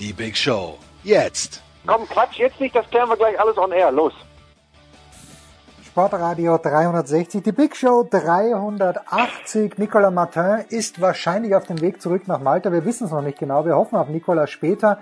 Die 0.00 0.12
Big 0.12 0.36
Show. 0.36 0.76
Jetzt. 1.04 1.62
Komm, 1.86 2.08
Quatsch, 2.08 2.38
jetzt 2.38 2.58
nicht, 2.58 2.74
das 2.74 2.88
klären 2.90 3.08
wir 3.08 3.16
gleich 3.16 3.38
alles 3.38 3.56
on 3.56 3.70
air. 3.70 3.92
Los. 3.92 4.12
Sportradio 5.86 6.58
360, 6.58 7.44
die 7.44 7.52
Big 7.52 7.76
Show 7.76 8.04
380. 8.10 9.78
Nicolas 9.78 10.12
Martin 10.12 10.64
ist 10.68 11.00
wahrscheinlich 11.00 11.54
auf 11.54 11.68
dem 11.68 11.80
Weg 11.80 12.02
zurück 12.02 12.26
nach 12.26 12.40
Malta. 12.40 12.72
Wir 12.72 12.84
wissen 12.84 13.04
es 13.04 13.12
noch 13.12 13.22
nicht 13.22 13.38
genau. 13.38 13.64
Wir 13.64 13.76
hoffen 13.76 13.94
auf 13.94 14.08
Nicolas 14.08 14.50
später. 14.50 14.98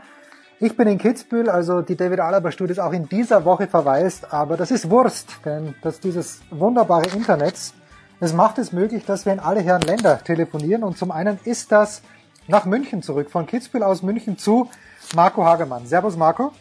Ich 0.61 0.77
bin 0.77 0.87
in 0.87 0.99
Kitzbühel, 0.99 1.49
also 1.49 1.81
die 1.81 1.97
David 1.97 2.21
Alaba 2.21 2.51
Studios 2.53 2.79
auch 2.79 2.93
in 2.93 3.09
dieser 3.09 3.47
Woche 3.47 3.69
verweist, 3.69 4.31
aber 4.35 4.59
das 4.59 4.71
ist 4.71 4.91
Wurst, 4.91 5.39
denn 5.47 5.75
dass 5.81 6.01
dieses 6.01 6.43
wunderbare 6.51 7.09
Internets, 7.17 7.73
es 8.21 8.35
macht 8.35 8.59
es 8.59 8.73
möglich, 8.73 9.07
dass 9.07 9.25
wir 9.25 9.33
in 9.33 9.41
alle 9.41 9.61
Herren 9.61 9.83
Länder 9.83 10.23
telefonieren 10.23 10.85
und 10.85 10.99
zum 10.99 11.11
einen 11.11 11.41
ist 11.45 11.73
das 11.73 12.03
nach 12.49 12.65
München 12.65 13.03
zurück, 13.03 13.31
von 13.31 13.47
Kitzbühel 13.47 13.83
aus 13.83 14.03
München 14.03 14.39
zu 14.39 14.69
Marco 15.15 15.45
Hagemann. 15.45 15.87
Servus 15.87 16.17
Marco. 16.17 16.53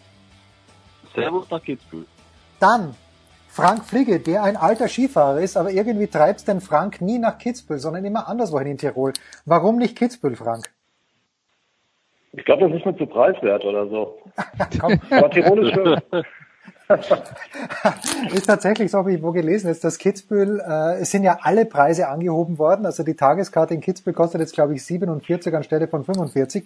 Servus 1.15 1.49
nach 1.49 1.61
Kitzbühel. 1.63 2.05
Dann 2.59 2.95
Frank 3.49 3.83
Fligge, 3.83 4.19
der 4.19 4.43
ein 4.43 4.55
alter 4.55 4.87
Skifahrer 4.87 5.41
ist, 5.41 5.57
aber 5.57 5.71
irgendwie 5.71 6.07
treibt's 6.07 6.45
den 6.45 6.61
Frank 6.61 7.01
nie 7.01 7.19
nach 7.19 7.37
Kitzbühel, 7.37 7.79
sondern 7.79 8.05
immer 8.05 8.29
anderswohin 8.29 8.67
in 8.67 8.77
Tirol. 8.77 9.13
Warum 9.45 9.77
nicht 9.77 9.97
Kitzbühel, 9.97 10.35
Frank? 10.35 10.71
Ich 12.33 12.45
glaube, 12.45 12.69
das 12.69 12.79
ist 12.79 12.85
mir 12.85 12.95
zu 12.95 13.05
preiswert 13.07 13.65
oder 13.65 13.87
so. 13.87 14.21
Komm, 14.79 15.01
Aber 15.09 15.29
Tirol 15.29 15.67
ist 15.67 15.73
schön. 15.73 16.01
ist 18.33 18.45
tatsächlich 18.45 18.91
so, 18.91 18.99
habe 18.99 19.13
ich 19.13 19.21
wo 19.21 19.31
gelesen, 19.31 19.69
ist, 19.69 19.83
dass 19.83 19.97
Kitzbühel, 19.97 20.59
äh, 20.59 21.01
es 21.01 21.11
sind 21.11 21.23
ja 21.23 21.39
alle 21.41 21.65
Preise 21.65 22.07
angehoben 22.07 22.57
worden. 22.57 22.85
Also 22.85 23.03
die 23.03 23.15
Tageskarte 23.15 23.73
in 23.73 23.81
Kitzbühel 23.81 24.13
kostet 24.13 24.41
jetzt, 24.41 24.53
glaube 24.53 24.73
ich, 24.75 24.85
47 24.85 25.53
anstelle 25.53 25.87
von 25.87 26.03
45. 26.03 26.65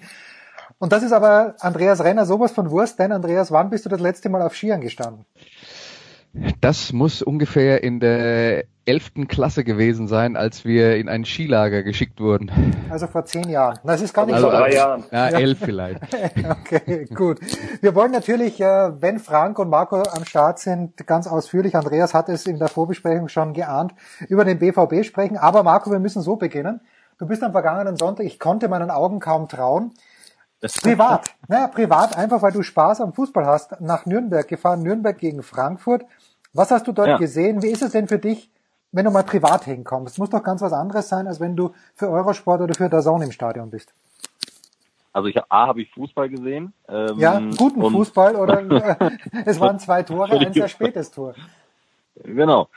Und 0.77 0.91
das 0.91 1.03
ist 1.03 1.11
aber 1.11 1.55
Andreas 1.59 2.03
Renner 2.03 2.25
sowas 2.25 2.51
von 2.51 2.69
Wurst, 2.71 2.99
denn 2.99 3.11
Andreas, 3.11 3.51
wann 3.51 3.69
bist 3.69 3.85
du 3.85 3.89
das 3.89 4.01
letzte 4.01 4.29
Mal 4.29 4.41
auf 4.41 4.55
Skiern 4.55 4.81
gestanden? 4.81 5.25
Das 6.59 6.91
muss 6.91 7.21
ungefähr 7.21 7.83
in 7.83 7.99
der 7.99 8.65
elften 8.87 9.27
Klasse 9.27 9.63
gewesen 9.63 10.07
sein, 10.07 10.35
als 10.37 10.63
wir 10.63 10.97
in 10.97 11.09
ein 11.09 11.25
Skilager 11.25 11.81
geschickt 11.83 12.19
wurden. 12.19 12.51
Also 12.89 13.07
vor 13.07 13.25
zehn 13.25 13.49
Jahren. 13.49 13.79
Das 13.83 14.01
ist 14.01 14.13
gar 14.13 14.25
nicht 14.25 14.35
Also 14.35 14.49
so 14.51 14.55
drei. 14.55 14.73
Jahren. 14.73 15.03
Ja, 15.11 15.27
elf 15.29 15.59
vielleicht. 15.59 16.01
Okay, 16.49 17.05
gut. 17.05 17.39
Wir 17.81 17.95
wollen 17.95 18.11
natürlich, 18.11 18.61
äh, 18.61 18.91
wenn 19.01 19.19
Frank 19.19 19.57
und 19.59 19.69
Marco 19.69 20.01
am 20.01 20.25
Start 20.25 20.59
sind, 20.59 21.05
ganz 21.07 21.27
ausführlich, 21.27 21.75
Andreas 21.75 22.13
hat 22.13 22.29
es 22.29 22.45
in 22.45 22.59
der 22.59 22.67
Vorbesprechung 22.67 23.27
schon 23.27 23.53
geahnt, 23.53 23.93
über 24.29 24.45
den 24.45 24.59
BVB 24.59 25.03
sprechen. 25.03 25.37
Aber 25.37 25.63
Marco, 25.63 25.91
wir 25.91 25.99
müssen 25.99 26.21
so 26.21 26.35
beginnen. 26.35 26.81
Du 27.17 27.25
bist 27.25 27.43
am 27.43 27.53
vergangenen 27.53 27.97
Sonntag, 27.97 28.25
ich 28.25 28.39
konnte 28.39 28.67
meinen 28.67 28.91
Augen 28.91 29.19
kaum 29.19 29.47
trauen. 29.47 29.93
Privat, 30.81 31.27
naja, 31.47 31.67
privat, 31.67 32.17
einfach 32.17 32.41
weil 32.41 32.51
du 32.51 32.63
Spaß 32.63 33.01
am 33.01 33.13
Fußball 33.13 33.45
hast, 33.45 33.79
nach 33.81 34.05
Nürnberg 34.05 34.47
gefahren, 34.47 34.81
Nürnberg 34.81 35.17
gegen 35.17 35.43
Frankfurt. 35.43 36.05
Was 36.53 36.71
hast 36.71 36.87
du 36.87 36.91
dort 36.91 37.07
Ja. 37.07 37.17
gesehen? 37.17 37.61
Wie 37.61 37.69
ist 37.69 37.81
es 37.81 37.91
denn 37.91 38.07
für 38.07 38.17
dich, 38.19 38.49
wenn 38.95 39.03
du 39.03 39.11
mal 39.11 39.23
privat 39.23 39.65
hinkommst? 39.65 40.17
Muss 40.19 40.29
doch 40.29 40.41
ganz 40.41 40.61
was 40.61 40.71
anderes 40.71 41.09
sein, 41.09 41.27
als 41.27 41.41
wenn 41.41 41.55
du 41.57 41.73
für 41.95 42.09
Eurosport 42.09 42.61
oder 42.61 42.73
für 42.73 42.89
DAZN 42.89 43.23
im 43.23 43.31
Stadion 43.31 43.69
bist. 43.69 43.93
Also 45.11 45.27
ich 45.27 45.37
A 45.37 45.67
habe 45.67 45.81
ich 45.81 45.91
Fußball 45.91 46.29
gesehen. 46.29 46.73
Ähm, 46.87 47.19
Ja, 47.19 47.39
guten 47.57 47.81
Fußball 47.81 48.37
oder 48.37 48.59
äh, 49.01 49.09
es 49.45 49.59
waren 49.59 49.79
zwei 49.79 50.03
Tore, 50.03 50.31
ein 50.39 50.53
sehr 50.53 50.69
spätes 50.69 51.11
Tor. 51.11 51.35
Genau. 52.23 52.69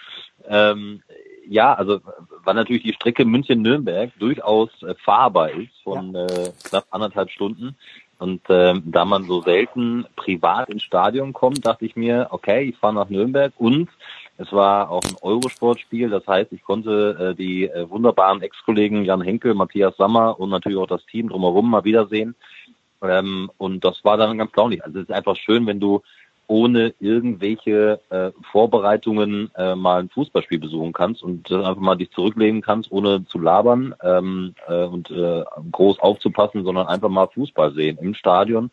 Ähm, 0.46 1.02
ja, 1.46 1.72
also 1.74 2.00
weil 2.44 2.54
natürlich 2.54 2.82
die 2.82 2.94
Strecke 2.94 3.24
München-Nürnberg 3.24 4.10
durchaus 4.18 4.70
äh, 4.82 4.94
fahrbar 4.96 5.50
ist 5.50 5.72
von 5.84 6.16
äh, 6.16 6.50
knapp 6.64 6.86
anderthalb 6.90 7.30
Stunden. 7.30 7.76
Und 8.18 8.42
ähm, 8.48 8.82
da 8.86 9.04
man 9.04 9.24
so 9.24 9.42
selten 9.42 10.04
privat 10.16 10.68
ins 10.68 10.82
Stadion 10.82 11.32
kommt, 11.32 11.64
dachte 11.64 11.84
ich 11.84 11.94
mir, 11.94 12.26
okay, 12.30 12.62
ich 12.64 12.76
fahre 12.76 12.94
nach 12.94 13.08
Nürnberg 13.08 13.52
und 13.56 13.88
es 14.38 14.52
war 14.52 14.90
auch 14.90 15.02
ein 15.02 15.16
Eurosportspiel, 15.20 16.10
das 16.10 16.26
heißt, 16.26 16.52
ich 16.52 16.62
konnte 16.62 17.32
äh, 17.32 17.34
die 17.34 17.68
äh, 17.68 17.90
wunderbaren 17.90 18.40
Ex-Kollegen 18.40 19.04
Jan 19.04 19.20
Henkel, 19.20 19.54
Matthias 19.54 19.96
Sammer 19.96 20.38
und 20.38 20.50
natürlich 20.50 20.78
auch 20.78 20.86
das 20.86 21.04
Team 21.06 21.28
drumherum 21.28 21.68
mal 21.68 21.84
wiedersehen. 21.84 22.36
Ähm, 23.02 23.50
und 23.58 23.84
das 23.84 24.04
war 24.04 24.16
dann 24.16 24.38
ganz 24.38 24.54
launig. 24.54 24.84
Also 24.84 25.00
es 25.00 25.08
ist 25.08 25.14
einfach 25.14 25.36
schön, 25.36 25.66
wenn 25.66 25.80
du 25.80 26.02
ohne 26.46 26.94
irgendwelche 27.00 28.00
äh, 28.10 28.30
Vorbereitungen 28.52 29.50
äh, 29.56 29.74
mal 29.74 30.00
ein 30.00 30.08
Fußballspiel 30.08 30.60
besuchen 30.60 30.92
kannst 30.92 31.22
und 31.22 31.50
äh, 31.50 31.56
einfach 31.56 31.82
mal 31.82 31.96
dich 31.96 32.10
zurücklehnen 32.12 32.62
kannst, 32.62 32.90
ohne 32.90 33.24
zu 33.26 33.38
labern 33.38 33.94
ähm, 34.02 34.54
äh, 34.66 34.84
und 34.84 35.10
äh, 35.10 35.44
groß 35.72 35.98
aufzupassen, 35.98 36.64
sondern 36.64 36.86
einfach 36.86 37.10
mal 37.10 37.26
Fußball 37.26 37.74
sehen 37.74 37.98
im 38.00 38.14
Stadion, 38.14 38.70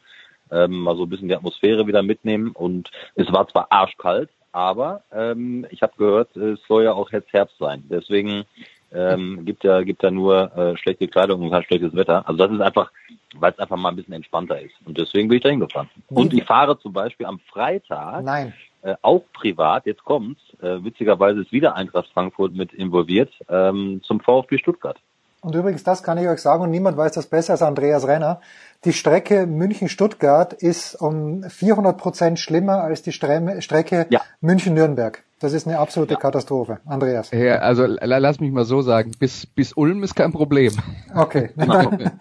ähm, 0.51 0.79
mal 0.79 0.95
so 0.95 1.03
ein 1.03 1.09
bisschen 1.09 1.27
die 1.27 1.35
Atmosphäre 1.35 1.85
wieder 1.85 2.01
mitnehmen. 2.01 2.51
Und 2.51 2.91
es 3.15 3.31
war 3.33 3.47
zwar 3.47 3.67
arschkalt, 3.71 4.29
aber 4.55 5.01
ähm, 5.11 5.67
ich 5.69 5.81
habe 5.81 5.91
gehört, 5.97 6.33
es 6.37 6.59
soll 6.65 6.85
ja 6.85 6.93
auch 6.93 7.11
jetzt 7.11 7.33
Herbst 7.33 7.57
sein. 7.57 7.83
Deswegen 7.89 8.45
ähm, 8.93 9.43
gibt 9.43 9.65
ja 9.65 9.81
gibt 9.81 10.01
ja 10.01 10.09
nur 10.09 10.55
äh, 10.55 10.77
schlechte 10.77 11.09
Kleidung 11.09 11.41
und 11.41 11.51
kein 11.51 11.63
schlechtes 11.63 11.93
Wetter. 11.93 12.25
Also 12.25 12.37
das 12.37 12.55
ist 12.55 12.61
einfach, 12.61 12.89
weil 13.35 13.51
es 13.51 13.59
einfach 13.59 13.75
mal 13.75 13.89
ein 13.89 13.97
bisschen 13.97 14.13
entspannter 14.13 14.61
ist. 14.61 14.73
Und 14.85 14.97
deswegen 14.97 15.27
bin 15.27 15.37
ich 15.37 15.43
da 15.43 15.49
hingefahren. 15.49 15.89
Und 16.07 16.33
ich 16.33 16.45
fahre 16.45 16.79
zum 16.79 16.93
Beispiel 16.93 17.25
am 17.25 17.39
Freitag 17.39 18.23
Nein. 18.23 18.53
äh, 18.83 18.95
auch 19.01 19.23
privat, 19.33 19.85
jetzt 19.85 20.05
kommt's, 20.05 20.41
äh, 20.61 20.81
witzigerweise 20.81 21.41
ist 21.41 21.51
wieder 21.51 21.75
Eintracht 21.75 22.09
Frankfurt 22.13 22.53
mit 22.53 22.71
involviert, 22.71 23.33
ähm, 23.49 23.99
zum 24.03 24.21
VfB 24.21 24.57
Stuttgart. 24.57 24.97
Und 25.45 25.53
übrigens, 25.53 25.83
das 25.83 26.01
kann 26.01 26.17
ich 26.17 26.27
euch 26.27 26.41
sagen, 26.41 26.63
und 26.63 26.71
niemand 26.71 26.97
weiß 26.97 27.11
das 27.11 27.27
besser 27.27 27.53
als 27.53 27.61
Andreas 27.61 28.07
Renner. 28.07 28.41
Die 28.83 28.93
Strecke 28.93 29.45
München-Stuttgart 29.45 30.53
ist 30.53 30.95
um 30.95 31.43
400 31.43 31.95
Prozent 31.99 32.39
schlimmer 32.39 32.81
als 32.81 33.03
die 33.03 33.11
Strecke 33.11 34.07
Ja. 34.09 34.21
München-Nürnberg. 34.41 35.23
Das 35.45 35.53
ist 35.53 35.67
eine 35.67 35.77
absolute 35.77 36.15
Katastrophe. 36.15 36.79
Andreas. 36.87 37.29
Ja, 37.29 37.57
also 37.57 37.85
la- 37.85 38.17
lass 38.17 38.39
mich 38.39 38.51
mal 38.51 38.65
so 38.65 38.81
sagen, 38.81 39.11
bis, 39.19 39.45
bis 39.45 39.73
Ulm 39.73 40.01
ist 40.01 40.15
kein 40.15 40.31
Problem. 40.31 40.73
Okay. 41.13 41.51
Dann, 41.55 42.11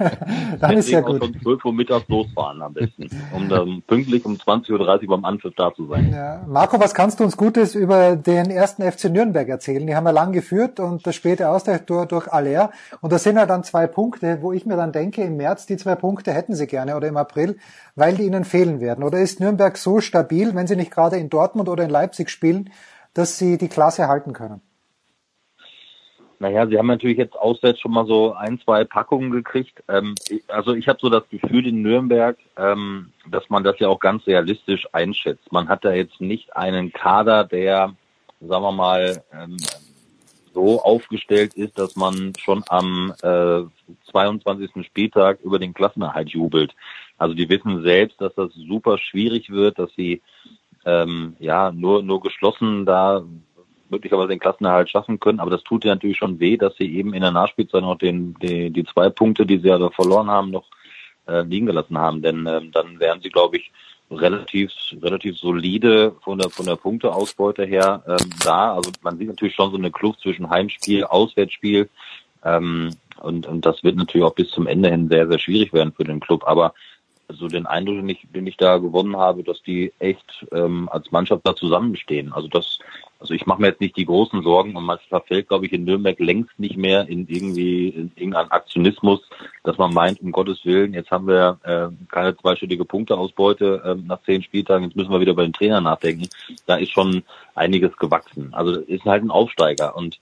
dann 0.60 0.76
ist 0.76 0.88
ja 0.88 1.00
gut. 1.00 1.18
schon 1.20 1.34
12 1.42 1.64
Uhr 1.64 1.72
mittags 1.72 2.06
losfahren 2.08 2.62
am 2.62 2.72
besten, 2.72 3.08
um 3.34 3.48
dann 3.48 3.82
pünktlich 3.88 4.24
um 4.24 4.34
20.30 4.34 5.02
Uhr 5.02 5.08
beim 5.08 5.24
Anpfiff 5.24 5.52
da 5.56 5.74
zu 5.74 5.86
sein. 5.88 6.12
Ja. 6.12 6.44
Marco, 6.46 6.78
was 6.78 6.94
kannst 6.94 7.18
du 7.18 7.24
uns 7.24 7.36
Gutes 7.36 7.74
über 7.74 8.14
den 8.14 8.50
ersten 8.50 8.82
FC 8.88 9.06
Nürnberg 9.10 9.48
erzählen? 9.48 9.84
Die 9.86 9.96
haben 9.96 10.04
ja 10.04 10.12
lang 10.12 10.30
geführt 10.32 10.78
und 10.78 11.04
das 11.06 11.16
späte 11.16 11.48
Ausgleichstor 11.48 12.06
durch 12.06 12.28
Aller. 12.32 12.70
Und 13.00 13.12
das 13.12 13.24
sind 13.24 13.34
ja 13.36 13.46
dann 13.46 13.64
zwei 13.64 13.88
Punkte, 13.88 14.38
wo 14.42 14.52
ich 14.52 14.64
mir 14.64 14.76
dann 14.76 14.92
denke, 14.92 15.22
im 15.24 15.36
März 15.36 15.66
die 15.66 15.76
zwei 15.76 15.96
Punkte 15.96 16.32
hätten 16.32 16.54
sie 16.54 16.68
gerne 16.68 16.94
oder 16.96 17.08
im 17.08 17.16
April, 17.16 17.56
weil 17.96 18.14
die 18.14 18.26
ihnen 18.26 18.44
fehlen 18.44 18.80
werden. 18.80 19.02
Oder 19.02 19.18
ist 19.18 19.40
Nürnberg 19.40 19.76
so 19.76 20.00
stabil, 20.00 20.54
wenn 20.54 20.68
sie 20.68 20.76
nicht 20.76 20.92
gerade 20.92 21.16
in 21.16 21.30
Dortmund 21.30 21.68
oder 21.68 21.82
in 21.82 21.90
Leipzig 21.90 22.30
spielen, 22.30 22.59
dass 23.14 23.38
sie 23.38 23.58
die 23.58 23.68
Klasse 23.68 24.08
halten 24.08 24.32
können? 24.32 24.60
Naja, 26.40 26.66
sie 26.66 26.78
haben 26.78 26.86
natürlich 26.86 27.18
jetzt 27.18 27.36
auswärts 27.36 27.80
schon 27.80 27.92
mal 27.92 28.06
so 28.06 28.32
ein, 28.32 28.58
zwei 28.60 28.84
Packungen 28.84 29.30
gekriegt. 29.30 29.82
Ähm, 29.88 30.14
also 30.48 30.72
ich 30.72 30.88
habe 30.88 30.98
so 30.98 31.10
das 31.10 31.28
Gefühl 31.28 31.66
in 31.66 31.82
Nürnberg, 31.82 32.38
ähm, 32.56 33.12
dass 33.30 33.50
man 33.50 33.62
das 33.62 33.78
ja 33.78 33.88
auch 33.88 34.00
ganz 34.00 34.26
realistisch 34.26 34.88
einschätzt. 34.92 35.52
Man 35.52 35.68
hat 35.68 35.84
da 35.84 35.92
jetzt 35.92 36.18
nicht 36.18 36.56
einen 36.56 36.94
Kader, 36.94 37.44
der, 37.44 37.94
sagen 38.40 38.62
wir 38.62 38.72
mal, 38.72 39.22
ähm, 39.34 39.58
so 40.54 40.80
aufgestellt 40.82 41.54
ist, 41.54 41.78
dass 41.78 41.94
man 41.94 42.32
schon 42.38 42.64
am 42.68 43.12
äh, 43.22 43.60
22. 44.10 44.86
Spieltag 44.86 45.40
über 45.42 45.58
den 45.58 45.74
Klassenerhalt 45.74 46.30
jubelt. 46.30 46.74
Also 47.18 47.34
die 47.34 47.50
wissen 47.50 47.82
selbst, 47.82 48.18
dass 48.18 48.34
das 48.34 48.50
super 48.54 48.96
schwierig 48.96 49.50
wird, 49.50 49.78
dass 49.78 49.90
sie 49.94 50.22
ähm, 50.84 51.36
ja 51.38 51.72
nur 51.72 52.02
nur 52.02 52.20
geschlossen 52.20 52.86
da 52.86 53.22
möglicherweise 53.90 54.28
den 54.28 54.38
Klassenerhalt 54.38 54.88
schaffen 54.88 55.18
können, 55.20 55.40
aber 55.40 55.50
das 55.50 55.64
tut 55.64 55.84
ihnen 55.84 55.94
natürlich 55.94 56.16
schon 56.16 56.38
weh, 56.40 56.56
dass 56.56 56.76
sie 56.76 56.94
eben 56.94 57.12
in 57.12 57.22
der 57.22 57.32
Nachspielzeit 57.32 57.82
noch 57.82 57.98
den, 57.98 58.34
die, 58.40 58.70
die 58.70 58.84
zwei 58.84 59.10
Punkte, 59.10 59.44
die 59.44 59.58
sie 59.58 59.68
ja 59.68 59.78
da 59.78 59.90
verloren 59.90 60.30
haben, 60.30 60.50
noch 60.50 60.66
äh, 61.26 61.42
liegen 61.42 61.66
gelassen 61.66 61.98
haben. 61.98 62.22
Denn 62.22 62.46
ähm, 62.46 62.70
dann 62.72 63.00
wären 63.00 63.20
sie, 63.20 63.30
glaube 63.30 63.56
ich, 63.56 63.70
relativ 64.10 64.72
relativ 65.02 65.36
solide 65.38 66.16
von 66.22 66.38
der 66.38 66.50
von 66.50 66.66
der 66.66 66.76
Punkteausbeute 66.76 67.64
her 67.64 68.02
ähm, 68.06 68.30
da. 68.44 68.74
Also 68.74 68.90
man 69.02 69.18
sieht 69.18 69.28
natürlich 69.28 69.54
schon 69.54 69.70
so 69.70 69.76
eine 69.76 69.90
Kluft 69.90 70.20
zwischen 70.20 70.50
Heimspiel, 70.50 71.04
Auswärtsspiel. 71.04 71.88
Ähm, 72.44 72.90
und, 73.20 73.46
und 73.46 73.66
das 73.66 73.84
wird 73.84 73.96
natürlich 73.96 74.26
auch 74.26 74.34
bis 74.34 74.50
zum 74.50 74.66
Ende 74.66 74.90
hin 74.90 75.08
sehr, 75.08 75.28
sehr 75.28 75.38
schwierig 75.38 75.72
werden 75.72 75.92
für 75.92 76.04
den 76.04 76.20
Club. 76.20 76.44
Aber 76.46 76.72
so 77.32 77.48
den 77.48 77.66
Eindruck, 77.66 77.96
den 77.96 78.08
ich, 78.08 78.26
den 78.34 78.46
ich 78.46 78.56
da 78.56 78.78
gewonnen 78.78 79.16
habe, 79.16 79.42
dass 79.42 79.62
die 79.62 79.92
echt 79.98 80.46
ähm, 80.52 80.88
als 80.90 81.10
Mannschaft 81.12 81.46
da 81.46 81.54
zusammenstehen. 81.54 82.32
Also 82.32 82.48
das, 82.48 82.78
also 83.18 83.34
ich 83.34 83.46
mache 83.46 83.60
mir 83.60 83.68
jetzt 83.68 83.80
nicht 83.80 83.96
die 83.96 84.04
großen 84.04 84.42
Sorgen 84.42 84.76
und 84.76 84.84
man 84.84 84.98
verfällt, 85.08 85.48
glaube 85.48 85.66
ich, 85.66 85.72
in 85.72 85.84
Nürnberg 85.84 86.18
längst 86.18 86.58
nicht 86.58 86.76
mehr 86.76 87.08
in 87.08 87.26
irgendwie 87.28 87.88
in 87.88 88.12
irgendeinen 88.16 88.50
Aktionismus, 88.50 89.20
dass 89.64 89.78
man 89.78 89.92
meint, 89.92 90.20
um 90.20 90.32
Gottes 90.32 90.64
Willen, 90.64 90.94
jetzt 90.94 91.10
haben 91.10 91.26
wir 91.26 91.58
äh, 91.62 91.88
keine 92.08 92.36
zweistellige 92.36 92.84
Punkteausbeute 92.84 93.82
äh, 93.84 94.06
nach 94.06 94.22
zehn 94.22 94.42
Spieltagen, 94.42 94.84
jetzt 94.84 94.96
müssen 94.96 95.12
wir 95.12 95.20
wieder 95.20 95.34
bei 95.34 95.42
den 95.42 95.52
Trainer 95.52 95.80
nachdenken. 95.80 96.28
Da 96.66 96.76
ist 96.76 96.92
schon 96.92 97.22
einiges 97.54 97.96
gewachsen. 97.96 98.52
Also 98.52 98.80
ist 98.80 99.04
halt 99.04 99.22
ein 99.22 99.30
Aufsteiger 99.30 99.96
und 99.96 100.18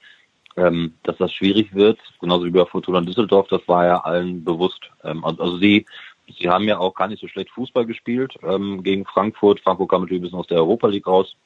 ähm, 0.58 0.94
dass 1.04 1.16
das 1.18 1.32
schwierig 1.32 1.74
wird, 1.74 1.98
genauso 2.20 2.44
wie 2.44 2.50
bei 2.50 2.64
Fortuna 2.64 3.00
Düsseldorf, 3.00 3.46
das 3.48 3.66
war 3.66 3.86
ja 3.86 4.00
allen 4.00 4.44
bewusst. 4.44 4.90
Ähm, 5.04 5.24
also, 5.24 5.42
also 5.42 5.58
sie 5.58 5.86
Sie 6.36 6.48
haben 6.48 6.64
ja 6.64 6.78
auch 6.78 6.94
gar 6.94 7.08
nicht 7.08 7.20
so 7.20 7.28
schlecht 7.28 7.50
Fußball 7.50 7.86
gespielt 7.86 8.34
ähm, 8.42 8.82
gegen 8.82 9.04
Frankfurt. 9.04 9.60
Frankfurt 9.60 9.90
kam 9.90 10.02
natürlich 10.02 10.20
ein 10.20 10.24
bisschen 10.24 10.38
aus 10.38 10.46
der 10.46 10.58
Europa 10.58 10.88
League 10.88 11.06
raus. 11.06 11.36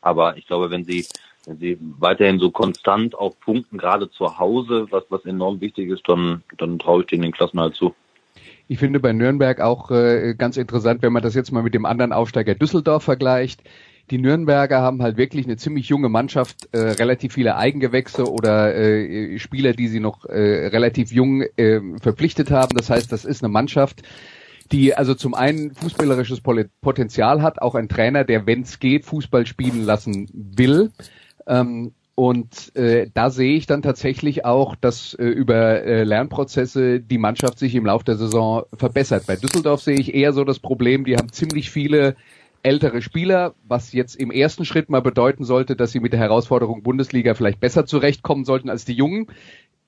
Aber 0.00 0.36
ich 0.36 0.46
glaube, 0.46 0.70
wenn 0.70 0.84
Sie, 0.84 1.06
wenn 1.46 1.58
Sie 1.58 1.78
weiterhin 1.98 2.38
so 2.38 2.50
konstant 2.50 3.14
auf 3.14 3.38
Punkten, 3.40 3.78
gerade 3.78 4.10
zu 4.10 4.38
Hause, 4.38 4.86
was, 4.90 5.04
was 5.10 5.24
enorm 5.24 5.60
wichtig 5.60 5.90
ist, 5.90 6.08
dann, 6.08 6.42
dann 6.58 6.78
traue 6.78 7.02
ich 7.02 7.08
denen 7.08 7.22
den 7.22 7.32
Klassen 7.32 7.60
halt 7.60 7.74
zu. 7.74 7.94
Ich 8.68 8.78
finde 8.78 9.00
bei 9.00 9.12
Nürnberg 9.12 9.60
auch 9.60 9.90
äh, 9.90 10.34
ganz 10.38 10.56
interessant, 10.56 11.02
wenn 11.02 11.12
man 11.12 11.22
das 11.22 11.34
jetzt 11.34 11.50
mal 11.50 11.62
mit 11.62 11.74
dem 11.74 11.84
anderen 11.84 12.12
Aufsteiger 12.12 12.54
Düsseldorf 12.54 13.02
vergleicht 13.02 13.62
die 14.10 14.18
Nürnberger 14.18 14.80
haben 14.80 15.02
halt 15.02 15.16
wirklich 15.16 15.46
eine 15.46 15.56
ziemlich 15.56 15.88
junge 15.88 16.08
Mannschaft, 16.08 16.68
äh, 16.72 16.78
relativ 16.78 17.34
viele 17.34 17.56
Eigengewächse 17.56 18.30
oder 18.30 18.74
äh, 18.74 19.38
Spieler, 19.38 19.72
die 19.72 19.88
sie 19.88 20.00
noch 20.00 20.24
äh, 20.24 20.66
relativ 20.68 21.12
jung 21.12 21.42
äh, 21.56 21.80
verpflichtet 22.00 22.50
haben. 22.50 22.76
Das 22.76 22.90
heißt, 22.90 23.12
das 23.12 23.24
ist 23.24 23.42
eine 23.42 23.52
Mannschaft, 23.52 24.02
die 24.72 24.94
also 24.94 25.14
zum 25.14 25.34
einen 25.34 25.74
fußballerisches 25.74 26.40
Potenzial 26.80 27.42
hat, 27.42 27.62
auch 27.62 27.74
ein 27.74 27.88
Trainer, 27.88 28.24
der, 28.24 28.46
wenn 28.46 28.62
es 28.62 28.78
geht, 28.78 29.04
Fußball 29.04 29.46
spielen 29.46 29.84
lassen 29.84 30.28
will. 30.32 30.90
Ähm, 31.46 31.92
und 32.14 32.76
äh, 32.76 33.08
da 33.14 33.30
sehe 33.30 33.56
ich 33.56 33.66
dann 33.66 33.80
tatsächlich 33.80 34.44
auch, 34.44 34.74
dass 34.74 35.14
äh, 35.14 35.24
über 35.24 35.82
äh, 35.82 36.04
Lernprozesse 36.04 37.00
die 37.00 37.16
Mannschaft 37.16 37.58
sich 37.58 37.74
im 37.74 37.86
Laufe 37.86 38.04
der 38.04 38.16
Saison 38.16 38.64
verbessert. 38.74 39.26
Bei 39.26 39.36
Düsseldorf 39.36 39.80
sehe 39.80 39.98
ich 39.98 40.14
eher 40.14 40.34
so 40.34 40.44
das 40.44 40.58
Problem, 40.58 41.04
die 41.04 41.16
haben 41.16 41.32
ziemlich 41.32 41.70
viele 41.70 42.16
ältere 42.62 43.02
Spieler, 43.02 43.54
was 43.66 43.92
jetzt 43.92 44.16
im 44.16 44.30
ersten 44.30 44.64
Schritt 44.64 44.90
mal 44.90 45.02
bedeuten 45.02 45.44
sollte, 45.44 45.76
dass 45.76 45.92
sie 45.92 46.00
mit 46.00 46.12
der 46.12 46.20
Herausforderung 46.20 46.82
Bundesliga 46.82 47.34
vielleicht 47.34 47.60
besser 47.60 47.86
zurechtkommen 47.86 48.44
sollten 48.44 48.70
als 48.70 48.84
die 48.84 48.94
Jungen. 48.94 49.26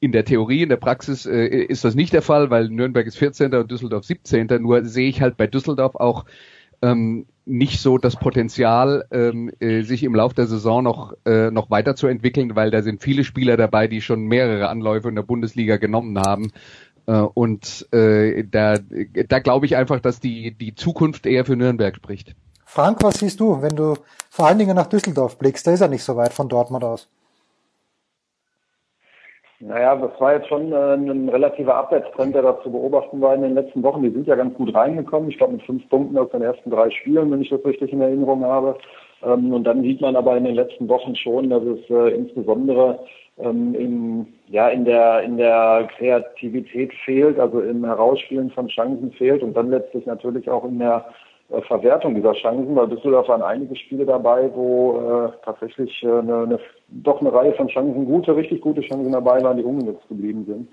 In 0.01 0.13
der 0.13 0.25
Theorie, 0.25 0.63
in 0.63 0.69
der 0.69 0.77
Praxis 0.77 1.27
äh, 1.27 1.47
ist 1.47 1.85
das 1.85 1.95
nicht 1.95 2.13
der 2.13 2.23
Fall, 2.23 2.51
weil 2.51 2.69
Nürnberg 2.69 3.07
ist 3.07 3.19
14. 3.19 3.55
und 3.55 3.71
Düsseldorf 3.71 4.05
17. 4.05 4.49
Nur 4.61 4.85
sehe 4.85 5.09
ich 5.09 5.21
halt 5.21 5.37
bei 5.37 5.47
Düsseldorf 5.47 5.95
auch 5.95 6.25
ähm, 6.83 7.27
nicht 7.45 7.81
so 7.81 7.99
das 7.99 8.17
Potenzial, 8.17 9.07
ähm, 9.11 9.51
äh, 9.61 9.83
sich 9.83 10.03
im 10.03 10.15
Laufe 10.15 10.35
der 10.35 10.47
Saison 10.47 10.83
noch, 10.83 11.15
äh, 11.25 11.51
noch 11.51 11.71
weiterzuentwickeln, 11.71 12.55
weil 12.57 12.71
da 12.71 12.83
sind 12.83 13.03
viele 13.03 13.25
Spieler 13.25 13.57
dabei, 13.57 13.89
die 13.89 14.01
schon 14.01 14.25
mehrere 14.25 14.69
Anläufe 14.69 15.09
in 15.09 15.15
der 15.15 15.23
Bundesliga 15.23 15.77
genommen 15.77 16.19
haben. 16.19 16.53
Äh, 17.07 17.13
und 17.13 17.89
äh, 17.93 18.45
da, 18.45 18.79
da 19.29 19.39
glaube 19.41 19.67
ich 19.67 19.77
einfach, 19.77 20.01
dass 20.01 20.21
die, 20.21 20.53
die 20.53 20.75
Zukunft 20.75 21.27
eher 21.27 21.45
für 21.45 21.57
Nürnberg 21.57 21.97
spricht. 21.97 22.35
Frank, 22.75 23.05
was 23.05 23.19
siehst 23.21 23.39
du, 23.39 23.61
wenn 23.61 23.77
du 23.77 23.97
vor 24.31 24.47
allen 24.47 24.59
Dingen 24.59 24.75
nach 24.75 24.87
Düsseldorf 24.87 25.37
blickst? 25.37 25.67
Da 25.67 25.73
ist 25.73 25.83
er 25.83 25.89
nicht 25.89 26.03
so 26.03 26.17
weit 26.17 26.33
von 26.33 26.49
Dortmund 26.49 26.83
aus. 26.83 27.07
Naja, 29.61 29.95
das 29.95 30.19
war 30.19 30.33
jetzt 30.33 30.49
schon 30.49 30.73
äh, 30.73 30.95
ein 30.95 31.29
relativer 31.29 31.75
Abwärtstrend, 31.75 32.35
der 32.35 32.41
da 32.41 32.63
zu 32.63 32.73
beobachten 32.73 33.21
war 33.21 33.35
in 33.35 33.43
den 33.43 33.55
letzten 33.57 33.83
Wochen. 33.83 34.03
Die 34.03 34.09
sind 34.09 34.27
ja 34.27 34.37
ganz 34.37 34.55
gut 34.55 34.75
reingekommen. 34.75 35.29
Ich 35.29 35.37
glaube 35.37 35.53
mit 35.53 35.63
fünf 35.65 35.87
Punkten 35.91 36.17
aus 36.17 36.31
den 36.31 36.41
ersten 36.41 36.71
drei 36.71 36.89
Spielen, 36.91 37.31
wenn 37.31 37.43
ich 37.43 37.51
das 37.51 37.63
richtig 37.63 37.93
in 37.93 38.01
Erinnerung 38.01 38.43
habe. 38.43 38.79
Ähm, 39.23 39.53
und 39.53 39.65
dann 39.65 39.83
sieht 39.83 40.01
man 40.01 40.17
aber 40.17 40.35
in 40.39 40.45
den 40.45 40.55
letzten 40.55 40.89
Wochen 40.89 41.15
schon, 41.15 41.51
dass 41.51 41.63
es 41.65 41.91
äh, 41.91 42.17
insbesondere 42.17 43.01
ähm, 43.37 43.75
in, 43.75 44.27
ja, 44.49 44.69
in 44.69 44.87
der, 44.87 45.21
in 45.21 45.37
der 45.37 45.91
Kreativität 45.99 46.95
fehlt, 47.05 47.39
also 47.39 47.61
im 47.61 47.85
Herausspielen 47.85 48.51
von 48.51 48.69
Chancen 48.69 49.13
fehlt 49.13 49.43
und 49.43 49.55
dann 49.55 49.69
letztlich 49.69 50.07
natürlich 50.07 50.49
auch 50.49 50.65
in 50.65 50.79
der 50.79 51.05
Verwertung 51.63 52.15
dieser 52.15 52.33
Chancen. 52.33 52.75
Bei 52.75 52.87
Düsseldorf 52.87 53.29
waren 53.29 53.43
einige 53.43 53.77
Spiele 53.77 54.07
dabei, 54.07 54.51
wo 54.55 54.99
äh, 54.99 55.45
tatsächlich 55.45 56.03
äh, 56.03 56.09
eine, 56.09 56.43
eine, 56.43 56.59
doch 56.89 57.21
eine 57.21 57.33
Reihe 57.33 57.53
von 57.55 57.69
Chancen, 57.69 58.07
gute, 58.07 58.35
richtig 58.35 58.61
gute 58.63 58.81
Chancen 58.81 59.13
dabei 59.13 59.43
waren, 59.43 59.59
die 59.59 59.65
ungenutzt 59.65 60.09
geblieben 60.09 60.45
sind. 60.47 60.69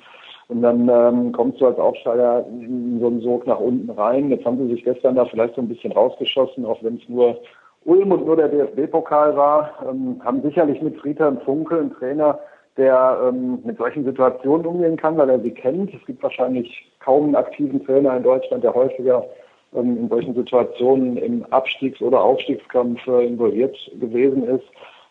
Und 0.48 0.64
dann 0.64 0.90
ähm, 0.90 1.31
kommst 1.31 1.62
du 1.62 1.68
als 1.68 1.78
Aufsteiger 1.78 2.46
in 2.48 3.00
so 3.00 3.08
einen 3.08 3.22
Sog 3.22 3.46
nach 3.46 3.60
unten 3.60 3.90
rein. 3.92 4.30
Jetzt 4.30 4.46
haben 4.46 4.58
sie 4.58 4.74
sich 4.74 4.84
gestern 4.84 5.16
da 5.16 5.26
vielleicht 5.26 5.56
so 5.56 5.62
ein 5.62 5.68
bisschen 5.68 5.92
rausgeschossen, 5.92 6.66
auch 6.66 6.81
wenn 6.81 6.96
es 6.96 7.08
nur 7.08 7.40
Ulm 7.86 8.12
und 8.12 8.26
nur 8.26 8.36
der 8.36 8.50
DFB-Pokal 8.50 9.36
war, 9.38 9.72
ähm, 9.90 10.22
haben 10.24 10.42
sicherlich 10.42 10.81
mit 10.81 10.98
Friedhelm 11.00 11.40
Funkel 11.42 11.80
einen 11.80 11.94
Trainer, 11.94 12.40
der 12.78 13.20
ähm, 13.28 13.60
mit 13.64 13.78
solchen 13.78 14.06
Situationen 14.06 14.66
umgehen 14.66 14.98
kann, 14.98 15.18
weil 15.18 15.30
er 15.30 15.40
sie 15.40 15.52
kennt. 15.52 15.94
Es 15.94 16.06
gibt 16.06 16.24
wahrscheinlich 16.24 16.92
kaum 17.00 17.26
einen 17.26 17.36
aktiven 17.36 17.84
Trainer 17.86 18.18
in 18.18 18.24
Deutschland, 18.24 18.64
der 18.64 18.74
häufiger 18.74 19.26
in 19.74 20.10
solchen 20.10 20.33
Situationen 20.33 21.18
im 21.18 21.45
Abstiegs- 21.51 22.01
oder 22.01 22.21
Aufstiegskampf 22.21 23.06
äh, 23.07 23.27
involviert 23.27 23.75
gewesen 24.00 24.44
ist 24.44 24.66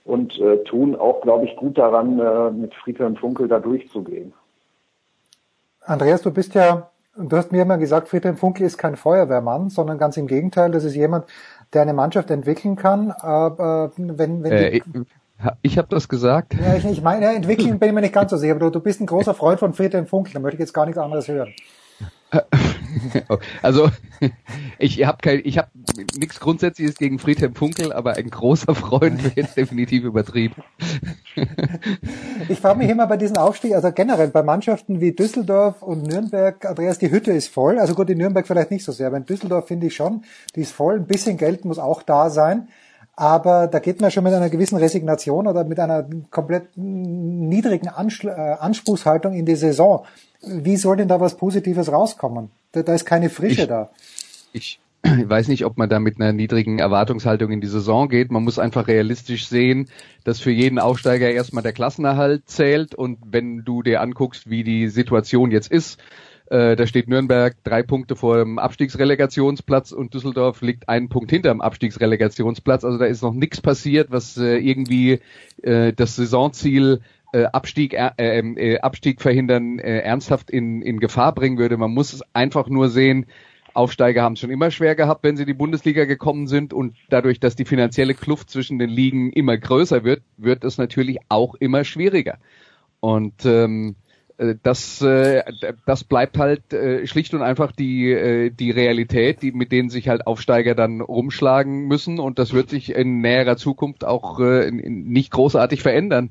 und 0.05 0.39
äh, 0.41 0.65
tun 0.65 0.97
auch, 0.97 1.21
glaube 1.21 1.45
ich, 1.45 1.55
gut 1.57 1.79
daran, 1.79 2.19
äh, 2.19 2.51
mit 2.51 2.75
Friedhelm 2.75 3.17
Funkel 3.17 3.47
da 3.47 3.61
durchzugehen. 3.61 4.33
Andreas, 5.83 6.23
du 6.23 6.33
bist 6.33 6.55
ja, 6.55 6.91
du 7.17 7.37
hast 7.37 7.53
mir 7.53 7.63
immer 7.63 7.79
gesagt, 7.79 8.09
Friedhelm 8.09 8.37
Funkel 8.37 8.67
ist 8.67 8.79
kein 8.79 8.97
Feuerwehrmann, 8.97 9.71
sondern 9.71 9.99
ganz 9.99 10.17
im 10.17 10.27
Gegenteil, 10.27 10.71
das 10.71 10.85
ist 10.85 10.95
jemand, 10.95 11.27
der 11.73 11.83
eine 11.83 11.95
Mannschaft 11.95 12.31
entwickeln 12.31 12.77
kann. 12.77 13.11
Aber 13.11 13.93
wenn, 13.97 14.43
wenn 14.43 14.53
äh, 14.53 14.77
ich, 14.79 14.83
ich 15.63 15.79
habe 15.79 15.89
das 15.89 16.09
gesagt. 16.09 16.55
Ja, 16.55 16.75
ich, 16.75 16.85
ich 16.85 17.03
meine, 17.03 17.27
entwickeln 17.35 17.79
bin 17.79 17.91
ich 17.91 17.95
mir 17.95 18.01
nicht 18.01 18.15
ganz 18.15 18.31
so 18.31 18.37
sicher, 18.37 18.53
aber 18.53 18.67
du, 18.67 18.71
du 18.71 18.81
bist 18.81 19.01
ein 19.01 19.07
großer 19.07 19.35
Freund 19.35 19.61
von 19.61 19.73
Friedhelm 19.73 20.07
Funkel, 20.07 20.35
da 20.35 20.41
möchte 20.41 20.57
ich 20.57 20.61
jetzt 20.61 20.75
gar 20.75 20.87
nichts 20.87 20.99
anderes 20.99 21.29
hören. 21.29 21.55
Also 23.63 23.91
ich 24.79 25.05
habe 25.05 25.19
kein, 25.23 25.41
ich 25.45 25.59
habe 25.59 25.69
nichts 26.19 26.41
Grundsätzliches 26.41 26.97
gegen 26.97 27.19
Friedhelm 27.19 27.55
Funkel, 27.55 27.93
aber 27.93 28.15
ein 28.15 28.31
großer 28.31 28.75
Freund 28.75 29.23
wäre 29.23 29.35
jetzt 29.37 29.57
definitiv 29.57 30.05
übertrieben. 30.05 30.63
Ich 32.49 32.61
frage 32.61 32.79
mich 32.79 32.89
immer 32.89 33.07
bei 33.07 33.17
diesen 33.17 33.37
Aufstieg, 33.37 33.75
also 33.75 33.93
generell 33.93 34.29
bei 34.29 34.43
Mannschaften 34.43 35.01
wie 35.01 35.13
Düsseldorf 35.13 35.83
und 35.83 36.05
Nürnberg, 36.05 36.65
Andreas, 36.65 36.99
die 36.99 37.11
Hütte 37.11 37.31
ist 37.33 37.49
voll. 37.49 37.79
Also 37.79 37.95
gut, 37.95 38.11
in 38.11 38.19
Nürnberg 38.19 38.47
vielleicht 38.47 38.71
nicht 38.71 38.85
so 38.85 38.91
sehr, 38.91 39.07
aber 39.09 39.19
in 39.19 39.27
Düsseldorf 39.27 39.69
finde 39.69 39.87
ich 39.87 39.95
schon, 39.95 40.23
die 40.57 40.63
ist 40.63 40.73
voll. 40.73 40.97
Ein 40.97 41.07
bisschen 41.07 41.37
Geld 41.37 41.65
muss 41.65 41.79
auch 41.79 42.03
da 42.03 42.31
sein. 42.31 42.69
Aber 43.21 43.67
da 43.67 43.81
geht 43.81 44.01
man 44.01 44.13
schon 44.13 44.23
mit 44.23 44.33
einer 44.33 44.49
gewissen 44.49 44.77
Resignation 44.77 45.49
oder 45.49 45.65
mit 45.65 45.81
einer 45.81 46.07
komplett 46.31 46.69
niedrigen 46.77 47.89
Anspr 47.89 48.29
äh, 48.29 48.57
Anspruchshaltung 48.61 49.35
in 49.35 49.45
die 49.45 49.57
Saison. 49.57 50.05
Wie 50.41 50.77
soll 50.77 50.99
denn 50.99 51.09
da 51.09 51.19
was 51.19 51.37
Positives 51.37 51.91
rauskommen? 51.91 52.51
Da, 52.71 52.85
da 52.85 52.95
ist 52.95 53.07
keine 53.07 53.29
Frische 53.29 53.63
ich, 53.63 53.67
da. 53.67 53.91
Ich 54.53 54.79
weiß 55.03 55.49
nicht, 55.49 55.65
ob 55.65 55.79
man 55.79 55.89
da 55.89 55.99
mit 55.99 56.21
einer 56.21 56.33
niedrigen 56.33 56.79
Erwartungshaltung 56.79 57.51
in 57.51 57.61
die 57.61 57.67
Saison 57.67 58.09
geht. 58.09 58.31
Man 58.31 58.45
muss 58.45 58.61
einfach 58.61 58.87
realistisch 58.87 59.49
sehen, 59.49 59.89
dass 60.23 60.39
für 60.39 60.53
jeden 60.53 60.79
Aufsteiger 60.79 61.29
erstmal 61.29 61.65
der 61.65 61.73
Klassenerhalt 61.73 62.49
zählt 62.49 62.95
und 62.95 63.19
wenn 63.25 63.65
du 63.65 63.83
dir 63.83 64.01
anguckst, 64.01 64.49
wie 64.49 64.63
die 64.63 64.87
Situation 64.87 65.51
jetzt 65.51 65.73
ist, 65.73 65.99
äh, 66.51 66.77
da 66.77 66.87
steht 66.87 67.09
Nürnberg 67.09 67.57
drei 67.63 67.83
Punkte 67.83 68.17
vor 68.17 68.39
dem 68.39 68.59
Abstiegsrelegationsplatz 68.59 69.93
und 69.93 70.15
Düsseldorf 70.15 70.63
liegt 70.63 70.89
einen 70.89 71.09
Punkt 71.09 71.31
hinter 71.31 71.51
dem 71.51 71.61
Abstiegsrelegationsplatz. 71.61 72.85
Also 72.85 72.99
da 72.99 73.05
ist 73.05 73.23
noch 73.23 73.35
nichts 73.35 73.61
passiert, 73.61 74.11
was 74.11 74.37
äh, 74.39 74.57
irgendwie 74.57 75.21
äh, 75.63 75.93
das 75.93 76.17
Saisonziel 76.17 77.01
äh, 77.33 77.45
Abstieg, 77.45 77.93
äh, 77.93 78.13
ähm, 78.17 78.57
äh, 78.57 78.79
Abstieg 78.79 79.21
verhindern, 79.21 79.79
äh, 79.79 79.99
ernsthaft 79.99 80.51
in, 80.51 80.81
in 80.81 81.01
Gefahr 81.01 81.35
bringen 81.35 81.59
würde. 81.59 81.77
Man 81.77 81.93
muss 81.93 82.15
es 82.15 82.23
einfach 82.33 82.69
nur 82.69 82.89
sehen, 82.89 83.27
Aufsteiger 83.75 84.23
haben 84.23 84.33
es 84.33 84.41
schon 84.41 84.51
immer 84.51 84.71
schwer 84.71 84.95
gehabt, 84.95 85.23
wenn 85.25 85.37
sie 85.37 85.43
in 85.43 85.49
die 85.49 85.55
Bundesliga 85.55 86.05
gekommen 86.07 86.47
sind 86.47 86.73
und 86.73 86.97
dadurch, 87.11 87.39
dass 87.39 87.55
die 87.55 87.67
finanzielle 87.67 88.15
Kluft 88.15 88.51
zwischen 88.51 88.79
den 88.79 88.89
Ligen 88.89 89.31
immer 89.33 89.57
größer 89.57 90.03
wird, 90.03 90.23
wird 90.39 90.65
es 90.65 90.79
natürlich 90.79 91.19
auch 91.29 91.55
immer 91.55 91.85
schwieriger. 91.85 92.39
Und 93.01 93.45
ähm, 93.45 93.91
äh, 93.91 94.08
das, 94.63 95.03
äh, 95.03 95.43
das 95.85 96.05
bleibt 96.05 96.39
halt 96.39 96.73
äh, 96.73 97.07
schlicht 97.07 97.35
und 97.35 97.43
einfach 97.43 97.73
die, 97.73 98.13
äh, 98.13 98.51
die 98.51 98.71
Realität, 98.71 99.43
die, 99.43 99.51
mit 99.51 99.73
denen 99.73 99.91
sich 99.91 100.09
halt 100.09 100.27
Aufsteiger 100.27 100.77
dann 100.77 101.01
rumschlagen 101.01 101.87
müssen 101.87 102.21
und 102.21 102.39
das 102.39 102.53
wird 102.53 102.71
sich 102.71 102.95
in 102.95 103.21
näherer 103.21 103.57
Zukunft 103.57 104.05
auch 104.05 104.39
äh, 104.39 104.71
nicht 104.71 105.33
großartig 105.33 105.83
verändern. 105.83 106.31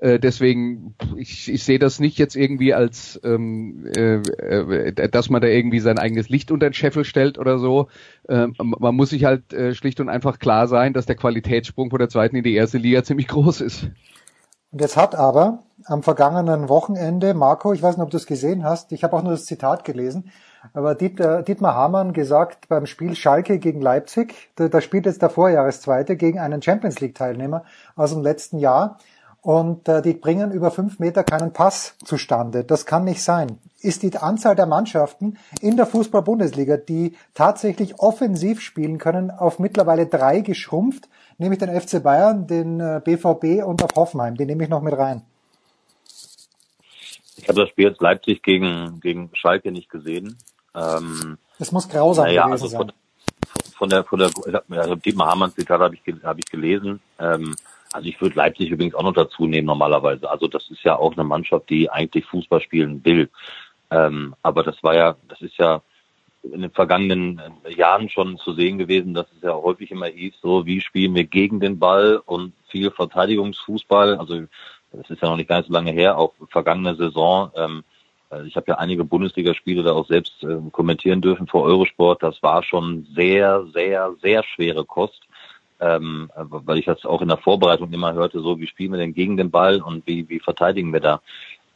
Äh, 0.00 0.18
deswegen, 0.18 0.94
ich, 1.16 1.52
ich 1.52 1.64
sehe 1.64 1.78
das 1.78 1.98
nicht 2.00 2.18
jetzt 2.18 2.36
irgendwie 2.36 2.72
als, 2.72 3.20
ähm, 3.22 3.84
äh, 3.94 4.14
äh, 4.14 5.08
dass 5.10 5.28
man 5.28 5.42
da 5.42 5.48
irgendwie 5.48 5.80
sein 5.80 5.98
eigenes 5.98 6.28
Licht 6.28 6.52
unter 6.52 6.70
den 6.70 6.74
Scheffel 6.74 7.04
stellt 7.04 7.36
oder 7.36 7.58
so. 7.58 7.88
Ähm, 8.28 8.54
man 8.58 8.94
muss 8.94 9.10
sich 9.10 9.24
halt 9.24 9.52
äh, 9.52 9.74
schlicht 9.74 10.00
und 10.00 10.08
einfach 10.08 10.38
klar 10.38 10.68
sein, 10.68 10.92
dass 10.94 11.04
der 11.04 11.16
Qualitätssprung 11.16 11.90
von 11.90 11.98
der 11.98 12.08
zweiten 12.08 12.36
in 12.36 12.44
die 12.44 12.54
erste 12.54 12.78
Liga 12.78 13.02
ziemlich 13.04 13.28
groß 13.28 13.60
ist. 13.60 13.90
Und 14.70 14.80
jetzt 14.80 14.96
hat 14.96 15.14
aber 15.14 15.64
am 15.90 16.02
vergangenen 16.04 16.68
Wochenende, 16.68 17.34
Marco, 17.34 17.72
ich 17.72 17.82
weiß 17.82 17.96
nicht, 17.96 18.04
ob 18.04 18.10
du 18.10 18.16
es 18.16 18.26
gesehen 18.26 18.64
hast, 18.64 18.92
ich 18.92 19.02
habe 19.02 19.16
auch 19.16 19.22
nur 19.22 19.32
das 19.32 19.44
Zitat 19.44 19.84
gelesen, 19.84 20.30
Aber 20.72 20.94
Dietmar, 20.94 21.74
Hamann 21.74 22.12
gesagt 22.12 22.68
beim 22.68 22.86
Spiel 22.86 23.16
Schalke 23.16 23.58
gegen 23.58 23.80
Leipzig, 23.80 24.34
da, 24.56 24.80
spielt 24.80 25.06
jetzt 25.06 25.22
der 25.22 25.30
Vorjahreszweite 25.30 26.16
gegen 26.16 26.38
einen 26.38 26.62
Champions 26.62 27.00
League 27.00 27.14
Teilnehmer 27.14 27.64
aus 27.96 28.12
dem 28.12 28.22
letzten 28.22 28.58
Jahr 28.58 28.98
und 29.42 29.88
äh, 29.88 30.02
die 30.02 30.12
bringen 30.12 30.52
über 30.52 30.70
fünf 30.70 30.98
Meter 30.98 31.24
keinen 31.24 31.52
Pass 31.52 31.96
zustande. 32.04 32.62
Das 32.62 32.84
kann 32.84 33.04
nicht 33.04 33.22
sein. 33.22 33.58
Ist 33.80 34.02
die 34.02 34.16
Anzahl 34.16 34.54
der 34.54 34.66
Mannschaften 34.66 35.38
in 35.62 35.76
der 35.76 35.86
Fußball-Bundesliga, 35.86 36.76
die 36.76 37.16
tatsächlich 37.32 37.98
offensiv 37.98 38.60
spielen 38.60 38.98
können, 38.98 39.30
auf 39.30 39.58
mittlerweile 39.58 40.06
drei 40.06 40.40
geschrumpft, 40.40 41.08
nämlich 41.38 41.58
den 41.58 41.80
FC 41.80 42.02
Bayern, 42.02 42.46
den 42.46 42.80
äh, 42.80 43.00
BVB 43.02 43.64
und 43.64 43.82
auf 43.82 43.96
Hoffenheim. 43.96 44.36
Die 44.36 44.44
nehme 44.44 44.62
ich 44.62 44.70
noch 44.70 44.82
mit 44.82 44.96
rein. 44.96 45.22
Ich 47.42 47.48
habe 47.48 47.60
das 47.60 47.70
Spiel 47.70 47.86
jetzt 47.86 48.00
Leipzig 48.00 48.42
gegen, 48.42 49.00
gegen 49.00 49.30
Schalke 49.32 49.72
nicht 49.72 49.88
gesehen. 49.88 50.36
Ähm, 50.74 51.38
es 51.58 51.72
muss 51.72 51.88
grausam 51.88 52.26
naja, 52.26 52.46
gewesen 52.46 52.64
also 52.64 52.76
von, 52.76 52.88
sein. 52.88 53.72
Von 53.72 53.88
der, 53.88 54.04
von 54.04 54.18
der, 54.18 54.30
also 54.70 54.94
Dietmar 54.94 55.30
Hamanns 55.30 55.54
Zitat 55.54 55.80
habe 55.80 55.94
ich, 55.94 56.14
hab 56.22 56.38
ich 56.38 56.46
gelesen. 56.46 57.00
Ähm, 57.18 57.56
also 57.92 58.08
ich 58.08 58.20
würde 58.20 58.36
Leipzig 58.36 58.70
übrigens 58.70 58.94
auch 58.94 59.02
noch 59.02 59.14
dazu 59.14 59.46
nehmen 59.46 59.66
normalerweise. 59.66 60.30
Also 60.30 60.48
das 60.48 60.70
ist 60.70 60.82
ja 60.84 60.96
auch 60.96 61.14
eine 61.14 61.24
Mannschaft, 61.24 61.70
die 61.70 61.90
eigentlich 61.90 62.26
Fußball 62.26 62.60
spielen 62.60 63.04
will. 63.04 63.30
Ähm, 63.90 64.34
aber 64.42 64.62
das 64.62 64.82
war 64.82 64.94
ja, 64.94 65.16
das 65.28 65.40
ist 65.40 65.56
ja 65.56 65.82
in 66.42 66.62
den 66.62 66.70
vergangenen 66.70 67.40
Jahren 67.68 68.08
schon 68.08 68.38
zu 68.38 68.52
sehen 68.52 68.78
gewesen, 68.78 69.14
dass 69.14 69.26
es 69.36 69.42
ja 69.42 69.52
häufig 69.52 69.90
immer 69.90 70.06
hieß, 70.06 70.34
so 70.40 70.64
wie 70.66 70.80
spielen 70.80 71.14
wir 71.14 71.24
gegen 71.24 71.60
den 71.60 71.78
Ball 71.78 72.22
und 72.24 72.52
viel 72.68 72.90
Verteidigungsfußball. 72.90 74.16
Also 74.16 74.44
das 74.92 75.10
ist 75.10 75.22
ja 75.22 75.28
noch 75.28 75.36
nicht 75.36 75.48
ganz 75.48 75.66
so 75.66 75.72
lange 75.72 75.92
her, 75.92 76.18
auch 76.18 76.34
vergangene 76.48 76.94
Saison. 76.96 77.50
Ähm, 77.56 77.84
also 78.28 78.46
ich 78.46 78.56
habe 78.56 78.66
ja 78.68 78.78
einige 78.78 79.04
Bundesligaspiele 79.04 79.82
da 79.82 79.92
auch 79.92 80.06
selbst 80.06 80.42
äh, 80.44 80.58
kommentieren 80.70 81.20
dürfen 81.20 81.46
vor 81.46 81.64
Eurosport. 81.64 82.22
Das 82.22 82.42
war 82.42 82.62
schon 82.62 83.06
sehr, 83.14 83.66
sehr, 83.72 84.14
sehr 84.22 84.44
schwere 84.44 84.84
Kost 84.84 85.22
ähm, 85.80 86.30
weil 86.34 86.78
ich 86.78 86.84
das 86.84 87.04
auch 87.04 87.22
in 87.22 87.28
der 87.28 87.38
Vorbereitung 87.38 87.92
immer 87.92 88.12
hörte, 88.12 88.40
so 88.40 88.60
wie 88.60 88.66
spielen 88.66 88.92
wir 88.92 88.98
denn 88.98 89.14
gegen 89.14 89.36
den 89.36 89.50
Ball 89.50 89.80
und 89.80 90.06
wie, 90.06 90.28
wie 90.28 90.40
verteidigen 90.40 90.92
wir 90.92 91.00
da. 91.00 91.20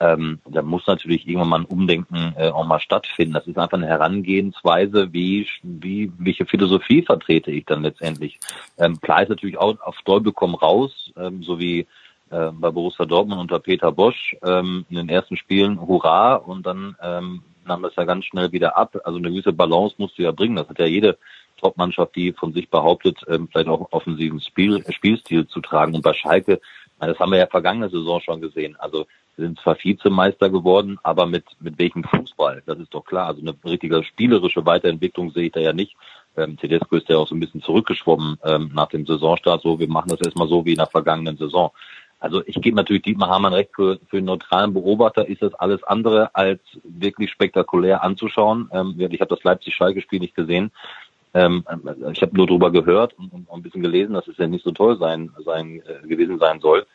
Ähm, 0.00 0.40
da 0.44 0.61
muss 0.62 0.87
natürlich 0.87 1.26
irgendwann 1.26 1.49
mal 1.49 1.61
ein 1.61 1.66
Umdenken 1.66 2.35
äh, 2.37 2.50
auch 2.50 2.66
mal 2.66 2.80
stattfinden. 2.80 3.35
Das 3.35 3.47
ist 3.47 3.56
einfach 3.56 3.78
eine 3.78 3.87
Herangehensweise, 3.87 5.12
wie, 5.12 5.47
wie 5.62 6.12
welche 6.18 6.47
Philosophie 6.47 7.02
vertrete 7.02 7.50
ich 7.50 7.64
dann 7.64 7.83
letztendlich. 7.83 8.38
Ähm, 8.76 9.00
klar 9.00 9.23
ist 9.23 9.28
natürlich 9.28 9.56
auch 9.56 9.80
auf 9.80 9.97
Däubel 10.04 10.33
komm 10.33 10.54
raus, 10.54 11.12
ähm, 11.16 11.42
so 11.42 11.59
wie 11.59 11.87
äh, 12.34 12.50
bei 12.52 12.70
Borussia 12.70 13.04
Dortmund 13.06 13.40
unter 13.40 13.60
Peter 13.60 13.92
Bosch 13.92 14.36
ähm, 14.44 14.84
in 14.90 14.96
den 14.96 15.08
ersten 15.08 15.36
Spielen 15.36 15.80
Hurra 15.80 16.34
und 16.34 16.66
dann 16.66 16.96
ähm, 17.00 17.42
nahm 17.64 17.82
das 17.82 17.94
ja 17.96 18.04
ganz 18.04 18.24
schnell 18.24 18.50
wieder 18.50 18.76
ab. 18.76 18.96
Also 19.04 19.18
eine 19.18 19.30
gewisse 19.30 19.52
Balance 19.52 19.94
musst 19.98 20.18
du 20.18 20.22
ja 20.22 20.32
bringen. 20.32 20.56
Das 20.56 20.68
hat 20.68 20.78
ja 20.80 20.86
jede 20.86 21.16
Top-Mannschaft, 21.58 22.16
die 22.16 22.32
von 22.32 22.52
sich 22.52 22.68
behauptet, 22.68 23.20
ähm, 23.28 23.48
vielleicht 23.50 23.68
auch 23.68 23.92
offensiven 23.92 24.40
Spiel, 24.40 24.84
Spielstil 24.90 25.46
zu 25.46 25.60
tragen. 25.60 25.94
Und 25.94 26.02
bei 26.02 26.12
Schalke, 26.12 26.60
das 26.98 27.18
haben 27.18 27.32
wir 27.32 27.38
ja 27.38 27.46
vergangene 27.46 27.88
Saison 27.88 28.20
schon 28.20 28.40
gesehen. 28.40 28.76
Also 28.78 29.06
wir 29.36 29.46
sind 29.46 29.58
zwar 29.60 29.76
Vizemeister 29.82 30.50
geworden, 30.50 30.98
aber 31.02 31.26
mit, 31.26 31.44
mit 31.60 31.78
welchem 31.78 32.04
Fußball? 32.04 32.62
Das 32.66 32.78
ist 32.78 32.92
doch 32.94 33.04
klar. 33.04 33.28
Also 33.28 33.42
eine 33.42 33.54
richtige 33.64 34.02
spielerische 34.04 34.64
Weiterentwicklung 34.66 35.30
sehe 35.30 35.46
ich 35.46 35.52
da 35.52 35.60
ja 35.60 35.72
nicht. 35.72 35.96
Ähm, 36.36 36.56
Tedesco 36.56 36.96
ist 36.96 37.08
ja 37.08 37.16
auch 37.16 37.28
so 37.28 37.34
ein 37.34 37.40
bisschen 37.40 37.62
zurückgeschwommen 37.62 38.38
ähm, 38.44 38.70
nach 38.74 38.88
dem 38.88 39.06
Saisonstart. 39.06 39.62
So, 39.62 39.78
wir 39.78 39.88
machen 39.88 40.08
das 40.08 40.20
erstmal 40.20 40.48
so 40.48 40.64
wie 40.64 40.72
in 40.72 40.78
der 40.78 40.86
vergangenen 40.86 41.36
Saison. 41.36 41.70
Also 42.21 42.42
ich 42.47 42.61
gebe 42.61 42.76
natürlich 42.76 43.02
Dietmar 43.02 43.28
Hamann 43.28 43.52
recht, 43.52 43.71
für, 43.75 43.99
für 44.09 44.16
einen 44.16 44.26
neutralen 44.26 44.73
Beobachter 44.73 45.28
ist 45.28 45.42
das 45.42 45.54
alles 45.54 45.83
andere 45.85 46.35
als 46.35 46.61
wirklich 46.83 47.30
spektakulär 47.30 48.02
anzuschauen. 48.02 48.71
Ähm, 48.73 48.94
ich 48.99 49.21
habe 49.21 49.35
das 49.35 49.44
Leipzig-Schalke-Spiel 49.44 50.21
nicht 50.21 50.35
gesehen. 50.35 50.71
Ähm, 51.35 51.64
ich 52.12 52.23
habe 52.23 52.37
nur 52.37 52.47
darüber 52.47 52.71
gehört 52.71 53.18
und, 53.18 53.33
und, 53.33 53.49
ein 53.50 53.62
bisschen 53.62 53.83
gelesen, 53.83 54.14
dass 54.14 54.28
es 54.28 54.38
ja 54.38 54.47
nicht 54.47 54.64
so 54.64 54.71
toll 54.71 54.97
sein, 54.99 55.30
sein 55.44 55.83
äh, 55.87 56.06
gewesen 56.06 56.38
sein 56.38 56.61
soll. 56.61 56.87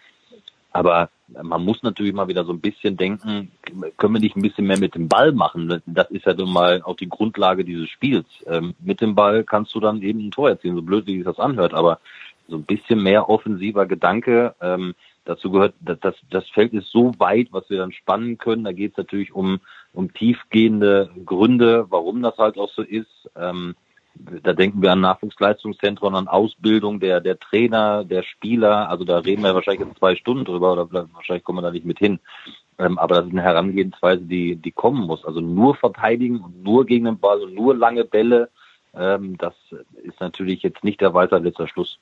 Aber 0.71 1.09
man 1.27 1.65
muss 1.65 1.83
natürlich 1.83 2.13
mal 2.13 2.27
wieder 2.27 2.45
so 2.45 2.53
ein 2.53 2.61
bisschen 2.61 2.95
denken, 2.95 3.51
können 3.97 4.13
wir 4.13 4.21
nicht 4.21 4.35
ein 4.35 4.41
bisschen 4.41 4.67
mehr 4.67 4.79
mit 4.79 4.95
dem 4.95 5.07
Ball 5.07 5.31
machen? 5.31 5.81
Das 5.85 6.09
ist 6.11 6.25
ja 6.25 6.33
nun 6.33 6.53
mal 6.53 6.81
auch 6.83 6.95
die 6.95 7.09
Grundlage 7.09 7.65
dieses 7.65 7.89
Spiels. 7.89 8.27
Ähm, 8.45 8.75
mit 8.79 9.01
dem 9.01 9.15
Ball 9.15 9.43
kannst 9.43 9.73
du 9.73 9.79
dann 9.79 10.01
eben 10.01 10.27
ein 10.27 10.31
Tor 10.31 10.49
erzielen, 10.49 10.75
so 10.75 10.81
blöd 10.81 11.07
wie 11.07 11.17
sich 11.17 11.25
das 11.25 11.39
anhört, 11.39 11.73
aber 11.73 11.99
so 12.47 12.55
ein 12.55 12.63
bisschen 12.63 13.01
mehr 13.01 13.29
offensiver 13.29 13.85
Gedanke. 13.85 14.55
Ähm, 14.61 14.95
dazu 15.29 15.51
gehört, 15.51 15.75
das, 15.81 16.15
das, 16.29 16.49
Feld 16.49 16.73
ist 16.73 16.91
so 16.91 17.13
weit, 17.19 17.49
was 17.51 17.69
wir 17.69 17.77
dann 17.77 17.91
spannen 17.91 18.37
können. 18.37 18.63
Da 18.63 18.71
geht 18.71 18.91
es 18.91 18.97
natürlich 18.97 19.33
um, 19.33 19.59
um 19.93 20.11
tiefgehende 20.13 21.09
Gründe, 21.25 21.85
warum 21.89 22.21
das 22.21 22.37
halt 22.37 22.57
auch 22.57 22.71
so 22.71 22.81
ist. 22.81 23.29
Ähm, 23.35 23.75
da 24.15 24.53
denken 24.53 24.81
wir 24.81 24.91
an 24.91 25.01
Nachwuchsleistungszentren, 25.01 26.15
an 26.15 26.27
Ausbildung 26.27 26.99
der, 26.99 27.21
der 27.21 27.39
Trainer, 27.39 28.03
der 28.03 28.23
Spieler. 28.23 28.89
Also 28.89 29.05
da 29.05 29.19
reden 29.19 29.43
wir 29.43 29.53
wahrscheinlich 29.53 29.87
in 29.87 29.95
zwei 29.95 30.15
Stunden 30.15 30.45
drüber 30.45 30.73
oder 30.73 30.91
wahrscheinlich 31.13 31.43
kommen 31.43 31.59
wir 31.59 31.61
da 31.61 31.71
nicht 31.71 31.85
mit 31.85 31.99
hin. 31.99 32.19
Ähm, 32.79 32.97
aber 32.97 33.15
das 33.15 33.25
ist 33.25 33.31
eine 33.31 33.43
Herangehensweise, 33.43 34.23
die, 34.23 34.55
die 34.55 34.71
kommen 34.71 35.05
muss. 35.05 35.23
Also 35.25 35.41
nur 35.41 35.75
verteidigen 35.75 36.39
und 36.41 36.63
nur 36.63 36.85
gegen 36.85 37.05
den 37.05 37.19
Ball 37.19 37.41
und 37.41 37.53
nur 37.53 37.75
lange 37.75 38.03
Bälle, 38.03 38.49
ähm, 38.95 39.37
das 39.37 39.53
ist 40.03 40.19
natürlich 40.19 40.63
jetzt 40.63 40.83
nicht 40.83 41.01
der 41.01 41.13
Weisheit 41.13 41.43
letzter 41.43 41.67
Schluss. 41.67 41.99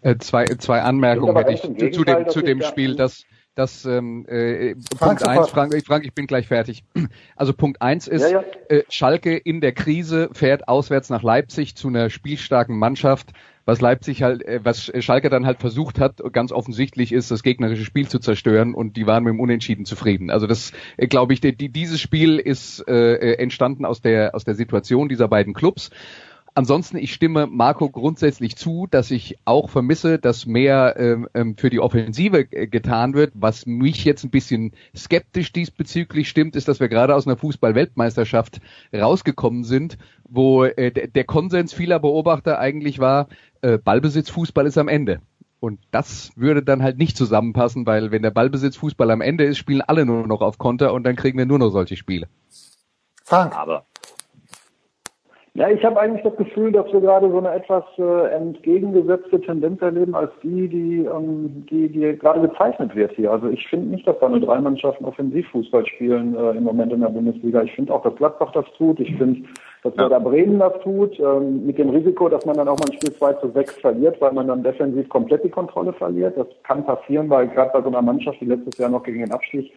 Äh, 0.00 0.16
zwei, 0.18 0.46
zwei 0.46 0.82
Anmerkungen 0.82 1.36
hätte 1.36 1.52
ich 1.52 1.62
zu, 1.62 1.90
zu 1.90 2.04
dem, 2.04 2.28
zu 2.28 2.42
dem 2.42 2.62
Spiel, 2.62 2.96
das 2.96 3.24
das 3.54 3.84
ähm, 3.84 4.24
äh, 4.28 4.74
Punkt 4.98 5.26
eins, 5.26 5.50
Frank, 5.50 5.74
Frank, 5.84 6.04
ich 6.06 6.14
bin 6.14 6.26
gleich 6.26 6.48
fertig. 6.48 6.84
Also 7.36 7.52
Punkt 7.52 7.82
eins 7.82 8.06
ist, 8.06 8.22
ja, 8.22 8.40
ja. 8.40 8.44
Äh, 8.68 8.82
Schalke 8.88 9.36
in 9.36 9.60
der 9.60 9.72
Krise 9.72 10.30
fährt 10.32 10.68
auswärts 10.68 11.10
nach 11.10 11.22
Leipzig 11.22 11.74
zu 11.76 11.88
einer 11.88 12.08
spielstarken 12.08 12.78
Mannschaft. 12.78 13.32
Was 13.64 13.80
Leipzig 13.80 14.22
halt, 14.22 14.42
äh, 14.42 14.60
was 14.62 14.90
Schalke 15.00 15.28
dann 15.28 15.44
halt 15.44 15.58
versucht 15.58 16.00
hat, 16.00 16.22
ganz 16.32 16.50
offensichtlich 16.50 17.12
ist, 17.12 17.30
das 17.30 17.42
gegnerische 17.42 17.84
Spiel 17.84 18.08
zu 18.08 18.20
zerstören 18.20 18.74
und 18.74 18.96
die 18.96 19.06
waren 19.06 19.24
mit 19.24 19.32
dem 19.32 19.40
Unentschieden 19.40 19.84
zufrieden. 19.84 20.30
Also 20.30 20.46
das, 20.46 20.72
äh, 20.96 21.06
glaube 21.06 21.34
ich, 21.34 21.40
die, 21.40 21.54
dieses 21.54 22.00
Spiel 22.00 22.38
ist 22.38 22.82
äh, 22.88 23.14
äh, 23.14 23.34
entstanden 23.34 23.84
aus 23.84 24.00
der 24.00 24.34
aus 24.34 24.44
der 24.44 24.54
Situation 24.54 25.08
dieser 25.08 25.28
beiden 25.28 25.52
Clubs. 25.52 25.90
Ansonsten, 26.54 26.98
ich 26.98 27.14
stimme 27.14 27.46
Marco 27.46 27.88
grundsätzlich 27.88 28.56
zu, 28.56 28.86
dass 28.90 29.10
ich 29.10 29.38
auch 29.46 29.70
vermisse, 29.70 30.18
dass 30.18 30.44
mehr 30.44 30.96
ähm, 30.98 31.26
ähm 31.32 31.56
für 31.56 31.70
die 31.70 31.80
Offensive 31.80 32.44
getan 32.44 33.14
wird. 33.14 33.32
Was 33.34 33.64
mich 33.64 34.04
jetzt 34.04 34.22
ein 34.24 34.30
bisschen 34.30 34.72
skeptisch 34.94 35.52
diesbezüglich 35.52 36.28
stimmt, 36.28 36.54
ist, 36.54 36.68
dass 36.68 36.78
wir 36.78 36.88
gerade 36.88 37.14
aus 37.14 37.26
einer 37.26 37.38
Fußball-Weltmeisterschaft 37.38 38.60
rausgekommen 38.94 39.64
sind, 39.64 39.96
wo 40.28 40.64
äh, 40.64 40.90
der 40.90 41.24
Konsens 41.24 41.72
vieler 41.72 41.98
Beobachter 41.98 42.58
eigentlich 42.58 42.98
war, 42.98 43.28
äh, 43.62 43.78
Ballbesitzfußball 43.78 44.66
ist 44.66 44.76
am 44.76 44.88
Ende. 44.88 45.20
Und 45.58 45.80
das 45.90 46.32
würde 46.36 46.62
dann 46.62 46.82
halt 46.82 46.98
nicht 46.98 47.16
zusammenpassen, 47.16 47.86
weil 47.86 48.10
wenn 48.10 48.22
der 48.22 48.30
Ballbesitzfußball 48.30 49.10
am 49.10 49.20
Ende 49.22 49.44
ist, 49.44 49.58
spielen 49.58 49.80
alle 49.80 50.04
nur 50.04 50.26
noch 50.26 50.42
auf 50.42 50.58
Konter 50.58 50.92
und 50.92 51.04
dann 51.04 51.16
kriegen 51.16 51.38
wir 51.38 51.46
nur 51.46 51.58
noch 51.58 51.70
solche 51.70 51.96
Spiele. 51.96 52.28
Frank. 53.24 53.56
Aber 53.56 53.86
ja, 55.54 55.68
ich 55.68 55.84
habe 55.84 56.00
eigentlich 56.00 56.22
das 56.22 56.34
Gefühl, 56.36 56.72
dass 56.72 56.90
wir 56.94 57.02
gerade 57.02 57.30
so 57.30 57.36
eine 57.36 57.52
etwas 57.52 57.84
äh, 57.98 58.28
entgegengesetzte 58.34 59.38
Tendenz 59.42 59.82
erleben 59.82 60.14
als 60.14 60.30
die, 60.42 60.66
die, 60.66 61.04
ähm, 61.04 61.66
die, 61.68 61.90
die 61.90 62.16
gerade 62.16 62.40
gezeichnet 62.40 62.96
wird 62.96 63.12
hier. 63.12 63.30
Also 63.30 63.50
ich 63.50 63.68
finde 63.68 63.88
nicht, 63.88 64.06
dass 64.06 64.18
da 64.18 64.30
nur 64.30 64.40
drei 64.40 64.58
Mannschaften 64.62 65.04
Offensivfußball 65.04 65.84
spielen 65.86 66.34
äh, 66.34 66.52
im 66.52 66.64
Moment 66.64 66.90
in 66.94 67.00
der 67.00 67.08
Bundesliga. 67.08 67.62
Ich 67.64 67.72
finde 67.74 67.92
auch, 67.92 68.02
dass 68.02 68.16
Gladbach 68.16 68.52
das 68.52 68.64
tut. 68.78 68.98
Ich 69.00 69.14
finde, 69.16 69.42
dass 69.82 69.94
Werder 69.98 70.20
Bremen 70.20 70.58
das 70.58 70.72
tut, 70.82 71.20
ähm, 71.20 71.66
mit 71.66 71.76
dem 71.76 71.90
Risiko, 71.90 72.30
dass 72.30 72.46
man 72.46 72.56
dann 72.56 72.68
auch 72.68 72.78
mal 72.78 72.88
ein 72.90 72.94
Spiel 72.94 73.12
2 73.12 73.34
zu 73.34 73.50
6 73.50 73.76
verliert, 73.76 74.18
weil 74.22 74.32
man 74.32 74.48
dann 74.48 74.62
defensiv 74.62 75.06
komplett 75.10 75.44
die 75.44 75.50
Kontrolle 75.50 75.92
verliert. 75.92 76.34
Das 76.38 76.46
kann 76.62 76.86
passieren, 76.86 77.28
weil 77.28 77.48
gerade 77.48 77.72
bei 77.74 77.82
so 77.82 77.88
einer 77.88 78.00
Mannschaft, 78.00 78.40
die 78.40 78.46
letztes 78.46 78.78
Jahr 78.78 78.88
noch 78.88 79.02
gegen 79.02 79.18
den 79.18 79.32
Abstieg 79.32 79.70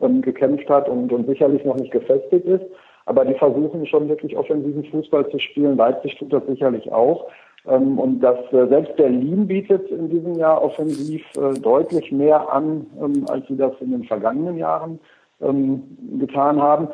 ähm, 0.00 0.22
gekämpft 0.22 0.68
hat 0.68 0.88
und, 0.88 1.12
und 1.12 1.28
sicherlich 1.28 1.64
noch 1.64 1.76
nicht 1.76 1.92
gefestigt 1.92 2.46
ist. 2.46 2.64
Aber 3.06 3.24
die 3.24 3.34
versuchen 3.34 3.86
schon 3.86 4.08
wirklich 4.08 4.36
offensiven 4.36 4.84
Fußball 4.84 5.28
zu 5.30 5.38
spielen. 5.38 5.76
Leipzig 5.76 6.16
tut 6.18 6.32
das 6.32 6.46
sicherlich 6.46 6.92
auch. 6.92 7.26
Ähm, 7.66 7.98
und 7.98 8.20
dass 8.20 8.38
äh, 8.52 8.66
selbst 8.68 8.96
Berlin 8.96 9.46
bietet 9.46 9.90
in 9.90 10.08
diesem 10.08 10.34
Jahr 10.34 10.62
offensiv 10.62 11.22
äh, 11.36 11.58
deutlich 11.58 12.10
mehr 12.10 12.52
an, 12.52 12.86
ähm, 13.02 13.26
als 13.28 13.46
sie 13.48 13.56
das 13.56 13.72
in 13.80 13.90
den 13.90 14.04
vergangenen 14.04 14.56
Jahren 14.56 14.98
ähm, 15.42 15.82
getan 16.18 16.60
haben. 16.60 16.88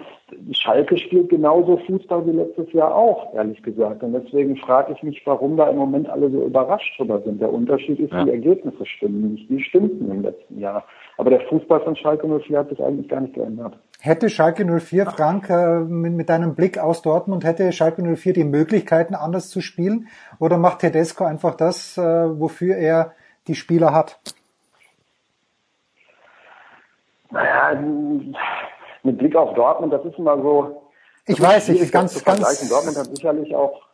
Schalke 0.52 0.98
spielt 0.98 1.28
genauso 1.28 1.76
Fußball 1.78 2.26
wie 2.26 2.32
letztes 2.32 2.72
Jahr 2.72 2.94
auch, 2.94 3.32
ehrlich 3.34 3.62
gesagt. 3.62 4.02
Und 4.02 4.12
deswegen 4.12 4.56
frage 4.56 4.92
ich 4.92 5.02
mich, 5.02 5.22
warum 5.24 5.56
da 5.56 5.68
im 5.68 5.76
Moment 5.76 6.08
alle 6.08 6.30
so 6.30 6.44
überrascht 6.44 6.98
drüber 6.98 7.20
sind. 7.22 7.40
Der 7.40 7.52
Unterschied 7.52 8.00
ist, 8.00 8.12
ja. 8.12 8.24
die 8.24 8.30
Ergebnisse 8.30 8.86
stimmen 8.86 9.32
nicht. 9.34 9.48
Die 9.48 9.62
stimmten 9.62 10.10
im 10.10 10.22
letzten 10.22 10.58
Jahr. 10.60 10.84
Aber 11.18 11.30
der 11.30 11.40
Fußball 11.48 11.80
von 11.80 11.96
Schalke 11.96 12.26
04 12.26 12.58
hat 12.58 12.68
sich 12.68 12.82
eigentlich 12.82 13.08
gar 13.08 13.20
nicht 13.20 13.34
geändert. 13.34 13.78
Hätte 14.00 14.28
Schalke 14.28 14.64
04, 14.64 15.06
Frank, 15.06 15.48
äh, 15.48 15.80
mit, 15.80 16.12
mit 16.12 16.28
deinem 16.28 16.54
Blick 16.54 16.78
aus 16.78 17.00
Dortmund, 17.02 17.44
hätte 17.44 17.72
Schalke 17.72 18.02
04 18.02 18.34
die 18.34 18.44
Möglichkeiten, 18.44 19.14
anders 19.14 19.48
zu 19.48 19.62
spielen? 19.62 20.08
Oder 20.38 20.58
macht 20.58 20.80
Tedesco 20.80 21.24
einfach 21.24 21.54
das, 21.54 21.96
äh, 21.96 22.02
wofür 22.02 22.76
er 22.76 23.12
die 23.48 23.54
Spieler 23.54 23.94
hat? 23.94 24.18
Naja, 27.30 27.80
mit 29.02 29.18
Blick 29.18 29.34
auf 29.34 29.54
Dortmund, 29.54 29.92
das 29.92 30.04
ist 30.04 30.18
immer 30.18 30.36
so, 30.40 30.82
Ich 31.26 31.40
weiß, 31.40 31.70
ich 31.70 31.90
ganz, 31.90 32.22
ganz. 32.24 32.68
Dortmund 32.68 32.96
hat 32.96 33.06
sicherlich 33.06 33.54
auch 33.54 33.86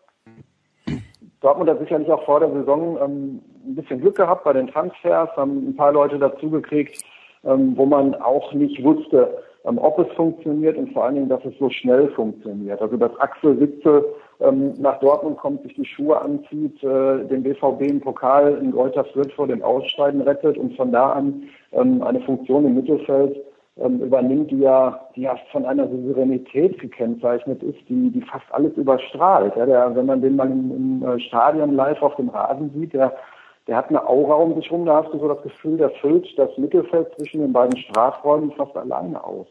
Dortmund 1.42 1.68
hat 1.68 1.80
sicherlich 1.80 2.10
auch 2.10 2.24
vor 2.24 2.40
der 2.40 2.50
Saison 2.52 2.98
ähm, 3.02 3.42
ein 3.66 3.74
bisschen 3.74 4.00
Glück 4.00 4.16
gehabt 4.16 4.44
bei 4.44 4.52
den 4.52 4.68
Transfers, 4.68 5.28
haben 5.36 5.70
ein 5.70 5.76
paar 5.76 5.92
Leute 5.92 6.18
dazugekriegt, 6.18 7.02
ähm, 7.44 7.76
wo 7.76 7.86
man 7.86 8.14
auch 8.14 8.52
nicht 8.52 8.82
wusste, 8.82 9.42
ähm, 9.64 9.78
ob 9.78 9.98
es 9.98 10.12
funktioniert 10.14 10.76
und 10.76 10.92
vor 10.92 11.04
allen 11.04 11.14
Dingen, 11.14 11.28
dass 11.28 11.44
es 11.44 11.56
so 11.58 11.70
schnell 11.70 12.08
funktioniert. 12.10 12.80
Also 12.80 12.96
dass 12.96 13.16
Axel 13.18 13.60
Witze 13.60 14.04
ähm, 14.40 14.74
nach 14.78 14.98
Dortmund 15.00 15.38
kommt, 15.38 15.62
sich 15.62 15.74
die 15.74 15.84
Schuhe 15.84 16.20
anzieht, 16.20 16.82
äh, 16.82 17.24
den 17.24 17.42
BVB 17.42 17.82
im 17.82 18.00
Pokal 18.00 18.58
in 18.60 18.72
Greuther 18.72 19.04
Fürth 19.04 19.32
vor 19.32 19.46
dem 19.46 19.62
Ausscheiden 19.62 20.20
rettet 20.20 20.58
und 20.58 20.76
von 20.76 20.92
da 20.92 21.12
an 21.12 21.44
ähm, 21.72 22.02
eine 22.02 22.20
Funktion 22.20 22.66
im 22.66 22.74
Mittelfeld 22.74 23.40
ähm, 23.78 24.00
übernimmt, 24.00 24.50
die 24.50 24.58
ja, 24.58 25.00
die 25.16 25.22
ja 25.22 25.36
von 25.50 25.64
einer 25.64 25.88
Souveränität 25.88 26.78
gekennzeichnet 26.78 27.62
ist, 27.62 27.78
die, 27.88 28.10
die 28.10 28.22
fast 28.22 28.46
alles 28.50 28.72
überstrahlt. 28.74 29.54
Ja, 29.56 29.66
der, 29.66 29.94
wenn 29.94 30.06
man 30.06 30.20
den 30.20 30.36
mal 30.36 30.50
im, 30.50 31.02
im 31.02 31.08
äh, 31.08 31.20
Stadion 31.20 31.74
live 31.74 32.02
auf 32.02 32.16
dem 32.16 32.28
Rasen 32.28 32.70
sieht, 32.74 32.92
der, 32.94 33.14
der 33.66 33.76
hat 33.76 33.88
eine 33.88 34.06
Aura 34.08 34.34
um 34.34 34.54
sich 34.54 34.70
rum, 34.70 34.86
da 34.86 35.02
hast 35.02 35.12
du 35.12 35.18
so 35.18 35.28
das 35.28 35.42
Gefühl, 35.42 35.76
der 35.76 35.90
füllt 35.90 36.26
das 36.36 36.50
Mittelfeld 36.58 37.08
zwischen 37.16 37.40
den 37.40 37.52
beiden 37.52 37.76
Strafräumen 37.76 38.52
fast 38.52 38.76
alleine 38.76 39.22
aus. 39.22 39.46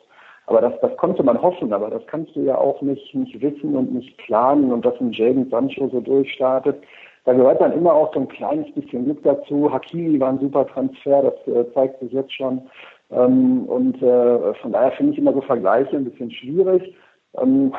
Aber 0.48 0.60
das, 0.60 0.74
das 0.82 0.96
konnte 0.98 1.24
man 1.24 1.41
hoffen, 1.41 1.72
aber 1.72 1.89
das 1.89 2.06
kannst 2.08 2.36
du 2.36 2.41
ja 2.41 2.58
auch 2.58 2.82
nicht, 2.82 3.15
nicht 3.15 3.39
wissen 3.41 3.75
und 3.75 3.94
nicht 3.94 4.18
planen 4.18 4.72
und 4.74 4.84
dass 4.86 5.00
ein 5.00 5.13
Jaden 5.13 5.50
Sancho 5.50 5.88
so 5.89 6.01
durchstartet. 6.01 6.84
Da 7.24 7.34
gehört 7.34 7.62
dann 7.62 7.72
immer 7.72 7.94
auch 7.94 8.13
so 8.13 8.22
ein 8.22 8.27
kleines 8.27 8.70
bisschen 8.74 9.06
Glück 9.06 9.24
dazu. 9.24 9.72
Hakimi 9.72 10.20
war 10.20 10.30
ein 10.30 10.39
super 10.39 10.65
Transfer, 10.68 11.22
das 11.22 11.56
äh, 11.56 11.72
zeigt 11.74 12.00
sich 12.00 12.12
jetzt 12.12 12.34
schon. 12.34 12.63
Ähm, 13.12 13.65
und 13.68 14.01
äh, 14.01 14.53
von 14.56 14.72
daher 14.72 14.91
finde 14.94 15.13
ich 15.13 15.20
immer 15.20 15.34
so 15.34 15.41
Vergleiche 15.41 15.96
ein 15.96 16.06
bisschen 16.06 16.32
schwierig. 16.32 16.96
Ähm, 17.38 17.74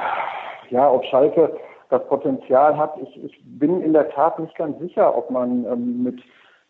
ja, 0.70 0.90
ob 0.90 1.04
Schalke 1.06 1.52
das 1.92 2.06
Potenzial 2.08 2.76
hat, 2.76 2.94
ich, 3.02 3.24
ich 3.24 3.40
bin 3.44 3.82
in 3.82 3.92
der 3.92 4.10
Tat 4.10 4.38
nicht 4.38 4.56
ganz 4.56 4.78
sicher, 4.80 5.16
ob 5.16 5.30
man 5.30 5.64
ähm, 5.66 6.02
mit 6.02 6.22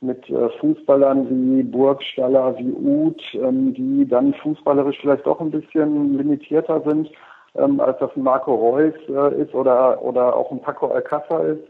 mit 0.02 0.29
äh, 0.29 0.49
Fußballern 0.59 1.29
wie 1.31 1.62
Burgstaller, 1.62 2.59
wie 2.59 2.73
Uth, 2.73 3.23
ähm, 3.35 3.73
die 3.73 4.07
dann 4.07 4.35
fußballerisch 4.35 4.99
vielleicht 5.00 5.26
doch 5.26 5.41
ein 5.41 5.50
bisschen 5.50 6.19
limitierter 6.19 6.83
sind, 6.85 7.09
ähm, 7.55 7.81
als 7.81 7.99
das 8.00 8.11
ein 8.17 8.23
Marco 8.23 8.55
Reus 8.55 8.95
äh, 9.09 9.43
ist 9.43 9.55
oder, 9.55 10.02
oder 10.02 10.35
auch 10.35 10.50
ein 10.50 10.61
Paco 10.61 10.88
Alcázar 10.88 11.45
ist, 11.45 11.62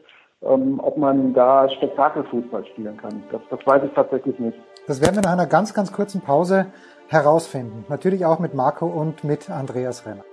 ähm, 0.42 0.80
ob 0.82 0.96
man 0.96 1.34
da 1.34 1.68
Spektakelfußball 1.68 2.64
spielen 2.66 2.96
kann. 2.96 3.22
Das, 3.30 3.42
das 3.50 3.60
weiß 3.66 3.82
ich 3.84 3.92
tatsächlich 3.92 4.38
nicht. 4.38 4.58
Das 4.86 5.00
werden 5.00 5.16
wir 5.16 5.22
nach 5.22 5.32
einer 5.32 5.46
ganz, 5.46 5.74
ganz 5.74 5.92
kurzen 5.92 6.22
Pause 6.22 6.66
herausfinden. 7.08 7.84
Natürlich 7.88 8.24
auch 8.24 8.38
mit 8.38 8.54
Marco 8.54 8.86
und 8.86 9.24
mit 9.24 9.50
Andreas 9.50 10.06
Renner. 10.06 10.24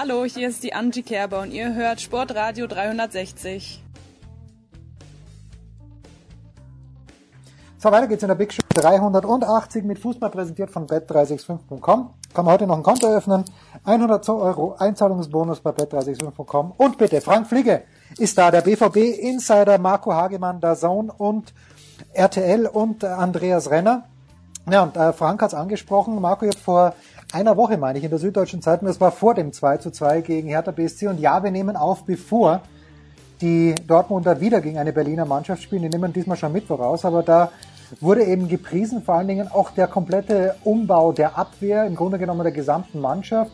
Hallo, 0.00 0.24
hier 0.24 0.48
ist 0.48 0.62
die 0.62 0.74
Angie 0.74 1.02
Kerber 1.02 1.40
und 1.40 1.50
ihr 1.50 1.74
hört 1.74 2.00
Sportradio 2.00 2.68
360. 2.68 3.82
So, 7.78 7.90
weiter 7.90 8.06
geht's 8.06 8.22
in 8.22 8.28
der 8.28 8.36
Big 8.36 8.52
Show 8.52 8.62
380 8.74 9.82
mit 9.82 9.98
Fußball 9.98 10.30
präsentiert 10.30 10.70
von 10.70 10.86
bet365.com. 10.86 11.80
Kann 12.32 12.44
man 12.44 12.54
heute 12.54 12.68
noch 12.68 12.76
ein 12.76 12.84
Konto 12.84 13.08
eröffnen. 13.08 13.44
100 13.82 14.28
Euro 14.28 14.76
Einzahlungsbonus 14.78 15.58
bei 15.58 15.70
bet365.com. 15.70 16.74
Und 16.76 16.96
bitte, 16.96 17.20
Frank 17.20 17.48
Fliege 17.48 17.82
ist 18.18 18.38
da, 18.38 18.52
der 18.52 18.60
BVB 18.60 19.18
Insider 19.18 19.78
Marco 19.78 20.12
Hagemann, 20.12 20.60
der 20.60 20.76
Zone 20.76 21.12
und 21.12 21.52
RTL 22.12 22.68
und 22.68 23.02
Andreas 23.02 23.68
Renner. 23.68 24.04
Ja, 24.70 24.82
und 24.82 24.96
äh, 24.96 25.12
Frank 25.12 25.42
hat's 25.42 25.54
angesprochen. 25.54 26.20
Marco, 26.20 26.44
ich 26.44 26.56
vor 26.56 26.94
einer 27.32 27.56
Woche, 27.56 27.76
meine 27.76 27.98
ich, 27.98 28.04
in 28.04 28.10
der 28.10 28.18
Süddeutschen 28.18 28.62
Zeitung, 28.62 28.88
das 28.88 29.00
war 29.00 29.12
vor 29.12 29.34
dem 29.34 29.52
2 29.52 29.78
zu 29.78 29.90
2 29.90 30.22
gegen 30.22 30.48
Hertha 30.48 30.70
BSC. 30.70 31.08
Und 31.08 31.20
ja, 31.20 31.42
wir 31.42 31.50
nehmen 31.50 31.76
auf, 31.76 32.04
bevor 32.04 32.62
die 33.40 33.74
Dortmunder 33.86 34.40
wieder 34.40 34.60
gegen 34.60 34.78
eine 34.78 34.92
Berliner 34.92 35.24
Mannschaft 35.24 35.62
spielen. 35.62 35.82
Die 35.82 35.88
nehmen 35.88 36.12
diesmal 36.12 36.36
schon 36.36 36.52
Mittwoch 36.52 36.78
raus, 36.78 37.04
aber 37.04 37.22
da 37.22 37.50
wurde 38.00 38.24
eben 38.24 38.48
gepriesen, 38.48 39.02
vor 39.02 39.14
allen 39.14 39.28
Dingen 39.28 39.48
auch 39.48 39.70
der 39.70 39.86
komplette 39.86 40.56
Umbau 40.64 41.12
der 41.12 41.38
Abwehr, 41.38 41.86
im 41.86 41.94
Grunde 41.94 42.18
genommen 42.18 42.42
der 42.42 42.52
gesamten 42.52 43.00
Mannschaft. 43.00 43.52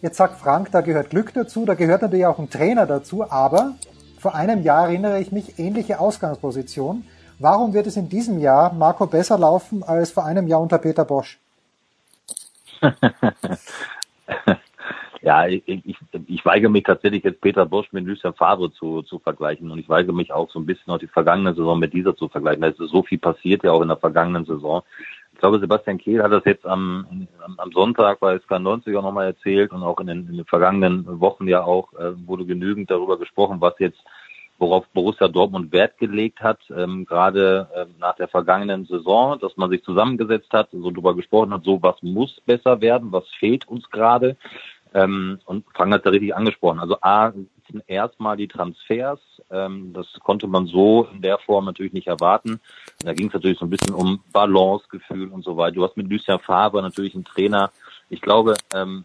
Jetzt 0.00 0.16
sagt 0.16 0.40
Frank, 0.40 0.70
da 0.72 0.80
gehört 0.80 1.10
Glück 1.10 1.32
dazu, 1.32 1.64
da 1.64 1.74
gehört 1.74 2.02
natürlich 2.02 2.26
auch 2.26 2.38
ein 2.38 2.50
Trainer 2.50 2.86
dazu, 2.86 3.30
aber 3.30 3.76
vor 4.18 4.34
einem 4.34 4.62
Jahr 4.62 4.88
erinnere 4.88 5.20
ich 5.20 5.32
mich, 5.32 5.58
ähnliche 5.58 6.00
Ausgangsposition. 6.00 7.04
Warum 7.38 7.72
wird 7.72 7.86
es 7.86 7.96
in 7.96 8.08
diesem 8.08 8.38
Jahr, 8.40 8.72
Marco, 8.72 9.06
besser 9.06 9.38
laufen 9.38 9.82
als 9.82 10.10
vor 10.10 10.24
einem 10.24 10.46
Jahr 10.48 10.60
unter 10.60 10.78
Peter 10.78 11.04
Bosch? 11.04 11.40
ja, 15.22 15.46
ich, 15.46 15.62
ich, 15.66 15.96
ich 16.26 16.44
weigere 16.44 16.70
mich 16.70 16.84
tatsächlich 16.84 17.24
jetzt 17.24 17.40
Peter 17.40 17.66
Bosch 17.66 17.92
mit 17.92 18.04
Lucien 18.04 18.34
Favre 18.34 18.72
zu, 18.72 19.02
zu 19.02 19.18
vergleichen 19.18 19.70
und 19.70 19.78
ich 19.78 19.88
weigere 19.88 20.12
mich 20.12 20.32
auch 20.32 20.50
so 20.50 20.58
ein 20.58 20.66
bisschen 20.66 20.92
auch 20.92 20.98
die 20.98 21.06
vergangene 21.06 21.54
Saison 21.54 21.78
mit 21.78 21.92
dieser 21.92 22.16
zu 22.16 22.28
vergleichen. 22.28 22.62
Da 22.62 22.68
ist 22.68 22.78
so 22.78 23.02
viel 23.02 23.18
passiert 23.18 23.64
ja 23.64 23.72
auch 23.72 23.82
in 23.82 23.88
der 23.88 23.96
vergangenen 23.96 24.44
Saison. 24.44 24.82
Ich 25.32 25.38
glaube, 25.38 25.60
Sebastian 25.60 25.98
Kehl 25.98 26.22
hat 26.22 26.32
das 26.32 26.44
jetzt 26.44 26.66
am, 26.66 27.26
am 27.56 27.72
Sonntag 27.72 28.20
bei 28.20 28.36
SK90 28.36 28.96
auch 28.96 29.02
nochmal 29.02 29.26
erzählt 29.26 29.72
und 29.72 29.82
auch 29.82 29.98
in 29.98 30.06
den, 30.06 30.28
in 30.28 30.36
den 30.36 30.46
vergangenen 30.46 31.20
Wochen 31.20 31.48
ja 31.48 31.64
auch 31.64 31.92
äh, 31.94 32.12
wurde 32.26 32.44
genügend 32.44 32.90
darüber 32.90 33.18
gesprochen, 33.18 33.60
was 33.60 33.74
jetzt 33.78 33.98
worauf 34.62 34.86
Borussia 34.94 35.28
Dortmund 35.28 35.72
Wert 35.72 35.98
gelegt 35.98 36.40
hat, 36.40 36.60
ähm, 36.74 37.04
gerade 37.04 37.68
äh, 37.74 37.86
nach 37.98 38.14
der 38.16 38.28
vergangenen 38.28 38.86
Saison, 38.86 39.38
dass 39.38 39.56
man 39.56 39.68
sich 39.68 39.82
zusammengesetzt 39.82 40.52
hat, 40.52 40.68
so 40.70 40.90
drüber 40.90 41.14
gesprochen 41.14 41.52
hat, 41.52 41.64
so 41.64 41.82
was 41.82 42.00
muss 42.02 42.40
besser 42.46 42.80
werden, 42.80 43.12
was 43.12 43.28
fehlt 43.38 43.68
uns 43.68 43.90
gerade. 43.90 44.36
Ähm, 44.94 45.40
und 45.46 45.64
Frank 45.74 45.92
hat 45.92 46.06
da 46.06 46.10
richtig 46.10 46.34
angesprochen. 46.34 46.78
Also 46.78 46.96
A, 47.00 47.32
erstmal 47.86 48.36
die 48.36 48.48
Transfers. 48.48 49.20
Ähm, 49.50 49.92
das 49.92 50.06
konnte 50.20 50.46
man 50.46 50.66
so 50.66 51.08
in 51.12 51.22
der 51.22 51.38
Form 51.38 51.64
natürlich 51.64 51.92
nicht 51.92 52.06
erwarten. 52.06 52.60
Da 53.04 53.14
ging 53.14 53.28
es 53.28 53.34
natürlich 53.34 53.58
so 53.58 53.66
ein 53.66 53.70
bisschen 53.70 53.94
um 53.94 54.20
Balancegefühl 54.32 55.28
und 55.28 55.44
so 55.44 55.56
weiter. 55.56 55.74
Du 55.74 55.84
hast 55.84 55.96
mit 55.96 56.08
Lucien 56.08 56.38
Favre 56.38 56.82
natürlich 56.82 57.14
einen 57.14 57.24
Trainer. 57.24 57.70
Ich 58.10 58.20
glaube, 58.20 58.54
ähm, 58.74 59.04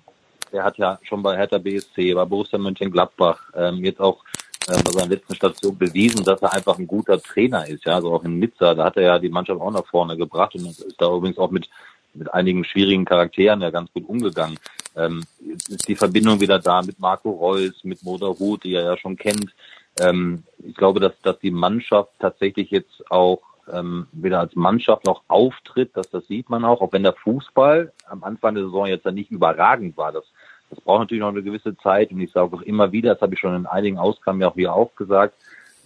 der 0.52 0.64
hat 0.64 0.78
ja 0.78 1.00
schon 1.04 1.24
bei 1.24 1.36
Hertha 1.36 1.58
BSC, 1.58 2.14
bei 2.14 2.26
Borussia 2.26 2.60
Mönchengladbach, 2.60 3.52
ähm, 3.56 3.84
jetzt 3.84 4.00
auch 4.00 4.24
äh, 4.68 4.82
bei 4.84 4.92
seiner 4.92 5.10
letzten 5.10 5.36
Station 5.36 5.78
bewiesen, 5.78 6.24
dass 6.24 6.42
er 6.42 6.54
einfach 6.54 6.78
ein 6.78 6.88
guter 6.88 7.22
Trainer 7.22 7.68
ist. 7.68 7.86
Ja, 7.86 7.96
also 7.96 8.14
auch 8.14 8.24
in 8.24 8.40
Nizza, 8.40 8.74
da 8.74 8.86
hat 8.86 8.98
er 8.98 9.04
ja 9.04 9.20
die 9.20 9.30
Mannschaft 9.30 9.62
auch 9.62 9.72
nach 9.72 9.86
vorne 9.86 10.18
gebracht 10.18 10.56
und 10.56 10.66
ist 10.66 10.96
da 10.98 11.14
übrigens 11.14 11.38
auch 11.38 11.52
mit 11.52 11.70
mit 12.18 12.34
einigen 12.34 12.66
schwierigen 12.66 13.06
Charakteren 13.06 13.62
ja 13.62 13.70
ganz 13.70 13.92
gut 13.94 14.08
umgegangen. 14.08 14.58
Ähm, 14.96 15.24
jetzt 15.40 15.70
ist 15.70 15.88
die 15.88 15.96
Verbindung 15.96 16.40
wieder 16.40 16.60
da 16.60 16.82
mit 16.82 17.00
Marco 17.00 17.30
Reus, 17.30 17.84
mit 17.84 18.04
Moder 18.04 18.28
Ruth, 18.28 18.64
die 18.64 18.74
er 18.74 18.84
ja 18.84 18.98
schon 18.98 19.16
kennt. 19.16 19.54
Ähm, 20.00 20.44
ich 20.60 20.76
glaube, 20.76 21.00
dass, 21.00 21.14
dass 21.22 21.40
die 21.40 21.52
Mannschaft 21.52 22.12
tatsächlich 22.20 22.72
jetzt 22.72 23.10
auch 23.12 23.42
ähm, 23.72 24.08
wieder 24.12 24.40
als 24.40 24.56
Mannschaft 24.56 25.06
noch 25.06 25.24
auftritt, 25.28 25.96
dass 25.96 26.10
das 26.10 26.26
sieht 26.28 26.50
man 26.50 26.66
auch, 26.66 26.82
auch 26.82 26.94
wenn 26.94 27.04
der 27.04 27.14
Fußball 27.14 27.92
am 28.08 28.24
Anfang 28.24 28.56
der 28.56 28.66
Saison 28.66 28.88
jetzt 28.88 29.06
ja 29.06 29.12
nicht 29.12 29.32
überragend 29.32 29.98
war. 29.98 30.12
Das 30.12 30.26
das 30.70 30.82
braucht 30.82 31.02
natürlich 31.02 31.22
noch 31.22 31.30
eine 31.30 31.44
gewisse 31.44 31.78
Zeit 31.78 32.12
und 32.12 32.20
ich 32.20 32.32
sage 32.32 32.56
auch 32.56 32.62
immer 32.62 32.92
wieder, 32.92 33.14
das 33.14 33.22
habe 33.22 33.34
ich 33.34 33.40
schon 33.40 33.56
in 33.56 33.66
einigen 33.66 33.98
Ausgaben 33.98 34.42
ja 34.42 34.50
auch 34.50 34.56
hier 34.56 34.74
auch 34.74 34.96
gesagt, 34.96 35.36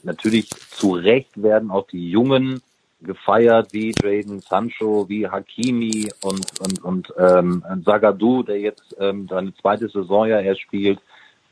natürlich 0.03 0.49
zu 0.49 0.93
Recht 0.93 1.41
werden 1.41 1.71
auch 1.71 1.87
die 1.87 2.09
Jungen 2.09 2.61
gefeiert, 3.01 3.73
wie 3.73 3.93
Jaden 4.01 4.39
Sancho, 4.39 5.07
wie 5.09 5.27
Hakimi 5.27 6.09
und, 6.21 6.59
und, 6.59 6.83
und 6.83 7.13
ähm, 7.17 7.63
Zagadou, 7.83 8.43
der 8.43 8.59
jetzt 8.59 8.95
ähm, 8.99 9.27
seine 9.29 9.53
zweite 9.55 9.89
Saison 9.89 10.27
ja 10.27 10.39
erst 10.39 10.61
spielt, 10.61 10.99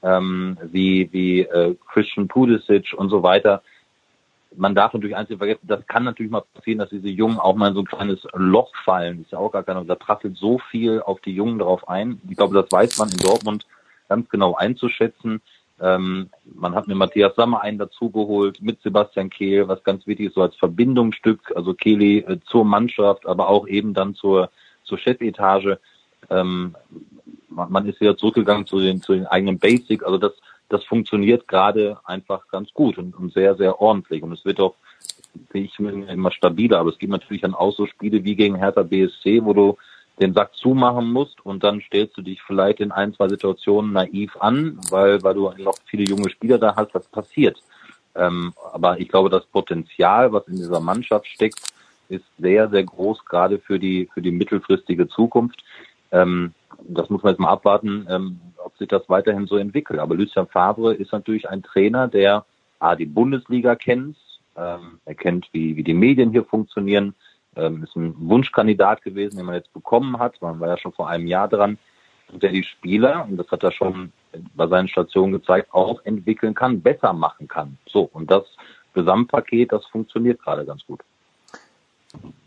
ähm, 0.04 0.58
wie, 0.63 1.10
wie 1.12 1.42
äh, 1.42 1.76
Christian 1.92 2.28
Pulisic 2.28 2.94
und 2.96 3.10
so 3.10 3.24
weiter 3.24 3.62
man 4.60 4.76
darf 4.76 4.93
natürlich 4.93 5.15
eins 5.15 5.30
nicht 5.30 5.38
vergessen, 5.38 5.67
das 5.67 5.88
kann 5.88 6.04
natürlich 6.04 6.32
mal 6.32 6.43
passieren, 6.54 6.80
dass 6.80 6.89
diese 6.89 7.08
Jungen 7.08 7.39
auch 7.39 7.56
mal 7.56 7.69
in 7.69 7.76
so 7.76 7.80
ein 7.80 7.86
kleines 7.86 8.19
Loch 8.34 8.72
fallen. 8.84 9.22
ist 9.22 9.32
ja 9.32 9.39
auch 9.39 9.52
gar 9.52 9.63
keine, 9.63 9.86
da 9.86 9.95
prasselt 9.95 10.36
so 10.38 10.60
viel 10.69 11.02
auf 11.02 11.22
die 11.22 11.34
Jungen 11.34 11.60
drauf 11.60 11.88
ein. 11.88 12.22
Ich 12.30 12.36
glaube, 12.36 12.56
das 12.56 12.69
weiß 12.69 12.98
man 12.98 13.10
in 13.10 13.17
Dortmund 13.17 13.65
ganz 14.10 14.28
genau 14.30 14.56
einzuschätzen. 14.56 15.41
Ähm, 15.80 16.30
man 16.43 16.76
hat 16.76 16.89
mit 16.89 16.98
Matthias 16.98 17.36
Sammer 17.36 17.62
einen 17.62 17.78
dazugeholt, 17.78 18.62
mit 18.62 18.82
Sebastian 18.82 19.30
Kehl, 19.30 19.69
was 19.69 19.82
ganz 19.86 20.06
wichtig 20.06 20.28
ist, 20.28 20.36
so 20.36 20.41
als 20.41 20.56
Verbindungsstück, 20.58 21.54
also 21.56 21.74
Kehli 21.74 22.19
äh, 22.19 22.39
zur 22.45 22.65
Mannschaft, 22.65 23.26
aber 23.26 23.48
auch 23.48 23.65
eben 23.65 23.93
dann 23.93 24.13
zur, 24.13 24.50
zur 24.84 24.98
Chefetage. 24.98 25.80
Ähm, 26.30 26.76
man, 27.48 27.72
man 27.72 27.88
ist 27.88 28.02
wieder 28.02 28.17
zurückgegangen 28.17 28.65
zu 28.65 28.82
den, 28.82 29.02
zu 29.02 29.13
den 29.13 29.26
eigenen 29.26 29.58
Basic, 29.58 30.04
also 30.04 30.17
das, 30.17 30.34
das 30.69 30.84
funktioniert 30.86 31.47
gerade 31.47 31.99
einfach 32.05 32.47
ganz 32.47 32.71
gut 32.73 32.97
und, 32.97 33.15
und 33.15 33.34
sehr, 33.34 33.55
sehr 33.55 33.82
ordentlich. 33.82 34.23
Und 34.23 34.32
es 34.32 34.45
wird 34.45 34.60
auch, 34.60 34.75
ich 35.53 35.77
immer 35.79 36.32
stabiler. 36.32 36.79
Aber 36.79 36.91
es 36.91 36.99
gibt 36.99 37.12
natürlich 37.12 37.41
dann 37.41 37.55
auch 37.55 37.75
so 37.75 37.86
Spiele 37.88 38.23
wie 38.23 38.36
gegen 38.36 38.55
Hertha 38.55 38.84
BSC, 38.84 39.43
wo 39.43 39.53
du 39.53 39.77
den 40.19 40.34
Sack 40.34 40.53
zumachen 40.55 41.12
musst 41.12 41.45
und 41.45 41.63
dann 41.63 41.82
stellst 41.82 42.17
du 42.17 42.21
dich 42.21 42.41
vielleicht 42.41 42.82
in 42.82 42.91
ein, 42.91 43.13
zwei 43.13 43.29
Situationen 43.29 43.93
naiv 43.93 44.36
an, 44.39 44.79
weil, 44.89 45.23
weil 45.23 45.34
du 45.34 45.51
noch 45.58 45.77
viele 45.86 46.03
junge 46.03 46.29
Spieler 46.29 46.58
da 46.58 46.75
hast, 46.75 46.93
was 46.93 47.08
passiert. 47.08 47.58
Ähm, 48.15 48.53
aber 48.73 48.99
ich 48.99 49.08
glaube, 49.08 49.29
das 49.29 49.45
Potenzial, 49.45 50.34
was 50.34 50.47
in 50.47 50.58
dieser 50.58 50.82
Mannschaft 50.82 51.27
steckt, 51.27 51.62
ist 52.10 52.25
sehr, 52.38 52.69
sehr 52.69 52.84
groß, 52.84 53.23
gerade 53.25 53.60
für 53.60 53.79
die, 53.79 54.10
für 54.13 54.21
die 54.21 54.32
mittelfristige 54.32 55.08
Zukunft. 55.08 55.63
Ähm, 56.12 56.53
das 56.88 57.10
muss 57.10 57.24
man 57.24 57.34
jetzt 57.34 57.39
mal 57.39 57.50
abwarten, 57.50 58.08
ähm, 58.10 58.39
ob 58.58 58.78
sich 58.78 58.88
das 58.88 59.08
weiterhin 59.10 59.48
so 59.48 59.58
entwickelt. 59.58 60.00
Aber 60.00 60.15
Lucien 60.15 60.48
Favre 60.48 60.94
ist 60.94 61.12
natürlich 61.12 61.50
ein 61.50 61.63
Trainer, 61.63 62.08
der 62.08 62.46
A, 62.80 62.96
die 62.96 63.06
Bundesliga 63.06 63.76
kennt, 63.76 64.18
ähm, 64.56 65.00
er 65.06 65.15
kennt, 65.15 65.48
wie, 65.52 65.76
wie 65.76 65.84
die 65.84 65.94
Medien 65.94 66.32
hier 66.32 66.46
funktionieren, 66.46 67.13
ähm, 67.56 67.84
ist 67.84 67.96
ein 67.96 68.15
Wunschkandidat 68.18 69.02
gewesen, 69.02 69.38
den 69.38 69.46
man 69.46 69.56
jetzt 69.56 69.74
bekommen 69.74 70.20
hat. 70.20 70.42
Man 70.42 70.60
war 70.60 70.70
ja 70.70 70.78
schon 70.78 70.94
vor 70.94 71.10
einem 71.10 71.28
Jahr 71.28 71.48
dran, 71.48 71.78
der 72.32 72.52
die 72.52 72.63
Spieler, 72.63 73.26
und 73.30 73.38
das 73.38 73.50
hat 73.52 73.63
er 73.63 73.72
schon 73.72 74.12
bei 74.56 74.68
seinen 74.68 74.88
Stationen 74.88 75.34
gezeigt, 75.34 75.74
auch 75.74 76.04
entwickeln 76.06 76.54
kann, 76.54 76.82
besser 76.82 77.13
machen 77.13 77.48
kann. 77.48 77.78
So, 77.88 78.10
und 78.13 78.30
das 78.30 78.44
Gesamtpaket, 78.94 79.72
das 79.72 79.86
funktioniert 79.88 80.42
gerade 80.42 80.65
ganz 80.65 80.86
gut. 80.86 81.02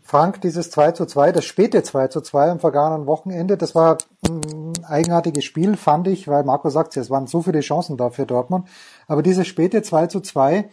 Frank, 0.05 0.41
dieses 0.41 0.69
2 0.69 0.91
zu 0.91 1.05
2, 1.05 1.31
das 1.31 1.45
späte 1.45 1.81
2 1.81 2.09
zu 2.09 2.21
2 2.21 2.51
am 2.51 2.59
vergangenen 2.59 3.07
Wochenende, 3.07 3.57
das 3.57 3.73
war 3.73 3.97
ein 4.27 4.73
eigenartiges 4.85 5.45
Spiel, 5.45 5.77
fand 5.77 6.07
ich, 6.07 6.27
weil 6.27 6.43
Marco 6.43 6.69
sagt 6.69 6.95
es 6.97 7.09
waren 7.09 7.25
so 7.25 7.41
viele 7.41 7.61
Chancen 7.61 7.95
da 7.95 8.09
für 8.09 8.25
Dortmund. 8.25 8.67
Aber 9.07 9.23
dieses 9.23 9.47
späte 9.47 9.81
2 9.81 10.07
zu 10.07 10.19
2 10.19 10.69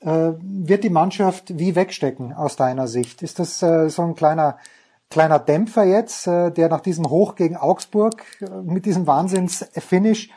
äh, 0.00 0.32
wird 0.40 0.82
die 0.82 0.90
Mannschaft 0.90 1.58
wie 1.58 1.76
wegstecken 1.76 2.32
aus 2.32 2.56
deiner 2.56 2.88
Sicht? 2.88 3.22
Ist 3.22 3.38
das 3.38 3.62
äh, 3.62 3.90
so 3.90 4.02
ein 4.02 4.14
kleiner, 4.14 4.56
kleiner 5.10 5.38
Dämpfer 5.38 5.84
jetzt, 5.84 6.26
äh, 6.26 6.50
der 6.50 6.70
nach 6.70 6.80
diesem 6.80 7.10
Hoch 7.10 7.34
gegen 7.34 7.56
Augsburg 7.56 8.22
äh, 8.40 8.48
mit 8.62 8.86
diesem 8.86 9.06
Wahnsinns-Finish 9.06 10.30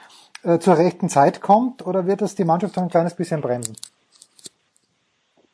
äh, 0.44 0.60
zur 0.60 0.78
rechten 0.78 1.08
Zeit 1.08 1.40
kommt 1.40 1.88
oder 1.88 2.06
wird 2.06 2.22
das 2.22 2.36
die 2.36 2.44
Mannschaft 2.44 2.78
ein 2.78 2.90
kleines 2.90 3.16
bisschen 3.16 3.40
bremsen? 3.40 3.76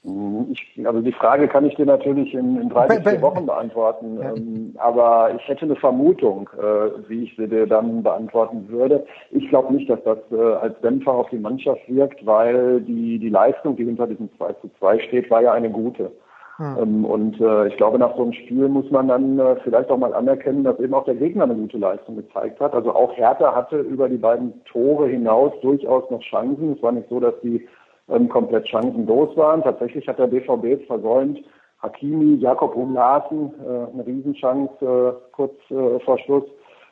Ich, 0.01 0.87
also 0.87 1.01
die 1.01 1.11
Frage 1.11 1.49
kann 1.49 1.65
ich 1.65 1.75
dir 1.75 1.85
natürlich 1.85 2.33
in, 2.33 2.61
in 2.61 2.69
drei 2.69 2.87
bis 2.87 2.99
vier 2.99 3.21
Wochen 3.21 3.45
beantworten. 3.45 4.17
Ja. 4.21 4.33
Ähm, 4.33 4.73
aber 4.77 5.31
ich 5.35 5.45
hätte 5.47 5.65
eine 5.65 5.75
Vermutung, 5.75 6.49
äh, 6.57 7.09
wie 7.09 7.23
ich 7.25 7.35
sie 7.35 7.47
dir 7.47 7.67
dann 7.67 8.01
beantworten 8.01 8.69
würde. 8.69 9.05
Ich 9.31 9.49
glaube 9.49 9.73
nicht, 9.73 9.89
dass 9.89 10.01
das 10.03 10.19
äh, 10.31 10.53
als 10.53 10.79
Dämpfer 10.79 11.11
auf 11.11 11.29
die 11.29 11.37
Mannschaft 11.37 11.81
wirkt, 11.87 12.25
weil 12.25 12.79
die, 12.81 13.19
die 13.19 13.29
Leistung, 13.29 13.75
die 13.75 13.83
hinter 13.83 14.07
diesem 14.07 14.29
2 14.37 14.53
zu 14.53 14.69
2 14.79 14.99
steht, 14.99 15.29
war 15.29 15.41
ja 15.41 15.51
eine 15.51 15.69
gute. 15.69 16.11
Hm. 16.55 16.77
Ähm, 16.81 17.05
und 17.05 17.41
äh, 17.41 17.67
ich 17.67 17.75
glaube, 17.75 17.99
nach 17.99 18.15
so 18.15 18.23
einem 18.23 18.33
Spiel 18.33 18.69
muss 18.69 18.89
man 18.91 19.09
dann 19.09 19.57
vielleicht 19.65 19.89
auch 19.89 19.97
mal 19.97 20.13
anerkennen, 20.13 20.63
dass 20.63 20.79
eben 20.79 20.93
auch 20.93 21.05
der 21.05 21.15
Gegner 21.15 21.43
eine 21.43 21.55
gute 21.55 21.77
Leistung 21.77 22.15
gezeigt 22.15 22.61
hat. 22.61 22.73
Also 22.73 22.95
auch 22.95 23.17
Hertha 23.17 23.53
hatte 23.53 23.79
über 23.79 24.07
die 24.07 24.17
beiden 24.17 24.63
Tore 24.63 25.09
hinaus 25.09 25.51
durchaus 25.61 26.09
noch 26.09 26.21
Chancen. 26.21 26.73
Es 26.77 26.81
war 26.81 26.93
nicht 26.93 27.09
so, 27.09 27.19
dass 27.19 27.33
die 27.41 27.67
ähm, 28.11 28.29
komplett 28.29 28.67
chancenlos 28.67 29.35
waren. 29.37 29.63
Tatsächlich 29.63 30.07
hat 30.07 30.19
der 30.19 30.27
BVB 30.27 30.63
jetzt 30.65 30.87
versäumt, 30.87 31.39
Hakimi, 31.81 32.35
Jakob 32.35 32.75
Umlasen, 32.75 33.53
äh, 33.65 33.93
eine 33.93 34.05
Riesenchance 34.05 34.73
äh, 34.81 35.13
kurz 35.31 35.53
äh, 35.69 35.99
vor 35.99 36.19
Schluss, 36.19 36.43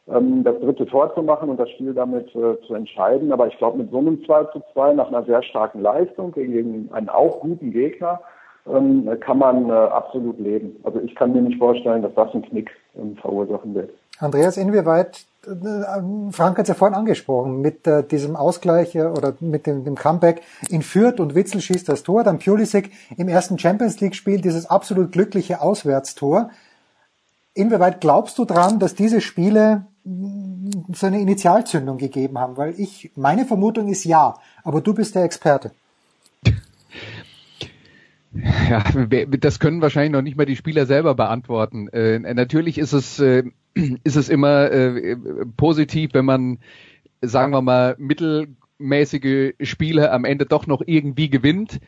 ähm, 0.08 0.44
das 0.44 0.60
dritte 0.60 0.86
Tor 0.86 1.14
zu 1.14 1.22
machen 1.22 1.50
und 1.50 1.60
das 1.60 1.70
Spiel 1.72 1.94
damit 1.94 2.28
äh, 2.36 2.60
zu 2.66 2.74
entscheiden. 2.74 3.32
Aber 3.32 3.48
ich 3.48 3.58
glaube, 3.58 3.80
mit 3.80 3.92
so 3.92 3.98
einem 3.98 4.24
2 4.26 4.46
zu 4.46 4.62
2 4.74 4.94
nach 4.94 5.08
einer 5.08 5.24
sehr 5.24 5.44
starken 5.44 5.82
Leistung 5.82 6.32
gegen 6.32 6.90
einen 6.94 7.10
auch 7.10 7.42
guten 7.42 7.72
Gegner 7.72 8.22
ähm, 8.70 9.10
kann 9.20 9.40
man 9.40 9.70
äh, 9.70 9.74
absolut 9.74 10.40
leben. 10.40 10.78
Also 10.84 11.00
ich 11.00 11.16
kann 11.16 11.34
mir 11.34 11.42
nicht 11.42 11.58
vorstellen, 11.58 12.02
dass 12.02 12.14
das 12.16 12.34
einen 12.34 12.44
Knick 12.44 12.72
ähm, 12.98 13.16
verursachen 13.18 13.76
wird. 13.76 13.92
Andreas, 14.20 14.58
inwieweit 14.58 15.26
Frank 16.32 16.58
hat 16.58 16.64
es 16.64 16.68
ja 16.68 16.74
vorhin 16.76 16.96
angesprochen, 16.96 17.62
mit 17.62 17.88
äh, 17.88 18.06
diesem 18.06 18.36
Ausgleich 18.36 18.96
äh, 18.96 19.04
oder 19.04 19.36
mit 19.40 19.66
dem, 19.66 19.86
dem, 19.86 19.96
Comeback 19.96 20.42
in 20.70 20.82
Fürth 20.82 21.20
und 21.20 21.36
Witzel 21.36 21.62
schießt 21.62 21.88
das 21.88 22.04
Tor, 22.04 22.24
dann 22.24 22.40
Pulisic 22.40 22.92
im 23.16 23.30
ersten 23.30 23.58
Champions 23.58 24.00
League 24.02 24.16
Spiel 24.16 24.42
dieses 24.42 24.70
absolut 24.70 25.12
glückliche 25.12 25.62
Auswärtstor. 25.62 26.50
Inwieweit 27.54 28.02
glaubst 28.02 28.38
du 28.38 28.46
dran, 28.46 28.80
dass 28.80 28.94
diese 28.94 29.22
Spiele 29.22 29.86
mm, 30.04 30.70
so 30.94 31.08
eine 31.08 31.22
Initialzündung 31.22 31.98
gegeben 31.98 32.38
haben? 32.38 32.58
Weil 32.58 32.80
ich, 32.80 33.12
meine 33.16 33.46
Vermutung 33.46 33.88
ist 33.88 34.04
ja, 34.04 34.36
aber 34.64 34.82
du 34.82 34.94
bist 34.94 35.16
der 35.16 35.24
Experte. 35.24 35.72
Ja, 38.70 38.84
das 39.40 39.60
können 39.60 39.82
wahrscheinlich 39.82 40.12
noch 40.12 40.22
nicht 40.22 40.38
mal 40.38 40.46
die 40.46 40.56
Spieler 40.56 40.86
selber 40.86 41.16
beantworten. 41.16 41.88
Äh, 41.90 42.20
natürlich 42.20 42.78
ist 42.78 42.94
es 42.94 43.20
äh, 43.20 43.44
ist 44.04 44.16
es 44.16 44.30
immer 44.30 44.72
äh, 44.72 45.18
positiv, 45.56 46.14
wenn 46.14 46.26
man, 46.26 46.60
sagen 47.22 47.54
wir 47.54 47.62
mal, 47.62 47.96
mittelmäßige 47.98 49.54
Spiele 49.62 50.12
am 50.12 50.26
Ende 50.26 50.46
doch 50.46 50.68
noch 50.68 50.82
irgendwie 50.86 51.30
gewinnt. 51.30 51.80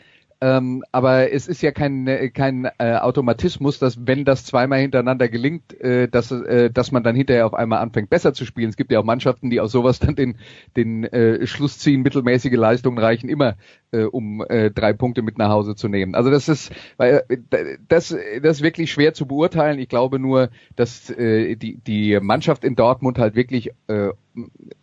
Ähm, 0.42 0.86
aber 0.94 1.34
es 1.34 1.50
ist 1.50 1.62
ja 1.62 1.72
kein, 1.72 2.32
kein 2.34 2.70
äh, 2.78 2.96
Automatismus, 2.96 3.78
dass 3.78 4.08
wenn 4.08 4.24
das 4.24 4.46
zweimal 4.46 4.80
hintereinander 4.80 5.28
gelingt, 5.28 5.78
äh, 5.82 6.08
dass, 6.08 6.32
äh, 6.32 6.72
dass 6.72 6.94
man 6.94 7.04
dann 7.04 7.16
hinterher 7.16 7.46
auf 7.46 7.54
einmal 7.54 7.80
anfängt, 7.80 8.10
besser 8.10 8.34
zu 8.34 8.46
spielen. 8.46 8.70
Es 8.70 8.78
gibt 8.78 8.92
ja 8.92 9.00
auch 9.00 9.04
Mannschaften, 9.04 9.50
die 9.50 9.60
aus 9.60 9.74
sowas 9.74 10.00
dann 10.00 10.16
den, 10.16 10.38
den 10.78 11.04
äh, 11.04 11.46
Schluss 11.46 11.78
ziehen, 11.80 12.04
mittelmäßige 12.04 12.54
Leistungen 12.54 13.00
reichen 13.00 13.28
immer, 13.28 13.58
äh, 13.92 14.04
um 14.04 14.42
äh, 14.48 14.72
drei 14.72 14.94
Punkte 14.94 15.24
mit 15.24 15.38
nach 15.38 15.50
Hause 15.50 15.76
zu 15.76 15.90
nehmen. 15.90 16.16
Also 16.16 16.32
das 16.32 16.48
ist, 16.48 16.72
weil, 16.96 17.24
äh, 17.28 17.78
das, 17.90 18.16
das 18.42 18.58
ist 18.58 18.64
wirklich 18.64 18.94
schwer 18.94 19.14
zu 19.14 19.26
beurteilen. 19.26 19.78
Ich 19.78 19.90
glaube 19.90 20.20
nur, 20.20 20.52
dass 20.78 21.10
äh, 21.10 21.58
die, 21.58 21.80
die 21.86 22.18
Mannschaft 22.22 22.64
in 22.64 22.78
Dortmund 22.78 23.18
halt 23.18 23.36
wirklich 23.36 23.72
äh, 23.88 24.12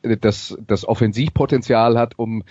das, 0.03 0.59
das 0.67 0.87
Offensivpotenzial 0.87 1.99
hat, 1.99 2.19
um 2.19 2.43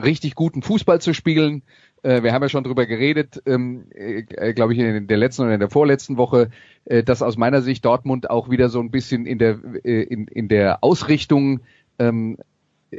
richtig 0.00 0.34
guten 0.34 0.62
Fußball 0.62 1.00
zu 1.00 1.14
spielen 1.14 1.62
äh, 2.04 2.22
wir 2.22 2.32
haben 2.32 2.42
ja 2.42 2.48
schon 2.48 2.64
drüber 2.64 2.86
geredet, 2.86 3.42
ähm, 3.46 3.86
äh, 3.94 4.52
glaube 4.52 4.74
ich, 4.74 4.78
in 4.78 5.06
der 5.06 5.16
letzten 5.16 5.42
oder 5.42 5.54
in 5.54 5.60
der 5.60 5.70
vorletzten 5.70 6.16
Woche, 6.16 6.50
äh, 6.84 7.02
dass 7.02 7.22
aus 7.22 7.36
meiner 7.36 7.62
Sicht 7.62 7.84
Dortmund 7.84 8.30
auch 8.30 8.50
wieder 8.50 8.68
so 8.68 8.80
ein 8.80 8.90
bisschen 8.90 9.26
in 9.26 9.38
der, 9.38 9.58
äh, 9.84 10.02
in, 10.02 10.28
in 10.28 10.48
der 10.48 10.84
Ausrichtung 10.84 11.60
ähm, 11.98 12.36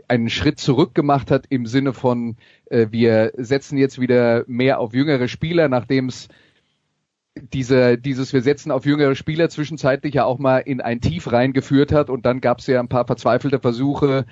einen 0.08 0.30
Schritt 0.30 0.60
zurück 0.60 0.96
gemacht 0.96 1.32
hat 1.32 1.46
im 1.50 1.68
Sinne 1.68 1.94
von, 1.94 2.36
äh, 2.65 2.88
wir 2.89 3.32
setzen 3.38 3.78
jetzt 3.78 4.02
wieder 4.02 4.44
mehr 4.48 4.80
auf 4.80 4.94
jüngere 4.94 5.28
Spieler, 5.28 5.70
nachdem 5.70 6.08
es 6.08 6.28
diese, 7.38 7.98
dieses 7.98 8.34
Wir 8.34 8.41
setzen 8.41 8.72
auf 8.72 8.86
jüngere 8.86 9.15
Spieler 9.15 9.50
zwischenzeitlich 9.50 10.15
ja 10.15 10.26
auch 10.26 10.39
mal 10.39 10.60
in 10.60 10.82
ein 10.82 11.02
Tief 11.02 11.32
reingeführt 11.32 11.91
hat 11.91 12.10
und 12.10 12.26
dann 12.26 12.41
gab 12.41 12.60
es 12.60 12.68
ja 12.68 12.80
ein 12.80 12.88
paar 12.88 13.06
verzweifelte 13.06 13.60
Versuche, 13.60 14.26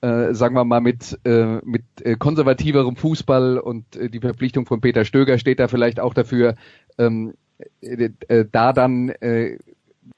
äh, 0.00 0.34
sagen 0.34 0.54
wir 0.54 0.64
mal, 0.64 0.80
mit, 0.80 1.18
äh, 1.24 1.58
mit 1.64 1.84
äh, 2.02 2.16
konservativerem 2.16 2.96
Fußball 2.96 3.58
und 3.58 3.96
äh, 3.96 4.08
die 4.08 4.20
Verpflichtung 4.20 4.66
von 4.66 4.80
Peter 4.80 5.04
Stöger 5.04 5.38
steht 5.38 5.60
da 5.60 5.68
vielleicht 5.68 6.00
auch 6.00 6.14
dafür, 6.14 6.54
ähm, 6.98 7.34
äh, 7.80 8.10
äh, 8.28 8.46
da 8.50 8.72
dann 8.72 9.10
äh, 9.10 9.58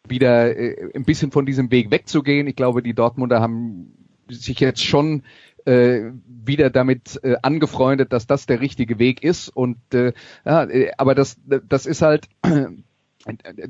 wieder 0.07 0.57
äh, 0.57 0.90
ein 0.95 1.05
bisschen 1.05 1.33
von 1.33 1.47
diesem 1.47 1.71
Weg 1.71 1.90
wegzugehen. 1.90 2.47
Ich 2.47 2.57
glaube, 2.57 2.83
die 2.83 2.95
Dortmunder 2.95 3.40
haben 3.40 3.92
sich 4.29 4.61
jetzt 4.61 4.85
schon 4.85 5.23
äh, 5.64 6.11
wieder 6.27 6.71
damit 6.71 7.21
äh, 7.23 7.37
angefreundet, 7.42 8.12
dass 8.12 8.27
das 8.27 8.47
der 8.47 8.61
richtige 8.61 8.99
Weg 8.99 9.23
ist. 9.23 9.49
Und 9.49 9.79
äh, 9.95 10.12
ja, 10.45 10.64
äh, 10.64 10.92
aber 10.97 11.14
das 11.14 11.37
das 11.68 11.87
ist 11.87 12.03
halt 12.03 12.29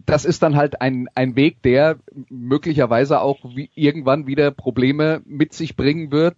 das 0.07 0.25
ist 0.25 0.43
dann 0.43 0.57
halt 0.57 0.81
ein, 0.81 1.09
ein 1.15 1.37
Weg, 1.37 1.63
der 1.63 1.99
möglicherweise 2.31 3.21
auch 3.21 3.39
wie, 3.55 3.71
irgendwann 3.75 4.27
wieder 4.27 4.51
Probleme 4.51 5.21
mit 5.27 5.53
sich 5.53 5.77
bringen 5.77 6.11
wird, 6.11 6.37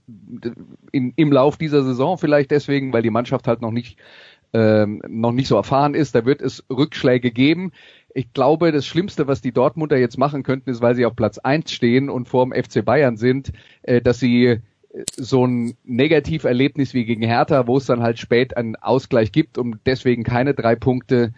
in, 0.92 1.12
im 1.16 1.32
Lauf 1.32 1.56
dieser 1.56 1.82
Saison 1.84 2.18
vielleicht 2.18 2.50
deswegen, 2.50 2.92
weil 2.92 3.02
die 3.02 3.10
Mannschaft 3.10 3.46
halt 3.46 3.60
noch 3.60 3.70
nicht, 3.70 3.98
ähm, 4.52 5.00
noch 5.08 5.32
nicht 5.32 5.48
so 5.48 5.56
erfahren 5.56 5.94
ist. 5.94 6.14
Da 6.14 6.24
wird 6.24 6.42
es 6.42 6.64
Rückschläge 6.70 7.30
geben. 7.30 7.72
Ich 8.14 8.32
glaube, 8.32 8.72
das 8.72 8.86
Schlimmste, 8.86 9.26
was 9.26 9.40
die 9.40 9.52
Dortmunder 9.52 9.96
jetzt 9.96 10.18
machen 10.18 10.42
könnten, 10.42 10.70
ist, 10.70 10.82
weil 10.82 10.94
sie 10.94 11.06
auf 11.06 11.16
Platz 11.16 11.38
eins 11.38 11.72
stehen 11.72 12.08
und 12.08 12.28
vor 12.28 12.44
dem 12.44 12.52
FC 12.52 12.84
Bayern 12.84 13.16
sind, 13.16 13.52
äh, 13.82 14.00
dass 14.00 14.18
sie 14.18 14.46
äh, 14.46 14.60
so 15.16 15.46
ein 15.46 15.76
Negativerlebnis 15.84 16.94
wie 16.94 17.04
gegen 17.04 17.22
Hertha, 17.22 17.66
wo 17.68 17.76
es 17.76 17.86
dann 17.86 18.02
halt 18.02 18.18
spät 18.18 18.56
einen 18.56 18.76
Ausgleich 18.76 19.30
gibt, 19.30 19.58
um 19.58 19.78
deswegen 19.86 20.24
keine 20.24 20.54
drei 20.54 20.74
Punkte 20.74 21.32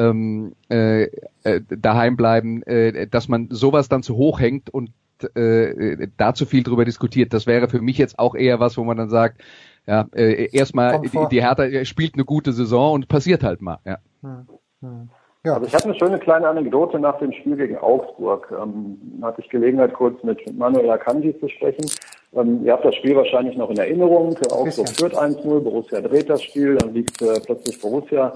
ähm, 0.00 0.52
äh, 0.70 1.04
äh, 1.44 1.60
daheim 1.68 2.16
bleiben, 2.16 2.62
äh, 2.62 3.06
dass 3.06 3.28
man 3.28 3.48
sowas 3.50 3.88
dann 3.88 4.02
zu 4.02 4.16
hoch 4.16 4.40
hängt 4.40 4.70
und 4.70 4.90
äh, 5.34 6.08
da 6.16 6.32
zu 6.34 6.46
viel 6.46 6.62
drüber 6.62 6.84
diskutiert. 6.84 7.34
Das 7.34 7.46
wäre 7.46 7.68
für 7.68 7.82
mich 7.82 7.98
jetzt 7.98 8.18
auch 8.18 8.34
eher 8.34 8.60
was, 8.60 8.78
wo 8.78 8.84
man 8.84 8.96
dann 8.96 9.10
sagt, 9.10 9.42
ja, 9.86 10.06
äh, 10.14 10.48
erstmal 10.56 11.00
die, 11.00 11.10
die 11.30 11.42
Hertha 11.42 11.84
spielt 11.84 12.14
eine 12.14 12.24
gute 12.24 12.52
Saison 12.52 12.94
und 12.94 13.08
passiert 13.08 13.42
halt 13.42 13.60
mal. 13.60 13.78
Ja. 13.84 13.98
Hm, 14.22 14.46
hm. 14.80 15.08
Ja. 15.44 15.54
Also 15.54 15.66
ich 15.66 15.74
hatte 15.74 15.84
eine 15.84 15.98
schöne 15.98 16.18
kleine 16.18 16.48
Anekdote 16.48 16.98
nach 16.98 17.18
dem 17.18 17.32
Spiel 17.32 17.56
gegen 17.56 17.78
Augsburg. 17.78 18.52
Ähm, 18.52 18.98
hatte 19.22 19.40
ich 19.40 19.48
Gelegenheit, 19.48 19.94
kurz 19.94 20.22
mit 20.22 20.38
Manuel 20.56 20.90
Akanji 20.90 21.38
zu 21.40 21.48
sprechen. 21.48 21.86
Ähm, 22.34 22.64
ihr 22.64 22.72
habt 22.72 22.84
das 22.84 22.94
Spiel 22.94 23.16
wahrscheinlich 23.16 23.56
noch 23.56 23.70
in 23.70 23.78
Erinnerung. 23.78 24.36
Augsburg 24.50 24.88
führt 24.90 25.16
1-0, 25.16 25.60
Borussia 25.60 26.00
dreht 26.02 26.28
das 26.28 26.42
Spiel, 26.42 26.76
dann 26.76 26.92
liegt 26.92 27.20
äh, 27.22 27.40
plötzlich 27.40 27.80
Borussia 27.80 28.34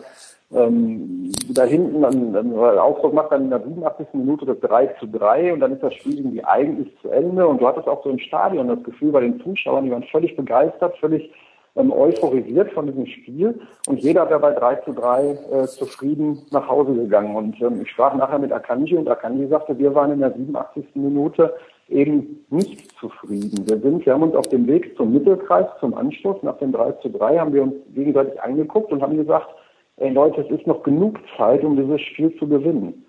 ähm, 0.54 1.32
da 1.48 1.64
hinten, 1.64 2.02
dann, 2.02 2.56
weil 2.56 2.78
Augsburg 2.78 3.12
macht 3.12 3.32
dann 3.32 3.44
in 3.44 3.50
der 3.50 3.60
87. 3.60 4.06
Minute 4.12 4.46
das 4.46 4.60
3 4.60 4.86
zu 5.00 5.06
3 5.06 5.52
und 5.52 5.60
dann 5.60 5.72
ist 5.72 5.82
das 5.82 5.94
Spiel 5.94 6.18
irgendwie 6.18 6.44
eigentlich 6.44 6.88
zu 7.02 7.10
Ende 7.10 7.46
und 7.46 7.60
du 7.60 7.66
hattest 7.66 7.88
auch 7.88 8.02
so 8.04 8.10
im 8.10 8.18
Stadion 8.18 8.68
das 8.68 8.82
Gefühl 8.82 9.12
bei 9.12 9.20
den 9.20 9.40
Zuschauern, 9.40 9.84
die 9.84 9.90
waren 9.90 10.04
völlig 10.04 10.36
begeistert, 10.36 10.96
völlig 10.98 11.30
ähm, 11.76 11.92
euphorisiert 11.92 12.72
von 12.72 12.86
diesem 12.86 13.06
Spiel 13.06 13.60
und 13.88 13.98
jeder 14.00 14.28
wäre 14.30 14.40
bei 14.40 14.52
3 14.52 14.76
zu 14.76 14.92
3 14.92 15.30
äh, 15.30 15.66
zufrieden 15.66 16.42
nach 16.52 16.68
Hause 16.68 16.94
gegangen. 16.94 17.34
Und 17.34 17.60
ähm, 17.60 17.80
ich 17.82 17.90
sprach 17.90 18.14
nachher 18.14 18.38
mit 18.38 18.52
Akanji 18.52 18.96
und 18.96 19.08
Akanji 19.08 19.48
sagte, 19.48 19.76
wir 19.78 19.94
waren 19.94 20.12
in 20.12 20.20
der 20.20 20.32
87. 20.32 20.84
Minute 20.94 21.54
eben 21.88 22.44
nicht 22.48 22.92
zufrieden. 22.98 23.68
Wir 23.68 23.78
sind, 23.78 24.06
wir 24.06 24.14
haben 24.14 24.22
uns 24.22 24.36
auf 24.36 24.48
dem 24.48 24.66
Weg 24.66 24.96
zum 24.96 25.12
Mittelkreis, 25.12 25.66
zum 25.80 25.94
Anschluss 25.94 26.42
nach 26.42 26.58
dem 26.58 26.72
3 26.72 26.92
zu 27.02 27.10
3 27.10 27.38
haben 27.38 27.52
wir 27.52 27.62
uns 27.62 27.74
gegenseitig 27.94 28.40
angeguckt 28.40 28.92
und 28.92 29.02
haben 29.02 29.16
gesagt, 29.16 29.48
ey 29.96 30.10
Leute, 30.10 30.42
es 30.42 30.50
ist 30.50 30.66
noch 30.66 30.82
genug 30.82 31.18
Zeit, 31.36 31.64
um 31.64 31.76
dieses 31.76 32.00
Spiel 32.00 32.34
zu 32.36 32.48
gewinnen. 32.48 33.04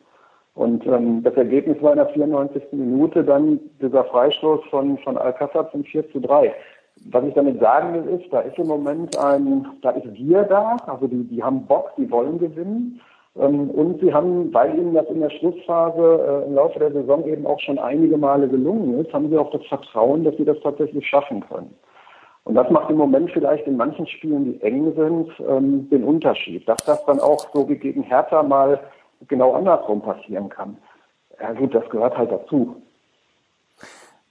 Und 0.55 0.85
ähm, 0.87 1.21
das 1.23 1.35
Ergebnis 1.35 1.81
war 1.81 1.91
in 1.91 1.97
der 1.97 2.07
94. 2.09 2.63
Minute 2.71 3.23
dann 3.23 3.59
dieser 3.81 4.05
Freistoß 4.05 4.61
von, 4.69 4.97
von 4.99 5.17
Alcázar 5.17 5.69
zum 5.71 5.83
4 5.83 6.09
zu 6.11 6.21
3. 6.21 6.53
Was 7.11 7.25
ich 7.25 7.33
damit 7.33 7.59
sagen 7.59 7.93
will, 7.93 8.19
ist, 8.19 8.31
da 8.31 8.39
ist 8.39 8.57
im 8.57 8.67
Moment 8.67 9.17
ein, 9.19 9.67
da 9.81 9.91
ist 9.91 10.13
Gier 10.13 10.43
da, 10.43 10.77
also 10.87 11.07
die, 11.07 11.25
die 11.25 11.43
haben 11.43 11.65
Bock, 11.67 11.91
die 11.97 12.09
wollen 12.09 12.39
gewinnen. 12.39 13.01
Ähm, 13.37 13.69
und 13.71 13.99
sie 13.99 14.13
haben, 14.13 14.53
weil 14.53 14.77
ihnen 14.77 14.93
das 14.93 15.07
in 15.07 15.19
der 15.19 15.29
Schlussphase 15.29 16.43
äh, 16.45 16.47
im 16.47 16.55
Laufe 16.55 16.79
der 16.79 16.93
Saison 16.93 17.27
eben 17.27 17.45
auch 17.45 17.59
schon 17.59 17.77
einige 17.77 18.17
Male 18.17 18.47
gelungen 18.47 18.97
ist, 18.99 19.11
haben 19.11 19.29
sie 19.29 19.37
auch 19.37 19.51
das 19.51 19.65
Vertrauen, 19.65 20.23
dass 20.23 20.37
sie 20.37 20.45
das 20.45 20.59
tatsächlich 20.61 21.05
schaffen 21.05 21.41
können. 21.49 21.75
Und 22.45 22.53
das 22.53 22.69
macht 22.69 22.91
im 22.91 22.97
Moment 22.97 23.31
vielleicht 23.31 23.65
in 23.65 23.75
manchen 23.75 24.05
Spielen, 24.05 24.45
die 24.45 24.62
eng 24.62 24.93
sind, 24.95 25.31
ähm, 25.49 25.89
den 25.89 26.03
Unterschied. 26.03 26.69
Dass 26.69 26.77
das 26.86 27.03
dann 27.05 27.19
auch 27.19 27.51
so 27.53 27.67
wie 27.67 27.75
gegen 27.75 28.03
Hertha 28.03 28.43
mal 28.43 28.79
genau 29.27 29.53
andersrum 29.53 30.01
passieren 30.01 30.47
kann. 30.49 30.77
Ja 31.41 31.53
gut, 31.53 31.73
das 31.73 31.89
gehört 31.89 32.15
halt 32.15 32.31
dazu. 32.31 32.81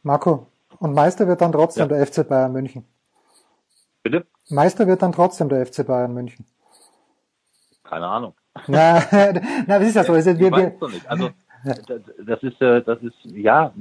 Marco, 0.04 0.46
und 0.78 0.94
Meister 0.94 1.26
wird 1.26 1.40
dann 1.40 1.50
trotzdem 1.50 1.88
ja. 1.90 1.96
der 1.96 2.06
FC 2.06 2.26
Bayern 2.28 2.52
München. 2.52 2.84
Bitte? 4.04 4.24
Meister 4.48 4.86
wird 4.86 5.02
dann 5.02 5.12
trotzdem 5.12 5.48
der 5.48 5.66
FC 5.66 5.84
Bayern 5.84 6.14
München. 6.14 6.46
Keine 7.82 8.06
Ahnung. 8.06 8.34
Na, 8.68 9.02
na, 9.66 9.78
das 9.78 9.88
ist 9.88 9.96
ja 9.96 10.04
so. 10.04 10.12
Also, 10.12 10.38
wir, 10.38 10.52
wir, 10.52 10.88
nicht. 10.88 11.10
Also, 11.10 11.30
das 11.64 12.42
ist, 12.42 12.60
das 12.60 13.02
ist, 13.02 13.16
ja, 13.24 13.72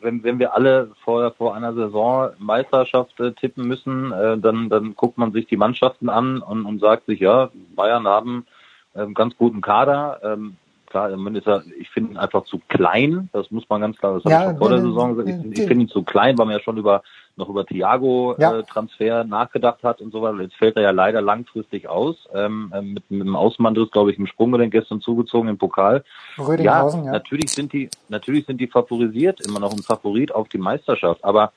wenn, 0.00 0.22
wenn 0.22 0.38
wir 0.38 0.54
alle 0.54 0.90
vor, 1.04 1.30
vor 1.32 1.54
einer 1.54 1.74
Saison 1.74 2.30
Meisterschaft 2.38 3.18
äh, 3.20 3.32
tippen 3.32 3.66
müssen, 3.66 4.12
äh, 4.12 4.38
dann, 4.38 4.68
dann 4.68 4.94
guckt 4.94 5.18
man 5.18 5.32
sich 5.32 5.46
die 5.46 5.56
Mannschaften 5.56 6.08
an 6.08 6.40
und, 6.40 6.64
und 6.64 6.80
sagt 6.80 7.06
sich, 7.06 7.20
ja, 7.20 7.50
Bayern 7.74 8.06
haben 8.06 8.46
ähm, 8.94 9.14
ganz 9.14 9.36
guten 9.36 9.60
Kader. 9.60 10.20
Ähm, 10.22 10.56
klar, 10.86 11.10
ist 11.10 11.46
er, 11.46 11.62
ich 11.78 11.90
finde 11.90 12.12
ihn 12.12 12.18
einfach 12.18 12.44
zu 12.44 12.60
klein. 12.68 13.28
Das 13.32 13.50
muss 13.50 13.68
man 13.68 13.80
ganz 13.80 13.98
klar, 13.98 14.14
das 14.14 14.24
ja, 14.24 14.40
habe 14.40 14.44
ich 14.44 14.50
schon 14.50 14.58
vor 14.58 14.70
der 14.70 14.80
Saison 14.80 15.16
gesagt. 15.16 15.28
Ich, 15.28 15.58
ich 15.60 15.66
finde 15.66 15.84
ihn 15.84 15.88
zu 15.88 16.02
klein, 16.02 16.38
weil 16.38 16.46
man 16.46 16.56
ja 16.56 16.62
schon 16.62 16.76
über 16.76 17.02
noch 17.36 17.48
über 17.48 17.66
Thiago-Transfer 17.66 19.04
ja. 19.04 19.20
äh, 19.20 19.24
nachgedacht 19.24 19.82
hat 19.82 20.00
und 20.00 20.12
so 20.12 20.22
weiter. 20.22 20.40
Jetzt 20.40 20.56
fällt 20.56 20.76
er 20.76 20.82
ja 20.82 20.90
leider 20.90 21.20
langfristig 21.20 21.88
aus. 21.88 22.16
Ähm, 22.34 22.72
äh, 22.74 22.82
mit, 22.82 23.10
mit 23.10 23.26
dem 23.26 23.36
Außenbandriss, 23.36 23.90
glaube 23.90 24.10
ich, 24.10 24.18
im 24.18 24.26
Sprunggelenk 24.26 24.72
gestern 24.72 25.00
zugezogen 25.00 25.48
im 25.48 25.58
Pokal. 25.58 26.04
Ja, 26.36 26.88
ja, 26.88 26.96
natürlich 27.02 27.50
sind 27.52 27.72
die, 27.72 27.90
natürlich 28.08 28.46
sind 28.46 28.60
die 28.60 28.66
favorisiert, 28.66 29.40
immer 29.46 29.60
noch 29.60 29.72
ein 29.72 29.82
Favorit 29.82 30.34
auf 30.34 30.48
die 30.48 30.58
Meisterschaft. 30.58 31.22
Aber 31.24 31.52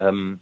ähm, 0.00 0.40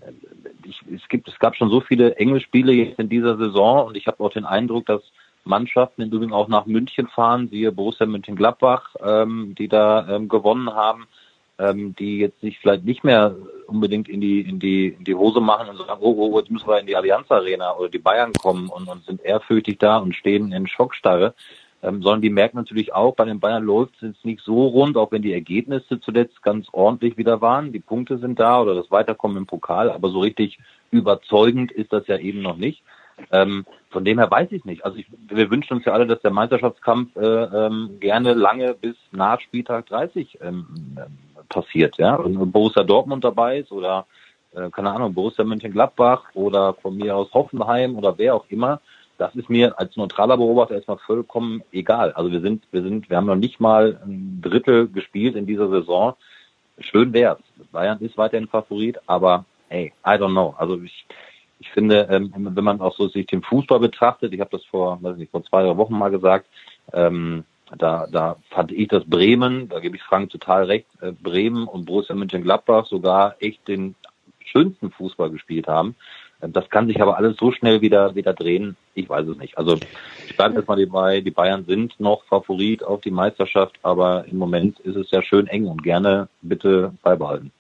ich, 0.65 0.81
es 0.95 1.07
gibt, 1.09 1.29
es 1.29 1.39
gab 1.39 1.57
schon 1.57 1.71
so 1.71 1.81
viele 1.81 2.17
enge 2.17 2.41
Spiele 2.41 2.73
jetzt 2.73 2.99
in 2.99 3.09
dieser 3.09 3.37
Saison 3.37 3.89
und 3.89 3.97
ich 3.97 4.07
habe 4.07 4.23
auch 4.23 4.33
den 4.33 4.45
Eindruck, 4.45 4.87
dass 4.87 5.03
Mannschaften 5.45 6.03
im 6.03 6.11
Übrigen 6.11 6.33
auch 6.33 6.49
nach 6.49 6.67
München 6.67 7.09
fahren, 7.09 7.49
siehe 7.49 7.73
Borussia 7.73 8.07
Mönchengladbach, 8.07 8.95
ähm, 9.03 9.55
die 9.59 9.69
da 9.69 10.07
ähm, 10.09 10.29
gewonnen 10.29 10.75
haben, 10.75 11.07
ähm, 11.59 11.95
die 11.97 12.19
jetzt 12.19 12.41
sich 12.41 12.59
vielleicht 12.59 12.85
nicht 12.85 13.05
mehr 13.05 13.35
unbedingt 13.67 14.09
in 14.09 14.21
die 14.21 14.41
in 14.41 14.59
die 14.59 14.89
in 14.89 15.05
die 15.05 15.15
Hose 15.15 15.41
machen 15.41 15.69
und 15.69 15.77
sagen, 15.77 16.01
oh, 16.01 16.15
oh, 16.17 16.39
jetzt 16.39 16.51
müssen 16.51 16.69
wir 16.69 16.81
in 16.81 16.87
die 16.87 16.97
Allianz 16.97 17.31
Arena 17.31 17.77
oder 17.77 17.89
die 17.89 17.99
Bayern 17.99 18.33
kommen 18.33 18.69
und, 18.69 18.89
und 18.89 19.05
sind 19.05 19.23
ehrfürchtig 19.23 19.79
da 19.79 19.99
und 19.99 20.15
stehen 20.15 20.53
in 20.53 20.67
Schockstarre, 20.67 21.35
ähm, 21.83 22.03
sondern 22.03 22.23
die 22.23 22.31
merken 22.31 22.57
natürlich 22.57 22.95
auch, 22.95 23.15
bei 23.15 23.25
den 23.25 23.41
Bayern 23.41 23.65
läuft 23.65 23.95
es 23.97 24.09
jetzt 24.09 24.25
nicht 24.25 24.43
so 24.43 24.67
rund, 24.67 24.97
auch 24.97 25.13
wenn 25.13 25.23
die 25.23 25.33
Ergebnisse 25.33 26.01
zuletzt 26.01 26.43
ganz 26.43 26.67
ordentlich 26.73 27.17
wieder 27.17 27.41
waren. 27.41 27.73
Die 27.73 27.81
Punkte 27.81 28.19
sind 28.19 28.39
da 28.41 28.61
oder 28.61 28.75
das 28.75 28.91
Weiterkommen 28.91 29.37
im 29.37 29.47
Pokal, 29.47 29.91
aber 29.91 30.11
so 30.11 30.21
richtig 30.21 30.59
überzeugend 30.91 31.73
ist 31.73 31.93
das 31.93 32.07
ja 32.07 32.19
eben 32.19 32.43
noch 32.43 32.57
nicht. 32.57 32.83
Ähm, 33.33 33.67
von 33.91 34.05
dem 34.05 34.19
her 34.19 34.31
weiß 34.31 34.53
ich 34.53 34.65
nicht. 34.65 34.85
Also 34.85 34.99
ich, 34.99 35.07
wir 35.29 35.51
wünschen 35.51 35.75
uns 35.75 35.85
ja 35.85 35.93
alle, 35.93 36.07
dass 36.07 36.21
der 36.21 36.31
Meisterschaftskampf 36.31 37.17
äh, 37.17 37.21
ähm, 37.21 37.97
gerne 38.01 38.35
lange 38.35 38.75
bis 38.75 38.97
nach 39.13 39.41
Spieltag 39.41 39.87
30 39.87 40.39
ähm, 40.41 40.67
ähm, 40.97 41.19
passiert, 41.49 41.97
ja. 41.99 42.17
Und 42.17 42.53
Borussia 42.53 42.83
Dortmund 42.83 43.25
dabei 43.25 43.59
ist 43.59 43.73
oder 43.73 44.07
äh, 44.55 44.71
keine 44.71 44.91
Ahnung, 44.91 45.15
Borussia 45.15 45.45
Mönchengladbach 45.45 46.35
oder 46.35 46.75
von 46.75 46.97
mir 46.97 47.17
aus 47.17 47.33
Hoffenheim 47.33 47.97
oder 47.97 48.17
wer 48.19 48.35
auch 48.35 48.47
immer. 48.49 48.81
Das 49.19 49.35
ist 49.35 49.51
mir 49.51 49.79
als 49.79 49.97
neutraler 49.97 50.37
Beobachter 50.37 50.77
erstmal 50.77 50.99
vollkommen 50.99 51.63
egal. 51.73 52.13
Also 52.13 52.31
wir 52.31 52.41
sind, 52.41 52.65
wir 52.71 52.83
sind, 52.83 53.11
wir 53.11 53.17
haben 53.17 53.27
noch 53.27 53.35
nicht 53.35 53.59
mal 53.59 54.01
ein 54.05 54.41
Drittel 54.41 54.89
gespielt 54.89 55.35
in 55.35 55.47
dieser 55.47 55.69
Saison. 55.69 56.15
Schön 56.79 57.13
wär's. 57.13 57.41
Bayern 57.73 57.99
ist 57.99 58.17
weiterhin 58.17 58.47
Favorit, 58.47 58.99
aber 59.07 59.45
hey, 59.69 59.93
I 60.07 60.11
don't 60.11 60.31
know. 60.31 60.55
Also 60.57 60.81
ich, 60.81 61.05
ich 61.59 61.69
finde, 61.71 62.07
ähm, 62.11 62.33
wenn 62.33 62.65
man 62.65 62.81
auch 62.81 62.95
so 62.97 63.09
sich 63.09 63.27
den 63.27 63.43
Fußball 63.43 63.81
betrachtet, 63.81 64.33
ich 64.33 64.41
habe 64.41 64.51
das 64.53 64.65
vor, 64.65 65.03
weiß 65.03 65.17
nicht, 65.17 65.33
vor 65.33 65.43
zwei 65.43 65.63
drei 65.65 65.77
Wochen 65.77 65.99
mal 65.99 66.11
gesagt, 66.11 66.47
ähm, 66.93 67.45
da, 67.77 68.07
da 68.11 68.37
fand 68.51 68.73
ich 68.73 68.89
das 68.89 69.05
Bremen, 69.05 69.69
da 69.69 69.81
gebe 69.81 69.97
ich 69.97 70.03
Frank 70.03 70.31
total 70.31 70.65
recht, 70.65 70.87
äh, 71.01 71.13
Bremen 71.13 71.67
und 71.67 71.87
Borussia 71.87 72.15
Mönchengladbach 72.15 72.87
sogar 72.87 73.37
echt 73.41 73.67
den 73.69 73.95
schönsten 74.45 74.91
Fußball 74.91 75.31
gespielt 75.31 75.67
haben. 75.69 75.95
Ähm, 76.43 76.53
das 76.53 76.69
kann 76.71 76.87
sich 76.87 77.01
aber 77.01 77.17
alles 77.17 77.37
so 77.37 77.53
schnell 77.53 77.81
wieder, 77.81 78.15
wieder 78.15 78.35
drehen. 78.35 78.77
Ich 78.95 79.09
weiß 79.09 79.27
es 79.29 79.39
nicht. 79.39 79.59
Also 79.59 79.77
ich 80.27 80.37
bleibe 80.37 80.57
jetzt 80.57 80.69
mal 80.69 80.85
dabei, 80.85 81.21
die 81.21 81.31
Bayern 81.31 81.65
sind 81.65 81.99
noch 82.01 82.25
Favorit 82.25 82.83
auf 82.83 83.01
die 83.01 83.11
Meisterschaft, 83.11 83.79
aber 83.83 84.25
im 84.27 84.39
Moment 84.39 84.81
ist 84.81 84.97
es 84.97 85.11
ja 85.11 85.23
schön 85.23 85.47
eng 85.47 85.67
und 85.67 85.83
gerne 85.83 86.29
bitte 86.43 86.93
beibehalten. 87.03 87.53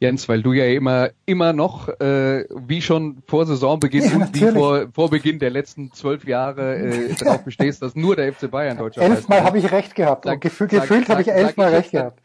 Jens, 0.00 0.28
weil 0.28 0.42
du 0.42 0.52
ja 0.52 0.66
immer, 0.66 1.10
immer 1.24 1.52
noch, 1.52 1.88
äh, 2.00 2.44
wie 2.54 2.82
schon 2.82 3.22
vor 3.26 3.46
Saisonbeginn 3.46 4.04
ja, 4.04 4.16
und 4.16 4.34
wie 4.34 4.52
vor, 4.52 4.86
vor 4.92 5.10
Beginn 5.10 5.38
der 5.38 5.50
letzten 5.50 5.92
zwölf 5.92 6.26
Jahre 6.26 6.76
äh, 6.76 7.14
darauf 7.14 7.44
bestehst, 7.44 7.80
dass 7.80 7.94
nur 7.94 8.16
der 8.16 8.32
FC 8.32 8.50
Bayern 8.50 8.76
deutscher 8.76 9.02
Elfmal 9.02 9.44
habe 9.44 9.58
ich 9.58 9.70
recht 9.70 9.94
gehabt. 9.94 10.24
Sag, 10.24 10.40
Gefühl, 10.40 10.68
sag, 10.70 10.82
gefühlt 10.82 11.08
habe 11.08 11.22
ich 11.22 11.28
elfmal 11.28 11.74
recht 11.74 11.92
gehabt. 11.92 12.20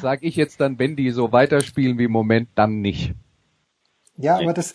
Sag 0.00 0.22
ich 0.22 0.34
jetzt 0.36 0.60
dann, 0.60 0.78
wenn 0.78 0.96
die 0.96 1.10
so 1.10 1.30
weiterspielen 1.30 1.98
wie 1.98 2.04
im 2.04 2.12
Moment, 2.12 2.48
dann 2.54 2.80
nicht. 2.80 3.14
Ja, 4.16 4.38
aber 4.38 4.52
das, 4.52 4.74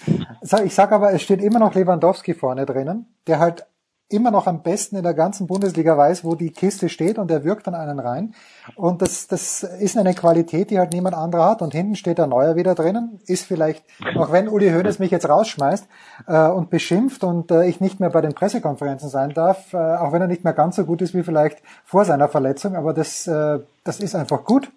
ich 0.64 0.74
sag 0.74 0.92
aber, 0.92 1.14
es 1.14 1.22
steht 1.22 1.42
immer 1.42 1.60
noch 1.60 1.76
Lewandowski 1.76 2.34
vorne 2.34 2.66
drinnen, 2.66 3.06
der 3.28 3.40
halt 3.40 3.66
immer 4.10 4.30
noch 4.30 4.46
am 4.46 4.62
besten 4.62 4.96
in 4.98 5.04
der 5.04 5.16
ganzen 5.16 5.48
Bundesliga 5.48 5.98
weiß, 5.98 6.24
wo 6.24 6.36
die 6.36 6.52
Kiste 6.52 6.90
steht 6.90 7.18
und 7.18 7.32
er 7.32 7.44
wirkt 7.44 7.66
dann 7.66 7.74
einen 7.74 8.00
rein. 8.00 8.36
Und 8.76 9.02
das, 9.02 9.28
das 9.28 9.64
ist 9.64 9.98
eine 9.98 10.14
Qualität, 10.14 10.70
die 10.70 10.78
halt 10.78 10.94
niemand 10.94 11.16
anderer 11.16 11.50
hat. 11.50 11.62
Und 11.62 11.74
hinten 11.74 11.96
steht 11.96 12.20
der 12.20 12.28
Neuer 12.28 12.56
wieder 12.56 12.76
drinnen. 12.76 13.20
Ist 13.26 13.46
vielleicht, 13.46 13.84
auch 14.16 14.32
wenn 14.32 14.48
Uli 14.48 14.70
Hoeneß 14.72 15.00
mich 15.00 15.10
jetzt 15.10 15.28
rausschmeißt 15.28 15.88
äh, 16.28 16.48
und 16.50 16.70
beschimpft 16.70 17.24
und 17.24 17.50
äh, 17.50 17.66
ich 17.66 17.82
nicht 17.82 18.00
mehr 18.00 18.12
bei 18.12 18.22
den 18.22 18.34
Pressekonferenzen 18.34 19.10
sein 19.10 19.32
darf, 19.34 19.74
äh, 19.74 19.78
auch 19.78 20.12
wenn 20.12 20.22
er 20.22 20.28
nicht 20.28 20.44
mehr 20.44 20.54
ganz 20.54 20.76
so 20.76 20.86
gut 20.86 21.02
ist 21.02 21.16
wie 21.16 21.24
vielleicht 21.24 21.64
vor 21.84 22.06
seiner 22.06 22.28
Verletzung, 22.28 22.76
aber 22.76 22.94
das, 22.94 23.26
äh, 23.26 23.60
das 23.84 24.00
ist 24.00 24.16
einfach 24.16 24.44
gut. 24.44 24.72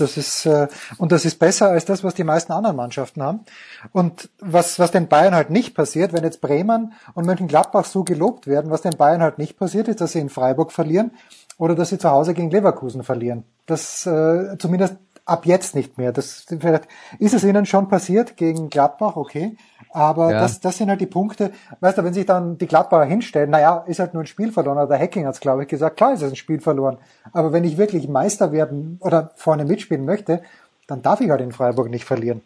Das 0.00 0.16
ist, 0.16 0.46
äh, 0.46 0.68
und 0.98 1.12
das 1.12 1.24
ist 1.24 1.38
besser 1.38 1.68
als 1.68 1.84
das, 1.84 2.04
was 2.04 2.14
die 2.14 2.24
meisten 2.24 2.52
anderen 2.52 2.76
Mannschaften 2.76 3.22
haben. 3.22 3.40
Und 3.92 4.30
was, 4.40 4.78
was 4.78 4.90
den 4.90 5.08
Bayern 5.08 5.34
halt 5.34 5.50
nicht 5.50 5.74
passiert, 5.74 6.12
wenn 6.12 6.24
jetzt 6.24 6.40
Bremen 6.40 6.92
und 7.14 7.26
Mönchengladbach 7.26 7.84
so 7.84 8.04
gelobt 8.04 8.46
werden, 8.46 8.70
was 8.70 8.82
den 8.82 8.96
Bayern 8.96 9.22
halt 9.22 9.38
nicht 9.38 9.58
passiert, 9.58 9.88
ist, 9.88 10.00
dass 10.00 10.12
sie 10.12 10.20
in 10.20 10.30
Freiburg 10.30 10.72
verlieren 10.72 11.12
oder 11.58 11.74
dass 11.74 11.90
sie 11.90 11.98
zu 11.98 12.10
Hause 12.10 12.34
gegen 12.34 12.50
Leverkusen 12.50 13.02
verlieren. 13.02 13.44
Das 13.66 14.06
äh, 14.06 14.56
zumindest 14.58 14.96
ab 15.28 15.46
jetzt 15.46 15.74
nicht 15.74 15.98
mehr. 15.98 16.12
Das 16.12 16.46
vielleicht 16.48 16.88
ist 17.18 17.34
es 17.34 17.44
ihnen 17.44 17.66
schon 17.66 17.88
passiert 17.88 18.36
gegen 18.36 18.70
Gladbach, 18.70 19.16
okay. 19.16 19.56
Aber 19.90 20.32
ja. 20.32 20.40
das, 20.40 20.60
das 20.60 20.76
sind 20.76 20.90
halt 20.90 21.00
die 21.00 21.06
Punkte. 21.06 21.52
Weißt 21.80 21.98
du, 21.98 22.04
wenn 22.04 22.14
sich 22.14 22.26
dann 22.26 22.58
die 22.58 22.66
Gladbacher 22.66 23.04
hinstellen, 23.04 23.50
naja, 23.50 23.84
ist 23.86 24.00
halt 24.00 24.14
nur 24.14 24.22
ein 24.22 24.26
Spiel 24.26 24.52
verloren. 24.52 24.78
Oder 24.78 24.86
der 24.86 24.98
Hacking 24.98 25.26
hat's 25.26 25.40
glaube 25.40 25.62
ich, 25.62 25.68
gesagt, 25.68 25.96
klar 25.96 26.12
ist 26.12 26.22
es 26.22 26.30
ein 26.30 26.36
Spiel 26.36 26.60
verloren. 26.60 26.98
Aber 27.32 27.52
wenn 27.52 27.64
ich 27.64 27.78
wirklich 27.78 28.08
Meister 28.08 28.52
werden 28.52 28.98
oder 29.00 29.30
vorne 29.36 29.64
mitspielen 29.64 30.04
möchte, 30.04 30.42
dann 30.86 31.02
darf 31.02 31.20
ich 31.20 31.30
halt 31.30 31.40
in 31.40 31.52
Freiburg 31.52 31.90
nicht 31.90 32.04
verlieren. 32.04 32.42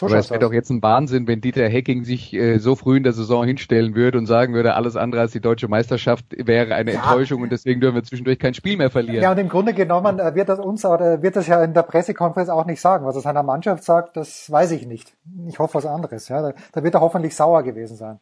Aber 0.00 0.16
es 0.16 0.30
wäre 0.30 0.40
doch 0.40 0.52
jetzt 0.52 0.70
ein 0.70 0.82
Wahnsinn, 0.82 1.28
wenn 1.28 1.40
Dieter 1.40 1.68
Hecking 1.68 2.04
sich 2.04 2.32
äh, 2.34 2.58
so 2.58 2.74
früh 2.74 2.96
in 2.96 3.04
der 3.04 3.12
Saison 3.12 3.44
hinstellen 3.44 3.94
würde 3.94 4.18
und 4.18 4.26
sagen 4.26 4.52
würde, 4.52 4.74
alles 4.74 4.96
andere 4.96 5.20
als 5.20 5.32
die 5.32 5.40
deutsche 5.40 5.68
Meisterschaft 5.68 6.24
wäre 6.30 6.74
eine 6.74 6.92
ja. 6.92 6.98
Enttäuschung 6.98 7.42
und 7.42 7.52
deswegen 7.52 7.80
dürfen 7.80 7.94
wir 7.94 8.02
zwischendurch 8.02 8.40
kein 8.40 8.54
Spiel 8.54 8.76
mehr 8.76 8.90
verlieren. 8.90 9.22
Ja, 9.22 9.30
und 9.30 9.38
im 9.38 9.48
Grunde 9.48 9.72
genommen 9.72 10.18
äh, 10.18 10.34
wird 10.34 10.48
das 10.48 10.58
uns 10.58 10.84
oder 10.84 11.22
wird 11.22 11.36
das 11.36 11.46
ja 11.46 11.62
in 11.62 11.74
der 11.74 11.82
Pressekonferenz 11.82 12.50
auch 12.50 12.66
nicht 12.66 12.80
sagen. 12.80 13.06
Was 13.06 13.14
er 13.14 13.22
seiner 13.22 13.44
Mannschaft 13.44 13.84
sagt, 13.84 14.16
das 14.16 14.50
weiß 14.50 14.72
ich 14.72 14.86
nicht. 14.86 15.14
Ich 15.46 15.60
hoffe 15.60 15.74
was 15.74 15.86
anderes. 15.86 16.28
Ja, 16.28 16.42
da, 16.42 16.52
da 16.72 16.82
wird 16.82 16.94
er 16.94 17.00
hoffentlich 17.00 17.36
sauer 17.36 17.62
gewesen 17.62 17.96
sein. 17.96 18.18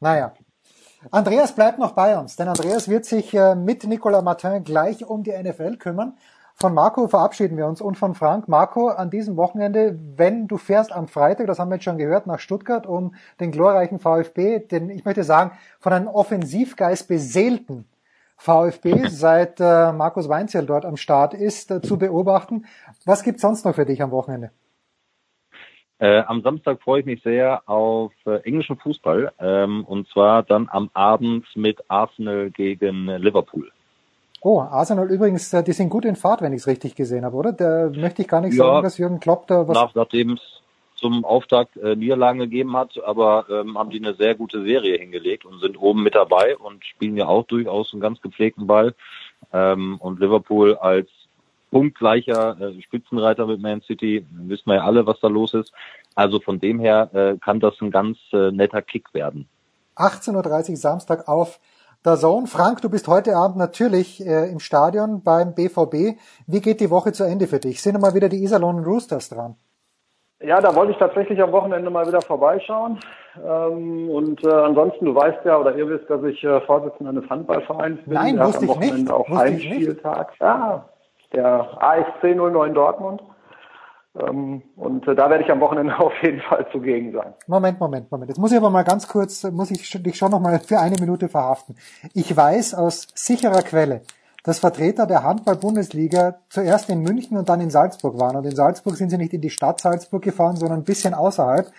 Naja. 0.00 0.34
Andreas 1.10 1.54
bleibt 1.54 1.78
noch 1.78 1.92
bei 1.92 2.18
uns, 2.18 2.36
denn 2.36 2.48
Andreas 2.48 2.88
wird 2.88 3.04
sich 3.04 3.32
äh, 3.32 3.54
mit 3.54 3.84
Nicolas 3.84 4.22
Martin 4.22 4.64
gleich 4.64 5.04
um 5.06 5.22
die 5.22 5.30
NFL 5.30 5.76
kümmern. 5.76 6.14
Von 6.60 6.74
Marco 6.74 7.06
verabschieden 7.06 7.56
wir 7.56 7.66
uns 7.66 7.80
und 7.80 7.96
von 7.96 8.16
Frank. 8.16 8.48
Marco, 8.48 8.88
an 8.88 9.10
diesem 9.10 9.36
Wochenende, 9.36 9.96
wenn 10.16 10.48
du 10.48 10.56
fährst 10.56 10.92
am 10.92 11.06
Freitag, 11.06 11.46
das 11.46 11.60
haben 11.60 11.68
wir 11.68 11.76
jetzt 11.76 11.84
schon 11.84 11.98
gehört, 11.98 12.26
nach 12.26 12.40
Stuttgart, 12.40 12.84
um 12.84 13.14
den 13.38 13.52
glorreichen 13.52 14.00
VfB, 14.00 14.58
den, 14.58 14.90
ich 14.90 15.04
möchte 15.04 15.22
sagen, 15.22 15.52
von 15.78 15.92
einem 15.92 16.08
Offensivgeist 16.08 17.06
beseelten 17.06 17.84
VfB, 18.36 19.06
seit 19.06 19.60
äh, 19.60 19.92
Markus 19.92 20.28
Weinzierl 20.28 20.66
dort 20.66 20.84
am 20.84 20.96
Start 20.96 21.32
ist, 21.32 21.70
äh, 21.70 21.80
zu 21.80 21.96
beobachten. 21.96 22.66
Was 23.04 23.22
gibt's 23.22 23.42
sonst 23.42 23.64
noch 23.64 23.76
für 23.76 23.86
dich 23.86 24.02
am 24.02 24.10
Wochenende? 24.10 24.50
Äh, 26.00 26.22
am 26.22 26.42
Samstag 26.42 26.82
freue 26.82 27.00
ich 27.00 27.06
mich 27.06 27.22
sehr 27.22 27.62
auf 27.68 28.12
äh, 28.26 28.40
englischen 28.42 28.78
Fußball 28.78 29.32
ähm, 29.38 29.84
und 29.84 30.08
zwar 30.08 30.42
dann 30.42 30.68
am 30.68 30.90
Abend 30.92 31.46
mit 31.54 31.88
Arsenal 31.88 32.50
gegen 32.50 33.06
Liverpool. 33.06 33.70
Oh, 34.40 34.60
Arsenal 34.60 35.10
übrigens, 35.10 35.52
äh, 35.52 35.62
die 35.62 35.72
sind 35.72 35.88
gut 35.88 36.04
in 36.04 36.16
Fahrt, 36.16 36.42
wenn 36.42 36.52
ich 36.52 36.60
es 36.60 36.66
richtig 36.66 36.94
gesehen 36.94 37.24
habe, 37.24 37.36
oder? 37.36 37.52
Da 37.52 37.90
möchte 37.94 38.22
ich 38.22 38.28
gar 38.28 38.40
nicht 38.40 38.54
ja, 38.54 38.64
sagen, 38.64 38.82
dass 38.82 38.98
Jürgen 38.98 39.20
Klopp 39.20 39.46
da 39.48 39.66
was... 39.66 39.74
Nach, 39.74 39.94
nachdem 39.94 40.34
es 40.34 40.40
zum 40.94 41.24
Auftakt 41.24 41.76
äh, 41.76 41.96
Niederlagen 41.96 42.40
gegeben 42.40 42.76
hat, 42.76 42.98
aber 43.04 43.46
ähm, 43.50 43.78
haben 43.78 43.90
die 43.90 43.98
eine 43.98 44.14
sehr 44.14 44.34
gute 44.34 44.62
Serie 44.62 44.98
hingelegt 44.98 45.44
und 45.44 45.60
sind 45.60 45.76
oben 45.76 46.02
mit 46.02 46.14
dabei 46.14 46.56
und 46.56 46.84
spielen 46.84 47.16
ja 47.16 47.26
auch 47.26 47.44
durchaus 47.44 47.92
einen 47.92 48.00
ganz 48.00 48.20
gepflegten 48.20 48.66
Ball. 48.66 48.94
Ähm, 49.52 49.96
und 50.00 50.18
Liverpool 50.20 50.76
als 50.76 51.08
punktgleicher 51.70 52.60
äh, 52.60 52.82
Spitzenreiter 52.82 53.46
mit 53.46 53.60
Man 53.60 53.82
City, 53.82 54.26
wissen 54.30 54.66
wir 54.66 54.76
ja 54.76 54.84
alle, 54.84 55.06
was 55.06 55.20
da 55.20 55.28
los 55.28 55.54
ist. 55.54 55.72
Also 56.14 56.40
von 56.40 56.58
dem 56.58 56.80
her 56.80 57.10
äh, 57.12 57.38
kann 57.38 57.60
das 57.60 57.80
ein 57.80 57.90
ganz 57.90 58.18
äh, 58.32 58.50
netter 58.50 58.82
Kick 58.82 59.14
werden. 59.14 59.48
18.30 59.96 60.70
Uhr 60.70 60.76
Samstag 60.76 61.28
auf 61.28 61.60
der 62.04 62.16
Zone. 62.16 62.46
Frank, 62.46 62.82
du 62.82 62.90
bist 62.90 63.08
heute 63.08 63.36
Abend 63.36 63.56
natürlich 63.56 64.24
äh, 64.24 64.50
im 64.50 64.60
Stadion 64.60 65.22
beim 65.22 65.54
BVB. 65.54 66.18
Wie 66.46 66.60
geht 66.60 66.80
die 66.80 66.90
Woche 66.90 67.12
zu 67.12 67.24
Ende 67.24 67.46
für 67.46 67.58
dich? 67.58 67.82
Sind 67.82 68.00
mal 68.00 68.14
wieder 68.14 68.28
die 68.28 68.42
Iserlohn 68.42 68.84
Roosters 68.84 69.28
dran? 69.28 69.56
Ja, 70.40 70.60
da 70.60 70.74
wollte 70.74 70.92
ich 70.92 70.98
tatsächlich 70.98 71.42
am 71.42 71.50
Wochenende 71.50 71.90
mal 71.90 72.06
wieder 72.06 72.22
vorbeischauen. 72.22 73.00
Ähm, 73.44 74.08
und 74.08 74.44
äh, 74.44 74.50
ansonsten, 74.50 75.06
du 75.06 75.14
weißt 75.14 75.44
ja, 75.44 75.58
oder 75.58 75.74
ihr 75.74 75.88
wisst, 75.88 76.08
dass 76.08 76.22
ich 76.22 76.42
äh, 76.44 76.60
Vorsitzender 76.60 77.10
eines 77.10 77.28
Handballvereins 77.28 78.00
bin. 78.04 78.14
Nein, 78.14 78.38
wusste 78.38 78.66
ich 78.66 78.76
nicht. 78.76 79.10
auch 79.10 79.28
Heimspieltag. 79.28 80.32
Ja, 80.40 80.88
der 81.32 81.82
ASC 81.82 82.36
09 82.36 82.72
Dortmund. 82.72 83.22
Ähm, 84.16 84.62
und 84.76 85.06
äh, 85.06 85.14
da 85.14 85.30
werde 85.30 85.44
ich 85.44 85.50
am 85.50 85.60
Wochenende 85.60 85.98
auf 85.98 86.12
jeden 86.22 86.40
Fall 86.40 86.66
zugegen 86.72 87.12
sein. 87.12 87.34
Moment, 87.46 87.78
Moment, 87.80 88.10
Moment. 88.10 88.30
Jetzt 88.30 88.38
muss 88.38 88.52
ich 88.52 88.58
aber 88.58 88.70
mal 88.70 88.84
ganz 88.84 89.08
kurz, 89.08 89.44
muss 89.44 89.70
ich 89.70 89.90
dich 89.90 90.16
schon 90.16 90.30
noch 90.30 90.40
mal 90.40 90.58
für 90.60 90.78
eine 90.78 90.96
Minute 90.98 91.28
verhaften. 91.28 91.76
Ich 92.14 92.34
weiß 92.36 92.74
aus 92.74 93.08
sicherer 93.14 93.62
Quelle, 93.62 94.02
dass 94.44 94.60
Vertreter 94.60 95.06
der 95.06 95.24
Handball-Bundesliga 95.24 96.38
zuerst 96.48 96.88
in 96.88 97.02
München 97.02 97.36
und 97.36 97.48
dann 97.48 97.60
in 97.60 97.70
Salzburg 97.70 98.18
waren. 98.18 98.36
Und 98.36 98.44
in 98.44 98.56
Salzburg 98.56 98.96
sind 98.96 99.10
sie 99.10 99.18
nicht 99.18 99.32
in 99.32 99.40
die 99.40 99.50
Stadt 99.50 99.80
Salzburg 99.80 100.22
gefahren, 100.22 100.56
sondern 100.56 100.80
ein 100.80 100.84
bisschen 100.84 101.14
außerhalb. 101.14 101.70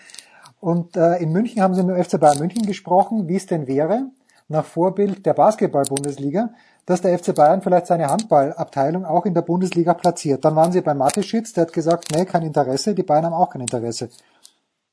Und 0.60 0.96
äh, 0.96 1.16
in 1.16 1.32
München 1.32 1.62
haben 1.62 1.74
sie 1.74 1.82
mit 1.82 1.96
dem 1.96 2.04
FC 2.04 2.20
Bayern 2.20 2.38
München 2.38 2.66
gesprochen, 2.66 3.28
wie 3.28 3.36
es 3.36 3.46
denn 3.46 3.66
wäre, 3.66 4.10
nach 4.48 4.64
Vorbild 4.64 5.24
der 5.24 5.34
Basketball-Bundesliga, 5.34 6.50
dass 6.90 7.02
der 7.02 7.16
FC 7.16 7.34
Bayern 7.34 7.62
vielleicht 7.62 7.86
seine 7.86 8.08
Handballabteilung 8.08 9.04
auch 9.04 9.24
in 9.24 9.32
der 9.32 9.42
Bundesliga 9.42 9.94
platziert. 9.94 10.44
Dann 10.44 10.56
waren 10.56 10.72
sie 10.72 10.80
bei 10.80 10.92
Mateschitz, 10.92 11.52
der 11.52 11.66
hat 11.66 11.72
gesagt, 11.72 12.08
nee, 12.12 12.24
kein 12.24 12.42
Interesse, 12.42 12.94
die 12.94 13.04
Bayern 13.04 13.26
haben 13.26 13.32
auch 13.32 13.50
kein 13.50 13.62
Interesse. 13.62 14.08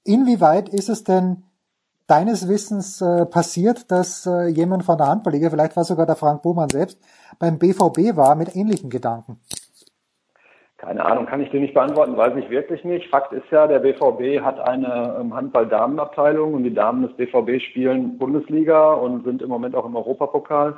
Inwieweit 0.03 0.69
ist 0.69 0.89
es 0.89 1.03
denn 1.03 1.43
deines 2.05 2.47
Wissens 2.47 3.01
äh, 3.01 3.25
passiert, 3.25 3.91
dass 3.91 4.27
äh, 4.27 4.47
jemand 4.47 4.83
von 4.83 4.97
der 4.97 5.07
Handballliga, 5.07 5.49
vielleicht 5.49 5.75
war 5.75 5.83
sogar 5.83 6.05
der 6.05 6.15
Frank 6.15 6.43
Bohmann 6.43 6.69
selbst, 6.69 6.99
beim 7.39 7.57
BVB 7.57 8.15
war 8.15 8.35
mit 8.35 8.55
ähnlichen 8.55 8.89
Gedanken? 8.89 9.39
Keine 10.77 11.03
Ahnung, 11.03 11.25
kann 11.25 11.41
ich 11.41 11.49
dir 11.49 11.59
nicht 11.59 11.73
beantworten, 11.73 12.15
weiß 12.15 12.35
ich 12.37 12.51
wirklich 12.51 12.83
nicht. 12.83 13.09
Fakt 13.09 13.33
ist 13.33 13.49
ja, 13.49 13.65
der 13.65 13.79
BVB 13.79 14.43
hat 14.45 14.59
eine 14.59 15.17
ähm, 15.19 15.33
Handball-Damenabteilung 15.33 16.53
und 16.53 16.63
die 16.63 16.73
Damen 16.73 17.01
des 17.01 17.17
BVB 17.17 17.59
spielen 17.59 18.19
Bundesliga 18.19 18.93
und 18.93 19.25
sind 19.25 19.41
im 19.41 19.49
Moment 19.49 19.75
auch 19.75 19.85
im 19.85 19.95
Europapokal 19.95 20.77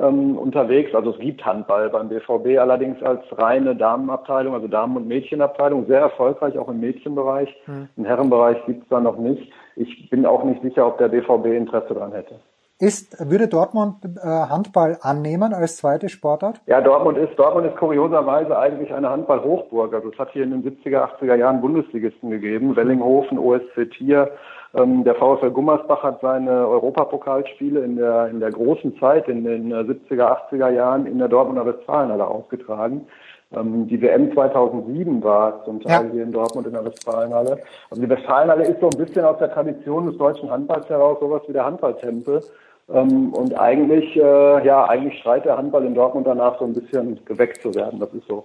ähm, 0.00 0.38
unterwegs. 0.38 0.94
Also 0.94 1.10
es 1.10 1.18
gibt 1.18 1.44
Handball 1.44 1.90
beim 1.90 2.08
BVB 2.08 2.58
allerdings 2.58 3.02
als 3.02 3.20
reine 3.32 3.76
Damenabteilung, 3.76 4.54
also 4.54 4.68
Damen- 4.68 4.96
und 4.96 5.06
Mädchenabteilung, 5.06 5.86
sehr 5.86 6.00
erfolgreich, 6.00 6.58
auch 6.58 6.68
im 6.68 6.80
Mädchenbereich. 6.80 7.54
Mhm. 7.66 7.88
Im 7.96 8.04
Herrenbereich 8.04 8.64
gibt 8.66 8.82
es 8.84 8.88
da 8.88 9.00
noch 9.00 9.18
nicht. 9.18 9.52
Ich 9.76 10.10
bin 10.10 10.26
auch 10.26 10.44
nicht 10.44 10.62
sicher, 10.62 10.86
ob 10.86 10.98
der 10.98 11.08
BVB 11.08 11.46
Interesse 11.46 11.94
daran 11.94 12.12
hätte. 12.12 12.36
Ist, 12.78 13.30
würde 13.30 13.46
Dortmund 13.46 13.96
äh, 14.06 14.26
Handball 14.26 14.96
annehmen 15.02 15.52
als 15.52 15.76
zweite 15.76 16.08
Sportart? 16.08 16.62
Ja, 16.64 16.80
Dortmund 16.80 17.18
ist, 17.18 17.38
Dortmund 17.38 17.66
ist 17.66 17.76
kurioserweise 17.76 18.58
eigentlich 18.58 18.90
eine 18.90 19.10
Handball-Hochburg. 19.10 19.92
Also 19.92 20.10
es 20.10 20.18
hat 20.18 20.30
hier 20.32 20.44
in 20.44 20.50
den 20.50 20.62
70er, 20.64 21.20
80er 21.20 21.34
Jahren 21.34 21.60
Bundesligisten 21.60 22.30
gegeben. 22.30 22.76
Wellinghofen, 22.76 23.38
OSC 23.38 23.90
Tier, 23.98 24.30
ähm, 24.74 25.04
der 25.04 25.16
VfL 25.16 25.50
Gummersbach 25.50 26.02
hat 26.02 26.20
seine 26.20 26.68
Europapokalspiele 26.68 27.80
in 27.80 27.96
der, 27.96 28.28
in 28.28 28.40
der 28.40 28.50
großen 28.50 28.98
Zeit, 28.98 29.28
in 29.28 29.44
den 29.44 29.72
70er, 29.72 30.50
80er 30.50 30.70
Jahren 30.70 31.06
in 31.06 31.18
der 31.18 31.28
Dortmunder 31.28 31.66
Westfalenhalle 31.66 32.26
ausgetragen. 32.26 33.06
Ähm, 33.52 33.88
die 33.88 34.00
WM 34.00 34.32
2007 34.32 35.22
war 35.24 35.64
zum 35.64 35.80
Teil 35.80 36.06
ja. 36.06 36.12
hier 36.12 36.22
in 36.22 36.32
Dortmund 36.32 36.68
in 36.68 36.72
der 36.72 36.84
Westfalenhalle. 36.84 37.58
Also 37.90 38.02
die 38.02 38.08
Westfalenhalle 38.08 38.64
ist 38.64 38.80
so 38.80 38.88
ein 38.88 38.98
bisschen 38.98 39.24
aus 39.24 39.38
der 39.38 39.52
Tradition 39.52 40.06
des 40.06 40.16
deutschen 40.18 40.50
Handballs 40.50 40.88
heraus 40.88 41.18
sowas 41.20 41.42
wie 41.48 41.52
der 41.52 41.64
Handballtempel. 41.64 42.42
Ähm, 42.92 43.32
und 43.32 43.58
eigentlich, 43.58 44.16
äh, 44.16 44.66
ja, 44.66 44.84
eigentlich 44.86 45.20
schreit 45.20 45.44
der 45.44 45.56
Handball 45.56 45.84
in 45.84 45.94
Dortmund 45.94 46.28
danach 46.28 46.58
so 46.60 46.64
ein 46.64 46.74
bisschen 46.74 47.24
geweckt 47.24 47.60
zu 47.62 47.74
werden. 47.74 47.98
Das 47.98 48.12
ist 48.14 48.26
so. 48.28 48.44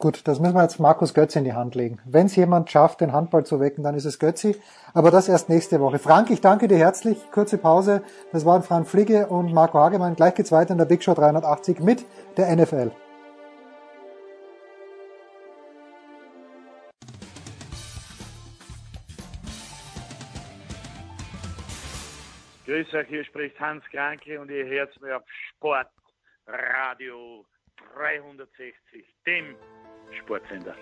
Gut, 0.00 0.26
das 0.26 0.40
müssen 0.40 0.54
wir 0.54 0.62
jetzt 0.62 0.80
Markus 0.80 1.12
Götze 1.12 1.40
in 1.40 1.44
die 1.44 1.52
Hand 1.52 1.74
legen. 1.74 1.98
Wenn 2.06 2.24
es 2.24 2.34
jemand 2.34 2.70
schafft, 2.70 3.02
den 3.02 3.12
Handball 3.12 3.44
zu 3.44 3.60
wecken, 3.60 3.84
dann 3.84 3.94
ist 3.94 4.06
es 4.06 4.18
Götzi. 4.18 4.56
Aber 4.94 5.10
das 5.10 5.28
erst 5.28 5.50
nächste 5.50 5.78
Woche. 5.78 5.98
Frank, 5.98 6.30
ich 6.30 6.40
danke 6.40 6.68
dir 6.68 6.78
herzlich. 6.78 7.18
Kurze 7.30 7.58
Pause. 7.58 8.02
Das 8.32 8.46
waren 8.46 8.62
Frank 8.62 8.88
Fligge 8.88 9.26
und 9.26 9.52
Marco 9.52 9.78
Hagemann. 9.78 10.16
Gleich 10.16 10.34
geht's 10.34 10.52
weiter 10.52 10.72
in 10.72 10.78
der 10.78 10.86
Big 10.86 11.04
Show 11.04 11.12
380 11.12 11.80
mit 11.80 12.06
der 12.38 12.56
NFL. 12.56 12.92
Grüß 22.64 22.94
euch, 22.94 23.08
hier 23.08 23.24
spricht 23.26 23.60
Hans 23.60 23.84
Kranke 23.90 24.40
und 24.40 24.50
ihr 24.50 24.64
hört 24.64 24.98
mir 25.02 25.18
auf 25.18 25.24
Sport 25.50 25.90
Radio 26.46 27.44
360, 27.94 29.04
dem 29.26 29.56
Sportsender. 30.12 30.74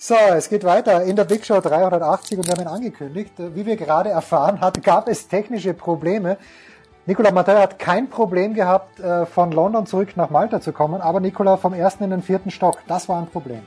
So, 0.00 0.14
es 0.14 0.48
geht 0.48 0.62
weiter 0.62 1.02
in 1.02 1.16
der 1.16 1.24
Big 1.24 1.44
Show 1.44 1.60
380 1.60 2.38
und 2.38 2.46
wir 2.46 2.52
haben 2.52 2.62
ihn 2.62 2.68
angekündigt. 2.68 3.32
Wie 3.36 3.66
wir 3.66 3.76
gerade 3.76 4.10
erfahren 4.10 4.60
hat, 4.60 4.82
gab 4.82 5.08
es 5.08 5.26
technische 5.26 5.74
Probleme. 5.74 6.38
Nicola 7.06 7.32
Mattei 7.32 7.56
hat 7.56 7.78
kein 7.78 8.08
Problem 8.08 8.54
gehabt, 8.54 9.00
äh, 9.00 9.26
von 9.26 9.50
London 9.50 9.86
zurück 9.86 10.16
nach 10.16 10.30
Malta 10.30 10.60
zu 10.60 10.72
kommen, 10.72 11.00
aber 11.00 11.20
Nicola 11.20 11.56
vom 11.56 11.72
ersten 11.72 12.04
in 12.04 12.10
den 12.10 12.22
vierten 12.22 12.50
Stock, 12.50 12.78
das 12.86 13.08
war 13.08 13.18
ein 13.18 13.26
Problem. 13.26 13.66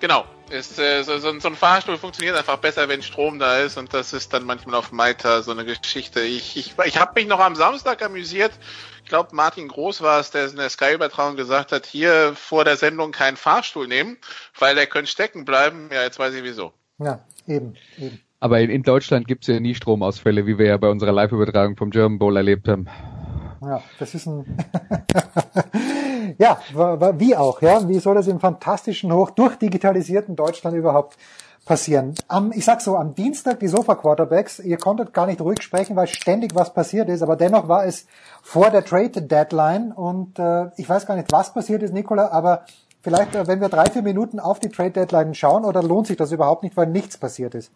Genau. 0.00 0.24
Ist, 0.50 0.80
äh, 0.80 1.04
so, 1.04 1.16
so, 1.18 1.28
ein 1.28 1.40
Fahrstuhl 1.40 1.96
funktioniert 1.96 2.36
einfach 2.36 2.56
besser, 2.56 2.88
wenn 2.88 3.02
Strom 3.02 3.38
da 3.38 3.58
ist 3.58 3.78
und 3.78 3.94
das 3.94 4.12
ist 4.12 4.32
dann 4.32 4.44
manchmal 4.44 4.74
auf 4.74 4.90
Malta 4.90 5.42
so 5.42 5.52
eine 5.52 5.64
Geschichte. 5.64 6.20
Ich, 6.22 6.56
ich, 6.56 6.74
ich 6.84 6.98
habe 6.98 7.12
mich 7.14 7.28
noch 7.28 7.38
am 7.38 7.54
Samstag 7.54 8.02
amüsiert. 8.02 8.50
Ich 9.04 9.08
glaube, 9.08 9.34
Martin 9.34 9.68
Groß 9.68 10.02
war 10.02 10.18
es, 10.18 10.32
der 10.32 10.48
in 10.48 10.56
der 10.56 10.68
Sky-Übertragung 10.68 11.36
gesagt 11.36 11.70
hat, 11.70 11.86
hier 11.86 12.32
vor 12.34 12.64
der 12.64 12.76
Sendung 12.76 13.12
keinen 13.12 13.36
Fahrstuhl 13.36 13.86
nehmen, 13.86 14.16
weil 14.58 14.74
der 14.74 14.86
könnte 14.86 15.10
stecken 15.10 15.44
bleiben. 15.44 15.88
Ja, 15.92 16.02
jetzt 16.02 16.18
weiß 16.18 16.34
ich 16.34 16.42
wieso. 16.42 16.72
Ja, 16.98 17.20
eben, 17.46 17.74
eben. 17.96 18.20
Aber 18.40 18.58
in, 18.60 18.70
in 18.70 18.82
Deutschland 18.82 19.28
gibt's 19.28 19.46
ja 19.46 19.60
nie 19.60 19.74
Stromausfälle, 19.76 20.46
wie 20.46 20.58
wir 20.58 20.66
ja 20.66 20.76
bei 20.78 20.88
unserer 20.88 21.12
Live-Übertragung 21.12 21.76
vom 21.76 21.90
German 21.90 22.18
Bowl 22.18 22.36
erlebt 22.36 22.66
haben. 22.66 22.88
Ja, 23.60 23.82
das 23.98 24.14
ist 24.14 24.26
ein 24.26 24.56
ja, 26.38 26.58
wie 27.18 27.36
auch, 27.36 27.60
ja, 27.60 27.86
wie 27.88 27.98
soll 27.98 28.14
das 28.14 28.26
im 28.26 28.40
fantastischen 28.40 29.12
hoch 29.12 29.30
durchdigitalisierten 29.30 30.34
Deutschland 30.34 30.76
überhaupt 30.76 31.16
passieren? 31.66 32.14
Am, 32.28 32.52
ich 32.52 32.64
sag 32.64 32.80
so, 32.80 32.96
am 32.96 33.14
Dienstag 33.14 33.60
die 33.60 33.68
Sofa 33.68 33.96
Quarterbacks, 33.96 34.60
ihr 34.60 34.78
konntet 34.78 35.12
gar 35.12 35.26
nicht 35.26 35.42
ruhig 35.42 35.62
sprechen, 35.62 35.94
weil 35.94 36.06
ständig 36.06 36.54
was 36.54 36.72
passiert 36.72 37.08
ist, 37.10 37.22
aber 37.22 37.36
dennoch 37.36 37.68
war 37.68 37.84
es 37.84 38.06
vor 38.42 38.70
der 38.70 38.84
Trade 38.84 39.22
Deadline 39.22 39.92
und 39.92 40.38
äh, 40.38 40.70
ich 40.76 40.88
weiß 40.88 41.04
gar 41.06 41.16
nicht, 41.16 41.30
was 41.30 41.52
passiert 41.52 41.82
ist, 41.82 41.92
Nicola, 41.92 42.28
aber 42.28 42.64
vielleicht, 43.02 43.34
äh, 43.34 43.46
wenn 43.46 43.60
wir 43.60 43.68
drei, 43.68 43.86
vier 43.86 44.02
Minuten 44.02 44.40
auf 44.40 44.58
die 44.58 44.70
Trade 44.70 44.92
Deadline 44.92 45.34
schauen, 45.34 45.66
oder 45.66 45.82
lohnt 45.82 46.06
sich 46.06 46.16
das 46.16 46.32
überhaupt 46.32 46.62
nicht, 46.62 46.76
weil 46.76 46.86
nichts 46.86 47.18
passiert 47.18 47.54
ist? 47.54 47.70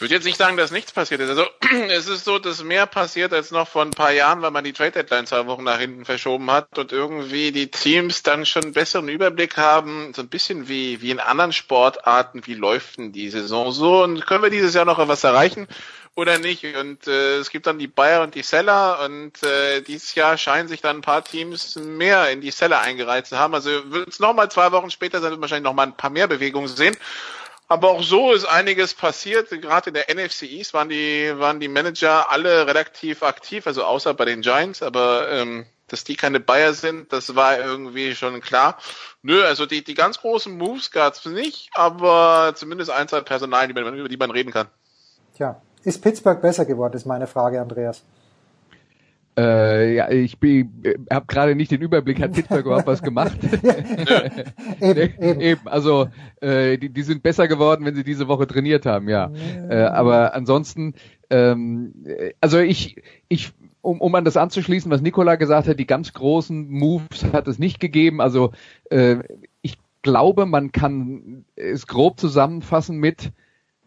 Ich 0.00 0.02
würde 0.02 0.14
jetzt 0.14 0.24
nicht 0.24 0.38
sagen, 0.38 0.56
dass 0.56 0.70
nichts 0.70 0.92
passiert 0.92 1.20
ist. 1.20 1.28
Also 1.28 1.44
es 1.90 2.08
ist 2.08 2.24
so, 2.24 2.38
dass 2.38 2.64
mehr 2.64 2.86
passiert 2.86 3.34
als 3.34 3.50
noch 3.50 3.68
vor 3.68 3.82
ein 3.82 3.90
paar 3.90 4.12
Jahren, 4.12 4.40
weil 4.40 4.50
man 4.50 4.64
die 4.64 4.72
Trade 4.72 4.92
Deadline 4.92 5.26
zwei 5.26 5.44
Wochen 5.44 5.62
nach 5.62 5.78
hinten 5.78 6.06
verschoben 6.06 6.50
hat 6.50 6.78
und 6.78 6.90
irgendwie 6.90 7.52
die 7.52 7.70
Teams 7.70 8.22
dann 8.22 8.46
schon 8.46 8.62
einen 8.62 8.72
besseren 8.72 9.10
Überblick 9.10 9.58
haben, 9.58 10.14
so 10.14 10.22
ein 10.22 10.28
bisschen 10.28 10.68
wie, 10.68 11.02
wie 11.02 11.10
in 11.10 11.20
anderen 11.20 11.52
Sportarten, 11.52 12.46
wie 12.46 12.54
läuft 12.54 12.96
denn 12.96 13.12
die 13.12 13.28
Saison 13.28 13.72
so 13.72 14.02
und 14.02 14.24
können 14.24 14.42
wir 14.42 14.48
dieses 14.48 14.72
Jahr 14.72 14.86
noch 14.86 15.06
was 15.06 15.22
erreichen? 15.22 15.68
oder 16.16 16.38
nicht. 16.38 16.64
Und 16.76 17.06
äh, 17.06 17.36
es 17.36 17.50
gibt 17.50 17.66
dann 17.66 17.78
die 17.78 17.86
Bayer 17.86 18.22
und 18.22 18.34
die 18.34 18.42
Seller 18.42 19.04
und 19.04 19.42
äh, 19.42 19.80
dieses 19.80 20.14
Jahr 20.14 20.36
scheinen 20.36 20.68
sich 20.68 20.80
dann 20.80 20.96
ein 20.96 21.02
paar 21.02 21.24
Teams 21.24 21.76
mehr 21.76 22.30
in 22.30 22.40
die 22.40 22.50
Seller 22.50 22.80
eingereiht 22.80 23.26
zu 23.26 23.38
haben. 23.38 23.54
Also 23.54 23.70
wird 23.92 24.08
es 24.08 24.18
nochmal 24.18 24.50
zwei 24.50 24.72
Wochen 24.72 24.90
später 24.90 25.20
sein, 25.20 25.30
wird 25.30 25.40
wahrscheinlich 25.40 25.64
nochmal 25.64 25.86
ein 25.86 25.96
paar 25.96 26.10
mehr 26.10 26.26
Bewegungen 26.26 26.68
sehen. 26.68 26.96
Aber 27.70 27.90
auch 27.90 28.02
so 28.02 28.32
ist 28.32 28.46
einiges 28.46 28.94
passiert. 28.94 29.48
Gerade 29.48 29.90
in 29.90 29.94
der 29.94 30.12
NFC 30.12 30.42
East 30.42 30.74
waren 30.74 30.88
die, 30.88 31.32
waren 31.36 31.60
die 31.60 31.68
Manager 31.68 32.28
alle 32.28 32.66
relativ 32.66 33.22
aktiv, 33.22 33.64
also 33.64 33.84
außer 33.84 34.12
bei 34.12 34.24
den 34.24 34.40
Giants, 34.40 34.82
aber 34.82 35.30
ähm, 35.30 35.66
dass 35.86 36.02
die 36.02 36.16
keine 36.16 36.40
Bayer 36.40 36.74
sind, 36.74 37.12
das 37.12 37.36
war 37.36 37.60
irgendwie 37.60 38.16
schon 38.16 38.40
klar. 38.40 38.76
Nö, 39.22 39.44
also 39.44 39.66
die, 39.66 39.84
die 39.84 39.94
ganz 39.94 40.18
großen 40.18 40.58
Moves 40.58 40.90
gab 40.90 41.14
es 41.14 41.24
nicht, 41.26 41.70
aber 41.72 42.54
zumindest 42.56 42.90
ein, 42.90 43.06
zwei 43.06 43.20
Personal, 43.20 43.70
über 43.70 44.08
die 44.08 44.16
man 44.16 44.32
reden 44.32 44.50
kann. 44.50 44.66
Tja, 45.36 45.62
ist 45.84 46.02
Pittsburgh 46.02 46.42
besser 46.42 46.64
geworden, 46.64 46.94
ist 46.94 47.06
meine 47.06 47.28
Frage, 47.28 47.60
Andreas. 47.60 48.02
Äh, 49.40 49.94
ja, 49.94 50.10
ich 50.10 50.36
äh, 50.42 50.66
habe 51.10 51.26
gerade 51.26 51.54
nicht 51.54 51.70
den 51.70 51.80
Überblick, 51.80 52.20
hat 52.20 52.32
Pittsburgh 52.32 52.66
überhaupt 52.66 52.86
was 52.86 53.02
gemacht? 53.02 53.38
eben, 54.80 55.22
eben. 55.22 55.40
eben, 55.40 55.68
also 55.68 56.08
äh, 56.40 56.76
die, 56.76 56.90
die 56.90 57.02
sind 57.02 57.22
besser 57.22 57.48
geworden, 57.48 57.86
wenn 57.86 57.94
sie 57.94 58.04
diese 58.04 58.28
Woche 58.28 58.46
trainiert 58.46 58.84
haben, 58.84 59.08
ja. 59.08 59.30
Äh, 59.70 59.84
aber 59.84 60.34
ansonsten, 60.34 60.94
ähm, 61.30 61.94
also 62.40 62.58
ich, 62.58 62.96
ich 63.28 63.52
um, 63.80 64.02
um 64.02 64.14
an 64.14 64.26
das 64.26 64.36
anzuschließen, 64.36 64.90
was 64.90 65.00
Nikola 65.00 65.36
gesagt 65.36 65.68
hat, 65.68 65.78
die 65.78 65.86
ganz 65.86 66.12
großen 66.12 66.68
Moves 66.68 67.24
hat 67.32 67.48
es 67.48 67.58
nicht 67.58 67.80
gegeben. 67.80 68.20
Also 68.20 68.52
äh, 68.90 69.16
ich 69.62 69.78
glaube, 70.02 70.44
man 70.44 70.70
kann 70.70 71.46
es 71.56 71.86
grob 71.86 72.20
zusammenfassen 72.20 72.98
mit 72.98 73.32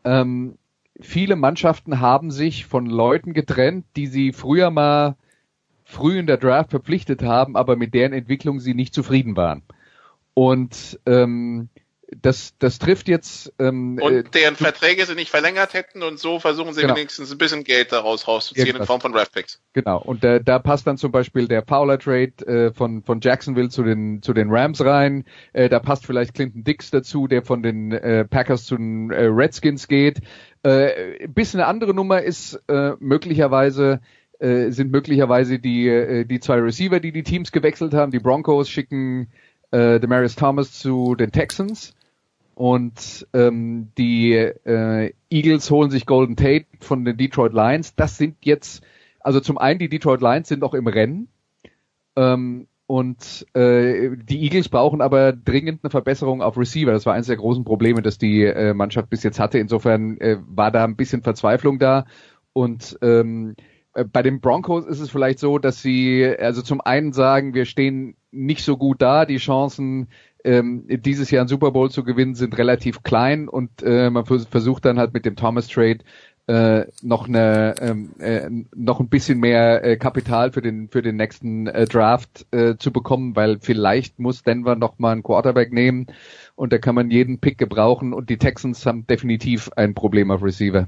ähm, 0.03 0.57
viele 0.99 1.35
Mannschaften 1.35 1.99
haben 1.99 2.31
sich 2.31 2.65
von 2.65 2.87
Leuten 2.87 3.33
getrennt, 3.33 3.85
die 3.95 4.07
sie 4.07 4.31
früher 4.31 4.71
mal 4.71 5.15
früh 5.93 6.19
in 6.19 6.27
der 6.27 6.37
Draft 6.37 6.71
verpflichtet 6.71 7.23
haben, 7.23 7.55
aber 7.55 7.75
mit 7.75 7.93
deren 7.93 8.13
Entwicklung 8.13 8.59
sie 8.59 8.73
nicht 8.73 8.93
zufrieden 8.93 9.37
waren. 9.37 9.63
Und 10.33 10.99
ähm, 11.05 11.69
das, 12.21 12.53
das 12.59 12.79
trifft 12.79 13.07
jetzt. 13.07 13.53
Ähm, 13.59 13.99
und 14.01 14.13
äh, 14.13 14.23
deren 14.23 14.55
Verträge 14.55 15.05
sie 15.05 15.15
nicht 15.15 15.29
verlängert 15.29 15.73
hätten 15.73 16.03
und 16.03 16.19
so 16.19 16.39
versuchen 16.39 16.73
sie 16.73 16.81
genau. 16.81 16.95
wenigstens 16.95 17.31
ein 17.31 17.37
bisschen 17.37 17.63
Geld 17.63 17.91
daraus 17.91 18.27
rauszuziehen 18.27 18.67
Irgendwas. 18.67 18.85
in 18.85 18.87
Form 18.87 19.01
von 19.01 19.11
Draftpicks. 19.13 19.61
Genau. 19.73 19.99
Und 19.99 20.23
da, 20.23 20.39
da 20.39 20.59
passt 20.59 20.85
dann 20.87 20.97
zum 20.97 21.11
Beispiel 21.11 21.47
der 21.47 21.63
Fowler 21.63 21.97
Trade 21.97 22.33
äh, 22.45 22.73
von 22.73 23.03
von 23.03 23.19
Jacksonville 23.21 23.69
zu 23.69 23.83
den 23.83 24.21
zu 24.21 24.33
den 24.33 24.49
Rams 24.51 24.83
rein. 24.83 25.25
Äh, 25.53 25.69
da 25.69 25.79
passt 25.79 26.05
vielleicht 26.05 26.33
Clinton 26.33 26.63
Dix 26.63 26.91
dazu, 26.91 27.27
der 27.27 27.43
von 27.43 27.63
den 27.63 27.91
äh, 27.91 28.25
Packers 28.25 28.65
zu 28.65 28.77
den 28.77 29.11
äh, 29.11 29.25
Redskins 29.25 29.87
geht. 29.87 30.19
Äh, 30.63 31.23
ein 31.23 31.33
bisschen 31.33 31.59
eine 31.59 31.67
andere 31.67 31.93
Nummer 31.93 32.21
ist 32.21 32.61
äh, 32.67 32.93
möglicherweise 32.99 34.01
äh, 34.43 34.71
sind 34.71 34.91
möglicherweise 34.91 35.59
die 35.59 35.87
äh, 35.87 36.25
die 36.25 36.39
zwei 36.39 36.59
Receiver, 36.59 36.99
die 36.99 37.11
die 37.11 37.23
Teams 37.23 37.51
gewechselt 37.51 37.93
haben. 37.93 38.11
Die 38.11 38.19
Broncos 38.19 38.69
schicken 38.69 39.27
äh, 39.71 39.99
Demarius 39.99 40.35
Thomas 40.35 40.73
zu 40.73 41.15
den 41.15 41.31
Texans 41.31 41.93
und 42.55 43.27
ähm, 43.33 43.89
die 43.97 44.33
äh, 44.33 45.13
Eagles 45.29 45.71
holen 45.71 45.89
sich 45.89 46.05
Golden 46.05 46.35
Tate 46.35 46.65
von 46.79 47.03
den 47.03 47.17
Detroit 47.17 47.53
Lions. 47.53 47.95
Das 47.95 48.17
sind 48.17 48.37
jetzt, 48.41 48.83
also 49.19 49.39
zum 49.39 49.57
einen 49.57 49.79
die 49.79 49.89
Detroit 49.89 50.21
Lions 50.21 50.49
sind 50.49 50.63
auch 50.63 50.73
im 50.73 50.87
Rennen. 50.87 51.27
Ähm, 52.15 52.67
und 52.85 53.47
äh, 53.55 54.11
die 54.17 54.43
Eagles 54.43 54.69
brauchen 54.69 55.01
aber 55.01 55.33
dringend 55.33 55.79
eine 55.83 55.89
Verbesserung 55.89 56.43
auf 56.43 56.57
Receiver. 56.57 56.91
Das 56.91 57.05
war 57.07 57.13
eines 57.15 57.27
der 57.27 57.37
großen 57.37 57.63
Probleme, 57.63 58.03
das 58.03 58.19
die 58.19 58.43
äh, 58.43 58.73
Mannschaft 58.75 59.09
bis 59.09 59.23
jetzt 59.23 59.39
hatte. 59.39 59.57
Insofern 59.57 60.19
äh, 60.19 60.37
war 60.45 60.69
da 60.69 60.83
ein 60.83 60.95
bisschen 60.95 61.23
Verzweiflung 61.23 61.79
da. 61.79 62.05
Und 62.51 62.99
ähm, 63.01 63.55
äh, 63.57 63.72
bei 64.11 64.23
den 64.23 64.41
Broncos 64.41 64.85
ist 64.85 64.99
es 64.99 65.11
vielleicht 65.11 65.39
so, 65.39 65.59
dass 65.59 65.81
sie 65.81 66.35
also 66.39 66.61
zum 66.61 66.81
einen 66.81 67.13
sagen, 67.13 67.53
wir 67.53 67.65
stehen 67.65 68.15
nicht 68.31 68.63
so 68.63 68.77
gut 68.77 69.01
da, 69.01 69.25
die 69.25 69.37
Chancen 69.37 70.07
ähm, 70.43 70.85
dieses 70.87 71.31
Jahr 71.31 71.41
einen 71.41 71.47
Super 71.47 71.71
Bowl 71.71 71.89
zu 71.89 72.03
gewinnen 72.03 72.35
sind 72.35 72.57
relativ 72.57 73.03
klein. 73.03 73.47
Und 73.47 73.83
äh, 73.83 74.09
man 74.09 74.25
versucht 74.25 74.85
dann 74.85 74.99
halt 74.99 75.13
mit 75.13 75.25
dem 75.25 75.35
Thomas 75.35 75.67
Trade 75.67 75.99
äh, 76.47 76.85
noch 77.01 77.27
eine 77.27 77.75
ähm, 77.79 78.09
äh, 78.19 78.49
noch 78.75 78.99
ein 78.99 79.07
bisschen 79.07 79.39
mehr 79.39 79.83
äh, 79.85 79.95
Kapital 79.95 80.51
für 80.51 80.61
den 80.61 80.89
für 80.89 81.01
den 81.01 81.15
nächsten 81.15 81.67
äh, 81.67 81.85
Draft 81.85 82.45
äh, 82.51 82.75
zu 82.75 82.91
bekommen, 82.91 83.35
weil 83.37 83.59
vielleicht 83.61 84.19
muss 84.19 84.43
Denver 84.43 84.75
noch 84.75 84.99
mal 84.99 85.13
einen 85.13 85.23
Quarterback 85.23 85.71
nehmen. 85.71 86.07
Und 86.55 86.73
da 86.73 86.79
kann 86.79 86.95
man 86.95 87.11
jeden 87.11 87.39
Pick 87.39 87.57
gebrauchen. 87.57 88.11
Und 88.13 88.29
die 88.29 88.37
Texans 88.37 88.85
haben 88.85 89.07
definitiv 89.07 89.69
ein 89.75 89.93
Problem 89.93 90.31
auf 90.31 90.43
Receiver. 90.43 90.87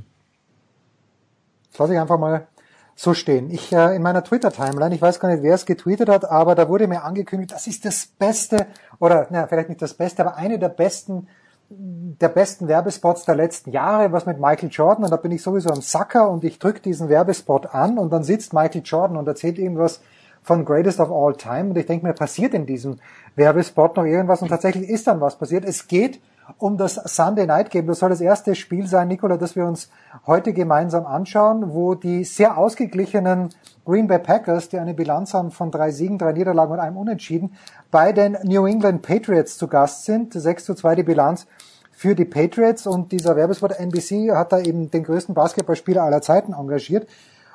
Das 1.71 1.79
lasse 1.79 1.93
ich 1.93 1.99
einfach 1.99 2.19
mal 2.19 2.47
so 2.95 3.13
stehen. 3.13 3.51
Ich 3.51 3.73
äh, 3.73 3.95
in 3.95 4.01
meiner 4.01 4.23
Twitter-Timeline, 4.23 4.95
ich 4.95 5.01
weiß 5.01 5.19
gar 5.19 5.29
nicht, 5.29 5.43
wer 5.43 5.53
es 5.53 5.65
getweetet 5.65 6.09
hat, 6.09 6.25
aber 6.25 6.55
da 6.55 6.69
wurde 6.69 6.87
mir 6.87 7.03
angekündigt, 7.03 7.51
das 7.51 7.67
ist 7.67 7.85
das 7.85 8.07
Beste, 8.07 8.67
oder 8.99 9.27
na, 9.29 9.47
vielleicht 9.47 9.69
nicht 9.69 9.81
das 9.81 9.93
Beste, 9.93 10.25
aber 10.25 10.35
eine 10.37 10.57
der 10.57 10.69
besten 10.69 11.27
der 11.69 12.29
besten 12.29 12.67
Werbespots 12.67 13.25
der 13.25 13.35
letzten 13.35 13.71
Jahre, 13.71 14.11
was 14.11 14.27
mit 14.27 14.39
Michael 14.39 14.69
Jordan, 14.69 15.03
und 15.03 15.09
da 15.09 15.17
bin 15.17 15.31
ich 15.31 15.41
sowieso 15.41 15.69
am 15.69 15.81
Sacker 15.81 16.29
und 16.29 16.43
ich 16.43 16.59
drücke 16.59 16.79
diesen 16.79 17.09
Werbespot 17.09 17.73
an 17.73 17.97
und 17.97 18.13
dann 18.13 18.23
sitzt 18.23 18.53
Michael 18.53 18.83
Jordan 18.85 19.17
und 19.17 19.27
erzählt 19.27 19.57
irgendwas 19.57 20.01
von 20.43 20.63
Greatest 20.63 20.99
of 20.99 21.11
All 21.11 21.35
Time 21.35 21.71
und 21.71 21.77
ich 21.77 21.87
denke 21.87 22.05
mir, 22.05 22.13
passiert 22.13 22.53
in 22.53 22.67
diesem 22.67 22.99
Werbespot 23.35 23.97
noch 23.97 24.05
irgendwas 24.05 24.43
und 24.43 24.49
tatsächlich 24.49 24.87
ist 24.87 25.07
dann 25.07 25.21
was 25.21 25.37
passiert. 25.37 25.65
Es 25.65 25.87
geht 25.87 26.21
um 26.57 26.77
das 26.77 26.95
Sunday 26.95 27.47
Night 27.47 27.69
Game. 27.69 27.87
Das 27.87 27.99
soll 27.99 28.09
das 28.09 28.21
erste 28.21 28.55
Spiel 28.55 28.87
sein, 28.87 29.07
Nicola, 29.07 29.37
das 29.37 29.55
wir 29.55 29.65
uns 29.65 29.89
heute 30.25 30.53
gemeinsam 30.53 31.05
anschauen, 31.05 31.73
wo 31.73 31.95
die 31.95 32.23
sehr 32.23 32.57
ausgeglichenen 32.57 33.49
Green 33.85 34.07
Bay 34.07 34.19
Packers, 34.19 34.69
die 34.69 34.79
eine 34.79 34.93
Bilanz 34.93 35.33
haben 35.33 35.51
von 35.51 35.71
drei 35.71 35.91
Siegen, 35.91 36.17
drei 36.17 36.33
Niederlagen 36.33 36.73
und 36.73 36.79
einem 36.79 36.97
Unentschieden, 36.97 37.55
bei 37.91 38.11
den 38.11 38.37
New 38.43 38.65
England 38.65 39.01
Patriots 39.01 39.57
zu 39.57 39.67
Gast 39.67 40.05
sind. 40.05 40.33
6 40.33 40.65
zu 40.65 40.75
2 40.75 40.95
die 40.95 41.03
Bilanz 41.03 41.47
für 41.91 42.13
die 42.13 42.25
Patriots 42.25 42.87
und 42.87 43.11
dieser 43.11 43.35
Werbespot 43.35 43.71
NBC 43.71 44.31
hat 44.35 44.51
da 44.51 44.59
eben 44.59 44.91
den 44.91 45.03
größten 45.03 45.33
Basketballspieler 45.33 46.03
aller 46.03 46.21
Zeiten 46.21 46.53
engagiert 46.53 47.07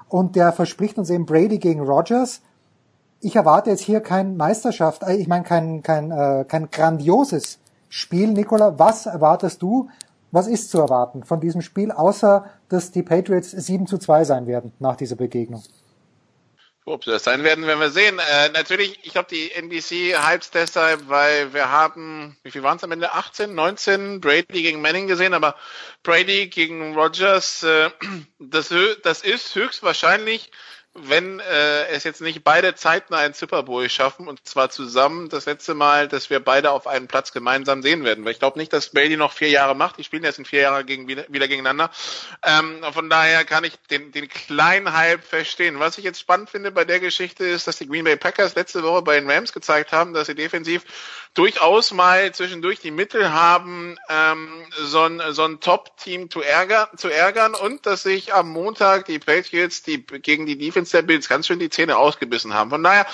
und 0.09 0.34
der 0.34 0.53
verspricht 0.53 0.99
uns 0.99 1.11
eben 1.11 1.26
Brady 1.26 1.59
gegen 1.59 1.80
Rogers. 1.80 2.41
Ich 3.20 3.36
erwarte 3.36 3.68
jetzt 3.68 3.82
hier 3.82 4.01
kein 4.01 4.38
Meisterschaft, 4.38 5.03
äh, 5.03 5.14
ich 5.14 5.28
meine 5.28 5.45
kein, 5.45 5.82
kein, 5.82 6.11
äh, 6.11 6.45
kein 6.49 6.70
grandioses 6.70 7.60
Spiel. 7.91 8.28
Nicola, 8.28 8.78
was 8.78 9.05
erwartest 9.05 9.61
du? 9.61 9.91
Was 10.32 10.47
ist 10.47 10.70
zu 10.70 10.78
erwarten 10.78 11.24
von 11.24 11.41
diesem 11.41 11.61
Spiel, 11.61 11.91
außer 11.91 12.49
dass 12.68 12.93
die 12.93 13.03
Patriots 13.03 13.51
7 13.51 13.86
zu 13.88 13.99
2 13.99 14.24
sein 14.24 14.47
werden 14.47 14.72
nach 14.78 14.97
dieser 14.97 15.16
Begegnung? 15.16 15.62
Ob 16.86 17.05
das 17.05 17.24
sein 17.24 17.45
werden, 17.45 17.66
werden 17.66 17.80
wir 17.80 17.91
sehen. 17.91 18.18
Äh, 18.18 18.49
natürlich, 18.51 18.99
ich 19.03 19.12
glaube, 19.12 19.28
die 19.30 19.53
NBC 19.53 20.16
hypes 20.16 20.51
deshalb, 20.51 21.09
weil 21.09 21.53
wir 21.53 21.70
haben, 21.70 22.36
wie 22.43 22.51
viel 22.51 22.62
waren 22.62 22.78
es 22.78 22.84
am 22.84 22.93
Ende? 22.93 23.12
18, 23.12 23.55
19 23.55 24.20
Brady 24.20 24.62
gegen 24.62 24.80
Manning 24.80 25.07
gesehen, 25.07 25.34
aber 25.34 25.57
Brady 26.03 26.49
gegen 26.49 26.95
Rogers, 26.95 27.64
äh, 27.64 27.91
das, 28.38 28.72
das 29.03 29.22
ist 29.22 29.55
höchstwahrscheinlich 29.55 30.51
wenn 30.95 31.38
äh, 31.38 31.86
es 31.88 32.03
jetzt 32.03 32.20
nicht 32.20 32.43
beide 32.43 32.74
Zeiten 32.74 33.14
einen 33.14 33.32
Super 33.32 33.62
Bowl 33.62 33.88
schaffen 33.88 34.26
und 34.26 34.45
zwar 34.47 34.70
zusammen 34.70 35.28
das 35.28 35.47
letzte 35.47 35.74
Mal, 35.74 36.09
dass 36.09 36.30
wir 36.30 36.41
beide 36.41 36.72
auf 36.72 36.88
einen 36.88 37.07
Platz 37.07 37.30
gemeinsam 37.30 37.80
sehen 37.82 38.03
werden. 38.03 38.24
Weil 38.24 38.32
ich 38.32 38.41
glaube 38.41 38.59
nicht, 38.59 38.72
dass 38.72 38.91
Brady 38.91 39.16
noch 39.16 39.32
vier 39.32 39.51
Jahre 39.51 39.76
macht. 39.76 39.99
Die 39.99 40.05
spielen 40.05 40.24
jetzt 40.24 40.41
in 40.41 40.45
vier 40.45 40.62
Jahren 40.62 40.84
gegen, 40.84 41.07
wieder, 41.07 41.24
wieder 41.28 41.47
gegeneinander. 41.47 41.91
Ähm, 42.45 42.82
von 42.93 43.09
daher 43.09 43.45
kann 43.45 43.62
ich 43.62 43.74
den, 43.91 44.11
den 44.11 44.28
kleinen 44.28 44.93
Hype 44.93 45.22
verstehen. 45.22 45.78
Was 45.78 45.97
ich 45.97 46.05
jetzt 46.05 46.18
spannend 46.18 46.51
finde 46.51 46.72
bei 46.72 46.84
der 46.84 46.99
Geschichte 46.99 47.47
ist, 47.47 47.68
dass 47.68 47.78
die 47.78 47.86
Green 47.86 48.05
Bay 48.05 48.16
Packers 48.16 48.57
letzte 48.57 48.82
Woche 48.82 49.03
bei 49.03 49.20
den 49.20 49.30
Rams 49.30 49.53
gezeigt 49.53 49.93
haben, 49.93 50.12
dass 50.12 50.26
sie 50.26 50.34
defensiv 50.34 50.84
durchaus 51.34 51.93
mal 51.93 52.32
zwischendurch 52.34 52.80
die 52.80 52.91
Mittel 52.91 53.32
haben, 53.32 53.97
ähm, 54.09 54.49
so 54.80 55.03
ein, 55.03 55.22
so 55.30 55.45
ein 55.45 55.61
Top-Team 55.61 56.28
zu 56.28 56.43
ärgern, 56.43 56.88
zu 56.97 57.09
ärgern 57.09 57.55
und 57.55 57.86
dass 57.86 58.03
sich 58.03 58.34
am 58.34 58.49
Montag 58.49 59.07
die 59.07 59.20
Patriots 59.20 59.82
die 59.82 60.05
gegen 60.05 60.47
die 60.47 60.59
Defense 60.59 60.80
Defense 60.81 60.97
der 60.97 61.03
Bills 61.03 61.28
ganz 61.28 61.47
schön 61.47 61.59
die 61.59 61.70
Zähne 61.70 61.97
ausgebissen 61.97 62.55
haben. 62.55 62.70
Von 62.70 62.83
daher 62.83 63.07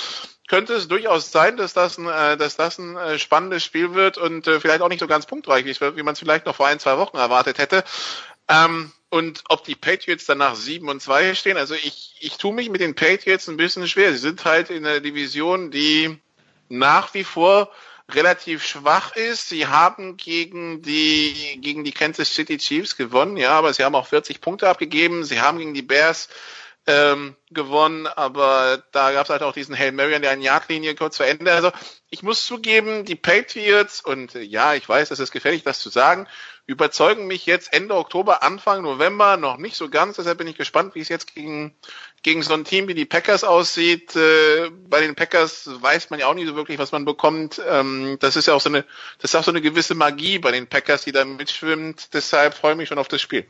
könnte 0.48 0.74
es 0.74 0.88
durchaus 0.88 1.32
sein, 1.32 1.56
dass 1.56 1.72
das 1.72 1.98
ein, 1.98 2.06
äh, 2.06 2.36
dass 2.36 2.56
das 2.56 2.78
ein 2.78 2.96
äh, 2.96 3.18
spannendes 3.18 3.64
Spiel 3.64 3.94
wird 3.94 4.18
und 4.18 4.46
äh, 4.46 4.60
vielleicht 4.60 4.82
auch 4.82 4.88
nicht 4.88 5.00
so 5.00 5.06
ganz 5.06 5.26
punktreich 5.26 5.64
wie 5.64 6.02
man 6.02 6.12
es 6.12 6.20
vielleicht 6.20 6.46
noch 6.46 6.54
vor 6.54 6.68
ein, 6.68 6.78
zwei 6.78 6.98
Wochen 6.98 7.16
erwartet 7.16 7.58
hätte. 7.58 7.84
Ähm, 8.48 8.92
und 9.08 9.44
ob 9.48 9.64
die 9.64 9.74
Patriots 9.74 10.26
danach 10.26 10.54
7 10.54 10.88
und 10.88 11.00
2 11.00 11.34
stehen, 11.34 11.56
also 11.56 11.74
ich, 11.74 12.16
ich 12.20 12.38
tue 12.38 12.54
mich 12.54 12.70
mit 12.70 12.80
den 12.80 12.94
Patriots 12.94 13.48
ein 13.48 13.56
bisschen 13.56 13.88
schwer. 13.88 14.12
Sie 14.12 14.18
sind 14.18 14.44
halt 14.44 14.70
in 14.70 14.86
einer 14.86 15.00
Division, 15.00 15.70
die 15.70 16.18
nach 16.68 17.14
wie 17.14 17.24
vor 17.24 17.70
relativ 18.10 18.64
schwach 18.64 19.16
ist. 19.16 19.48
Sie 19.48 19.66
haben 19.66 20.16
gegen 20.16 20.82
die, 20.82 21.58
gegen 21.60 21.82
die 21.82 21.92
Kansas 21.92 22.32
City 22.32 22.58
Chiefs 22.58 22.96
gewonnen, 22.96 23.36
ja, 23.36 23.50
aber 23.50 23.72
sie 23.72 23.84
haben 23.84 23.96
auch 23.96 24.06
40 24.06 24.40
Punkte 24.40 24.68
abgegeben. 24.68 25.24
Sie 25.24 25.40
haben 25.40 25.58
gegen 25.58 25.74
die 25.74 25.82
Bears 25.82 26.28
ähm, 26.86 27.34
gewonnen, 27.50 28.06
aber 28.06 28.82
da 28.92 29.12
gab 29.12 29.24
es 29.24 29.30
halt 29.30 29.42
auch 29.42 29.52
diesen 29.52 29.76
Hail 29.76 29.92
Mary 29.92 30.14
an 30.14 30.22
der 30.22 30.36
Yardlinie 30.38 30.94
kurz 30.94 31.16
vor 31.16 31.26
Ende. 31.26 31.52
Also 31.52 31.72
ich 32.10 32.22
muss 32.22 32.46
zugeben, 32.46 33.04
die 33.04 33.16
Patriots 33.16 34.00
und 34.00 34.34
äh, 34.34 34.42
ja, 34.42 34.74
ich 34.74 34.88
weiß, 34.88 35.10
es 35.10 35.18
ist 35.18 35.32
gefährlich, 35.32 35.64
das 35.64 35.80
zu 35.80 35.88
sagen, 35.88 36.28
überzeugen 36.66 37.26
mich 37.26 37.46
jetzt 37.46 37.72
Ende 37.72 37.94
Oktober, 37.94 38.42
Anfang 38.42 38.82
November 38.82 39.36
noch 39.36 39.56
nicht 39.56 39.76
so 39.76 39.88
ganz. 39.88 40.16
Deshalb 40.16 40.38
bin 40.38 40.46
ich 40.46 40.56
gespannt, 40.56 40.94
wie 40.94 41.00
es 41.00 41.08
jetzt 41.08 41.34
gegen, 41.34 41.74
gegen 42.22 42.42
so 42.42 42.54
ein 42.54 42.64
Team 42.64 42.88
wie 42.88 42.94
die 42.94 43.04
Packers 43.04 43.42
aussieht. 43.42 44.14
Äh, 44.14 44.70
bei 44.88 45.00
den 45.00 45.14
Packers 45.16 45.68
weiß 45.80 46.10
man 46.10 46.20
ja 46.20 46.26
auch 46.26 46.34
nicht 46.34 46.48
so 46.48 46.56
wirklich, 46.56 46.78
was 46.78 46.92
man 46.92 47.04
bekommt. 47.04 47.60
Ähm, 47.68 48.16
das 48.20 48.36
ist 48.36 48.46
ja 48.46 48.54
auch 48.54 48.60
so 48.60 48.68
eine, 48.68 48.84
das 49.18 49.32
ist 49.32 49.36
auch 49.36 49.44
so 49.44 49.50
eine 49.50 49.60
gewisse 49.60 49.94
Magie 49.94 50.38
bei 50.38 50.52
den 50.52 50.66
Packers, 50.68 51.02
die 51.02 51.12
da 51.12 51.24
mitschwimmt. 51.24 52.14
Deshalb 52.14 52.54
freue 52.54 52.72
ich 52.72 52.78
mich 52.78 52.88
schon 52.88 52.98
auf 52.98 53.08
das 53.08 53.20
Spiel. 53.20 53.46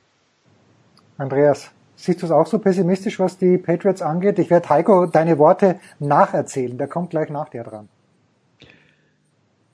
Andreas, 1.18 1.70
siehst 1.97 2.22
du 2.22 2.26
es 2.26 2.32
auch 2.32 2.47
so 2.47 2.59
pessimistisch, 2.59 3.18
was 3.18 3.38
die 3.38 3.59
Patriots 3.59 4.03
angeht? 4.03 4.38
Ich 4.38 4.51
werde 4.51 4.68
Heiko 4.68 5.07
deine 5.07 5.38
Worte 5.38 5.80
nacherzählen. 5.99 6.78
Der 6.78 6.86
kommt 6.86 7.11
gleich 7.11 7.30
nach 7.30 7.49
dir 7.49 7.64
dran. 7.64 7.88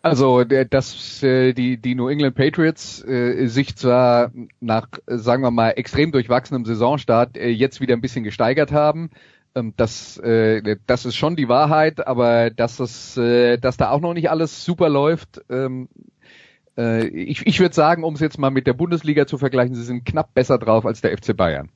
Also, 0.04 0.42
dass 0.42 1.22
äh, 1.22 1.52
die, 1.52 1.76
die 1.76 1.94
New 1.94 2.08
England 2.08 2.34
Patriots 2.34 3.04
äh, 3.04 3.46
sich 3.46 3.76
zwar 3.76 4.32
nach, 4.58 4.88
sagen 5.06 5.44
wir 5.44 5.52
mal, 5.52 5.70
extrem 5.70 6.10
durchwachsenem 6.10 6.64
Saisonstart 6.64 7.36
äh, 7.36 7.50
jetzt 7.50 7.80
wieder 7.80 7.94
ein 7.94 8.00
bisschen 8.00 8.24
gesteigert 8.24 8.72
haben, 8.72 9.10
ähm, 9.54 9.74
das, 9.76 10.20
das 10.86 11.04
ist 11.04 11.14
schon 11.14 11.36
die 11.36 11.48
Wahrheit, 11.48 12.04
aber 12.06 12.50
dass, 12.50 12.80
es, 12.80 13.14
dass 13.14 13.76
da 13.76 13.90
auch 13.90 14.00
noch 14.00 14.14
nicht 14.14 14.30
alles 14.30 14.64
super 14.64 14.88
läuft, 14.88 15.42
ähm, 15.50 15.88
äh, 16.76 17.06
ich, 17.06 17.46
ich 17.46 17.60
würde 17.60 17.74
sagen, 17.74 18.04
um 18.04 18.14
es 18.14 18.20
jetzt 18.20 18.38
mal 18.38 18.50
mit 18.50 18.66
der 18.66 18.72
Bundesliga 18.72 19.26
zu 19.26 19.38
vergleichen, 19.38 19.74
sie 19.74 19.84
sind 19.84 20.04
knapp 20.04 20.34
besser 20.34 20.58
drauf 20.58 20.86
als 20.86 21.00
der 21.00 21.16
FC 21.16 21.36
Bayern 21.36 21.68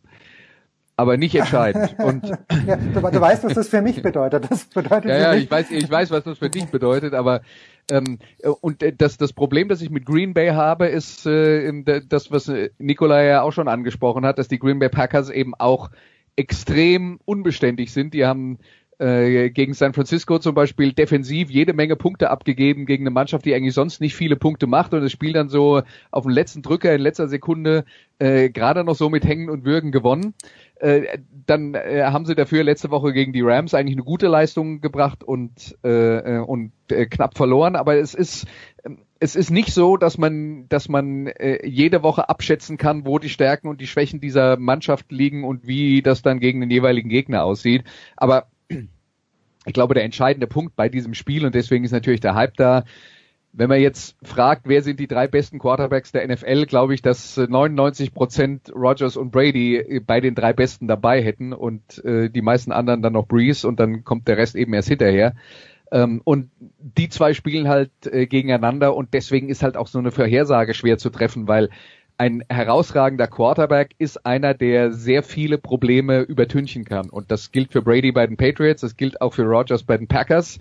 aber 0.96 1.16
nicht 1.16 1.34
entscheidend. 1.34 1.94
Und 2.02 2.26
ja, 2.66 2.76
du, 2.76 3.00
du, 3.00 3.20
weißt, 3.20 3.44
was 3.44 3.54
das 3.54 3.68
für 3.68 3.82
mich 3.82 4.02
bedeutet. 4.02 4.50
Das 4.50 4.64
bedeutet 4.64 5.10
ja, 5.10 5.18
ja, 5.18 5.34
ich 5.34 5.50
weiß, 5.50 5.70
ich 5.70 5.90
weiß, 5.90 6.10
was 6.10 6.24
das 6.24 6.38
für 6.38 6.50
dich 6.50 6.66
bedeutet, 6.66 7.14
aber 7.14 7.42
ähm, 7.90 8.18
und 8.60 8.84
das, 8.98 9.16
das 9.16 9.32
Problem, 9.32 9.68
das 9.68 9.82
ich 9.82 9.90
mit 9.90 10.06
Green 10.06 10.34
Bay 10.34 10.48
habe, 10.48 10.86
ist 10.86 11.26
äh, 11.26 12.00
das, 12.08 12.30
was 12.30 12.50
Nikolai 12.78 13.26
ja 13.26 13.42
auch 13.42 13.52
schon 13.52 13.68
angesprochen 13.68 14.24
hat, 14.26 14.38
dass 14.38 14.48
die 14.48 14.58
Green 14.58 14.78
Bay 14.78 14.88
Packers 14.88 15.30
eben 15.30 15.54
auch 15.54 15.90
extrem 16.34 17.18
unbeständig 17.24 17.92
sind. 17.92 18.12
Die 18.14 18.26
haben 18.26 18.58
äh, 18.98 19.50
gegen 19.50 19.74
San 19.74 19.92
Francisco 19.92 20.38
zum 20.38 20.54
Beispiel 20.54 20.92
defensiv 20.92 21.50
jede 21.50 21.72
Menge 21.72 21.96
Punkte 21.96 22.30
abgegeben 22.30 22.86
gegen 22.86 23.04
eine 23.04 23.10
Mannschaft, 23.10 23.44
die 23.44 23.54
eigentlich 23.54 23.74
sonst 23.74 24.00
nicht 24.00 24.14
viele 24.14 24.36
Punkte 24.36 24.66
macht 24.66 24.94
und 24.94 25.02
das 25.02 25.12
Spiel 25.12 25.32
dann 25.32 25.48
so 25.48 25.82
auf 26.10 26.24
den 26.24 26.32
letzten 26.32 26.62
Drücker 26.62 26.94
in 26.94 27.00
letzter 27.00 27.28
Sekunde 27.28 27.84
äh, 28.18 28.48
gerade 28.48 28.84
noch 28.84 28.94
so 28.94 29.10
mit 29.10 29.24
Hängen 29.24 29.50
und 29.50 29.64
Würgen 29.64 29.92
gewonnen. 29.92 30.34
Äh, 30.76 31.18
dann 31.46 31.74
äh, 31.74 32.04
haben 32.04 32.26
sie 32.26 32.34
dafür 32.34 32.62
letzte 32.62 32.90
Woche 32.90 33.12
gegen 33.12 33.32
die 33.32 33.42
Rams 33.42 33.74
eigentlich 33.74 33.96
eine 33.96 34.04
gute 34.04 34.28
Leistung 34.28 34.80
gebracht 34.80 35.24
und 35.24 35.76
äh, 35.84 36.36
äh 36.36 36.38
und 36.38 36.72
äh, 36.90 37.06
knapp 37.06 37.36
verloren. 37.36 37.76
Aber 37.76 37.96
es 37.96 38.14
ist 38.14 38.46
es 39.18 39.36
ist 39.36 39.50
nicht 39.50 39.72
so, 39.72 39.96
dass 39.96 40.18
man 40.18 40.68
dass 40.68 40.88
man 40.88 41.28
äh, 41.28 41.66
jede 41.66 42.02
Woche 42.02 42.28
abschätzen 42.28 42.76
kann, 42.76 43.06
wo 43.06 43.18
die 43.18 43.30
Stärken 43.30 43.68
und 43.68 43.80
die 43.80 43.86
Schwächen 43.86 44.20
dieser 44.20 44.58
Mannschaft 44.58 45.10
liegen 45.10 45.44
und 45.44 45.66
wie 45.66 46.02
das 46.02 46.22
dann 46.22 46.40
gegen 46.40 46.60
den 46.60 46.70
jeweiligen 46.70 47.08
Gegner 47.08 47.44
aussieht. 47.44 47.84
Aber 48.16 48.46
ich 49.66 49.72
glaube, 49.72 49.94
der 49.94 50.04
entscheidende 50.04 50.46
Punkt 50.46 50.76
bei 50.76 50.88
diesem 50.88 51.14
Spiel, 51.14 51.44
und 51.44 51.54
deswegen 51.54 51.84
ist 51.84 51.92
natürlich 51.92 52.20
der 52.20 52.34
Hype 52.34 52.56
da, 52.56 52.84
wenn 53.52 53.70
man 53.70 53.80
jetzt 53.80 54.16
fragt, 54.22 54.68
wer 54.68 54.82
sind 54.82 55.00
die 55.00 55.06
drei 55.06 55.28
besten 55.28 55.58
Quarterbacks 55.58 56.12
der 56.12 56.28
NFL, 56.28 56.66
glaube 56.66 56.94
ich, 56.94 57.00
dass 57.00 57.38
99 57.38 58.12
Prozent 58.12 58.70
Rogers 58.74 59.16
und 59.16 59.30
Brady 59.30 60.02
bei 60.06 60.20
den 60.20 60.34
drei 60.34 60.52
besten 60.52 60.86
dabei 60.86 61.22
hätten 61.22 61.54
und 61.54 62.04
äh, 62.04 62.28
die 62.28 62.42
meisten 62.42 62.70
anderen 62.70 63.00
dann 63.00 63.14
noch 63.14 63.26
Breeze 63.26 63.66
und 63.66 63.80
dann 63.80 64.04
kommt 64.04 64.28
der 64.28 64.36
Rest 64.36 64.56
eben 64.56 64.74
erst 64.74 64.88
hinterher. 64.88 65.34
Ähm, 65.90 66.20
und 66.24 66.50
die 66.58 67.08
zwei 67.08 67.32
spielen 67.32 67.66
halt 67.66 67.90
äh, 68.04 68.26
gegeneinander 68.26 68.94
und 68.94 69.14
deswegen 69.14 69.48
ist 69.48 69.62
halt 69.62 69.78
auch 69.78 69.86
so 69.86 69.98
eine 69.98 70.10
Vorhersage 70.10 70.74
schwer 70.74 70.98
zu 70.98 71.08
treffen, 71.08 71.48
weil 71.48 71.70
ein 72.18 72.44
herausragender 72.48 73.26
Quarterback 73.26 73.94
ist 73.98 74.24
einer, 74.24 74.54
der 74.54 74.92
sehr 74.92 75.22
viele 75.22 75.58
Probleme 75.58 76.20
übertünchen 76.20 76.84
kann. 76.84 77.10
Und 77.10 77.30
das 77.30 77.52
gilt 77.52 77.72
für 77.72 77.82
Brady 77.82 78.12
bei 78.12 78.26
den 78.26 78.36
Patriots, 78.36 78.80
das 78.80 78.96
gilt 78.96 79.20
auch 79.20 79.34
für 79.34 79.44
Rogers 79.44 79.82
bei 79.82 79.96
den 79.98 80.08
Packers. 80.08 80.58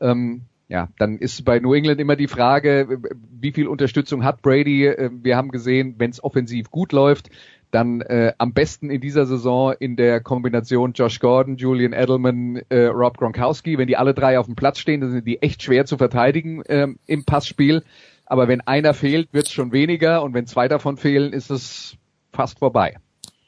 Ähm, 0.00 0.42
ja, 0.68 0.88
dann 0.98 1.18
ist 1.18 1.44
bei 1.44 1.60
New 1.60 1.74
England 1.74 2.00
immer 2.00 2.16
die 2.16 2.26
Frage, 2.26 3.00
wie 3.40 3.52
viel 3.52 3.68
Unterstützung 3.68 4.24
hat 4.24 4.42
Brady? 4.42 4.86
Äh, 4.86 5.10
wir 5.12 5.36
haben 5.36 5.50
gesehen, 5.50 5.94
wenn 5.98 6.10
es 6.10 6.22
offensiv 6.22 6.70
gut 6.70 6.92
läuft, 6.92 7.30
dann 7.70 8.00
äh, 8.00 8.32
am 8.38 8.52
besten 8.52 8.90
in 8.90 9.00
dieser 9.00 9.26
Saison 9.26 9.74
in 9.78 9.96
der 9.96 10.20
Kombination 10.20 10.92
Josh 10.92 11.20
Gordon, 11.20 11.56
Julian 11.56 11.92
Edelman, 11.92 12.62
äh, 12.68 12.86
Rob 12.86 13.18
Gronkowski. 13.18 13.78
Wenn 13.78 13.86
die 13.86 13.96
alle 13.96 14.14
drei 14.14 14.38
auf 14.38 14.46
dem 14.46 14.56
Platz 14.56 14.78
stehen, 14.78 15.00
dann 15.00 15.10
sind 15.10 15.26
die 15.26 15.42
echt 15.42 15.62
schwer 15.62 15.84
zu 15.84 15.98
verteidigen 15.98 16.62
ähm, 16.68 16.98
im 17.06 17.24
Passspiel. 17.24 17.82
Aber 18.26 18.48
wenn 18.48 18.60
einer 18.60 18.92
fehlt, 18.92 19.32
wird 19.32 19.46
es 19.46 19.52
schon 19.52 19.72
weniger 19.72 20.22
und 20.22 20.34
wenn 20.34 20.46
zwei 20.46 20.68
davon 20.68 20.96
fehlen, 20.96 21.32
ist 21.32 21.50
es 21.50 21.96
fast 22.32 22.58
vorbei. 22.58 22.96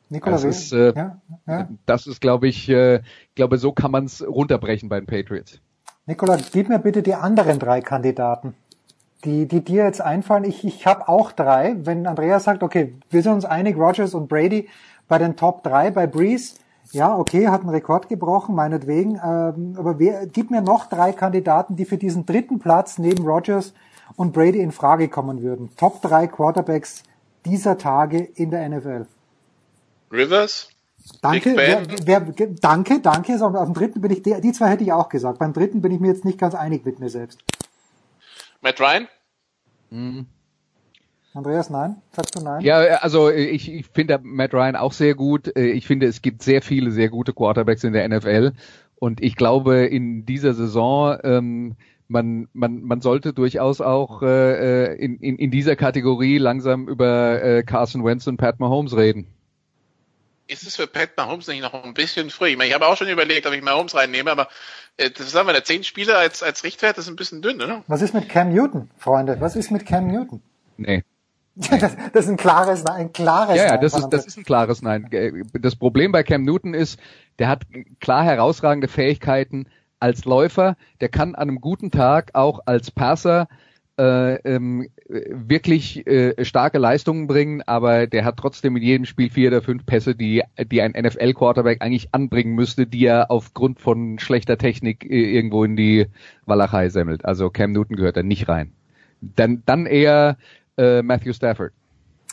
Nikola, 0.09 0.37
das 0.37 0.45
ist, 0.45 0.73
äh, 0.73 0.95
ja, 0.95 1.21
ja. 1.47 1.69
das 1.85 2.07
ist, 2.07 2.21
glaube 2.21 2.49
ich, 2.49 2.69
äh, 2.69 3.03
glaube 3.35 3.59
so 3.59 3.73
kann 3.73 3.91
man 3.91 4.07
es 4.07 4.27
runterbrechen 4.27 4.89
bei 4.89 4.99
den 4.99 5.07
Patriots. 5.07 5.61
Nikola, 6.07 6.39
gib 6.53 6.71
mir 6.71 6.79
bitte 6.79 7.03
die 7.03 7.15
anderen 7.15 7.59
drei 7.59 7.83
Kandidaten, 7.83 8.55
die, 9.25 9.47
die 9.47 9.63
dir 9.63 9.85
jetzt 9.85 10.01
einfallen. 10.01 10.45
Ich, 10.45 10.65
ich 10.65 10.87
habe 10.87 11.09
auch 11.09 11.33
drei. 11.33 11.77
Wenn 11.81 12.07
Andreas 12.07 12.45
sagt, 12.45 12.63
okay, 12.63 12.95
wir 13.11 13.23
sind 13.23 13.33
uns 13.33 13.45
einig, 13.45 13.77
Rogers 13.77 14.15
und 14.15 14.29
Brady 14.29 14.69
bei 15.09 15.19
den 15.19 15.37
Top 15.37 15.63
drei, 15.63 15.91
bei 15.91 16.07
Breeze, 16.07 16.55
ja, 16.93 17.15
okay, 17.15 17.49
hat 17.49 17.61
einen 17.61 17.69
Rekord 17.69 18.09
gebrochen, 18.09 18.55
meinetwegen. 18.55 19.17
Ähm, 19.17 19.75
aber 19.77 19.99
wer, 19.99 20.27
gib 20.27 20.51
mir 20.51 20.63
noch 20.63 20.87
drei 20.87 21.13
Kandidaten, 21.13 21.77
die 21.77 21.85
für 21.85 21.99
diesen 21.99 22.25
dritten 22.25 22.59
Platz 22.59 22.97
neben 22.97 23.27
Rogers 23.27 23.75
und 24.17 24.33
Brady 24.33 24.61
in 24.61 24.73
Frage 24.73 25.09
kommen 25.09 25.43
würden. 25.43 25.71
Top 25.77 26.03
3 26.03 26.27
Quarterbacks 26.27 27.03
dieser 27.45 27.79
Tage 27.79 28.19
in 28.19 28.51
der 28.51 28.69
NFL. 28.69 29.07
Rivers? 30.13 30.71
Danke, 31.23 31.55
wer, 31.57 31.83
wer, 32.05 32.21
danke, 32.61 33.01
danke. 33.01 33.39
So, 33.39 33.47
auf 33.47 33.65
dem 33.65 33.75
dritten 33.75 34.01
bin 34.01 34.11
ich, 34.11 34.23
die, 34.23 34.39
die 34.41 34.53
zwei 34.53 34.69
hätte 34.69 34.85
ich 34.85 34.93
auch 34.93 35.09
gesagt. 35.09 35.39
Beim 35.39 35.53
dritten 35.53 35.81
bin 35.81 35.93
ich 35.93 36.01
mir 36.01 36.09
jetzt 36.09 36.25
nicht 36.25 36.39
ganz 36.39 36.55
einig 36.55 36.85
mit 36.85 36.99
mir 36.99 37.09
selbst. 37.09 37.43
Matt 38.61 38.81
Ryan? 38.81 39.09
Mhm. 39.91 40.27
Andreas, 41.35 41.71
nein? 41.71 41.97
Sagst 42.13 42.37
du 42.37 42.43
nein? 42.43 42.63
Ja, 42.63 42.79
also 42.79 43.31
ich, 43.31 43.71
ich 43.71 43.87
finde 43.87 44.19
Matt 44.23 44.53
Ryan 44.55 44.77
auch 44.77 44.93
sehr 44.93 45.15
gut. 45.15 45.57
Ich 45.57 45.87
finde, 45.87 46.07
es 46.07 46.21
gibt 46.21 46.43
sehr 46.43 46.63
viele 46.63 46.91
sehr 46.91 47.09
gute 47.09 47.33
Quarterbacks 47.33 47.85
in 47.85 47.93
der 47.93 48.09
NFL. 48.09 48.53
Und 48.97 49.23
ich 49.23 49.37
glaube, 49.37 49.87
in 49.87 50.27
dieser 50.27 50.55
Saison 50.55 51.17
ähm, 51.23 51.77
man, 52.09 52.49
man, 52.53 52.83
man 52.83 53.01
sollte 53.01 53.33
durchaus 53.33 53.81
auch 53.81 54.23
äh, 54.23 54.95
in, 54.95 55.19
in, 55.19 55.37
in 55.37 55.51
dieser 55.51 55.77
Kategorie 55.77 56.39
langsam 56.39 56.89
über 56.89 57.43
äh, 57.43 57.63
Carson 57.63 58.05
Wentz 58.05 58.27
und 58.27 58.39
Pat 58.39 58.59
Mahomes 58.59 58.97
reden. 58.97 59.27
Ist 60.47 60.67
es 60.67 60.77
für 60.77 60.87
Pat 60.87 61.11
Mahomes 61.19 61.47
nicht 61.47 61.61
noch 61.61 61.85
ein 61.85 61.93
bisschen 61.93 62.31
früh? 62.31 62.49
Ich, 62.49 62.57
meine, 62.57 62.69
ich 62.69 62.75
habe 62.75 62.87
auch 62.87 62.97
schon 62.97 63.09
überlegt, 63.09 63.47
ob 63.47 63.53
ich 63.53 63.63
Mahomes 63.63 63.95
reinnehme, 63.95 64.31
aber 64.31 64.49
äh, 64.97 65.11
das 65.11 65.31
sagen 65.31 65.47
wir, 65.47 65.53
der 65.53 65.65
zehn 65.65 65.85
Spiele 65.85 66.17
als, 66.17 66.43
als 66.43 66.65
Richtwert 66.65 66.97
ist 66.97 67.09
ein 67.09 67.17
bisschen 67.17 67.43
dünn, 67.43 67.61
oder? 67.61 67.85
Was 67.87 68.01
ist 68.01 68.15
mit 68.15 68.31
Cam 68.31 68.55
Newton, 68.55 68.89
Freunde? 68.97 69.37
Was 69.41 69.57
ist 69.57 69.71
mit 69.71 69.85
Cam 69.85 70.07
Newton? 70.09 70.43
Nee. 70.79 71.05
Das, 71.71 71.97
das 72.13 72.25
ist 72.27 72.31
ein 72.31 72.37
klares 72.37 72.85
Nein, 72.85 72.97
ein 73.07 73.13
klares 73.13 73.57
ja, 73.57 73.65
Nein. 73.65 73.75
Ja, 73.75 73.79
das 73.79 73.99
ist, 73.99 74.09
das 74.11 74.27
ist 74.27 74.39
ein 74.39 74.45
klares 74.45 74.81
Nein. 74.81 75.11
Das 75.55 75.75
Problem 75.75 76.13
bei 76.13 76.23
Cam 76.23 76.45
Newton 76.45 76.73
ist, 76.73 77.01
der 77.41 77.49
hat 77.49 77.63
klar 78.01 78.23
herausragende 78.23 78.87
Fähigkeiten, 78.87 79.67
als 80.01 80.25
Läufer, 80.25 80.77
der 81.01 81.09
kann 81.09 81.35
an 81.35 81.49
einem 81.49 81.61
guten 81.61 81.91
Tag 81.91 82.31
auch 82.35 82.61
als 82.67 82.91
Passer 82.91 83.49
äh, 83.99 84.37
ähm, 84.43 84.89
wirklich 85.09 86.07
äh, 86.07 86.45
starke 86.45 86.79
Leistungen 86.79 87.27
bringen, 87.27 87.63
aber 87.67 88.07
der 88.07 88.25
hat 88.25 88.37
trotzdem 88.37 88.77
in 88.77 88.83
jedem 88.83 89.05
Spiel 89.07 89.29
vier 89.29 89.49
oder 89.49 89.61
fünf 89.61 89.85
Pässe, 89.87 90.15
die, 90.15 90.43
die 90.71 90.83
ein 90.83 90.93
NFL-Quarterback 90.93 91.83
eigentlich 91.83 92.09
anbringen 92.13 92.55
müsste, 92.55 92.87
die 92.87 93.07
er 93.07 93.31
aufgrund 93.31 93.81
von 93.81 94.19
schlechter 94.21 94.57
Technik 94.57 95.05
äh, 95.05 95.35
irgendwo 95.35 95.65
in 95.65 95.77
die 95.77 96.07
Walachei 96.47 96.89
semmelt. 96.91 97.25
Also 97.25 97.51
Cam 97.51 97.73
Newton 97.73 97.97
gehört 97.97 98.17
da 98.17 98.23
nicht 98.23 98.49
rein. 98.49 98.73
Dann, 99.21 99.63
dann 99.67 99.87
eher 99.87 100.37
äh, 100.77 101.03
Matthew 101.03 101.33
Stafford. 101.33 101.73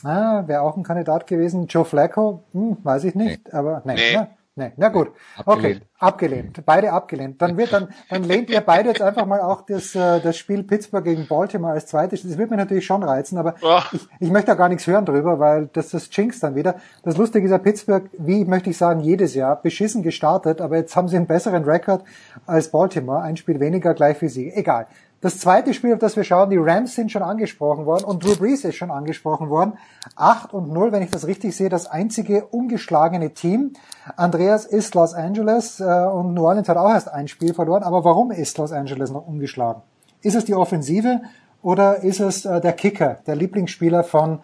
Ah, 0.04 0.44
wäre 0.46 0.60
auch 0.60 0.76
ein 0.76 0.84
Kandidat 0.84 1.26
gewesen. 1.26 1.66
Joe 1.66 1.84
Flacco, 1.84 2.44
hm, 2.52 2.76
weiß 2.84 3.04
ich 3.04 3.16
nicht, 3.16 3.46
nee. 3.46 3.52
aber 3.52 3.82
nee. 3.84 3.94
nee. 3.94 4.16
Ne? 4.16 4.28
Nee, 4.58 4.72
na 4.78 4.88
gut. 4.88 5.08
Nee, 5.08 5.42
abgelehnt. 5.44 5.76
Okay, 5.76 5.86
abgelehnt. 5.98 6.64
Beide 6.64 6.90
abgelehnt. 6.90 7.42
Dann 7.42 7.58
wird 7.58 7.74
dann, 7.74 7.88
dann 8.08 8.24
lehnt 8.24 8.48
ihr 8.48 8.62
beide 8.62 8.88
jetzt 8.88 9.02
einfach 9.02 9.26
mal 9.26 9.42
auch 9.42 9.60
das, 9.66 9.94
äh, 9.94 10.18
das 10.18 10.38
Spiel 10.38 10.62
Pittsburgh 10.62 11.04
gegen 11.04 11.26
Baltimore 11.26 11.74
als 11.74 11.88
zweites. 11.88 12.22
Das 12.22 12.38
wird 12.38 12.50
mir 12.50 12.56
natürlich 12.56 12.86
schon 12.86 13.02
reizen, 13.02 13.36
aber 13.36 13.56
ich, 13.92 14.08
ich 14.18 14.30
möchte 14.30 14.46
da 14.46 14.54
gar 14.54 14.70
nichts 14.70 14.86
hören 14.86 15.04
drüber, 15.04 15.38
weil 15.38 15.66
das, 15.74 15.90
das 15.90 16.08
jinxt 16.10 16.42
dann 16.42 16.54
wieder. 16.54 16.76
Das 17.02 17.18
Lustige 17.18 17.44
ist 17.44 17.50
ja 17.50 17.58
Pittsburgh, 17.58 18.08
wie 18.16 18.46
möchte 18.46 18.70
ich 18.70 18.78
sagen, 18.78 19.00
jedes 19.00 19.34
Jahr 19.34 19.60
beschissen 19.60 20.02
gestartet, 20.02 20.62
aber 20.62 20.76
jetzt 20.78 20.96
haben 20.96 21.08
sie 21.08 21.16
einen 21.16 21.26
besseren 21.26 21.64
Rekord 21.64 22.02
als 22.46 22.70
Baltimore. 22.70 23.20
Ein 23.20 23.36
Spiel 23.36 23.60
weniger 23.60 23.92
gleich 23.92 24.16
für 24.16 24.30
sie. 24.30 24.50
Egal. 24.54 24.86
Das 25.26 25.40
zweite 25.40 25.74
Spiel, 25.74 25.92
auf 25.92 25.98
das 25.98 26.14
wir 26.14 26.22
schauen, 26.22 26.50
die 26.50 26.56
Rams 26.56 26.94
sind 26.94 27.10
schon 27.10 27.24
angesprochen 27.24 27.84
worden 27.84 28.04
und 28.04 28.22
Drew 28.22 28.36
Brees 28.36 28.62
ist 28.62 28.76
schon 28.76 28.92
angesprochen 28.92 29.50
worden. 29.50 29.72
8 30.14 30.54
und 30.54 30.72
0, 30.72 30.92
wenn 30.92 31.02
ich 31.02 31.10
das 31.10 31.26
richtig 31.26 31.56
sehe, 31.56 31.68
das 31.68 31.88
einzige 31.88 32.44
ungeschlagene 32.44 33.34
Team. 33.34 33.72
Andreas 34.14 34.66
ist 34.66 34.94
Los 34.94 35.14
Angeles 35.14 35.80
äh, 35.80 35.82
und 35.82 36.34
New 36.34 36.44
Orleans 36.44 36.68
hat 36.68 36.76
auch 36.76 36.90
erst 36.90 37.08
ein 37.08 37.26
Spiel 37.26 37.54
verloren. 37.54 37.82
Aber 37.82 38.04
warum 38.04 38.30
ist 38.30 38.56
Los 38.56 38.70
Angeles 38.70 39.10
noch 39.10 39.26
ungeschlagen? 39.26 39.82
Ist 40.22 40.36
es 40.36 40.44
die 40.44 40.54
Offensive 40.54 41.22
oder 41.60 42.04
ist 42.04 42.20
es 42.20 42.44
äh, 42.44 42.60
der 42.60 42.74
Kicker, 42.74 43.18
der 43.26 43.34
Lieblingsspieler 43.34 44.04
von 44.04 44.38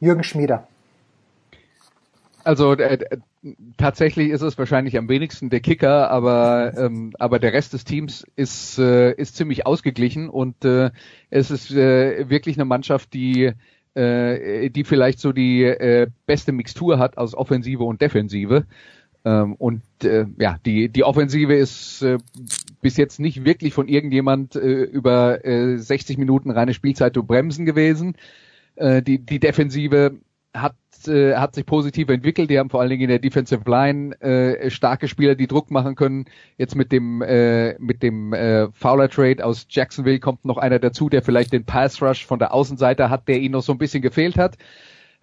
Jürgen 0.00 0.24
Schmieder. 0.24 0.66
Also 2.42 2.72
äh, 2.72 2.98
tatsächlich 3.76 4.30
ist 4.30 4.42
es 4.42 4.58
wahrscheinlich 4.58 4.96
am 4.96 5.08
wenigsten 5.08 5.50
der 5.50 5.60
Kicker, 5.60 6.10
aber 6.10 6.72
ähm, 6.78 7.12
aber 7.18 7.38
der 7.38 7.52
Rest 7.52 7.72
des 7.72 7.84
Teams 7.84 8.26
ist 8.36 8.78
äh, 8.78 9.12
ist 9.12 9.36
ziemlich 9.36 9.66
ausgeglichen 9.66 10.28
und 10.28 10.64
äh, 10.64 10.90
es 11.30 11.50
ist 11.50 11.70
äh, 11.70 12.28
wirklich 12.28 12.56
eine 12.56 12.64
Mannschaft, 12.64 13.12
die 13.14 13.52
äh, 13.94 14.70
die 14.70 14.84
vielleicht 14.84 15.18
so 15.20 15.32
die 15.32 15.62
äh, 15.62 16.08
beste 16.26 16.52
Mixtur 16.52 16.98
hat 16.98 17.16
aus 17.18 17.34
Offensive 17.34 17.84
und 17.84 18.00
Defensive. 18.00 18.66
Ähm, 19.26 19.54
und 19.54 19.82
äh, 20.02 20.26
ja, 20.38 20.58
die 20.66 20.88
die 20.90 21.04
Offensive 21.04 21.54
ist 21.54 22.02
äh, 22.02 22.18
bis 22.82 22.96
jetzt 22.96 23.20
nicht 23.20 23.44
wirklich 23.44 23.72
von 23.72 23.88
irgendjemand 23.88 24.56
äh, 24.56 24.82
über 24.82 25.44
äh, 25.44 25.78
60 25.78 26.18
Minuten 26.18 26.50
reine 26.50 26.74
Spielzeit 26.74 27.14
zu 27.14 27.24
bremsen 27.24 27.64
gewesen. 27.64 28.16
Äh, 28.76 29.02
die 29.02 29.18
die 29.18 29.38
Defensive 29.38 30.18
hat 30.52 30.74
äh, 31.08 31.36
hat 31.36 31.54
sich 31.54 31.66
positiv 31.66 32.08
entwickelt. 32.08 32.50
Die 32.50 32.58
haben 32.58 32.70
vor 32.70 32.80
allen 32.80 32.90
Dingen 32.90 33.02
in 33.02 33.08
der 33.08 33.18
Defensive 33.18 33.68
Line 33.68 34.20
äh, 34.20 34.70
starke 34.70 35.08
Spieler, 35.08 35.34
die 35.34 35.46
Druck 35.46 35.70
machen 35.70 35.94
können. 35.94 36.26
Jetzt 36.58 36.74
mit 36.74 36.92
dem 36.92 37.22
äh, 37.22 37.78
mit 37.78 38.02
dem 38.02 38.32
äh, 38.32 38.70
Fowler 38.72 39.08
Trade 39.08 39.44
aus 39.44 39.66
Jacksonville 39.68 40.20
kommt 40.20 40.44
noch 40.44 40.58
einer 40.58 40.78
dazu, 40.78 41.08
der 41.08 41.22
vielleicht 41.22 41.52
den 41.52 41.64
Pass 41.64 42.02
Rush 42.02 42.26
von 42.26 42.38
der 42.38 42.54
Außenseite 42.54 43.10
hat, 43.10 43.28
der 43.28 43.38
ihnen 43.40 43.52
noch 43.52 43.62
so 43.62 43.72
ein 43.72 43.78
bisschen 43.78 44.02
gefehlt 44.02 44.36
hat. 44.36 44.56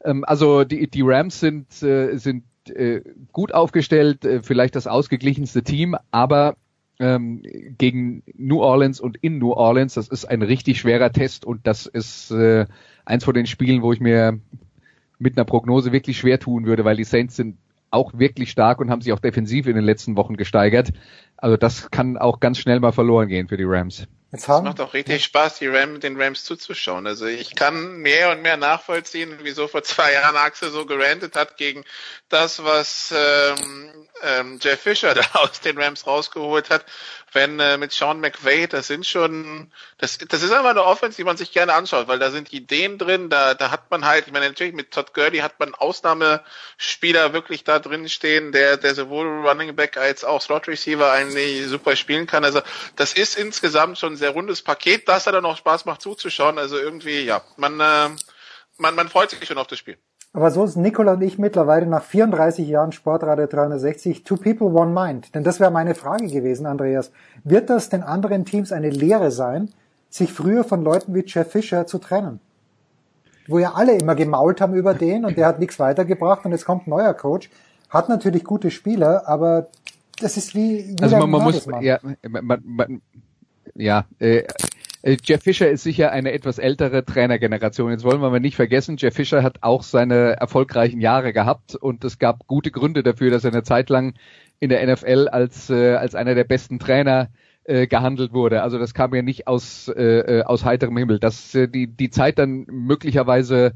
Ähm, 0.04 0.24
also 0.26 0.64
die 0.64 0.90
die 0.90 1.02
Rams 1.02 1.40
sind 1.40 1.68
äh, 1.84 2.18
sind 2.18 2.44
äh, 2.70 3.02
gut 3.32 3.54
aufgestellt, 3.54 4.26
äh, 4.26 4.42
vielleicht 4.44 4.76
das 4.76 4.88
ausgeglichenste 4.88 5.64
Team, 5.64 5.96
aber 6.12 6.56
ähm, 7.02 7.42
gegen 7.78 8.22
New 8.38 8.62
Orleans 8.62 9.00
und 9.00 9.18
in 9.18 9.40
New 9.40 9.54
Orleans, 9.54 9.96
das 9.96 10.08
ist 10.08 10.26
ein 10.26 10.44
richtig 10.44 10.80
schwerer 10.80 11.12
Test 11.12 11.46
und 11.46 11.66
das 11.66 11.88
ist 11.88 12.30
äh, 12.32 12.68
eins 13.06 13.26
von 13.26 13.34
den 13.34 13.48
Spielen, 13.48 13.82
wo 13.82 13.92
ich 13.92 14.00
mir 14.00 14.40
mit 15.22 15.38
einer 15.38 15.46
Prognose 15.46 15.92
wirklich 15.92 16.18
schwer 16.18 16.40
tun 16.40 16.66
würde, 16.66 16.84
weil 16.84 16.98
die 16.98 17.04
Saints 17.04 17.36
sind 17.36 17.58
auch 17.92 18.12
wirklich 18.14 18.52
stark 18.52 18.80
und 18.80 18.90
haben 18.90 19.02
sich 19.02 19.14
auch 19.14 19.20
defensiv 19.20 19.68
in 19.68 19.76
den 19.76 19.84
letzten 19.84 20.16
Wochen 20.16 20.38
gesteigert. 20.38 20.92
Also 21.38 21.58
das 21.58 21.92
kann 21.92 22.18
auch 22.18 22.40
ganz 22.40 22.58
schnell 22.58 22.80
mal 22.80 22.94
verloren 22.94 23.28
gehen 23.28 23.48
für 23.48 23.58
die 23.58 23.66
Rams. 23.66 24.08
Es 24.34 24.48
macht 24.48 24.80
auch 24.80 24.94
richtig 24.94 25.26
Spaß, 25.26 25.60
die 25.60 25.68
Ram, 25.68 26.00
den 26.00 26.20
Rams 26.20 26.46
zuzuschauen. 26.46 27.06
Also 27.06 27.26
ich 27.26 27.54
kann 27.54 27.98
mehr 27.98 28.32
und 28.32 28.42
mehr 28.42 28.56
nachvollziehen, 28.56 29.38
wieso 29.44 29.68
vor 29.68 29.84
zwei 29.84 30.14
Jahren 30.14 30.38
Axel 30.38 30.72
so 30.72 30.86
gerantet 30.86 31.36
hat 31.36 31.58
gegen 31.58 31.84
das, 32.30 32.64
was 32.64 33.14
ähm, 33.14 34.08
ähm, 34.24 34.60
Jeff 34.62 34.80
Fisher 34.80 35.14
da 35.16 35.22
aus 35.34 35.60
den 35.60 35.78
Rams 35.78 36.08
rausgeholt 36.08 36.70
hat 36.70 36.86
wenn 37.34 37.60
äh, 37.60 37.78
mit 37.78 37.92
Sean 37.92 38.20
McVay, 38.20 38.68
das 38.68 38.88
sind 38.88 39.06
schon, 39.06 39.72
das, 39.98 40.18
das 40.18 40.44
ist 40.44 40.52
einfach 40.52 40.72
eine 40.72 40.84
Offense, 40.84 41.18
die 41.18 41.24
man 41.24 41.38
sich 41.38 41.52
gerne 41.52 41.74
anschaut, 41.74 42.08
weil 42.08 42.20
da 42.20 42.30
sind 42.32 42.52
Ideen 42.52 42.98
drin, 42.98 43.30
da, 43.30 43.54
da 43.54 43.72
hat 43.72 43.90
man 43.90 44.06
halt, 44.06 44.28
ich 44.28 44.34
meine, 44.34 44.48
natürlich 44.48 44.74
mit 44.74 44.92
Todd 44.92 45.14
Gurley 45.14 45.40
hat 45.40 45.60
man 45.60 45.74
Ausnahmespieler 45.74 47.34
wirklich 47.34 47.64
da 47.64 47.80
drin 47.80 48.10
stehen, 48.10 48.52
der, 48.52 48.78
der 48.78 48.96
sowohl 48.96 49.48
Running 49.48 49.76
Back 49.76 49.98
als 49.98 50.24
auch 50.24 50.42
Slot 50.42 50.68
Receiver 50.68 51.12
eigentlich 51.12 51.68
super 51.68 51.96
spielen 51.96 52.28
kann. 52.28 52.44
Also 52.44 52.62
das 52.96 53.14
ist 53.14 53.38
insgesamt 53.38 53.98
schon 53.98 54.14
ein 54.14 54.18
sehr 54.18 54.32
rundes 54.32 54.62
Paket, 54.62 55.08
das 55.08 55.24
da 55.24 55.32
dann 55.32 55.46
auch 55.46 55.58
Spaß 55.58 55.86
macht 55.86 56.02
zuzuschauen. 56.02 56.58
Also 56.58 56.78
irgendwie, 56.78 57.22
ja, 57.22 57.42
man, 57.56 57.80
äh, 57.80 58.10
man, 58.78 58.96
man 58.96 59.10
freut 59.10 59.30
sich 59.30 59.46
schon 59.46 59.58
auf 59.58 59.68
das 59.68 59.80
Spiel. 59.80 59.98
Aber 60.34 60.50
so 60.50 60.64
ist 60.64 60.78
Nicola 60.78 61.14
und 61.14 61.22
ich 61.22 61.38
mittlerweile 61.38 61.86
nach 61.86 62.04
34 62.04 62.68
Jahren 62.68 62.94
Sportradio 62.94 63.48
360 63.48 64.24
Two 64.24 64.38
People 64.38 64.68
One 64.68 64.94
Mind. 64.94 65.36
Denn 65.36 65.44
das 65.44 65.60
wäre 65.60 65.72
meine 65.72 65.94
Frage 65.94 66.28
gewesen, 66.28 66.66
Andreas. 66.66 67.12
Wird 67.44 67.70
das 67.70 67.90
den 67.90 68.02
anderen 68.02 68.46
Teams 68.46 68.72
eine 68.72 68.90
Lehre 68.90 69.32
sein, 69.32 69.70
sich 70.10 70.32
früher 70.32 70.64
von 70.64 70.84
Leuten 70.84 71.14
wie 71.14 71.26
Jeff 71.26 71.52
Fisher 71.52 71.86
zu 71.86 71.98
trennen? 71.98 72.40
Wo 73.48 73.60
ja 73.60 73.74
alle 73.74 73.98
immer 73.98 74.16
gemault 74.16 74.62
haben 74.62 74.74
über 74.74 74.94
den 74.94 75.26
und 75.26 75.38
der 75.38 75.48
hat 75.48 75.60
nichts 75.60 75.80
weitergebracht 75.80 76.46
und 76.46 76.52
jetzt 76.54 76.66
kommt 76.66 76.88
ein 76.88 76.92
neuer 76.92 77.14
Coach. 77.14 77.50
Hat 77.90 78.08
natürlich 78.08 78.46
gute 78.46 78.72
Spieler, 78.72 79.28
aber 79.28 79.68
das 80.22 80.38
ist 80.38 80.56
wie 80.56 80.96
also 81.02 81.18
man, 81.18 81.30
man 81.30 81.44
muss 81.44 81.68
ja, 81.82 82.00
man, 82.30 82.62
man, 82.64 83.02
ja 83.76 84.06
äh, 84.20 84.44
Jeff 85.04 85.42
Fischer 85.42 85.70
ist 85.70 85.84
sicher 85.84 86.12
eine 86.12 86.32
etwas 86.32 86.60
ältere 86.60 87.04
Trainergeneration. 87.04 87.92
Jetzt 87.92 88.04
wollen 88.04 88.22
wir 88.22 88.30
mal 88.30 88.40
nicht 88.40 88.56
vergessen, 88.56 88.98
Jeff 88.98 89.16
Fischer 89.16 89.42
hat 89.42 89.58
auch 89.62 89.82
seine 89.82 90.34
erfolgreichen 90.40 91.02
Jahre 91.02 91.34
gehabt 91.34 91.76
und 91.76 92.04
es 92.04 92.20
gab 92.20 92.46
gute 92.46 92.70
Gründe 92.70 93.02
dafür, 93.02 93.32
dass 93.32 93.44
er 93.44 93.52
eine 93.52 93.64
Zeit 93.64 93.90
lang 93.90 94.14
in 94.60 94.70
der 94.70 94.86
NFL 94.86 95.28
als, 95.32 95.72
äh, 95.72 95.96
als 95.96 96.14
einer 96.14 96.36
der 96.36 96.44
besten 96.44 96.78
Trainer 96.78 97.30
äh, 97.64 97.88
gehandelt 97.88 98.32
wurde. 98.34 98.62
Also 98.62 98.78
das 98.78 98.94
kam 98.94 99.14
ja 99.16 99.24
nicht 99.24 99.48
aus, 99.48 99.88
äh, 99.88 100.02
äh 100.02 100.44
aus 100.44 100.66
heiterem 100.66 100.98
Himmel. 100.98 101.20
Dass 101.20 101.56
äh, 101.56 101.68
die, 101.68 101.88
die 101.88 102.10
Zeit 102.12 102.38
dann 102.38 102.66
möglicherweise 102.70 103.74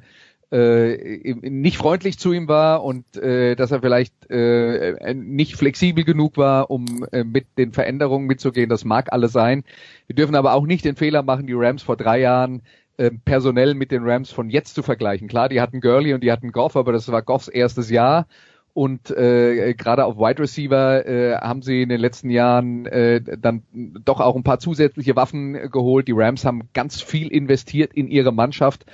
äh, 0.51 1.33
nicht 1.41 1.77
freundlich 1.77 2.19
zu 2.19 2.31
ihm 2.31 2.47
war 2.47 2.83
und 2.83 3.17
äh, 3.17 3.55
dass 3.55 3.71
er 3.71 3.81
vielleicht 3.81 4.29
äh, 4.29 5.13
nicht 5.13 5.55
flexibel 5.55 6.03
genug 6.03 6.37
war, 6.37 6.69
um 6.69 7.05
äh, 7.11 7.23
mit 7.23 7.47
den 7.57 7.73
Veränderungen 7.73 8.27
mitzugehen. 8.27 8.69
Das 8.69 8.85
mag 8.85 9.11
alles 9.11 9.31
sein. 9.31 9.63
Wir 10.07 10.15
dürfen 10.15 10.35
aber 10.35 10.53
auch 10.53 10.65
nicht 10.65 10.85
den 10.85 10.95
Fehler 10.95 11.23
machen, 11.23 11.47
die 11.47 11.53
Rams 11.53 11.83
vor 11.83 11.97
drei 11.97 12.19
Jahren 12.19 12.61
äh, 12.97 13.11
personell 13.25 13.73
mit 13.73 13.91
den 13.91 14.03
Rams 14.03 14.31
von 14.31 14.49
jetzt 14.49 14.75
zu 14.75 14.83
vergleichen. 14.83 15.27
Klar, 15.27 15.49
die 15.49 15.61
hatten 15.61 15.81
Gurley 15.81 16.13
und 16.13 16.23
die 16.23 16.31
hatten 16.31 16.51
Goff, 16.51 16.77
aber 16.77 16.91
das 16.91 17.11
war 17.11 17.21
Goffs 17.21 17.47
erstes 17.47 17.89
Jahr. 17.89 18.27
Und 18.75 19.09
äh, 19.09 19.73
gerade 19.73 20.03
auf 20.03 20.17
Wide 20.17 20.41
Receiver 20.41 21.05
äh, 21.05 21.37
haben 21.37 21.61
sie 21.61 21.81
in 21.81 21.89
den 21.89 22.01
letzten 22.01 22.29
Jahren 22.29 22.85
äh, 22.85 23.21
dann 23.21 23.63
doch 23.73 24.19
auch 24.19 24.35
ein 24.35 24.43
paar 24.43 24.59
zusätzliche 24.59 25.15
Waffen 25.15 25.71
geholt. 25.71 26.09
Die 26.09 26.13
Rams 26.13 26.43
haben 26.43 26.69
ganz 26.73 27.01
viel 27.01 27.29
investiert 27.29 27.93
in 27.93 28.09
ihre 28.09 28.33
Mannschaft 28.33 28.85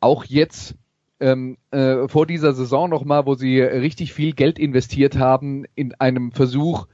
auch 0.00 0.24
jetzt 0.24 0.74
ähm, 1.20 1.58
äh, 1.70 2.08
vor 2.08 2.26
dieser 2.26 2.52
Saison 2.54 2.88
nochmal, 2.88 3.26
wo 3.26 3.34
sie 3.34 3.60
richtig 3.60 4.12
viel 4.12 4.32
Geld 4.32 4.58
investiert 4.58 5.18
haben 5.18 5.64
in 5.74 5.94
einem 5.94 6.32
Versuch, 6.32 6.86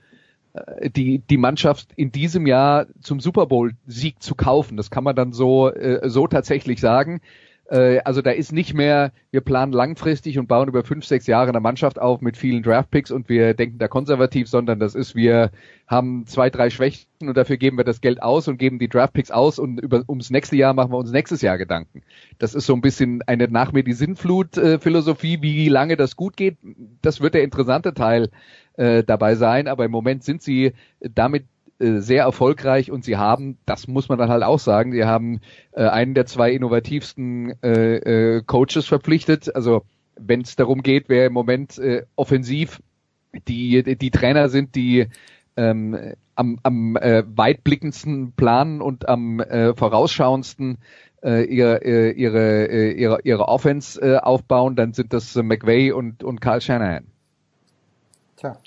äh, 0.52 0.90
die, 0.90 1.20
die 1.20 1.36
Mannschaft 1.36 1.92
in 1.96 2.12
diesem 2.12 2.46
Jahr 2.46 2.86
zum 3.00 3.20
Super 3.20 3.46
Bowl 3.46 3.72
Sieg 3.86 4.22
zu 4.22 4.34
kaufen. 4.34 4.76
Das 4.76 4.90
kann 4.90 5.04
man 5.04 5.16
dann 5.16 5.32
so, 5.32 5.70
äh, 5.70 6.08
so 6.08 6.26
tatsächlich 6.26 6.80
sagen. 6.80 7.20
Äh, 7.68 7.98
also 8.00 8.22
da 8.22 8.30
ist 8.30 8.52
nicht 8.52 8.74
mehr, 8.74 9.12
wir 9.30 9.40
planen 9.40 9.72
langfristig 9.72 10.38
und 10.38 10.46
bauen 10.46 10.68
über 10.68 10.84
fünf, 10.84 11.04
sechs 11.04 11.26
Jahre 11.26 11.48
eine 11.48 11.60
Mannschaft 11.60 11.98
auf 12.00 12.20
mit 12.20 12.36
vielen 12.36 12.62
Draftpicks 12.62 13.10
und 13.10 13.28
wir 13.28 13.54
denken 13.54 13.78
da 13.78 13.88
konservativ, 13.88 14.48
sondern 14.48 14.78
das 14.78 14.94
ist, 14.94 15.14
wir 15.14 15.50
haben 15.86 16.26
zwei, 16.26 16.50
drei 16.50 16.70
Schwächen 16.70 17.06
und 17.22 17.36
dafür 17.36 17.56
geben 17.56 17.76
wir 17.76 17.84
das 17.84 18.00
Geld 18.00 18.22
aus 18.22 18.48
und 18.48 18.58
geben 18.58 18.78
die 18.78 18.88
Draftpicks 18.88 19.30
aus 19.30 19.58
und 19.58 19.80
über, 19.80 20.04
ums 20.08 20.30
nächste 20.30 20.56
Jahr 20.56 20.74
machen 20.74 20.92
wir 20.92 20.98
uns 20.98 21.10
nächstes 21.10 21.42
Jahr 21.42 21.58
Gedanken. 21.58 22.02
Das 22.38 22.54
ist 22.54 22.66
so 22.66 22.74
ein 22.74 22.80
bisschen 22.80 23.22
eine 23.26 23.48
nach 23.48 23.72
mir 23.72 23.82
die 23.82 23.94
Sinnflut-Philosophie, 23.94 25.34
äh, 25.34 25.42
wie 25.42 25.68
lange 25.68 25.96
das 25.96 26.16
gut 26.16 26.36
geht. 26.36 26.56
Das 27.02 27.20
wird 27.20 27.34
der 27.34 27.42
interessante 27.42 27.94
Teil 27.94 28.30
äh, 28.74 29.02
dabei 29.02 29.34
sein, 29.34 29.68
aber 29.68 29.84
im 29.84 29.90
Moment 29.90 30.24
sind 30.24 30.42
sie 30.42 30.72
damit 31.00 31.44
äh, 31.78 32.00
sehr 32.00 32.22
erfolgreich 32.24 32.90
und 32.90 33.04
sie 33.04 33.16
haben, 33.16 33.58
das 33.66 33.86
muss 33.88 34.08
man 34.08 34.18
dann 34.18 34.30
halt 34.30 34.42
auch 34.42 34.58
sagen, 34.58 34.92
sie 34.92 35.04
haben 35.04 35.40
äh, 35.72 35.86
einen 35.86 36.14
der 36.14 36.26
zwei 36.26 36.52
innovativsten 36.52 37.62
äh, 37.62 38.36
äh, 38.36 38.42
Coaches 38.42 38.86
verpflichtet. 38.86 39.54
Also 39.54 39.82
wenn 40.18 40.40
es 40.40 40.56
darum 40.56 40.82
geht, 40.82 41.08
wer 41.08 41.26
im 41.26 41.32
Moment 41.32 41.78
äh, 41.78 42.04
offensiv 42.16 42.80
die, 43.46 43.82
die 43.96 44.10
Trainer 44.10 44.48
sind, 44.48 44.74
die 44.74 45.08
ähm, 45.56 46.14
am, 46.34 46.58
am 46.62 46.96
äh, 46.96 47.24
weitblickendsten 47.26 48.32
planen 48.32 48.80
und 48.80 49.08
am 49.08 49.40
äh, 49.40 49.74
vorausschauendsten 49.74 50.78
äh, 51.22 51.44
ihre, 51.44 51.82
äh, 51.84 52.10
ihre, 52.12 52.68
äh, 52.68 52.92
ihre, 52.92 53.20
ihre 53.24 53.48
Offense 53.48 54.00
äh, 54.00 54.18
aufbauen, 54.18 54.76
dann 54.76 54.92
sind 54.92 55.12
das 55.12 55.34
äh, 55.36 55.42
McVay 55.42 55.92
und, 55.92 56.22
und 56.22 56.40
Carl 56.40 56.60
Shanahan. 56.60 57.06
Tja, 58.36 58.58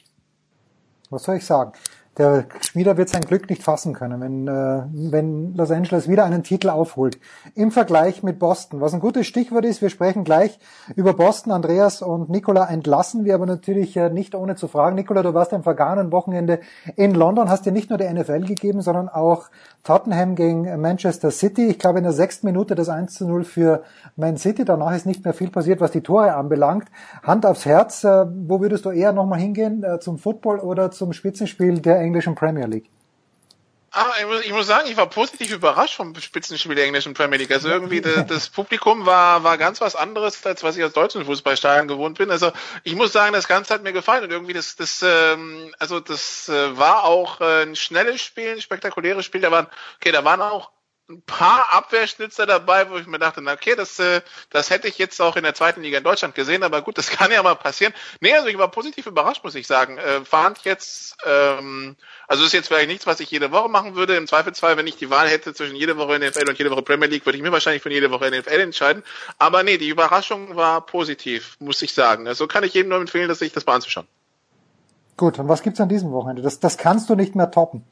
was 1.09 1.23
soll 1.23 1.37
ich 1.37 1.45
sagen? 1.45 1.73
Der 2.19 2.45
Schmieder 2.59 2.97
wird 2.97 3.07
sein 3.07 3.21
Glück 3.21 3.49
nicht 3.49 3.63
fassen 3.63 3.93
können, 3.93 4.19
wenn, 4.19 4.47
äh, 4.47 5.11
wenn 5.11 5.55
Los 5.55 5.71
Angeles 5.71 6.09
wieder 6.09 6.25
einen 6.25 6.43
Titel 6.43 6.69
aufholt. 6.69 7.17
Im 7.55 7.71
Vergleich 7.71 8.23
mit 8.23 8.39
Boston. 8.39 8.81
Was 8.81 8.93
ein 8.93 8.99
gutes 8.99 9.25
Stichwort 9.25 9.63
ist, 9.63 9.81
wir 9.81 9.89
sprechen 9.89 10.25
gleich 10.25 10.59
über 10.97 11.13
Boston. 11.13 11.53
Andreas 11.53 12.01
und 12.01 12.29
Nicola 12.29 12.69
entlassen 12.69 13.23
wir 13.23 13.35
aber 13.35 13.45
natürlich 13.45 13.95
äh, 13.95 14.09
nicht 14.09 14.35
ohne 14.35 14.55
zu 14.55 14.67
fragen. 14.67 14.95
Nicola, 14.95 15.23
du 15.23 15.33
warst 15.33 15.53
am 15.53 15.63
vergangenen 15.63 16.11
Wochenende 16.11 16.59
in 16.97 17.15
London, 17.15 17.49
hast 17.49 17.65
dir 17.65 17.71
nicht 17.71 17.89
nur 17.89 17.97
der 17.97 18.13
NFL 18.13 18.41
gegeben, 18.41 18.81
sondern 18.81 19.07
auch 19.07 19.49
Tottenham 19.83 20.35
gegen 20.35 20.81
Manchester 20.81 21.31
City. 21.31 21.67
Ich 21.67 21.79
glaube 21.79 21.99
in 21.99 22.03
der 22.03 22.13
sechsten 22.13 22.47
Minute 22.47 22.75
das 22.75 22.89
1 22.89 23.13
zu 23.13 23.25
0 23.25 23.45
für 23.45 23.83
Man 24.17 24.35
City. 24.35 24.65
Danach 24.65 24.93
ist 24.93 25.05
nicht 25.05 25.23
mehr 25.23 25.33
viel 25.33 25.49
passiert, 25.49 25.79
was 25.79 25.91
die 25.91 26.01
Tore 26.01 26.35
anbelangt. 26.35 26.89
Hand 27.23 27.45
aufs 27.45 27.65
Herz, 27.65 28.03
äh, 28.03 28.25
wo 28.27 28.59
würdest 28.59 28.83
du 28.83 28.91
eher 28.91 29.13
nochmal 29.13 29.39
hingehen? 29.39 29.83
Äh, 29.83 30.01
zum 30.01 30.17
Football 30.17 30.59
oder 30.59 30.91
zum 30.91 31.13
Spitzenspiel 31.13 31.79
der 31.79 32.08
englischen 32.09 32.35
Premier 32.35 32.65
League? 32.65 32.89
Ah, 33.91 34.13
ich 34.19 34.25
muss, 34.27 34.45
ich 34.45 34.51
muss 34.51 34.67
sagen, 34.67 34.87
ich 34.87 34.97
war 34.97 35.09
positiv 35.09 35.51
überrascht 35.51 35.95
vom 35.95 36.13
Spitzenspiel 36.13 36.75
der 36.75 36.85
englischen 36.85 37.15
Premier 37.15 37.39
League. 37.39 37.51
Also 37.51 37.69
irgendwie 37.69 38.01
das, 38.01 38.27
das 38.27 38.49
Publikum 38.49 39.05
war, 39.07 39.43
war 39.43 39.57
ganz 39.57 39.81
was 39.81 39.95
anderes, 39.95 40.45
als 40.45 40.61
was 40.61 40.77
ich 40.77 40.83
aus 40.83 40.93
deutschen 40.93 41.25
Fußballstadien 41.25 41.87
gewohnt 41.87 42.19
bin. 42.19 42.29
Also 42.29 42.51
ich 42.83 42.95
muss 42.95 43.13
sagen, 43.13 43.33
das 43.33 43.47
Ganze 43.47 43.73
hat 43.73 43.81
mir 43.81 43.93
gefallen 43.93 44.23
und 44.23 44.31
irgendwie 44.31 44.53
das, 44.53 44.75
das, 44.75 45.03
ähm, 45.03 45.73
also 45.79 45.99
das 45.99 46.49
äh, 46.49 46.77
war 46.77 47.03
auch 47.03 47.41
äh, 47.41 47.63
ein 47.63 47.75
schnelles 47.75 48.21
Spiel, 48.21 48.51
ein 48.51 48.61
spektakuläres 48.61 49.25
Spiel. 49.25 49.41
Da 49.41 49.49
waren, 49.49 49.67
okay, 49.95 50.11
da 50.11 50.23
waren 50.23 50.41
auch 50.41 50.69
ein 51.09 51.23
paar 51.23 51.73
Abwehrschnitzer 51.73 52.45
dabei, 52.45 52.89
wo 52.89 52.97
ich 52.97 53.07
mir 53.07 53.17
dachte, 53.17 53.41
na 53.41 53.53
okay, 53.53 53.75
das, 53.75 53.97
äh, 53.97 54.21
das 54.51 54.69
hätte 54.69 54.87
ich 54.87 54.99
jetzt 54.99 55.19
auch 55.19 55.35
in 55.35 55.43
der 55.43 55.55
zweiten 55.55 55.81
Liga 55.81 55.97
in 55.97 56.03
Deutschland 56.03 56.35
gesehen, 56.35 56.61
aber 56.61 56.83
gut, 56.83 56.97
das 56.97 57.09
kann 57.09 57.31
ja 57.31 57.41
mal 57.41 57.55
passieren. 57.55 57.93
Nee, 58.21 58.33
also 58.33 58.47
ich 58.47 58.57
war 58.57 58.69
positiv 58.69 59.07
überrascht, 59.07 59.43
muss 59.43 59.55
ich 59.55 59.65
sagen. 59.65 59.97
Äh, 59.97 60.23
fand 60.23 60.59
jetzt, 60.65 61.17
ähm, 61.25 61.95
also 62.27 62.45
ist 62.45 62.53
jetzt 62.53 62.67
vielleicht 62.67 62.89
nichts, 62.89 63.07
was 63.07 63.19
ich 63.19 63.31
jede 63.31 63.51
Woche 63.51 63.69
machen 63.69 63.95
würde. 63.95 64.15
Im 64.15 64.27
Zweifelsfall, 64.27 64.77
wenn 64.77 64.87
ich 64.87 64.97
die 64.97 65.09
Wahl 65.09 65.27
hätte 65.27 65.53
zwischen 65.53 65.75
jede 65.75 65.97
Woche 65.97 66.19
NFL 66.19 66.47
und 66.47 66.57
jede 66.57 66.69
Woche 66.69 66.83
Premier 66.83 67.07
League, 67.07 67.25
würde 67.25 67.37
ich 67.37 67.43
mir 67.43 67.51
wahrscheinlich 67.51 67.81
von 67.81 67.91
jede 67.91 68.11
Woche 68.11 68.29
NFL 68.29 68.59
entscheiden. 68.59 69.03
Aber 69.39 69.63
nee, 69.63 69.77
die 69.77 69.89
Überraschung 69.89 70.55
war 70.55 70.85
positiv, 70.85 71.57
muss 71.59 71.81
ich 71.81 71.93
sagen. 71.93 72.27
Also 72.27 72.45
kann 72.45 72.63
ich 72.63 72.75
jedem 72.75 72.89
nur 72.89 72.99
empfehlen, 72.99 73.27
dass 73.27 73.39
sich 73.39 73.51
das 73.51 73.65
mal 73.65 73.75
anzuschauen. 73.75 74.07
Gut, 75.17 75.39
und 75.39 75.49
was 75.49 75.63
gibt's 75.63 75.81
an 75.81 75.89
diesem 75.89 76.11
Wochenende? 76.11 76.43
Das, 76.43 76.59
das 76.59 76.77
kannst 76.77 77.09
du 77.09 77.15
nicht 77.15 77.35
mehr 77.35 77.51
toppen. 77.51 77.83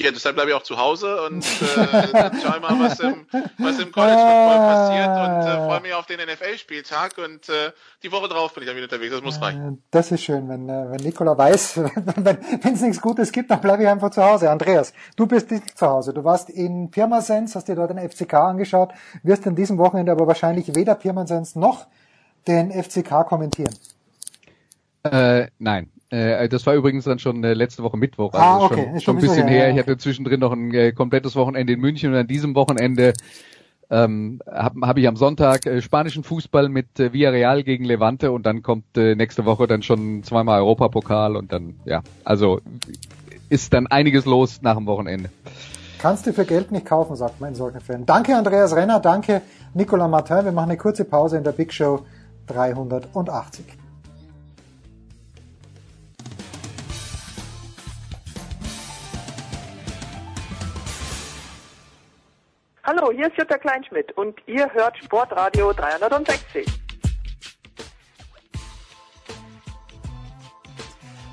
Ja, 0.00 0.12
deshalb 0.12 0.36
bleibe 0.36 0.50
ich 0.50 0.56
auch 0.56 0.62
zu 0.62 0.78
Hause 0.78 1.22
und 1.22 1.44
äh, 1.44 2.30
schau 2.40 2.60
mal, 2.60 2.78
was 2.78 3.00
im, 3.00 3.26
was 3.58 3.80
im 3.80 3.90
College 3.90 4.16
Football 4.16 4.58
passiert 4.58 5.08
und 5.08 5.50
äh, 5.50 5.66
freue 5.66 5.80
mich 5.80 5.92
auf 5.92 6.06
den 6.06 6.20
NFL-Spieltag 6.20 7.18
und 7.18 7.48
äh, 7.48 7.72
die 8.04 8.12
Woche 8.12 8.28
drauf 8.28 8.54
bin 8.54 8.62
ich 8.62 8.68
dann 8.68 8.76
wieder 8.76 8.84
unterwegs. 8.84 9.12
Das 9.12 9.22
muss 9.22 9.40
reichen. 9.40 9.82
Das 9.90 10.12
ist 10.12 10.22
schön, 10.22 10.48
wenn, 10.48 10.68
äh, 10.68 10.90
wenn 10.90 11.00
Nikola 11.00 11.36
weiß, 11.36 11.78
wenn 12.16 12.74
es 12.74 12.80
nichts 12.80 13.00
Gutes 13.00 13.32
gibt, 13.32 13.50
dann 13.50 13.60
bleibe 13.60 13.82
ich 13.82 13.88
einfach 13.88 14.10
zu 14.10 14.22
Hause. 14.22 14.50
Andreas, 14.50 14.92
du 15.16 15.26
bist 15.26 15.50
nicht 15.50 15.76
zu 15.76 15.86
Hause. 15.88 16.14
Du 16.14 16.22
warst 16.22 16.48
in 16.48 16.92
Pirmasens, 16.92 17.56
hast 17.56 17.66
dir 17.66 17.74
dort 17.74 17.90
den 17.90 17.98
FCK 17.98 18.34
angeschaut, 18.34 18.92
wirst 19.24 19.46
in 19.46 19.56
diesem 19.56 19.78
Wochenende 19.78 20.12
aber 20.12 20.28
wahrscheinlich 20.28 20.76
weder 20.76 20.94
Pirmasens 20.94 21.56
noch 21.56 21.88
den 22.46 22.70
FCK 22.70 23.26
kommentieren. 23.26 23.74
Äh, 25.02 25.48
nein, 25.58 25.90
äh, 26.10 26.48
das 26.48 26.66
war 26.66 26.74
übrigens 26.74 27.04
dann 27.04 27.18
schon 27.18 27.44
äh, 27.44 27.54
letzte 27.54 27.82
Woche 27.82 27.96
Mittwoch, 27.96 28.32
also 28.32 28.44
ah, 28.44 28.64
okay. 28.64 28.88
schon, 28.92 29.00
schon 29.00 29.16
ein 29.16 29.20
bisschen 29.20 29.48
her. 29.48 29.64
her. 29.64 29.70
Ich 29.72 29.78
hatte 29.78 29.98
zwischendrin 29.98 30.40
noch 30.40 30.52
ein 30.52 30.72
äh, 30.72 30.92
komplettes 30.92 31.36
Wochenende 31.36 31.74
in 31.74 31.80
München 31.80 32.12
und 32.12 32.18
an 32.18 32.26
diesem 32.26 32.54
Wochenende 32.54 33.12
ähm, 33.90 34.40
habe 34.50 34.86
hab 34.86 34.98
ich 34.98 35.08
am 35.08 35.16
Sonntag 35.16 35.66
äh, 35.66 35.80
spanischen 35.80 36.24
Fußball 36.24 36.68
mit 36.68 37.00
äh, 37.00 37.12
Villarreal 37.12 37.62
gegen 37.62 37.84
Levante 37.84 38.32
und 38.32 38.44
dann 38.44 38.62
kommt 38.62 38.96
äh, 38.96 39.14
nächste 39.14 39.44
Woche 39.44 39.66
dann 39.66 39.82
schon 39.82 40.22
zweimal 40.24 40.60
Europapokal 40.60 41.36
und 41.36 41.52
dann, 41.52 41.76
ja, 41.84 42.02
also 42.24 42.60
ist 43.48 43.72
dann 43.72 43.86
einiges 43.86 44.26
los 44.26 44.60
nach 44.60 44.76
dem 44.76 44.86
Wochenende. 44.86 45.30
Kannst 45.98 46.26
du 46.26 46.32
für 46.32 46.44
Geld 46.44 46.70
nicht 46.70 46.86
kaufen, 46.86 47.16
sagt 47.16 47.40
man 47.40 47.50
in 47.50 47.54
solchen 47.54 47.80
Fällen. 47.80 48.06
Danke 48.06 48.36
Andreas 48.36 48.76
Renner, 48.76 49.00
danke 49.00 49.42
Nicolas 49.74 50.10
Martin. 50.10 50.44
Wir 50.44 50.52
machen 50.52 50.70
eine 50.70 50.78
kurze 50.78 51.04
Pause 51.04 51.38
in 51.38 51.44
der 51.44 51.52
Big 51.52 51.72
Show 51.72 52.00
380. 52.46 53.64
Hallo, 62.90 63.12
hier 63.14 63.26
ist 63.26 63.36
Jutta 63.36 63.58
Kleinschmidt 63.58 64.16
und 64.16 64.34
ihr 64.46 64.66
hört 64.72 64.96
Sportradio 64.96 65.74
360. 65.74 66.66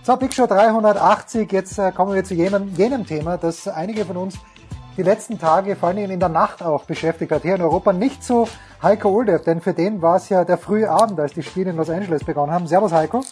So, 0.03 0.17
Big 0.17 0.33
Show 0.33 0.47
380, 0.47 1.49
jetzt 1.53 1.79
äh, 1.79 1.93
kommen 1.93 2.13
wir 2.13 2.25
zu 2.25 2.33
jenem, 2.33 2.73
jenem 2.75 3.05
Thema, 3.05 3.37
das 3.37 3.69
einige 3.69 4.03
von 4.03 4.17
uns 4.17 4.37
die 4.97 5.03
letzten 5.03 5.39
Tage, 5.39 5.77
vor 5.77 5.87
allem 5.87 6.11
in 6.11 6.19
der 6.19 6.27
Nacht 6.27 6.61
auch 6.61 6.83
beschäftigt 6.83 7.31
hat. 7.31 7.43
Hier 7.43 7.55
in 7.55 7.61
Europa 7.61 7.93
nicht 7.93 8.21
so 8.21 8.49
Heiko 8.83 9.07
Oldev, 9.07 9.45
denn 9.45 9.61
für 9.61 9.73
den 9.73 10.01
war 10.01 10.17
es 10.17 10.27
ja 10.27 10.43
der 10.43 10.57
frühe 10.57 10.89
Abend, 10.89 11.21
als 11.21 11.35
die 11.35 11.43
Spiele 11.43 11.69
in 11.69 11.77
Los 11.77 11.89
Angeles 11.89 12.25
begonnen 12.25 12.51
haben. 12.51 12.67
Servus 12.67 12.91
Heiko. 12.91 13.23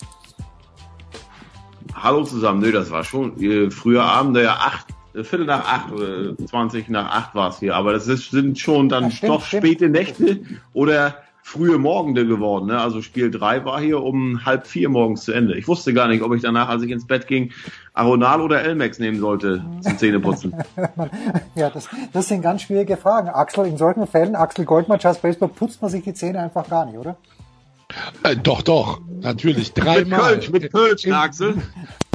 Hallo 1.94 2.24
zusammen, 2.24 2.62
nö, 2.62 2.72
das 2.72 2.90
war 2.90 3.04
schon 3.04 3.38
äh, 3.42 3.70
früher 3.70 4.04
Abend, 4.04 4.38
ja 4.38 4.54
acht 4.54 4.88
Viertel 5.14 5.46
nach 5.46 5.66
acht 5.66 5.92
oder 5.92 6.36
20 6.38 6.90
nach 6.90 7.12
acht 7.12 7.36
war 7.36 7.50
es 7.50 7.60
hier, 7.60 7.76
aber 7.76 7.94
das 7.94 8.08
ist, 8.08 8.32
sind 8.32 8.60
schon 8.60 8.90
dann 8.90 9.06
ja, 9.06 9.12
stimmt, 9.12 9.32
doch 9.32 9.46
stimmt. 9.46 9.64
späte 9.64 9.90
Nächte 9.90 10.40
oder 10.74 11.18
frühe 11.44 11.78
Morgende 11.78 12.26
geworden. 12.26 12.68
Ne? 12.68 12.80
Also 12.80 13.02
Spiel 13.02 13.30
drei 13.30 13.64
war 13.66 13.80
hier 13.80 14.02
um 14.02 14.46
halb 14.46 14.66
vier 14.66 14.90
morgens 14.90 15.26
zu 15.26 15.34
Ende. 15.34 15.56
Ich 15.56 15.68
wusste 15.68 15.94
gar 15.94 16.08
nicht, 16.08 16.24
ob 16.24 16.34
ich 16.34 16.42
danach, 16.42 16.70
als 16.70 16.82
ich 16.84 16.90
ins 16.90 17.06
Bett 17.06 17.28
ging, 17.28 17.52
Aronal 17.94 18.42
oder 18.42 18.62
Elmex 18.62 18.98
nehmen 18.98 19.20
sollte 19.20 19.64
zum 19.82 19.98
Zähneputzen. 19.98 20.56
ja, 21.56 21.70
das, 21.70 21.90
das 22.14 22.30
sind 22.30 22.42
ganz 22.42 22.64
schwierige 22.64 22.98
Fragen. 22.98 23.28
Axel, 23.28 23.68
in 23.68 23.78
solchen 23.78 24.08
Fällen, 24.08 24.36
Axel 24.36 24.66
Goldmann, 24.66 25.00
Charles 25.00 25.20
Baseball, 25.20 25.50
putzt 25.50 25.82
man 25.82 25.92
sich 25.92 26.04
die 26.04 26.14
Zähne 26.14 26.40
einfach 26.40 26.68
gar 26.70 26.86
nicht, 26.86 26.98
oder? 26.98 27.18
Äh, 28.24 28.38
doch, 28.38 28.62
doch, 28.62 29.02
natürlich. 29.22 29.74
Dreimal. 29.74 30.02
mit 30.02 30.10
Kölsch, 30.12 30.50
mit 30.50 30.74
Kölsch, 30.74 31.08
Axel 31.08 31.56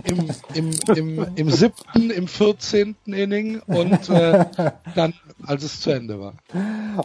im, 0.05 0.31
im, 0.55 0.71
im, 0.97 1.27
im 1.37 1.51
siebten, 1.51 2.11
im 2.11 2.29
vierzehnten 2.29 3.13
Inning 3.13 3.61
und 3.67 4.09
äh, 4.11 4.45
dann, 4.95 5.15
als 5.47 5.65
es 5.65 5.81
zu 5.81 5.91
Ende 5.91 6.19
war. 6.21 6.35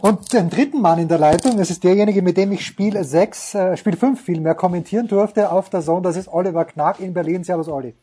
Und 0.01 0.33
den 0.33 0.49
dritten 0.49 0.81
Mann 0.81 0.99
in 0.99 1.07
der 1.07 1.17
Leitung, 1.19 1.57
das 1.57 1.69
ist 1.69 1.83
derjenige, 1.83 2.21
mit 2.21 2.37
dem 2.37 2.51
ich 2.51 2.65
Spiel 2.65 3.01
6, 3.03 3.55
äh, 3.55 3.77
Spiel 3.77 3.95
5 3.95 4.21
vielmehr 4.21 4.55
kommentieren 4.55 5.07
durfte 5.07 5.51
auf 5.51 5.69
der 5.69 5.81
Zone, 5.81 6.01
das 6.01 6.17
ist 6.17 6.27
Oliver 6.27 6.65
Knack 6.65 6.99
in 6.99 7.13
Berlin. 7.13 7.43
Servus, 7.43 7.67
Olli. 7.67 7.93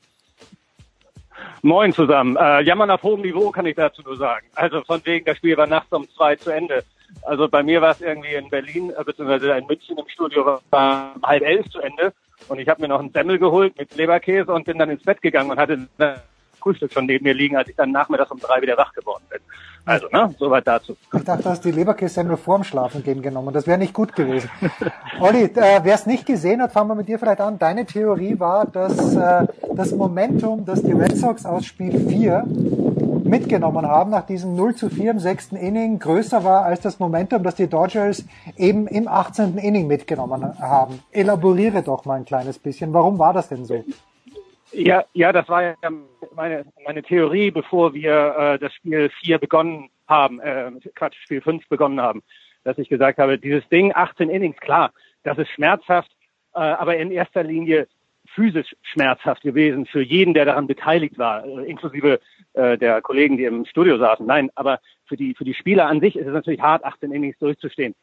Moin 1.63 1.93
zusammen. 1.93 2.37
Äh, 2.37 2.63
jammern 2.63 2.91
auf 2.91 3.03
hohem 3.03 3.21
Niveau 3.21 3.51
kann 3.51 3.67
ich 3.67 3.77
dazu 3.77 4.03
nur 4.03 4.17
sagen. 4.17 4.47
Also 4.55 4.83
von 4.83 5.01
wegen, 5.05 5.25
das 5.27 5.37
Spiel 5.37 5.57
war 5.57 5.67
nachts 5.67 5.93
um 5.93 6.09
zwei 6.11 6.37
zu 6.37 6.51
Ende. 6.51 6.85
Also 7.23 7.49
bei 7.49 7.63
mir 7.63 7.83
war 7.83 7.91
es 7.91 8.01
irgendwie 8.01 8.35
in 8.35 8.49
Berlin, 8.49 8.91
äh, 8.91 9.05
beziehungsweise 9.05 9.53
in 9.53 9.67
München 9.67 9.99
im 9.99 10.09
Studio 10.09 10.59
war 10.71 11.15
halb 11.23 11.43
elf 11.43 11.69
zu 11.71 11.81
Ende. 11.81 12.13
Und 12.51 12.59
ich 12.59 12.69
habe 12.69 12.83
mir 12.83 12.89
noch 12.89 12.99
einen 12.99 13.13
Semmel 13.13 13.39
geholt 13.39 13.79
mit 13.79 13.95
Leberkäse 13.95 14.53
und 14.53 14.65
bin 14.65 14.77
dann 14.77 14.91
ins 14.91 15.05
Bett 15.05 15.23
gegangen 15.23 15.53
und 15.53 15.59
hatte 15.59 15.87
ein 15.99 16.17
Frühstück 16.59 16.93
schon 16.93 17.07
neben 17.07 17.23
mir 17.25 17.33
liegen, 17.33 17.57
als 17.57 17.69
ich 17.69 17.77
dann 17.77 17.93
nachmittags 17.93 18.31
um 18.33 18.41
drei 18.41 18.61
wieder 18.61 18.77
wach 18.77 18.93
geworden 18.93 19.23
bin. 19.31 19.39
Also, 19.85 20.09
ne, 20.13 20.35
soweit 20.37 20.67
dazu. 20.67 20.97
Ich 21.15 21.25
dachte, 21.25 21.45
du 21.45 21.49
hast 21.49 21.65
die 21.65 21.71
Leberkäse-Semmel 21.71 22.37
vorm 22.37 22.65
Schlafen 22.65 23.05
gehen 23.05 23.23
genommen. 23.23 23.55
Das 23.55 23.69
wäre 23.69 23.79
nicht 23.79 23.95
gut 23.95 24.17
gewesen. 24.17 24.51
Olli, 25.21 25.45
äh, 25.45 25.81
wer 25.83 25.95
es 25.95 26.07
nicht 26.07 26.27
gesehen 26.27 26.61
hat, 26.61 26.73
fangen 26.73 26.89
wir 26.89 26.97
mit 26.97 27.09
dir 27.09 27.21
vielleicht 27.21 27.41
an. 27.41 27.59
Deine 27.59 27.87
Theorie 27.87 28.39
war, 28.41 28.67
dass 28.67 29.15
äh, 29.15 29.47
das 29.75 29.93
Momentum, 29.93 30.67
das 30.67 30.83
die 30.83 30.93
Red 30.93 31.17
Sox 31.17 31.47
aus 31.47 31.65
Spiel 31.65 31.99
4 32.09 32.45
mitgenommen 33.31 33.87
haben 33.87 34.11
nach 34.11 34.27
diesem 34.27 34.55
0 34.57 34.75
zu 34.75 34.91
4 34.91 35.13
im 35.13 35.19
sechsten 35.21 35.57
Inning 35.57 35.99
größer 35.99 36.45
war 36.45 36.65
als 36.65 36.81
das 36.81 36.99
Momentum, 36.99 37.43
das 37.43 37.55
die 37.55 37.69
Dodgers 37.69 38.27
eben 38.59 38.87
im 38.89 39.09
18. 39.09 39.57
Inning 39.57 39.87
mitgenommen 39.87 40.59
haben. 40.59 41.01
Elaboriere 41.13 41.83
doch 41.83 42.05
mal 42.05 42.17
ein 42.17 42.25
kleines 42.25 42.59
bisschen. 42.59 42.93
Warum 42.93 43.19
war 43.19 43.33
das 43.33 43.49
denn 43.49 43.65
so? 43.65 43.85
Ja, 44.73 45.05
ja, 45.15 45.33
das 45.33 45.49
war 45.49 45.63
ja 45.63 45.75
meine, 46.35 46.65
meine 46.85 47.03
Theorie, 47.03 47.51
bevor 47.51 47.95
wir 47.95 48.37
äh, 48.37 48.59
das 48.59 48.73
Spiel 48.75 49.11
4 49.21 49.39
begonnen 49.39 49.89
haben, 50.07 50.41
äh, 50.41 50.71
Quatsch, 50.95 51.17
Spiel 51.23 51.41
5 51.41 51.69
begonnen 51.69 52.01
haben, 52.01 52.23
dass 52.65 52.79
ich 52.79 52.89
gesagt 52.89 53.19
habe, 53.19 53.39
dieses 53.39 53.67
Ding, 53.69 53.93
18 53.95 54.29
Innings, 54.29 54.57
klar, 54.59 54.93
das 55.23 55.39
ist 55.39 55.51
schmerzhaft, 55.51 56.11
äh, 56.55 56.59
aber 56.59 56.97
in 56.97 57.11
erster 57.11 57.43
Linie 57.43 57.89
physisch 58.35 58.77
schmerzhaft 58.83 59.43
gewesen 59.43 59.87
für 59.87 60.03
jeden, 60.03 60.35
der 60.35 60.45
daran 60.45 60.67
beteiligt 60.67 61.19
war, 61.19 61.45
äh, 61.45 61.71
inklusive 61.71 62.21
äh, 62.55 62.79
der 62.79 63.03
Kollegen, 63.03 63.37
die 63.37 63.45
im 63.45 63.65
Studio 63.65 63.99
saßen. 63.99 64.27
Nein, 64.27 64.51
aber 64.55 64.81
für 65.07 65.17
die 65.17 65.35
für 65.35 65.45
die 65.45 65.55
Spieler 65.55 65.87
an 65.87 66.01
sich 66.01 66.17
ist 66.17 66.27
es 66.27 66.33
natürlich 66.33 66.61
hart, 66.61 66.85
18 66.85 67.13
Innings 67.13 67.39
durchzustehen. 67.39 67.95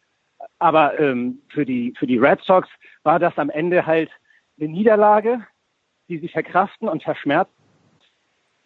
Aber 0.60 1.00
ähm, 1.00 1.40
für 1.50 1.66
die 1.66 1.94
für 1.98 2.08
die 2.08 2.18
Red 2.18 2.42
Sox 2.42 2.68
war 3.04 3.20
das 3.20 3.38
am 3.38 3.50
Ende 3.50 3.86
halt 3.86 4.10
eine 4.60 4.70
Niederlage, 4.70 5.46
die 6.10 6.20
sie 6.20 6.28
verkraften 6.28 6.88
und 6.88 7.04
verschmerzen. 7.04 7.52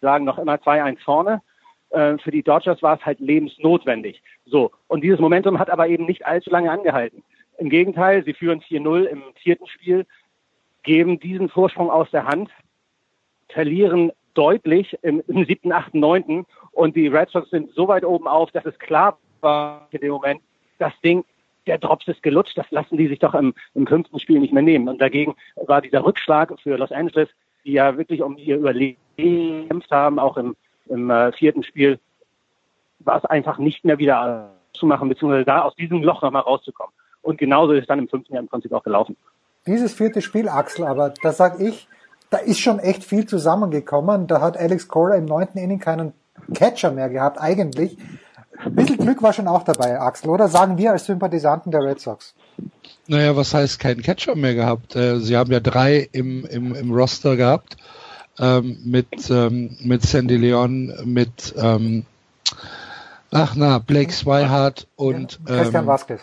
Sagen 0.00 0.24
noch 0.24 0.38
immer 0.38 0.54
2-1 0.54 0.98
vorne. 1.00 1.42
Äh, 1.90 2.18
für 2.18 2.30
die 2.30 2.42
Dodgers 2.42 2.82
war 2.82 2.96
es 2.96 3.04
halt 3.04 3.20
lebensnotwendig. 3.20 4.22
So. 4.46 4.72
Und 4.88 5.02
dieses 5.04 5.20
Momentum 5.20 5.58
hat 5.58 5.70
aber 5.70 5.88
eben 5.88 6.06
nicht 6.06 6.26
allzu 6.26 6.50
lange 6.50 6.70
angehalten. 6.70 7.22
Im 7.58 7.68
Gegenteil, 7.68 8.24
sie 8.24 8.32
führen 8.32 8.60
4-0 8.60 9.04
im 9.04 9.22
vierten 9.36 9.66
Spiel, 9.66 10.06
geben 10.82 11.20
diesen 11.20 11.48
Vorsprung 11.48 11.90
aus 11.90 12.10
der 12.10 12.26
Hand, 12.26 12.50
verlieren 13.48 14.12
deutlich 14.34 14.96
im, 15.02 15.22
im 15.28 15.44
siebten, 15.44 15.72
achten, 15.72 16.00
neunten 16.00 16.46
und 16.72 16.96
die 16.96 17.08
Red 17.08 17.30
Sox 17.30 17.50
sind 17.50 17.70
so 17.74 17.88
weit 17.88 18.04
oben 18.04 18.26
auf, 18.26 18.50
dass 18.50 18.64
es 18.64 18.78
klar 18.78 19.18
war 19.40 19.88
in 19.90 20.00
dem 20.00 20.12
Moment, 20.12 20.40
das 20.78 20.92
Ding, 21.04 21.24
der 21.66 21.78
Drops 21.78 22.08
ist 22.08 22.22
gelutscht, 22.22 22.56
das 22.56 22.70
lassen 22.70 22.96
die 22.96 23.08
sich 23.08 23.18
doch 23.18 23.34
im, 23.34 23.54
im 23.74 23.86
fünften 23.86 24.18
Spiel 24.18 24.40
nicht 24.40 24.52
mehr 24.52 24.62
nehmen. 24.62 24.88
Und 24.88 25.00
dagegen 25.00 25.34
war 25.54 25.80
dieser 25.80 26.04
Rückschlag 26.04 26.52
für 26.60 26.76
Los 26.76 26.90
Angeles, 26.90 27.28
die 27.64 27.72
ja 27.72 27.96
wirklich 27.96 28.22
um 28.22 28.36
ihr 28.36 28.56
Überleben 28.56 28.98
gekämpft 29.16 29.90
haben, 29.90 30.18
auch 30.18 30.36
im, 30.36 30.56
im 30.86 31.10
äh, 31.10 31.30
vierten 31.32 31.62
Spiel, 31.62 32.00
war 33.00 33.18
es 33.18 33.24
einfach 33.26 33.58
nicht 33.58 33.84
mehr 33.84 33.98
wieder 33.98 34.54
zu 34.72 34.86
machen, 34.86 35.08
beziehungsweise 35.08 35.44
da 35.44 35.62
aus 35.62 35.76
diesem 35.76 36.02
Loch 36.02 36.22
nochmal 36.22 36.42
rauszukommen. 36.42 36.92
Und 37.20 37.38
genauso 37.38 37.72
ist 37.72 37.82
es 37.82 37.86
dann 37.86 38.00
im 38.00 38.08
fünften 38.08 38.34
Jahr 38.34 38.42
im 38.42 38.48
Prinzip 38.48 38.72
auch 38.72 38.82
gelaufen 38.82 39.16
dieses 39.66 39.92
vierte 39.92 40.22
Spiel, 40.22 40.48
Axel, 40.48 40.84
aber 40.84 41.14
da 41.22 41.32
sag 41.32 41.60
ich, 41.60 41.88
da 42.30 42.38
ist 42.38 42.60
schon 42.60 42.78
echt 42.78 43.04
viel 43.04 43.26
zusammengekommen. 43.26 44.26
Da 44.26 44.40
hat 44.40 44.56
Alex 44.56 44.88
Cora 44.88 45.16
im 45.16 45.26
neunten 45.26 45.58
Inning 45.58 45.78
keinen 45.78 46.12
Catcher 46.54 46.90
mehr 46.90 47.08
gehabt, 47.08 47.40
eigentlich. 47.40 47.98
Ein 48.64 48.74
bisschen 48.74 48.98
Glück 48.98 49.22
war 49.22 49.32
schon 49.32 49.48
auch 49.48 49.64
dabei, 49.64 50.00
Axel, 50.00 50.30
oder? 50.30 50.48
Sagen 50.48 50.78
wir 50.78 50.92
als 50.92 51.06
Sympathisanten 51.06 51.70
der 51.70 51.82
Red 51.82 52.00
Sox. 52.00 52.34
Naja, 53.06 53.36
was 53.36 53.52
heißt 53.52 53.80
keinen 53.80 54.02
Catcher 54.02 54.34
mehr 54.34 54.54
gehabt? 54.54 54.94
Äh, 54.94 55.18
sie 55.18 55.36
haben 55.36 55.50
ja 55.50 55.60
drei 55.60 56.08
im, 56.12 56.44
im, 56.46 56.74
im 56.74 56.92
Roster 56.92 57.36
gehabt. 57.36 57.76
Ähm, 58.38 58.78
mit, 58.84 59.30
ähm, 59.30 59.76
mit 59.82 60.02
Sandy 60.02 60.36
Leon, 60.36 60.94
mit, 61.04 61.54
ähm, 61.58 62.06
Ach 63.32 63.54
na, 63.56 63.78
Blake 63.78 64.12
Swihart 64.12 64.86
und 64.96 65.40
ja, 65.48 65.56
Christian 65.56 65.84
ähm, 65.84 65.88
Vasquez. 65.88 66.20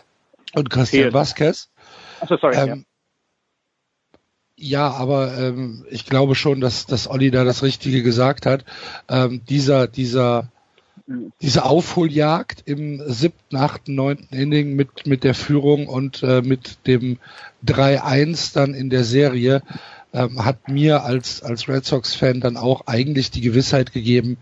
Und 0.54 0.70
Christian. 0.70 1.12
Vasquez. 1.12 1.70
Achso, 2.22 2.38
sorry. 2.38 2.56
Ähm, 2.56 2.86
ja, 4.60 4.92
aber 4.92 5.38
ähm, 5.38 5.86
ich 5.90 6.06
glaube 6.06 6.36
schon, 6.36 6.60
dass, 6.60 6.86
dass 6.86 7.10
Olli 7.10 7.32
da 7.32 7.44
das 7.44 7.64
Richtige 7.64 8.04
gesagt 8.04 8.46
hat. 8.46 8.66
Ähm, 9.08 9.42
dieser, 9.48 9.88
dieser, 9.88 10.50
diese 11.42 11.66
Aufholjagd 11.66 12.64
im 12.66 13.02
siebten, 13.08 13.56
achten, 13.56 13.96
neunten 13.96 14.36
Inning 14.36 14.76
mit, 14.76 15.08
mit 15.08 15.24
der 15.24 15.34
Führung 15.34 15.88
und 15.88 16.22
äh, 16.24 16.42
mit 16.42 16.86
dem 16.88 17.18
3-1 17.66 18.54
dann 18.54 18.74
in 18.74 18.90
der 18.90 19.04
Serie 19.04 19.64
ähm, 20.14 20.44
hat 20.44 20.68
mir 20.68 21.04
als, 21.04 21.42
als 21.42 21.68
Red 21.68 21.86
Sox-Fan 21.86 22.42
dann 22.42 22.58
auch 22.58 22.88
eigentlich 22.88 23.32
die 23.32 23.42
Gewissheit 23.42 23.94
gegeben, 23.94 24.38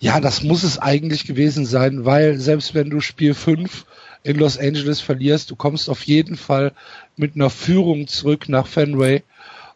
ja, 0.00 0.20
das 0.20 0.42
muss 0.42 0.64
es 0.64 0.78
eigentlich 0.78 1.26
gewesen 1.26 1.64
sein, 1.64 2.04
weil 2.04 2.38
selbst 2.38 2.74
wenn 2.74 2.90
du 2.90 3.00
Spiel 3.00 3.32
5 3.32 3.86
in 4.22 4.38
Los 4.38 4.58
Angeles 4.58 5.00
verlierst, 5.00 5.50
du 5.50 5.56
kommst 5.56 5.88
auf 5.88 6.02
jeden 6.04 6.36
Fall 6.36 6.72
mit 7.16 7.36
einer 7.36 7.50
Führung 7.50 8.06
zurück 8.06 8.48
nach 8.48 8.66
Fenway 8.66 9.22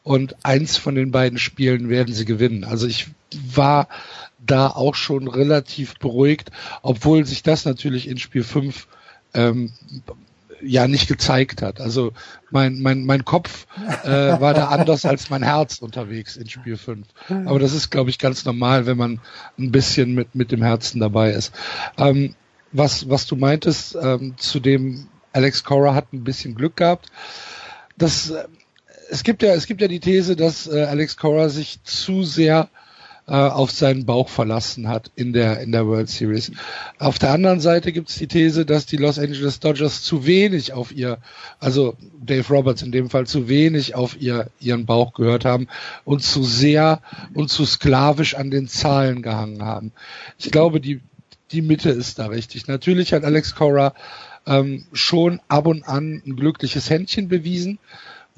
und 0.09 0.37
eins 0.43 0.79
von 0.79 0.95
den 0.95 1.11
beiden 1.11 1.39
Spielen 1.39 1.91
werden 1.91 2.15
sie 2.15 2.25
gewinnen. 2.25 2.65
Also 2.65 2.87
ich 2.87 3.09
war 3.53 3.89
da 4.39 4.69
auch 4.69 4.95
schon 4.95 5.29
relativ 5.29 5.99
beruhigt, 5.99 6.51
obwohl 6.81 7.27
sich 7.27 7.43
das 7.43 7.67
natürlich 7.67 8.09
in 8.09 8.17
Spiel 8.17 8.43
5 8.43 8.89
ähm, 9.35 9.71
ja 10.63 10.89
nicht 10.89 11.09
gezeigt 11.09 11.61
hat. 11.61 11.79
Also 11.83 12.15
mein, 12.51 12.81
mein, 12.81 13.05
mein 13.05 13.27
Kopf 13.27 13.67
äh, 14.03 14.09
war 14.09 14.55
da 14.55 14.69
anders 14.69 15.05
als 15.05 15.29
mein 15.29 15.43
Herz 15.43 15.77
unterwegs 15.77 16.39
in 16.39 16.49
Spiel 16.49 16.79
5. 16.79 17.07
Aber 17.45 17.59
das 17.59 17.75
ist, 17.75 17.91
glaube 17.91 18.09
ich, 18.09 18.19
ganz 18.19 18.47
normal, 18.47 18.87
wenn 18.87 18.97
man 18.97 19.21
ein 19.59 19.71
bisschen 19.71 20.15
mit, 20.15 20.35
mit 20.35 20.53
dem 20.53 20.63
Herzen 20.63 21.01
dabei 21.01 21.33
ist. 21.33 21.53
Ähm, 21.99 22.35
was, 22.73 23.11
was 23.11 23.27
du 23.27 23.37
meintest, 23.37 23.95
ähm, 24.01 24.39
zu 24.39 24.59
dem 24.59 25.09
Alex 25.35 25.65
Cora 25.65 25.95
hat 25.95 26.15
ein 26.15 26.25
bisschen 26.25 26.55
Glück 26.55 26.77
gehabt. 26.77 27.11
Das, 27.99 28.31
äh, 28.31 28.45
es 29.11 29.23
gibt 29.23 29.43
ja, 29.43 29.55
es 29.55 29.67
gibt 29.67 29.81
ja 29.81 29.89
die 29.89 30.01
These, 30.01 30.37
dass 30.37 30.67
äh, 30.67 30.85
Alex 30.85 31.17
Cora 31.17 31.49
sich 31.49 31.83
zu 31.83 32.25
sehr 32.25 32.69
äh, 33.27 33.33
auf 33.33 33.71
seinen 33.71 34.07
Bauch 34.07 34.29
verlassen 34.29 34.89
hat 34.89 35.11
in 35.15 35.33
der 35.33 35.61
in 35.61 35.73
der 35.73 35.87
World 35.87 36.09
Series. 36.09 36.51
Auf 36.99 37.19
der 37.19 37.33
anderen 37.33 37.61
Seite 37.61 37.93
gibt 37.93 38.09
es 38.09 38.17
die 38.17 38.27
These, 38.27 38.65
dass 38.65 38.87
die 38.87 38.97
Los 38.97 39.19
Angeles 39.19 39.61
Dodgers 39.61 40.03
zu 40.03 40.27
wenig 40.27 40.73
auf 40.73 40.93
ihr, 40.93 41.19
also 41.61 41.97
Dave 42.23 42.49
Roberts 42.49 42.83
in 42.83 42.93
dem 42.93 43.11
Fall 43.11 43.27
zu 43.27 43.49
wenig 43.49 43.95
auf 43.95 44.21
ihr 44.21 44.49
ihren 44.61 44.87
Bauch 44.87 45.13
gehört 45.13 45.45
haben 45.45 45.69
und 46.05 46.23
zu 46.23 46.43
sehr 46.43 47.01
und 47.35 47.51
zu 47.51 47.67
sklavisch 47.67 48.35
an 48.35 48.51
den 48.51 48.69
Zahlen 48.69 49.23
gehangen 49.23 49.63
haben. 49.63 49.93
Ich 50.39 50.51
glaube, 50.51 50.81
die 50.81 51.01
die 51.51 51.63
Mitte 51.63 51.91
ist 51.91 52.19
da 52.19 52.27
richtig. 52.27 52.67
Natürlich 52.67 53.15
hat 53.15 53.25
Alex 53.25 53.55
Cora 53.55 53.95
ähm, 54.47 54.85
schon 54.93 55.41
ab 55.49 55.67
und 55.67 55.83
an 55.85 56.23
ein 56.27 56.37
glückliches 56.37 56.91
Händchen 56.91 57.29
bewiesen 57.29 57.79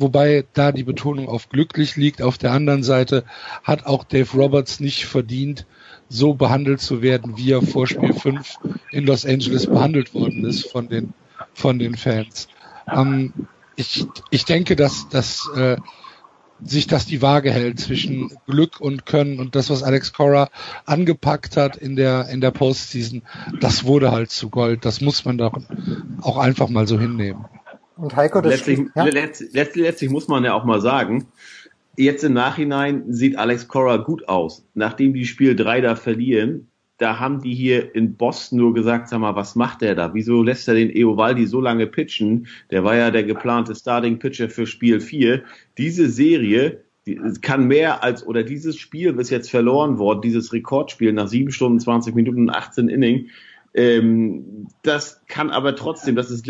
wobei 0.01 0.45
da 0.55 0.73
die 0.73 0.85
Betonung 0.85 1.29
auf 1.29 1.49
glücklich 1.49 1.97
liegt. 1.97 2.23
Auf 2.23 2.39
der 2.39 2.53
anderen 2.53 2.83
Seite 2.83 3.25
hat 3.63 3.87
auch 3.87 4.05
Dave 4.05 4.37
Roberts 4.37 4.81
nicht 4.81 5.07
verdient, 5.07 5.67
so 6.09 6.35
behandelt 6.35 6.81
zu 6.81 7.03
werden, 7.03 7.37
wie 7.37 7.53
er 7.53 7.63
vor 7.63 7.87
Spiel 7.87 8.13
5 8.13 8.57
in 8.91 9.07
Los 9.07 9.25
Angeles 9.25 9.67
behandelt 9.67 10.15
worden 10.15 10.45
ist 10.45 10.71
von 10.71 10.89
den, 10.89 11.13
von 11.55 11.79
den 11.79 11.97
Fans. 11.97 12.49
Ähm, 12.91 13.33
ich, 13.77 14.07
ich 14.31 14.45
denke, 14.45 14.77
dass, 14.77 15.09
dass 15.09 15.49
äh, 15.55 15.77
sich 16.63 16.87
das 16.87 17.07
die 17.07 17.23
Waage 17.23 17.51
hält 17.51 17.81
zwischen 17.81 18.31
Glück 18.47 18.81
und 18.81 19.07
Können 19.07 19.39
und 19.39 19.55
das, 19.55 19.71
was 19.71 19.83
Alex 19.83 20.13
Cora 20.13 20.51
angepackt 20.85 21.57
hat 21.57 21.77
in 21.77 21.97
der, 21.97 22.29
in 22.29 22.41
der 22.41 22.51
Postseason, 22.51 23.23
das 23.61 23.85
wurde 23.85 24.13
halt 24.13 24.31
zu 24.31 24.51
Gold. 24.51 24.85
Das 24.85 25.01
muss 25.01 25.25
man 25.25 25.39
doch 25.39 25.59
auch 26.21 26.37
einfach 26.37 26.69
mal 26.69 26.87
so 26.87 26.99
hinnehmen. 26.99 27.45
Und 28.01 28.17
Heiko, 28.17 28.41
das 28.41 28.55
letztlich, 28.55 28.81
ja? 28.95 29.05
letztlich, 29.05 29.53
letztlich, 29.53 29.85
letztlich 29.85 30.11
muss 30.11 30.29
man 30.29 30.45
ja 30.45 30.55
auch 30.55 30.65
mal 30.65 30.81
sagen, 30.81 31.27
jetzt 31.97 32.25
im 32.25 32.33
Nachhinein 32.33 33.13
sieht 33.13 33.37
Alex 33.37 33.69
Cora 33.69 33.99
gut 33.99 34.29
aus. 34.29 34.67
Nachdem 34.75 35.13
die 35.13 35.27
Spiel 35.27 35.55
3 35.55 35.83
da 35.83 35.97
verlieren, 35.97 36.69
da 36.97 37.19
haben 37.19 37.41
die 37.41 37.55
hier 37.55 37.95
in 37.95 38.17
Boston 38.17 38.59
nur 38.59 38.75
gesagt, 38.75 39.09
sag 39.09 39.21
mal, 39.21 39.35
was 39.35 39.57
macht 39.57 39.81
der 39.81 39.95
da? 39.95 40.13
Wieso 40.13 40.43
lässt 40.43 40.69
er 40.69 40.75
den 40.75 40.95
Eovaldi 40.95 41.47
so 41.47 41.61
lange 41.61 41.87
pitchen? 41.87 42.47
Der 42.71 42.85
war 42.85 42.95
ja 42.95 43.11
der 43.11 43.25
geplante 43.25 43.75
Starting 43.75 44.19
Pitcher 44.19 44.51
für 44.51 44.67
Spiel 44.67 45.01
4. 45.01 45.43
Diese 45.79 46.11
Serie, 46.11 46.85
die 47.07 47.19
kann 47.41 47.67
mehr 47.67 48.05
als, 48.05 48.27
oder 48.27 48.43
dieses 48.43 48.77
Spiel 48.77 49.19
ist 49.19 49.31
jetzt 49.31 49.51
verloren 49.51 49.99
worden, 49.99 50.21
dieses 50.21 50.53
Rekordspiel 50.53 51.13
nach 51.15 51.29
7 51.29 51.51
Stunden, 51.51 51.81
20 51.81 52.15
Minuten 52.15 52.49
und 52.49 52.51
18 52.51 52.89
Inning. 52.89 53.29
Ähm, 53.73 54.69
das 54.83 55.23
kann 55.27 55.51
aber 55.51 55.77
trotzdem, 55.77 56.17
das 56.17 56.31
ist 56.31 56.47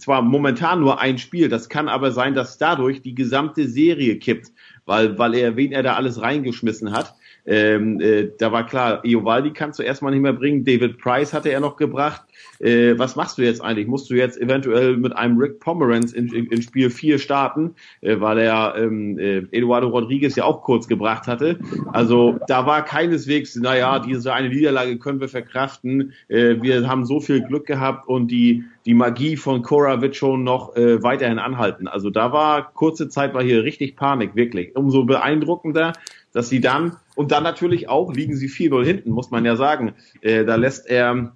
zwar 0.00 0.22
momentan 0.22 0.80
nur 0.80 1.00
ein 1.00 1.18
Spiel, 1.18 1.48
das 1.48 1.68
kann 1.68 1.88
aber 1.88 2.12
sein, 2.12 2.34
dass 2.34 2.58
dadurch 2.58 3.00
die 3.00 3.14
gesamte 3.14 3.68
Serie 3.68 4.18
kippt, 4.18 4.52
weil, 4.84 5.18
weil 5.18 5.34
er, 5.34 5.56
wen 5.56 5.72
er 5.72 5.82
da 5.82 5.94
alles 5.94 6.20
reingeschmissen 6.20 6.92
hat. 6.92 7.14
Ähm, 7.48 7.98
äh, 8.00 8.28
da 8.38 8.52
war 8.52 8.66
klar, 8.66 9.02
Iovaldi 9.04 9.52
kannst 9.52 9.78
du 9.78 9.82
erstmal 9.82 10.12
nicht 10.12 10.20
mehr 10.20 10.34
bringen, 10.34 10.64
David 10.64 10.98
Price 10.98 11.32
hatte 11.32 11.48
er 11.48 11.60
noch 11.60 11.76
gebracht. 11.76 12.22
Äh, 12.60 12.98
was 12.98 13.16
machst 13.16 13.38
du 13.38 13.42
jetzt 13.42 13.62
eigentlich? 13.62 13.86
Musst 13.86 14.10
du 14.10 14.14
jetzt 14.14 14.38
eventuell 14.38 14.96
mit 14.98 15.16
einem 15.16 15.38
Rick 15.38 15.58
Pomeranz 15.60 16.12
in, 16.12 16.28
in, 16.28 16.46
in 16.46 16.60
Spiel 16.60 16.90
4 16.90 17.18
starten, 17.18 17.74
äh, 18.02 18.20
weil 18.20 18.38
er 18.38 18.74
ähm, 18.76 19.18
äh, 19.18 19.38
Eduardo 19.50 19.88
Rodriguez 19.88 20.36
ja 20.36 20.44
auch 20.44 20.62
kurz 20.62 20.86
gebracht 20.88 21.26
hatte. 21.26 21.58
Also 21.92 22.38
da 22.48 22.66
war 22.66 22.84
keineswegs, 22.84 23.56
naja, 23.56 23.98
diese 23.98 24.34
eine 24.34 24.50
Niederlage 24.50 24.98
können 24.98 25.20
wir 25.20 25.28
verkraften. 25.28 26.12
Äh, 26.28 26.56
wir 26.60 26.86
haben 26.86 27.06
so 27.06 27.20
viel 27.20 27.42
Glück 27.42 27.66
gehabt 27.66 28.08
und 28.08 28.30
die 28.30 28.64
die 28.88 28.94
Magie 28.94 29.36
von 29.36 29.60
Cora 29.60 30.00
wird 30.00 30.16
schon 30.16 30.44
noch 30.44 30.74
äh, 30.74 31.02
weiterhin 31.02 31.38
anhalten. 31.38 31.88
Also 31.88 32.08
da 32.08 32.32
war 32.32 32.72
kurze 32.72 33.10
Zeit 33.10 33.34
war 33.34 33.42
hier 33.42 33.62
richtig 33.62 33.96
Panik, 33.96 34.34
wirklich. 34.34 34.74
Umso 34.74 35.04
beeindruckender, 35.04 35.92
dass 36.32 36.48
sie 36.48 36.60
dann 36.60 36.96
und 37.14 37.32
dann 37.32 37.42
natürlich 37.42 37.88
auch 37.88 38.12
liegen 38.12 38.36
sie 38.36 38.48
4-0 38.48 38.84
hinten, 38.84 39.10
muss 39.10 39.30
man 39.30 39.44
ja 39.44 39.56
sagen. 39.56 39.94
Äh, 40.20 40.44
da 40.44 40.56
lässt 40.56 40.88
er 40.88 41.34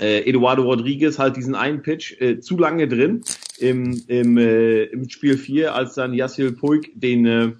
äh, 0.00 0.28
Eduardo 0.28 0.62
Rodriguez 0.62 1.18
halt 1.18 1.36
diesen 1.36 1.54
einen 1.54 1.82
Pitch 1.82 2.20
äh, 2.20 2.40
zu 2.40 2.58
lange 2.58 2.88
drin 2.88 3.22
im, 3.58 4.02
im, 4.08 4.36
äh, 4.36 4.84
im 4.84 5.08
Spiel 5.08 5.38
4, 5.38 5.74
als 5.74 5.94
dann 5.94 6.14
Yassil 6.14 6.52
Puig 6.52 6.90
den 6.94 7.26
äh, 7.26 7.52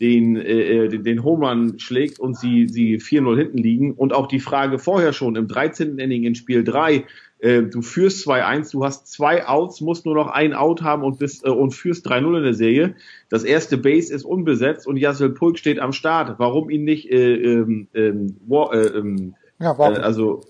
den, 0.00 0.36
äh, 0.36 0.88
den, 0.88 1.04
den 1.04 1.22
Home 1.22 1.74
schlägt 1.78 2.18
und 2.18 2.36
sie, 2.36 2.66
sie 2.68 2.98
4-0 2.98 3.36
hinten 3.36 3.58
liegen. 3.58 3.92
Und 3.92 4.12
auch 4.12 4.26
die 4.26 4.40
Frage 4.40 4.78
vorher 4.78 5.12
schon 5.12 5.36
im 5.36 5.46
13. 5.46 5.98
Inning 5.98 6.24
in 6.24 6.34
Spiel 6.34 6.64
3, 6.64 7.04
äh, 7.44 7.62
du 7.62 7.82
führst 7.82 8.26
2-1, 8.26 8.72
du 8.72 8.84
hast 8.84 9.06
zwei 9.06 9.46
Outs, 9.46 9.80
musst 9.80 10.06
nur 10.06 10.14
noch 10.14 10.28
ein 10.28 10.54
Out 10.54 10.82
haben 10.82 11.02
und, 11.02 11.18
bist, 11.18 11.44
äh, 11.44 11.50
und 11.50 11.72
führst 11.72 12.06
3-0 12.08 12.38
in 12.38 12.42
der 12.42 12.54
Serie. 12.54 12.94
Das 13.28 13.44
erste 13.44 13.76
Base 13.76 14.12
ist 14.14 14.24
unbesetzt 14.24 14.86
und 14.86 14.96
Yassel 14.96 15.30
Pulk 15.30 15.58
steht 15.58 15.78
am 15.78 15.92
Start. 15.92 16.38
Warum 16.38 16.70
ihn 16.70 16.84
nicht 16.84 17.10
äh, 17.10 17.34
ähm, 17.34 17.88
ähm, 17.94 18.36
war, 18.46 18.72
äh, 18.72 18.86
ähm, 18.86 19.34
ja, 19.60 19.76
warum? 19.78 19.94
äh, 19.94 19.98
also 19.98 20.40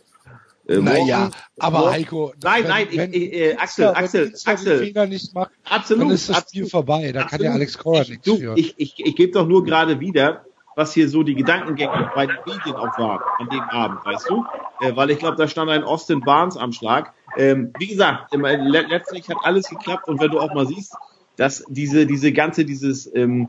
äh, 0.67 0.79
Naja, 0.79 1.31
aber 1.59 1.79
Walken- 1.81 1.93
Heiko, 1.93 2.33
Nein, 2.43 2.63
wenn- 2.63 2.69
nein, 2.71 2.87
wenn 2.93 3.13
ich, 3.13 3.23
ich, 3.23 3.33
äh, 3.35 3.55
Axel, 3.57 3.85
Dienstag- 3.87 3.97
Axel, 4.05 4.21
wenn 4.23 4.29
Dienstag 4.31 4.53
Axel. 4.55 4.79
den 4.79 4.87
Fehler 4.87 5.07
nicht 5.07 5.35
macht, 5.35 5.51
Absolut, 5.69 6.03
dann 6.05 6.11
ist 6.13 6.29
das 6.31 6.37
Spiel 6.37 6.63
absolut. 6.63 6.71
vorbei. 6.71 7.13
Da 7.13 7.25
kann 7.25 7.41
ja 7.43 7.49
Absolut. 7.51 7.55
Alex 7.55 7.79
Cora 7.79 8.01
ich, 8.03 8.09
nichts 8.11 8.25
du, 8.25 8.37
für. 8.39 8.55
Ich, 8.57 8.75
ich, 8.79 8.95
ich 9.05 9.17
gebe 9.17 9.33
doch 9.33 9.47
nur 9.47 9.65
gerade 9.65 10.01
wieder, 10.01 10.45
was 10.77 10.93
hier 10.93 11.09
so 11.09 11.23
die 11.23 11.35
Gedankengänge 11.35 12.11
bei 12.15 12.27
den 12.27 12.37
Medien 12.47 12.77
auch 12.77 12.99
waren 12.99 13.21
an 13.39 13.49
dem 13.49 13.63
Abend, 13.63 14.05
weißt 14.05 14.29
du? 14.29 14.45
Äh, 14.81 14.97
weil 14.97 15.11
ich 15.11 15.19
glaube, 15.19 15.37
da 15.37 15.49
stand 15.49 15.71
ein 15.71 15.85
Austin 15.85 16.21
Barnes 16.21 16.57
am 16.57 16.73
Schlag. 16.73 17.13
Ähm, 17.37 17.73
wie 17.79 17.87
gesagt, 17.87 18.33
im, 18.33 18.43
le 18.43 18.87
letztlich 18.89 19.29
hat 19.29 19.39
alles 19.43 19.69
geklappt 19.69 20.09
und 20.09 20.21
wenn 20.21 20.31
du 20.31 20.41
auch 20.41 20.55
mal 20.55 20.67
siehst, 20.67 20.95
dass 21.37 21.65
diese, 21.69 22.07
diese 22.07 22.33
ganze, 22.33 22.65
dieses, 22.65 23.13
ähm, 23.15 23.49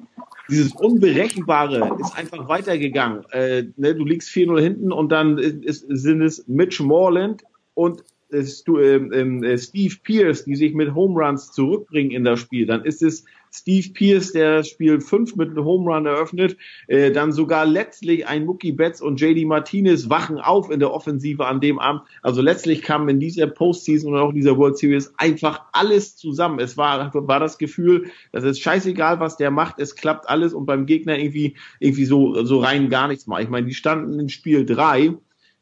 dieses 0.49 0.73
Unberechenbare 0.73 1.97
ist 1.99 2.17
einfach 2.17 2.47
weitergegangen. 2.47 3.25
Äh, 3.31 3.65
ne, 3.77 3.95
du 3.95 4.05
liegst 4.05 4.29
4-0 4.29 4.61
hinten 4.61 4.91
und 4.91 5.11
dann 5.11 5.37
ist, 5.37 5.85
sind 5.87 6.21
es 6.21 6.47
Mitch 6.47 6.83
Moreland 6.83 7.43
und 7.73 8.03
äh, 8.31 8.43
ähm, 8.67 9.11
ähm, 9.13 9.43
äh, 9.43 9.57
Steve 9.57 9.95
Pierce, 10.01 10.45
die 10.45 10.55
sich 10.55 10.73
mit 10.73 10.93
Home 10.93 11.23
Runs 11.23 11.51
zurückbringen 11.51 12.11
in 12.11 12.23
das 12.23 12.39
Spiel. 12.39 12.65
Dann 12.65 12.83
ist 12.83 13.01
es 13.01 13.25
Steve 13.57 13.89
Pierce, 13.93 14.33
der 14.33 14.63
Spiel 14.63 14.99
5 14.99 15.35
mit 15.35 15.49
einem 15.49 15.63
Home 15.63 15.91
Run 15.91 16.05
eröffnet. 16.05 16.57
Äh, 16.87 17.11
dann 17.11 17.31
sogar 17.31 17.65
letztlich 17.65 18.27
ein 18.27 18.45
Mookie 18.45 18.71
Betts 18.71 19.01
und 19.01 19.19
JD 19.19 19.45
Martinez 19.45 20.09
wachen 20.09 20.39
auf 20.39 20.69
in 20.69 20.79
der 20.79 20.91
Offensive 20.91 21.45
an 21.45 21.61
dem 21.61 21.79
Abend. 21.79 22.01
Also 22.21 22.41
letztlich 22.41 22.81
kam 22.81 23.07
in 23.09 23.19
dieser 23.19 23.47
Postseason 23.47 24.13
und 24.13 24.19
auch 24.19 24.29
in 24.29 24.35
dieser 24.35 24.57
World 24.57 24.77
Series 24.77 25.13
einfach 25.17 25.61
alles 25.71 26.17
zusammen. 26.17 26.59
Es 26.59 26.77
war, 26.77 27.13
war 27.13 27.39
das 27.39 27.57
Gefühl, 27.57 28.11
das 28.31 28.43
ist 28.43 28.59
scheißegal, 28.59 29.19
was 29.19 29.37
der 29.37 29.51
macht, 29.51 29.79
es 29.79 29.95
klappt 29.95 30.29
alles 30.29 30.53
und 30.53 30.65
beim 30.65 30.85
Gegner 30.85 31.17
irgendwie, 31.17 31.55
irgendwie 31.79 32.05
so, 32.05 32.43
so 32.43 32.59
rein 32.59 32.89
gar 32.89 33.07
nichts 33.07 33.27
mal. 33.27 33.41
Ich 33.41 33.49
meine, 33.49 33.67
die 33.67 33.73
standen 33.73 34.19
in 34.19 34.29
Spiel 34.29 34.65
3 34.65 35.15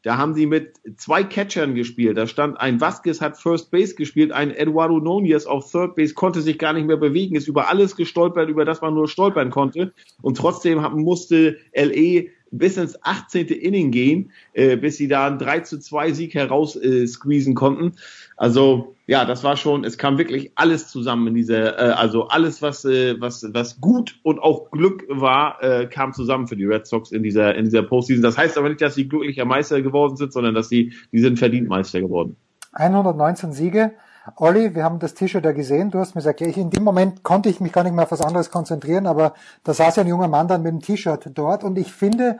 da 0.04 0.18
haben 0.18 0.34
sie 0.34 0.46
mit 0.46 0.74
zwei 0.96 1.24
Catchern 1.24 1.74
gespielt. 1.74 2.18
Da 2.18 2.26
stand 2.26 2.60
ein 2.60 2.80
Vasquez 2.80 3.22
hat 3.22 3.38
First 3.38 3.70
Base 3.70 3.94
gespielt, 3.94 4.32
ein 4.32 4.50
Eduardo 4.50 5.00
Nunez 5.00 5.46
auf 5.46 5.70
Third 5.70 5.96
Base 5.96 6.12
konnte 6.12 6.42
sich 6.42 6.58
gar 6.58 6.74
nicht 6.74 6.86
mehr 6.86 6.98
bewegen, 6.98 7.36
ist 7.36 7.48
über 7.48 7.68
alles 7.68 7.96
gestolpert, 7.96 8.50
über 8.50 8.66
das 8.66 8.82
man 8.82 8.92
nur 8.92 9.08
stolpern 9.08 9.50
konnte. 9.50 9.94
Und 10.20 10.36
trotzdem 10.36 10.78
musste 10.94 11.56
LE 11.74 12.26
bis 12.50 12.76
ins 12.76 13.02
18. 13.02 13.48
Inning 13.48 13.90
gehen, 13.90 14.30
äh, 14.52 14.76
bis 14.76 14.98
sie 14.98 15.08
da 15.08 15.26
einen 15.26 15.38
3 15.38 15.60
zu 15.60 15.80
2 15.80 16.12
Sieg 16.12 16.34
heraus 16.34 16.76
äh, 16.76 17.06
squeezen 17.06 17.54
konnten. 17.54 17.94
Also 18.36 18.93
ja, 19.06 19.24
das 19.26 19.44
war 19.44 19.56
schon, 19.56 19.84
es 19.84 19.98
kam 19.98 20.16
wirklich 20.16 20.52
alles 20.54 20.88
zusammen 20.88 21.26
in 21.28 21.34
dieser, 21.34 21.78
äh, 21.78 21.92
also 21.92 22.28
alles, 22.28 22.62
was, 22.62 22.84
äh, 22.84 23.20
was, 23.20 23.46
was 23.52 23.80
gut 23.80 24.18
und 24.22 24.38
auch 24.38 24.70
Glück 24.70 25.04
war, 25.08 25.62
äh, 25.62 25.86
kam 25.86 26.14
zusammen 26.14 26.46
für 26.46 26.56
die 26.56 26.64
Red 26.64 26.86
Sox 26.86 27.12
in 27.12 27.22
dieser, 27.22 27.54
in 27.54 27.64
dieser 27.64 27.82
Postseason. 27.82 28.22
Das 28.22 28.38
heißt 28.38 28.56
aber 28.56 28.70
nicht, 28.70 28.80
dass 28.80 28.94
sie 28.94 29.08
glücklicher 29.08 29.44
Meister 29.44 29.82
geworden 29.82 30.16
sind, 30.16 30.32
sondern 30.32 30.54
dass 30.54 30.70
sie, 30.70 30.94
die 31.12 31.20
sind 31.20 31.38
verdient 31.38 31.68
Meister 31.68 32.00
geworden. 32.00 32.36
119 32.72 33.52
Siege. 33.52 33.92
Olli, 34.36 34.74
wir 34.74 34.84
haben 34.84 34.98
das 35.00 35.12
T-Shirt 35.12 35.44
ja 35.44 35.52
gesehen, 35.52 35.90
du 35.90 35.98
hast 35.98 36.14
mir 36.14 36.20
gesagt, 36.20 36.40
in 36.40 36.70
dem 36.70 36.82
Moment 36.82 37.22
konnte 37.22 37.50
ich 37.50 37.60
mich 37.60 37.72
gar 37.72 37.84
nicht 37.84 37.94
mehr 37.94 38.04
auf 38.04 38.10
was 38.10 38.22
anderes 38.22 38.50
konzentrieren, 38.50 39.06
aber 39.06 39.34
da 39.64 39.74
saß 39.74 39.96
ja 39.96 40.02
ein 40.02 40.08
junger 40.08 40.28
Mann 40.28 40.48
dann 40.48 40.62
mit 40.62 40.72
dem 40.72 40.80
T-Shirt 40.80 41.30
dort 41.34 41.62
und 41.62 41.76
ich 41.76 41.92
finde, 41.92 42.38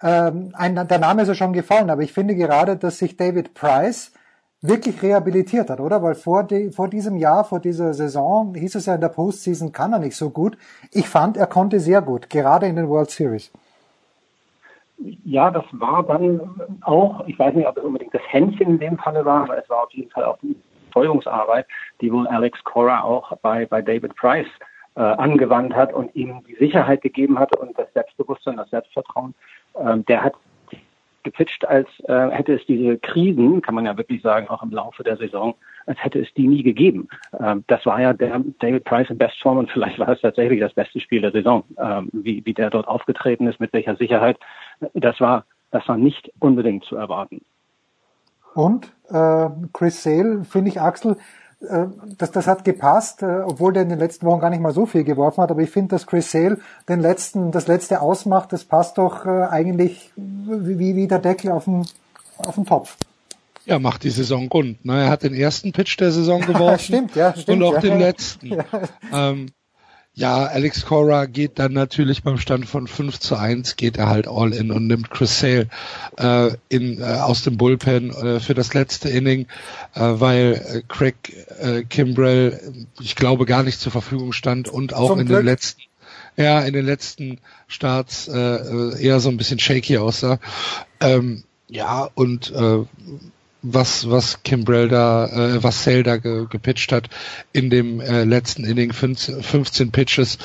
ähm, 0.00 0.52
ein, 0.52 0.76
der 0.76 0.98
Name 1.00 1.22
ist 1.22 1.28
ja 1.28 1.34
schon 1.34 1.52
gefallen, 1.52 1.90
aber 1.90 2.02
ich 2.02 2.12
finde 2.12 2.36
gerade, 2.36 2.76
dass 2.76 2.98
sich 2.98 3.16
David 3.16 3.52
Price 3.52 4.12
wirklich 4.66 5.02
rehabilitiert 5.02 5.68
hat, 5.68 5.78
oder? 5.78 6.02
Weil 6.02 6.14
vor, 6.14 6.42
die, 6.44 6.70
vor 6.70 6.88
diesem 6.88 7.16
Jahr, 7.16 7.44
vor 7.44 7.60
dieser 7.60 7.92
Saison 7.92 8.54
hieß 8.54 8.76
es 8.76 8.86
ja 8.86 8.94
in 8.94 9.00
der 9.00 9.08
Postseason 9.08 9.72
kann 9.72 9.92
er 9.92 9.98
nicht 9.98 10.16
so 10.16 10.30
gut. 10.30 10.56
Ich 10.90 11.08
fand, 11.08 11.36
er 11.36 11.46
konnte 11.46 11.80
sehr 11.80 12.00
gut, 12.00 12.30
gerade 12.30 12.66
in 12.66 12.76
den 12.76 12.88
World 12.88 13.10
Series. 13.10 13.52
Ja, 15.24 15.50
das 15.50 15.64
war 15.72 16.02
dann 16.04 16.40
auch, 16.80 17.26
ich 17.26 17.38
weiß 17.38 17.54
nicht, 17.54 17.66
ob 17.66 17.76
es 17.76 17.84
unbedingt 17.84 18.14
das 18.14 18.22
Händchen 18.28 18.70
in 18.70 18.78
dem 18.78 18.96
Falle 18.96 19.24
war, 19.24 19.42
aber 19.42 19.58
es 19.58 19.68
war 19.68 19.82
auf 19.84 19.92
jeden 19.92 20.10
Fall 20.10 20.24
auch 20.24 20.38
die 20.38 20.56
Überzeugungsarbeit, 20.94 21.66
die 22.00 22.12
wohl 22.12 22.26
Alex 22.28 22.62
Cora 22.64 23.02
auch 23.02 23.36
bei, 23.38 23.66
bei 23.66 23.82
David 23.82 24.14
Price 24.16 24.46
äh, 24.96 25.00
angewandt 25.00 25.74
hat 25.74 25.92
und 25.92 26.14
ihm 26.14 26.42
die 26.48 26.54
Sicherheit 26.54 27.02
gegeben 27.02 27.38
hatte 27.38 27.58
und 27.58 27.76
das 27.78 27.92
Selbstbewusstsein, 27.92 28.56
das 28.56 28.70
Selbstvertrauen. 28.70 29.34
Ähm, 29.78 30.04
der 30.06 30.22
hat 30.22 30.34
gepitcht, 31.24 31.66
als 31.66 31.88
äh, 32.04 32.30
hätte 32.30 32.54
es 32.54 32.64
diese 32.66 32.98
Krisen, 32.98 33.60
kann 33.62 33.74
man 33.74 33.86
ja 33.86 33.96
wirklich 33.96 34.22
sagen, 34.22 34.48
auch 34.48 34.62
im 34.62 34.70
Laufe 34.70 35.02
der 35.02 35.16
Saison, 35.16 35.54
als 35.86 36.02
hätte 36.02 36.20
es 36.20 36.32
die 36.34 36.46
nie 36.46 36.62
gegeben. 36.62 37.08
Ähm, 37.40 37.64
das 37.66 37.84
war 37.86 38.00
ja 38.00 38.12
der 38.12 38.40
David 38.60 38.84
Price 38.84 39.10
in 39.10 39.18
Bestform 39.18 39.58
und 39.58 39.70
vielleicht 39.70 39.98
war 39.98 40.08
es 40.08 40.20
tatsächlich 40.20 40.60
das 40.60 40.74
beste 40.74 41.00
Spiel 41.00 41.20
der 41.20 41.32
Saison, 41.32 41.64
ähm, 41.78 42.08
wie, 42.12 42.44
wie 42.44 42.54
der 42.54 42.70
dort 42.70 42.86
aufgetreten 42.86 43.46
ist, 43.48 43.58
mit 43.58 43.72
welcher 43.72 43.96
Sicherheit. 43.96 44.38
Das 44.94 45.20
war, 45.20 45.44
das 45.70 45.86
war 45.88 45.96
nicht 45.96 46.30
unbedingt 46.38 46.84
zu 46.84 46.96
erwarten. 46.96 47.40
Und 48.54 48.92
äh, 49.10 49.48
Chris 49.72 50.02
Sale, 50.02 50.44
finde 50.44 50.70
ich, 50.70 50.80
Axel, 50.80 51.16
das, 52.18 52.30
das 52.30 52.46
hat 52.46 52.64
gepasst, 52.64 53.22
äh, 53.22 53.40
obwohl 53.44 53.72
der 53.72 53.82
in 53.82 53.88
den 53.88 53.98
letzten 53.98 54.26
Wochen 54.26 54.40
gar 54.40 54.50
nicht 54.50 54.60
mal 54.60 54.72
so 54.72 54.86
viel 54.86 55.04
geworfen 55.04 55.42
hat. 55.42 55.50
Aber 55.50 55.60
ich 55.62 55.70
finde, 55.70 55.90
dass 55.90 56.06
Chris 56.06 56.30
Sale 56.30 56.58
den 56.88 57.00
letzten, 57.00 57.52
das 57.52 57.66
letzte 57.66 58.00
ausmacht, 58.00 58.52
das 58.52 58.64
passt 58.64 58.98
doch 58.98 59.26
äh, 59.26 59.44
eigentlich 59.44 60.12
wie, 60.16 60.96
wie 60.96 61.06
der 61.06 61.18
Deckel 61.18 61.50
auf 61.50 61.64
den, 61.64 61.86
auf 62.38 62.54
den 62.54 62.66
Topf. 62.66 62.96
Ja, 63.66 63.78
macht 63.78 64.02
die 64.02 64.10
Saison 64.10 64.48
rund. 64.48 64.84
Ne? 64.84 65.04
Er 65.04 65.08
hat 65.08 65.22
den 65.22 65.34
ersten 65.34 65.72
Pitch 65.72 65.98
der 65.98 66.12
Saison 66.12 66.40
geworfen 66.46 66.84
stimmt, 66.84 67.16
ja, 67.16 67.34
stimmt, 67.34 67.62
und 67.62 67.62
auch 67.62 67.74
ja. 67.74 67.80
den 67.80 67.98
letzten. 67.98 68.50
Ja. 68.54 68.64
Ähm, 69.30 69.50
ja, 70.16 70.44
Alex 70.44 70.86
Cora 70.86 71.26
geht 71.26 71.58
dann 71.58 71.72
natürlich 71.72 72.22
beim 72.22 72.38
Stand 72.38 72.68
von 72.68 72.86
5 72.86 73.18
zu 73.18 73.36
1 73.36 73.74
geht 73.76 73.96
er 73.96 74.08
halt 74.08 74.28
all 74.28 74.52
in 74.52 74.70
und 74.70 74.86
nimmt 74.86 75.10
Chris 75.10 75.40
Sale 75.40 75.68
äh, 76.18 76.50
in, 76.68 77.00
äh, 77.00 77.04
aus 77.04 77.42
dem 77.42 77.56
Bullpen 77.56 78.10
äh, 78.10 78.38
für 78.38 78.54
das 78.54 78.74
letzte 78.74 79.08
Inning, 79.08 79.46
äh, 79.94 80.00
weil 80.00 80.64
äh, 80.66 80.82
Craig 80.86 81.16
äh, 81.60 81.82
Kimbrell, 81.82 82.60
ich 83.00 83.16
glaube, 83.16 83.44
gar 83.44 83.64
nicht 83.64 83.80
zur 83.80 83.90
Verfügung 83.90 84.32
stand 84.32 84.68
und 84.68 84.94
auch 84.94 85.10
Zum 85.10 85.20
in 85.20 85.26
Glück. 85.26 85.40
den 85.40 85.46
letzten 85.46 85.82
ja, 86.36 86.60
in 86.60 86.72
den 86.74 86.84
letzten 86.84 87.38
Starts 87.68 88.26
äh, 88.26 89.00
eher 89.00 89.20
so 89.20 89.28
ein 89.28 89.36
bisschen 89.36 89.60
shaky 89.60 89.98
aussah. 89.98 90.40
Ähm, 91.00 91.44
ja, 91.68 92.08
und 92.14 92.50
äh, 92.50 92.84
was 93.64 94.08
was 94.08 94.42
Kimbrell 94.42 94.88
da, 94.88 95.26
äh, 95.26 95.62
was 95.62 95.82
Sale 95.82 96.02
da 96.02 96.18
ge, 96.18 96.46
gepitcht 96.48 96.92
hat 96.92 97.08
in 97.52 97.70
dem 97.70 98.00
äh, 98.00 98.24
letzten 98.24 98.64
Inning, 98.64 98.92
15, 98.92 99.42
15 99.42 99.90
Pitches, 99.90 100.38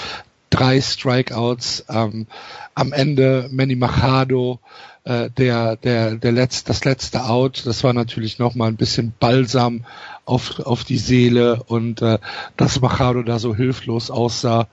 drei 0.49 0.81
Strikeouts, 0.81 1.85
ähm, 1.89 2.27
am 2.75 2.93
Ende 2.93 3.49
Manny 3.51 3.75
Machado, 3.75 4.59
äh, 5.03 5.29
der 5.29 5.75
der 5.75 6.15
der 6.15 6.31
letzte 6.31 6.69
das 6.69 6.85
letzte 6.85 7.25
Out, 7.25 7.63
das 7.65 7.83
war 7.83 7.93
natürlich 7.93 8.39
noch 8.39 8.55
mal 8.55 8.67
ein 8.67 8.77
bisschen 8.77 9.13
Balsam 9.19 9.85
auf 10.25 10.59
auf 10.61 10.85
die 10.85 10.97
Seele 10.97 11.61
und 11.67 12.01
äh, 12.01 12.19
dass 12.55 12.79
Machado 12.79 13.21
da 13.21 13.37
so 13.37 13.53
hilflos 13.53 14.11
aussah 14.11 14.67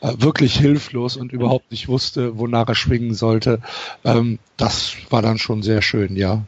äh, 0.00 0.12
wirklich 0.18 0.58
hilflos 0.58 1.16
und 1.16 1.32
überhaupt 1.32 1.70
nicht 1.70 1.86
wusste, 1.86 2.38
wonach 2.38 2.68
er 2.68 2.74
schwingen 2.74 3.14
sollte. 3.14 3.60
Ähm, 4.04 4.40
das 4.56 4.96
war 5.10 5.22
dann 5.22 5.38
schon 5.38 5.62
sehr 5.62 5.80
schön, 5.80 6.16
ja. 6.16 6.42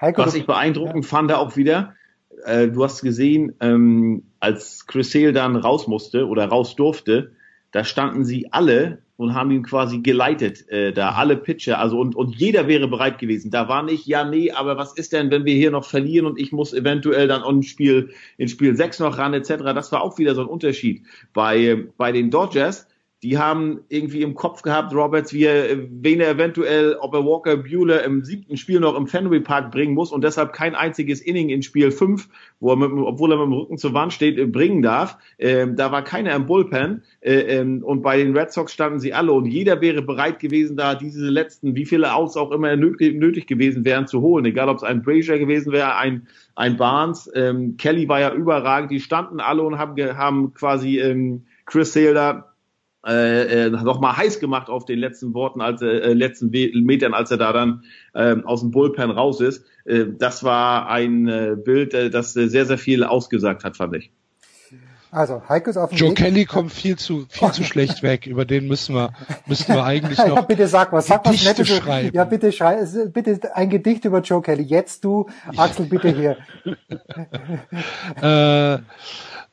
Heiko, 0.00 0.22
Was 0.22 0.34
ich 0.34 0.46
beeindruckend 0.46 1.04
fand 1.04 1.32
auch 1.32 1.56
wieder, 1.56 1.94
äh, 2.44 2.68
du 2.68 2.82
hast 2.84 3.02
gesehen, 3.02 3.54
ähm, 3.60 4.22
als 4.40 4.86
Chris 4.86 5.12
Sale 5.12 5.32
dann 5.32 5.56
raus 5.56 5.86
musste 5.86 6.26
oder 6.26 6.46
raus 6.46 6.74
durfte, 6.74 7.32
da 7.72 7.84
standen 7.84 8.24
sie 8.24 8.52
alle 8.52 9.02
und 9.16 9.34
haben 9.34 9.50
ihn 9.50 9.62
quasi 9.62 9.98
geleitet, 9.98 10.66
äh, 10.70 10.92
da 10.92 11.10
alle 11.10 11.36
Pitcher, 11.36 11.78
also 11.78 12.00
und, 12.00 12.16
und 12.16 12.34
jeder 12.34 12.66
wäre 12.66 12.88
bereit 12.88 13.18
gewesen. 13.18 13.50
Da 13.50 13.68
war 13.68 13.82
nicht, 13.82 14.06
ja, 14.06 14.24
nee, 14.24 14.50
aber 14.50 14.78
was 14.78 14.94
ist 14.94 15.12
denn, 15.12 15.30
wenn 15.30 15.44
wir 15.44 15.54
hier 15.54 15.70
noch 15.70 15.84
verlieren 15.84 16.24
und 16.24 16.40
ich 16.40 16.52
muss 16.52 16.72
eventuell 16.72 17.28
dann 17.28 17.44
in 17.44 17.62
Spiel, 17.62 18.10
in 18.38 18.48
Spiel 18.48 18.74
6 18.74 19.00
noch 19.00 19.18
ran, 19.18 19.34
etc. 19.34 19.56
Das 19.74 19.92
war 19.92 20.00
auch 20.00 20.16
wieder 20.16 20.34
so 20.34 20.40
ein 20.40 20.46
Unterschied. 20.46 21.02
Bei, 21.34 21.84
bei 21.98 22.12
den 22.12 22.30
Dodgers, 22.30 22.88
die 23.22 23.36
haben 23.36 23.80
irgendwie 23.90 24.22
im 24.22 24.34
Kopf 24.34 24.62
gehabt, 24.62 24.94
Roberts, 24.94 25.34
wie 25.34 25.44
er, 25.44 25.76
wen 25.90 26.20
er 26.20 26.30
eventuell, 26.30 26.96
ob 27.00 27.12
er 27.12 27.24
Walker 27.26 27.58
Bueller 27.58 28.02
im 28.02 28.24
siebten 28.24 28.56
Spiel 28.56 28.80
noch 28.80 28.96
im 28.96 29.06
Fenway 29.06 29.40
Park 29.40 29.72
bringen 29.72 29.92
muss 29.92 30.10
und 30.10 30.24
deshalb 30.24 30.54
kein 30.54 30.74
einziges 30.74 31.20
Inning 31.20 31.50
in 31.50 31.62
Spiel 31.62 31.90
5, 31.90 32.28
wo 32.60 32.70
er 32.70 32.76
mit, 32.76 32.90
obwohl 32.92 33.32
er 33.32 33.36
mit 33.36 33.46
dem 33.46 33.52
Rücken 33.52 33.76
zur 33.76 33.92
Wand 33.92 34.14
steht, 34.14 34.38
äh, 34.38 34.46
bringen 34.46 34.80
darf. 34.80 35.18
Ähm, 35.38 35.76
da 35.76 35.92
war 35.92 36.02
keiner 36.02 36.34
im 36.34 36.46
Bullpen 36.46 37.02
äh, 37.20 37.58
ähm, 37.58 37.82
und 37.84 38.00
bei 38.00 38.16
den 38.16 38.34
Red 38.34 38.52
Sox 38.52 38.72
standen 38.72 39.00
sie 39.00 39.12
alle 39.12 39.32
und 39.32 39.44
jeder 39.44 39.82
wäre 39.82 40.00
bereit 40.00 40.38
gewesen, 40.38 40.78
da 40.78 40.94
diese 40.94 41.28
letzten, 41.28 41.76
wie 41.76 41.84
viele 41.84 42.14
Outs 42.14 42.38
auch 42.38 42.52
immer 42.52 42.74
nötig, 42.76 43.18
nötig 43.18 43.46
gewesen 43.46 43.84
wären, 43.84 44.06
zu 44.06 44.22
holen. 44.22 44.46
Egal, 44.46 44.70
ob 44.70 44.78
es 44.78 44.82
ein 44.82 45.02
Brazier 45.02 45.38
gewesen 45.38 45.72
wäre, 45.72 45.96
ein, 45.96 46.26
ein 46.54 46.78
Barnes, 46.78 47.30
ähm, 47.34 47.76
Kelly 47.76 48.08
war 48.08 48.20
ja 48.20 48.32
überragend, 48.32 48.90
die 48.90 49.00
standen 49.00 49.40
alle 49.40 49.62
und 49.62 49.76
haben, 49.76 50.16
haben 50.16 50.54
quasi 50.54 51.00
ähm, 51.00 51.42
Chris 51.66 51.92
Sale 51.92 52.14
da 52.14 52.49
äh, 53.06 53.66
äh, 53.66 53.70
noch 53.70 54.00
mal 54.00 54.16
heiß 54.16 54.40
gemacht 54.40 54.68
auf 54.68 54.84
den 54.84 54.98
letzten 54.98 55.32
Worten, 55.32 55.60
als 55.60 55.80
er, 55.80 56.02
äh, 56.02 56.12
letzten 56.12 56.52
We 56.52 56.70
Metern, 56.74 57.14
als 57.14 57.30
er 57.30 57.38
da 57.38 57.52
dann 57.52 57.84
äh, 58.14 58.36
aus 58.44 58.60
dem 58.60 58.70
Bullpen 58.70 59.10
raus 59.10 59.40
ist. 59.40 59.64
Äh, 59.84 60.06
das 60.18 60.44
war 60.44 60.88
ein 60.88 61.26
äh, 61.28 61.56
Bild, 61.56 61.94
äh, 61.94 62.10
das 62.10 62.36
äh, 62.36 62.48
sehr, 62.48 62.66
sehr 62.66 62.78
viel 62.78 63.04
ausgesagt 63.04 63.64
hat, 63.64 63.76
fand 63.76 63.96
ich. 63.96 64.10
Also, 65.12 65.42
Heiko 65.48 65.70
ist 65.70 65.76
auf 65.76 65.90
dem 65.90 65.98
Joe 65.98 66.10
Weg. 66.10 66.18
Kelly 66.18 66.44
kommt 66.44 66.70
viel 66.70 66.96
zu 66.96 67.26
viel 67.28 67.50
zu 67.50 67.64
schlecht 67.64 68.04
weg. 68.04 68.26
Über 68.28 68.44
den 68.44 68.68
müssen 68.68 68.94
wir 68.94 69.12
müssen 69.46 69.74
wir 69.74 69.82
eigentlich 69.82 70.18
ja, 70.18 70.28
noch 70.28 70.46
bitte 70.46 70.68
sag 70.68 70.92
was, 70.92 71.08
sag 71.08 71.26
was 71.26 71.44
Nettes. 71.44 71.66
schreiben. 71.66 72.10
Ja, 72.14 72.22
bitte 72.24 72.52
schrei, 72.52 72.84
bitte 73.12 73.56
ein 73.56 73.70
Gedicht 73.70 74.04
über 74.04 74.20
Joe 74.20 74.40
Kelly. 74.40 74.62
Jetzt 74.62 75.04
du, 75.04 75.26
Axel, 75.56 75.86
bitte 75.86 76.10
hier. 76.10 76.36
äh, 78.22 78.78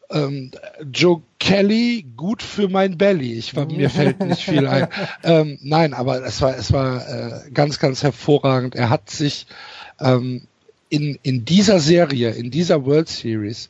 ähm, 0.09 0.51
Joe 0.91 1.21
Kelly, 1.39 2.05
gut 2.15 2.41
für 2.41 2.69
mein 2.69 2.97
Belly. 2.97 3.33
Ich 3.33 3.55
war, 3.55 3.65
mir 3.65 3.89
fällt 3.89 4.19
nicht 4.19 4.43
viel 4.43 4.67
ein. 4.67 4.87
Ähm, 5.23 5.57
nein, 5.61 5.93
aber 5.93 6.23
es 6.23 6.41
war, 6.41 6.55
es 6.57 6.71
war 6.71 7.07
äh, 7.07 7.51
ganz, 7.51 7.79
ganz 7.79 8.03
hervorragend. 8.03 8.75
Er 8.75 8.89
hat 8.89 9.09
sich 9.09 9.47
ähm, 9.99 10.47
in, 10.89 11.17
in 11.23 11.43
dieser 11.43 11.79
Serie, 11.79 12.31
in 12.31 12.51
dieser 12.51 12.85
World 12.85 13.09
Series, 13.09 13.69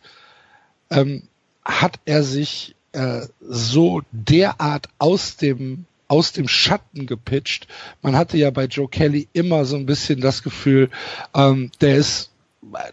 ähm, 0.91 1.23
hat 1.63 1.99
er 2.05 2.23
sich 2.23 2.75
äh, 2.91 3.21
so 3.41 4.01
derart 4.11 4.89
aus 4.99 5.38
dem 5.38 5.85
aus 6.07 6.31
dem 6.31 6.47
Schatten 6.47 7.05
gepitcht. 7.05 7.67
Man 8.01 8.15
hatte 8.15 8.38
ja 8.38 8.49
bei 8.49 8.65
Joe 8.65 8.88
Kelly 8.88 9.27
immer 9.33 9.65
so 9.65 9.75
ein 9.75 9.85
bisschen 9.85 10.21
das 10.21 10.41
Gefühl, 10.41 10.89
ähm, 11.35 11.69
der 11.81 11.97
ist, 11.97 12.31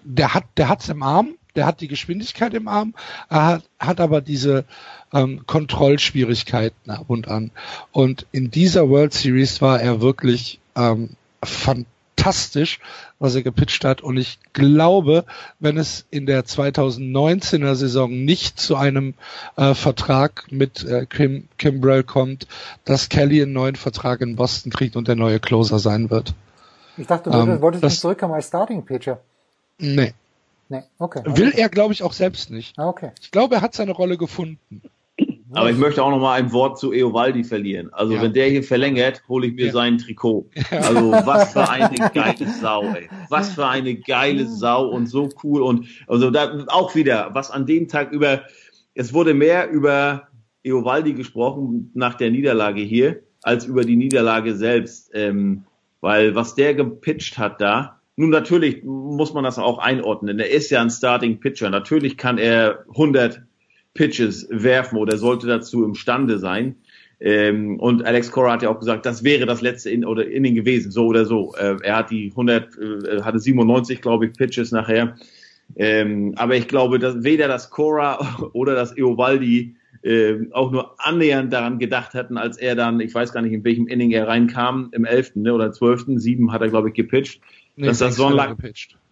der 0.03 0.35
hat, 0.35 0.45
der 0.57 0.69
hat's 0.69 0.89
im 0.89 1.03
Arm, 1.03 1.37
der 1.57 1.67
hat 1.67 1.81
die 1.81 1.89
Geschwindigkeit 1.89 2.55
im 2.55 2.69
Arm, 2.69 2.95
er 3.29 3.45
hat, 3.47 3.63
hat 3.79 4.01
aber 4.01 4.21
diese 4.21 4.65
ähm, 5.13 5.47
Kontrollschwierigkeiten 5.47 6.91
ab 6.91 7.05
und 7.09 7.29
an. 7.29 7.51
Und 7.93 8.27
in 8.33 8.51
dieser 8.51 8.89
World 8.89 9.15
Series 9.15 9.61
war 9.63 9.81
er 9.81 10.01
wirklich 10.01 10.59
ähm, 10.77 11.11
fantastisch, 11.45 12.81
was 13.19 13.35
er 13.35 13.43
gepitcht 13.43 13.85
hat. 13.85 14.01
Und 14.01 14.17
ich 14.17 14.39
glaube, 14.53 15.25
wenn 15.61 15.77
es 15.77 16.07
in 16.11 16.27
der 16.27 16.45
2019er 16.45 17.75
Saison 17.75 18.11
nicht 18.25 18.59
zu 18.59 18.77
einem 18.77 19.15
äh, 19.57 19.75
Vertrag 19.75 20.47
mit 20.51 20.85
äh, 20.85 21.07
Kim, 21.07 21.49
Kimbrell 21.59 22.03
kommt, 22.03 22.47
dass 22.85 23.09
Kelly 23.09 23.43
einen 23.43 23.53
neuen 23.53 23.77
Vertrag 23.77 24.21
in 24.21 24.37
Boston 24.37 24.73
kriegt 24.73 24.97
und 24.97 25.07
der 25.09 25.17
neue 25.17 25.39
Closer 25.41 25.79
sein 25.79 26.11
wird. 26.11 26.35
Ich 26.97 27.07
dachte, 27.07 27.31
du 27.31 27.37
Ähm, 27.39 27.61
wolltest, 27.61 27.85
das- 27.85 27.93
nicht 27.95 28.01
zurückkommen 28.01 28.35
als 28.35 28.49
Starting 28.49 28.85
Pitcher. 28.85 29.21
Nee. 29.79 30.15
Nee, 30.69 30.83
okay. 30.99 31.23
Will 31.25 31.53
er, 31.55 31.69
glaube 31.69 31.93
ich, 31.93 32.03
auch 32.03 32.13
selbst 32.13 32.51
nicht. 32.51 32.79
Ah, 32.79 32.89
Okay. 32.89 33.11
Ich 33.21 33.31
glaube, 33.31 33.57
er 33.57 33.61
hat 33.61 33.75
seine 33.75 33.93
Rolle 33.93 34.17
gefunden. 34.17 34.83
Aber 35.53 35.71
ich 35.71 35.77
möchte 35.77 36.03
auch 36.03 36.11
noch 36.11 36.19
mal 36.19 36.33
ein 36.33 36.53
Wort 36.53 36.79
zu 36.81 36.93
Eovaldi 36.93 37.45
verlieren. 37.45 37.93
Also 37.93 38.15
Ja. 38.15 38.23
wenn 38.23 38.33
der 38.33 38.49
hier 38.49 38.65
verlängert, 38.65 39.23
hole 39.29 39.47
ich 39.47 39.55
mir 39.55 39.67
Ja. 39.67 39.73
sein 39.73 39.99
Trikot. 39.99 40.51
Also 40.71 41.13
was 41.13 41.53
für 41.53 41.69
eine 41.69 42.11
geile 42.13 42.49
Sau, 42.49 42.83
ey. 42.95 43.09
Was 43.29 43.51
für 43.55 43.67
eine 43.67 43.95
geile 43.95 44.49
Sau 44.49 44.89
und 44.89 45.07
so 45.07 45.29
cool 45.45 45.63
und 45.63 45.87
also 46.09 46.31
da 46.31 46.65
auch 46.69 46.95
wieder, 46.97 47.31
was 47.35 47.51
an 47.53 47.67
dem 47.67 47.87
Tag 47.87 48.11
über, 48.11 48.43
es 48.95 49.13
wurde 49.15 49.33
mehr 49.35 49.71
über 49.71 50.29
Eovaldi 50.65 51.13
gesprochen 51.13 51.91
nach 51.95 52.15
der 52.15 52.31
Niederlage 52.33 52.81
hier, 52.81 53.21
als 53.43 53.67
über 53.67 53.85
die 53.85 53.97
Niederlage 53.97 54.57
selbst. 54.57 55.11
Ähm, 55.15 55.65
weil 56.01 56.35
was 56.35 56.55
der 56.57 56.75
gepitcht 56.75 57.39
hat 57.39 57.61
da, 57.61 58.01
nun 58.17 58.31
natürlich 58.31 58.85
muss 58.85 59.35
man 59.35 59.45
das 59.45 59.59
auch 59.59 59.79
einordnen. 59.79 60.39
Er 60.39 60.51
ist 60.51 60.71
ja 60.71 60.81
ein 60.81 60.91
Starting 60.91 61.41
Pitcher. 61.41 61.71
Natürlich 61.71 62.17
kann 62.17 62.39
er 62.39 62.85
100 62.91 63.43
Pitches 63.95 64.47
werfen 64.51 64.99
oder 64.99 65.17
sollte 65.17 65.47
dazu 65.47 65.85
imstande 65.85 66.39
sein. 66.39 66.77
Ähm, 67.21 67.79
und 67.81 68.05
Alex 68.05 68.31
Cora 68.31 68.53
hat 68.53 68.63
ja 68.63 68.69
auch 68.69 68.79
gesagt, 68.79 69.07
das 69.07 69.25
wäre 69.25 69.47
das 69.47 69.63
letzte 69.63 69.91
in 69.91 70.05
oder 70.05 70.29
Inning 70.29 70.55
gewesen, 70.55 70.91
so 70.91 71.07
oder 71.07 71.25
so. 71.25 71.55
Äh, 71.57 71.77
er 71.83 71.97
hat 71.97 72.11
die 72.11 72.31
100, 72.31 72.77
äh, 72.77 73.23
hatte 73.23 73.39
97, 73.39 74.01
glaube 74.01 74.27
ich, 74.27 74.33
Pitches 74.33 74.73
nachher. 74.73 75.17
Ähm, 75.77 76.35
aber 76.37 76.57
ich 76.57 76.69
glaube, 76.69 76.99
dass 76.99 77.25
weder 77.25 77.49
das 77.49 77.71
Cora 77.71 78.49
oder 78.53 78.75
das 78.75 78.97
Eovaldi 78.97 79.77
äh, 80.03 80.51
auch 80.53 80.71
nur 80.71 80.95
annähernd 80.99 81.53
daran 81.53 81.79
gedacht 81.79 82.15
hatten, 82.15 82.37
als 82.37 82.59
er 82.59 82.75
dann, 82.75 83.01
ich 83.01 83.15
weiß 83.15 83.33
gar 83.33 83.41
nicht, 83.41 83.53
in 83.53 83.65
welchem 83.65 83.87
Inning 83.87 84.11
er 84.11 84.29
reinkam, 84.29 84.91
im 84.93 85.05
11. 85.05 85.37
Ne, 85.37 85.55
oder 85.55 85.73
12. 85.73 86.07
Sieben 86.17 86.53
hat 86.53 86.61
er, 86.61 86.69
glaube 86.69 86.89
ich, 86.89 86.95
gepitcht. 86.95 87.41
Nee, 87.77 87.87
dass 87.87 87.99
das 87.99 88.17
so 88.17 88.27
ein, 88.27 88.35
lang, 88.35 88.57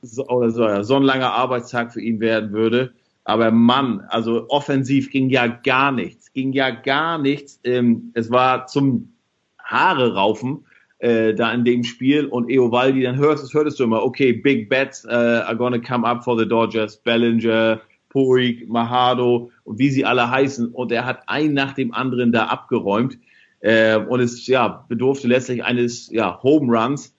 so, 0.03 0.27
oder 0.29 0.51
so, 0.51 0.65
ja, 0.65 0.85
so 0.85 0.97
ein 0.97 1.03
langer 1.03 1.33
Arbeitstag 1.33 1.93
für 1.93 2.01
ihn 2.01 2.21
werden 2.21 2.53
würde. 2.53 2.93
Aber 3.25 3.51
Mann, 3.51 4.01
also 4.09 4.49
offensiv 4.49 5.11
ging 5.11 5.31
ja 5.31 5.47
gar 5.47 5.93
nichts, 5.93 6.33
ging 6.33 6.53
ja 6.53 6.71
gar 6.71 7.19
nichts. 7.19 7.61
Ähm, 7.65 8.11
es 8.15 8.31
war 8.31 8.67
zum 8.67 9.15
Haare 9.59 10.15
raufen 10.15 10.65
äh, 11.03 11.35
da 11.35 11.53
in 11.53 11.65
dem 11.65 11.85
Spiel. 11.85 12.27
Und 12.27 12.49
Eovaldi, 12.51 13.03
dann 13.03 13.17
hörst, 13.17 13.53
hörtest 13.53 13.79
du 13.81 13.85
immer, 13.85 14.03
okay, 14.03 14.33
big 14.33 14.69
bets 14.69 15.05
uh, 15.05 15.43
are 15.45 15.57
gonna 15.57 15.79
come 15.79 16.07
up 16.07 16.25
for 16.25 16.39
the 16.39 16.47
Dodgers, 16.47 16.97
Bellinger, 16.97 17.81
Puig, 18.09 18.69
Mahado 18.69 19.51
und 19.65 19.79
wie 19.79 19.91
sie 19.91 20.05
alle 20.05 20.31
heißen. 20.31 20.69
Und 20.69 20.93
er 20.93 21.05
hat 21.05 21.23
ein 21.27 21.55
nach 21.55 21.73
dem 21.73 21.93
anderen 21.93 22.33
da 22.33 22.47
abgeräumt. 22.47 23.19
Äh, 23.61 23.99
und 23.99 24.21
es 24.21 24.47
ja 24.47 24.85
bedurfte 24.89 25.29
letztlich 25.29 25.65
eines 25.65 26.11
ja 26.11 26.41
Home 26.43 26.77
Runs, 26.77 27.12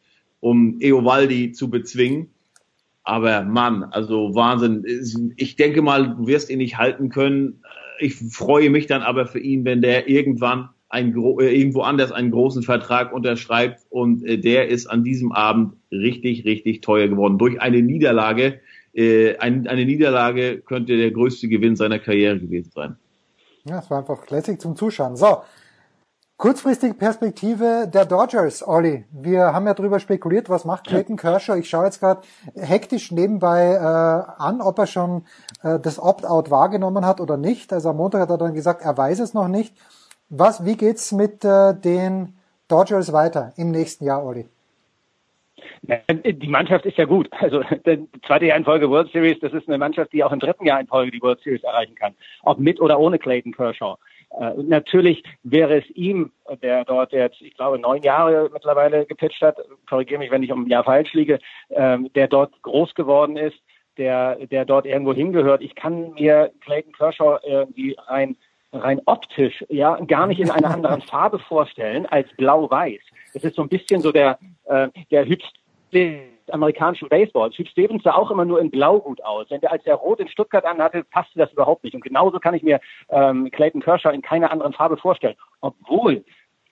um 0.43 0.81
Eovaldi 0.81 1.53
zu 1.53 1.69
bezwingen. 1.69 2.27
Aber 3.03 3.43
Mann, 3.43 3.83
also 3.83 4.35
Wahnsinn. 4.35 5.33
Ich 5.37 5.55
denke 5.55 5.81
mal, 5.81 6.15
du 6.17 6.27
wirst 6.27 6.49
ihn 6.49 6.57
nicht 6.57 6.77
halten 6.77 7.09
können. 7.09 7.63
Ich 7.99 8.15
freue 8.15 8.69
mich 8.69 8.87
dann 8.87 9.03
aber 9.03 9.25
für 9.25 9.39
ihn, 9.39 9.63
wenn 9.63 9.81
der 9.81 10.09
irgendwann 10.09 10.69
ein, 10.89 11.15
äh, 11.15 11.57
irgendwo 11.57 11.81
anders 11.81 12.11
einen 12.11 12.31
großen 12.31 12.61
Vertrag 12.61 13.13
unterschreibt 13.13 13.85
und 13.89 14.25
äh, 14.25 14.37
der 14.37 14.67
ist 14.67 14.87
an 14.87 15.05
diesem 15.05 15.31
Abend 15.31 15.75
richtig, 15.91 16.43
richtig 16.43 16.81
teuer 16.81 17.07
geworden. 17.07 17.37
Durch 17.37 17.61
eine 17.61 17.81
Niederlage, 17.81 18.59
äh, 18.93 19.37
ein, 19.37 19.65
eine 19.67 19.85
Niederlage 19.85 20.59
könnte 20.59 20.97
der 20.97 21.11
größte 21.11 21.47
Gewinn 21.47 21.77
seiner 21.77 21.99
Karriere 21.99 22.39
gewesen 22.39 22.71
sein. 22.75 22.97
Ja, 23.63 23.79
es 23.79 23.89
war 23.89 23.99
einfach 23.99 24.29
lässig 24.29 24.59
zum 24.59 24.75
Zuschauen. 24.75 25.15
So, 25.15 25.37
kurzfristige 26.37 26.93
Perspektive 26.93 27.89
der 27.93 28.05
Dodgers, 28.05 28.67
Olli. 28.67 29.05
Wir 29.11 29.53
haben 29.53 29.65
ja 29.65 29.73
drüber 29.73 29.99
spekuliert, 29.99 30.49
was 30.49 30.65
macht 30.65 30.87
Clayton 30.87 31.17
Kershaw. 31.17 31.57
Ich 31.57 31.69
schaue 31.69 31.85
jetzt 31.85 31.99
gerade 31.99 32.21
hektisch 32.55 33.11
nebenbei 33.11 33.73
äh, 33.73 34.41
an, 34.41 34.61
ob 34.61 34.79
er 34.79 34.87
schon 34.87 35.25
äh, 35.63 35.79
das 35.79 35.99
Opt-out 35.99 36.51
wahrgenommen 36.51 37.05
hat 37.05 37.21
oder 37.21 37.37
nicht. 37.37 37.71
Also 37.71 37.89
am 37.89 37.97
Montag 37.97 38.21
hat 38.21 38.29
er 38.29 38.37
dann 38.37 38.53
gesagt, 38.53 38.81
er 38.81 38.97
weiß 38.97 39.19
es 39.19 39.33
noch 39.33 39.47
nicht. 39.47 39.75
Was, 40.29 40.65
wie 40.65 40.77
geht's 40.77 41.11
mit 41.11 41.45
äh, 41.45 41.73
den 41.73 42.35
Dodgers 42.67 43.13
weiter 43.13 43.53
im 43.55 43.71
nächsten 43.71 44.05
Jahr, 44.05 44.25
Olli? 44.25 44.47
Die 45.83 46.47
Mannschaft 46.47 46.85
ist 46.85 46.97
ja 46.97 47.05
gut. 47.05 47.29
Also 47.39 47.61
das 47.83 47.99
zweite 48.25 48.45
Jahr 48.45 48.57
in 48.57 48.63
Folge 48.63 48.89
World 48.89 49.11
Series, 49.11 49.39
das 49.41 49.53
ist 49.53 49.67
eine 49.67 49.77
Mannschaft, 49.77 50.13
die 50.13 50.23
auch 50.23 50.31
im 50.31 50.39
dritten 50.39 50.65
Jahr 50.65 50.79
in 50.79 50.87
Folge 50.87 51.11
die 51.11 51.21
World 51.21 51.41
Series 51.41 51.63
erreichen 51.63 51.95
kann. 51.95 52.15
Ob 52.43 52.57
mit 52.57 52.79
oder 52.79 52.99
ohne 52.99 53.19
Clayton 53.19 53.53
Kershaw. 53.53 53.97
Äh, 54.39 54.53
natürlich 54.57 55.23
wäre 55.43 55.79
es 55.79 55.89
ihm, 55.91 56.31
der 56.61 56.85
dort 56.85 57.11
jetzt, 57.11 57.41
ich 57.41 57.55
glaube, 57.55 57.79
neun 57.79 58.01
Jahre 58.01 58.49
mittlerweile 58.51 59.05
gepitcht 59.05 59.41
hat, 59.41 59.57
korrigiere 59.87 60.19
mich, 60.19 60.31
wenn 60.31 60.43
ich 60.43 60.51
um 60.51 60.63
ein 60.63 60.69
Jahr 60.69 60.83
falsch 60.83 61.13
liege, 61.13 61.39
ähm, 61.69 62.11
der 62.13 62.27
dort 62.27 62.61
groß 62.63 62.95
geworden 62.95 63.37
ist, 63.37 63.57
der, 63.97 64.45
der 64.47 64.65
dort 64.65 64.85
irgendwo 64.85 65.13
hingehört. 65.13 65.61
Ich 65.61 65.75
kann 65.75 66.13
mir 66.13 66.51
Clayton 66.61 66.93
Kershaw 66.93 67.39
irgendwie 67.43 67.95
rein 68.07 68.35
rein 68.75 68.99
optisch 69.05 69.63
ja 69.69 69.97
gar 70.07 70.25
nicht 70.25 70.39
in 70.39 70.49
einer 70.49 70.71
anderen 70.73 71.01
Farbe 71.01 71.37
vorstellen 71.37 72.07
als 72.07 72.27
blau-weiß. 72.37 73.01
Es 73.35 73.43
ist 73.43 73.55
so 73.55 73.61
ein 73.61 73.69
bisschen 73.69 74.01
so 74.01 74.11
der 74.11 74.39
äh, 74.65 74.87
der 75.11 75.25
Hüb 75.25 75.41
des 75.93 76.32
amerikanischen 76.51 77.09
Baseballs. 77.09 77.57
Hüb 77.57 77.67
Stevens 77.67 78.03
sah 78.03 78.13
auch 78.13 78.31
immer 78.31 78.45
nur 78.45 78.59
in 78.59 78.71
Blau 78.71 78.99
gut 78.99 79.23
aus. 79.23 79.49
Wenn 79.49 79.61
der 79.61 79.71
als 79.71 79.83
der 79.83 79.95
Rot 79.95 80.19
in 80.19 80.27
Stuttgart 80.27 80.65
anhatte, 80.65 81.03
passte 81.03 81.39
das 81.39 81.51
überhaupt 81.51 81.83
nicht. 81.83 81.95
Und 81.95 82.03
genauso 82.03 82.39
kann 82.39 82.53
ich 82.53 82.63
mir 82.63 82.79
ähm, 83.09 83.49
Clayton 83.51 83.81
Kershaw 83.81 84.13
in 84.13 84.21
keiner 84.21 84.51
anderen 84.51 84.73
Farbe 84.73 84.97
vorstellen, 84.97 85.35
obwohl 85.61 86.23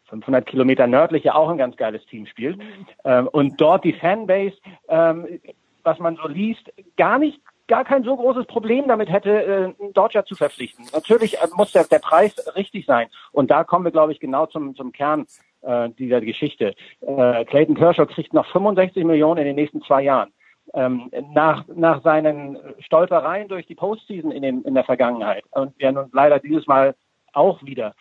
500 0.09 0.45
Kilometer 0.45 0.87
nördlich 0.87 1.23
ja 1.23 1.35
auch 1.35 1.49
ein 1.49 1.57
ganz 1.57 1.77
geiles 1.77 2.05
Team 2.05 2.25
spielt 2.25 2.59
ähm, 3.05 3.27
und 3.29 3.59
dort 3.59 3.83
die 3.83 3.93
Fanbase, 3.93 4.57
ähm, 4.89 5.39
was 5.83 5.99
man 5.99 6.17
so 6.17 6.27
liest, 6.27 6.71
gar 6.97 7.17
nicht 7.17 7.39
gar 7.71 7.85
kein 7.85 8.03
so 8.03 8.17
großes 8.17 8.47
Problem 8.47 8.89
damit 8.89 9.09
hätte, 9.09 9.29
äh, 9.31 9.63
einen 9.81 9.93
Dodger 9.93 10.25
zu 10.25 10.35
verpflichten. 10.35 10.85
Natürlich 10.93 11.37
äh, 11.37 11.47
muss 11.55 11.71
der, 11.71 11.85
der 11.85 11.99
Preis 11.99 12.35
richtig 12.57 12.85
sein. 12.85 13.07
Und 13.31 13.49
da 13.49 13.63
kommen 13.63 13.85
wir, 13.85 13.93
glaube 13.93 14.11
ich, 14.11 14.19
genau 14.19 14.45
zum, 14.45 14.75
zum 14.75 14.91
Kern 14.91 15.25
äh, 15.61 15.89
dieser 15.91 16.21
Geschichte. 16.21 16.73
Äh, 17.01 17.45
Clayton 17.45 17.75
Kershaw 17.75 18.05
kriegt 18.05 18.33
noch 18.33 18.45
65 18.47 19.03
Millionen 19.03 19.39
in 19.39 19.45
den 19.45 19.55
nächsten 19.55 19.81
zwei 19.81 20.03
Jahren. 20.03 20.31
Ähm, 20.73 21.11
nach, 21.33 21.65
nach 21.67 22.01
seinen 22.03 22.57
Stolpereien 22.79 23.47
durch 23.47 23.65
die 23.65 23.75
Postseason 23.75 24.31
in, 24.31 24.41
den, 24.41 24.61
in 24.61 24.73
der 24.73 24.85
Vergangenheit 24.85 25.43
und 25.51 25.73
ja 25.79 25.91
nun 25.91 26.09
leider 26.13 26.39
dieses 26.39 26.65
Mal 26.65 26.95
auch 27.33 27.61
wieder, 27.63 27.93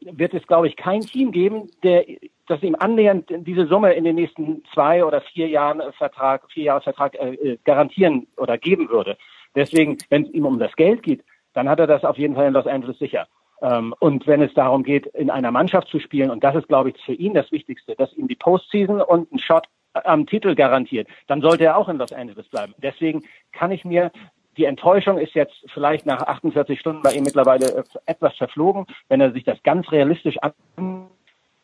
wird 0.00 0.34
es, 0.34 0.46
glaube 0.46 0.68
ich, 0.68 0.76
kein 0.76 1.00
Team 1.00 1.32
geben, 1.32 1.68
der 1.82 2.04
das 2.46 2.62
ihm 2.62 2.76
annähernd 2.78 3.28
diese 3.46 3.66
Summe 3.66 3.92
in 3.94 4.04
den 4.04 4.16
nächsten 4.16 4.62
zwei 4.72 5.04
oder 5.04 5.20
vier 5.20 5.48
Jahren 5.48 5.80
Vertrag, 5.94 6.50
vier 6.50 6.64
Jahresvertrag 6.64 7.14
äh, 7.14 7.58
garantieren 7.64 8.26
oder 8.36 8.58
geben 8.58 8.88
würde. 8.88 9.16
Deswegen, 9.54 9.98
wenn 10.10 10.24
es 10.24 10.30
ihm 10.30 10.46
um 10.46 10.58
das 10.58 10.74
Geld 10.76 11.02
geht, 11.02 11.24
dann 11.54 11.68
hat 11.68 11.80
er 11.80 11.86
das 11.86 12.04
auf 12.04 12.18
jeden 12.18 12.34
Fall 12.34 12.48
in 12.48 12.54
Los 12.54 12.66
Angeles 12.66 12.98
sicher. 12.98 13.26
Ähm, 13.62 13.94
und 14.00 14.26
wenn 14.26 14.42
es 14.42 14.52
darum 14.54 14.82
geht, 14.82 15.06
in 15.06 15.30
einer 15.30 15.50
Mannschaft 15.50 15.88
zu 15.88 16.00
spielen, 16.00 16.30
und 16.30 16.44
das 16.44 16.56
ist, 16.56 16.68
glaube 16.68 16.90
ich, 16.90 16.96
für 17.04 17.14
ihn 17.14 17.32
das 17.32 17.50
Wichtigste, 17.52 17.94
dass 17.94 18.12
ihm 18.14 18.28
die 18.28 18.34
Postseason 18.34 19.00
und 19.00 19.32
ein 19.32 19.38
Shot 19.38 19.66
am 19.94 20.26
Titel 20.26 20.54
garantiert, 20.54 21.08
dann 21.28 21.40
sollte 21.40 21.64
er 21.64 21.76
auch 21.76 21.88
in 21.88 21.98
Los 21.98 22.12
Angeles 22.12 22.48
bleiben. 22.48 22.74
Deswegen 22.78 23.22
kann 23.52 23.70
ich 23.70 23.84
mir 23.84 24.10
die 24.56 24.64
Enttäuschung 24.66 25.18
ist 25.18 25.34
jetzt 25.34 25.64
vielleicht 25.72 26.04
nach 26.04 26.20
48 26.22 26.78
Stunden 26.78 27.02
bei 27.02 27.12
ihm 27.12 27.22
mittlerweile 27.22 27.84
etwas 28.04 28.36
verflogen. 28.36 28.86
Wenn 29.08 29.22
er 29.22 29.32
sich 29.32 29.44
das 29.44 29.62
ganz 29.62 29.90
realistisch 29.90 30.36
an, 30.38 31.08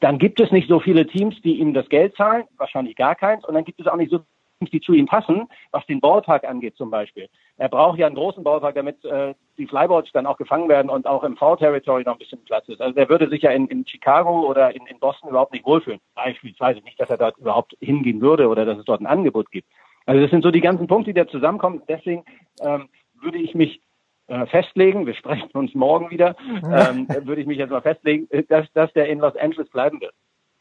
dann 0.01 0.19
gibt 0.19 0.41
es 0.41 0.51
nicht 0.53 0.69
so 0.69 0.81
viele 0.81 1.07
Teams, 1.07 1.41
die 1.43 1.59
ihm 1.59 1.75
das 1.75 1.89
Geld 1.89 2.17
zahlen, 2.17 2.45
wahrscheinlich 2.57 2.97
gar 2.97 3.15
keins, 3.15 3.45
und 3.45 3.55
dann 3.55 3.65
gibt 3.65 3.81
es 3.81 3.87
auch 3.87 3.97
nicht 3.97 4.11
so 4.11 4.21
die 4.67 4.81
zu 4.81 4.93
ihm 4.93 5.07
passen, 5.07 5.49
was 5.71 5.87
den 5.87 6.01
Ballpark 6.01 6.45
angeht 6.45 6.77
zum 6.77 6.91
Beispiel. 6.91 7.29
Er 7.57 7.69
braucht 7.69 7.99
ja 7.99 8.07
einen 8.07 8.17
großen 8.17 8.43
Ballpark, 8.43 8.75
damit 8.75 9.05
äh, 9.05 9.35
die 9.57 9.67
Flyballs 9.67 10.11
dann 10.13 10.27
auch 10.27 10.37
gefangen 10.37 10.69
werden 10.69 10.91
und 10.91 11.07
auch 11.07 11.23
im 11.23 11.37
Foul-Territory 11.37 12.05
noch 12.05 12.15
ein 12.15 12.19
bisschen 12.19 12.45
Platz 12.45 12.69
ist. 12.69 12.81
Also 12.81 12.95
der 12.95 13.09
würde 13.09 13.29
sich 13.29 13.43
ja 13.43 13.51
in, 13.51 13.69
in 13.69 13.87
Chicago 13.87 14.49
oder 14.49 14.75
in, 14.75 14.87
in 14.87 14.99
Boston 14.99 15.31
überhaupt 15.31 15.53
nicht 15.53 15.65
wohlfühlen. 15.65 16.01
Beispielsweise 16.15 16.81
nicht, 16.81 17.01
dass 17.01 17.11
er 17.11 17.19
dort 17.19 17.39
überhaupt 17.39 17.77
hingehen 17.81 18.21
würde 18.21 18.49
oder 18.49 18.65
dass 18.65 18.79
es 18.79 18.85
dort 18.85 19.01
ein 19.01 19.07
Angebot 19.07 19.51
gibt. 19.51 19.69
Also 20.07 20.21
das 20.23 20.31
sind 20.31 20.43
so 20.43 20.51
die 20.51 20.61
ganzen 20.61 20.87
Punkte, 20.87 21.13
die 21.13 21.21
da 21.21 21.29
zusammenkommen. 21.29 21.83
Deswegen 21.89 22.25
ähm, 22.61 22.89
würde 23.21 23.39
ich 23.39 23.55
mich 23.55 23.81
äh, 24.29 24.47
festlegen, 24.47 25.07
wir 25.07 25.15
sprechen 25.15 25.51
uns 25.53 25.75
morgen 25.75 26.11
wieder, 26.11 26.37
ähm, 26.65 27.09
würde 27.25 27.41
ich 27.41 27.47
mich 27.47 27.59
jetzt 27.59 27.71
mal 27.71 27.83
festlegen, 27.83 28.29
dass, 28.49 28.71
dass 28.73 28.93
der 28.93 29.09
in 29.09 29.19
Los 29.21 29.37
Angeles 29.37 29.69
bleiben 29.71 30.01
wird. 30.01 30.15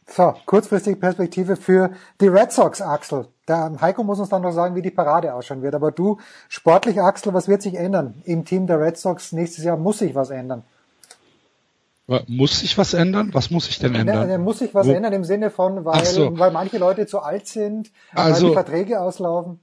So, 0.09 0.33
kurzfristige 0.45 0.95
Perspektive 0.95 1.57
für 1.57 1.91
die 2.21 2.27
Red 2.27 2.51
Sox, 2.51 2.81
Axel. 2.81 3.27
Der 3.47 3.73
Heiko 3.81 4.03
muss 4.03 4.19
uns 4.19 4.29
dann 4.29 4.41
noch 4.41 4.51
sagen, 4.51 4.75
wie 4.75 4.81
die 4.81 4.91
Parade 4.91 5.33
ausschauen 5.33 5.61
wird. 5.61 5.75
Aber 5.75 5.91
du, 5.91 6.17
sportlich, 6.47 7.01
Axel, 7.01 7.33
was 7.33 7.47
wird 7.47 7.61
sich 7.61 7.75
ändern? 7.75 8.21
Im 8.23 8.45
Team 8.45 8.67
der 8.67 8.79
Red 8.79 8.97
Sox 8.97 9.31
nächstes 9.33 9.63
Jahr 9.63 9.77
muss 9.77 9.99
sich 9.99 10.15
was 10.15 10.29
ändern. 10.29 10.63
Muss 12.27 12.61
sich 12.61 12.77
was 12.77 12.93
ändern? 12.93 13.31
Was 13.33 13.51
muss 13.51 13.65
sich 13.65 13.79
denn 13.79 13.93
ändern? 13.93 14.27
Ne, 14.27 14.37
muss 14.37 14.59
sich 14.59 14.73
was 14.73 14.87
Wo? 14.87 14.91
ändern 14.91 15.11
im 15.11 15.25
Sinne 15.25 15.49
von, 15.49 15.83
weil, 15.83 16.05
so. 16.05 16.39
weil 16.39 16.51
manche 16.51 16.77
Leute 16.77 17.05
zu 17.05 17.19
alt 17.19 17.47
sind, 17.47 17.91
Also- 18.13 18.43
weil 18.43 18.49
die 18.49 18.53
Verträge 18.53 19.01
auslaufen. 19.01 19.59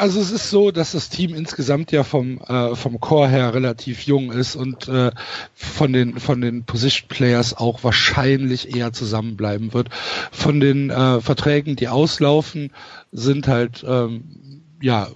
Also 0.00 0.20
es 0.20 0.30
ist 0.30 0.48
so, 0.50 0.70
dass 0.70 0.92
das 0.92 1.08
Team 1.08 1.34
insgesamt 1.34 1.90
ja 1.90 2.04
vom 2.04 2.38
äh, 2.42 2.76
vom 2.76 3.00
Core 3.00 3.28
her 3.28 3.52
relativ 3.52 4.02
jung 4.02 4.30
ist 4.30 4.54
und 4.54 4.86
äh, 4.86 5.10
von 5.54 5.92
den 5.92 6.20
von 6.20 6.40
den 6.40 6.62
Position 6.62 7.08
Players 7.08 7.56
auch 7.56 7.82
wahrscheinlich 7.82 8.76
eher 8.76 8.92
zusammenbleiben 8.92 9.74
wird. 9.74 9.88
Von 10.30 10.60
den 10.60 10.90
äh, 10.90 11.20
Verträgen, 11.20 11.74
die 11.74 11.88
auslaufen, 11.88 12.70
sind 13.10 13.48
halt 13.48 13.84
ähm, 13.88 14.22
ja 14.80 15.08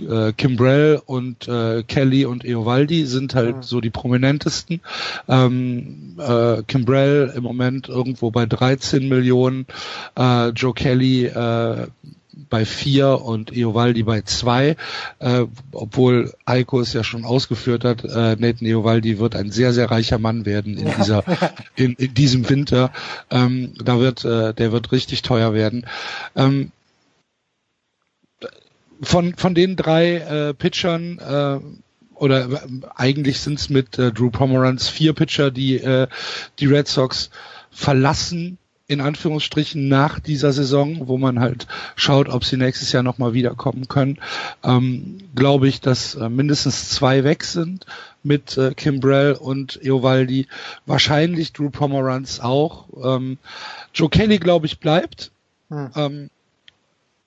äh, 0.00 0.32
Kimbrell 0.32 1.02
und 1.04 1.46
äh, 1.46 1.82
Kelly 1.82 2.24
und 2.24 2.46
Eovaldi 2.46 3.04
sind 3.04 3.34
halt 3.34 3.56
mhm. 3.56 3.62
so 3.62 3.82
die 3.82 3.90
prominentesten. 3.90 4.80
Ähm, 5.28 6.16
äh, 6.18 6.62
Kimbrell 6.66 7.32
im 7.36 7.42
Moment 7.42 7.90
irgendwo 7.90 8.30
bei 8.30 8.46
13 8.46 9.06
Millionen, 9.06 9.66
äh, 10.16 10.48
Joe 10.48 10.72
Kelly 10.72 11.26
äh, 11.26 11.88
bei 12.48 12.64
vier 12.64 13.20
und 13.22 13.54
Eovaldi 13.54 14.02
bei 14.02 14.22
zwei, 14.22 14.76
äh, 15.18 15.44
obwohl 15.72 16.32
Heiko 16.48 16.80
es 16.80 16.92
ja 16.92 17.04
schon 17.04 17.24
ausgeführt 17.24 17.84
hat, 17.84 18.04
äh, 18.04 18.36
Nathan 18.38 18.66
Eovaldi 18.66 19.18
wird 19.18 19.36
ein 19.36 19.50
sehr, 19.50 19.72
sehr 19.72 19.90
reicher 19.90 20.18
Mann 20.18 20.46
werden 20.46 20.76
in 20.76 20.92
dieser, 20.96 21.24
in, 21.76 21.94
in 21.94 22.14
diesem 22.14 22.48
Winter. 22.48 22.92
Ähm, 23.30 23.74
da 23.82 23.98
wird, 23.98 24.24
äh, 24.24 24.54
der 24.54 24.72
wird 24.72 24.92
richtig 24.92 25.22
teuer 25.22 25.54
werden. 25.54 25.86
Ähm, 26.36 26.70
von, 29.02 29.34
von 29.34 29.54
den 29.54 29.76
drei 29.76 30.16
äh, 30.16 30.54
Pitchern, 30.54 31.18
äh, 31.18 31.60
oder 32.14 32.50
äh, 32.50 32.58
eigentlich 32.94 33.40
sind 33.40 33.58
es 33.58 33.68
mit 33.68 33.98
äh, 33.98 34.12
Drew 34.12 34.30
Pomeranz 34.30 34.88
vier 34.88 35.12
Pitcher, 35.12 35.50
die 35.50 35.76
äh, 35.76 36.06
die 36.58 36.66
Red 36.66 36.88
Sox 36.88 37.30
verlassen 37.70 38.58
in 38.86 39.00
Anführungsstrichen 39.00 39.88
nach 39.88 40.20
dieser 40.20 40.52
Saison, 40.52 41.08
wo 41.08 41.16
man 41.16 41.40
halt 41.40 41.66
schaut, 41.96 42.28
ob 42.28 42.44
sie 42.44 42.58
nächstes 42.58 42.92
Jahr 42.92 43.02
nochmal 43.02 43.32
wiederkommen 43.32 43.88
können, 43.88 44.18
ähm, 44.62 45.18
glaube 45.34 45.68
ich, 45.68 45.80
dass 45.80 46.14
äh, 46.14 46.28
mindestens 46.28 46.90
zwei 46.90 47.24
weg 47.24 47.44
sind 47.44 47.86
mit 48.22 48.58
äh, 48.58 48.74
Kimbrell 48.74 49.32
und 49.32 49.82
Eovaldi. 49.82 50.48
Wahrscheinlich 50.84 51.52
Drew 51.52 51.70
Pomeranz 51.70 52.40
auch. 52.40 52.86
Ähm, 53.02 53.38
Joe 53.94 54.10
Kelly, 54.10 54.38
glaube 54.38 54.66
ich, 54.66 54.80
bleibt. 54.80 55.30
Hm. 55.70 55.90
Ähm, 55.96 56.30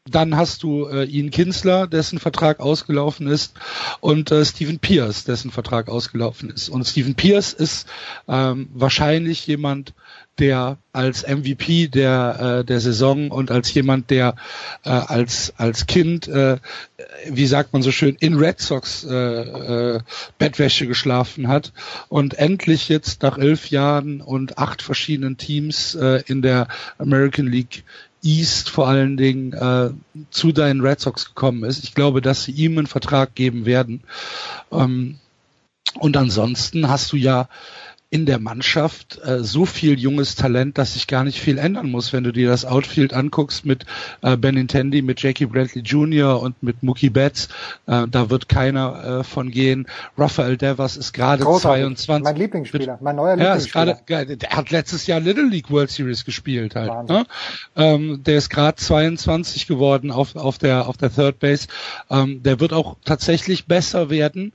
dann 0.10 0.38
hast 0.38 0.64
du 0.64 0.88
äh, 0.88 1.06
Ian 1.06 1.32
Kinsler, 1.32 1.88
dessen 1.88 2.20
Vertrag 2.20 2.60
ausgelaufen 2.60 3.28
ist, 3.28 3.56
und 4.00 4.32
äh, 4.32 4.46
Stephen 4.46 4.80
Pierce, 4.80 5.26
dessen 5.26 5.52
Vertrag 5.52 5.90
ausgelaufen 5.90 6.50
ist. 6.50 6.70
Und 6.70 6.86
Stephen 6.86 7.16
Pierce 7.16 7.54
ist 7.54 7.88
ähm, 8.28 8.70
wahrscheinlich 8.74 9.46
jemand, 9.48 9.94
der 10.40 10.78
als 10.94 11.28
MVP 11.28 11.88
der 11.88 12.60
äh, 12.60 12.66
der 12.66 12.80
Saison 12.80 13.32
und 13.32 13.52
als 13.52 13.74
jemand, 13.74 14.10
der 14.10 14.36
äh, 14.84 14.90
als 14.90 15.54
als 15.58 15.86
Kind, 15.86 16.28
äh, 16.28 16.58
wie 17.30 17.46
sagt 17.48 17.74
man 17.74 17.82
so 17.82 17.92
schön, 17.92 18.16
in 18.20 18.36
Red 18.36 18.60
Sox 18.60 19.04
äh, 19.04 19.16
äh, 19.16 20.00
Bettwäsche 20.38 20.88
geschlafen 20.88 21.48
hat 21.48 21.74
und 22.10 22.36
endlich 22.36 22.90
jetzt 22.90 23.24
nach 23.24 23.38
elf 23.38 23.70
Jahren 23.70 24.22
und 24.22 24.58
acht 24.58 24.82
verschiedenen 24.82 25.38
Teams 25.38 25.96
äh, 25.96 26.24
in 26.28 26.42
der 26.42 26.68
American 26.98 27.48
League 27.48 27.84
East 28.24 28.70
vor 28.70 28.88
allen 28.88 29.16
Dingen 29.16 29.54
äh, 29.54 29.90
zu 30.32 30.52
deinen 30.52 30.82
Red 30.82 31.00
Sox 31.00 31.26
gekommen 31.26 31.64
ist. 31.64 31.84
Ich 31.84 31.94
glaube, 31.94 32.22
dass 32.22 32.44
sie 32.44 32.52
ihm 32.52 32.78
einen 32.78 32.88
Vertrag 32.88 33.36
geben 33.36 33.66
werden. 33.66 34.02
Ähm, 34.72 35.20
und 36.00 36.18
ansonsten 36.18 36.90
hast 36.90 37.12
du 37.12 37.18
ja 37.18 37.48
in 38.10 38.26
der 38.26 38.40
Mannschaft 38.40 39.20
äh, 39.26 39.44
so 39.44 39.66
viel 39.66 40.00
junges 40.00 40.36
Talent, 40.36 40.78
dass 40.78 40.94
sich 40.94 41.08
gar 41.08 41.26
nicht 41.26 41.42
viel 41.42 41.58
ändern 41.58 41.92
muss. 41.92 42.14
Wenn 42.14 42.24
du 42.24 42.32
dir 42.32 42.48
das 42.48 42.64
Outfield 42.64 43.14
anguckst 43.14 43.66
mit 43.66 43.86
äh, 44.22 44.38
Ben 44.38 44.56
Intendi, 44.56 45.02
mit 45.02 45.22
Jackie 45.22 45.46
Bradley 45.46 45.82
Jr. 45.82 46.42
und 46.42 46.64
mit 46.64 46.84
Mookie 46.84 47.10
Betts, 47.10 47.50
äh, 47.86 48.08
da 48.08 48.30
wird 48.30 48.48
keiner 48.48 49.20
äh, 49.20 49.24
von 49.26 49.52
gehen. 49.52 49.88
Rafael 50.18 50.56
Devers 50.56 50.96
ist 50.96 51.12
gerade 51.12 51.44
22. 51.44 52.24
Mein 52.24 52.36
Lieblingsspieler, 52.38 52.98
mein 53.02 53.18
neuer 53.18 53.36
Lieblingsspieler. 53.36 53.86
Ja, 53.86 53.92
ist 53.92 54.08
grade, 54.08 54.38
der 54.38 54.50
hat 54.52 54.72
letztes 54.72 55.06
Jahr 55.06 55.20
Little 55.20 55.50
League 55.50 55.70
World 55.70 55.92
Series 55.92 56.24
gespielt 56.24 56.76
halt. 56.76 57.10
Ne? 57.10 57.26
Ähm, 57.76 58.24
der 58.24 58.38
ist 58.38 58.50
gerade 58.50 58.78
22 58.78 59.68
geworden 59.68 60.12
auf, 60.12 60.38
auf 60.38 60.58
der 60.58 60.88
auf 60.88 60.96
der 60.96 61.14
Third 61.14 61.40
Base. 61.40 61.68
Ähm, 62.10 62.42
der 62.42 62.62
wird 62.62 62.72
auch 62.72 62.96
tatsächlich 63.04 63.66
besser 63.66 64.10
werden 64.10 64.54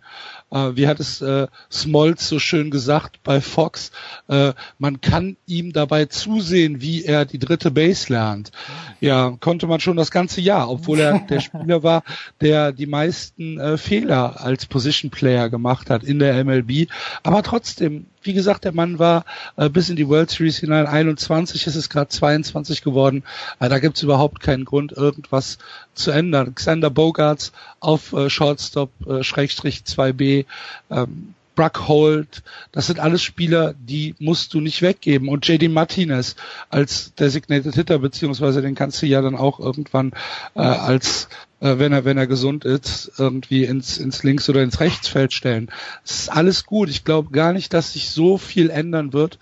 wie 0.53 0.87
hat 0.87 1.01
es 1.01 1.21
äh, 1.21 1.47
Smoltz 1.71 2.29
so 2.29 2.39
schön 2.39 2.71
gesagt 2.71 3.23
bei 3.23 3.41
Fox, 3.41 3.91
äh, 4.29 4.53
man 4.79 5.01
kann 5.01 5.37
ihm 5.47 5.73
dabei 5.73 6.05
zusehen, 6.07 6.81
wie 6.81 7.05
er 7.05 7.25
die 7.25 7.39
dritte 7.39 7.71
Base 7.71 8.13
lernt. 8.13 8.53
Ja, 9.01 9.37
konnte 9.41 9.67
man 9.67 9.81
schon 9.81 9.97
das 9.97 10.11
ganze 10.11 10.41
Jahr, 10.41 10.71
obwohl 10.71 11.01
er 11.01 11.21
der 11.21 11.41
Spieler 11.41 11.83
war, 11.83 12.05
der 12.41 12.73
die 12.73 12.87
meisten 12.87 13.59
äh, 13.59 13.79
Fehler 13.79 14.41
als 14.41 14.67
Position 14.67 15.11
Player 15.11 15.49
gemacht 15.49 15.91
hat 15.91 16.05
in 16.05 16.19
der 16.19 16.45
MLB. 16.45 16.89
Aber 17.23 17.43
trotzdem, 17.43 18.07
wie 18.23 18.33
gesagt, 18.33 18.65
der 18.65 18.73
Mann 18.73 18.99
war 18.99 19.25
äh, 19.57 19.69
bis 19.69 19.89
in 19.89 19.97
die 19.97 20.09
World 20.09 20.31
Series 20.31 20.59
hinein 20.59 20.87
21, 20.87 21.67
ist 21.67 21.77
es 21.77 21.89
gerade 21.89 22.09
22 22.09 22.83
geworden. 22.83 23.25
Äh, 23.61 23.69
da 23.69 23.79
gibt's 23.79 24.03
überhaupt 24.03 24.41
keinen 24.41 24.65
Grund, 24.65 24.93
irgendwas 24.93 25.59
zu 25.95 26.11
ändern. 26.11 26.55
Xander 26.55 26.91
Bogarts 26.91 27.53
auf 27.81 28.13
äh, 28.13 28.31
Shortstop 28.31 28.91
äh, 29.07 29.23
Schrägstrich 29.23 29.83
2b. 29.87 30.47
Ähm, 30.91 31.35
Bruck 31.55 31.87
Holt, 31.87 32.43
das 32.73 32.87
sind 32.87 32.99
alles 32.99 33.23
Spieler, 33.23 33.75
die 33.79 34.15
musst 34.19 34.55
du 34.55 34.61
nicht 34.61 34.81
weggeben. 34.81 35.29
Und 35.29 35.47
JD 35.47 35.71
Martinez 35.71 36.35
als 36.71 37.15
Designated 37.15 37.75
Hitter, 37.75 37.99
beziehungsweise 37.99 38.63
den 38.63 38.75
kannst 38.75 39.03
du 39.03 39.07
ja 39.07 39.21
dann 39.21 39.37
auch 39.37 39.61
irgendwann 39.61 40.13
äh, 40.55 40.61
als 40.61 41.29
äh, 41.63 41.79
wenn 41.79 41.93
er, 41.93 42.05
wenn 42.05 42.19
er 42.19 42.27
gesund 42.27 42.65
ist, 42.65 43.13
irgendwie 43.19 43.65
ins, 43.65 43.97
ins 43.97 44.25
Links- 44.25 44.51
oder 44.51 44.63
ins 44.63 44.81
Rechtsfeld 44.81 45.33
stellen. 45.33 45.71
Es 46.05 46.21
ist 46.21 46.29
alles 46.29 46.67
gut. 46.67 46.91
Ich 46.91 47.05
glaube 47.05 47.31
gar 47.31 47.53
nicht, 47.53 47.73
dass 47.73 47.93
sich 47.93 48.11
so 48.11 48.37
viel 48.37 48.69
ändern 48.69 49.13
wird. 49.13 49.39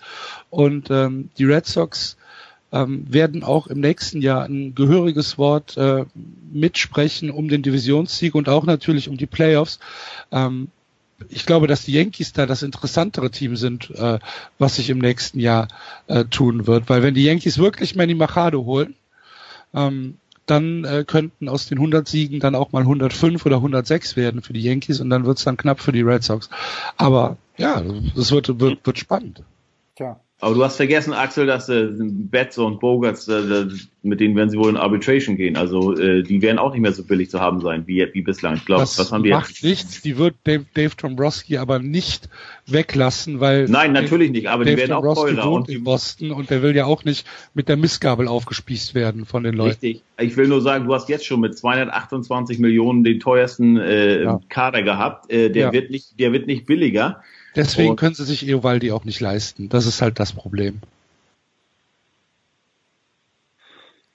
Und 0.49 0.89
ähm, 0.91 1.29
die 1.37 1.45
Red 1.45 1.65
Sox 1.65 2.17
ähm, 2.71 3.05
werden 3.09 3.43
auch 3.43 3.67
im 3.67 3.79
nächsten 3.79 4.21
Jahr 4.21 4.45
ein 4.45 4.75
gehöriges 4.75 5.37
Wort 5.37 5.75
äh, 5.77 6.05
mitsprechen 6.53 7.31
um 7.31 7.49
den 7.49 7.63
Divisionssieg 7.63 8.35
und 8.35 8.47
auch 8.47 8.65
natürlich 8.65 9.09
um 9.09 9.17
die 9.17 9.25
Playoffs. 9.25 9.79
Ähm, 10.31 10.67
ich 11.29 11.45
glaube, 11.45 11.67
dass 11.67 11.85
die 11.85 11.93
Yankees 11.93 12.33
da 12.33 12.45
das 12.45 12.63
interessantere 12.63 13.31
Team 13.31 13.55
sind, 13.55 13.89
äh, 13.91 14.19
was 14.59 14.75
sich 14.75 14.89
im 14.89 14.99
nächsten 14.99 15.39
Jahr 15.39 15.67
äh, 16.07 16.25
tun 16.25 16.67
wird. 16.67 16.87
Weil 16.89 17.03
wenn 17.03 17.13
die 17.13 17.23
Yankees 17.23 17.57
wirklich 17.57 17.95
Manny 17.95 18.13
Machado 18.13 18.63
holen, 18.65 18.95
ähm, 19.73 20.17
dann 20.45 20.83
äh, 20.83 21.03
könnten 21.05 21.49
aus 21.49 21.67
den 21.67 21.77
100 21.77 22.07
Siegen 22.07 22.39
dann 22.39 22.55
auch 22.55 22.71
mal 22.71 22.81
105 22.81 23.45
oder 23.45 23.57
106 23.57 24.15
werden 24.15 24.41
für 24.41 24.53
die 24.53 24.61
Yankees 24.61 24.99
und 24.99 25.09
dann 25.09 25.25
wird's 25.25 25.43
dann 25.43 25.57
knapp 25.57 25.79
für 25.79 25.91
die 25.91 26.01
Red 26.01 26.23
Sox. 26.23 26.49
Aber 26.97 27.37
ja, 27.57 27.81
das 28.15 28.31
wird, 28.31 28.59
wird, 28.59 28.85
wird 28.85 28.97
spannend. 28.97 29.43
Tja. 29.95 30.19
Aber 30.41 30.55
du 30.55 30.63
hast 30.63 30.77
vergessen, 30.77 31.13
Axel, 31.13 31.45
dass 31.45 31.69
äh, 31.69 31.87
Betts 31.91 32.57
und 32.57 32.79
Bogarts, 32.79 33.27
äh, 33.27 33.67
mit 34.01 34.19
denen 34.19 34.35
werden 34.35 34.49
sie 34.49 34.57
wohl 34.57 34.71
in 34.71 34.75
Arbitration 34.77 35.37
gehen. 35.37 35.55
Also 35.55 35.95
äh, 35.95 36.23
die 36.23 36.41
werden 36.41 36.57
auch 36.57 36.71
nicht 36.73 36.81
mehr 36.81 36.93
so 36.93 37.03
billig 37.03 37.29
zu 37.29 37.39
haben 37.39 37.61
sein 37.61 37.83
wie, 37.85 38.07
wie 38.11 38.21
bislang. 38.23 38.55
Ich 38.55 38.65
glaube, 38.65 38.81
was 38.81 39.11
haben 39.11 39.23
die 39.23 39.29
macht 39.29 39.51
jetzt? 39.51 39.63
nichts. 39.63 40.01
Die 40.01 40.17
wird 40.17 40.33
Dave, 40.43 40.65
Dave 40.73 40.95
Dombrowski 40.99 41.59
aber 41.59 41.77
nicht 41.77 42.27
weglassen, 42.65 43.39
weil 43.39 43.65
nein, 43.65 43.93
natürlich 43.93 44.29
Dave, 44.29 44.37
nicht. 44.39 44.47
Aber 44.49 44.65
Dave 44.65 44.75
die 44.77 44.81
werden 44.81 44.91
Dombrowski 44.93 45.21
auch 45.21 45.43
teurer 45.43 45.51
und 45.51 45.69
in 45.69 45.83
Boston 45.83 46.31
und 46.31 46.49
der 46.49 46.63
will 46.63 46.75
ja 46.75 46.85
auch 46.85 47.03
nicht 47.03 47.27
mit 47.53 47.69
der 47.69 47.77
Missgabel 47.77 48.27
aufgespießt 48.27 48.95
werden 48.95 49.25
von 49.27 49.43
den 49.43 49.53
Leuten. 49.53 49.69
Richtig. 49.85 50.01
Ich 50.19 50.35
will 50.37 50.47
nur 50.47 50.61
sagen, 50.61 50.87
du 50.87 50.93
hast 50.95 51.07
jetzt 51.07 51.27
schon 51.27 51.39
mit 51.41 51.55
228 51.55 52.57
Millionen 52.57 53.03
den 53.03 53.19
teuersten 53.19 53.77
äh, 53.77 54.23
Ja. 54.23 54.39
Kader 54.49 54.81
gehabt. 54.81 55.31
Äh, 55.31 55.51
der 55.51 55.67
Ja. 55.67 55.73
wird 55.73 55.91
nicht, 55.91 56.19
der 56.19 56.33
wird 56.33 56.47
nicht 56.47 56.65
billiger. 56.65 57.21
Deswegen 57.55 57.91
Und- 57.91 57.95
können 57.97 58.15
sie 58.15 58.23
sich 58.25 58.47
Eovaldi 58.47 58.91
auch 58.91 59.03
nicht 59.03 59.19
leisten. 59.19 59.67
Das 59.69 59.85
ist 59.85 60.01
halt 60.01 60.19
das 60.19 60.31
Problem. 60.33 60.79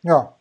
Ja. 0.03 0.33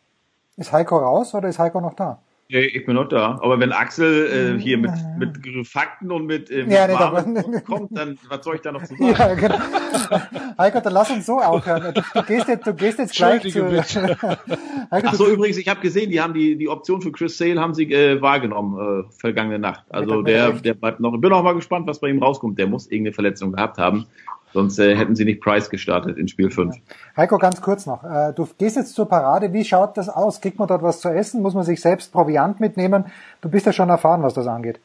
Ist 0.56 0.72
Heiko 0.72 0.96
raus 0.96 1.34
oder 1.34 1.48
ist 1.48 1.58
Heiko 1.58 1.80
noch 1.80 1.94
da? 1.94 2.18
Ja, 2.48 2.60
Ich 2.60 2.86
bin 2.86 2.94
noch 2.94 3.08
da. 3.08 3.38
Aber 3.42 3.58
wenn 3.58 3.72
Axel 3.72 4.56
äh, 4.56 4.60
hier 4.62 4.78
mit, 4.78 4.90
mit 5.18 5.66
Fakten 5.66 6.12
und 6.12 6.26
mit, 6.26 6.48
äh, 6.50 6.62
mit 6.62 6.72
Ja, 6.72 6.86
nee, 6.86 6.94
aber- 6.94 7.22
kommt, 7.62 7.96
dann 7.96 8.18
was 8.28 8.44
soll 8.44 8.54
ich 8.56 8.60
da 8.60 8.70
noch 8.72 8.84
zu 8.84 8.94
sagen? 8.96 9.14
Ja, 9.18 9.34
genau. 9.34 9.58
Heiko, 10.58 10.80
dann 10.80 10.92
lass 10.92 11.10
uns 11.10 11.26
so 11.26 11.40
aufhören. 11.40 11.92
Du, 11.94 12.02
du 12.14 12.22
gehst 12.22 12.46
jetzt, 12.48 12.66
du 12.66 12.74
gehst 12.74 12.98
jetzt 13.00 13.14
gleich 13.16 13.42
zu. 13.52 13.64
Heiko, 14.90 15.08
Ach 15.08 15.14
so, 15.14 15.26
übrigens, 15.28 15.56
ich 15.58 15.66
habe 15.68 15.80
gesehen, 15.80 16.10
die 16.10 16.20
haben 16.20 16.34
die, 16.34 16.56
die 16.56 16.68
Option 16.68 17.02
für 17.02 17.10
Chris 17.10 17.36
Sale 17.36 17.60
haben 17.60 17.74
sie 17.74 17.92
äh, 17.92 18.20
wahrgenommen, 18.22 19.04
äh, 19.04 19.12
vergangene 19.18 19.58
Nacht. 19.58 19.84
Also 19.90 20.22
der, 20.22 20.52
der 20.52 20.74
bleibt 20.74 21.00
noch. 21.00 21.14
Ich 21.14 21.20
bin 21.20 21.32
auch 21.32 21.42
mal 21.42 21.54
gespannt, 21.54 21.86
was 21.88 21.98
bei 22.00 22.08
ihm 22.08 22.22
rauskommt. 22.22 22.58
Der 22.58 22.68
muss 22.68 22.86
irgendeine 22.86 23.12
Verletzung 23.14 23.52
gehabt 23.52 23.78
haben. 23.78 24.06
Sonst 24.52 24.78
äh, 24.78 24.96
hätten 24.96 25.14
sie 25.14 25.24
nicht 25.24 25.40
Price 25.40 25.68
gestartet 25.68 26.16
in 26.16 26.28
Spiel 26.28 26.50
5. 26.50 26.76
Heiko, 27.16 27.38
ganz 27.38 27.60
kurz 27.60 27.86
noch. 27.86 28.04
Äh, 28.04 28.32
Du 28.34 28.48
gehst 28.58 28.76
jetzt 28.76 28.94
zur 28.94 29.08
Parade. 29.08 29.52
Wie 29.52 29.64
schaut 29.64 29.96
das 29.96 30.08
aus? 30.08 30.40
Kriegt 30.40 30.58
man 30.58 30.68
dort 30.68 30.82
was 30.82 31.00
zu 31.00 31.08
essen? 31.08 31.42
Muss 31.42 31.54
man 31.54 31.64
sich 31.64 31.80
selbst 31.80 32.12
Proviant 32.12 32.60
mitnehmen? 32.60 33.04
Du 33.40 33.48
bist 33.48 33.66
ja 33.66 33.72
schon 33.72 33.90
erfahren, 33.90 34.22
was 34.22 34.34
das 34.34 34.46
angeht. 34.46 34.80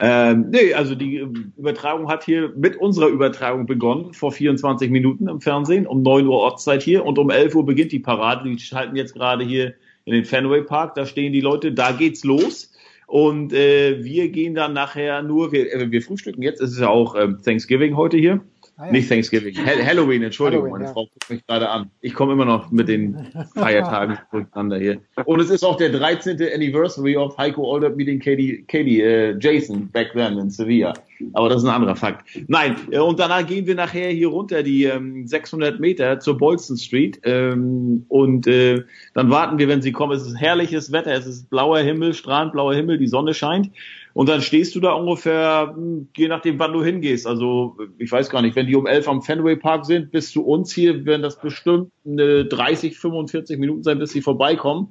Ähm, 0.00 0.50
nee, 0.50 0.74
also 0.74 0.94
die 0.94 1.16
äh, 1.16 1.28
Übertragung 1.56 2.08
hat 2.08 2.24
hier 2.24 2.52
mit 2.56 2.76
unserer 2.76 3.08
Übertragung 3.08 3.66
begonnen, 3.66 4.14
vor 4.14 4.30
24 4.30 4.90
Minuten 4.90 5.28
im 5.28 5.40
Fernsehen, 5.40 5.88
um 5.88 6.02
9 6.02 6.26
Uhr 6.26 6.36
Ortszeit 6.36 6.82
hier 6.82 7.04
und 7.04 7.18
um 7.18 7.30
11 7.30 7.56
Uhr 7.56 7.66
beginnt 7.66 7.90
die 7.90 7.98
Parade. 7.98 8.48
Die 8.48 8.58
schalten 8.60 8.94
jetzt 8.94 9.14
gerade 9.14 9.44
hier 9.44 9.74
in 10.04 10.12
den 10.14 10.24
Fenway 10.24 10.62
Park, 10.62 10.94
da 10.94 11.04
stehen 11.04 11.32
die 11.32 11.40
Leute, 11.40 11.72
da 11.72 11.90
geht's 11.92 12.22
los. 12.22 12.72
Und 13.08 13.54
äh, 13.54 14.04
wir 14.04 14.28
gehen 14.28 14.54
dann 14.54 14.74
nachher 14.74 15.22
nur, 15.22 15.50
wir, 15.50 15.72
äh, 15.72 15.90
wir 15.90 16.02
frühstücken 16.02 16.42
jetzt, 16.42 16.60
es 16.60 16.72
ist 16.72 16.80
ja 16.80 16.90
auch 16.90 17.16
ähm, 17.16 17.38
Thanksgiving 17.42 17.96
heute 17.96 18.18
hier. 18.18 18.42
Ah, 18.80 18.86
ja. 18.86 18.92
Nicht 18.92 19.08
Thanksgiving. 19.08 19.56
Ha 19.56 19.70
Halloween, 19.84 20.22
Entschuldigung, 20.22 20.66
Halloween, 20.66 20.82
meine 20.82 20.84
ja. 20.84 20.92
Frau 20.92 21.06
guckt 21.06 21.28
mich 21.30 21.44
gerade 21.44 21.68
an. 21.68 21.90
Ich 22.00 22.14
komme 22.14 22.34
immer 22.34 22.44
noch 22.44 22.70
mit 22.70 22.86
den 22.86 23.26
Feiertagen 23.56 24.18
durcheinander 24.30 24.78
hier. 24.78 25.00
Und 25.24 25.40
es 25.40 25.50
ist 25.50 25.64
auch 25.64 25.76
der 25.76 25.90
13. 25.90 26.40
Anniversary 26.54 27.16
of 27.16 27.36
Heiko 27.36 27.64
Older 27.64 27.90
meeting 27.90 28.20
Katie, 28.20 28.64
Katie 28.68 29.00
äh, 29.00 29.36
Jason 29.40 29.88
back 29.90 30.12
then 30.12 30.38
in 30.38 30.48
Sevilla. 30.48 30.94
Aber 31.32 31.48
das 31.48 31.62
ist 31.62 31.68
ein 31.68 31.74
anderer 31.74 31.96
Fakt. 31.96 32.24
Nein, 32.46 32.76
äh, 32.92 33.00
und 33.00 33.18
danach 33.18 33.44
gehen 33.44 33.66
wir 33.66 33.74
nachher 33.74 34.10
hier 34.10 34.28
runter 34.28 34.62
die 34.62 34.84
ähm, 34.84 35.26
600 35.26 35.80
Meter 35.80 36.20
zur 36.20 36.38
Bolston 36.38 36.76
Street 36.76 37.18
ähm, 37.24 38.04
und 38.06 38.46
äh, 38.46 38.84
dann 39.14 39.28
warten 39.28 39.58
wir, 39.58 39.66
wenn 39.66 39.82
sie 39.82 39.90
kommen. 39.90 40.12
Es 40.12 40.24
ist 40.24 40.36
herrliches 40.36 40.92
Wetter, 40.92 41.12
es 41.14 41.26
ist 41.26 41.50
blauer 41.50 41.80
Himmel, 41.80 42.14
strahlend 42.14 42.52
blauer 42.52 42.76
Himmel, 42.76 42.98
die 42.98 43.08
Sonne 43.08 43.34
scheint. 43.34 43.70
Und 44.18 44.28
dann 44.28 44.42
stehst 44.42 44.74
du 44.74 44.80
da 44.80 44.94
ungefähr, 44.94 45.74
hm, 45.76 46.08
je 46.16 46.26
nachdem, 46.26 46.58
wann 46.58 46.72
du 46.72 46.82
hingehst. 46.82 47.24
Also, 47.24 47.76
ich 47.98 48.10
weiß 48.10 48.30
gar 48.30 48.42
nicht, 48.42 48.56
wenn 48.56 48.66
die 48.66 48.74
um 48.74 48.84
elf 48.84 49.06
am 49.06 49.22
Fenway 49.22 49.54
Park 49.54 49.86
sind, 49.86 50.10
bis 50.10 50.32
zu 50.32 50.44
uns 50.44 50.72
hier, 50.72 51.06
werden 51.06 51.22
das 51.22 51.38
bestimmt 51.38 51.92
eine 52.04 52.44
30, 52.44 52.98
45 52.98 53.60
Minuten 53.60 53.84
sein, 53.84 54.00
bis 54.00 54.10
sie 54.10 54.20
vorbeikommen. 54.20 54.88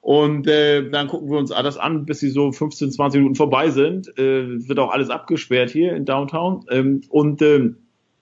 Und 0.00 0.46
äh, 0.46 0.88
dann 0.88 1.08
gucken 1.08 1.32
wir 1.32 1.38
uns 1.38 1.50
alles 1.50 1.78
an, 1.78 2.06
bis 2.06 2.20
sie 2.20 2.30
so 2.30 2.52
15, 2.52 2.92
20 2.92 3.18
Minuten 3.18 3.34
vorbei 3.34 3.70
sind. 3.70 4.16
Äh, 4.16 4.68
wird 4.68 4.78
auch 4.78 4.92
alles 4.92 5.10
abgesperrt 5.10 5.70
hier 5.70 5.96
in 5.96 6.04
Downtown. 6.04 6.64
Ähm, 6.70 7.00
und 7.08 7.42
äh, 7.42 7.70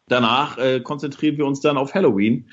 danach 0.08 0.56
äh, 0.56 0.80
konzentrieren 0.80 1.36
wir 1.36 1.44
uns 1.44 1.60
dann 1.60 1.76
auf 1.76 1.92
Halloween. 1.92 2.46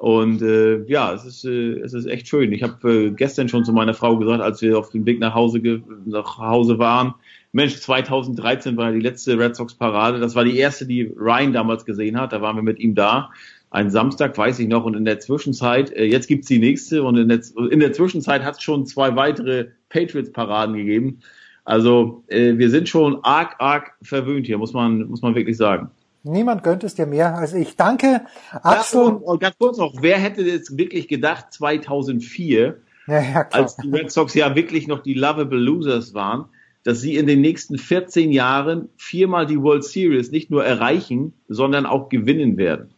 Und 0.00 0.40
äh, 0.40 0.82
ja, 0.84 1.12
es 1.12 1.26
ist, 1.26 1.44
äh, 1.44 1.80
es 1.80 1.92
ist 1.92 2.06
echt 2.06 2.26
schön. 2.26 2.52
Ich 2.52 2.62
habe 2.62 2.90
äh, 2.90 3.10
gestern 3.10 3.50
schon 3.50 3.66
zu 3.66 3.74
meiner 3.74 3.92
Frau 3.92 4.16
gesagt, 4.16 4.40
als 4.40 4.62
wir 4.62 4.78
auf 4.78 4.88
dem 4.88 5.04
Weg 5.04 5.20
nach 5.20 5.34
Hause 5.34 5.82
nach 6.06 6.38
Hause 6.38 6.78
waren, 6.78 7.16
Mensch, 7.52 7.80
2013 7.80 8.76
war 8.76 8.92
die 8.92 9.00
letzte 9.00 9.38
Red 9.38 9.56
Sox 9.56 9.74
Parade. 9.74 10.20
Das 10.20 10.34
war 10.34 10.44
die 10.44 10.56
erste, 10.56 10.86
die 10.86 11.02
Ryan 11.02 11.52
damals 11.52 11.84
gesehen 11.84 12.20
hat. 12.20 12.32
Da 12.32 12.40
waren 12.40 12.56
wir 12.56 12.62
mit 12.62 12.78
ihm 12.78 12.94
da. 12.94 13.30
Ein 13.70 13.90
Samstag, 13.90 14.36
weiß 14.36 14.58
ich 14.60 14.68
noch. 14.68 14.84
Und 14.84 14.94
in 14.94 15.04
der 15.04 15.20
Zwischenzeit, 15.20 15.90
äh, 15.92 16.04
jetzt 16.04 16.28
gibt's 16.28 16.48
die 16.48 16.58
nächste. 16.58 17.02
Und 17.02 17.16
in 17.16 17.28
der, 17.28 17.40
in 17.70 17.80
der 17.80 17.92
Zwischenzeit 17.92 18.44
hat 18.44 18.56
es 18.56 18.62
schon 18.62 18.86
zwei 18.86 19.16
weitere 19.16 19.68
Patriots-Paraden 19.88 20.76
gegeben. 20.76 21.20
Also 21.64 22.24
äh, 22.28 22.56
wir 22.56 22.70
sind 22.70 22.88
schon 22.88 23.22
arg, 23.22 23.56
arg 23.58 23.92
verwöhnt 24.02 24.46
hier, 24.46 24.58
muss 24.58 24.72
man, 24.72 25.08
muss 25.08 25.22
man 25.22 25.34
wirklich 25.34 25.56
sagen. 25.56 25.90
Niemand 26.22 26.62
gönnt 26.62 26.84
es 26.84 26.94
dir 26.94 27.06
mehr 27.06 27.34
als 27.36 27.54
ich. 27.54 27.76
Danke, 27.76 28.22
Axel. 28.62 29.00
Ja, 29.00 29.06
und, 29.06 29.22
und 29.22 29.40
ganz 29.40 29.56
kurz 29.58 29.78
noch, 29.78 29.94
wer 30.00 30.18
hätte 30.18 30.42
jetzt 30.42 30.76
wirklich 30.76 31.08
gedacht, 31.08 31.46
2004, 31.50 32.76
ja, 33.06 33.20
ja, 33.20 33.46
als 33.52 33.76
die 33.76 33.88
Red 33.88 34.10
Sox 34.10 34.34
ja 34.34 34.54
wirklich 34.54 34.86
noch 34.86 35.02
die 35.02 35.14
Lovable 35.14 35.58
Losers 35.58 36.12
waren, 36.12 36.46
dass 36.84 37.00
sie 37.00 37.16
in 37.16 37.26
den 37.26 37.40
nächsten 37.40 37.78
14 37.78 38.32
Jahren 38.32 38.88
viermal 38.96 39.46
die 39.46 39.62
World 39.62 39.84
Series 39.84 40.30
nicht 40.30 40.50
nur 40.50 40.64
erreichen, 40.64 41.34
sondern 41.48 41.86
auch 41.86 42.08
gewinnen 42.08 42.56
werden. 42.56 42.94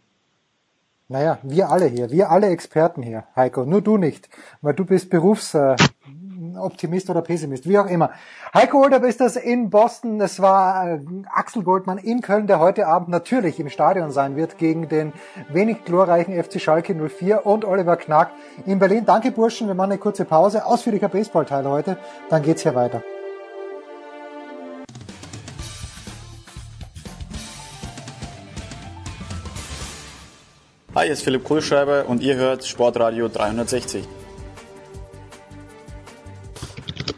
Naja, 1.08 1.38
wir 1.42 1.68
alle 1.68 1.86
hier, 1.86 2.10
wir 2.10 2.30
alle 2.30 2.46
Experten 2.46 3.02
hier, 3.02 3.24
Heiko, 3.36 3.66
nur 3.66 3.82
du 3.82 3.98
nicht, 3.98 4.30
weil 4.62 4.72
du 4.72 4.86
bist 4.86 5.10
Berufsoptimist 5.10 7.10
oder 7.10 7.20
Pessimist, 7.20 7.68
wie 7.68 7.78
auch 7.78 7.86
immer. 7.86 8.12
Heiko 8.54 8.82
Older 8.82 9.04
ist 9.04 9.20
das 9.20 9.36
in 9.36 9.68
Boston, 9.68 10.18
es 10.22 10.40
war 10.40 10.88
äh, 10.88 11.00
Axel 11.30 11.64
Goldmann 11.64 11.98
in 11.98 12.22
Köln, 12.22 12.46
der 12.46 12.60
heute 12.60 12.86
Abend 12.86 13.10
natürlich 13.10 13.60
im 13.60 13.68
Stadion 13.68 14.10
sein 14.10 14.36
wird 14.36 14.56
gegen 14.56 14.88
den 14.88 15.12
wenig 15.52 15.84
glorreichen 15.84 16.42
FC 16.42 16.58
Schalke 16.58 16.94
04 16.94 17.44
und 17.44 17.66
Oliver 17.66 17.98
Knack 17.98 18.30
in 18.64 18.78
Berlin. 18.78 19.04
Danke 19.04 19.32
Burschen, 19.32 19.66
wir 19.66 19.74
machen 19.74 19.92
eine 19.92 20.00
kurze 20.00 20.24
Pause, 20.24 20.64
ausführlicher 20.64 21.10
Baseballteil 21.10 21.68
heute, 21.68 21.98
dann 22.30 22.42
geht's 22.42 22.62
hier 22.62 22.74
weiter. 22.74 23.02
Hi, 30.94 31.04
hier 31.04 31.14
ist 31.14 31.24
Philipp 31.24 31.44
Kohlschreiber 31.44 32.04
und 32.06 32.22
ihr 32.22 32.34
hört 32.34 32.66
Sportradio 32.66 33.26
360. 33.26 34.06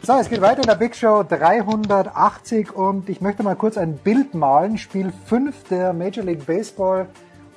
So, 0.01 0.13
es 0.13 0.29
geht 0.29 0.39
weiter 0.39 0.61
in 0.61 0.67
der 0.67 0.75
Big 0.75 0.95
Show 0.95 1.23
380 1.27 2.73
und 2.73 3.09
ich 3.09 3.19
möchte 3.19 3.43
mal 3.43 3.57
kurz 3.57 3.77
ein 3.77 3.97
Bild 3.97 4.33
malen. 4.33 4.77
Spiel 4.77 5.11
5 5.25 5.67
der 5.69 5.91
Major 5.91 6.23
League 6.23 6.45
Baseball 6.45 7.07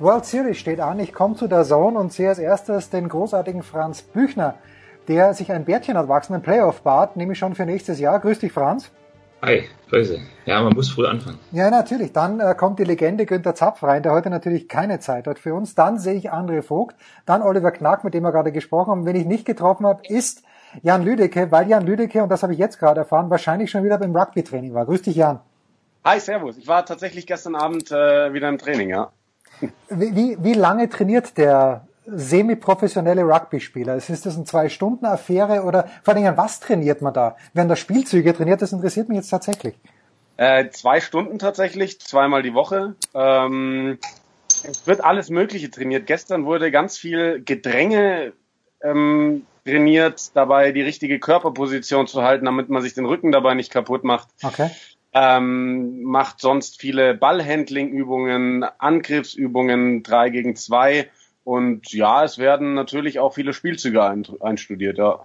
World 0.00 0.24
Series 0.24 0.58
steht 0.58 0.80
an. 0.80 0.98
Ich 0.98 1.12
komme 1.12 1.36
zu 1.36 1.46
der 1.46 1.62
Zone 1.62 1.96
und 1.96 2.12
sehe 2.12 2.30
als 2.30 2.40
erstes 2.40 2.90
den 2.90 3.08
großartigen 3.08 3.62
Franz 3.62 4.02
Büchner, 4.02 4.56
der 5.06 5.34
sich 5.34 5.52
ein 5.52 5.64
Bärtchen 5.64 5.96
hat 5.96 6.08
wachsen, 6.08 6.34
ein 6.34 6.42
Playoff-Bart, 6.42 7.16
nehme 7.16 7.34
ich 7.34 7.38
schon 7.38 7.54
für 7.54 7.64
nächstes 7.64 8.00
Jahr. 8.00 8.18
Grüß 8.18 8.40
dich, 8.40 8.50
Franz. 8.50 8.90
Hi, 9.40 9.68
Grüße. 9.88 10.20
Ja, 10.46 10.60
man 10.62 10.74
muss 10.74 10.90
früh 10.90 11.06
anfangen. 11.06 11.38
Ja, 11.52 11.70
natürlich. 11.70 12.12
Dann 12.12 12.40
äh, 12.40 12.56
kommt 12.56 12.80
die 12.80 12.84
Legende 12.84 13.24
Günther 13.24 13.54
Zapf 13.54 13.84
rein, 13.84 14.02
der 14.02 14.10
heute 14.12 14.30
natürlich 14.30 14.66
keine 14.68 14.98
Zeit 14.98 15.28
hat 15.28 15.38
für 15.38 15.54
uns. 15.54 15.76
Dann 15.76 15.98
sehe 15.98 16.14
ich 16.14 16.32
André 16.32 16.60
Vogt, 16.62 16.96
dann 17.24 17.42
Oliver 17.42 17.70
Knack, 17.70 18.02
mit 18.02 18.14
dem 18.14 18.24
wir 18.24 18.32
gerade 18.32 18.50
gesprochen 18.50 18.90
haben. 18.90 19.06
Wenn 19.06 19.14
ich 19.14 19.26
nicht 19.26 19.44
getroffen 19.44 19.86
habe, 19.86 20.02
ist 20.08 20.42
Jan 20.82 21.04
Lüdecke, 21.04 21.52
weil 21.52 21.68
Jan 21.68 21.86
Lüdecke, 21.86 22.20
und 22.22 22.30
das 22.30 22.42
habe 22.42 22.52
ich 22.52 22.58
jetzt 22.58 22.80
gerade 22.80 23.00
erfahren, 23.00 23.30
wahrscheinlich 23.30 23.70
schon 23.70 23.84
wieder 23.84 23.98
beim 23.98 24.14
Rugby-Training 24.14 24.74
war. 24.74 24.86
Grüß 24.86 25.02
dich, 25.02 25.14
Jan. 25.14 25.38
Hi, 26.04 26.18
Servus. 26.18 26.58
Ich 26.58 26.66
war 26.66 26.84
tatsächlich 26.84 27.26
gestern 27.26 27.54
Abend 27.54 27.92
äh, 27.92 28.32
wieder 28.32 28.48
im 28.48 28.58
Training, 28.58 28.90
ja. 28.90 29.12
Wie, 29.88 30.16
wie, 30.16 30.36
wie 30.40 30.54
lange 30.54 30.88
trainiert 30.88 31.38
der 31.38 31.87
semi-professionelle 32.10 33.22
Rugby-Spieler? 33.22 33.96
Ist 33.96 34.08
das 34.08 34.36
eine 34.36 34.44
Zwei-Stunden-Affäre 34.44 35.62
oder 35.62 35.88
vor 36.02 36.14
allem, 36.14 36.36
was 36.36 36.60
trainiert 36.60 37.02
man 37.02 37.14
da? 37.14 37.36
Werden 37.52 37.68
da 37.68 37.76
Spielzüge 37.76 38.34
trainiert? 38.34 38.62
Das 38.62 38.72
interessiert 38.72 39.08
mich 39.08 39.16
jetzt 39.16 39.30
tatsächlich. 39.30 39.74
Äh, 40.36 40.70
zwei 40.70 41.00
Stunden 41.00 41.38
tatsächlich, 41.38 42.00
zweimal 42.00 42.42
die 42.42 42.54
Woche. 42.54 42.94
Ähm, 43.14 43.98
es 44.48 44.86
wird 44.86 45.04
alles 45.04 45.30
Mögliche 45.30 45.70
trainiert. 45.70 46.06
Gestern 46.06 46.46
wurde 46.46 46.70
ganz 46.70 46.96
viel 46.96 47.42
Gedränge 47.44 48.32
ähm, 48.82 49.46
trainiert, 49.64 50.30
dabei 50.34 50.72
die 50.72 50.82
richtige 50.82 51.18
Körperposition 51.18 52.06
zu 52.06 52.22
halten, 52.22 52.44
damit 52.44 52.68
man 52.68 52.82
sich 52.82 52.94
den 52.94 53.04
Rücken 53.04 53.32
dabei 53.32 53.54
nicht 53.54 53.72
kaputt 53.72 54.04
macht. 54.04 54.28
Okay. 54.42 54.70
Ähm, 55.12 56.02
macht 56.02 56.40
sonst 56.40 56.80
viele 56.80 57.14
Ballhandling-Übungen, 57.14 58.64
Angriffsübungen, 58.78 60.02
drei 60.02 60.30
gegen 60.30 60.54
zwei 60.54 61.08
und 61.48 61.90
ja, 61.94 62.24
es 62.24 62.36
werden 62.36 62.74
natürlich 62.74 63.20
auch 63.20 63.32
viele 63.32 63.54
Spielzüge 63.54 64.02
einstudiert, 64.02 64.98
ja. 64.98 65.20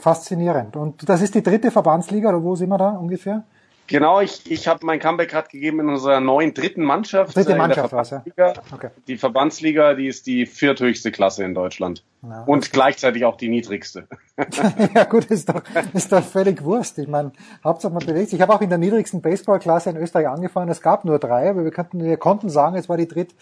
Faszinierend. 0.00 0.74
Und 0.74 1.08
das 1.08 1.22
ist 1.22 1.36
die 1.36 1.44
dritte 1.44 1.70
Verbandsliga, 1.70 2.30
oder 2.30 2.42
wo 2.42 2.56
sind 2.56 2.70
wir 2.70 2.78
da 2.78 2.88
ungefähr? 2.88 3.44
Genau, 3.86 4.20
ich, 4.20 4.50
ich 4.50 4.66
habe 4.66 4.84
mein 4.84 4.98
Comeback 4.98 5.30
gerade 5.30 5.48
gegeben 5.48 5.78
in 5.78 5.88
unserer 5.88 6.18
neuen 6.18 6.54
dritten 6.54 6.82
Mannschaft. 6.82 7.36
Dritte 7.36 7.54
Mannschaft 7.54 7.92
war 7.92 8.04
ja. 8.04 8.52
Okay. 8.72 8.88
Die 9.06 9.16
Verbandsliga, 9.16 9.94
die 9.94 10.08
ist 10.08 10.26
die 10.26 10.46
vierthöchste 10.46 11.12
Klasse 11.12 11.44
in 11.44 11.54
Deutschland. 11.54 12.04
Ja, 12.22 12.42
und 12.46 12.64
okay. 12.64 12.70
gleichzeitig 12.72 13.24
auch 13.24 13.36
die 13.36 13.48
niedrigste. 13.48 14.08
ja 14.94 15.04
gut, 15.04 15.26
ist 15.26 15.48
doch, 15.48 15.62
ist 15.92 16.10
doch 16.10 16.24
völlig 16.24 16.64
Wurst. 16.64 16.98
Ich 16.98 17.08
meine, 17.08 17.30
Hauptsache 17.62 17.92
man 17.92 18.04
bewegt 18.04 18.30
sich. 18.30 18.38
Ich 18.38 18.42
habe 18.42 18.52
auch 18.52 18.60
in 18.60 18.70
der 18.70 18.78
niedrigsten 18.78 19.22
Baseballklasse 19.22 19.90
in 19.90 19.96
Österreich 19.98 20.26
angefangen. 20.26 20.68
Es 20.68 20.82
gab 20.82 21.04
nur 21.04 21.20
drei, 21.20 21.50
aber 21.50 21.62
wir, 21.62 21.70
könnten, 21.70 22.02
wir 22.02 22.16
konnten 22.16 22.48
sagen, 22.48 22.76
es 22.76 22.88
war 22.88 22.96
die 22.96 23.06
dritt 23.06 23.34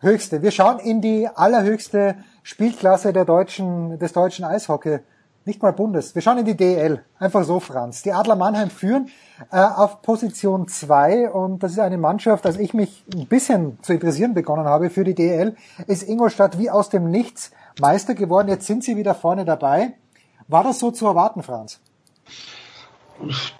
höchste. 0.00 0.42
Wir 0.42 0.50
schauen 0.50 0.78
in 0.78 1.00
die 1.00 1.28
allerhöchste 1.28 2.16
Spielklasse 2.42 3.12
der 3.12 3.24
deutschen, 3.24 3.98
des 3.98 4.12
deutschen 4.12 4.44
Eishockey. 4.44 5.00
Nicht 5.44 5.62
mal 5.62 5.72
Bundes. 5.72 6.14
Wir 6.14 6.20
schauen 6.20 6.38
in 6.38 6.44
die 6.44 6.56
DL. 6.56 7.02
Einfach 7.18 7.42
so, 7.42 7.58
Franz. 7.58 8.02
Die 8.02 8.12
Adler 8.12 8.36
Mannheim 8.36 8.68
führen 8.68 9.08
äh, 9.50 9.56
auf 9.56 10.02
Position 10.02 10.68
2 10.68 11.30
und 11.30 11.62
das 11.62 11.72
ist 11.72 11.78
eine 11.78 11.96
Mannschaft, 11.96 12.44
als 12.44 12.58
ich 12.58 12.74
mich 12.74 13.02
ein 13.14 13.26
bisschen 13.26 13.78
zu 13.82 13.94
interessieren 13.94 14.34
begonnen 14.34 14.66
habe 14.66 14.90
für 14.90 15.04
die 15.04 15.14
DL, 15.14 15.56
ist 15.86 16.02
Ingolstadt 16.02 16.58
wie 16.58 16.68
aus 16.68 16.90
dem 16.90 17.10
Nichts 17.10 17.50
Meister 17.80 18.14
geworden. 18.14 18.48
Jetzt 18.48 18.66
sind 18.66 18.84
sie 18.84 18.96
wieder 18.96 19.14
vorne 19.14 19.46
dabei. 19.46 19.94
War 20.48 20.64
das 20.64 20.78
so 20.78 20.90
zu 20.90 21.06
erwarten, 21.06 21.42
Franz? 21.42 21.80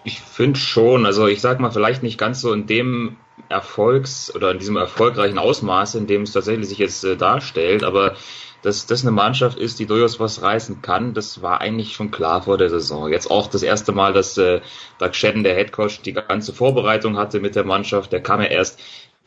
Ich 0.03 0.21
finde 0.21 0.59
schon. 0.59 1.05
Also 1.05 1.27
ich 1.27 1.41
sag 1.41 1.59
mal, 1.59 1.71
vielleicht 1.71 2.03
nicht 2.03 2.17
ganz 2.17 2.41
so 2.41 2.53
in 2.53 2.67
dem 2.67 3.17
Erfolgs- 3.47 4.33
oder 4.33 4.51
in 4.51 4.59
diesem 4.59 4.75
erfolgreichen 4.75 5.37
Ausmaß, 5.37 5.95
in 5.95 6.07
dem 6.07 6.23
es 6.23 6.33
tatsächlich 6.33 6.67
sich 6.69 6.77
jetzt 6.77 7.03
äh, 7.03 7.15
darstellt, 7.15 7.83
aber 7.83 8.15
dass 8.61 8.85
das 8.85 9.03
eine 9.03 9.11
Mannschaft 9.11 9.57
ist, 9.57 9.79
die 9.79 9.85
durchaus 9.85 10.19
was 10.19 10.41
reißen 10.41 10.81
kann, 10.81 11.13
das 11.13 11.41
war 11.41 11.61
eigentlich 11.61 11.93
schon 11.93 12.11
klar 12.11 12.41
vor 12.41 12.57
der 12.57 12.69
Saison. 12.69 13.09
Jetzt 13.09 13.31
auch 13.31 13.47
das 13.47 13.63
erste 13.63 13.93
Mal, 13.93 14.13
dass 14.13 14.37
äh, 14.37 14.61
Doug 14.97 15.13
Shedden, 15.13 15.43
der 15.43 15.55
Headcoach, 15.55 16.01
die 16.03 16.13
ganze 16.13 16.53
Vorbereitung 16.53 17.17
hatte 17.17 17.39
mit 17.39 17.55
der 17.55 17.63
Mannschaft. 17.63 18.11
Der 18.11 18.21
kam 18.21 18.41
ja 18.41 18.47
erst 18.47 18.79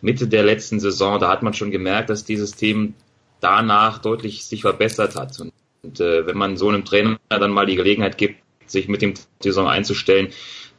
Mitte 0.03 0.27
der 0.27 0.43
letzten 0.43 0.81
Saison. 0.81 1.19
Da 1.19 1.31
hat 1.31 1.43
man 1.43 1.55
schon 1.55 1.71
gemerkt, 1.71 2.11
dass 2.11 2.25
dieses 2.25 2.53
Team 2.53 2.95
danach 3.41 3.99
deutlich 3.99 4.45
sich 4.45 4.63
verbessert 4.63 5.17
hat. 5.17 5.41
Und, 5.41 5.53
und 5.83 6.01
äh, 6.01 6.27
wenn 6.27 6.37
man 6.37 6.59
so 6.59 6.69
einem 6.69 6.85
Trainer 6.85 7.19
dann 7.29 7.53
mal 7.53 7.67
die 7.67 7.77
Gelegenheit 7.77 8.19
gibt, 8.19 8.43
sich 8.67 8.89
mit 8.89 9.03
dem 9.03 9.15
Saison 9.41 9.67
einzustellen, 9.67 10.29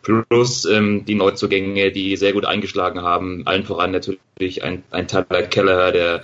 plus 0.03 0.65
ähm, 0.65 1.05
die 1.05 1.15
Neuzugänge, 1.15 1.91
die 1.91 2.15
sehr 2.17 2.33
gut 2.33 2.45
eingeschlagen 2.45 3.01
haben. 3.01 3.43
Allen 3.45 3.63
voran 3.63 3.91
natürlich 3.91 4.63
ein, 4.63 4.83
ein 4.91 5.07
Tyler 5.07 5.43
Keller, 5.43 5.91
der 5.91 6.23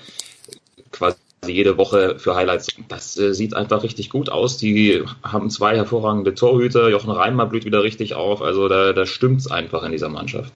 quasi 0.92 1.18
jede 1.46 1.78
Woche 1.78 2.20
für 2.20 2.36
Highlights. 2.36 2.68
Das 2.90 3.18
äh, 3.18 3.34
sieht 3.34 3.56
einfach 3.56 3.84
richtig 3.84 4.10
gut 4.10 4.30
aus. 4.30 4.58
Die 4.58 5.04
haben 5.24 5.50
zwei 5.50 5.76
hervorragende 5.76 6.36
Torhüter. 6.36 6.90
Jochen 6.90 7.12
Reimer 7.12 7.46
blüht 7.46 7.66
wieder 7.66 7.84
richtig 7.84 8.16
auf. 8.16 8.42
Also 8.42 8.68
da, 8.68 8.94
da 8.94 9.06
stimmt's 9.06 9.50
einfach 9.50 9.84
in 9.84 9.94
dieser 9.94 10.10
Mannschaft. 10.10 10.52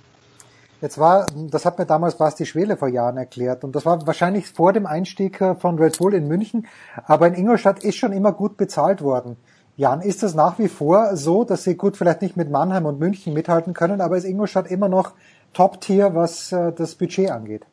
Jetzt 0.81 0.97
war, 0.97 1.25
das 1.49 1.63
hat 1.63 1.79
mir 1.79 1.85
damals 1.85 2.17
Basti 2.17 2.45
Schwele 2.45 2.75
vor 2.75 2.89
Jahren 2.89 3.15
erklärt 3.15 3.63
und 3.63 3.73
das 3.73 3.85
war 3.85 4.05
wahrscheinlich 4.05 4.47
vor 4.47 4.73
dem 4.73 4.85
Einstieg 4.85 5.39
äh, 5.39 5.55
von 5.55 5.79
Red 5.79 5.97
Bull 5.97 6.13
in 6.13 6.27
München, 6.27 6.67
aber 7.05 7.27
in 7.27 7.35
Ingolstadt 7.35 7.85
ist 7.85 7.95
schon 7.95 8.11
immer 8.11 8.33
gut 8.33 8.57
bezahlt 8.57 9.01
worden. 9.01 9.37
Jan, 9.75 10.01
ist 10.01 10.21
das 10.21 10.35
nach 10.35 10.59
wie 10.59 10.67
vor 10.67 11.15
so, 11.15 11.43
dass 11.43 11.63
Sie 11.63 11.75
gut 11.75 11.97
vielleicht 11.97 12.21
nicht 12.21 12.37
mit 12.37 12.51
Mannheim 12.51 12.85
und 12.85 12.99
München 12.99 13.33
mithalten 13.33 13.73
können, 13.73 14.01
aber 14.01 14.17
ist 14.17 14.23
Ingolstadt 14.23 14.69
immer 14.69 14.87
noch 14.87 15.13
Top-Tier, 15.53 16.13
was 16.13 16.51
äh, 16.51 16.71
das 16.71 16.95
Budget 16.95 17.31
angeht? 17.31 17.63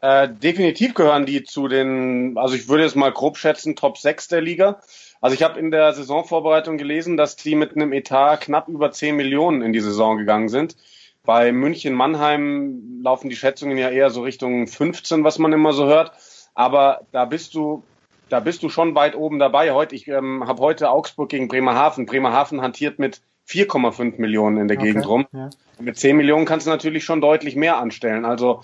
Äh, 0.00 0.28
definitiv 0.28 0.94
gehören 0.94 1.26
die 1.26 1.44
zu 1.44 1.68
den, 1.68 2.36
also 2.36 2.54
ich 2.54 2.68
würde 2.68 2.84
jetzt 2.84 2.96
mal 2.96 3.12
grob 3.12 3.36
schätzen, 3.36 3.76
Top 3.76 3.98
6 3.98 4.28
der 4.28 4.40
Liga. 4.40 4.80
Also 5.20 5.34
ich 5.34 5.42
habe 5.42 5.58
in 5.58 5.70
der 5.70 5.92
Saisonvorbereitung 5.94 6.76
gelesen, 6.76 7.16
dass 7.16 7.36
die 7.36 7.54
mit 7.54 7.74
einem 7.74 7.92
Etat 7.92 8.38
knapp 8.38 8.68
über 8.68 8.90
10 8.90 9.16
Millionen 9.16 9.62
in 9.62 9.72
die 9.72 9.80
Saison 9.80 10.18
gegangen 10.18 10.50
sind. 10.50 10.76
Bei 11.24 11.52
München, 11.52 11.94
Mannheim 11.94 13.00
laufen 13.02 13.30
die 13.30 13.36
Schätzungen 13.36 13.78
ja 13.78 13.88
eher 13.88 14.10
so 14.10 14.22
Richtung 14.22 14.66
15, 14.66 15.24
was 15.24 15.38
man 15.38 15.54
immer 15.54 15.72
so 15.72 15.86
hört. 15.86 16.12
Aber 16.54 17.06
da 17.12 17.24
bist 17.24 17.54
du, 17.54 17.82
da 18.28 18.40
bist 18.40 18.62
du 18.62 18.68
schon 18.68 18.94
weit 18.94 19.16
oben 19.16 19.38
dabei. 19.38 19.72
Heute, 19.72 19.94
ich 19.94 20.08
ähm, 20.08 20.46
habe 20.46 20.60
heute 20.60 20.90
Augsburg 20.90 21.28
gegen 21.28 21.48
Bremerhaven. 21.48 22.06
Bremerhaven 22.06 22.62
hantiert 22.62 22.98
mit 22.98 23.20
4,5 23.48 24.20
Millionen 24.20 24.56
in 24.58 24.68
der 24.68 24.78
okay, 24.78 24.86
Gegend 24.86 25.06
rum. 25.06 25.26
Ja. 25.32 25.50
Mit 25.78 25.98
10 25.98 26.16
Millionen 26.16 26.46
kannst 26.46 26.66
du 26.66 26.70
natürlich 26.70 27.04
schon 27.04 27.20
deutlich 27.20 27.56
mehr 27.56 27.78
anstellen. 27.78 28.24
Also 28.24 28.62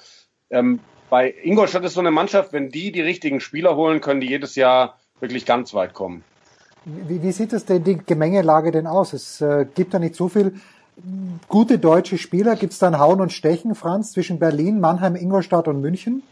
ähm, 0.49 0.81
bei 1.11 1.35
Ingolstadt 1.43 1.85
ist 1.85 1.95
so 1.95 2.01
eine 2.01 2.11
Mannschaft, 2.11 2.53
wenn 2.53 2.71
die 2.71 2.93
die 2.93 3.03
richtigen 3.03 3.41
Spieler 3.41 3.77
holen, 3.77 4.01
können 4.01 4.21
die 4.21 4.29
jedes 4.29 4.55
Jahr 4.55 4.99
wirklich 5.19 5.45
ganz 5.45 5.75
weit 5.75 5.93
kommen. 5.93 6.25
Wie, 6.85 7.23
wie 7.23 7.33
sieht 7.33 7.53
es 7.53 7.67
denn 7.67 7.85
die 7.85 7.99
Gemengelage 7.99 8.71
denn 8.71 8.87
aus? 8.87 9.13
Es 9.13 9.41
äh, 9.41 9.67
gibt 9.75 9.93
ja 9.93 9.99
nicht 9.99 10.15
so 10.15 10.29
viel 10.29 10.55
gute 11.49 11.79
deutsche 11.79 12.17
Spieler? 12.17 12.57
Gibt 12.57 12.73
es 12.73 12.79
dann 12.79 12.99
Hauen 12.99 13.21
und 13.21 13.33
Stechen, 13.33 13.75
Franz, 13.75 14.13
zwischen 14.13 14.39
Berlin, 14.39 14.81
Mannheim, 14.81 15.17
Ingolstadt 15.17 15.69
und 15.69 15.81
München? 15.81 16.23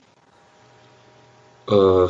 Äh, 1.68 2.08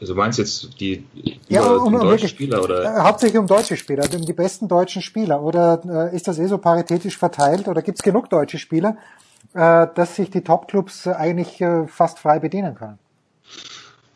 also 0.00 0.14
meinst 0.14 0.38
jetzt 0.38 0.80
die 0.80 1.04
ja, 1.48 1.62
um, 1.62 1.94
um 1.94 2.00
deutsche 2.00 2.28
Spieler 2.28 2.62
oder? 2.62 2.84
Äh, 2.84 3.00
hauptsächlich 3.00 3.38
um 3.38 3.46
deutsche 3.46 3.76
Spieler, 3.76 4.04
um 4.14 4.24
die 4.24 4.32
besten 4.32 4.66
deutschen 4.66 5.02
Spieler. 5.02 5.42
Oder 5.42 6.10
äh, 6.12 6.16
ist 6.16 6.26
das 6.26 6.38
eh 6.38 6.46
so 6.46 6.58
paritätisch 6.58 7.18
verteilt? 7.18 7.68
Oder 7.68 7.82
gibt 7.82 7.98
es 7.98 8.02
genug 8.02 8.30
deutsche 8.30 8.58
Spieler, 8.58 8.96
äh, 9.52 9.86
dass 9.94 10.16
sich 10.16 10.30
die 10.30 10.40
Topclubs 10.40 11.06
eigentlich 11.06 11.60
äh, 11.60 11.86
fast 11.86 12.18
frei 12.18 12.38
bedienen 12.38 12.74
können? 12.74 12.98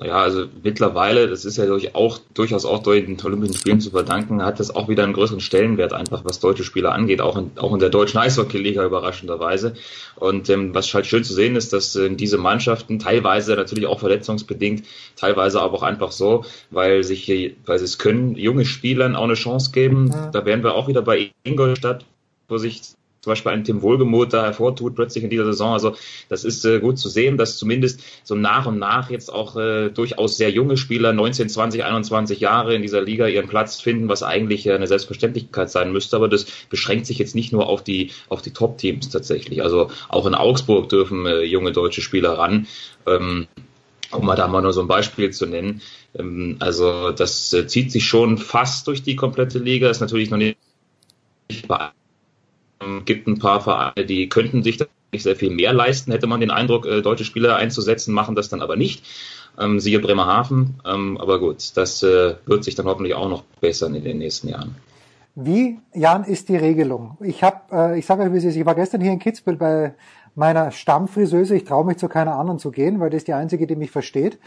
Ja, 0.00 0.20
also 0.20 0.46
mittlerweile, 0.64 1.28
das 1.28 1.44
ist 1.44 1.56
ja 1.56 1.66
durch 1.66 1.94
auch, 1.94 2.18
durchaus 2.34 2.64
auch 2.64 2.82
durch 2.82 3.04
den 3.04 3.16
Olympischen 3.22 3.56
Spielen 3.56 3.80
zu 3.80 3.90
verdanken, 3.90 4.42
hat 4.42 4.58
das 4.58 4.74
auch 4.74 4.88
wieder 4.88 5.04
einen 5.04 5.12
größeren 5.12 5.38
Stellenwert 5.38 5.92
einfach, 5.92 6.24
was 6.24 6.40
deutsche 6.40 6.64
Spieler 6.64 6.92
angeht, 6.92 7.20
auch 7.20 7.36
in, 7.36 7.52
auch 7.56 7.72
in 7.72 7.78
der 7.78 7.90
deutschen 7.90 8.18
Eishockey-Liga 8.18 8.84
überraschenderweise. 8.84 9.74
Und 10.16 10.50
ähm, 10.50 10.74
was 10.74 10.92
halt 10.92 11.06
schön 11.06 11.22
zu 11.22 11.32
sehen 11.32 11.54
ist, 11.54 11.72
dass 11.72 11.94
äh, 11.94 12.10
diese 12.10 12.38
Mannschaften 12.38 12.98
teilweise 12.98 13.54
natürlich 13.54 13.86
auch 13.86 14.00
verletzungsbedingt, 14.00 14.84
teilweise 15.14 15.62
aber 15.62 15.74
auch 15.74 15.82
einfach 15.84 16.10
so, 16.10 16.44
weil 16.70 17.04
sich, 17.04 17.28
weil 17.64 17.78
sie 17.78 17.84
es 17.84 17.98
können, 17.98 18.34
junge 18.34 18.64
Spielern 18.64 19.14
auch 19.14 19.24
eine 19.24 19.34
Chance 19.34 19.70
geben. 19.70 20.10
Ja. 20.12 20.30
Da 20.32 20.44
wären 20.44 20.64
wir 20.64 20.74
auch 20.74 20.88
wieder 20.88 21.02
bei 21.02 21.30
Ingolstadt, 21.44 22.04
wo 22.48 22.58
sich 22.58 22.82
zum 23.24 23.30
Beispiel 23.30 23.52
ein 23.52 23.64
Tim 23.64 23.82
Wohlgemuth 23.82 24.32
da 24.32 24.44
hervortut 24.44 24.94
plötzlich 24.94 25.24
in 25.24 25.30
dieser 25.30 25.46
Saison. 25.46 25.72
Also 25.72 25.96
das 26.28 26.44
ist 26.44 26.64
äh, 26.64 26.78
gut 26.78 26.98
zu 26.98 27.09
sehen, 27.09 27.38
dass 27.38 27.56
zumindest 27.56 28.02
so 28.22 28.34
nach 28.34 28.66
und 28.66 28.78
nach 28.78 29.10
jetzt 29.10 29.32
auch 29.32 29.56
äh, 29.56 29.88
durchaus 29.88 30.36
sehr 30.36 30.51
junge 30.51 30.76
Spieler, 30.76 31.12
19, 31.12 31.48
20, 31.48 31.84
21 31.84 32.38
Jahre 32.40 32.74
in 32.74 32.82
dieser 32.82 33.01
Liga 33.01 33.26
ihren 33.26 33.48
Platz 33.48 33.80
finden, 33.80 34.09
was 34.09 34.22
eigentlich 34.22 34.70
eine 34.70 34.86
Selbstverständlichkeit 34.86 35.70
sein 35.70 35.90
müsste. 35.90 36.16
Aber 36.16 36.28
das 36.28 36.44
beschränkt 36.68 37.06
sich 37.06 37.18
jetzt 37.18 37.34
nicht 37.34 37.52
nur 37.52 37.66
auf 37.66 37.82
die, 37.82 38.10
auf 38.28 38.42
die 38.42 38.52
Top-Teams 38.52 39.09
tatsächlich. 39.09 39.62
Also 39.62 39.90
auch 40.10 40.26
in 40.26 40.34
Augsburg 40.34 40.90
dürfen 40.90 41.24
äh, 41.26 41.40
junge 41.42 41.72
deutsche 41.72 42.02
Spieler 42.02 42.38
ran. 42.38 42.66
Ähm, 43.06 43.46
um 44.10 44.26
mal 44.26 44.36
da 44.36 44.46
mal 44.46 44.62
nur 44.62 44.72
so 44.72 44.82
ein 44.82 44.86
Beispiel 44.86 45.30
zu 45.30 45.46
nennen. 45.46 45.80
Ähm, 46.16 46.56
also 46.60 47.10
das 47.10 47.52
äh, 47.55 47.66
zieht 47.66 47.90
sich 47.90 48.05
schon 48.05 48.38
fast 48.38 48.86
durch 48.86 49.02
die 49.02 49.16
komplette 49.16 49.59
Liga, 49.59 49.88
ist 49.88 50.01
natürlich 50.01 50.30
noch 50.30 50.38
nicht 50.38 50.59
bei 51.66 51.90
gibt 53.05 53.27
ein 53.27 53.39
paar 53.39 53.61
Vereine, 53.61 54.06
die 54.06 54.28
könnten 54.28 54.62
sich 54.62 54.77
da 54.77 54.86
nicht 55.12 55.23
sehr 55.23 55.36
viel 55.36 55.51
mehr 55.51 55.73
leisten, 55.73 56.12
hätte 56.12 56.27
man 56.27 56.40
den 56.40 56.51
Eindruck, 56.51 56.86
äh, 56.86 57.01
deutsche 57.01 57.24
Spieler 57.24 57.56
einzusetzen, 57.56 58.12
machen 58.12 58.35
das 58.35 58.48
dann 58.48 58.62
aber 58.62 58.77
nicht. 58.77 59.05
Ähm, 59.59 59.78
siehe 59.78 60.01
Bremerhaven. 60.01 60.81
Ähm, 60.85 61.16
aber 61.19 61.39
gut, 61.39 61.77
das 61.77 62.02
äh, 62.02 62.35
wird 62.47 62.65
sich 62.65 62.74
dann 62.74 62.86
hoffentlich 62.86 63.15
auch 63.15 63.28
noch 63.28 63.44
bessern 63.61 63.94
in 63.94 64.05
den 64.05 64.19
nächsten 64.19 64.48
Jahren. 64.48 64.74
Wie, 65.36 65.78
Jan, 65.94 66.24
ist 66.24 66.48
die 66.48 66.56
Regelung? 66.56 67.16
Ich 67.20 67.43
habe, 67.43 67.61
äh, 67.73 67.98
ich 67.98 68.06
sage 68.06 68.23
euch, 68.23 68.32
wie 68.32 68.39
es 68.39 68.44
ist, 68.44 68.56
ich 68.56 68.66
war 68.66 68.74
gestern 68.74 69.01
hier 69.01 69.12
in 69.12 69.19
Kitzbühel 69.19 69.56
bei 69.56 69.94
meiner 70.35 70.70
Stammfriseuse, 70.73 71.56
ich 71.56 71.65
traue 71.65 71.85
mich 71.85 71.98
zu 71.98 72.09
keiner 72.09 72.36
anderen 72.36 72.59
zu 72.59 72.70
gehen, 72.70 72.98
weil 73.01 73.11
das 73.11 73.19
ist 73.19 73.28
die 73.28 73.35
einzige, 73.35 73.66
die 73.66 73.77
mich 73.77 73.90
versteht. 73.90 74.39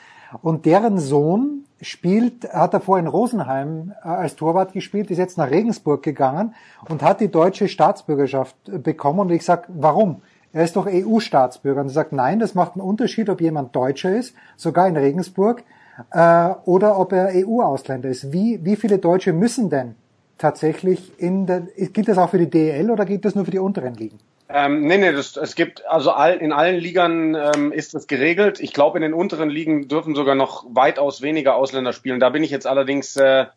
Und 0.41 0.65
deren 0.65 0.99
Sohn 0.99 1.65
spielt, 1.81 2.51
hat 2.51 2.73
davor 2.73 2.99
in 2.99 3.07
Rosenheim 3.07 3.93
äh, 4.03 4.07
als 4.07 4.35
Torwart 4.35 4.73
gespielt, 4.73 5.11
ist 5.11 5.17
jetzt 5.17 5.37
nach 5.37 5.49
Regensburg 5.49 6.03
gegangen 6.03 6.55
und 6.89 7.03
hat 7.03 7.21
die 7.21 7.29
deutsche 7.29 7.67
Staatsbürgerschaft 7.67 8.55
äh, 8.67 8.77
bekommen. 8.77 9.19
Und 9.19 9.31
ich 9.31 9.45
sag, 9.45 9.67
warum? 9.69 10.21
Er 10.53 10.63
ist 10.63 10.75
doch 10.75 10.87
EU-Staatsbürger. 10.87 11.81
Und 11.81 11.87
er 11.87 11.93
sagt, 11.93 12.13
nein, 12.13 12.39
das 12.39 12.55
macht 12.55 12.73
einen 12.73 12.81
Unterschied, 12.81 13.29
ob 13.29 13.41
jemand 13.41 13.75
Deutscher 13.75 14.15
ist, 14.15 14.33
sogar 14.55 14.87
in 14.87 14.97
Regensburg, 14.97 15.63
äh, 16.11 16.49
oder 16.65 16.99
ob 16.99 17.11
er 17.11 17.29
EU-Ausländer 17.33 18.09
ist. 18.09 18.31
Wie, 18.31 18.63
wie 18.63 18.75
viele 18.75 18.97
Deutsche 18.97 19.33
müssen 19.33 19.69
denn 19.69 19.95
tatsächlich 20.37 21.19
in 21.19 21.45
der, 21.45 21.61
gilt 21.61 22.07
das 22.07 22.17
auch 22.17 22.29
für 22.29 22.37
die 22.37 22.49
DEL 22.49 22.91
oder 22.91 23.05
gilt 23.05 23.25
das 23.25 23.35
nur 23.35 23.45
für 23.45 23.51
die 23.51 23.59
unteren 23.59 23.95
Ligen? 23.95 24.19
Ähm, 24.49 24.81
nee, 24.81 24.97
nee, 24.97 25.11
das, 25.11 25.35
es 25.35 25.55
gibt, 25.55 25.85
also 25.87 26.11
all, 26.11 26.37
in 26.37 26.53
allen 26.53 26.77
Ligern 26.77 27.35
ähm, 27.35 27.71
ist 27.71 27.93
das 27.93 28.07
geregelt. 28.07 28.59
Ich 28.61 28.73
glaube, 28.73 28.97
in 28.97 29.01
den 29.01 29.13
unteren 29.13 29.49
Ligen 29.49 29.87
dürfen 29.87 30.15
sogar 30.15 30.35
noch 30.35 30.65
weitaus 30.69 31.21
weniger 31.21 31.55
Ausländer 31.55 31.91
spielen. 31.91 32.19
Da 32.19 32.29
bin 32.29 32.43
ich 32.43 32.51
jetzt 32.51 32.65
allerdings 32.65 33.17
äh, 33.17 33.47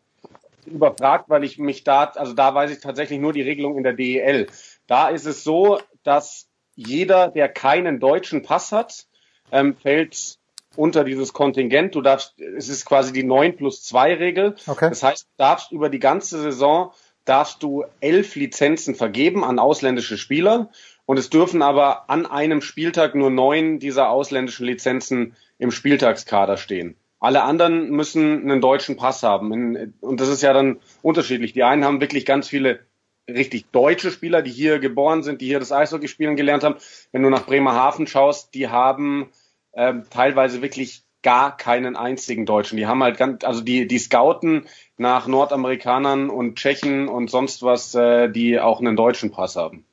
überfragt, 0.66 1.26
weil 1.28 1.44
ich 1.44 1.58
mich 1.58 1.84
da, 1.84 2.04
also 2.04 2.32
da 2.32 2.54
weiß 2.54 2.72
ich 2.72 2.80
tatsächlich 2.80 3.20
nur 3.20 3.32
die 3.32 3.42
Regelung 3.42 3.76
in 3.76 3.84
der 3.84 3.92
DEL. 3.92 4.48
Da 4.88 5.08
ist 5.08 5.26
es 5.26 5.44
so, 5.44 5.78
dass 6.02 6.48
jeder, 6.74 7.28
der 7.28 7.48
keinen 7.48 8.00
deutschen 8.00 8.42
Pass 8.42 8.72
hat, 8.72 9.06
ähm, 9.52 9.76
fällt 9.76 10.38
unter 10.76 11.04
dieses 11.04 11.32
Kontingent. 11.32 11.94
Du 11.94 12.00
darfst, 12.00 12.40
es 12.40 12.68
ist 12.68 12.84
quasi 12.84 13.12
die 13.12 13.24
9 13.24 13.56
plus 13.56 13.82
2 13.84 14.14
Regel. 14.14 14.56
Okay. 14.66 14.88
Das 14.88 15.02
heißt, 15.02 15.24
du 15.24 15.34
darfst 15.36 15.72
über 15.72 15.88
die 15.88 15.98
ganze 15.98 16.40
Saison 16.40 16.92
darfst 17.31 17.62
du 17.62 17.85
elf 18.01 18.35
Lizenzen 18.35 18.94
vergeben 18.94 19.44
an 19.44 19.59
ausländische 19.59 20.19
Spieler 20.19 20.70
und 21.07 21.19
es 21.19 21.31
dürfen 21.31 21.62
aber 21.62 22.11
an 22.11 22.27
einem 22.27 22.61
Spieltag 22.61 23.15
nur 23.15 23.31
neun 23.31 23.78
dieser 23.78 24.11
ausländischen 24.11 24.66
Lizenzen 24.66 25.36
im 25.59 25.70
Spieltagskader 25.70 26.57
stehen. 26.57 26.97
Alle 27.20 27.43
anderen 27.43 27.90
müssen 27.90 28.43
einen 28.43 28.61
deutschen 28.61 28.97
Pass 28.97 29.23
haben. 29.23 29.93
Und 30.01 30.20
das 30.20 30.28
ist 30.28 30.43
ja 30.43 30.52
dann 30.52 30.81
unterschiedlich. 31.02 31.52
Die 31.52 31.62
einen 31.62 31.85
haben 31.85 32.01
wirklich 32.01 32.24
ganz 32.24 32.48
viele 32.48 32.81
richtig 33.28 33.66
deutsche 33.70 34.11
Spieler, 34.11 34.43
die 34.43 34.51
hier 34.51 34.78
geboren 34.78 35.23
sind, 35.23 35.40
die 35.40 35.47
hier 35.47 35.61
das 35.61 35.70
Eishockey 35.70 36.09
spielen 36.09 36.36
gelernt 36.36 36.65
haben. 36.65 36.77
Wenn 37.12 37.23
du 37.23 37.31
nach 37.31 37.47
Bremerhaven 37.47 38.07
schaust, 38.07 38.55
die 38.55 38.69
haben 38.69 39.28
ähm, 39.74 40.05
teilweise 40.11 40.62
wirklich 40.62 41.05
gar 41.22 41.56
keinen 41.56 41.97
einzigen 41.97 42.47
Deutschen. 42.47 42.76
Die 42.76 42.86
haben 42.86 43.02
halt 43.02 43.18
ganz, 43.18 43.44
also 43.44 43.60
die, 43.60 43.86
die 43.86 43.98
scouten 43.98 44.66
nach 44.97 45.26
Nordamerikanern 45.26 46.30
und 46.30 46.56
Tschechen 46.56 47.09
und 47.09 47.30
sonst 47.30 47.62
was, 47.62 47.94
äh, 47.94 48.28
die 48.28 48.60
auch 48.60 48.80
einen 48.80 48.97
deutschen 48.97 49.30
Pass 49.30 49.56
haben. 49.56 49.84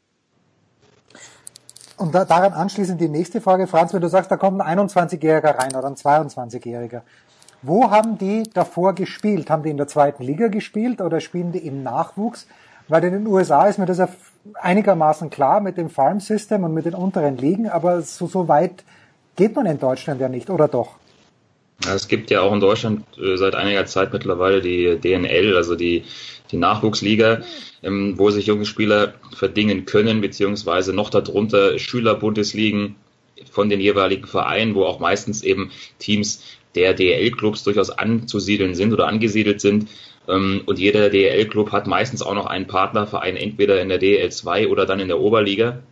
Und 1.97 2.13
da, 2.13 2.25
daran 2.25 2.53
anschließend 2.53 3.01
die 3.01 3.09
nächste 3.09 3.41
Frage, 3.41 3.67
Franz, 3.67 3.93
wenn 3.93 4.01
du 4.01 4.09
sagst, 4.09 4.31
da 4.31 4.37
kommt 4.37 4.61
ein 4.61 4.79
21-Jähriger 4.79 5.57
rein 5.57 5.75
oder 5.75 5.87
ein 5.87 5.95
22-Jähriger. 5.95 7.01
Wo 7.63 7.89
haben 7.89 8.17
die 8.19 8.43
davor 8.53 8.93
gespielt? 8.93 9.49
Haben 9.49 9.63
die 9.63 9.71
in 9.71 9.77
der 9.77 9.87
zweiten 9.87 10.23
Liga 10.23 10.47
gespielt 10.47 11.01
oder 11.01 11.19
spielen 11.19 11.51
die 11.51 11.65
im 11.65 11.81
Nachwuchs? 11.81 12.47
Weil 12.87 13.03
in 13.03 13.13
den 13.13 13.27
USA 13.27 13.65
ist 13.67 13.79
mir 13.79 13.87
das 13.87 13.97
ja 13.97 14.07
einigermaßen 14.61 15.29
klar 15.29 15.59
mit 15.59 15.77
dem 15.77 15.89
Farm 15.89 16.19
System 16.19 16.63
und 16.63 16.73
mit 16.73 16.85
den 16.85 16.93
unteren 16.93 17.35
Ligen, 17.35 17.67
aber 17.67 18.01
so, 18.01 18.27
so 18.27 18.47
weit 18.47 18.83
geht 19.35 19.55
man 19.55 19.65
in 19.65 19.79
Deutschland 19.79 20.21
ja 20.21 20.29
nicht, 20.29 20.49
oder 20.49 20.67
doch? 20.67 20.95
Es 21.85 22.07
gibt 22.07 22.31
ja 22.31 22.41
auch 22.41 22.53
in 22.53 22.59
Deutschland 22.59 23.05
äh, 23.17 23.37
seit 23.37 23.55
einiger 23.55 23.85
Zeit 23.85 24.11
mittlerweile 24.11 24.61
die 24.61 24.97
DNL, 24.97 25.55
also 25.55 25.75
die, 25.75 26.03
die 26.51 26.57
Nachwuchsliga, 26.57 27.43
ähm, 27.83 28.17
wo 28.17 28.31
sich 28.31 28.47
junge 28.47 28.65
Spieler 28.65 29.13
verdingen 29.35 29.85
können, 29.85 30.21
beziehungsweise 30.21 30.93
noch 30.93 31.09
darunter 31.09 31.77
Schülerbundesligen 31.77 32.95
von 33.51 33.69
den 33.69 33.79
jeweiligen 33.79 34.25
Vereinen, 34.25 34.73
wo 34.73 34.85
auch 34.85 34.99
meistens 34.99 35.43
eben 35.43 35.71
Teams 35.99 36.43
der 36.73 36.93
DL-Clubs 36.93 37.63
durchaus 37.63 37.91
anzusiedeln 37.91 38.73
sind 38.75 38.93
oder 38.93 39.07
angesiedelt 39.07 39.61
sind. 39.61 39.89
Ähm, 40.27 40.63
und 40.65 40.79
jeder 40.79 41.09
DL-Club 41.09 41.71
hat 41.71 41.85
meistens 41.85 42.23
auch 42.23 42.33
noch 42.33 42.47
einen 42.47 42.67
Partnerverein, 42.67 43.37
entweder 43.37 43.81
in 43.81 43.89
der 43.89 43.99
DL 43.99 44.31
2 44.31 44.67
oder 44.67 44.85
dann 44.87 44.99
in 44.99 45.07
der 45.07 45.19
Oberliga 45.19 45.83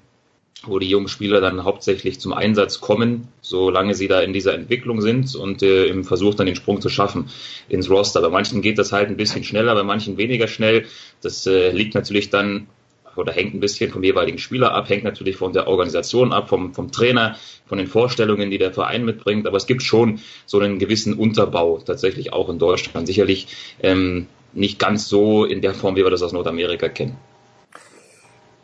wo 0.67 0.79
die 0.79 0.89
jungen 0.89 1.07
Spieler 1.07 1.41
dann 1.41 1.63
hauptsächlich 1.63 2.19
zum 2.19 2.33
Einsatz 2.33 2.81
kommen, 2.81 3.27
solange 3.41 3.93
sie 3.95 4.07
da 4.07 4.21
in 4.21 4.33
dieser 4.33 4.53
Entwicklung 4.53 5.01
sind 5.01 5.35
und 5.35 5.63
äh, 5.63 5.85
im 5.85 6.03
Versuch 6.03 6.35
dann 6.35 6.45
den 6.45 6.55
Sprung 6.55 6.81
zu 6.81 6.89
schaffen 6.89 7.29
ins 7.69 7.89
Roster. 7.89 8.21
Bei 8.21 8.29
manchen 8.29 8.61
geht 8.61 8.77
das 8.77 8.91
halt 8.91 9.09
ein 9.09 9.17
bisschen 9.17 9.43
schneller, 9.43 9.75
bei 9.75 9.83
manchen 9.83 10.17
weniger 10.17 10.47
schnell. 10.47 10.85
Das 11.21 11.45
äh, 11.47 11.71
liegt 11.71 11.95
natürlich 11.95 12.29
dann 12.29 12.67
oder 13.15 13.31
hängt 13.31 13.53
ein 13.53 13.59
bisschen 13.59 13.91
vom 13.91 14.03
jeweiligen 14.03 14.37
Spieler 14.37 14.73
ab, 14.73 14.89
hängt 14.89 15.03
natürlich 15.03 15.37
von 15.37 15.53
der 15.53 15.67
Organisation 15.67 16.33
ab, 16.33 16.49
vom, 16.49 16.73
vom 16.73 16.91
Trainer, 16.91 17.37
von 17.65 17.77
den 17.77 17.87
Vorstellungen, 17.87 18.51
die 18.51 18.57
der 18.57 18.73
Verein 18.73 19.05
mitbringt. 19.05 19.47
Aber 19.47 19.57
es 19.57 19.67
gibt 19.67 19.83
schon 19.83 20.19
so 20.45 20.59
einen 20.59 20.79
gewissen 20.79 21.13
Unterbau 21.13 21.79
tatsächlich 21.79 22.33
auch 22.33 22.49
in 22.49 22.59
Deutschland. 22.59 23.07
Sicherlich 23.07 23.47
ähm, 23.81 24.27
nicht 24.53 24.79
ganz 24.79 25.07
so 25.07 25.45
in 25.45 25.61
der 25.61 25.73
Form, 25.73 25.95
wie 25.95 26.03
wir 26.03 26.11
das 26.11 26.23
aus 26.23 26.33
Nordamerika 26.33 26.89
kennen. 26.89 27.17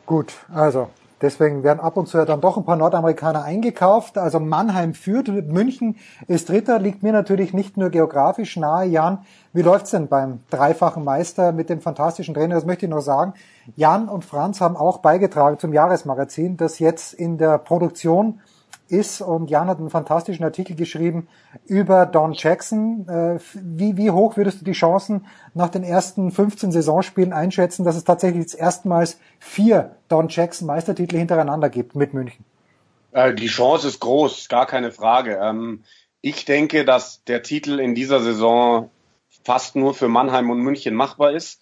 Gut, 0.06 0.34
also 0.54 0.90
Deswegen 1.22 1.64
werden 1.64 1.80
ab 1.80 1.98
und 1.98 2.08
zu 2.08 2.18
ja 2.18 2.26
dann 2.26 2.42
doch 2.42 2.58
ein 2.58 2.66
paar 2.66 2.76
Nordamerikaner 2.76 3.44
eingekauft. 3.44 4.18
Also 4.18 4.40
Mannheim 4.40 4.94
führt, 4.94 5.28
München 5.28 5.98
ist 6.28 6.50
Dritter, 6.50 6.80
liegt 6.80 7.04
mir 7.04 7.12
natürlich 7.12 7.54
nicht 7.54 7.78
nur 7.78 7.90
geografisch 7.90 8.58
nahe. 8.58 8.88
Jan, 8.88 9.20
wie 9.54 9.62
läuft's 9.62 9.92
denn 9.92 10.08
beim 10.08 10.40
dreifachen 10.50 11.04
Meister 11.04 11.52
mit 11.52 11.70
dem 11.70 11.82
fantastischen 11.82 12.34
Trainer? 12.34 12.56
Das 12.56 12.66
möchte 12.66 12.86
ich 12.86 12.90
noch 12.90 13.02
sagen. 13.02 13.34
Jan 13.76 14.10
und 14.10 14.26
Franz 14.26 14.62
haben 14.62 14.76
auch 14.76 14.98
beigetragen 14.98 15.60
zum 15.60 15.74
Jahresmagazin, 15.74 16.58
das 16.58 16.80
jetzt 16.80 17.14
in 17.14 17.38
der 17.38 17.60
Produktion 17.60 18.40
ist. 18.92 19.22
Und 19.22 19.50
Jan 19.50 19.68
hat 19.68 19.80
einen 19.80 19.90
fantastischen 19.90 20.44
Artikel 20.44 20.76
geschrieben 20.76 21.28
über 21.66 22.06
Don 22.06 22.34
Jackson. 22.34 23.08
Äh, 23.08 23.40
wie, 23.54 23.98
wie 23.98 24.12
hoch 24.12 24.38
würdest 24.38 24.62
du 24.62 24.66
die 24.66 24.74
Chancen 24.74 25.26
nach 25.54 25.70
den 25.70 25.84
ersten 25.84 26.32
15 26.32 26.72
Saisonspielen 26.72 27.34
einschätzen, 27.34 27.84
dass 27.84 27.96
es 27.96 28.04
tatsächlich 28.04 28.42
jetzt 28.42 28.56
erstmals 28.56 29.20
vier 29.40 29.96
Don 30.08 30.28
Jackson 30.30 30.68
Meistertitel 30.68 31.18
hintereinander 31.18 31.70
gibt 31.70 31.96
mit 31.96 32.14
München? 32.14 32.46
Äh, 33.12 33.34
die 33.34 33.48
Chance 33.48 33.88
ist 33.88 34.00
groß, 34.00 34.50
gar 34.50 34.66
keine 34.66 34.92
Frage. 34.92 35.40
Ähm, 35.42 35.84
ich 36.22 36.46
denke, 36.46 36.86
dass 36.86 37.24
der 37.24 37.44
Titel 37.44 37.80
in 37.80 37.96
dieser 37.96 38.20
Saison 38.20 38.92
fast 39.44 39.76
nur 39.76 39.94
für 39.94 40.08
Mannheim 40.08 40.50
und 40.50 40.60
München 40.60 40.94
machbar 40.94 41.32
ist 41.32 41.62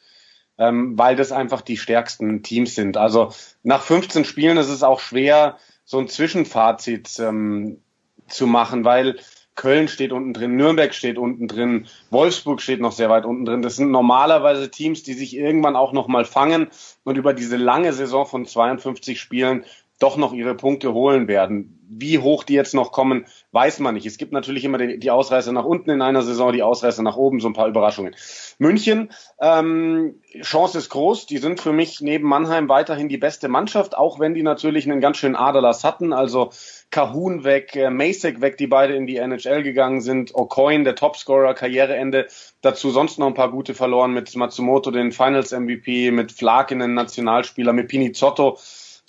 ähm, 0.60 0.97
weil 0.97 1.15
das 1.15 1.31
einfach 1.31 1.61
die 1.61 1.77
stärksten 1.77 2.43
Teams 2.43 2.76
sind. 2.76 2.97
Also 2.97 3.34
nach 3.64 3.81
15 3.81 4.26
Spielen 4.26 4.57
ist 4.57 4.68
es 4.68 4.84
auch 4.84 4.99
schwer, 4.99 5.57
so 5.90 5.98
ein 5.98 6.07
Zwischenfazit 6.07 7.18
ähm, 7.18 7.82
zu 8.28 8.45
machen, 8.45 8.86
weil 8.86 9.16
Köln 9.56 9.88
steht 9.88 10.11
unten 10.11 10.36
drin, 10.36 10.56
Nürnberg 10.56 10.94
steht 10.94 11.18
unten 11.18 11.48
drin, 11.48 11.88
Wolfsburg 12.11 12.61
steht 12.61 12.80
noch 12.80 12.91
sehr 12.91 13.10
weit 13.10 13.26
unten 13.26 13.44
drin. 13.44 13.64
Das 13.64 13.76
sind 13.76 13.90
normalerweise 13.90 14.70
Teams, 14.70 15.02
die 15.02 15.14
sich 15.14 15.36
irgendwann 15.36 15.76
auch 15.76 15.91
noch 15.91 16.07
mal 16.07 16.26
fangen 16.26 16.68
und 17.03 17.18
über 17.18 17.34
diese 17.34 17.57
lange 17.57 17.91
Saison 17.91 18.28
von 18.28 18.45
52 18.45 19.20
Spielen 19.20 19.66
doch 20.00 20.16
noch 20.16 20.34
ihre 20.34 20.56
Punkte 20.56 20.94
holen 20.94 21.28
werden. 21.28 21.76
Wie 21.92 22.20
hoch 22.20 22.44
die 22.44 22.54
jetzt 22.54 22.74
noch 22.74 22.92
kommen, 22.92 23.26
weiß 23.52 23.80
man 23.80 23.96
nicht. 23.96 24.06
Es 24.06 24.18
gibt 24.18 24.32
natürlich 24.32 24.64
immer 24.64 24.78
die, 24.78 25.12
Ausreißer 25.12 25.52
nach 25.52 25.66
unten 25.66 25.90
in 25.90 26.02
einer 26.02 26.22
Saison, 26.22 26.54
die 26.54 26.64
Ausreißer 26.64 27.04
nach 27.04 27.18
oben, 27.18 27.40
so 27.40 27.48
ein 27.48 27.54
paar 27.54 27.68
Überraschungen. 27.68 28.16
München, 28.60 29.12
ähm, 29.42 30.22
Chance 30.42 30.78
ist 30.78 30.90
groß. 30.90 31.26
Die 31.26 31.40
sind 31.40 31.60
für 31.60 31.74
mich 31.74 32.00
neben 32.00 32.28
Mannheim 32.28 32.70
weiterhin 32.70 33.10
die 33.10 33.18
beste 33.18 33.50
Mannschaft, 33.50 33.98
auch 33.98 34.20
wenn 34.20 34.36
die 34.36 34.44
natürlich 34.44 34.86
einen 34.86 35.02
ganz 35.02 35.18
schönen 35.18 35.36
Aderlass 35.36 35.84
hatten. 35.84 36.14
Also 36.14 36.52
Kahun 36.92 37.44
weg, 37.44 37.76
äh, 37.76 37.90
Masek 37.90 38.40
weg, 38.40 38.58
die 38.58 38.68
beide 38.68 38.94
in 38.94 39.08
die 39.08 39.18
NHL 39.18 39.64
gegangen 39.64 40.02
sind. 40.02 40.34
O'Coin, 40.34 40.84
der 40.84 40.96
Topscorer, 40.96 41.56
Karriereende. 41.56 42.28
Dazu 42.62 42.92
sonst 42.92 43.20
noch 43.20 43.28
ein 43.28 43.34
paar 43.34 43.52
gute 43.52 43.74
verloren 43.74 44.14
mit 44.14 44.36
Matsumoto, 44.36 44.92
den 44.92 45.12
Finals 45.12 45.52
MVP, 45.52 46.12
mit 46.12 46.32
Flakinen, 46.32 46.94
Nationalspieler, 46.94 47.74
mit 47.74 47.88
Pinizotto 47.88 48.58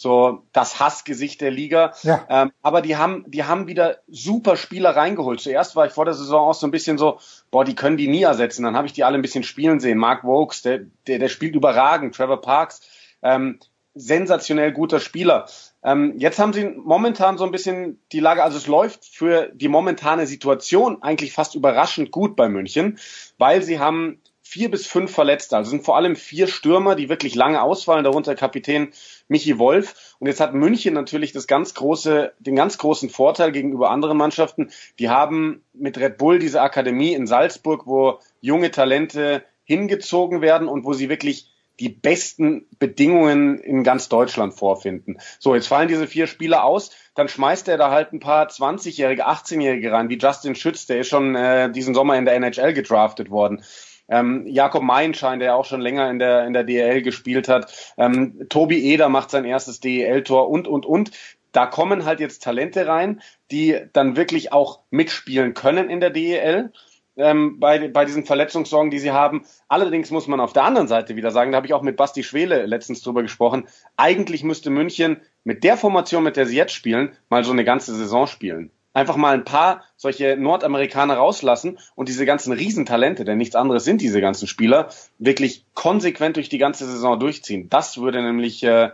so 0.00 0.44
das 0.54 0.80
Hassgesicht 0.80 1.42
der 1.42 1.50
Liga. 1.50 1.92
Ja. 2.04 2.24
Ähm, 2.30 2.52
aber 2.62 2.80
die 2.80 2.96
haben, 2.96 3.26
die 3.26 3.44
haben 3.44 3.66
wieder 3.66 3.98
super 4.08 4.56
Spieler 4.56 4.96
reingeholt. 4.96 5.42
Zuerst 5.42 5.76
war 5.76 5.84
ich 5.84 5.92
vor 5.92 6.06
der 6.06 6.14
Saison 6.14 6.48
auch 6.48 6.54
so 6.54 6.66
ein 6.66 6.70
bisschen 6.70 6.96
so, 6.96 7.18
boah, 7.50 7.66
die 7.66 7.74
können 7.74 7.98
die 7.98 8.08
nie 8.08 8.22
ersetzen. 8.22 8.62
Dann 8.62 8.76
habe 8.76 8.86
ich 8.86 8.94
die 8.94 9.04
alle 9.04 9.18
ein 9.18 9.22
bisschen 9.22 9.44
spielen 9.44 9.78
sehen. 9.78 9.98
Mark 9.98 10.24
Vokes, 10.24 10.62
der, 10.62 10.80
der, 11.06 11.18
der 11.18 11.28
spielt 11.28 11.54
überragend. 11.54 12.14
Trevor 12.14 12.40
Parks, 12.40 12.80
ähm, 13.20 13.58
sensationell 13.94 14.72
guter 14.72 15.00
Spieler. 15.00 15.44
Ähm, 15.84 16.14
jetzt 16.16 16.38
haben 16.38 16.54
sie 16.54 16.64
momentan 16.64 17.36
so 17.36 17.44
ein 17.44 17.50
bisschen 17.50 18.00
die 18.12 18.20
Lage, 18.20 18.42
also 18.42 18.56
es 18.56 18.66
läuft 18.66 19.04
für 19.04 19.50
die 19.52 19.68
momentane 19.68 20.26
Situation 20.26 21.02
eigentlich 21.02 21.34
fast 21.34 21.54
überraschend 21.54 22.10
gut 22.10 22.36
bei 22.36 22.48
München, 22.48 22.98
weil 23.36 23.62
sie 23.62 23.78
haben 23.78 24.22
vier 24.50 24.68
bis 24.68 24.88
fünf 24.88 25.12
Verletzte. 25.12 25.56
Also 25.56 25.70
sind 25.70 25.84
vor 25.84 25.96
allem 25.96 26.16
vier 26.16 26.48
Stürmer, 26.48 26.96
die 26.96 27.08
wirklich 27.08 27.36
lange 27.36 27.62
ausfallen, 27.62 28.02
darunter 28.02 28.34
Kapitän 28.34 28.88
Michi 29.28 29.60
Wolf. 29.60 30.16
Und 30.18 30.26
jetzt 30.26 30.40
hat 30.40 30.54
München 30.54 30.92
natürlich 30.92 31.30
das 31.30 31.46
ganz 31.46 31.72
große, 31.74 32.32
den 32.40 32.56
ganz 32.56 32.76
großen 32.76 33.10
Vorteil 33.10 33.52
gegenüber 33.52 33.90
anderen 33.90 34.18
Mannschaften. 34.18 34.70
Die 34.98 35.08
haben 35.08 35.62
mit 35.72 35.98
Red 35.98 36.18
Bull 36.18 36.40
diese 36.40 36.62
Akademie 36.62 37.14
in 37.14 37.28
Salzburg, 37.28 37.86
wo 37.86 38.18
junge 38.40 38.72
Talente 38.72 39.44
hingezogen 39.62 40.40
werden 40.40 40.66
und 40.66 40.84
wo 40.84 40.94
sie 40.94 41.08
wirklich 41.08 41.46
die 41.78 41.88
besten 41.88 42.66
Bedingungen 42.80 43.58
in 43.58 43.84
ganz 43.84 44.08
Deutschland 44.08 44.52
vorfinden. 44.52 45.18
So, 45.38 45.54
jetzt 45.54 45.68
fallen 45.68 45.88
diese 45.88 46.08
vier 46.08 46.26
Spieler 46.26 46.64
aus, 46.64 46.90
dann 47.14 47.28
schmeißt 47.28 47.68
er 47.68 47.78
da 47.78 47.90
halt 47.90 48.12
ein 48.12 48.20
paar 48.20 48.48
20-Jährige, 48.48 49.28
18-Jährige 49.28 49.92
rein, 49.92 50.10
wie 50.10 50.18
Justin 50.18 50.56
Schütz, 50.56 50.86
der 50.86 51.00
ist 51.00 51.08
schon 51.08 51.36
äh, 51.36 51.70
diesen 51.70 51.94
Sommer 51.94 52.18
in 52.18 52.24
der 52.26 52.34
NHL 52.34 52.74
gedraftet 52.74 53.30
worden. 53.30 53.62
Ähm, 54.10 54.46
Jakob 54.46 54.82
Meinschein, 54.82 55.38
der 55.38 55.54
auch 55.54 55.64
schon 55.64 55.80
länger 55.80 56.10
in 56.10 56.18
der, 56.18 56.46
in 56.46 56.52
der 56.52 56.64
DEL 56.64 57.02
gespielt 57.02 57.48
hat. 57.48 57.72
Ähm, 57.96 58.46
Tobi 58.48 58.92
Eder 58.92 59.08
macht 59.08 59.30
sein 59.30 59.44
erstes 59.44 59.80
DEL-Tor 59.80 60.50
und, 60.50 60.68
und, 60.68 60.84
und. 60.84 61.12
Da 61.52 61.66
kommen 61.66 62.04
halt 62.04 62.20
jetzt 62.20 62.42
Talente 62.42 62.86
rein, 62.86 63.22
die 63.50 63.80
dann 63.92 64.16
wirklich 64.16 64.52
auch 64.52 64.80
mitspielen 64.90 65.54
können 65.54 65.88
in 65.88 66.00
der 66.00 66.10
DEL. 66.10 66.72
Ähm, 67.16 67.58
bei, 67.58 67.88
bei 67.88 68.04
diesen 68.04 68.24
Verletzungssorgen, 68.24 68.90
die 68.90 68.98
sie 68.98 69.10
haben. 69.10 69.44
Allerdings 69.68 70.10
muss 70.10 70.26
man 70.26 70.40
auf 70.40 70.52
der 70.52 70.64
anderen 70.64 70.88
Seite 70.88 71.16
wieder 71.16 71.30
sagen, 71.30 71.52
da 71.52 71.56
habe 71.56 71.66
ich 71.66 71.74
auch 71.74 71.82
mit 71.82 71.96
Basti 71.96 72.22
Schwele 72.22 72.66
letztens 72.66 73.02
drüber 73.02 73.22
gesprochen, 73.22 73.66
eigentlich 73.96 74.44
müsste 74.44 74.70
München 74.70 75.20
mit 75.44 75.64
der 75.64 75.76
Formation, 75.76 76.22
mit 76.22 76.36
der 76.36 76.46
sie 76.46 76.56
jetzt 76.56 76.72
spielen, 76.72 77.12
mal 77.28 77.44
so 77.44 77.52
eine 77.52 77.64
ganze 77.64 77.94
Saison 77.94 78.26
spielen 78.26 78.70
einfach 78.92 79.16
mal 79.16 79.34
ein 79.34 79.44
paar 79.44 79.82
solche 79.96 80.36
Nordamerikaner 80.36 81.14
rauslassen 81.14 81.78
und 81.94 82.08
diese 82.08 82.26
ganzen 82.26 82.52
Riesentalente, 82.52 83.24
denn 83.24 83.38
nichts 83.38 83.54
anderes 83.54 83.84
sind 83.84 84.00
diese 84.00 84.20
ganzen 84.20 84.46
Spieler, 84.46 84.88
wirklich 85.18 85.64
konsequent 85.74 86.36
durch 86.36 86.48
die 86.48 86.58
ganze 86.58 86.86
Saison 86.86 87.18
durchziehen. 87.18 87.68
Das 87.68 87.98
würde 87.98 88.22
nämlich 88.22 88.62
äh, 88.62 88.90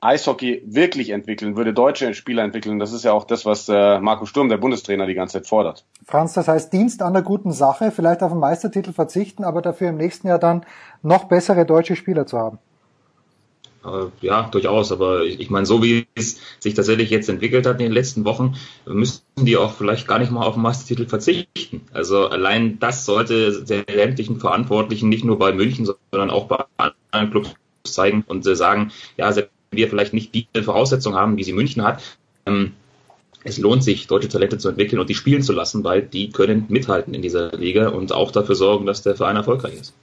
Eishockey 0.00 0.62
wirklich 0.66 1.10
entwickeln, 1.10 1.56
würde 1.56 1.74
deutsche 1.74 2.14
Spieler 2.14 2.42
entwickeln. 2.42 2.78
Das 2.78 2.92
ist 2.92 3.04
ja 3.04 3.12
auch 3.12 3.24
das, 3.24 3.44
was 3.44 3.68
äh, 3.68 4.00
Marco 4.00 4.24
Sturm, 4.24 4.48
der 4.48 4.56
Bundestrainer, 4.56 5.06
die 5.06 5.14
ganze 5.14 5.34
Zeit 5.34 5.46
fordert. 5.46 5.84
Franz, 6.06 6.32
das 6.32 6.48
heißt 6.48 6.72
Dienst 6.72 7.02
an 7.02 7.12
der 7.12 7.22
guten 7.22 7.52
Sache, 7.52 7.90
vielleicht 7.90 8.22
auf 8.22 8.32
den 8.32 8.40
Meistertitel 8.40 8.92
verzichten, 8.92 9.44
aber 9.44 9.60
dafür 9.60 9.90
im 9.90 9.96
nächsten 9.96 10.28
Jahr 10.28 10.38
dann 10.38 10.64
noch 11.02 11.24
bessere 11.24 11.66
deutsche 11.66 11.96
Spieler 11.96 12.26
zu 12.26 12.38
haben. 12.38 12.58
Äh, 13.84 14.06
ja, 14.20 14.48
durchaus. 14.50 14.92
Aber 14.92 15.24
ich, 15.24 15.40
ich 15.40 15.50
meine, 15.50 15.66
so 15.66 15.82
wie 15.82 16.06
es 16.14 16.40
sich 16.58 16.74
tatsächlich 16.74 17.10
jetzt 17.10 17.28
entwickelt 17.28 17.66
hat 17.66 17.80
in 17.80 17.86
den 17.86 17.92
letzten 17.92 18.24
Wochen, 18.24 18.56
müssten 18.86 19.44
die 19.44 19.56
auch 19.56 19.72
vielleicht 19.72 20.06
gar 20.06 20.18
nicht 20.18 20.30
mal 20.30 20.44
auf 20.44 20.54
den 20.54 20.62
Meistertitel 20.62 21.06
verzichten. 21.06 21.82
Also 21.92 22.26
allein 22.28 22.78
das 22.78 23.06
sollte 23.06 23.64
der 23.64 23.84
sämtlichen 23.88 24.38
Verantwortlichen 24.40 25.08
nicht 25.08 25.24
nur 25.24 25.38
bei 25.38 25.52
München, 25.52 25.88
sondern 26.10 26.30
auch 26.30 26.46
bei 26.46 26.64
anderen 26.76 27.30
Clubs 27.30 27.54
zeigen 27.84 28.24
und 28.26 28.44
sagen, 28.44 28.92
ja, 29.16 29.32
selbst 29.32 29.52
wenn 29.70 29.78
wir 29.78 29.88
vielleicht 29.88 30.12
nicht 30.12 30.34
die 30.34 30.46
Voraussetzungen 30.62 31.16
haben, 31.16 31.36
wie 31.36 31.44
sie 31.44 31.52
München 31.52 31.82
hat, 31.82 32.02
ähm, 32.46 32.72
es 33.42 33.56
lohnt 33.56 33.82
sich, 33.82 34.06
deutsche 34.06 34.28
Talente 34.28 34.58
zu 34.58 34.68
entwickeln 34.68 34.98
und 34.98 35.08
die 35.08 35.14
spielen 35.14 35.42
zu 35.42 35.54
lassen, 35.54 35.82
weil 35.82 36.02
die 36.02 36.30
können 36.30 36.66
mithalten 36.68 37.14
in 37.14 37.22
dieser 37.22 37.52
Liga 37.52 37.88
und 37.88 38.12
auch 38.12 38.32
dafür 38.32 38.54
sorgen, 38.54 38.84
dass 38.84 39.02
der 39.02 39.16
Verein 39.16 39.36
erfolgreich 39.36 39.74
ist. 39.80 39.94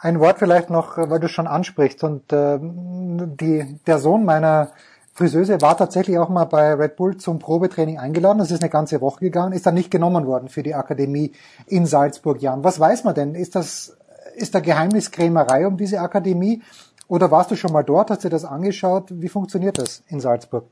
Ein 0.00 0.18
Wort 0.18 0.38
vielleicht 0.38 0.70
noch, 0.70 0.96
äh, 0.98 1.10
weil 1.10 1.20
du 1.20 1.28
schon 1.28 1.46
ansprichst. 1.46 2.02
Und 2.04 2.32
äh, 2.32 2.58
die, 2.60 3.78
der 3.86 3.98
Sohn 3.98 4.24
meiner 4.24 4.72
Friseuse 5.14 5.60
war 5.60 5.76
tatsächlich 5.76 6.18
auch 6.18 6.30
mal 6.30 6.46
bei 6.46 6.72
Red 6.74 6.96
Bull 6.96 7.16
zum 7.18 7.38
Probetraining 7.38 7.98
eingeladen. 7.98 8.38
Das 8.38 8.50
ist 8.50 8.62
eine 8.62 8.70
ganze 8.70 9.00
Woche 9.00 9.20
gegangen, 9.20 9.52
ist 9.52 9.66
dann 9.66 9.74
nicht 9.74 9.90
genommen 9.90 10.26
worden 10.26 10.48
für 10.48 10.62
die 10.62 10.74
Akademie 10.74 11.32
in 11.66 11.84
Salzburg. 11.84 12.40
Jan, 12.40 12.64
was 12.64 12.80
weiß 12.80 13.04
man 13.04 13.14
denn? 13.14 13.34
Ist 13.34 13.54
das 13.54 13.96
ist 14.36 14.54
da 14.54 14.60
Geheimniskrämerei 14.60 15.66
um 15.66 15.76
diese 15.76 16.00
Akademie? 16.00 16.62
Oder 17.08 17.30
warst 17.30 17.50
du 17.50 17.56
schon 17.56 17.72
mal 17.72 17.82
dort? 17.82 18.10
Hast 18.10 18.24
du 18.24 18.28
das 18.28 18.44
angeschaut? 18.44 19.08
Wie 19.10 19.28
funktioniert 19.28 19.78
das 19.78 20.02
in 20.08 20.20
Salzburg? 20.20 20.64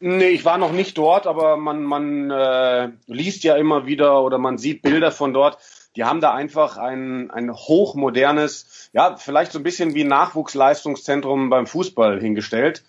Nee, 0.00 0.28
ich 0.28 0.44
war 0.44 0.58
noch 0.58 0.72
nicht 0.72 0.96
dort, 0.98 1.26
aber 1.26 1.56
man, 1.56 1.82
man 1.82 2.30
äh, 2.30 2.88
liest 3.06 3.44
ja 3.44 3.56
immer 3.56 3.86
wieder 3.86 4.22
oder 4.22 4.38
man 4.38 4.58
sieht 4.58 4.82
Bilder 4.82 5.10
von 5.10 5.32
dort. 5.32 5.58
Die 5.96 6.04
haben 6.04 6.20
da 6.20 6.34
einfach 6.34 6.76
ein, 6.76 7.30
ein 7.30 7.52
hochmodernes, 7.52 8.90
ja, 8.92 9.16
vielleicht 9.16 9.52
so 9.52 9.58
ein 9.58 9.62
bisschen 9.62 9.94
wie 9.94 10.04
Nachwuchsleistungszentrum 10.04 11.48
beim 11.48 11.66
Fußball 11.66 12.20
hingestellt. 12.20 12.84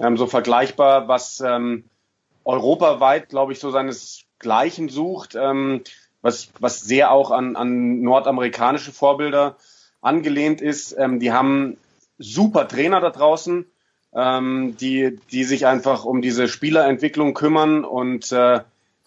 Ähm, 0.00 0.16
so 0.16 0.26
vergleichbar, 0.26 1.08
was 1.08 1.40
ähm, 1.40 1.84
europaweit, 2.44 3.28
glaube 3.28 3.52
ich, 3.52 3.60
so 3.60 3.70
seinesgleichen 3.70 4.88
sucht, 4.88 5.34
ähm, 5.34 5.82
was, 6.22 6.48
was 6.60 6.80
sehr 6.80 7.10
auch 7.10 7.32
an, 7.32 7.56
an 7.56 8.00
nordamerikanische 8.00 8.92
Vorbilder 8.92 9.56
angelehnt 10.00 10.60
ist. 10.60 10.96
Ähm, 10.96 11.18
die 11.18 11.32
haben 11.32 11.76
super 12.18 12.68
Trainer 12.68 13.00
da 13.00 13.10
draußen, 13.10 13.66
ähm, 14.14 14.76
die, 14.78 15.18
die 15.32 15.44
sich 15.44 15.66
einfach 15.66 16.04
um 16.04 16.22
diese 16.22 16.48
Spielerentwicklung 16.48 17.34
kümmern 17.34 17.84
und 17.84 18.30
äh, 18.32 18.60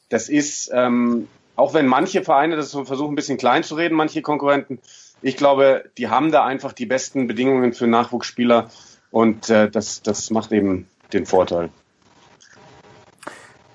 das 0.09 0.29
ist 0.29 0.69
ähm, 0.73 1.27
auch 1.55 1.73
wenn 1.73 1.87
manche 1.87 2.23
Vereine 2.23 2.55
das 2.55 2.71
versuchen, 2.71 3.13
ein 3.13 3.15
bisschen 3.15 3.37
klein 3.37 3.63
zu 3.63 3.75
reden, 3.75 3.95
manche 3.95 4.21
Konkurrenten, 4.21 4.79
ich 5.21 5.37
glaube, 5.37 5.85
die 5.97 6.09
haben 6.09 6.31
da 6.31 6.45
einfach 6.45 6.73
die 6.73 6.85
besten 6.85 7.27
Bedingungen 7.27 7.73
für 7.73 7.87
Nachwuchsspieler 7.87 8.69
Und 9.15 9.49
äh, 9.49 9.69
das, 9.69 10.01
das 10.01 10.29
macht 10.29 10.51
eben 10.51 10.87
den 11.13 11.25
Vorteil. 11.25 11.69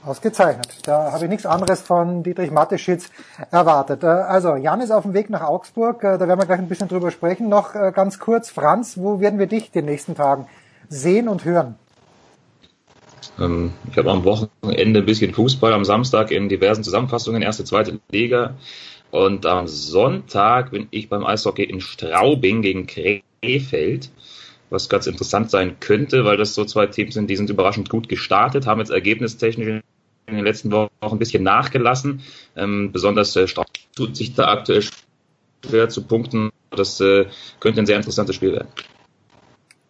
Ausgezeichnet. 0.05 0.86
Da 0.86 1.12
habe 1.12 1.24
ich 1.24 1.31
nichts 1.31 1.47
anderes 1.47 1.81
von 1.81 2.23
Dietrich 2.23 2.51
Mateschitz 2.51 3.11
erwartet. 3.51 4.02
Äh, 4.02 4.07
also, 4.07 4.57
Jan 4.57 4.82
ist 4.82 4.90
auf 4.90 5.05
dem 5.05 5.15
Weg 5.15 5.31
nach 5.31 5.43
Augsburg. 5.43 6.05
Äh, 6.05 6.19
da 6.19 6.28
werden 6.28 6.40
wir 6.40 6.47
gleich 6.47 6.59
ein 6.59 6.69
bisschen 6.69 6.89
drüber 6.89 7.11
sprechen. 7.11 7.48
Noch 7.48 7.74
äh, 7.74 7.90
ganz 7.94 8.19
kurz, 8.19 8.51
Franz, 8.51 8.98
wo 8.98 9.20
werden 9.20 9.39
wir 9.39 9.47
dich 9.47 9.70
den 9.70 9.86
nächsten 9.86 10.15
Tagen 10.15 10.47
sehen 10.90 11.27
und 11.27 11.44
hören? 11.47 11.77
Ähm, 13.40 13.72
ich 13.90 13.96
habe 13.96 14.10
am 14.10 14.24
Wochenende 14.24 15.00
ein 15.00 15.06
bisschen 15.06 15.34
Fußball, 15.34 15.72
am 15.72 15.84
Samstag 15.84 16.30
in 16.30 16.48
diversen 16.48 16.84
Zusammenfassungen, 16.84 17.42
erste, 17.42 17.64
zweite 17.64 18.00
Liga. 18.10 18.56
Und 19.10 19.46
am 19.46 19.66
Sonntag 19.66 20.70
bin 20.70 20.86
ich 20.90 21.08
beim 21.08 21.24
Eishockey 21.24 21.64
in 21.64 21.80
Straubing 21.80 22.62
gegen 22.62 22.86
Krefeld 22.86 24.10
was 24.70 24.88
ganz 24.88 25.06
interessant 25.06 25.50
sein 25.50 25.78
könnte, 25.80 26.24
weil 26.24 26.36
das 26.36 26.54
so 26.54 26.64
zwei 26.64 26.86
Teams 26.86 27.14
sind, 27.14 27.28
die 27.28 27.36
sind 27.36 27.50
überraschend 27.50 27.90
gut 27.90 28.08
gestartet, 28.08 28.66
haben 28.66 28.78
jetzt 28.78 28.90
ergebnistechnisch 28.90 29.82
in 30.26 30.34
den 30.34 30.44
letzten 30.44 30.70
Wochen 30.70 30.90
ein 31.02 31.18
bisschen 31.18 31.42
nachgelassen. 31.42 32.22
Ähm, 32.56 32.92
besonders 32.92 33.34
äh, 33.36 33.46
tut 33.96 34.16
sich 34.16 34.34
da 34.34 34.46
aktuell 34.46 34.84
schwer 35.64 35.88
zu 35.88 36.04
punkten. 36.04 36.50
Das 36.70 37.00
äh, 37.00 37.26
könnte 37.58 37.80
ein 37.80 37.86
sehr 37.86 37.96
interessantes 37.96 38.36
Spiel 38.36 38.52
werden. 38.52 38.68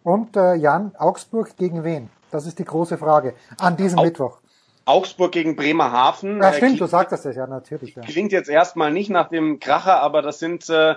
Und 0.03 0.35
äh, 0.35 0.55
Jan, 0.55 0.95
Augsburg 0.97 1.55
gegen 1.57 1.83
wen? 1.83 2.09
Das 2.31 2.45
ist 2.45 2.59
die 2.59 2.65
große 2.65 2.97
Frage 2.97 3.35
an 3.59 3.77
diesem 3.77 3.99
Au 3.99 4.03
Mittwoch. 4.03 4.39
Augsburg 4.85 5.31
gegen 5.31 5.55
Bremerhaven. 5.55 6.41
Ja, 6.41 6.53
stimmt, 6.53 6.79
du 6.79 6.87
sagtest 6.87 7.25
das 7.25 7.35
ja 7.35 7.45
natürlich. 7.45 7.95
Ja. 7.95 8.01
Klingt 8.01 8.31
jetzt 8.31 8.49
erstmal 8.49 8.91
nicht 8.91 9.09
nach 9.09 9.29
dem 9.29 9.59
Kracher, 9.59 10.01
aber 10.01 10.21
das 10.21 10.39
sind 10.39 10.67
äh, 10.69 10.95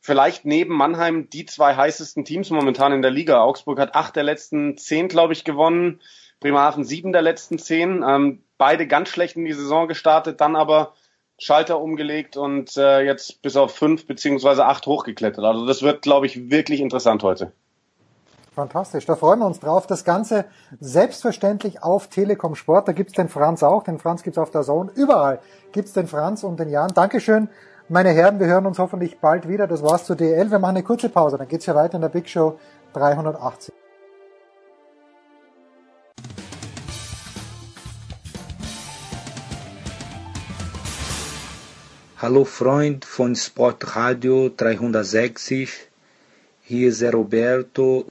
vielleicht 0.00 0.44
neben 0.44 0.74
Mannheim 0.74 1.30
die 1.30 1.46
zwei 1.46 1.74
heißesten 1.74 2.24
Teams 2.24 2.50
momentan 2.50 2.92
in 2.92 3.02
der 3.02 3.10
Liga. 3.10 3.40
Augsburg 3.40 3.78
hat 3.80 3.94
acht 3.94 4.16
der 4.16 4.22
letzten 4.22 4.76
zehn, 4.76 5.08
glaube 5.08 5.32
ich, 5.32 5.44
gewonnen. 5.44 6.00
Bremerhaven 6.40 6.84
sieben 6.84 7.12
der 7.12 7.22
letzten 7.22 7.58
zehn. 7.58 8.04
Ähm, 8.06 8.42
beide 8.58 8.86
ganz 8.86 9.08
schlecht 9.08 9.36
in 9.36 9.44
die 9.44 9.54
Saison 9.54 9.88
gestartet, 9.88 10.40
dann 10.40 10.54
aber 10.54 10.92
Schalter 11.38 11.80
umgelegt 11.80 12.36
und 12.36 12.76
äh, 12.76 13.00
jetzt 13.00 13.42
bis 13.42 13.56
auf 13.56 13.74
fünf 13.74 14.06
beziehungsweise 14.06 14.66
acht 14.66 14.86
hochgeklettert. 14.86 15.44
Also 15.44 15.66
das 15.66 15.82
wird, 15.82 16.02
glaube 16.02 16.26
ich, 16.26 16.50
wirklich 16.50 16.80
interessant 16.80 17.22
heute. 17.22 17.52
Fantastisch, 18.56 19.04
da 19.04 19.16
freuen 19.16 19.40
wir 19.40 19.46
uns 19.46 19.60
drauf. 19.60 19.86
Das 19.86 20.02
Ganze 20.02 20.46
selbstverständlich 20.80 21.82
auf 21.82 22.08
Telekom 22.08 22.54
Sport. 22.54 22.88
Da 22.88 22.92
gibt's 22.92 23.12
den 23.12 23.28
Franz 23.28 23.62
auch. 23.62 23.82
Den 23.82 23.98
Franz 23.98 24.22
gibt's 24.22 24.38
auf 24.38 24.50
der 24.50 24.62
Zone. 24.62 24.90
Überall 24.94 25.40
gibt's 25.72 25.92
den 25.92 26.06
Franz 26.06 26.42
und 26.42 26.58
den 26.58 26.70
Jan. 26.70 26.88
Dankeschön 26.94 27.50
meine 27.90 28.10
Herren, 28.12 28.40
wir 28.40 28.46
hören 28.46 28.64
uns 28.64 28.78
hoffentlich 28.78 29.18
bald 29.18 29.46
wieder. 29.46 29.66
Das 29.66 29.82
war's 29.82 30.06
zu 30.06 30.14
DL. 30.14 30.50
Wir 30.50 30.58
machen 30.58 30.76
eine 30.76 30.82
kurze 30.82 31.10
Pause, 31.10 31.36
dann 31.36 31.48
geht's 31.48 31.66
ja 31.66 31.74
weiter 31.74 31.96
in 31.96 32.00
der 32.00 32.08
Big 32.08 32.30
Show 32.30 32.58
380. 32.94 33.74
Hallo 42.16 42.46
Freund 42.46 43.04
von 43.04 43.36
Sportradio 43.36 44.48
360, 44.48 45.88
hier 46.62 46.88
ist 46.88 47.02
Roberto. 47.02 48.06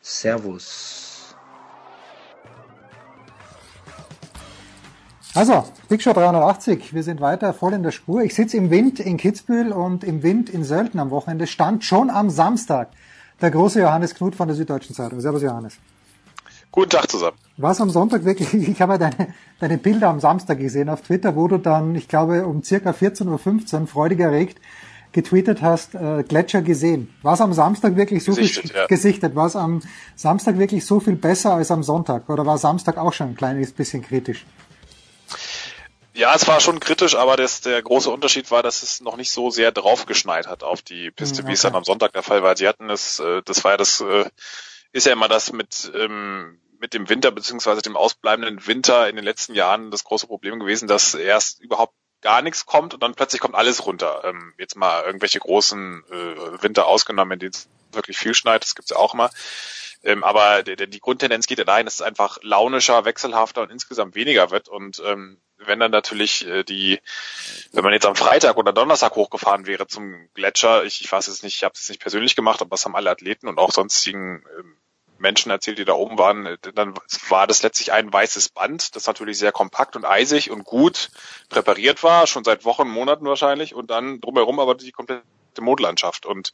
Servus. 0.00 1.34
Also, 5.34 5.64
Big 5.88 6.02
Show 6.02 6.12
380, 6.12 6.92
wir 6.92 7.02
sind 7.02 7.20
weiter 7.20 7.54
voll 7.54 7.74
in 7.74 7.82
der 7.82 7.92
Spur. 7.92 8.22
Ich 8.22 8.34
sitze 8.34 8.56
im 8.56 8.70
Wind 8.70 8.98
in 8.98 9.16
Kitzbühel 9.16 9.72
und 9.72 10.02
im 10.02 10.22
Wind 10.22 10.50
in 10.50 10.64
Sölden 10.64 10.98
am 10.98 11.10
Wochenende. 11.10 11.46
Stand 11.46 11.84
schon 11.84 12.10
am 12.10 12.30
Samstag 12.30 12.88
der 13.40 13.50
große 13.50 13.80
Johannes 13.80 14.14
Knut 14.14 14.34
von 14.34 14.48
der 14.48 14.56
Süddeutschen 14.56 14.94
Zeitung. 14.94 15.20
Servus 15.20 15.42
Johannes. 15.42 15.76
Guten 16.72 16.90
Tag 16.90 17.10
zusammen. 17.10 17.36
Was 17.58 17.80
am 17.80 17.90
Sonntag 17.90 18.24
wirklich, 18.24 18.52
ich 18.68 18.80
habe 18.80 18.98
deine, 18.98 19.34
deine 19.60 19.78
Bilder 19.78 20.08
am 20.08 20.18
Samstag 20.18 20.58
gesehen 20.58 20.88
auf 20.88 21.02
Twitter, 21.02 21.36
wo 21.36 21.46
du 21.46 21.58
dann, 21.58 21.94
ich 21.94 22.08
glaube, 22.08 22.46
um 22.46 22.62
circa 22.62 22.90
14.15 22.90 23.80
Uhr 23.80 23.86
freudig 23.86 24.20
erregt 24.20 24.60
getweetet 25.12 25.62
hast, 25.62 25.94
äh, 25.94 26.22
Gletscher 26.26 26.62
gesehen. 26.62 27.14
Was 27.22 27.40
am 27.40 27.52
Samstag 27.52 27.96
wirklich 27.96 28.24
so 28.24 28.32
gesichtet, 28.32 28.70
viel 28.70 28.76
ja. 28.76 28.86
gesichtet? 28.86 29.34
War 29.34 29.54
am 29.56 29.82
Samstag 30.16 30.58
wirklich 30.58 30.86
so 30.86 31.00
viel 31.00 31.16
besser 31.16 31.54
als 31.54 31.70
am 31.70 31.82
Sonntag? 31.82 32.28
Oder 32.28 32.46
war 32.46 32.58
Samstag 32.58 32.96
auch 32.96 33.12
schon 33.12 33.30
ein 33.30 33.36
kleines 33.36 33.72
bisschen 33.72 34.02
kritisch? 34.02 34.44
Ja, 36.12 36.34
es 36.34 36.46
war 36.48 36.60
schon 36.60 36.80
kritisch, 36.80 37.14
aber 37.14 37.36
das, 37.36 37.60
der 37.60 37.80
große 37.82 38.10
Unterschied 38.10 38.50
war, 38.50 38.62
dass 38.62 38.82
es 38.82 39.00
noch 39.00 39.16
nicht 39.16 39.30
so 39.30 39.50
sehr 39.50 39.72
draufgeschneit 39.72 40.48
hat 40.48 40.62
auf 40.62 40.82
die 40.82 41.10
Piste, 41.10 41.36
okay. 41.36 41.42
Mhm, 41.44 41.48
wie 41.48 41.52
es 41.54 41.62
dann 41.62 41.74
am 41.74 41.84
Sonntag 41.84 42.12
der 42.12 42.22
Fall 42.22 42.42
war. 42.42 42.56
Sie 42.56 42.68
hatten 42.68 42.90
es, 42.90 43.20
äh, 43.20 43.42
das 43.44 43.64
war 43.64 43.72
ja 43.72 43.76
das, 43.76 44.00
äh, 44.00 44.28
ist 44.92 45.06
ja 45.06 45.12
immer 45.12 45.28
das 45.28 45.52
mit, 45.52 45.90
ähm, 45.94 46.60
mit 46.80 46.94
dem 46.94 47.08
Winter 47.08 47.30
beziehungsweise 47.30 47.82
dem 47.82 47.96
ausbleibenden 47.96 48.66
Winter 48.66 49.08
in 49.08 49.16
den 49.16 49.24
letzten 49.24 49.54
Jahren 49.54 49.90
das 49.90 50.04
große 50.04 50.26
Problem 50.26 50.58
gewesen, 50.58 50.88
dass 50.88 51.14
erst 51.14 51.60
überhaupt 51.60 51.94
gar 52.20 52.42
nichts 52.42 52.66
kommt 52.66 52.94
und 52.94 53.02
dann 53.02 53.14
plötzlich 53.14 53.40
kommt 53.40 53.54
alles 53.54 53.86
runter. 53.86 54.22
Ähm, 54.24 54.54
jetzt 54.58 54.76
mal 54.76 55.04
irgendwelche 55.04 55.38
großen 55.38 56.04
äh, 56.10 56.62
Winter 56.62 56.86
ausgenommen, 56.86 57.32
in 57.32 57.38
denen 57.38 57.52
es 57.52 57.68
wirklich 57.92 58.18
viel 58.18 58.34
schneit, 58.34 58.62
das 58.62 58.74
gibt's 58.74 58.90
ja 58.90 58.96
auch 58.96 59.14
immer. 59.14 59.30
Ähm, 60.02 60.24
aber 60.24 60.62
die, 60.62 60.88
die 60.88 61.00
Grundtendenz 61.00 61.46
geht 61.46 61.58
ja 61.58 61.64
dahin, 61.64 61.86
dass 61.86 61.96
es 61.96 62.02
einfach 62.02 62.38
launischer, 62.42 63.04
wechselhafter 63.04 63.62
und 63.62 63.70
insgesamt 63.70 64.14
weniger 64.14 64.50
wird. 64.50 64.68
Und 64.68 65.02
ähm, 65.04 65.38
wenn 65.58 65.78
dann 65.78 65.90
natürlich 65.90 66.46
äh, 66.46 66.64
die, 66.64 67.00
wenn 67.72 67.84
man 67.84 67.92
jetzt 67.92 68.06
am 68.06 68.16
Freitag 68.16 68.56
oder 68.56 68.72
Donnerstag 68.72 69.14
hochgefahren 69.14 69.66
wäre 69.66 69.86
zum 69.86 70.28
Gletscher, 70.34 70.84
ich, 70.84 71.02
ich 71.02 71.12
weiß 71.12 71.28
es 71.28 71.42
nicht, 71.42 71.56
ich 71.56 71.64
habe 71.64 71.74
es 71.74 71.88
nicht 71.88 72.00
persönlich 72.00 72.34
gemacht, 72.34 72.62
aber 72.62 72.74
es 72.74 72.84
haben 72.84 72.96
alle 72.96 73.10
Athleten 73.10 73.46
und 73.46 73.58
auch 73.58 73.72
sonstigen 73.72 74.42
ähm, 74.58 74.76
Menschen 75.20 75.50
erzählt, 75.50 75.78
die 75.78 75.84
da 75.84 75.92
oben 75.92 76.18
waren, 76.18 76.46
äh, 76.46 76.58
dann 76.74 76.94
war 77.28 77.46
das 77.46 77.62
letztlich 77.62 77.92
ein 77.92 78.12
weißes 78.12 78.48
Band, 78.48 78.96
das 78.96 79.06
natürlich 79.06 79.38
sehr 79.38 79.52
kompakt 79.52 79.96
und 79.96 80.04
eisig 80.04 80.50
und 80.50 80.64
gut 80.64 81.10
präpariert 81.48 82.02
war, 82.02 82.26
schon 82.26 82.44
seit 82.44 82.64
Wochen, 82.64 82.88
Monaten 82.88 83.26
wahrscheinlich, 83.26 83.74
und 83.74 83.90
dann 83.90 84.20
drumherum 84.20 84.58
aber 84.58 84.74
die 84.74 84.92
komplette 84.92 85.22
Mondlandschaft. 85.60 86.26
Und 86.26 86.52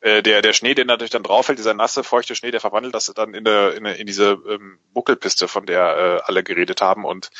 äh, 0.00 0.22
der, 0.22 0.42
der 0.42 0.52
Schnee, 0.52 0.74
der 0.74 0.84
natürlich 0.84 1.10
dann 1.10 1.22
drauf 1.22 1.46
fällt, 1.46 1.58
dieser 1.58 1.74
nasse, 1.74 2.04
feuchte 2.04 2.36
Schnee, 2.36 2.50
der 2.50 2.60
verwandelt 2.60 2.94
das 2.94 3.06
dann 3.14 3.34
in, 3.34 3.44
der, 3.44 3.74
in, 3.74 3.86
in 3.86 4.06
diese 4.06 4.38
ähm, 4.48 4.78
Buckelpiste, 4.92 5.48
von 5.48 5.66
der 5.66 5.96
äh, 5.96 6.20
alle 6.24 6.44
geredet 6.44 6.80
haben. 6.80 7.04
Und 7.04 7.30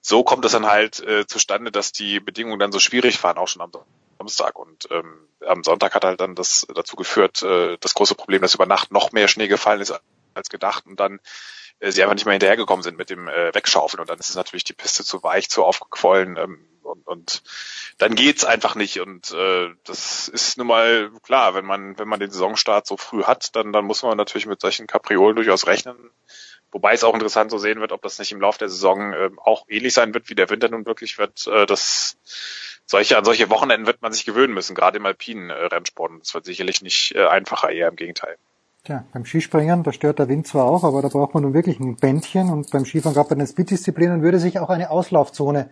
so 0.00 0.24
kommt 0.24 0.44
es 0.44 0.52
dann 0.52 0.66
halt 0.66 1.00
äh, 1.00 1.26
zustande, 1.26 1.70
dass 1.70 1.92
die 1.92 2.20
Bedingungen 2.20 2.58
dann 2.58 2.72
so 2.72 2.80
schwierig 2.80 3.22
waren, 3.22 3.36
auch 3.36 3.48
schon 3.48 3.62
am 3.62 3.70
Samstag. 4.20 4.58
Und 4.58 4.88
ähm, 4.90 5.28
am 5.46 5.64
Sonntag 5.64 5.94
hat 5.94 6.04
halt 6.04 6.20
dann 6.20 6.34
das 6.34 6.66
dazu 6.74 6.96
geführt, 6.96 7.42
äh, 7.42 7.78
das 7.80 7.94
große 7.94 8.14
Problem, 8.14 8.42
dass 8.42 8.54
über 8.54 8.66
Nacht 8.66 8.92
noch 8.92 9.12
mehr 9.12 9.28
Schnee 9.28 9.48
gefallen 9.48 9.80
ist 9.80 9.98
als 10.34 10.48
gedacht 10.50 10.86
und 10.86 11.00
dann 11.00 11.20
äh, 11.80 11.90
sie 11.90 12.02
einfach 12.02 12.14
nicht 12.14 12.26
mehr 12.26 12.34
hinterhergekommen 12.34 12.82
sind 12.82 12.98
mit 12.98 13.10
dem 13.10 13.28
äh, 13.28 13.54
Wegschaufeln. 13.54 14.00
Und 14.00 14.10
dann 14.10 14.18
ist 14.18 14.28
es 14.28 14.36
natürlich 14.36 14.64
die 14.64 14.74
Piste 14.74 15.04
zu 15.04 15.22
weich, 15.22 15.48
zu 15.48 15.64
aufgequollen. 15.64 16.36
Ähm, 16.36 16.66
und, 16.82 17.06
und 17.06 17.42
dann 17.98 18.14
geht's 18.14 18.44
einfach 18.44 18.74
nicht. 18.74 19.00
Und 19.00 19.32
äh, 19.32 19.70
das 19.84 20.28
ist 20.28 20.58
nun 20.58 20.66
mal 20.66 21.10
klar, 21.22 21.54
wenn 21.54 21.64
man, 21.64 21.98
wenn 21.98 22.08
man 22.08 22.20
den 22.20 22.30
Saisonstart 22.30 22.86
so 22.86 22.96
früh 22.96 23.24
hat, 23.24 23.56
dann, 23.56 23.72
dann 23.72 23.84
muss 23.84 24.02
man 24.02 24.16
natürlich 24.16 24.46
mit 24.46 24.60
solchen 24.60 24.86
Kapriolen 24.86 25.36
durchaus 25.36 25.66
rechnen. 25.66 25.96
Wobei 26.72 26.92
es 26.92 27.04
auch 27.04 27.14
interessant 27.14 27.50
so 27.50 27.58
sehen 27.58 27.80
wird, 27.80 27.92
ob 27.92 28.02
das 28.02 28.18
nicht 28.18 28.32
im 28.32 28.40
Laufe 28.40 28.58
der 28.58 28.68
Saison 28.68 29.12
äh, 29.12 29.30
auch 29.44 29.66
ähnlich 29.68 29.94
sein 29.94 30.14
wird, 30.14 30.30
wie 30.30 30.34
der 30.34 30.50
Winter 30.50 30.68
nun 30.68 30.86
wirklich 30.86 31.18
wird. 31.18 31.46
Äh, 31.46 31.66
das 31.66 32.16
solche, 32.86 33.18
an 33.18 33.24
solche 33.24 33.50
Wochenenden 33.50 33.86
wird 33.86 34.02
man 34.02 34.12
sich 34.12 34.24
gewöhnen 34.24 34.54
müssen, 34.54 34.74
gerade 34.74 34.98
im 34.98 35.06
alpinen 35.06 35.50
äh, 35.50 35.54
Rennsport. 35.54 36.12
Das 36.20 36.34
wird 36.34 36.44
sicherlich 36.44 36.82
nicht 36.82 37.14
äh, 37.14 37.26
einfacher, 37.26 37.70
eher 37.70 37.88
im 37.88 37.96
Gegenteil. 37.96 38.36
Tja, 38.84 39.04
beim 39.12 39.26
Skispringen, 39.26 39.82
da 39.82 39.92
stört 39.92 40.18
der 40.18 40.28
Wind 40.28 40.46
zwar 40.46 40.64
auch, 40.64 40.84
aber 40.84 41.02
da 41.02 41.08
braucht 41.08 41.34
man 41.34 41.42
nun 41.42 41.54
wirklich 41.54 41.78
ein 41.80 41.96
Bändchen 41.96 42.48
und 42.48 42.70
beim 42.70 42.86
Skifahren, 42.86 43.14
gerade 43.14 43.28
bei 43.28 43.34
den 43.34 43.46
Speed-Disziplinen, 43.46 44.22
würde 44.22 44.38
sich 44.38 44.58
auch 44.58 44.70
eine 44.70 44.90
Auslaufzone 44.90 45.70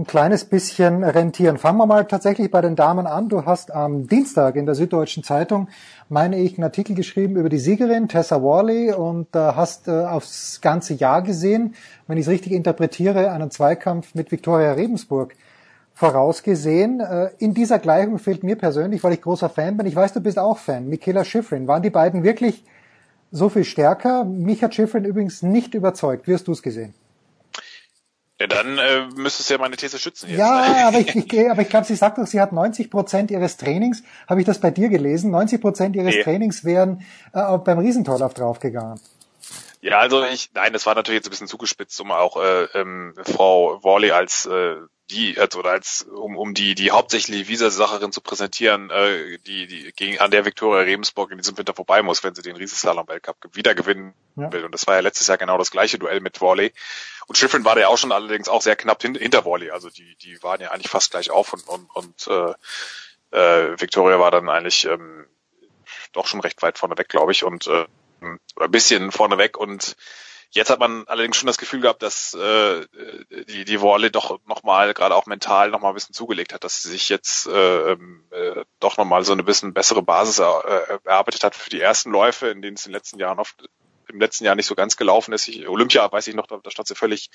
ein 0.00 0.06
kleines 0.06 0.46
bisschen 0.46 1.04
rentieren. 1.04 1.58
Fangen 1.58 1.76
wir 1.76 1.84
mal 1.84 2.06
tatsächlich 2.06 2.50
bei 2.50 2.62
den 2.62 2.74
Damen 2.74 3.06
an. 3.06 3.28
Du 3.28 3.44
hast 3.44 3.70
am 3.70 4.06
Dienstag 4.06 4.56
in 4.56 4.64
der 4.64 4.74
Süddeutschen 4.74 5.22
Zeitung, 5.22 5.68
meine 6.08 6.38
ich, 6.38 6.54
einen 6.54 6.64
Artikel 6.64 6.96
geschrieben 6.96 7.36
über 7.36 7.50
die 7.50 7.58
Siegerin 7.58 8.08
Tessa 8.08 8.40
Worley 8.40 8.92
und 8.92 9.36
äh, 9.36 9.38
hast 9.38 9.88
äh, 9.88 9.90
aufs 9.90 10.62
ganze 10.62 10.94
Jahr 10.94 11.20
gesehen, 11.20 11.74
wenn 12.06 12.16
ich 12.16 12.24
es 12.24 12.30
richtig 12.30 12.52
interpretiere, 12.52 13.30
einen 13.30 13.50
Zweikampf 13.50 14.14
mit 14.14 14.32
Viktoria 14.32 14.72
Rebensburg 14.72 15.34
vorausgesehen. 15.92 17.00
Äh, 17.00 17.30
in 17.36 17.52
dieser 17.52 17.78
Gleichung 17.78 18.18
fehlt 18.18 18.42
mir 18.42 18.56
persönlich, 18.56 19.04
weil 19.04 19.12
ich 19.12 19.20
großer 19.20 19.50
Fan 19.50 19.76
bin, 19.76 19.86
ich 19.86 19.96
weiß, 19.96 20.14
du 20.14 20.20
bist 20.20 20.38
auch 20.38 20.56
Fan, 20.56 20.88
Michaela 20.88 21.26
Schifrin. 21.26 21.68
Waren 21.68 21.82
die 21.82 21.90
beiden 21.90 22.22
wirklich 22.22 22.64
so 23.32 23.50
viel 23.50 23.64
stärker? 23.64 24.24
Mich 24.24 24.64
hat 24.64 24.74
Schifrin 24.74 25.04
übrigens 25.04 25.42
nicht 25.42 25.74
überzeugt. 25.74 26.26
Wie 26.26 26.32
hast 26.32 26.48
du 26.48 26.52
es 26.52 26.62
gesehen? 26.62 26.94
Ja, 28.40 28.46
dann 28.46 28.78
äh, 28.78 29.06
müsstest 29.16 29.50
du 29.50 29.54
ja 29.54 29.60
meine 29.60 29.76
These 29.76 29.98
schützen 29.98 30.30
jetzt. 30.30 30.38
Ja, 30.38 30.66
ne? 30.66 30.84
aber 30.86 30.98
ich, 30.98 31.14
ich, 31.32 31.50
aber 31.50 31.60
ich 31.60 31.68
glaube, 31.68 31.86
sie 31.86 31.94
sagt 31.94 32.16
doch, 32.16 32.26
sie 32.26 32.40
hat 32.40 32.52
90 32.52 32.90
Prozent 32.90 33.30
ihres 33.30 33.58
Trainings, 33.58 34.02
habe 34.26 34.40
ich 34.40 34.46
das 34.46 34.60
bei 34.60 34.70
dir 34.70 34.88
gelesen, 34.88 35.30
90 35.30 35.60
Prozent 35.60 35.94
ihres 35.94 36.14
nee. 36.14 36.22
Trainings 36.22 36.64
wären 36.64 37.04
äh, 37.34 37.58
beim 37.58 37.78
Riesentorlauf 37.78 38.32
draufgegangen. 38.32 38.98
Ja, 39.82 39.98
also 39.98 40.24
ich, 40.24 40.50
nein, 40.54 40.72
das 40.72 40.86
war 40.86 40.94
natürlich 40.94 41.18
jetzt 41.18 41.26
ein 41.26 41.30
bisschen 41.30 41.48
zugespitzt, 41.48 42.00
um 42.00 42.12
auch 42.12 42.42
äh, 42.42 42.64
ähm, 42.74 43.14
Frau 43.22 43.82
Worley 43.82 44.10
als 44.10 44.46
äh, 44.46 44.76
die 45.10 45.38
als 45.38 45.56
oder 45.56 45.70
als 45.70 46.02
um, 46.02 46.36
um 46.36 46.54
die 46.54 46.74
die 46.74 46.90
hauptsächlich 46.90 47.48
Visa-Sacherin 47.48 48.12
zu 48.12 48.20
präsentieren, 48.20 48.90
äh, 48.90 49.38
die 49.46 49.66
die 49.66 49.92
gegen 49.92 50.18
an 50.18 50.30
der 50.30 50.44
Viktoria 50.44 50.82
Rebensburg 50.82 51.30
in 51.32 51.38
diesem 51.38 51.58
Winter 51.58 51.74
vorbei 51.74 52.02
muss, 52.02 52.22
wenn 52.24 52.34
sie 52.34 52.42
den 52.42 52.56
Riesenslalom 52.56 53.08
Weltcup 53.08 53.36
wieder 53.52 53.74
gewinnen 53.74 54.14
Ja. 54.36 54.52
will. 54.52 54.64
Und 54.64 54.72
das 54.72 54.86
war 54.86 54.94
ja 54.94 55.00
letztes 55.00 55.26
Jahr 55.26 55.38
genau 55.38 55.58
das 55.58 55.70
gleiche 55.70 55.98
Duell 55.98 56.20
mit 56.20 56.40
Worley. 56.40 56.72
Und 57.26 57.36
Schifrin 57.36 57.64
war 57.64 57.74
da 57.74 57.82
ja 57.82 57.88
auch 57.88 57.98
schon 57.98 58.12
allerdings 58.12 58.48
auch 58.48 58.62
sehr 58.62 58.76
knapp 58.76 59.02
hin, 59.02 59.14
hinter 59.14 59.44
Worley. 59.44 59.70
Also 59.70 59.90
die 59.90 60.16
die 60.16 60.42
waren 60.42 60.60
ja 60.60 60.70
eigentlich 60.70 60.90
fast 60.90 61.10
gleich 61.10 61.30
auf 61.30 61.52
und 61.52 61.66
und, 61.68 61.90
und 61.94 62.26
äh, 62.28 62.54
äh, 63.36 63.80
Victoria 63.80 64.18
war 64.18 64.30
dann 64.30 64.48
eigentlich 64.48 64.86
ähm, 64.86 65.26
doch 66.12 66.26
schon 66.26 66.40
recht 66.40 66.62
weit 66.62 66.78
vorne 66.78 66.96
weg, 66.98 67.08
glaube 67.08 67.32
ich, 67.32 67.44
und 67.44 67.66
äh, 67.66 67.86
ein 68.20 68.70
bisschen 68.70 69.12
vorne 69.12 69.38
weg 69.38 69.56
und 69.56 69.96
Jetzt 70.52 70.70
hat 70.70 70.80
man 70.80 71.06
allerdings 71.06 71.36
schon 71.36 71.46
das 71.46 71.58
Gefühl 71.58 71.80
gehabt, 71.80 72.02
dass 72.02 72.34
äh, 72.34 72.84
die, 73.48 73.64
die 73.64 73.80
Worley 73.80 74.10
doch 74.10 74.40
nochmal, 74.46 74.94
gerade 74.94 75.14
auch 75.14 75.26
mental, 75.26 75.70
nochmal 75.70 75.92
ein 75.92 75.94
bisschen 75.94 76.14
zugelegt 76.14 76.52
hat, 76.52 76.64
dass 76.64 76.82
sie 76.82 76.90
sich 76.90 77.08
jetzt 77.08 77.46
äh, 77.46 77.92
äh, 77.92 78.64
doch 78.80 78.96
nochmal 78.96 79.24
so 79.24 79.32
eine 79.32 79.44
bisschen 79.44 79.72
bessere 79.72 80.02
Basis 80.02 80.40
er, 80.40 80.64
äh, 80.88 80.98
erarbeitet 81.04 81.44
hat 81.44 81.54
für 81.54 81.70
die 81.70 81.80
ersten 81.80 82.10
Läufe, 82.10 82.48
in 82.48 82.62
denen 82.62 82.76
es 82.76 82.84
in 82.84 82.90
den 82.90 82.96
letzten 82.96 83.20
Jahren 83.20 83.38
oft 83.38 83.68
im 84.08 84.20
letzten 84.20 84.44
Jahr 84.44 84.56
nicht 84.56 84.66
so 84.66 84.74
ganz 84.74 84.96
gelaufen 84.96 85.32
ist. 85.32 85.46
Ich, 85.46 85.68
Olympia, 85.68 86.10
weiß 86.10 86.26
ich 86.26 86.34
noch, 86.34 86.48
da, 86.48 86.58
da 86.62 86.70
stand 86.70 86.88
sie 86.88 86.96
völlig 86.96 87.30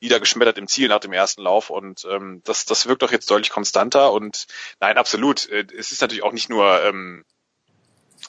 niedergeschmettert 0.00 0.58
im 0.58 0.68
Ziel 0.68 0.88
nach 0.88 1.00
dem 1.00 1.12
ersten 1.12 1.42
Lauf 1.42 1.70
und 1.70 2.06
ähm, 2.08 2.40
das, 2.44 2.64
das 2.64 2.86
wirkt 2.86 3.02
doch 3.02 3.10
jetzt 3.10 3.30
deutlich 3.30 3.50
konstanter 3.50 4.12
und 4.12 4.46
nein, 4.78 4.96
absolut. 4.96 5.48
Äh, 5.48 5.66
Es 5.76 5.92
ist 5.92 6.00
natürlich 6.00 6.22
auch 6.22 6.32
nicht 6.32 6.48
nur 6.48 6.82
ähm, 6.82 7.24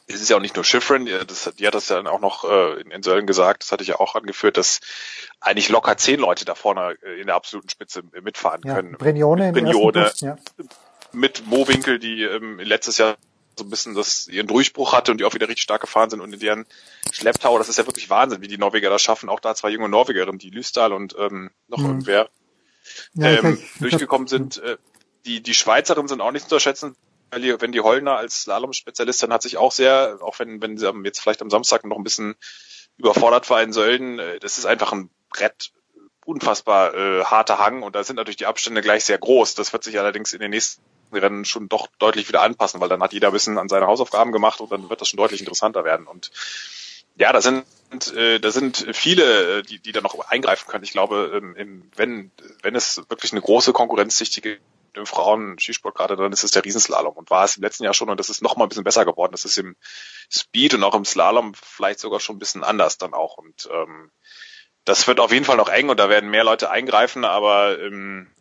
es 0.07 0.22
ist 0.22 0.30
ja 0.30 0.38
auch 0.38 0.41
nicht 0.41 0.56
nur 0.56 0.65
Schifrin, 0.65 1.06
die, 1.06 1.18
das, 1.26 1.52
die 1.57 1.68
hat 1.68 1.73
das 1.73 1.90
ja 1.90 1.95
dann 1.95 2.07
auch 2.07 2.19
noch 2.19 2.44
äh, 2.44 2.82
in, 2.82 2.91
in 2.91 3.03
Sölden 3.03 3.28
gesagt, 3.28 3.64
das 3.64 3.72
hatte 3.72 3.84
ich 3.84 3.90
ja 3.90 3.99
auch 3.99 4.15
angeführt, 4.15 4.57
dass 4.57 4.80
eigentlich 5.40 5.69
locker 5.69 5.98
zehn 5.98 6.19
Leute 6.19 6.45
da 6.45 6.56
vorne 6.56 6.98
äh, 7.03 7.19
in 7.22 7.28
der 7.28 7.36
absoluten 7.36 7.69
Spitze 7.69 8.03
mitfahren 8.22 8.61
Ja, 8.65 8.76
können. 8.76 8.98
Brignone 8.98 9.52
Brignone 9.53 10.11
ja. 10.18 10.38
mit 11.14 11.45
Mowinkel, 11.48 11.99
die 11.99 12.23
ähm, 12.23 12.60
letztes 12.60 12.98
Jahr 12.98 13.18
so 13.57 13.65
ein 13.65 13.69
bisschen 13.69 13.95
das, 13.95 14.28
ihren 14.28 14.48
Durchbruch 14.48 14.94
hatte 14.94 15.11
und 15.11 15.18
die 15.19 15.26
auch 15.26 15.34
wieder 15.34 15.48
richtig 15.48 15.64
stark 15.64 15.82
gefahren 15.82 16.10
sind 16.10 16.22
und 16.22 16.34
in 16.34 16.40
deren 16.40 16.65
Schlepptau, 17.11 17.57
das 17.57 17.69
ist 17.69 17.78
ja 17.78 17.86
wirklich 17.86 18.10
Wahnsinn, 18.10 18.41
wie 18.41 18.48
die 18.48 18.57
Norweger 18.57 18.90
das 18.90 19.02
schaffen. 19.02 19.30
Auch 19.30 19.40
da 19.40 19.56
zwei 19.56 19.69
junge 19.69 19.90
Norwegerinnen, 19.90 20.40
die 20.40 20.49
Lüsdal 20.49 20.94
und 20.94 21.15
ähm, 21.19 21.52
noch 21.68 21.80
Mhm. 21.80 21.86
irgendwer 21.86 22.30
Ja, 23.14 23.30
ähm, 23.30 23.60
durchgekommen 23.80 24.28
sind. 24.28 24.57
Äh, 24.57 24.78
die, 25.26 25.41
die 25.41 25.53
Schweizerinnen 25.53 26.07
sind 26.07 26.22
auch 26.22 26.32
nicht 26.32 26.48
zu 26.48 26.56
unterschätzen. 26.56 26.95
Wenn 27.31 27.71
die 27.71 27.79
Hollner 27.79 28.17
als 28.17 28.41
Slalom-Spezialistin 28.41 29.31
hat 29.31 29.41
sich 29.41 29.57
auch 29.57 29.71
sehr, 29.71 30.17
auch 30.21 30.39
wenn, 30.39 30.61
wenn 30.61 30.77
sie 30.77 30.91
jetzt 31.05 31.21
vielleicht 31.21 31.41
am 31.41 31.49
Samstag 31.49 31.85
noch 31.85 31.97
ein 31.97 32.03
bisschen 32.03 32.35
überfordert 32.97 33.49
war 33.49 33.61
in 33.61 33.71
Sölden, 33.73 34.19
äh, 34.19 34.39
das 34.39 34.57
ist 34.57 34.65
einfach 34.65 34.91
ein 34.91 35.09
Brett, 35.29 35.71
unfassbar 36.25 36.93
äh, 36.93 37.23
harter 37.23 37.57
Hang 37.57 37.83
und 37.83 37.95
da 37.95 38.03
sind 38.03 38.17
natürlich 38.17 38.37
die 38.37 38.45
Abstände 38.45 38.81
gleich 38.81 39.05
sehr 39.05 39.17
groß. 39.17 39.55
Das 39.55 39.73
wird 39.73 39.83
sich 39.83 39.97
allerdings 39.97 40.33
in 40.33 40.39
den 40.39 40.51
nächsten 40.51 40.83
Rennen 41.13 41.45
schon 41.45 41.67
doch 41.67 41.87
deutlich 41.99 42.27
wieder 42.27 42.41
anpassen, 42.41 42.79
weil 42.79 42.89
dann 42.89 43.01
hat 43.01 43.13
jeder 43.13 43.27
ein 43.27 43.33
bisschen 43.33 43.57
an 43.57 43.69
seine 43.69 43.87
Hausaufgaben 43.87 44.31
gemacht 44.31 44.59
und 44.59 44.71
dann 44.71 44.89
wird 44.89 45.01
das 45.01 45.07
schon 45.07 45.17
deutlich 45.17 45.41
interessanter 45.41 45.83
werden. 45.83 46.07
Und 46.07 46.31
ja, 47.15 47.33
da 47.33 47.41
sind 47.41 47.65
äh, 48.13 48.39
da 48.39 48.51
sind 48.51 48.87
viele, 48.93 49.59
äh, 49.59 49.63
die, 49.63 49.79
die 49.79 49.91
da 49.91 50.01
noch 50.01 50.17
eingreifen 50.29 50.67
können. 50.67 50.83
Ich 50.83 50.91
glaube, 50.91 51.31
ähm, 51.57 51.89
wenn, 51.95 52.31
wenn 52.61 52.75
es 52.75 52.97
wirklich 53.09 53.31
eine 53.31 53.41
große 53.41 53.73
Konkurrenzdichte 53.73 54.41
gibt 54.41 54.61
im 54.95 55.05
Frauen-Skisport 55.05 55.95
gerade, 55.95 56.15
dann 56.15 56.31
ist 56.31 56.43
es 56.43 56.51
der 56.51 56.65
Riesenslalom 56.65 57.15
und 57.15 57.30
war 57.30 57.43
es 57.45 57.57
im 57.57 57.63
letzten 57.63 57.84
Jahr 57.84 57.93
schon 57.93 58.09
und 58.09 58.19
das 58.19 58.30
ist 58.30 58.41
noch 58.41 58.55
mal 58.57 58.65
ein 58.65 58.69
bisschen 58.69 58.84
besser 58.84 59.05
geworden. 59.05 59.31
Das 59.31 59.45
ist 59.45 59.57
im 59.57 59.76
Speed 60.31 60.73
und 60.73 60.84
auch 60.84 60.95
im 60.95 61.05
Slalom 61.05 61.53
vielleicht 61.55 61.99
sogar 61.99 62.19
schon 62.19 62.35
ein 62.35 62.39
bisschen 62.39 62.63
anders 62.63 62.97
dann 62.97 63.13
auch 63.13 63.38
und 63.38 63.69
ähm, 63.72 64.11
das 64.85 65.07
wird 65.07 65.19
auf 65.19 65.31
jeden 65.31 65.45
Fall 65.45 65.57
noch 65.57 65.69
eng 65.69 65.89
und 65.89 65.99
da 65.99 66.09
werden 66.09 66.30
mehr 66.31 66.43
Leute 66.43 66.72
eingreifen, 66.72 67.23
aber 67.26 67.80
ähm, 67.80 68.31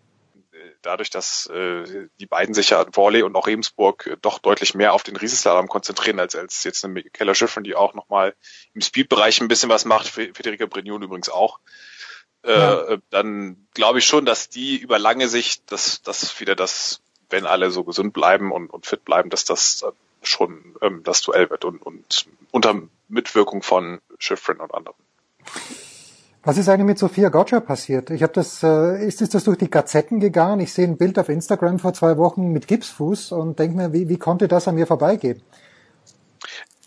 dadurch, 0.83 1.11
dass 1.11 1.47
äh, 1.47 2.09
die 2.19 2.27
beiden 2.27 2.55
sich 2.55 2.71
ja 2.71 2.85
Worley 2.97 3.23
und 3.23 3.37
auch 3.37 3.47
Regensburg 3.47 4.07
äh, 4.07 4.17
doch 4.21 4.39
deutlich 4.39 4.75
mehr 4.75 4.95
auf 4.95 5.03
den 5.03 5.17
Riesenslalom 5.17 5.69
konzentrieren 5.69 6.19
als 6.21 6.35
als 6.35 6.65
jetzt 6.65 6.85
eine 6.85 7.03
Keller 7.03 7.35
Schiffrin, 7.35 7.65
die 7.65 7.75
auch 7.75 7.95
nochmal 7.95 8.35
im 8.75 8.81
Speedbereich 8.81 9.41
ein 9.41 9.49
bisschen 9.49 9.69
was 9.69 9.85
macht, 9.85 10.09
Fe- 10.09 10.33
Federica 10.35 10.67
Brignon 10.67 11.03
übrigens 11.03 11.29
auch. 11.29 11.61
Äh, 12.43 12.59
Ja. 12.59 12.97
dann 13.11 13.67
glaube 13.75 13.99
ich 13.99 14.07
schon, 14.07 14.25
dass 14.25 14.49
die 14.49 14.77
über 14.79 14.99
lange 14.99 15.29
Sicht, 15.29 15.71
dass 15.73 16.03
das 16.03 16.41
wieder 16.41 16.57
das, 16.57 17.01
wenn 17.29 17.47
alle 17.47 17.71
so 17.71 17.85
gesund 17.85 18.13
bleiben 18.13 18.51
und, 18.53 18.71
und 18.71 18.87
fit 18.87 19.05
bleiben, 19.05 19.31
dass 19.31 19.45
das 19.45 19.83
äh, 19.83 19.93
schon 20.23 20.77
ähm, 20.83 21.03
das 21.05 21.23
Duell 21.23 21.51
wird 21.51 21.65
und, 21.65 21.83
und 21.83 22.27
unter 22.51 22.75
Mitwirkung 23.09 23.63
von 23.63 24.01
Schiffrin 24.19 24.59
und 24.59 24.75
anderen. 24.75 24.97
Was 26.43 26.57
ist 26.57 26.69
eigentlich 26.71 26.87
mit 26.87 26.99
Sophia 26.99 27.29
Gotcha 27.29 27.61
passiert? 27.61 28.09
Ich 28.09 28.23
habe 28.23 28.33
das, 28.33 28.63
äh, 28.63 29.05
ist, 29.07 29.21
ist 29.21 29.35
das 29.35 29.45
durch 29.45 29.59
die 29.59 29.69
Gazetten 29.71 30.21
gegangen? 30.21 30.61
Ich 30.61 30.73
sehe 30.73 30.87
ein 30.87 30.97
Bild 30.97 31.19
auf 31.19 31.29
Instagram 31.29 31.79
vor 31.79 31.93
zwei 31.93 32.17
Wochen 32.17 32.53
mit 32.53 32.67
Gipsfuß 32.67 33.33
und 33.33 33.59
denke 33.59 33.77
mir, 33.77 33.93
wie, 33.93 34.09
wie 34.09 34.19
konnte 34.19 34.49
das 34.49 34.67
an 34.67 34.77
mir 34.77 34.87
vorbeigehen? 34.87 35.43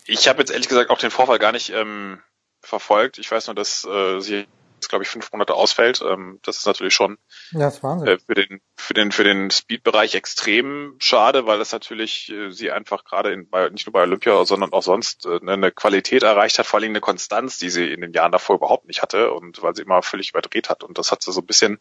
Ich 0.06 0.26
habe 0.28 0.40
jetzt 0.40 0.50
ehrlich 0.50 0.68
gesagt 0.68 0.90
auch 0.90 0.98
den 0.98 1.12
Vorfall 1.12 1.38
gar 1.38 1.52
nicht 1.52 1.70
ähm, 1.70 2.18
verfolgt. 2.60 3.18
Ich 3.18 3.30
weiß 3.30 3.46
nur, 3.46 3.54
dass 3.54 3.84
äh, 3.84 4.20
sie 4.20 4.46
jetzt, 4.84 4.90
glaube 4.90 5.04
ich, 5.04 5.08
fünf 5.08 5.32
Monate 5.32 5.54
ausfällt. 5.54 6.02
Ähm, 6.02 6.38
das 6.42 6.58
ist 6.58 6.66
natürlich 6.66 6.94
schon 6.94 7.18
Ja, 7.52 7.70
das 7.70 7.76
ist 7.76 7.82
äh, 7.84 8.18
für 8.18 8.34
den 8.34 8.60
für 8.76 8.94
den 8.94 9.12
für 9.12 9.24
den 9.24 9.50
Speed-Bereich 9.50 10.14
extrem 10.14 10.96
schade, 10.98 11.46
weil 11.46 11.60
es 11.60 11.72
natürlich 11.72 12.30
äh, 12.30 12.50
sie 12.50 12.70
einfach 12.70 13.04
gerade 13.04 13.32
in 13.32 13.48
bei, 13.48 13.68
nicht 13.70 13.86
nur 13.86 13.92
bei 13.92 14.02
Olympia, 14.02 14.44
sondern 14.44 14.72
auch 14.72 14.82
sonst 14.82 15.26
äh, 15.26 15.40
eine 15.40 15.72
Qualität 15.72 16.22
erreicht 16.22 16.58
hat, 16.58 16.66
vor 16.66 16.80
allem 16.80 16.90
eine 16.90 17.00
Konstanz, 17.00 17.58
die 17.58 17.70
sie 17.70 17.90
in 17.92 18.00
den 18.00 18.12
Jahren 18.12 18.32
davor 18.32 18.56
überhaupt 18.56 18.86
nicht 18.86 19.02
hatte 19.02 19.32
und 19.32 19.62
weil 19.62 19.74
sie 19.74 19.82
immer 19.82 20.02
völlig 20.02 20.30
überdreht 20.30 20.68
hat 20.68 20.84
und 20.84 20.98
das 20.98 21.10
hat 21.10 21.22
sie 21.22 21.32
so 21.32 21.40
ein 21.40 21.46
bisschen 21.46 21.78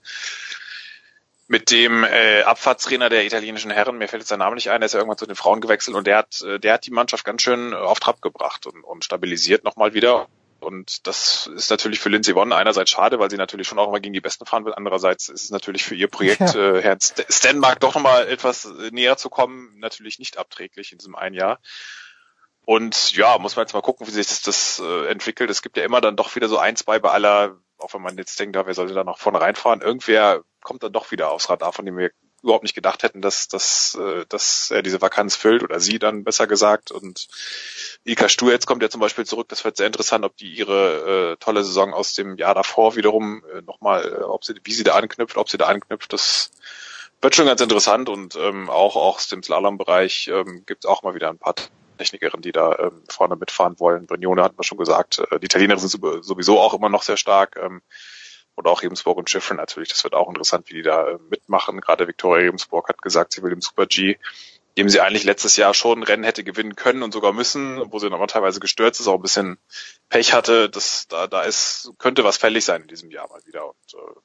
mit 1.47 1.71
dem 1.71 2.03
äh, 2.03 2.41
Abfahrtstrainer 2.43 3.09
der 3.09 3.25
italienischen 3.25 3.69
Herren, 3.69 3.97
mir 3.97 4.07
fällt 4.07 4.21
jetzt 4.21 4.31
der 4.31 4.37
Name 4.37 4.55
nicht 4.55 4.69
ein, 4.69 4.79
der 4.79 4.85
ist 4.85 4.93
ja 4.93 4.99
irgendwann 4.99 5.17
zu 5.17 5.25
den 5.25 5.35
Frauen 5.35 5.61
gewechselt 5.61 5.95
und 5.95 6.07
der 6.07 6.17
hat, 6.17 6.41
äh, 6.41 6.59
der 6.59 6.73
hat 6.73 6.85
die 6.85 6.91
Mannschaft 6.91 7.25
ganz 7.25 7.41
schön 7.41 7.73
auf 7.73 7.99
Trab 7.99 8.21
gebracht 8.21 8.65
und, 8.65 8.83
und 8.83 9.03
stabilisiert 9.03 9.63
nochmal 9.63 9.93
wieder. 9.93 10.27
Und 10.63 11.05
das 11.07 11.47
ist 11.47 11.69
natürlich 11.69 11.99
für 11.99 12.09
Lindsay 12.09 12.33
Vonn 12.35 12.53
einerseits 12.53 12.89
schade, 12.91 13.19
weil 13.19 13.29
sie 13.29 13.37
natürlich 13.37 13.67
schon 13.67 13.79
auch 13.79 13.89
immer 13.89 13.99
gegen 13.99 14.13
die 14.13 14.21
Besten 14.21 14.45
fahren 14.45 14.65
will. 14.65 14.73
Andererseits 14.73 15.29
ist 15.29 15.43
es 15.43 15.49
natürlich 15.51 15.83
für 15.83 15.95
ihr 15.95 16.07
Projekt, 16.07 16.39
Ja. 16.39 16.75
äh, 16.75 16.81
Herrn 16.81 16.99
St 16.99 17.25
Stenmark 17.29 17.79
doch 17.79 17.95
nochmal 17.95 18.27
etwas 18.27 18.65
äh, 18.65 18.89
näher 18.91 19.17
zu 19.17 19.29
kommen, 19.29 19.77
natürlich 19.77 20.19
nicht 20.19 20.37
abträglich 20.37 20.91
in 20.91 20.97
diesem 20.97 21.15
einen 21.15 21.35
Jahr. 21.35 21.59
Und 22.65 23.11
ja, 23.11 23.37
muss 23.39 23.55
man 23.55 23.65
jetzt 23.65 23.73
mal 23.73 23.81
gucken, 23.81 24.07
wie 24.07 24.11
sich 24.11 24.27
das, 24.27 24.41
das 24.41 24.79
äh, 24.83 25.07
entwickelt. 25.07 25.49
Es 25.49 25.61
gibt 25.61 25.75
ja 25.75 25.83
immer 25.83 25.99
dann 25.99 26.15
doch 26.15 26.33
wieder 26.35 26.47
so 26.47 26.57
ein, 26.57 26.75
zwei 26.77 26.97
bei 26.99 27.09
aller, 27.11 27.57
auch 27.77 27.93
wenn 27.93 28.01
man 28.01 28.17
jetzt 28.17 28.39
denkt, 28.39 28.55
ja, 28.55 28.65
wer 28.65 28.73
sollte 28.73 28.93
da 28.93 29.03
noch 29.03 29.17
vorne 29.19 29.41
reinfahren? 29.41 29.81
Irgendwer 29.81 30.43
kommt 30.61 30.81
dann 30.81 30.93
doch 30.93 31.11
wieder 31.11 31.31
aufs 31.31 31.49
Radar, 31.49 31.73
von 31.73 31.85
dem 31.85 31.97
wir 31.97 32.11
überhaupt 32.43 32.63
nicht 32.63 32.75
gedacht 32.75 33.03
hätten, 33.03 33.21
dass, 33.21 33.47
dass, 33.47 33.95
äh, 33.95 34.25
dass 34.27 34.69
er 34.69 34.83
diese 34.83 35.01
Vakanz 35.01 35.35
füllt 35.35 35.63
oder 35.63 35.79
sie 35.79 35.97
dann 35.97 36.23
besser 36.23 36.45
gesagt. 36.45 36.91
Und 36.91 37.27
Ilka 38.03 38.29
Stur 38.29 38.51
jetzt 38.51 38.67
kommt 38.67 38.83
ja 38.83 38.89
zum 38.89 39.01
Beispiel 39.01 39.25
zurück. 39.25 39.47
Das 39.49 39.63
wird 39.63 39.77
sehr 39.77 39.87
interessant, 39.87 40.25
ob 40.25 40.35
die 40.37 40.53
ihre 40.53 41.33
äh, 41.33 41.37
tolle 41.37 41.63
Saison 41.63 41.93
aus 41.93 42.13
dem 42.13 42.37
Jahr 42.37 42.53
davor 42.53 42.95
wiederum 42.95 43.43
äh, 43.53 43.61
nochmal, 43.61 44.05
äh, 44.05 44.23
ob 44.23 44.43
sie, 44.43 44.55
wie 44.63 44.73
sie 44.73 44.83
da 44.83 44.95
anknüpft, 44.95 45.37
ob 45.37 45.49
sie 45.49 45.57
da 45.57 45.67
anknüpft, 45.67 46.13
das 46.13 46.51
wird 47.21 47.35
schon 47.35 47.45
ganz 47.45 47.61
interessant 47.61 48.09
und 48.09 48.35
ähm, 48.35 48.69
auch, 48.69 48.97
auch 48.97 49.15
aus 49.15 49.29
dem 49.29 49.41
Slalom-Bereich 49.41 50.27
ähm, 50.27 50.63
gibt 50.65 50.83
es 50.83 50.89
auch 50.89 51.03
mal 51.03 51.15
wieder 51.15 51.29
ein 51.29 51.37
paar 51.37 51.55
Technikerinnen, 51.97 52.41
die 52.41 52.51
da 52.51 52.77
ähm, 52.77 53.03
vorne 53.07 53.37
mitfahren 53.37 53.79
wollen. 53.79 54.07
Brignone 54.07 54.43
hatten 54.43 54.57
wir 54.57 54.63
schon 54.63 54.77
gesagt. 54.77 55.19
Äh, 55.31 55.39
die 55.39 55.45
Italiener 55.45 55.77
sind 55.77 55.89
sowieso 55.89 56.59
auch 56.59 56.73
immer 56.73 56.89
noch 56.89 57.03
sehr 57.03 57.15
stark. 57.15 57.57
Ähm, 57.61 57.81
oder 58.55 58.71
auch 58.71 58.81
Rebensburg 58.81 59.17
und 59.17 59.29
Schiffrin 59.29 59.57
natürlich. 59.57 59.89
Das 59.89 60.03
wird 60.03 60.13
auch 60.13 60.27
interessant, 60.27 60.69
wie 60.69 60.75
die 60.75 60.81
da 60.81 61.07
äh, 61.07 61.17
mitmachen. 61.29 61.81
Gerade 61.81 62.07
Victoria 62.07 62.45
Rebensburg 62.45 62.89
hat 62.89 63.01
gesagt, 63.01 63.33
sie 63.33 63.43
will 63.43 63.51
im 63.51 63.61
Super 63.61 63.85
G, 63.85 64.17
dem 64.77 64.89
sie 64.89 65.01
eigentlich 65.01 65.23
letztes 65.23 65.57
Jahr 65.57 65.73
schon 65.73 65.99
ein 65.99 66.03
Rennen 66.03 66.23
hätte 66.23 66.43
gewinnen 66.43 66.75
können 66.75 67.03
und 67.03 67.13
sogar 67.13 67.33
müssen, 67.33 67.81
wo 67.91 67.99
sie 67.99 68.11
aber 68.11 68.27
teilweise 68.27 68.59
gestürzt 68.59 68.99
ist, 68.99 69.07
auch 69.07 69.15
ein 69.15 69.21
bisschen 69.21 69.57
Pech 70.09 70.33
hatte. 70.33 70.69
Das, 70.69 71.07
da, 71.07 71.27
da 71.27 71.43
ist, 71.43 71.91
könnte 71.97 72.23
was 72.23 72.37
fällig 72.37 72.65
sein 72.65 72.81
in 72.83 72.87
diesem 72.87 73.11
Jahr 73.11 73.29
mal 73.29 73.45
wieder. 73.45 73.67
Und 73.67 73.93
äh, 73.93 74.19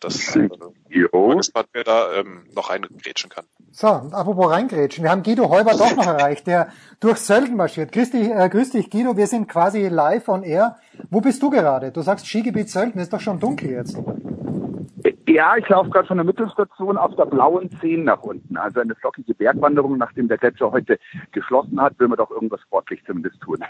das 0.00 0.36
äh, 0.36 0.48
bin 0.88 1.36
gespannt, 1.36 1.68
wer 1.72 1.84
da 1.84 2.12
ähm, 2.14 2.44
noch 2.54 2.70
reingrätschen 2.70 3.30
kann. 3.30 3.44
So, 3.70 3.88
apropos 3.88 4.50
reingrätschen. 4.50 5.04
Wir 5.04 5.10
haben 5.10 5.22
Guido 5.22 5.48
Heuber 5.50 5.72
doch 5.72 5.94
noch 5.96 6.06
erreicht, 6.06 6.46
der 6.46 6.68
durch 7.00 7.18
Sölden 7.18 7.56
marschiert. 7.56 7.92
Grüß 7.92 8.10
dich, 8.10 8.30
äh, 8.30 8.48
grüß 8.48 8.70
dich, 8.70 8.90
Guido. 8.90 9.16
Wir 9.16 9.26
sind 9.26 9.48
quasi 9.48 9.88
live 9.88 10.28
on 10.28 10.42
air. 10.42 10.76
Wo 11.10 11.20
bist 11.20 11.42
du 11.42 11.50
gerade? 11.50 11.92
Du 11.92 12.02
sagst 12.02 12.26
Skigebiet 12.26 12.70
Sölden. 12.70 13.00
Ist 13.00 13.12
doch 13.12 13.20
schon 13.20 13.40
dunkel 13.40 13.70
jetzt. 13.70 13.98
Ja, 15.28 15.56
ich 15.56 15.68
laufe 15.68 15.90
gerade 15.90 16.06
von 16.06 16.16
der 16.16 16.24
Mittelstation 16.24 16.96
auf 16.96 17.14
der 17.16 17.26
blauen 17.26 17.70
10 17.80 18.04
nach 18.04 18.22
unten. 18.22 18.56
Also 18.56 18.80
eine 18.80 18.94
flockige 18.94 19.34
Bergwanderung, 19.34 19.98
nachdem 19.98 20.28
der 20.28 20.38
Gletscher 20.38 20.72
heute 20.72 20.98
geschlossen 21.32 21.80
hat, 21.80 21.98
will 21.98 22.08
man 22.08 22.16
doch 22.16 22.30
irgendwas 22.30 22.60
sportlich 22.62 23.04
zumindest 23.04 23.40
tun. 23.40 23.62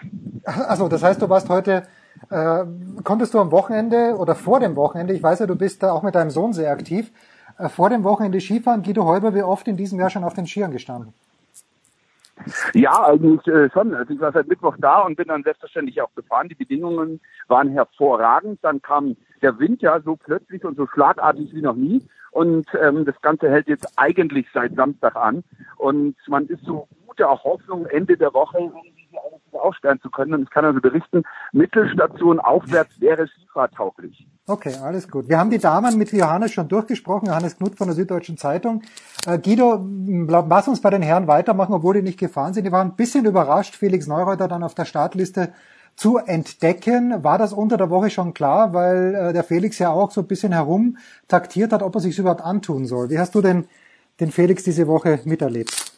Also, 0.44 0.88
das 0.88 1.02
heißt, 1.02 1.20
du 1.20 1.28
warst 1.28 1.48
heute, 1.48 1.82
äh, 2.30 2.64
konntest 3.04 3.34
du 3.34 3.38
am 3.38 3.50
Wochenende 3.50 4.16
oder 4.16 4.34
vor 4.34 4.60
dem 4.60 4.76
Wochenende, 4.76 5.14
ich 5.14 5.22
weiß 5.22 5.40
ja, 5.40 5.46
du 5.46 5.56
bist 5.56 5.82
da 5.82 5.92
auch 5.92 6.02
mit 6.02 6.14
deinem 6.14 6.30
Sohn 6.30 6.52
sehr 6.52 6.70
aktiv, 6.70 7.12
äh, 7.58 7.68
vor 7.68 7.90
dem 7.90 8.04
Wochenende 8.04 8.40
Skifahren. 8.40 8.82
Guido 8.82 9.04
Heuber, 9.04 9.34
wie 9.34 9.42
oft 9.42 9.68
in 9.68 9.76
diesem 9.76 9.98
Jahr 9.98 10.10
schon 10.10 10.24
auf 10.24 10.34
den 10.34 10.46
Skiern 10.46 10.72
gestanden? 10.72 11.14
Ja, 12.74 13.06
eigentlich 13.06 13.46
äh, 13.46 13.70
schon. 13.70 13.94
Also 13.94 14.12
ich 14.12 14.20
war 14.20 14.32
seit 14.32 14.46
Mittwoch 14.46 14.76
da 14.78 15.00
und 15.00 15.16
bin 15.16 15.28
dann 15.28 15.42
selbstverständlich 15.42 16.00
auch 16.02 16.14
gefahren. 16.14 16.48
Die 16.48 16.54
Bedingungen 16.54 17.20
waren 17.48 17.70
hervorragend. 17.70 18.58
Dann 18.62 18.82
kam 18.82 19.16
der 19.40 19.58
Wind 19.58 19.80
ja 19.82 20.00
so 20.00 20.16
plötzlich 20.16 20.64
und 20.64 20.76
so 20.76 20.86
schlagartig 20.86 21.54
wie 21.54 21.62
noch 21.62 21.76
nie. 21.76 22.02
Und 22.32 22.66
ähm, 22.80 23.06
das 23.06 23.20
Ganze 23.22 23.48
hält 23.48 23.68
jetzt 23.68 23.90
eigentlich 23.96 24.46
seit 24.52 24.74
Samstag 24.74 25.16
an. 25.16 25.44
Und 25.76 26.16
man 26.28 26.46
ist 26.46 26.62
so 26.64 26.88
guter 27.16 27.42
Hoffnung, 27.44 27.86
Ende 27.86 28.16
der 28.16 28.32
Woche 28.32 28.70
aufstellen 29.52 29.98
zu 30.02 30.10
können. 30.10 30.34
Und 30.34 30.42
ich 30.42 30.50
kann 30.50 30.64
also 30.64 30.80
berichten, 30.80 31.22
Mittelstation 31.52 32.38
aufwärts 32.38 33.00
wäre 33.00 33.26
Skifahrtauglich. 33.26 34.26
Okay, 34.46 34.74
alles 34.82 35.10
gut. 35.10 35.28
Wir 35.28 35.38
haben 35.38 35.50
die 35.50 35.58
Damen 35.58 35.96
mit 35.96 36.12
Johannes 36.12 36.52
schon 36.52 36.68
durchgesprochen, 36.68 37.28
Johannes 37.28 37.56
Knut 37.56 37.76
von 37.76 37.88
der 37.88 37.96
Süddeutschen 37.96 38.36
Zeitung. 38.36 38.82
Äh, 39.26 39.38
Guido, 39.38 39.84
lass 40.28 40.68
uns 40.68 40.80
bei 40.80 40.90
den 40.90 41.02
Herren 41.02 41.26
weitermachen, 41.26 41.72
obwohl 41.72 41.94
die 41.94 42.02
nicht 42.02 42.18
gefahren 42.18 42.52
sind. 42.52 42.64
Die 42.64 42.72
waren 42.72 42.88
ein 42.88 42.96
bisschen 42.96 43.24
überrascht, 43.24 43.74
Felix 43.74 44.06
Neureuter 44.06 44.46
dann 44.46 44.62
auf 44.62 44.74
der 44.74 44.84
Startliste 44.84 45.52
zu 45.96 46.18
entdecken. 46.18 47.24
War 47.24 47.38
das 47.38 47.54
unter 47.54 47.78
der 47.78 47.90
Woche 47.90 48.10
schon 48.10 48.34
klar, 48.34 48.74
weil 48.74 49.14
äh, 49.14 49.32
der 49.32 49.42
Felix 49.42 49.78
ja 49.78 49.90
auch 49.90 50.10
so 50.10 50.20
ein 50.20 50.26
bisschen 50.26 50.52
herum 50.52 50.98
taktiert 51.26 51.72
hat, 51.72 51.82
ob 51.82 51.94
er 51.94 52.00
sich 52.00 52.18
überhaupt 52.18 52.42
antun 52.42 52.84
soll. 52.84 53.08
Wie 53.08 53.18
hast 53.18 53.34
du 53.34 53.40
denn 53.40 53.66
den 54.20 54.30
Felix 54.30 54.62
diese 54.62 54.86
Woche 54.86 55.20
miterlebt? 55.24 55.95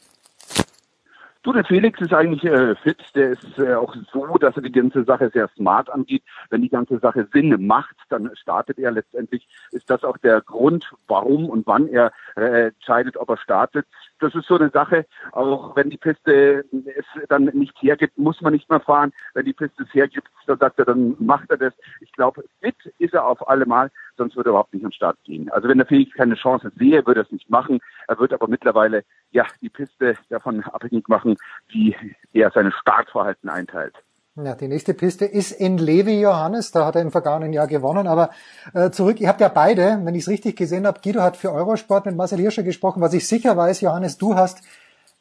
Du, 1.42 1.52
der 1.52 1.64
Felix 1.64 2.00
ist 2.00 2.12
eigentlich 2.12 2.44
äh, 2.44 2.74
fit. 2.76 2.98
Der 3.14 3.30
ist 3.30 3.58
äh, 3.58 3.74
auch 3.74 3.94
so, 4.12 4.38
dass 4.38 4.56
er 4.56 4.62
die 4.62 4.72
ganze 4.72 5.04
Sache 5.04 5.30
sehr 5.32 5.48
smart 5.56 5.88
angeht. 5.88 6.24
Wenn 6.50 6.62
die 6.62 6.68
ganze 6.68 6.98
Sache 6.98 7.28
Sinn 7.32 7.66
macht, 7.66 7.94
dann 8.08 8.30
startet 8.34 8.78
er 8.78 8.90
letztendlich. 8.90 9.46
Ist 9.70 9.88
das 9.88 10.02
auch 10.02 10.18
der 10.18 10.40
Grund, 10.40 10.90
warum 11.06 11.48
und 11.48 11.66
wann 11.66 11.86
er 11.86 12.12
äh, 12.36 12.68
entscheidet, 12.68 13.16
ob 13.16 13.30
er 13.30 13.36
startet. 13.36 13.86
Das 14.20 14.34
ist 14.34 14.46
so 14.46 14.56
eine 14.56 14.70
Sache. 14.70 15.06
Auch 15.32 15.76
wenn 15.76 15.90
die 15.90 15.96
Piste 15.96 16.64
es 16.72 17.06
dann 17.28 17.44
nicht 17.44 17.80
hergibt, 17.80 18.18
muss 18.18 18.40
man 18.40 18.52
nicht 18.52 18.68
mehr 18.68 18.80
fahren. 18.80 19.12
Wenn 19.34 19.46
die 19.46 19.52
Piste 19.52 19.84
es 19.84 19.94
hergibt, 19.94 20.28
dann 20.46 20.58
sagt 20.58 20.78
er, 20.78 20.84
dann 20.84 21.16
macht 21.18 21.50
er 21.50 21.56
das. 21.56 21.74
Ich 22.00 22.12
glaube, 22.12 22.44
fit 22.60 22.76
ist 22.98 23.14
er 23.14 23.26
auf 23.26 23.48
alle 23.48 23.66
Mal 23.66 23.90
sonst 24.18 24.36
würde 24.36 24.50
er 24.50 24.52
überhaupt 24.52 24.74
nicht 24.74 24.84
an 24.84 24.90
den 24.90 24.94
Start 24.94 25.16
gehen. 25.24 25.48
Also 25.50 25.68
wenn 25.68 25.78
der 25.78 25.86
Felix 25.86 26.12
keine 26.14 26.34
Chance 26.34 26.70
sehe, 26.76 27.06
würde 27.06 27.20
er 27.20 27.24
es 27.24 27.32
nicht 27.32 27.48
machen. 27.48 27.78
Er 28.06 28.18
wird 28.18 28.34
aber 28.34 28.48
mittlerweile 28.48 29.04
ja 29.30 29.46
die 29.62 29.70
Piste 29.70 30.14
davon 30.28 30.62
abhängig 30.64 31.08
machen, 31.08 31.36
wie 31.68 31.96
er 32.34 32.50
seine 32.50 32.72
Startverhalten 32.72 33.48
einteilt. 33.48 33.94
Ja, 34.40 34.54
die 34.54 34.68
nächste 34.68 34.94
Piste 34.94 35.24
ist 35.24 35.50
in 35.50 35.78
Levi, 35.78 36.20
Johannes. 36.20 36.70
Da 36.70 36.86
hat 36.86 36.94
er 36.94 37.02
im 37.02 37.10
vergangenen 37.10 37.52
Jahr 37.52 37.66
gewonnen. 37.66 38.06
Aber 38.06 38.30
äh, 38.72 38.90
zurück, 38.90 39.20
ihr 39.20 39.26
habt 39.26 39.40
ja 39.40 39.48
beide, 39.48 40.00
wenn 40.04 40.14
ich 40.14 40.22
es 40.22 40.28
richtig 40.28 40.54
gesehen 40.56 40.86
habe, 40.86 41.00
Guido 41.02 41.22
hat 41.22 41.36
für 41.36 41.50
Eurosport 41.50 42.06
mit 42.06 42.14
Marcel 42.14 42.38
Hirscher 42.38 42.62
gesprochen. 42.62 43.02
Was 43.02 43.14
ich 43.14 43.26
sicher 43.26 43.56
weiß, 43.56 43.80
Johannes, 43.80 44.16
du 44.16 44.36
hast 44.36 44.58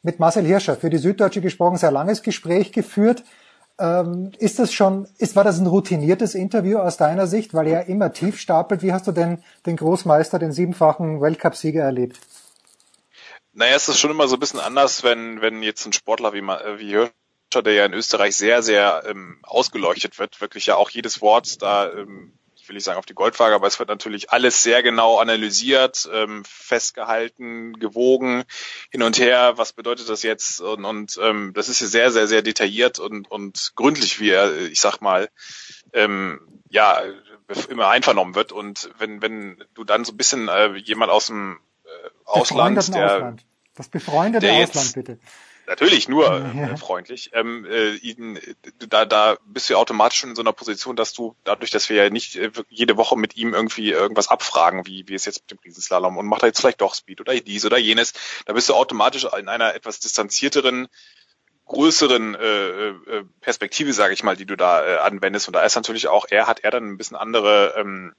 mit 0.02 0.20
Marcel 0.20 0.44
Hirscher 0.44 0.76
für 0.76 0.88
die 0.88 0.98
Süddeutsche 0.98 1.40
gesprochen, 1.40 1.78
sehr 1.78 1.90
langes 1.90 2.22
Gespräch 2.22 2.70
geführt. 2.70 3.24
Ähm, 3.80 4.30
ist 4.38 4.60
das 4.60 4.72
schon, 4.72 5.08
ist, 5.18 5.34
war 5.34 5.42
das 5.42 5.58
ein 5.58 5.66
routiniertes 5.66 6.36
Interview 6.36 6.78
aus 6.78 6.96
deiner 6.96 7.26
Sicht, 7.26 7.54
weil 7.54 7.66
er 7.66 7.86
immer 7.86 8.12
tief 8.12 8.38
stapelt? 8.38 8.82
Wie 8.82 8.92
hast 8.92 9.08
du 9.08 9.12
denn 9.12 9.42
den 9.66 9.76
Großmeister, 9.76 10.38
den 10.38 10.52
siebenfachen 10.52 11.20
Weltcupsieger 11.20 11.82
erlebt? 11.82 12.20
Naja, 13.52 13.74
es 13.74 13.88
ist 13.88 13.98
schon 13.98 14.12
immer 14.12 14.28
so 14.28 14.36
ein 14.36 14.40
bisschen 14.40 14.60
anders, 14.60 15.02
wenn, 15.02 15.40
wenn 15.40 15.64
jetzt 15.64 15.84
ein 15.86 15.92
Sportler 15.92 16.32
wie, 16.32 16.42
wie 16.42 16.90
Hirscher, 16.90 17.12
der 17.54 17.72
ja 17.72 17.84
in 17.84 17.94
Österreich 17.94 18.36
sehr, 18.36 18.62
sehr 18.62 19.04
ähm, 19.06 19.38
ausgeleuchtet 19.42 20.18
wird, 20.18 20.40
wirklich 20.40 20.66
ja 20.66 20.76
auch 20.76 20.90
jedes 20.90 21.20
Wort 21.20 21.62
da 21.62 21.92
ähm, 21.92 22.38
will 22.68 22.76
ich 22.76 22.84
sagen 22.84 22.98
auf 22.98 23.06
die 23.06 23.14
Goldwaage, 23.14 23.54
aber 23.54 23.66
es 23.66 23.78
wird 23.78 23.88
natürlich 23.88 24.30
alles 24.30 24.62
sehr 24.62 24.82
genau 24.82 25.18
analysiert, 25.18 26.08
ähm, 26.12 26.44
festgehalten, 26.44 27.78
gewogen, 27.78 28.44
hin 28.90 29.02
und 29.02 29.18
her, 29.18 29.54
was 29.56 29.72
bedeutet 29.72 30.08
das 30.08 30.22
jetzt? 30.22 30.60
Und, 30.60 30.84
und 30.84 31.18
ähm, 31.22 31.52
das 31.54 31.68
ist 31.68 31.78
sehr, 31.78 32.10
sehr, 32.10 32.26
sehr 32.26 32.42
detailliert 32.42 32.98
und, 32.98 33.30
und 33.30 33.72
gründlich, 33.74 34.20
wie 34.20 34.30
er, 34.30 34.56
ich 34.58 34.80
sag 34.80 35.00
mal, 35.00 35.28
ähm, 35.92 36.40
ja, 36.68 37.02
immer 37.70 37.88
einvernommen 37.88 38.34
wird. 38.34 38.52
Und 38.52 38.90
wenn, 38.98 39.22
wenn 39.22 39.64
du 39.74 39.84
dann 39.84 40.04
so 40.04 40.12
ein 40.12 40.16
bisschen 40.16 40.48
äh, 40.48 40.74
jemand 40.76 41.10
aus 41.10 41.26
dem 41.28 41.58
äh, 41.84 42.10
Ausland, 42.24 42.94
der, 42.94 43.16
Ausland. 43.16 43.44
Das 43.74 43.88
befreundete 43.88 44.46
der 44.46 44.54
Ausland, 44.54 44.86
jetzt, 44.86 44.94
bitte 44.94 45.18
natürlich 45.68 46.08
nur 46.08 46.26
äh, 46.54 46.76
freundlich. 46.76 47.30
Ähm, 47.34 47.64
äh, 47.64 47.94
ihn, 47.94 48.38
da, 48.88 49.04
da 49.04 49.36
bist 49.46 49.68
du 49.68 49.74
ja 49.74 49.78
automatisch 49.78 50.18
schon 50.18 50.30
in 50.30 50.36
so 50.36 50.42
einer 50.42 50.52
Position, 50.52 50.96
dass 50.96 51.12
du 51.12 51.36
dadurch, 51.44 51.70
dass 51.70 51.88
wir 51.88 52.04
ja 52.04 52.10
nicht 52.10 52.36
äh, 52.36 52.50
jede 52.68 52.96
Woche 52.96 53.16
mit 53.16 53.36
ihm 53.36 53.54
irgendwie 53.54 53.90
irgendwas 53.90 54.28
abfragen, 54.28 54.86
wie, 54.86 55.06
wie 55.08 55.14
es 55.14 55.24
jetzt 55.24 55.42
mit 55.42 55.50
dem 55.52 55.58
Riesenslalom 55.64 56.16
und 56.16 56.26
macht 56.26 56.42
er 56.42 56.48
jetzt 56.48 56.60
vielleicht 56.60 56.80
doch 56.80 56.94
Speed 56.94 57.20
oder 57.20 57.34
dies 57.34 57.64
oder 57.64 57.78
jenes, 57.78 58.12
da 58.46 58.52
bist 58.52 58.68
du 58.68 58.74
automatisch 58.74 59.26
in 59.38 59.48
einer 59.48 59.74
etwas 59.74 60.00
distanzierteren 60.00 60.88
größeren 61.68 62.34
äh, 62.34 62.88
äh, 62.88 63.24
Perspektive, 63.40 63.92
sage 63.92 64.14
ich 64.14 64.24
mal, 64.24 64.36
die 64.36 64.46
du 64.46 64.56
da 64.56 64.84
äh, 64.84 64.96
anwendest. 64.98 65.48
Und 65.48 65.54
da 65.54 65.62
ist 65.62 65.76
natürlich 65.76 66.08
auch, 66.08 66.26
er 66.28 66.46
hat 66.46 66.60
er 66.60 66.70
dann 66.70 66.88
ein 66.88 66.96
bisschen 66.96 67.16
andere 67.16 67.74
ähm, 67.76 68.14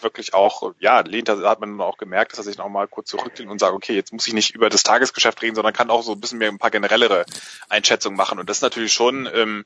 wirklich 0.00 0.34
auch, 0.34 0.72
ja, 0.78 1.00
lehnt, 1.00 1.28
da 1.28 1.38
hat 1.48 1.60
man 1.60 1.80
auch 1.80 1.96
gemerkt, 1.96 2.32
dass 2.32 2.38
er 2.38 2.44
sich 2.44 2.58
noch 2.58 2.68
mal 2.68 2.88
kurz 2.88 3.08
zurücklehnt 3.08 3.50
und 3.50 3.58
sagt, 3.58 3.74
okay, 3.74 3.94
jetzt 3.94 4.12
muss 4.12 4.26
ich 4.26 4.34
nicht 4.34 4.54
über 4.54 4.68
das 4.68 4.82
Tagesgeschäft 4.82 5.40
reden, 5.42 5.54
sondern 5.54 5.72
kann 5.72 5.90
auch 5.90 6.02
so 6.02 6.12
ein 6.12 6.20
bisschen 6.20 6.38
mehr 6.38 6.48
ein 6.48 6.58
paar 6.58 6.70
generellere 6.70 7.24
Einschätzungen 7.68 8.16
machen. 8.16 8.38
Und 8.38 8.50
das 8.50 8.58
ist 8.58 8.62
natürlich 8.62 8.92
schon, 8.92 9.28
ähm, 9.32 9.64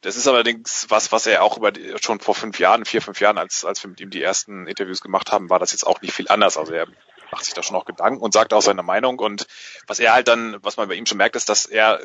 das 0.00 0.16
ist 0.16 0.28
allerdings 0.28 0.86
was, 0.88 1.12
was 1.12 1.26
er 1.26 1.42
auch 1.42 1.56
über 1.56 1.72
die, 1.72 1.94
schon 2.00 2.20
vor 2.20 2.34
fünf 2.34 2.58
Jahren, 2.58 2.84
vier, 2.84 3.02
fünf 3.02 3.20
Jahren, 3.20 3.38
als, 3.38 3.64
als 3.64 3.82
wir 3.82 3.90
mit 3.90 4.00
ihm 4.00 4.10
die 4.10 4.22
ersten 4.22 4.66
Interviews 4.66 5.00
gemacht 5.00 5.32
haben, 5.32 5.50
war 5.50 5.58
das 5.58 5.72
jetzt 5.72 5.86
auch 5.86 6.00
nicht 6.02 6.14
viel 6.14 6.28
anders. 6.28 6.56
Also 6.56 6.72
er 6.72 6.86
macht 7.32 7.44
sich 7.44 7.54
da 7.54 7.62
schon 7.62 7.76
auch 7.76 7.84
Gedanken 7.84 8.22
und 8.22 8.32
sagt 8.32 8.52
auch 8.52 8.62
seine 8.62 8.82
Meinung. 8.82 9.18
Und 9.18 9.46
was 9.86 9.98
er 9.98 10.12
halt 10.12 10.28
dann, 10.28 10.56
was 10.62 10.76
man 10.76 10.88
bei 10.88 10.94
ihm 10.94 11.06
schon 11.06 11.18
merkt, 11.18 11.36
ist, 11.36 11.48
dass 11.48 11.66
er 11.66 12.00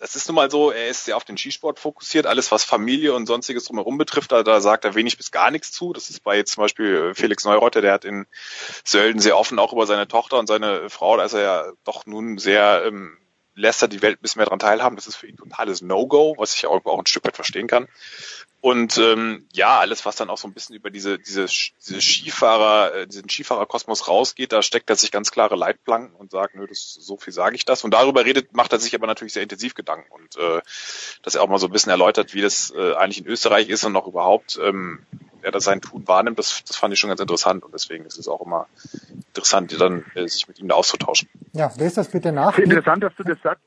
das 0.00 0.16
ist 0.16 0.26
nun 0.28 0.34
mal 0.34 0.50
so, 0.50 0.70
er 0.70 0.88
ist 0.88 1.04
sehr 1.04 1.16
auf 1.16 1.24
den 1.24 1.36
Skisport 1.36 1.78
fokussiert. 1.78 2.26
Alles, 2.26 2.50
was 2.50 2.64
Familie 2.64 3.12
und 3.12 3.26
sonstiges 3.26 3.64
drumherum 3.64 3.98
betrifft, 3.98 4.32
da, 4.32 4.42
da 4.42 4.60
sagt 4.62 4.86
er 4.86 4.94
wenig 4.94 5.18
bis 5.18 5.30
gar 5.30 5.50
nichts 5.50 5.72
zu. 5.72 5.92
Das 5.92 6.08
ist 6.08 6.24
bei 6.24 6.36
jetzt 6.36 6.52
zum 6.52 6.62
Beispiel 6.62 7.14
Felix 7.14 7.44
Neureuter, 7.44 7.82
der 7.82 7.92
hat 7.92 8.06
in 8.06 8.26
Sölden 8.82 9.20
sehr 9.20 9.36
offen 9.36 9.58
auch 9.58 9.74
über 9.74 9.86
seine 9.86 10.08
Tochter 10.08 10.38
und 10.38 10.46
seine 10.46 10.88
Frau, 10.88 11.18
da 11.18 11.24
ist 11.24 11.34
er 11.34 11.42
ja 11.42 11.72
doch 11.84 12.06
nun 12.06 12.38
sehr, 12.38 12.82
ähm, 12.86 13.18
lässt 13.54 13.82
er 13.82 13.88
die 13.88 14.00
Welt 14.00 14.18
ein 14.18 14.22
bisschen 14.22 14.38
mehr 14.38 14.46
daran 14.46 14.58
teilhaben. 14.58 14.96
Das 14.96 15.06
ist 15.06 15.16
für 15.16 15.26
ihn 15.26 15.36
totales 15.36 15.82
No-Go, 15.82 16.34
was 16.38 16.54
ich 16.54 16.66
auch 16.66 16.98
ein 16.98 17.06
Stück 17.06 17.26
weit 17.26 17.36
verstehen 17.36 17.66
kann. 17.66 17.86
Und 18.60 18.98
ähm, 18.98 19.46
ja, 19.52 19.78
alles, 19.78 20.04
was 20.04 20.16
dann 20.16 20.28
auch 20.28 20.36
so 20.36 20.46
ein 20.46 20.52
bisschen 20.52 20.76
über 20.76 20.90
diese, 20.90 21.18
diese, 21.18 21.46
diese 21.46 22.00
Skifahrer, 22.00 22.94
äh, 22.94 23.06
diesen 23.06 23.28
Skifahrerkosmos 23.28 24.06
rausgeht, 24.06 24.52
da 24.52 24.62
steckt 24.62 24.90
er 24.90 24.96
sich 24.96 25.10
ganz 25.10 25.30
klare 25.30 25.56
Leitplanken 25.56 26.14
und 26.14 26.30
sagt, 26.30 26.54
nö, 26.56 26.66
das, 26.66 26.92
so 26.92 27.16
viel 27.16 27.32
sage 27.32 27.56
ich 27.56 27.64
das. 27.64 27.84
Und 27.84 27.94
darüber 27.94 28.24
redet, 28.24 28.54
macht 28.54 28.72
er 28.72 28.78
sich 28.78 28.94
aber 28.94 29.06
natürlich 29.06 29.32
sehr 29.32 29.42
intensiv 29.42 29.74
Gedanken 29.74 30.12
und 30.12 30.36
äh, 30.36 30.60
dass 31.22 31.34
er 31.34 31.42
auch 31.42 31.48
mal 31.48 31.58
so 31.58 31.66
ein 31.66 31.72
bisschen 31.72 31.90
erläutert, 31.90 32.34
wie 32.34 32.42
das 32.42 32.72
äh, 32.76 32.94
eigentlich 32.94 33.20
in 33.20 33.26
Österreich 33.26 33.68
ist 33.70 33.84
und 33.84 33.92
noch 33.92 34.06
überhaupt 34.06 34.58
ähm, 34.62 35.06
er 35.42 35.52
das 35.52 35.64
sein 35.64 35.80
Tun 35.80 36.06
wahrnimmt, 36.06 36.38
das, 36.38 36.62
das 36.66 36.76
fand 36.76 36.92
ich 36.92 37.00
schon 37.00 37.08
ganz 37.08 37.20
interessant 37.20 37.64
und 37.64 37.72
deswegen 37.72 38.04
ist 38.04 38.18
es 38.18 38.28
auch 38.28 38.40
immer 38.42 38.66
interessant, 39.28 39.74
dann 39.80 40.04
äh, 40.14 40.26
sich 40.26 40.48
mit 40.48 40.58
ihm 40.58 40.68
da 40.68 40.74
auszutauschen. 40.74 41.28
Ja, 41.52 41.72
lest 41.78 41.96
das 41.96 42.08
bitte 42.08 42.32
nach. 42.32 42.58
Interessant, 42.58 43.02
dass 43.02 43.14
du 43.16 43.24
das 43.24 43.38
sagst. 43.42 43.64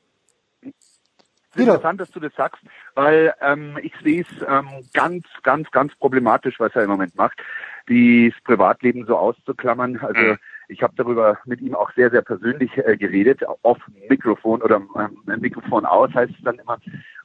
Interessant, 1.56 2.00
dass 2.00 2.10
du 2.10 2.20
das 2.20 2.34
sagst, 2.34 2.62
weil 2.94 3.34
ähm, 3.40 3.78
ich 3.82 3.92
sehe 4.02 4.22
es 4.22 4.46
ähm, 4.48 4.68
ganz, 4.92 5.24
ganz, 5.42 5.70
ganz 5.70 5.94
problematisch, 5.96 6.58
was 6.58 6.74
er 6.74 6.84
im 6.84 6.90
Moment 6.90 7.14
macht, 7.16 7.38
das 7.86 8.40
Privatleben 8.44 9.06
so 9.06 9.16
auszuklammern. 9.16 9.98
Also 10.00 10.20
mhm. 10.20 10.38
ich 10.68 10.82
habe 10.82 10.94
darüber 10.96 11.38
mit 11.44 11.60
ihm 11.60 11.74
auch 11.74 11.92
sehr, 11.92 12.10
sehr 12.10 12.22
persönlich 12.22 12.70
äh, 12.78 12.96
geredet, 12.96 13.42
auf 13.62 13.78
Mikrofon 14.08 14.62
oder 14.62 14.82
ähm, 14.96 15.40
Mikrofon 15.40 15.84
aus 15.84 16.12
heißt 16.14 16.32
es 16.36 16.44
dann 16.44 16.58
immer. 16.58 16.78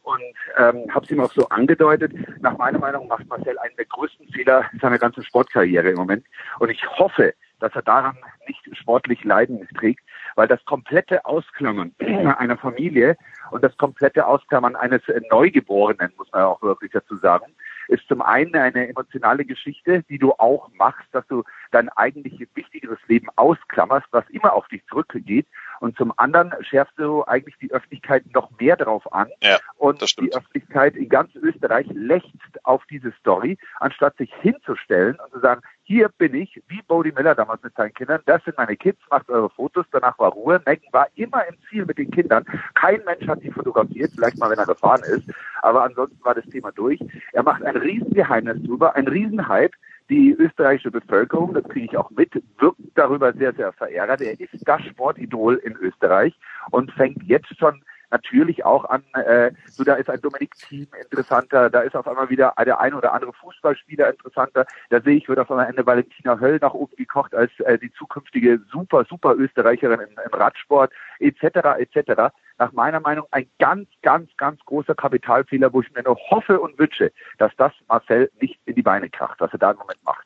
Und 0.04 0.22
ähm, 0.58 0.94
habe 0.94 1.06
es 1.06 1.12
ihm 1.12 1.20
auch 1.20 1.32
so 1.32 1.48
angedeutet. 1.50 2.14
Nach 2.42 2.58
meiner 2.58 2.80
Meinung 2.80 3.08
macht 3.08 3.28
Marcel 3.28 3.58
einen 3.60 3.76
der 3.76 3.86
größten 3.86 4.28
Fehler 4.30 4.66
seiner 4.82 4.98
ganzen 4.98 5.24
Sportkarriere 5.24 5.90
im 5.90 5.98
Moment. 5.98 6.26
Und 6.60 6.70
ich 6.70 6.84
hoffe, 6.98 7.34
dass 7.60 7.74
er 7.76 7.82
daran 7.82 8.18
nicht 8.48 8.62
sportlich 8.78 9.24
Leiden 9.24 9.68
trägt, 9.78 10.02
weil 10.36 10.48
das 10.48 10.64
komplette 10.66 11.26
Ausklammern 11.26 11.94
einer 12.00 12.58
Familie 12.58 13.18
und 13.52 13.64
das 13.64 13.76
komplette 13.78 14.26
Ausklammern 14.26 14.76
eines 14.76 15.02
Neugeborenen, 15.30 16.12
muss 16.18 16.32
man 16.32 16.44
auch 16.44 16.62
wirklich 16.62 16.92
dazu 16.92 17.18
sagen, 17.18 17.54
ist 17.90 18.08
zum 18.08 18.22
einen 18.22 18.56
eine 18.56 18.88
emotionale 18.88 19.46
Geschichte, 19.46 20.04
die 20.04 20.20
du 20.20 20.32
auch 20.34 20.70
machst, 20.74 21.08
dass 21.12 21.26
du 21.28 21.44
dein 21.72 21.90
eigentlich 21.90 22.48
wichtigeres 22.54 23.00
Leben 23.08 23.28
ausklammerst, 23.36 24.06
was 24.12 24.30
immer 24.30 24.54
auf 24.54 24.68
dich 24.68 24.86
zurückgeht. 24.88 25.48
Und 25.80 25.98
zum 25.98 26.14
anderen 26.18 26.54
schärfst 26.62 26.98
du 26.98 27.24
eigentlich 27.26 27.56
die 27.58 27.72
Öffentlichkeit 27.72 28.24
noch 28.34 28.52
mehr 28.60 28.76
darauf 28.76 29.12
an. 29.12 29.30
Ja, 29.42 29.58
und 29.78 30.02
die 30.20 30.34
Öffentlichkeit 30.34 30.96
in 30.96 31.10
ganz 31.10 31.34
Österreich 31.36 31.88
lächzt 31.92 32.64
auf 32.64 32.86
diese 32.90 33.12
Story, 33.14 33.58
anstatt 33.80 34.18
sich 34.18 34.32
hinzustellen 34.42 35.18
und 35.24 35.32
zu 35.32 35.40
sagen, 35.40 35.62
hier 35.90 36.08
bin 36.20 36.36
ich, 36.36 36.62
wie 36.68 36.84
Bodie 36.88 37.12
Miller 37.12 37.34
damals 37.34 37.64
mit 37.64 37.74
seinen 37.74 37.96
Kindern, 37.96 38.22
das 38.28 38.44
sind 38.44 38.56
meine 38.58 38.78
Kids, 38.78 39.00
macht 39.10 39.28
eure 39.28 39.50
Fotos, 39.50 39.88
danach 39.92 40.20
war 40.20 40.34
Ruhe. 40.34 40.62
Megan 40.64 40.94
war 40.94 41.08
immer 41.16 41.44
im 41.48 41.56
Ziel 41.68 41.84
mit 41.84 41.98
den 41.98 42.12
Kindern. 42.12 42.46
Kein 42.76 43.04
Mensch 43.06 43.28
hat 43.28 43.42
sie 43.42 43.50
fotografiert, 43.50 44.12
vielleicht 44.14 44.38
mal, 44.38 44.52
wenn 44.52 44.60
er 44.60 44.68
gefahren 44.68 45.02
ist, 45.02 45.28
aber 45.64 45.82
ansonsten 45.82 46.24
war 46.24 46.36
das 46.36 46.46
Thema 46.46 46.72
durch. 46.74 47.00
Er 47.34 47.42
macht 47.42 47.64
ein 47.64 47.76
Riesengeheimnis 47.76 48.62
drüber, 48.62 48.96
ein 48.96 49.08
Riesenhype. 49.08 49.76
Die 50.12 50.32
österreichische 50.32 50.92
Bevölkerung, 50.92 51.56
das 51.56 51.64
kriege 51.64 51.88
ich 51.88 51.98
auch 51.98 52.12
mit, 52.12 52.34
wirkt 52.60 52.82
darüber 52.94 53.34
sehr, 53.34 53.54
sehr 53.54 53.74
verärgert. 53.74 54.22
Er 54.22 54.40
ist 54.40 54.68
das 54.68 54.84
Sportidol 54.84 55.56
in 55.56 55.76
Österreich 55.76 56.36
und 56.70 56.92
fängt 56.92 57.24
jetzt 57.24 57.58
schon 57.58 57.82
natürlich 58.12 58.66
auch 58.66 58.86
an, 58.86 59.04
äh, 59.14 59.52
so 59.70 59.84
da 59.84 59.96
ist 59.96 60.10
ein 60.10 60.22
Dominik 60.22 60.56
Thiem 60.56 60.88
interessanter, 61.02 61.70
da 61.70 61.82
ist 61.82 61.96
auf 61.96 62.08
einmal 62.08 62.30
wieder 62.30 62.54
der 62.66 62.80
ein 62.80 62.94
oder 62.94 63.14
andere 63.14 63.34
Fußballspieler 63.34 64.10
interessanter. 64.10 64.66
Da 64.90 65.02
sehe 65.02 65.18
ich, 65.18 65.28
wird 65.28 65.40
auf 65.40 65.50
einmal 65.52 65.68
Ende 65.68 65.86
Valentina 65.86 66.40
Höll 66.40 66.60
nach 66.62 66.74
oben 66.74 66.96
gekocht 66.96 67.34
als 67.34 67.52
äh, 67.60 67.78
die 67.78 67.92
zukünftige 67.94 68.60
super, 68.72 69.06
super 69.06 69.36
Österreicherin 69.36 70.00
im, 70.00 70.10
im 70.10 70.34
Radsport 70.34 70.92
etc. 71.20 71.80
etc. 71.80 72.34
Nach 72.58 72.72
meiner 72.74 73.00
Meinung 73.00 73.26
ein 73.32 73.50
ganz, 73.60 73.88
ganz, 74.02 74.30
ganz 74.38 74.60
großer 74.66 74.96
Kapitalfehler, 74.96 75.72
wo 75.74 75.82
ich 75.82 75.92
mir 75.94 76.04
nur 76.04 76.18
hoffe 76.30 76.60
und 76.60 76.78
wünsche, 76.78 77.12
dass 77.38 77.52
das 77.58 77.72
Marcel 77.88 78.32
nicht 78.42 78.60
in 78.66 78.76
die 78.76 78.82
Beine 78.82 79.10
kracht, 79.10 79.40
was 79.40 79.52
er 79.54 79.60
da 79.60 79.72
im 79.72 79.78
Moment 79.78 80.04
macht. 80.04 80.26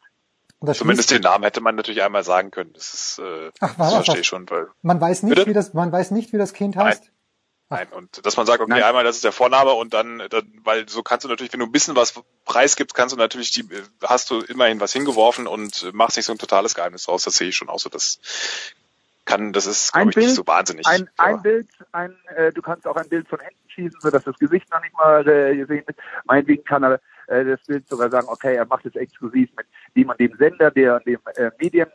Zumindest 0.71 1.11
den 1.11 1.21
Namen 1.21 1.43
hätte 1.43 1.59
man 1.59 1.75
natürlich 1.75 2.01
einmal 2.01 2.23
sagen 2.23 2.49
können. 2.49 2.71
Das 2.73 2.93
ist, 2.93 3.19
äh, 3.19 3.51
Ach, 3.59 3.75
das 3.75 3.93
verstehe 3.95 4.21
ich 4.21 4.27
schon. 4.27 4.49
Weil, 4.49 4.67
man 4.81 5.01
weiß 5.01 5.23
nicht, 5.23 5.35
Bitte? 5.35 5.49
wie 5.49 5.53
das, 5.53 5.73
man 5.73 5.91
weiß 5.91 6.11
nicht, 6.11 6.31
wie 6.31 6.37
das 6.37 6.53
Kind 6.53 6.77
heißt. 6.77 7.03
Nein, 7.03 7.12
und 7.91 8.25
dass 8.25 8.37
man 8.37 8.45
sagt, 8.45 8.61
okay, 8.61 8.81
einmal 8.81 9.03
das 9.03 9.17
ist 9.17 9.23
der 9.23 9.31
Vorname 9.31 9.73
und 9.73 9.93
dann, 9.93 10.23
dann, 10.29 10.61
weil 10.63 10.87
so 10.87 11.03
kannst 11.03 11.25
du 11.25 11.29
natürlich, 11.29 11.53
wenn 11.53 11.59
du 11.59 11.65
ein 11.65 11.71
bisschen 11.71 11.95
was 11.95 12.13
preisgibst, 12.45 12.95
kannst 12.95 13.13
du 13.13 13.17
natürlich 13.17 13.51
die, 13.51 13.67
hast 14.03 14.29
du 14.29 14.39
immerhin 14.41 14.79
was 14.79 14.93
hingeworfen 14.93 15.47
und 15.47 15.93
machst 15.93 16.17
nicht 16.17 16.25
so 16.25 16.31
ein 16.33 16.37
totales 16.37 16.75
Geheimnis 16.75 17.03
draus. 17.03 17.23
Das 17.23 17.35
sehe 17.35 17.49
ich 17.49 17.55
schon 17.55 17.69
auch 17.69 17.79
so. 17.79 17.89
Das 17.89 18.19
kann, 19.25 19.53
das 19.53 19.65
ist, 19.65 19.93
glaube 19.93 20.09
ich, 20.11 20.15
nicht 20.17 20.35
so 20.35 20.45
wahnsinnig. 20.45 20.85
Ein, 20.85 21.09
ein 21.17 21.41
Bild, 21.41 21.67
ein, 21.91 22.15
äh, 22.35 22.51
du 22.51 22.61
kannst 22.61 22.85
auch 22.87 22.95
ein 22.95 23.07
Bild 23.07 23.27
von 23.27 23.39
hinten 23.39 23.69
schießen, 23.69 23.99
sodass 24.01 24.23
das 24.23 24.37
Gesicht 24.37 24.69
noch 24.71 24.81
nicht 24.81 24.93
mal 24.93 25.27
äh, 25.27 25.55
gesehen 25.55 25.83
wird. 25.87 25.97
Meinetwegen 26.25 26.63
kann 26.63 26.83
er 26.83 26.99
äh, 27.27 27.43
das 27.45 27.61
Bild 27.65 27.87
sogar 27.87 28.09
sagen, 28.09 28.27
okay, 28.29 28.55
er 28.55 28.65
macht 28.65 28.85
es 28.85 28.95
exklusiv 28.95 29.49
mit 29.55 29.65
dem 29.95 30.09
und 30.09 30.19
dem 30.19 30.35
Sender, 30.37 30.71
der 30.71 30.99
dem 31.01 31.19
äh, 31.35 31.51
Medien, 31.59 31.87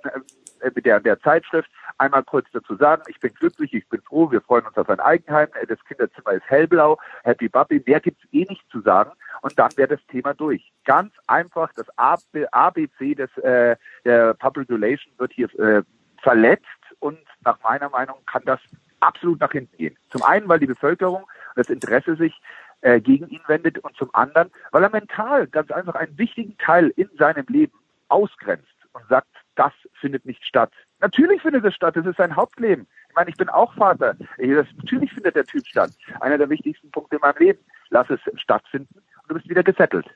äh, 0.61 0.71
mit 0.75 0.87
der, 0.87 1.01
der 1.01 1.21
Zeitschrift. 1.21 1.71
Einmal 1.99 2.23
kurz 2.25 2.47
dazu 2.53 2.77
sagen, 2.77 3.03
ich 3.09 3.19
bin 3.21 3.33
glücklich, 3.35 3.73
ich 3.75 3.89
bin 3.89 4.01
froh, 4.03 4.31
wir 4.31 4.41
freuen 4.41 4.67
uns 4.67 4.77
auf 4.77 4.89
ein 4.89 5.01
Eigenheim, 5.01 5.49
äh, 5.61 5.67
das 5.67 5.83
Kinderzimmer 5.85 6.33
ist 6.33 6.49
hellblau, 6.49 6.99
Happy 7.25 7.49
Buppy, 7.49 7.83
mehr 7.87 8.01
gibt's 8.01 8.25
eh 8.33 8.45
nicht 8.49 8.65
zu 8.71 8.81
sagen 8.81 9.13
und 9.43 9.59
dann 9.59 9.71
wäre 9.77 9.89
das 9.89 10.07
Thema 10.09 10.35
durch. 10.35 10.73
Ganz 10.85 11.13
einfach, 11.27 11.73
das 11.75 11.87
ABC 11.97 13.15
des, 13.15 13.37
äh, 13.39 13.77
der 14.05 14.35
Public 14.35 14.69
Relation 14.71 15.13
wird 15.19 15.33
hier 15.33 15.49
äh, 15.59 15.83
verletzt 16.23 16.67
und 17.01 17.19
nach 17.45 17.59
meiner 17.63 17.89
Meinung 17.91 18.17
kann 18.27 18.43
das 18.45 18.61
absolut 19.01 19.41
nach 19.41 19.53
hinten 19.53 19.77
gehen. 19.77 19.97
Zum 20.11 20.23
einen, 20.23 20.49
weil 20.49 20.59
die 20.59 20.67
Bevölkerung 20.67 21.25
das 21.55 21.71
Interesse 21.71 22.17
sich 22.17 22.35
äh, 22.81 23.01
gegen 23.01 23.29
ihn 23.29 23.41
wendet 23.47 23.79
und 23.79 23.97
zum 23.97 24.11
anderen, 24.15 24.51
weil 24.73 24.83
er 24.83 24.91
mental 24.91 25.47
ganz 25.47 25.71
einfach 25.71 25.95
einen 25.95 26.17
wichtigen 26.19 26.57
Teil 26.59 26.93
in 26.97 27.09
seinem 27.19 27.47
Leben 27.49 27.77
ausgrenzt 28.09 28.67
und 28.93 29.07
sagt, 29.09 29.29
das 29.57 29.73
findet 30.01 30.25
nicht 30.25 30.45
statt. 30.45 30.73
Natürlich 31.01 31.43
findet 31.43 31.65
es 31.65 31.75
statt, 31.75 31.97
das 31.97 32.07
ist 32.07 32.17
sein 32.17 32.37
Hauptleben. 32.37 32.87
Ich 33.09 33.15
meine, 33.15 33.31
ich 33.31 33.37
bin 33.37 33.49
auch 33.49 33.75
Vater. 33.75 34.15
Das, 34.39 34.67
natürlich 34.77 35.13
findet 35.13 35.37
der 35.37 35.45
Typ 35.45 35.67
statt. 35.67 35.91
Einer 36.21 36.39
der 36.39 36.49
wichtigsten 36.51 36.91
Punkte 36.91 37.17
in 37.17 37.21
meinem 37.21 37.39
Leben. 37.39 37.59
Lass 37.91 38.09
es 38.11 38.21
stattfinden 38.37 38.95
und 38.95 39.31
du 39.31 39.35
bist 39.35 39.49
wieder 39.49 39.63
gesettelt. 39.63 40.07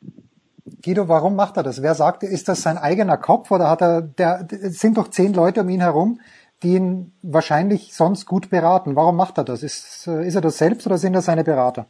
Guido, 0.85 1.09
warum 1.09 1.35
macht 1.37 1.57
er 1.57 1.63
das? 1.63 1.83
Wer 1.83 1.95
sagt, 1.95 2.23
ist 2.23 2.49
das 2.49 2.63
sein 2.63 2.79
eigener 2.79 3.17
Kopf 3.17 3.51
oder 3.51 3.69
hat 3.69 3.83
er, 3.83 4.03
der, 4.03 4.47
sind 4.49 4.97
doch 4.97 5.09
zehn 5.09 5.33
Leute 5.33 5.63
um 5.63 5.69
ihn 5.69 5.81
herum, 5.81 6.21
die 6.63 6.75
ihn 6.75 7.13
wahrscheinlich 7.23 7.95
sonst 7.95 8.27
gut 8.27 8.51
beraten. 8.51 8.95
Warum 8.95 9.17
macht 9.17 9.39
er 9.39 9.45
das? 9.45 9.63
Ist, 9.63 10.07
ist 10.07 10.35
er 10.35 10.41
das 10.41 10.59
selbst 10.59 10.87
oder 10.87 10.99
sind 10.99 11.15
das 11.15 11.25
seine 11.25 11.45
Berater? 11.45 11.87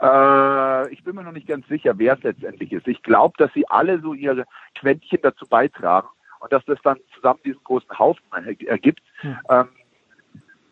Äh, 0.00 0.92
ich 0.92 1.04
bin 1.04 1.14
mir 1.14 1.22
noch 1.22 1.32
nicht 1.32 1.46
ganz 1.48 1.66
sicher, 1.68 1.98
wer 1.98 2.14
es 2.14 2.22
letztendlich 2.22 2.72
ist. 2.72 2.88
Ich 2.88 3.02
glaube, 3.02 3.34
dass 3.38 3.52
sie 3.52 3.68
alle 3.68 4.00
so 4.00 4.14
ihre 4.14 4.44
Quäntchen 4.74 5.20
dazu 5.22 5.46
beitragen 5.46 6.08
und 6.40 6.52
dass 6.52 6.64
das 6.64 6.78
dann 6.82 6.98
zusammen 7.14 7.40
diesen 7.44 7.62
großen 7.64 7.98
Haufen 7.98 8.24
ergibt. 8.66 9.02
Hm. 9.20 9.38
Ähm, 9.48 9.68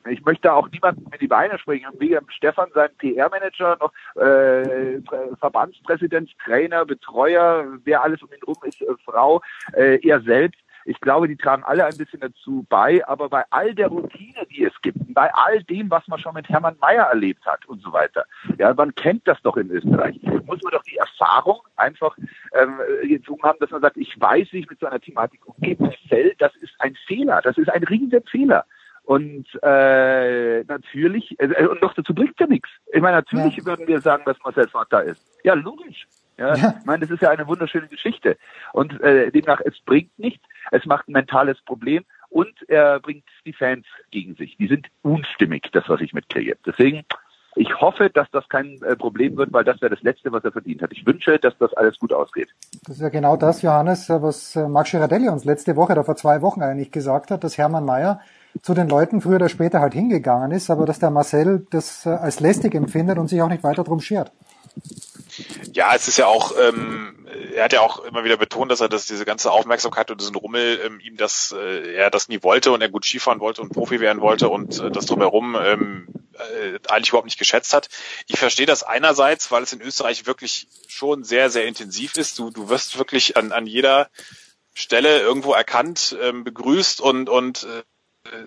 ich 0.08 0.24
möchte 0.24 0.52
auch 0.52 0.68
niemandem 0.70 1.06
in 1.12 1.18
die 1.20 1.28
Beine 1.28 1.58
springen. 1.58 1.90
Weder 1.98 2.20
Stefan, 2.28 2.70
sein 2.74 2.90
PR-Manager, 2.98 3.78
noch 3.80 3.92
äh, 4.20 5.00
Verbandspräsident, 5.38 6.30
Trainer, 6.44 6.84
Betreuer, 6.84 7.78
wer 7.84 8.02
alles 8.02 8.20
um 8.22 8.32
ihn 8.32 8.42
rum 8.44 8.56
ist, 8.64 8.82
äh, 8.82 8.86
Frau, 9.04 9.40
äh, 9.74 10.04
er 10.06 10.20
selbst. 10.22 10.60
Ich 10.84 11.00
glaube, 11.00 11.28
die 11.28 11.36
tragen 11.36 11.62
alle 11.64 11.84
ein 11.84 11.96
bisschen 11.96 12.20
dazu 12.20 12.66
bei, 12.68 13.06
aber 13.06 13.28
bei 13.28 13.44
all 13.50 13.74
der 13.74 13.88
Routine, 13.88 14.46
die 14.50 14.64
es 14.64 14.72
gibt, 14.82 14.98
bei 15.14 15.32
all 15.34 15.62
dem, 15.64 15.90
was 15.90 16.06
man 16.08 16.18
schon 16.18 16.34
mit 16.34 16.48
Hermann 16.48 16.76
Mayer 16.80 17.04
erlebt 17.04 17.44
hat 17.46 17.66
und 17.66 17.82
so 17.82 17.92
weiter, 17.92 18.24
ja, 18.58 18.72
man 18.74 18.94
kennt 18.94 19.26
das 19.26 19.40
doch 19.42 19.56
in 19.56 19.70
Österreich, 19.70 20.20
muss 20.46 20.62
man 20.62 20.72
doch 20.72 20.82
die 20.82 20.96
Erfahrung 20.96 21.60
einfach 21.76 22.16
ähm, 22.54 22.78
gezogen 23.02 23.42
haben, 23.42 23.58
dass 23.60 23.70
man 23.70 23.82
sagt, 23.82 23.96
ich 23.96 24.20
weiß, 24.20 24.48
wie 24.52 24.60
ich 24.60 24.70
mit 24.70 24.80
so 24.80 24.86
einer 24.86 25.00
Thematik 25.00 25.40
umgehe. 25.46 25.76
Marcel, 25.78 26.34
das 26.38 26.54
ist 26.56 26.74
ein 26.78 26.96
Fehler, 27.06 27.40
das 27.42 27.58
ist 27.58 27.70
ein 27.70 27.84
riesen 27.84 28.22
Fehler. 28.24 28.64
Und 29.04 29.46
äh, 29.62 30.62
natürlich, 30.64 31.38
äh, 31.40 31.66
und 31.66 31.82
noch 31.82 31.94
dazu 31.94 32.14
bringt 32.14 32.38
ja 32.38 32.46
nichts. 32.46 32.68
Ich 32.92 33.02
meine, 33.02 33.16
natürlich 33.16 33.56
ja. 33.56 33.66
würden 33.66 33.86
wir 33.88 34.00
sagen, 34.00 34.22
dass 34.26 34.38
Marcel 34.44 34.68
Vater 34.68 35.02
ist. 35.02 35.20
Ja, 35.44 35.54
logisch. 35.54 36.06
Ja, 36.38 36.54
ja. 36.56 36.74
Ich 36.78 36.86
meine, 36.86 37.00
das 37.00 37.10
ist 37.10 37.22
ja 37.22 37.30
eine 37.30 37.46
wunderschöne 37.46 37.88
Geschichte. 37.88 38.36
Und 38.72 39.00
äh, 39.00 39.30
demnach, 39.30 39.60
es 39.64 39.78
bringt 39.80 40.18
nichts, 40.18 40.44
es 40.70 40.86
macht 40.86 41.08
ein 41.08 41.12
mentales 41.12 41.60
Problem 41.62 42.04
und 42.30 42.54
er 42.68 43.00
bringt 43.00 43.24
die 43.44 43.52
Fans 43.52 43.86
gegen 44.10 44.34
sich. 44.36 44.56
Die 44.56 44.68
sind 44.68 44.88
unstimmig, 45.02 45.68
das, 45.72 45.88
was 45.88 46.00
ich 46.00 46.12
mitkriege. 46.12 46.56
Deswegen, 46.66 47.04
ich 47.54 47.80
hoffe, 47.80 48.08
dass 48.08 48.30
das 48.30 48.48
kein 48.48 48.80
äh, 48.82 48.96
Problem 48.96 49.36
wird, 49.36 49.52
weil 49.52 49.64
das 49.64 49.80
wäre 49.82 49.94
das 49.94 50.02
Letzte, 50.02 50.32
was 50.32 50.42
er 50.42 50.52
verdient 50.52 50.82
hat. 50.82 50.92
Ich 50.92 51.06
wünsche, 51.06 51.38
dass 51.38 51.56
das 51.58 51.72
alles 51.74 51.98
gut 51.98 52.12
ausgeht. 52.12 52.48
Das 52.86 52.96
ist 52.96 53.02
ja 53.02 53.10
genau 53.10 53.36
das, 53.36 53.60
Johannes, 53.60 54.08
was 54.08 54.56
äh, 54.56 54.66
Max 54.66 54.90
Girardelli 54.90 55.28
uns 55.28 55.44
letzte 55.44 55.76
Woche 55.76 55.92
oder 55.92 56.04
vor 56.04 56.16
zwei 56.16 56.40
Wochen 56.40 56.62
eigentlich 56.62 56.90
gesagt 56.90 57.30
hat, 57.30 57.44
dass 57.44 57.58
Hermann 57.58 57.84
Mayer 57.84 58.20
zu 58.62 58.74
den 58.74 58.88
Leuten 58.88 59.20
früher 59.20 59.36
oder 59.36 59.48
später 59.48 59.80
halt 59.80 59.94
hingegangen 59.94 60.50
ist, 60.50 60.70
aber 60.70 60.86
dass 60.86 60.98
der 60.98 61.10
Marcel 61.10 61.66
das 61.70 62.06
äh, 62.06 62.10
als 62.10 62.40
lästig 62.40 62.74
empfindet 62.74 63.18
und 63.18 63.28
sich 63.28 63.42
auch 63.42 63.48
nicht 63.48 63.62
weiter 63.62 63.84
drum 63.84 64.00
schert. 64.00 64.32
Ja, 65.72 65.94
es 65.94 66.08
ist 66.08 66.18
ja 66.18 66.26
auch, 66.26 66.52
ähm, 66.58 67.26
er 67.54 67.64
hat 67.64 67.72
ja 67.72 67.80
auch 67.80 68.04
immer 68.04 68.24
wieder 68.24 68.36
betont, 68.36 68.70
dass 68.70 68.80
er 68.80 68.88
das, 68.88 69.06
diese 69.06 69.24
ganze 69.24 69.50
Aufmerksamkeit 69.50 70.10
und 70.10 70.20
diesen 70.20 70.36
Rummel 70.36 70.80
ähm, 70.84 71.00
ihm 71.00 71.16
das, 71.16 71.54
äh, 71.56 71.94
er 71.94 72.10
das 72.10 72.28
nie 72.28 72.42
wollte 72.42 72.72
und 72.72 72.82
er 72.82 72.90
gut 72.90 73.04
Skifahren 73.04 73.40
wollte 73.40 73.62
und 73.62 73.72
Profi 73.72 74.00
werden 74.00 74.20
wollte 74.20 74.48
und 74.48 74.78
äh, 74.80 74.90
das 74.90 75.06
drumherum 75.06 75.56
ähm, 75.58 76.08
äh, 76.34 76.78
eigentlich 76.88 77.10
überhaupt 77.10 77.26
nicht 77.26 77.38
geschätzt 77.38 77.72
hat. 77.72 77.88
Ich 78.26 78.38
verstehe 78.38 78.66
das 78.66 78.82
einerseits, 78.82 79.50
weil 79.50 79.62
es 79.62 79.72
in 79.72 79.80
Österreich 79.80 80.26
wirklich 80.26 80.68
schon 80.88 81.24
sehr, 81.24 81.50
sehr 81.50 81.66
intensiv 81.66 82.16
ist. 82.16 82.38
Du, 82.38 82.50
du 82.50 82.68
wirst 82.68 82.98
wirklich 82.98 83.36
an, 83.36 83.52
an 83.52 83.66
jeder 83.66 84.10
Stelle 84.74 85.20
irgendwo 85.20 85.52
erkannt, 85.52 86.16
ähm, 86.20 86.44
begrüßt 86.44 87.00
und, 87.00 87.28
und 87.28 87.64
äh, 87.64 87.82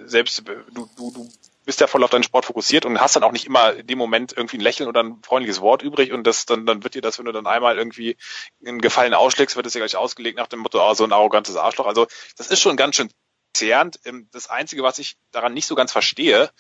selbst 0.06 0.44
du, 0.74 0.90
du, 0.98 1.12
du 1.12 1.30
bist 1.66 1.80
ja 1.82 1.88
voll 1.88 2.04
auf 2.04 2.10
deinen 2.10 2.24
Sport 2.24 2.46
fokussiert 2.46 2.86
und 2.86 3.00
hast 3.00 3.16
dann 3.16 3.24
auch 3.24 3.32
nicht 3.32 3.46
immer 3.46 3.74
in 3.74 3.88
dem 3.88 3.98
Moment 3.98 4.34
irgendwie 4.36 4.58
ein 4.58 4.62
Lächeln 4.62 4.88
oder 4.88 5.04
ein 5.04 5.22
freundliches 5.24 5.62
Wort 5.62 5.82
übrig 5.82 6.12
und 6.12 6.26
das 6.26 6.46
dann, 6.46 6.66
dann 6.66 6.84
wird 6.84 6.96
dir 6.96 7.02
das, 7.02 7.18
wenn 7.18 7.26
du 7.26 7.32
dann 7.32 7.48
einmal 7.48 7.78
irgendwie 7.78 8.18
einen 8.66 8.80
Gefallen 8.80 9.14
ausschlägst, 9.14 9.56
wird 9.56 9.66
es 9.66 9.74
dir 9.74 9.80
gleich 9.80 9.96
ausgelegt 9.96 10.38
nach 10.38 10.48
dem 10.48 10.60
Motto, 10.60 10.80
oh, 10.82 10.94
so 10.94 11.04
ein 11.04 11.12
arrogantes 11.12 11.56
Arschloch. 11.56 11.88
Also 11.88 12.08
das 12.38 12.50
ist 12.50 12.62
schon 12.62 12.78
ganz 12.78 12.96
schön 12.96 13.10
zehrend. 13.54 14.00
Ähm, 14.06 14.30
das 14.32 14.50
Einzige, 14.50 14.84
was 14.84 15.00
ich 15.00 15.16
daran 15.32 15.54
nicht 15.54 15.66
so 15.66 15.76
ganz 15.76 15.92
verstehe, 15.92 16.52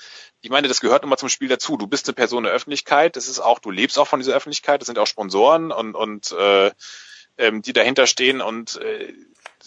ich 0.42 0.50
meine, 0.50 0.68
das 0.68 0.82
gehört 0.82 1.04
immer 1.04 1.18
zum 1.18 1.30
Spiel 1.30 1.50
dazu. 1.50 1.78
Du 1.78 1.88
bist 1.88 2.08
eine 2.08 2.16
Person 2.16 2.44
der 2.44 2.54
Öffentlichkeit, 2.54 3.16
das 3.16 3.28
ist 3.28 3.40
auch, 3.40 3.60
du 3.60 3.72
lebst 3.72 4.00
auch 4.00 4.08
von 4.08 4.20
dieser 4.20 4.34
Öffentlichkeit, 4.34 4.82
das 4.82 4.88
sind 4.88 5.00
auch 5.00 5.08
Sponsoren 5.08 5.72
und, 5.72 5.96
und 5.96 6.32
äh, 6.32 6.72
ähm, 7.38 7.62
die 7.62 7.74
dahinter 7.74 8.08
stehen 8.08 8.42
und 8.42 8.78
äh, 8.78 9.14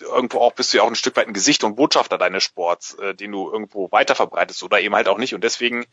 irgendwo 0.00 0.38
auch 0.38 0.52
bist 0.52 0.72
du 0.72 0.78
ja 0.78 0.82
auch 0.82 0.88
ein 0.88 0.94
Stück 0.94 1.16
weit 1.16 1.26
ein 1.26 1.34
Gesicht 1.34 1.64
und 1.64 1.76
Botschafter 1.76 2.18
deines 2.18 2.44
Sports, 2.44 2.94
äh, 2.94 3.14
den 3.14 3.32
du 3.32 3.50
irgendwo 3.50 3.90
weiter 3.90 4.14
verbreitest 4.14 4.62
oder 4.62 4.80
eben 4.80 4.94
halt 4.94 5.08
auch 5.08 5.18
nicht. 5.18 5.34
Und 5.34 5.44
deswegen 5.44 5.86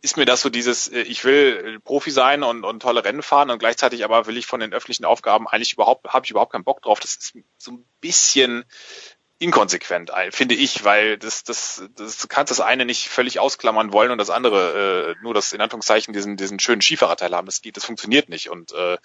ist 0.00 0.16
mir 0.16 0.24
das 0.24 0.40
so 0.40 0.48
dieses, 0.48 0.88
äh, 0.88 1.00
ich 1.00 1.24
will 1.24 1.80
Profi 1.80 2.10
sein 2.10 2.42
und, 2.42 2.64
und 2.64 2.80
tolle 2.80 3.04
Rennen 3.04 3.22
fahren 3.22 3.50
und 3.50 3.58
gleichzeitig 3.58 4.04
aber 4.04 4.26
will 4.26 4.36
ich 4.36 4.46
von 4.46 4.60
den 4.60 4.72
öffentlichen 4.72 5.04
Aufgaben 5.04 5.48
eigentlich 5.48 5.72
überhaupt, 5.72 6.08
habe 6.08 6.24
ich 6.24 6.30
überhaupt 6.30 6.52
keinen 6.52 6.64
Bock 6.64 6.82
drauf. 6.82 7.00
Das 7.00 7.16
ist 7.16 7.38
so 7.56 7.72
ein 7.72 7.84
bisschen 8.00 8.64
inkonsequent, 9.40 10.10
finde 10.30 10.56
ich, 10.56 10.84
weil 10.84 11.16
das, 11.16 11.44
das, 11.44 11.84
das 11.94 12.18
du 12.18 12.26
kannst 12.26 12.50
das 12.50 12.60
eine 12.60 12.84
nicht 12.84 13.08
völlig 13.08 13.38
ausklammern 13.38 13.92
wollen 13.92 14.10
und 14.10 14.18
das 14.18 14.30
andere 14.30 15.14
äh, 15.16 15.22
nur 15.22 15.32
das 15.32 15.52
in 15.52 15.60
Anführungszeichen 15.60 16.12
diesen, 16.12 16.36
diesen 16.36 16.58
schönen 16.58 16.82
Skifahrerteil 16.82 17.32
haben. 17.34 17.46
Das 17.46 17.62
geht, 17.62 17.76
das 17.76 17.84
funktioniert 17.84 18.28
nicht 18.28 18.50
und 18.50 18.72
äh, 18.72 18.98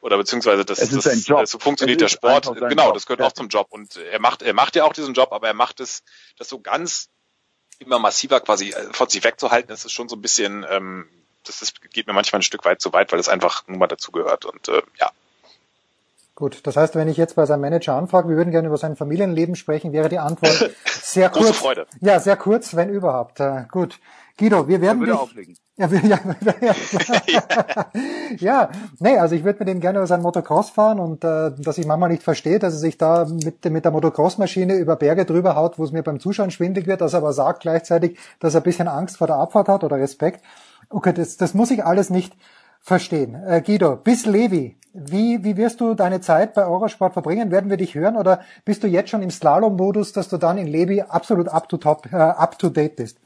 oder 0.00 0.18
beziehungsweise 0.18 0.64
das, 0.64 0.78
das, 0.78 1.24
das 1.26 1.50
so 1.50 1.58
funktioniert 1.58 2.00
der 2.00 2.08
Sport. 2.08 2.46
Genau, 2.54 2.86
Job. 2.86 2.94
das 2.94 3.06
gehört 3.06 3.20
ja. 3.20 3.26
auch 3.26 3.32
zum 3.32 3.48
Job 3.48 3.68
und 3.70 3.96
er 3.96 4.20
macht, 4.20 4.42
er 4.42 4.54
macht 4.54 4.76
ja 4.76 4.84
auch 4.84 4.92
diesen 4.92 5.14
Job, 5.14 5.32
aber 5.32 5.48
er 5.48 5.54
macht 5.54 5.80
es, 5.80 6.04
das 6.38 6.48
so 6.48 6.60
ganz 6.60 7.08
immer 7.80 7.98
massiver 7.98 8.40
quasi 8.40 8.70
äh, 8.70 8.92
von 8.92 9.08
sich 9.08 9.24
wegzuhalten. 9.24 9.68
Das 9.68 9.84
ist 9.84 9.92
schon 9.92 10.08
so 10.08 10.14
ein 10.14 10.22
bisschen, 10.22 10.64
ähm, 10.68 11.08
das 11.44 11.60
ist, 11.60 11.80
geht 11.92 12.06
mir 12.06 12.12
manchmal 12.12 12.38
ein 12.38 12.44
Stück 12.44 12.64
weit 12.64 12.80
zu 12.80 12.92
weit, 12.92 13.10
weil 13.10 13.18
es 13.18 13.28
einfach 13.28 13.66
nun 13.66 13.78
mal 13.78 13.88
dazu 13.88 14.12
gehört 14.12 14.44
und 14.44 14.68
äh, 14.68 14.82
ja. 15.00 15.10
Gut, 16.34 16.66
das 16.66 16.76
heißt, 16.76 16.94
wenn 16.94 17.08
ich 17.08 17.18
jetzt 17.18 17.36
bei 17.36 17.44
seinem 17.44 17.60
Manager 17.60 17.94
anfrage, 17.94 18.28
wir 18.28 18.36
würden 18.36 18.52
gerne 18.52 18.68
über 18.68 18.78
sein 18.78 18.96
Familienleben 18.96 19.54
sprechen, 19.54 19.92
wäre 19.92 20.08
die 20.08 20.18
Antwort 20.18 20.70
sehr 20.86 21.28
kurz. 21.28 21.58
Freude. 21.58 21.86
Ja, 22.00 22.20
sehr 22.20 22.36
kurz, 22.36 22.74
wenn 22.74 22.88
überhaupt. 22.88 23.40
Äh, 23.40 23.64
gut. 23.70 24.00
Guido, 24.38 24.66
wir 24.66 24.80
werden 24.80 25.04
dich, 25.04 25.58
Ja, 25.76 25.86
ja, 25.86 26.18
ja, 26.60 26.74
ja, 28.38 28.70
nee, 28.98 29.16
also 29.16 29.34
ich 29.34 29.42
würde 29.42 29.60
mit 29.60 29.68
ihm 29.74 29.80
gerne 29.80 29.98
über 29.98 30.06
sein 30.06 30.20
Motocross 30.20 30.68
fahren 30.70 31.00
und 31.00 31.24
äh, 31.24 31.50
dass 31.56 31.78
ich 31.78 31.86
manchmal 31.86 32.10
nicht 32.10 32.22
verstehe, 32.22 32.58
dass 32.58 32.74
er 32.74 32.78
sich 32.78 32.98
da 32.98 33.24
mit, 33.24 33.64
mit 33.64 33.84
der 33.84 33.90
Motocross-Maschine 33.90 34.76
über 34.76 34.96
Berge 34.96 35.24
drüber 35.24 35.56
haut, 35.56 35.78
wo 35.78 35.84
es 35.84 35.92
mir 35.92 36.02
beim 36.02 36.20
Zuschauen 36.20 36.50
schwindig 36.50 36.86
wird, 36.86 37.00
dass 37.00 37.14
er 37.14 37.18
aber 37.18 37.32
sagt 37.32 37.62
gleichzeitig, 37.62 38.18
dass 38.38 38.54
er 38.54 38.60
ein 38.60 38.64
bisschen 38.64 38.86
Angst 38.86 39.16
vor 39.16 39.26
der 39.26 39.36
Abfahrt 39.36 39.68
hat 39.68 39.82
oder 39.82 39.96
Respekt. 39.96 40.44
Okay, 40.90 41.14
das, 41.14 41.38
das 41.38 41.54
muss 41.54 41.70
ich 41.70 41.84
alles 41.84 42.10
nicht 42.10 42.34
verstehen. 42.82 43.34
Äh, 43.46 43.62
Guido, 43.64 43.96
bis 43.96 44.26
Levi, 44.26 44.76
wie, 44.92 45.42
wie 45.42 45.56
wirst 45.56 45.80
du 45.80 45.94
deine 45.94 46.20
Zeit 46.20 46.52
bei 46.54 46.66
Eurosport 46.66 47.14
verbringen? 47.14 47.50
Werden 47.50 47.70
wir 47.70 47.78
dich 47.78 47.94
hören 47.94 48.16
oder 48.16 48.40
bist 48.64 48.82
du 48.82 48.88
jetzt 48.88 49.08
schon 49.10 49.22
im 49.22 49.30
Slalom-Modus, 49.30 50.12
dass 50.12 50.28
du 50.28 50.36
dann 50.36 50.58
in 50.58 50.66
Levi 50.66 51.00
absolut 51.00 51.48
up 51.48 51.68
to, 51.68 51.78
top, 51.78 52.12
äh, 52.12 52.16
up 52.16 52.58
to 52.58 52.68
date 52.68 52.96
bist? 52.96 53.18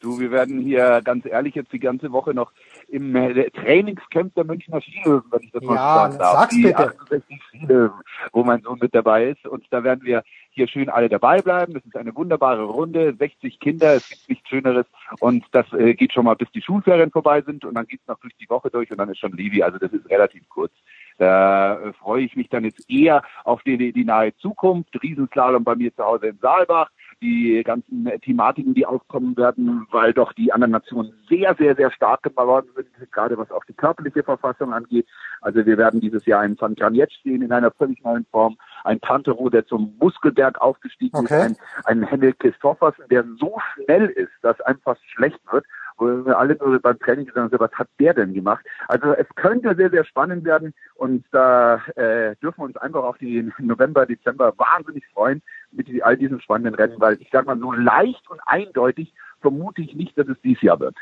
Du, 0.00 0.18
wir 0.18 0.30
werden 0.30 0.60
hier 0.60 1.02
ganz 1.04 1.26
ehrlich 1.26 1.54
jetzt 1.54 1.72
die 1.74 1.78
ganze 1.78 2.10
Woche 2.10 2.32
noch 2.32 2.52
im 2.88 3.14
äh, 3.14 3.50
Trainingscamp 3.50 4.34
der 4.34 4.44
Münchner 4.44 4.80
Skilöwen, 4.80 5.24
wenn 5.30 5.42
ich 5.42 5.52
das 5.52 5.62
Ja, 5.62 5.68
mal 5.68 6.12
sagen 6.12 6.18
darf. 6.18 6.32
sag's 6.40 6.54
die 6.54 6.62
bitte. 6.62 6.78
68 6.78 7.40
Skilöwen, 7.48 8.00
wo 8.32 8.42
mein 8.42 8.62
Sohn 8.62 8.78
mit 8.80 8.94
dabei 8.94 9.26
ist. 9.28 9.46
Und 9.46 9.64
da 9.70 9.84
werden 9.84 10.00
wir 10.02 10.22
hier 10.50 10.68
schön 10.68 10.88
alle 10.88 11.08
dabei 11.08 11.40
bleiben. 11.40 11.74
Das 11.74 11.84
ist 11.84 11.96
eine 11.96 12.14
wunderbare 12.14 12.64
Runde, 12.64 13.14
60 13.14 13.60
Kinder, 13.60 13.94
es 13.94 14.08
gibt 14.08 14.28
nichts 14.28 14.48
Schöneres. 14.48 14.86
Und 15.20 15.44
das 15.52 15.72
äh, 15.72 15.94
geht 15.94 16.12
schon 16.12 16.24
mal, 16.24 16.34
bis 16.34 16.50
die 16.52 16.62
Schulferien 16.62 17.10
vorbei 17.10 17.42
sind. 17.42 17.64
Und 17.64 17.74
dann 17.74 17.86
geht's 17.86 18.06
noch 18.06 18.18
durch 18.20 18.34
die 18.36 18.48
Woche 18.50 18.70
durch 18.70 18.90
und 18.90 18.98
dann 18.98 19.08
ist 19.08 19.18
schon 19.18 19.32
Levi. 19.32 19.62
Also 19.62 19.78
das 19.78 19.92
ist 19.92 20.08
relativ 20.10 20.48
kurz. 20.48 20.72
Da 21.18 21.80
äh, 21.80 21.92
freue 21.92 22.24
ich 22.24 22.36
mich 22.36 22.48
dann 22.48 22.64
jetzt 22.64 22.90
eher 22.90 23.22
auf 23.44 23.62
die, 23.62 23.76
die, 23.76 23.92
die 23.92 24.04
nahe 24.04 24.34
Zukunft. 24.36 25.00
Riesenslalom 25.02 25.64
bei 25.64 25.76
mir 25.76 25.94
zu 25.94 26.04
Hause 26.04 26.28
in 26.28 26.38
Saalbach 26.38 26.90
die 27.20 27.62
ganzen 27.64 28.10
Thematiken, 28.22 28.74
die 28.74 28.86
aufkommen 28.86 29.36
werden, 29.36 29.86
weil 29.90 30.12
doch 30.12 30.32
die 30.32 30.52
anderen 30.52 30.72
Nationen 30.72 31.12
sehr, 31.28 31.54
sehr, 31.56 31.76
sehr 31.76 31.90
stark 31.90 32.22
geworden 32.22 32.68
sind, 32.74 32.88
gerade 33.12 33.36
was 33.36 33.50
auch 33.50 33.64
die 33.64 33.74
körperliche 33.74 34.22
Verfassung 34.22 34.72
angeht. 34.72 35.06
Also 35.40 35.64
wir 35.66 35.78
werden 35.78 36.00
dieses 36.00 36.24
Jahr 36.26 36.40
einen 36.40 36.60
Van 36.60 36.74
Janetsch 36.76 37.22
sehen 37.22 37.42
in 37.42 37.52
einer 37.52 37.70
völlig 37.70 38.02
neuen 38.02 38.26
Form, 38.30 38.56
ein 38.84 39.00
Pantero, 39.00 39.50
der 39.50 39.66
zum 39.66 39.94
Muskelberg 39.98 40.60
aufgestiegen 40.60 41.16
Okay. 41.16 41.46
ist, 41.46 41.60
ein, 41.84 42.02
ein 42.02 42.02
Henrik 42.04 42.38
Christoffersen, 42.38 43.04
der 43.10 43.24
so 43.38 43.58
schnell 43.74 44.06
ist, 44.06 44.32
dass 44.42 44.60
einem 44.62 44.80
fast 44.80 45.02
schlecht 45.10 45.40
wird, 45.50 45.64
wo 46.00 46.24
wir 46.26 46.38
alle 46.38 46.56
nur 46.56 46.80
beim 46.80 46.98
Training 46.98 47.26
gesagt 47.26 47.52
haben, 47.52 47.60
was 47.60 47.72
hat 47.72 47.88
der 47.98 48.14
denn 48.14 48.32
gemacht? 48.32 48.64
Also 48.88 49.12
es 49.12 49.26
könnte 49.36 49.74
sehr, 49.76 49.90
sehr 49.90 50.04
spannend 50.04 50.44
werden 50.44 50.74
und 50.94 51.24
da 51.30 51.76
äh, 51.96 52.34
dürfen 52.36 52.58
wir 52.58 52.64
uns 52.64 52.76
einfach 52.78 53.04
auf 53.04 53.18
die 53.18 53.50
November, 53.58 54.06
Dezember 54.06 54.52
wahnsinnig 54.56 55.06
freuen 55.12 55.42
mit 55.72 55.86
all 56.02 56.16
diesen 56.16 56.40
spannenden 56.40 56.74
Rennen, 56.74 57.00
weil 57.00 57.20
ich 57.20 57.28
sag 57.30 57.46
mal, 57.46 57.58
so 57.58 57.72
leicht 57.72 58.28
und 58.30 58.40
eindeutig 58.46 59.12
vermute 59.40 59.82
ich 59.82 59.94
nicht, 59.94 60.16
dass 60.18 60.28
es 60.28 60.40
dieses 60.42 60.62
Jahr 60.62 60.80
wird. 60.80 60.96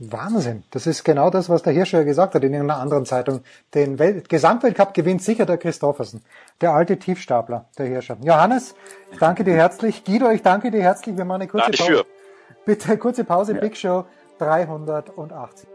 Wahnsinn. 0.00 0.62
Das 0.70 0.86
ist 0.86 1.02
genau 1.02 1.28
das, 1.28 1.48
was 1.48 1.64
der 1.64 1.72
Hirscher 1.72 2.04
gesagt 2.04 2.36
hat 2.36 2.44
in 2.44 2.54
einer 2.54 2.76
anderen 2.76 3.04
Zeitung. 3.04 3.40
Den 3.74 3.98
Welt 3.98 4.28
Gesamtweltcup 4.28 4.94
gewinnt 4.94 5.22
sicher 5.22 5.44
der 5.44 5.58
Christoffersen. 5.58 6.22
Der 6.60 6.72
alte 6.72 6.98
Tiefstapler, 6.98 7.66
der 7.78 7.86
Hirscher. 7.86 8.16
Johannes, 8.22 8.76
ich 9.10 9.18
danke 9.18 9.42
dir 9.42 9.54
herzlich. 9.54 10.04
Guido, 10.04 10.30
ich 10.30 10.42
danke 10.42 10.70
dir 10.70 10.82
herzlich. 10.82 11.16
Wir 11.16 11.24
machen 11.24 11.42
eine 11.42 11.50
kurze 11.50 11.72
Pause. 11.72 12.04
Bitte, 12.64 12.96
kurze 12.96 13.24
Pause. 13.24 13.54
Big 13.54 13.76
Show 13.76 14.04
380. 14.38 15.68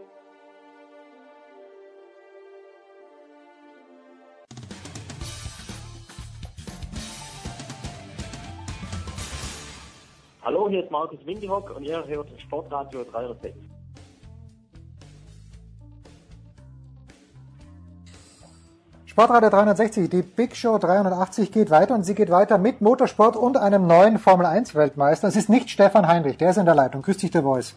Hallo, 10.42 10.68
hier 10.68 10.84
ist 10.84 10.90
Markus 10.90 11.24
Windihock 11.24 11.74
und 11.74 11.84
ihr 11.84 12.04
hört 12.06 12.28
Sportradio 12.40 13.04
306. 13.04 13.56
Sportradio 19.06 19.48
360, 19.48 20.10
die 20.10 20.22
Big 20.22 20.56
Show 20.56 20.76
380 20.76 21.52
geht 21.52 21.70
weiter 21.70 21.94
und 21.94 22.02
sie 22.02 22.16
geht 22.16 22.30
weiter 22.30 22.58
mit 22.58 22.80
Motorsport 22.80 23.36
und 23.36 23.56
einem 23.56 23.86
neuen 23.86 24.18
Formel 24.18 24.44
1 24.44 24.74
Weltmeister. 24.74 25.28
Es 25.28 25.36
ist 25.36 25.48
nicht 25.48 25.70
Stefan 25.70 26.08
Heinrich, 26.08 26.36
der 26.36 26.50
ist 26.50 26.56
in 26.56 26.66
der 26.66 26.74
Leitung. 26.74 27.02
Grüß 27.02 27.18
dich, 27.18 27.30
der 27.30 27.42
Voice. 27.42 27.76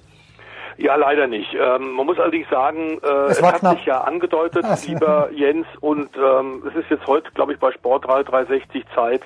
Ja, 0.77 0.95
leider 0.95 1.27
nicht. 1.27 1.53
Ähm, 1.53 1.91
man 1.93 2.05
muss 2.05 2.19
allerdings 2.19 2.47
sagen, 2.49 2.99
äh, 3.03 3.31
Es 3.31 3.37
es, 3.39 3.43
hat 3.43 3.59
knapp. 3.59 3.77
sich 3.77 3.85
ja 3.85 4.01
angedeutet, 4.01 4.65
so. 4.65 4.87
lieber 4.91 5.29
Jens, 5.33 5.65
und 5.81 6.09
ähm, 6.15 6.63
es 6.67 6.75
ist 6.75 6.89
jetzt 6.89 7.07
heute, 7.07 7.31
glaube 7.31 7.53
ich, 7.53 7.59
bei 7.59 7.71
Sportradio 7.71 8.23
360 8.23 8.85
Zeit, 8.93 9.21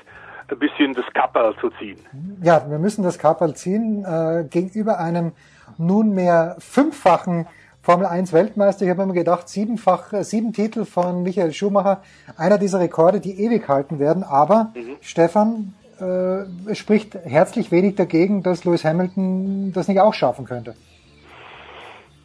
ein 0.49 0.60
bisschen 0.60 0.94
das 0.94 1.06
Kapperl 1.14 1.53
zu 1.60 1.69
ziehen. 1.80 1.99
Ja, 2.41 2.64
wir 2.69 2.80
müssen 2.80 3.03
das 3.03 3.18
Kapperl 3.19 3.53
ziehen 3.56 4.06
äh, 4.06 4.45
gegenüber 4.49 4.99
einem 4.99 5.34
nunmehr 5.78 6.56
fünffachen 6.60 7.48
Formel 7.82 8.06
1 8.06 8.32
Weltmeister. 8.34 8.86
Ich 8.86 8.91
habe 8.91 9.06
mir 9.06 9.14
gedacht, 9.14 9.49
siebenfach, 9.49 10.14
äh, 10.14 10.23
sieben 10.23 10.53
Titel 10.53 10.86
von 10.86 11.23
Michael 11.23 11.52
Schumacher, 11.53 12.02
einer 12.38 12.57
dieser 12.57 12.80
Rekorde, 12.80 13.19
die 13.19 13.44
ewig 13.44 13.68
halten 13.68 13.99
werden. 13.99 14.23
Aber 14.23 14.73
Stefan, 15.02 15.73
äh, 15.99 16.44
es 16.69 16.78
spricht 16.78 17.15
herzlich 17.15 17.72
wenig 17.72 17.95
dagegen, 17.95 18.44
dass 18.44 18.64
Lewis 18.65 18.86
Hamilton 18.86 19.72
das 19.73 19.88
nicht 19.88 19.99
auch 19.99 20.14
schaffen 20.14 20.45
könnte. 20.45 20.76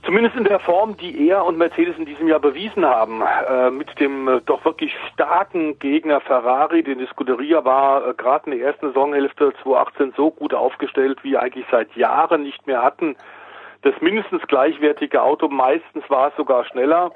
Zumindest 0.06 0.36
in 0.36 0.44
der 0.44 0.60
Form, 0.60 0.96
die 0.96 1.28
er 1.28 1.44
und 1.44 1.58
Mercedes 1.58 1.98
in 1.98 2.04
diesem 2.04 2.28
Jahr 2.28 2.38
bewiesen 2.38 2.86
haben, 2.86 3.22
äh, 3.22 3.70
mit 3.70 3.98
dem 3.98 4.28
äh, 4.28 4.40
doch 4.46 4.64
wirklich 4.64 4.94
starken 5.12 5.80
Gegner 5.80 6.20
Ferrari, 6.20 6.84
den 6.84 7.00
die 7.00 7.06
Scuderia 7.06 7.64
war 7.64 8.06
äh, 8.06 8.14
gerade 8.14 8.48
in 8.48 8.56
der 8.56 8.68
ersten 8.68 8.86
Saisonhälfte 8.88 9.52
2018 9.64 10.14
so 10.16 10.30
gut 10.30 10.54
aufgestellt, 10.54 11.18
wie 11.24 11.36
eigentlich 11.36 11.66
seit 11.72 11.92
Jahren 11.96 12.44
nicht 12.44 12.68
mehr 12.68 12.84
hatten. 12.84 13.16
Das 13.82 13.94
mindestens 14.00 14.42
gleichwertige 14.46 15.20
Auto, 15.22 15.48
meistens 15.48 16.08
war 16.08 16.28
es 16.28 16.36
sogar 16.36 16.64
schneller, 16.66 17.10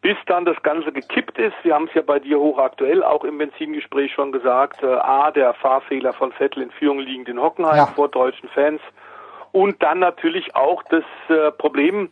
bis 0.00 0.16
dann 0.26 0.44
das 0.44 0.62
Ganze 0.62 0.92
gekippt 0.92 1.36
ist. 1.36 1.54
Wir 1.64 1.74
haben 1.74 1.88
es 1.88 1.94
ja 1.94 2.02
bei 2.02 2.20
dir 2.20 2.38
hochaktuell 2.38 3.02
auch 3.02 3.24
im 3.24 3.38
Benzingespräch 3.38 4.12
schon 4.12 4.30
gesagt. 4.30 4.84
Äh, 4.84 4.86
A, 4.86 5.32
der 5.32 5.52
Fahrfehler 5.54 6.12
von 6.12 6.30
Vettel 6.30 6.62
in 6.62 6.70
Führung 6.70 7.00
liegend 7.00 7.28
in 7.28 7.40
Hockenheim 7.42 7.76
Ja. 7.76 7.86
vor 7.86 8.06
deutschen 8.08 8.48
Fans. 8.50 8.80
Und 9.52 9.82
dann 9.82 9.98
natürlich 9.98 10.54
auch 10.54 10.84
das 10.84 11.02
äh, 11.28 11.50
Problem 11.50 12.10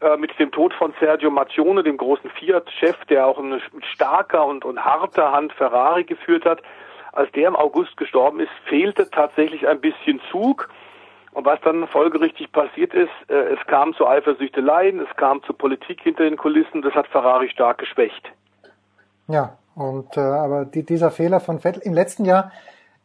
äh, 0.00 0.16
mit 0.16 0.38
dem 0.38 0.50
Tod 0.50 0.72
von 0.74 0.94
Sergio 0.98 1.30
Maccione, 1.30 1.82
dem 1.82 1.96
großen 1.96 2.30
Fiat-Chef, 2.30 2.96
der 3.06 3.26
auch 3.26 3.38
eine 3.38 3.60
mit 3.72 3.84
starker 3.86 4.46
und, 4.46 4.64
und 4.64 4.84
harter 4.84 5.32
Hand 5.32 5.52
Ferrari 5.52 6.04
geführt 6.04 6.44
hat. 6.44 6.62
Als 7.12 7.30
der 7.32 7.48
im 7.48 7.56
August 7.56 7.96
gestorben 7.96 8.40
ist, 8.40 8.52
fehlte 8.66 9.10
tatsächlich 9.10 9.66
ein 9.66 9.80
bisschen 9.80 10.20
Zug. 10.30 10.68
Und 11.32 11.44
was 11.44 11.60
dann 11.60 11.86
folgerichtig 11.86 12.50
passiert 12.50 12.94
ist, 12.94 13.10
äh, 13.28 13.34
es 13.34 13.66
kam 13.66 13.94
zu 13.94 14.06
Eifersüchteleien, 14.06 15.00
es 15.00 15.16
kam 15.16 15.42
zu 15.44 15.52
Politik 15.52 16.00
hinter 16.00 16.24
den 16.24 16.36
Kulissen, 16.36 16.82
das 16.82 16.94
hat 16.94 17.06
Ferrari 17.06 17.48
stark 17.50 17.78
geschwächt. 17.78 18.32
Ja, 19.28 19.58
und 19.74 20.16
äh, 20.16 20.20
aber 20.20 20.64
die, 20.64 20.84
dieser 20.84 21.10
Fehler 21.10 21.40
von 21.40 21.60
Vettel 21.60 21.82
im 21.84 21.94
letzten 21.94 22.24
Jahr, 22.24 22.50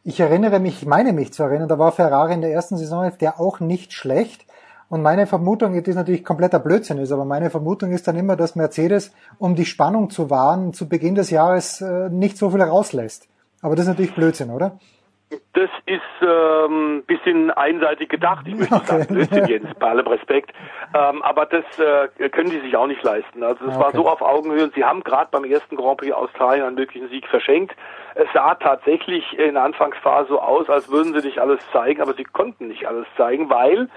ich 0.02 0.18
erinnere 0.18 0.60
mich, 0.60 0.82
ich 0.82 0.88
meine 0.88 1.12
mich 1.12 1.32
zu 1.32 1.42
erinnern, 1.42 1.68
da 1.68 1.78
war 1.78 1.92
Ferrari 1.92 2.34
in 2.34 2.40
der 2.40 2.50
ersten 2.50 2.76
Saison 2.76 3.12
der 3.20 3.38
auch 3.40 3.60
nicht 3.60 3.92
schlecht. 3.92 4.46
Und 4.88 5.02
meine 5.02 5.26
Vermutung, 5.26 5.74
das 5.76 5.88
ist 5.88 5.96
natürlich 5.96 6.24
kompletter 6.24 6.58
Blödsinn 6.60 6.98
ist, 6.98 7.10
aber 7.12 7.24
meine 7.24 7.50
Vermutung 7.50 7.90
ist 7.92 8.06
dann 8.06 8.16
immer, 8.16 8.36
dass 8.36 8.54
Mercedes, 8.54 9.12
um 9.38 9.56
die 9.56 9.64
Spannung 9.64 10.10
zu 10.10 10.30
wahren, 10.30 10.72
zu 10.72 10.88
Beginn 10.88 11.14
des 11.16 11.30
Jahres 11.30 11.80
äh, 11.80 12.08
nicht 12.10 12.38
so 12.38 12.50
viel 12.50 12.62
rauslässt. 12.62 13.28
Aber 13.62 13.74
das 13.74 13.84
ist 13.86 13.88
natürlich 13.88 14.14
Blödsinn, 14.14 14.50
oder? 14.50 14.78
Das 15.54 15.70
ist 15.86 16.00
ähm, 16.22 17.02
bisschen 17.04 17.50
einseitig 17.50 18.08
gedacht. 18.10 18.46
Ich 18.46 18.54
möchte 18.54 18.74
nicht 18.74 18.86
sagen, 18.86 19.06
Blödsinn, 19.08 19.46
Jens, 19.48 19.66
bei 19.80 19.88
allem 19.88 20.06
Respekt. 20.06 20.52
Ähm, 20.94 21.20
aber 21.22 21.46
das 21.46 21.64
äh, 21.80 22.28
können 22.28 22.50
die 22.50 22.60
sich 22.60 22.76
auch 22.76 22.86
nicht 22.86 23.02
leisten. 23.02 23.42
Also 23.42 23.64
es 23.66 23.74
war 23.76 23.88
Okay. 23.88 23.96
so 23.96 24.08
auf 24.08 24.22
Augenhöhe. 24.22 24.62
Und 24.62 24.74
sie 24.74 24.84
haben 24.84 25.02
gerade 25.02 25.28
beim 25.32 25.42
ersten 25.42 25.74
Grand 25.74 25.98
Prix 25.98 26.12
Australien 26.12 26.64
einen 26.64 26.76
möglichen 26.76 27.08
Sieg 27.08 27.26
verschenkt. 27.26 27.74
Es 28.14 28.28
sah 28.34 28.54
tatsächlich 28.54 29.36
in 29.36 29.54
der 29.54 29.64
Anfangsphase 29.64 30.28
so 30.28 30.40
aus, 30.40 30.70
als 30.70 30.88
würden 30.92 31.12
sie 31.12 31.26
nicht 31.26 31.40
alles 31.40 31.58
zeigen, 31.72 32.00
aber 32.00 32.14
sie 32.14 32.24
konnten 32.24 32.68
nicht 32.68 32.86
alles 32.86 33.06
zeigen, 33.16 33.50
weil 33.50 33.88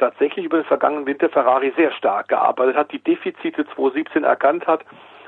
tatsächlich 0.00 0.44
über 0.44 0.58
den 0.58 0.66
vergangenen 0.66 1.06
Winter 1.06 1.28
Ferrari 1.28 1.72
sehr 1.76 1.92
stark 1.92 2.28
gearbeitet 2.28 2.76
hat, 2.76 2.92
die 2.92 2.98
Defizite 2.98 3.64
2017 3.66 4.24
erkannt 4.24 4.66
hat 4.66 4.84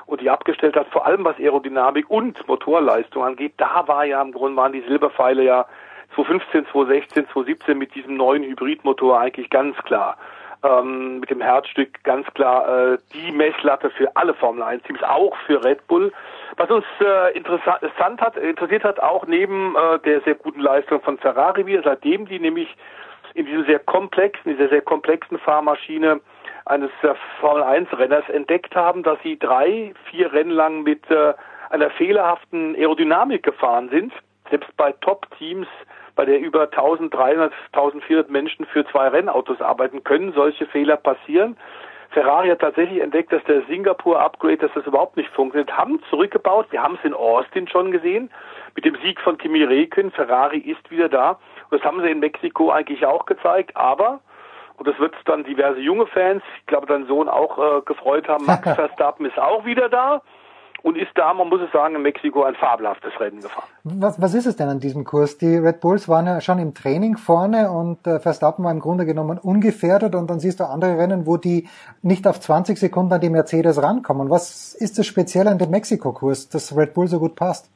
und 0.06 0.20
die 0.20 0.30
abgestellt 0.30 0.76
hat, 0.76 0.88
vor 0.88 1.06
allem 1.06 1.24
was 1.24 1.38
Aerodynamik 1.38 2.10
und 2.10 2.46
Motorleistung 2.48 3.24
angeht. 3.24 3.54
Da 3.58 3.86
war 3.86 4.04
ja 4.04 4.20
im 4.20 4.32
Grunde 4.32 4.56
waren 4.56 4.72
die 4.72 4.82
Silberpfeile 4.82 5.44
ja 5.44 5.66
2015, 6.14 6.66
2016, 6.72 7.26
2017 7.28 7.78
mit 7.78 7.94
diesem 7.94 8.16
neuen 8.16 8.42
Hybridmotor 8.42 9.18
eigentlich 9.18 9.50
ganz 9.50 9.76
klar. 9.84 10.16
Ähm, 10.64 11.18
mit 11.18 11.28
dem 11.30 11.40
Herzstück 11.40 12.04
ganz 12.04 12.24
klar 12.34 12.92
äh, 12.92 12.98
die 13.14 13.32
Messlatte 13.32 13.90
für 13.90 14.14
alle 14.14 14.32
Formel 14.34 14.62
1 14.62 14.84
Teams, 14.84 15.02
auch 15.02 15.36
für 15.46 15.64
Red 15.64 15.86
Bull. 15.88 16.12
Was 16.56 16.70
uns 16.70 16.84
äh, 17.00 17.36
interessant 17.36 18.20
hat, 18.20 18.36
interessiert 18.36 18.84
hat, 18.84 19.00
auch 19.00 19.26
neben 19.26 19.74
äh, 19.74 19.98
der 20.00 20.20
sehr 20.20 20.36
guten 20.36 20.60
Leistung 20.60 21.00
von 21.00 21.18
Ferrari 21.18 21.66
wieder, 21.66 21.82
seitdem 21.82 22.26
die 22.26 22.38
nämlich 22.38 22.68
in 23.34 23.46
diesem 23.46 23.64
sehr 23.66 23.78
komplexen, 23.78 24.52
dieser 24.52 24.68
sehr 24.68 24.82
komplexen 24.82 25.38
Fahrmaschine 25.38 26.20
eines 26.66 26.90
äh, 27.02 27.14
Formel 27.40 27.62
1 27.62 27.92
Renners 27.98 28.28
entdeckt 28.28 28.74
haben, 28.74 29.02
dass 29.02 29.18
sie 29.22 29.38
drei, 29.38 29.92
vier 30.10 30.32
Rennen 30.32 30.50
lang 30.50 30.82
mit 30.82 31.10
äh, 31.10 31.34
einer 31.70 31.90
fehlerhaften 31.90 32.74
Aerodynamik 32.76 33.42
gefahren 33.42 33.88
sind. 33.88 34.12
Selbst 34.50 34.76
bei 34.76 34.92
Top-Teams 35.00 35.66
bei 36.14 36.24
der 36.24 36.40
über 36.40 36.64
1300, 36.64 37.52
1400 37.72 38.30
Menschen 38.30 38.66
für 38.66 38.86
zwei 38.86 39.08
Rennautos 39.08 39.60
arbeiten, 39.60 40.04
können 40.04 40.32
solche 40.32 40.66
Fehler 40.66 40.96
passieren. 40.96 41.56
Ferrari 42.10 42.50
hat 42.50 42.58
tatsächlich 42.58 43.00
entdeckt, 43.00 43.32
dass 43.32 43.42
der 43.44 43.62
Singapur-Upgrade, 43.62 44.58
dass 44.58 44.72
das 44.74 44.86
überhaupt 44.86 45.16
nicht 45.16 45.30
funktioniert, 45.30 45.74
haben 45.74 46.02
zurückgebaut. 46.10 46.66
Wir 46.70 46.82
haben 46.82 46.96
es 46.96 47.04
in 47.04 47.14
Austin 47.14 47.66
schon 47.68 47.90
gesehen 47.90 48.30
mit 48.74 48.84
dem 48.84 48.96
Sieg 49.02 49.18
von 49.20 49.38
Kimi 49.38 49.64
Räikkönen. 49.64 50.12
Ferrari 50.12 50.58
ist 50.58 50.90
wieder 50.90 51.08
da. 51.08 51.38
Das 51.72 51.82
haben 51.82 52.00
sie 52.02 52.10
in 52.10 52.20
Mexiko 52.20 52.70
eigentlich 52.70 53.04
auch 53.06 53.26
gezeigt. 53.26 53.76
Aber 53.76 54.20
und 54.76 54.88
das 54.88 54.98
wird 54.98 55.14
dann 55.26 55.44
diverse 55.44 55.80
junge 55.80 56.06
Fans, 56.06 56.42
ich 56.58 56.66
glaube, 56.66 56.86
dein 56.86 57.06
Sohn 57.06 57.28
auch 57.28 57.58
äh, 57.58 57.82
gefreut 57.82 58.28
haben. 58.28 58.46
Max 58.46 58.62
Verstappen 58.74 59.26
ist 59.26 59.38
auch 59.38 59.64
wieder 59.64 59.88
da 59.88 60.22
und 60.82 60.98
ist 60.98 61.12
da, 61.14 61.32
man 61.32 61.48
muss 61.48 61.60
es 61.60 61.70
sagen, 61.72 61.94
in 61.94 62.02
Mexiko 62.02 62.42
ein 62.42 62.56
fabelhaftes 62.56 63.12
Rennen 63.20 63.40
gefahren. 63.40 63.68
Was, 63.84 64.20
was 64.20 64.34
ist 64.34 64.46
es 64.46 64.56
denn 64.56 64.68
an 64.68 64.80
diesem 64.80 65.04
Kurs? 65.04 65.38
Die 65.38 65.56
Red 65.56 65.80
Bulls 65.80 66.08
waren 66.08 66.26
ja 66.26 66.40
schon 66.40 66.58
im 66.58 66.74
Training 66.74 67.16
vorne 67.16 67.70
und 67.70 68.06
äh, 68.06 68.18
Verstappen 68.18 68.64
war 68.64 68.72
im 68.72 68.80
Grunde 68.80 69.06
genommen 69.06 69.38
ungefährdet 69.38 70.14
und 70.14 70.28
dann 70.28 70.40
siehst 70.40 70.60
du 70.60 70.64
andere 70.64 70.98
Rennen, 70.98 71.26
wo 71.26 71.36
die 71.36 71.68
nicht 72.02 72.26
auf 72.26 72.40
20 72.40 72.78
Sekunden 72.78 73.12
an 73.12 73.20
die 73.20 73.30
Mercedes 73.30 73.80
rankommen. 73.80 74.30
Was 74.30 74.74
ist 74.74 74.98
das 74.98 75.06
speziell 75.06 75.46
an 75.46 75.58
dem 75.58 75.70
Mexiko-Kurs, 75.70 76.48
dass 76.48 76.76
Red 76.76 76.94
Bull 76.94 77.06
so 77.06 77.20
gut 77.20 77.36
passt? 77.36 77.70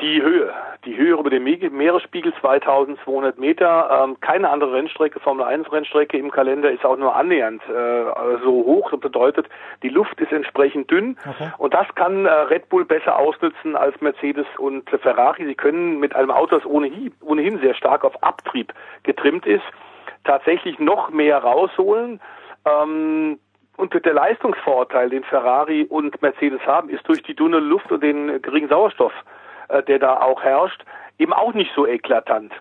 Die 0.00 0.20
Höhe, 0.20 0.52
die 0.84 0.96
Höhe 0.96 1.14
über 1.14 1.30
dem 1.30 1.44
Meeresspiegel 1.44 2.32
2200 2.40 3.38
Meter. 3.38 4.04
Ähm, 4.04 4.16
keine 4.20 4.50
andere 4.50 4.74
Rennstrecke, 4.74 5.20
Formel 5.20 5.44
1 5.44 5.70
Rennstrecke 5.72 6.18
im 6.18 6.30
Kalender 6.30 6.70
ist 6.70 6.84
auch 6.84 6.96
nur 6.96 7.14
annähernd 7.14 7.62
äh, 7.68 8.42
so 8.42 8.64
hoch. 8.64 8.90
Das 8.90 9.00
bedeutet, 9.00 9.48
die 9.82 9.88
Luft 9.88 10.20
ist 10.20 10.32
entsprechend 10.32 10.90
dünn 10.90 11.16
okay. 11.28 11.52
und 11.58 11.74
das 11.74 11.86
kann 11.94 12.26
äh, 12.26 12.30
Red 12.30 12.68
Bull 12.68 12.84
besser 12.84 13.18
ausnutzen 13.18 13.76
als 13.76 14.00
Mercedes 14.00 14.46
und 14.58 14.88
Ferrari. 14.90 15.46
Sie 15.46 15.54
können 15.54 16.00
mit 16.00 16.14
einem 16.14 16.30
Auto, 16.30 16.56
das 16.56 16.66
ohnehin, 16.66 17.12
ohnehin 17.22 17.58
sehr 17.60 17.74
stark 17.74 18.04
auf 18.04 18.22
Abtrieb 18.22 18.72
getrimmt 19.02 19.46
ist, 19.46 19.64
tatsächlich 20.24 20.78
noch 20.78 21.10
mehr 21.10 21.38
rausholen. 21.38 22.20
Ähm, 22.66 23.38
und 23.76 23.92
der 23.92 24.14
Leistungsvorteil, 24.14 25.10
den 25.10 25.24
Ferrari 25.24 25.84
und 25.88 26.22
Mercedes 26.22 26.60
haben, 26.64 26.88
ist 26.88 27.06
durch 27.08 27.22
die 27.24 27.34
dünne 27.34 27.58
Luft 27.58 27.90
und 27.90 28.02
den 28.02 28.40
geringen 28.40 28.68
Sauerstoff 28.68 29.12
äh, 29.12 29.33
der 29.88 29.98
da 29.98 30.20
auch 30.20 30.42
herrscht, 30.42 30.84
eben 31.18 31.32
auch 31.32 31.54
nicht 31.54 31.72
so 31.74 31.86
eklatant. 31.86 32.52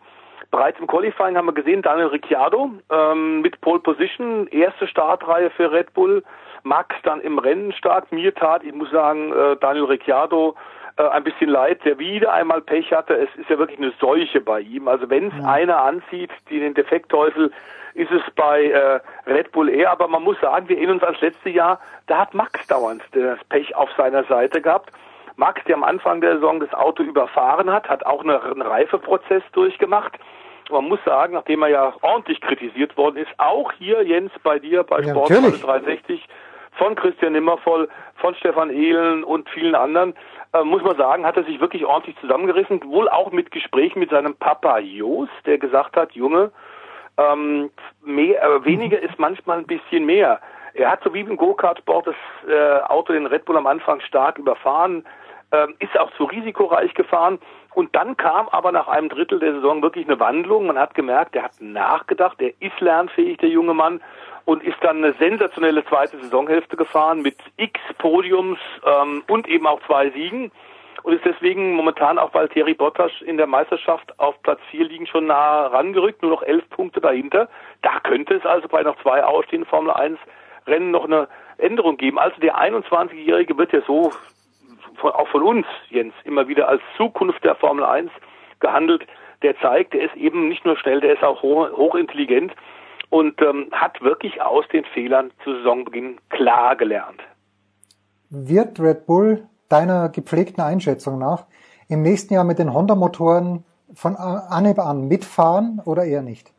Bereits 0.51 0.79
im 0.79 0.85
Qualifying 0.85 1.35
haben 1.35 1.47
wir 1.47 1.53
gesehen, 1.53 1.81
Daniel 1.81 2.09
Ricciardo 2.09 2.69
ähm, 2.91 3.41
mit 3.41 3.59
Pole 3.61 3.79
Position, 3.79 4.45
erste 4.51 4.87
Startreihe 4.87 5.49
für 5.49 5.71
Red 5.71 5.93
Bull. 5.95 6.23
Max 6.61 6.95
dann 7.03 7.21
im 7.21 7.39
Rennen 7.39 7.73
stark. 7.73 8.11
Mir 8.11 8.33
tat, 8.35 8.63
ich 8.63 8.73
muss 8.73 8.91
sagen, 8.91 9.33
äh, 9.33 9.55
Daniel 9.57 9.85
Ricciardo 9.85 10.55
äh, 10.97 11.07
ein 11.07 11.23
bisschen 11.23 11.49
leid, 11.49 11.83
der 11.85 11.97
wieder 11.97 12.31
einmal 12.33 12.61
Pech 12.61 12.93
hatte. 12.93 13.15
Es 13.15 13.29
ist 13.35 13.49
ja 13.49 13.57
wirklich 13.57 13.79
eine 13.79 13.93
Seuche 13.99 14.41
bei 14.41 14.61
ihm. 14.61 14.87
Also 14.87 15.09
wenn 15.09 15.29
es 15.29 15.33
ja. 15.39 15.49
einer 15.49 15.81
anzieht, 15.81 16.29
die 16.51 16.59
den 16.59 16.75
Defektteufel, 16.75 17.51
ist 17.95 18.11
es 18.11 18.21
bei 18.35 18.65
äh, 18.65 18.99
Red 19.25 19.51
Bull 19.51 19.69
eher. 19.69 19.91
Aber 19.91 20.07
man 20.07 20.21
muss 20.21 20.39
sagen, 20.39 20.69
wir 20.69 20.77
erinnern 20.77 20.97
uns 20.97 21.03
ans 21.03 21.21
letzte 21.21 21.49
Jahr, 21.49 21.79
da 22.05 22.19
hat 22.19 22.35
Max 22.35 22.65
dauernd 22.67 23.01
das 23.11 23.43
Pech 23.49 23.75
auf 23.75 23.89
seiner 23.97 24.23
Seite 24.25 24.61
gehabt. 24.61 24.91
Max, 25.35 25.61
der 25.65 25.75
am 25.75 25.83
Anfang 25.83 26.21
der 26.21 26.35
Saison 26.35 26.59
das 26.59 26.73
Auto 26.73 27.03
überfahren 27.03 27.71
hat, 27.71 27.89
hat 27.89 28.05
auch 28.05 28.21
einen 28.21 28.61
Reifeprozess 28.61 29.43
durchgemacht. 29.53 30.13
Man 30.71 30.85
muss 30.85 30.99
sagen, 31.05 31.33
nachdem 31.33 31.63
er 31.63 31.69
ja 31.69 31.93
ordentlich 32.01 32.39
kritisiert 32.41 32.95
worden 32.97 33.17
ist, 33.17 33.31
auch 33.37 33.71
hier, 33.73 34.03
Jens, 34.03 34.31
bei 34.43 34.59
dir, 34.59 34.83
bei 34.83 34.99
ja, 35.01 35.09
Sportschau 35.09 35.49
360, 35.49 36.25
von 36.77 36.95
Christian 36.95 37.33
Nimmervoll, 37.33 37.89
von 38.15 38.33
Stefan 38.35 38.69
Ehlen 38.69 39.23
und 39.23 39.49
vielen 39.49 39.75
anderen, 39.75 40.13
äh, 40.53 40.63
muss 40.63 40.81
man 40.83 40.97
sagen, 40.97 41.25
hat 41.25 41.37
er 41.37 41.43
sich 41.43 41.59
wirklich 41.59 41.85
ordentlich 41.85 42.17
zusammengerissen, 42.19 42.83
wohl 42.85 43.09
auch 43.09 43.31
mit 43.31 43.51
Gesprächen 43.51 43.99
mit 43.99 44.09
seinem 44.09 44.35
Papa 44.35 44.79
Jos, 44.79 45.29
der 45.45 45.57
gesagt 45.57 45.95
hat, 45.97 46.13
Junge, 46.13 46.51
ähm, 47.17 47.69
mehr, 48.03 48.41
äh, 48.41 48.65
weniger 48.65 48.99
ist 48.99 49.19
manchmal 49.19 49.59
ein 49.59 49.67
bisschen 49.67 50.05
mehr. 50.05 50.39
Er 50.73 50.91
hat 50.91 51.03
so 51.03 51.13
wie 51.13 51.19
im 51.19 51.37
Go-Kart-Sport 51.37 52.07
das 52.07 52.15
äh, 52.49 52.81
Auto 52.83 53.13
den 53.13 53.27
Red 53.27 53.45
Bull 53.45 53.57
am 53.57 53.67
Anfang 53.67 53.99
stark 54.01 54.39
überfahren, 54.39 55.05
ist 55.79 55.97
auch 55.99 56.11
zu 56.17 56.25
risikoreich 56.25 56.93
gefahren. 56.93 57.39
Und 57.73 57.95
dann 57.95 58.17
kam 58.17 58.47
aber 58.49 58.71
nach 58.71 58.87
einem 58.87 59.09
Drittel 59.09 59.39
der 59.39 59.53
Saison 59.53 59.81
wirklich 59.81 60.05
eine 60.05 60.19
Wandlung. 60.19 60.67
Man 60.67 60.77
hat 60.77 60.93
gemerkt, 60.93 61.35
der 61.35 61.43
hat 61.43 61.59
nachgedacht, 61.59 62.39
der 62.39 62.53
ist 62.59 62.79
lernfähig, 62.79 63.37
der 63.37 63.49
junge 63.49 63.73
Mann, 63.73 64.01
und 64.45 64.63
ist 64.63 64.77
dann 64.81 64.97
eine 64.97 65.13
sensationelle 65.13 65.85
zweite 65.85 66.17
Saisonhälfte 66.19 66.75
gefahren 66.75 67.21
mit 67.21 67.37
x 67.57 67.79
Podiums 67.97 68.59
ähm, 68.85 69.23
und 69.27 69.47
eben 69.47 69.65
auch 69.65 69.79
zwei 69.87 70.09
Siegen 70.09 70.51
und 71.03 71.13
ist 71.13 71.25
deswegen 71.25 71.73
momentan 71.73 72.17
auch 72.17 72.33
Valtteri 72.33 72.73
Bottas 72.73 73.11
in 73.25 73.37
der 73.37 73.47
Meisterschaft 73.47 74.17
auf 74.19 74.41
Platz 74.41 74.59
4 74.71 74.85
liegen 74.85 75.05
schon 75.05 75.27
nah 75.27 75.67
rangerückt, 75.67 76.21
nur 76.21 76.31
noch 76.31 76.43
elf 76.43 76.67
Punkte 76.69 77.01
dahinter. 77.01 77.49
Da 77.81 77.99
könnte 77.99 78.35
es 78.35 78.45
also 78.45 78.67
bei 78.69 78.83
noch 78.83 78.99
zwei 79.01 79.23
ausstehenden 79.23 79.69
Formel 79.69 79.91
1 79.91 80.17
Rennen 80.65 80.91
noch 80.91 81.03
eine 81.03 81.27
Änderung 81.57 81.97
geben. 81.97 82.17
Also 82.17 82.39
der 82.39 82.55
21-Jährige 82.55 83.57
wird 83.57 83.73
ja 83.73 83.81
so 83.85 84.11
von, 84.95 85.11
auch 85.11 85.27
von 85.29 85.43
uns, 85.43 85.65
Jens, 85.89 86.13
immer 86.23 86.47
wieder 86.47 86.67
als 86.67 86.81
Zukunft 86.97 87.43
der 87.43 87.55
Formel 87.55 87.83
1 87.83 88.11
gehandelt. 88.59 89.05
Der 89.41 89.57
zeigt, 89.59 89.93
der 89.93 90.03
ist 90.03 90.15
eben 90.15 90.47
nicht 90.47 90.65
nur 90.65 90.77
schnell, 90.77 91.01
der 91.01 91.13
ist 91.13 91.23
auch 91.23 91.41
hoch, 91.41 91.69
hochintelligent 91.75 92.53
und 93.09 93.41
ähm, 93.41 93.67
hat 93.71 94.01
wirklich 94.01 94.41
aus 94.41 94.65
den 94.71 94.85
Fehlern 94.85 95.31
zu 95.43 95.53
Saisonbeginn 95.55 96.17
klar 96.29 96.75
gelernt. 96.75 97.21
Wird 98.29 98.79
Red 98.79 99.05
Bull 99.05 99.47
deiner 99.69 100.09
gepflegten 100.09 100.63
Einschätzung 100.63 101.19
nach 101.19 101.45
im 101.89 102.01
nächsten 102.01 102.33
Jahr 102.33 102.43
mit 102.43 102.59
den 102.59 102.73
Honda-Motoren 102.73 103.65
von 103.93 104.15
Anhieb 104.15 104.79
an 104.79 105.07
mitfahren 105.07 105.81
oder 105.85 106.05
eher 106.05 106.23
nicht? 106.23 106.51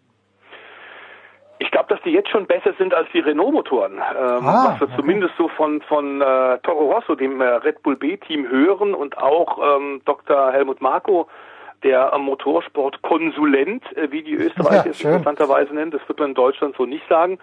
Ich 1.59 1.71
glaube, 1.71 1.87
dass 1.89 2.03
die 2.03 2.11
jetzt 2.11 2.31
schon 2.31 2.47
besser 2.47 2.73
sind 2.79 2.93
als 2.95 3.09
die 3.13 3.21
Renault-Motoren, 3.21 3.95
ähm, 3.95 4.01
ah, 4.01 4.71
was 4.71 4.81
wir 4.81 4.87
okay. 4.89 4.97
zumindest 4.97 5.35
so 5.39 5.49
von 5.49 5.81
von 5.83 6.21
äh, 6.21 6.59
Toro 6.59 6.93
Rosso, 6.93 7.15
dem 7.15 7.41
äh, 7.41 7.45
Red 7.45 7.83
Bull 7.83 7.97
B-Team, 7.97 8.49
hören 8.49 8.95
und 8.95 9.19
auch 9.19 9.77
ähm, 9.77 10.03
Dr. 10.05 10.53
Helmut 10.53 10.81
Marko, 10.81 11.29
der 11.85 12.13
äh, 12.13 12.19
Motorsportkonsulent, 12.19 13.85
äh, 13.97 14.11
wie 14.11 14.23
die 14.23 14.35
Österreicher 14.35 14.91
es 14.91 15.01
interessanterweise 15.03 15.75
nennen, 15.75 15.93
das 15.93 16.07
wird 16.09 16.19
man 16.19 16.31
in 16.31 16.35
Deutschland 16.35 16.75
so 16.77 16.87
nicht 16.87 17.07
sagen, 17.09 17.39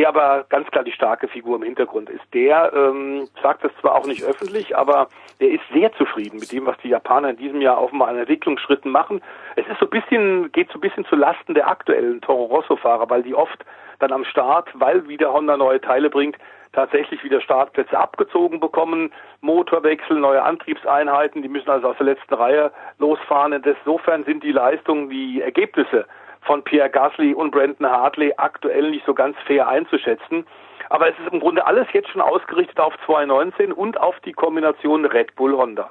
der 0.00 0.08
aber 0.08 0.46
ganz 0.48 0.66
klar 0.70 0.82
die 0.82 0.92
starke 0.92 1.28
Figur 1.28 1.56
im 1.56 1.62
Hintergrund 1.62 2.08
ist. 2.08 2.22
Der 2.32 2.72
ähm, 2.72 3.28
sagt 3.42 3.62
das 3.62 3.72
zwar 3.82 3.96
auch 3.96 4.06
nicht 4.06 4.24
öffentlich, 4.24 4.74
aber 4.74 5.08
der 5.40 5.50
ist 5.50 5.60
sehr 5.74 5.92
zufrieden 5.92 6.38
mit 6.40 6.50
dem, 6.52 6.64
was 6.64 6.78
die 6.78 6.88
Japaner 6.88 7.30
in 7.30 7.36
diesem 7.36 7.60
Jahr 7.60 7.82
offenbar 7.82 8.08
an 8.08 8.16
Entwicklungsschritten 8.16 8.90
machen. 8.90 9.20
Es 9.56 9.66
ist 9.66 9.78
so 9.78 9.84
ein 9.84 9.90
bisschen, 9.90 10.50
geht 10.52 10.70
so 10.70 10.78
ein 10.78 10.80
bisschen 10.80 11.04
zu 11.04 11.16
Lasten 11.16 11.52
der 11.52 11.68
aktuellen 11.68 12.22
Toro 12.22 12.44
Rosso 12.44 12.76
Fahrer, 12.76 13.10
weil 13.10 13.22
die 13.22 13.34
oft 13.34 13.62
dann 13.98 14.10
am 14.10 14.24
Start, 14.24 14.70
weil 14.72 15.06
wieder 15.06 15.34
Honda 15.34 15.58
neue 15.58 15.82
Teile 15.82 16.08
bringt, 16.08 16.38
tatsächlich 16.72 17.22
wieder 17.22 17.42
Startplätze 17.42 17.98
abgezogen 17.98 18.58
bekommen, 18.58 19.12
Motorwechsel, 19.42 20.18
neue 20.18 20.42
Antriebseinheiten, 20.42 21.42
die 21.42 21.48
müssen 21.48 21.68
also 21.68 21.88
aus 21.88 21.96
der 21.98 22.06
letzten 22.06 22.32
Reihe 22.32 22.72
losfahren. 22.98 23.52
Insofern 23.52 24.24
sind 24.24 24.44
die 24.44 24.52
Leistungen, 24.52 25.10
die 25.10 25.42
Ergebnisse 25.42 26.06
von 26.42 26.62
Pierre 26.64 26.90
Gasly 26.90 27.34
und 27.34 27.50
Brandon 27.50 27.90
Hartley 27.90 28.34
aktuell 28.36 28.90
nicht 28.90 29.04
so 29.06 29.14
ganz 29.14 29.36
fair 29.46 29.68
einzuschätzen. 29.68 30.46
Aber 30.88 31.08
es 31.08 31.18
ist 31.18 31.32
im 31.32 31.40
Grunde 31.40 31.66
alles 31.66 31.86
jetzt 31.92 32.08
schon 32.08 32.20
ausgerichtet 32.20 32.80
auf 32.80 32.94
2019 33.06 33.72
und 33.72 34.00
auf 34.00 34.18
die 34.20 34.32
Kombination 34.32 35.04
Red 35.04 35.36
Bull 35.36 35.56
Honda. 35.56 35.90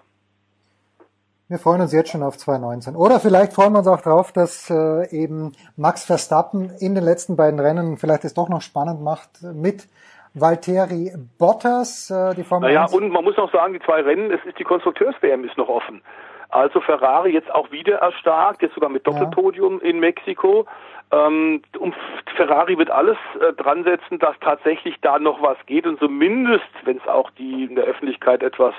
Wir 1.48 1.58
freuen 1.58 1.82
uns 1.82 1.94
jetzt 1.94 2.12
schon 2.12 2.22
auf 2.22 2.38
2019. 2.38 2.96
Oder 2.96 3.20
vielleicht 3.20 3.54
freuen 3.54 3.74
wir 3.74 3.80
uns 3.80 3.88
auch 3.88 4.02
darauf, 4.02 4.32
dass 4.32 4.70
äh, 4.70 5.10
eben 5.10 5.54
Max 5.78 6.06
Verstappen 6.06 6.72
in 6.80 6.94
den 6.94 7.04
letzten 7.04 7.38
beiden 7.38 7.60
Rennen 7.60 7.98
vielleicht 7.98 8.24
es 8.24 8.36
doch 8.36 8.50
noch 8.50 8.62
spannend 8.62 9.02
macht 9.02 9.42
mit 9.42 9.88
Valtteri 10.36 11.12
Bottas, 11.40 12.12
äh, 12.12 12.36
die 12.36 12.44
Formel 12.44 12.70
naja, 12.70 12.84
1. 12.84 12.94
und 12.94 13.10
man 13.10 13.24
muss 13.24 13.36
noch 13.36 13.52
sagen, 13.52 13.74
die 13.74 13.80
zwei 13.80 14.02
Rennen, 14.02 14.32
es 14.32 14.46
ist 14.46 14.60
die 14.60 14.64
Konstrukteurs-WM 14.64 15.44
ist 15.44 15.58
noch 15.58 15.70
offen. 15.70 16.04
Also 16.50 16.82
Ferrari 16.82 17.32
jetzt 17.32 17.54
auch 17.54 17.72
wieder 17.72 17.98
erstarkt, 17.98 18.62
jetzt 18.62 18.74
sogar 18.74 18.90
mit 18.90 19.06
Doppelpodium 19.06 19.80
ja. 19.84 19.90
in 19.90 20.00
Mexiko. 20.00 20.66
Ähm, 21.12 21.62
und 21.78 21.96
Ferrari 22.36 22.78
wird 22.78 22.90
alles 22.92 23.18
äh, 23.40 23.54
dran 23.54 23.84
setzen, 23.84 24.20
dass 24.20 24.36
tatsächlich 24.42 24.96
da 25.02 25.20
noch 25.20 25.42
was 25.42 25.58
geht 25.66 25.86
und 25.86 26.00
zumindest, 26.00 26.66
wenn 26.84 26.98
es 26.98 27.08
auch 27.08 27.30
die 27.32 27.66
in 27.66 27.76
der 27.76 27.86
Öffentlichkeit 27.86 28.44
etwas 28.44 28.74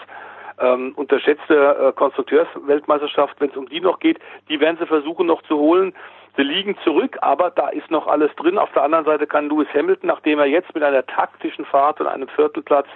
ähm, 0.61 0.93
unterschätzte 0.97 1.77
äh, 1.89 1.93
Konstrukteursweltmeisterschaft, 1.93 3.41
wenn 3.41 3.51
es 3.51 3.57
um 3.57 3.69
die 3.69 3.81
noch 3.81 3.99
geht, 3.99 4.19
die 4.49 4.61
werden 4.61 4.77
sie 4.79 4.87
versuchen 4.87 5.27
noch 5.27 5.43
zu 5.43 5.57
holen. 5.57 5.95
Sie 6.37 6.43
liegen 6.43 6.77
zurück, 6.85 7.19
aber 7.23 7.51
da 7.51 7.69
ist 7.69 7.91
noch 7.91 8.07
alles 8.07 8.35
drin. 8.37 8.59
Auf 8.59 8.73
der 8.73 8.85
anderen 8.85 9.05
Seite 9.05 9.27
kann 9.27 9.49
Lewis 9.49 9.69
Hamilton, 9.75 10.09
nachdem 10.09 10.39
er 10.39 10.47
jetzt 10.47 10.73
mit 10.75 10.85
einer 10.85 11.05
taktischen 11.05 11.65
Fahrt 11.65 12.01
und 12.01 12.07
einem 12.07 12.29
Viertelplatz 12.29 12.87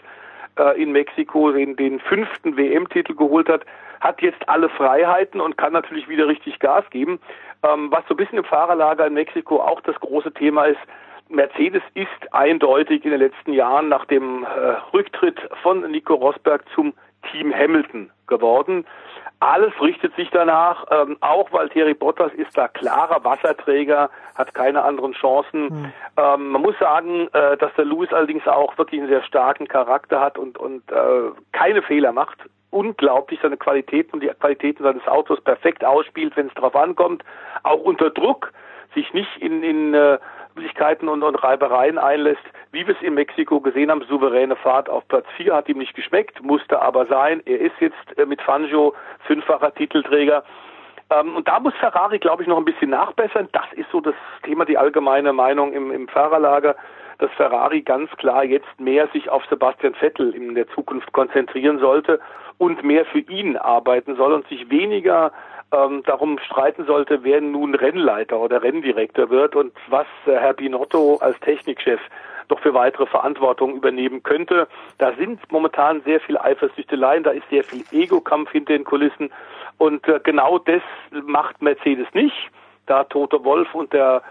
äh, 0.59 0.81
in 0.81 0.93
Mexiko 0.93 1.52
den, 1.52 1.76
den 1.76 2.01
fünften 2.01 2.56
WM-Titel 2.56 3.14
geholt 3.14 3.48
hat, 3.48 3.64
hat 4.01 4.20
jetzt 4.22 4.48
alle 4.48 4.68
Freiheiten 4.68 5.40
und 5.40 5.56
kann 5.56 5.72
natürlich 5.72 6.09
wieder 6.09 6.28
richtig 6.28 6.59
Gas 6.59 6.85
geben. 6.90 7.18
Ähm, 7.62 7.90
was 7.90 8.05
so 8.09 8.14
ein 8.14 8.18
bisschen 8.18 8.39
im 8.39 8.44
Fahrerlager 8.44 9.06
in 9.06 9.14
Mexiko 9.14 9.60
auch 9.60 9.81
das 9.81 9.98
große 10.01 10.32
Thema 10.32 10.64
ist, 10.66 10.81
Mercedes 11.28 11.82
ist 11.94 12.32
eindeutig 12.32 13.05
in 13.05 13.10
den 13.10 13.20
letzten 13.20 13.55
Jahren 13.55 13.89
nach 13.89 14.05
dem 14.05 14.44
äh, 14.44 14.47
Rücktritt 14.93 15.40
von 15.62 15.90
Nico 15.90 16.14
Rosberg 16.14 16.64
zum 16.74 16.93
Team 17.30 17.55
Hamilton 17.55 18.10
geworden. 18.26 18.84
Alles 19.40 19.72
richtet 19.80 20.14
sich 20.16 20.30
danach, 20.30 20.86
ähm, 20.90 21.18
auch 21.20 21.52
weil 21.52 21.68
Thierry 21.68 21.92
Bottas 21.92 22.32
ist 22.34 22.56
da 22.56 22.68
klarer 22.68 23.22
Wasserträger, 23.24 24.09
hat 24.36 24.55
keine 24.55 24.82
anderen 24.82 25.12
Chancen. 25.12 25.64
Mhm. 25.64 25.92
Ähm, 26.16 26.48
man 26.48 26.62
muss 26.62 26.78
sagen, 26.78 27.28
äh, 27.32 27.56
dass 27.59 27.74
der 27.74 27.84
Lewis 27.84 28.12
allerdings 28.12 28.46
auch 28.46 28.78
wirklich 28.78 29.01
einen 29.01 29.10
sehr 29.10 29.22
starken 29.22 29.68
Charakter 29.68 30.20
hat 30.20 30.38
und, 30.38 30.56
und 30.56 30.90
äh, 30.90 31.30
keine 31.52 31.82
Fehler 31.82 32.12
macht. 32.12 32.38
Unglaublich 32.70 33.38
seine 33.42 33.56
Qualitäten 33.56 34.14
und 34.14 34.22
die 34.22 34.28
Qualitäten 34.28 34.82
seines 34.82 35.06
Autos 35.06 35.40
perfekt 35.42 35.84
ausspielt, 35.84 36.36
wenn 36.36 36.46
es 36.46 36.55
darauf 36.55 36.74
ankommt. 36.74 37.22
Auch 37.64 37.80
unter 37.80 38.10
Druck 38.10 38.52
sich 38.94 39.12
nicht 39.12 39.36
in, 39.38 39.62
in 39.62 39.94
äh, 39.94 40.18
Möglichkeiten 40.55 41.09
und, 41.09 41.22
und 41.22 41.36
Reibereien 41.36 41.98
einlässt, 41.98 42.43
wie 42.72 42.86
wir 42.86 42.94
es 42.94 43.02
in 43.02 43.14
Mexiko 43.14 43.60
gesehen 43.60 43.90
haben, 43.90 44.05
souveräne 44.09 44.56
Fahrt 44.56 44.89
auf 44.89 45.06
Platz 45.09 45.26
4 45.36 45.55
hat 45.55 45.68
ihm 45.68 45.78
nicht 45.78 45.94
geschmeckt, 45.94 46.43
musste 46.43 46.81
aber 46.81 47.06
sein. 47.06 47.43
Er 47.44 47.60
ist 47.60 47.74
jetzt 47.81 48.18
äh, 48.18 48.26
mit 48.26 48.40
Fangio 48.40 48.94
fünffacher 49.26 49.74
Titelträger. 49.74 50.44
Ähm, 51.10 51.36
und 51.36 51.48
da 51.48 51.60
muss 51.60 51.74
Ferrari, 51.74 52.18
glaube 52.18 52.43
ich, 52.43 52.48
noch 52.48 52.56
ein 52.56 52.64
bisschen 52.64 52.90
nachbessern. 52.90 53.48
Das 53.52 53.66
ist 53.72 53.90
so 53.90 54.01
das 54.01 54.14
Thema, 54.43 54.64
die 54.64 54.78
allgemeine 54.78 55.32
Meinung 55.32 55.72
im, 55.72 55.90
im 55.90 56.09
Fahrerlager, 56.09 56.76
dass 57.18 57.31
Ferrari 57.32 57.82
ganz 57.82 58.10
klar 58.12 58.44
jetzt 58.44 58.81
mehr 58.81 59.09
sich 59.09 59.28
auf 59.28 59.44
Sebastian 59.47 59.94
Vettel 59.94 60.35
in 60.35 60.55
der 60.55 60.68
Zukunft 60.68 61.12
konzentrieren 61.12 61.78
sollte 61.78 62.20
und 62.59 62.82
mehr 62.82 63.05
für 63.06 63.20
ihn 63.20 63.56
arbeiten 63.56 64.16
soll 64.16 64.32
und 64.32 64.47
sich 64.48 64.70
weniger 64.70 65.32
ähm, 65.72 66.02
darum 66.04 66.38
streiten 66.38 66.84
sollte, 66.86 67.24
wer 67.24 67.40
nun 67.40 67.74
Rennleiter 67.74 68.38
oder 68.38 68.62
Renndirektor 68.62 69.30
wird 69.30 69.56
und 69.56 69.72
was 69.88 70.06
äh, 70.26 70.36
Herr 70.36 70.54
Binotto 70.54 71.18
als 71.20 71.38
Technikchef 71.40 72.00
doch 72.48 72.60
für 72.60 72.74
weitere 72.74 73.06
Verantwortung 73.06 73.74
übernehmen 73.74 74.22
könnte. 74.22 74.68
Da 74.98 75.12
sind 75.14 75.40
momentan 75.50 76.02
sehr 76.02 76.20
viel 76.20 76.36
Eifersüchteleien, 76.36 77.22
da 77.22 77.30
ist 77.30 77.48
sehr 77.48 77.64
viel 77.64 77.84
Ego-Kampf 77.90 78.50
hinter 78.50 78.74
den 78.74 78.84
Kulissen 78.84 79.30
und 79.78 80.06
äh, 80.08 80.20
genau 80.22 80.58
das 80.58 80.82
macht 81.10 81.62
Mercedes 81.62 82.06
nicht. 82.12 82.50
Da 82.86 83.04
Tote 83.04 83.44
Wolf 83.44 83.74
und 83.74 83.92
der 83.92 84.22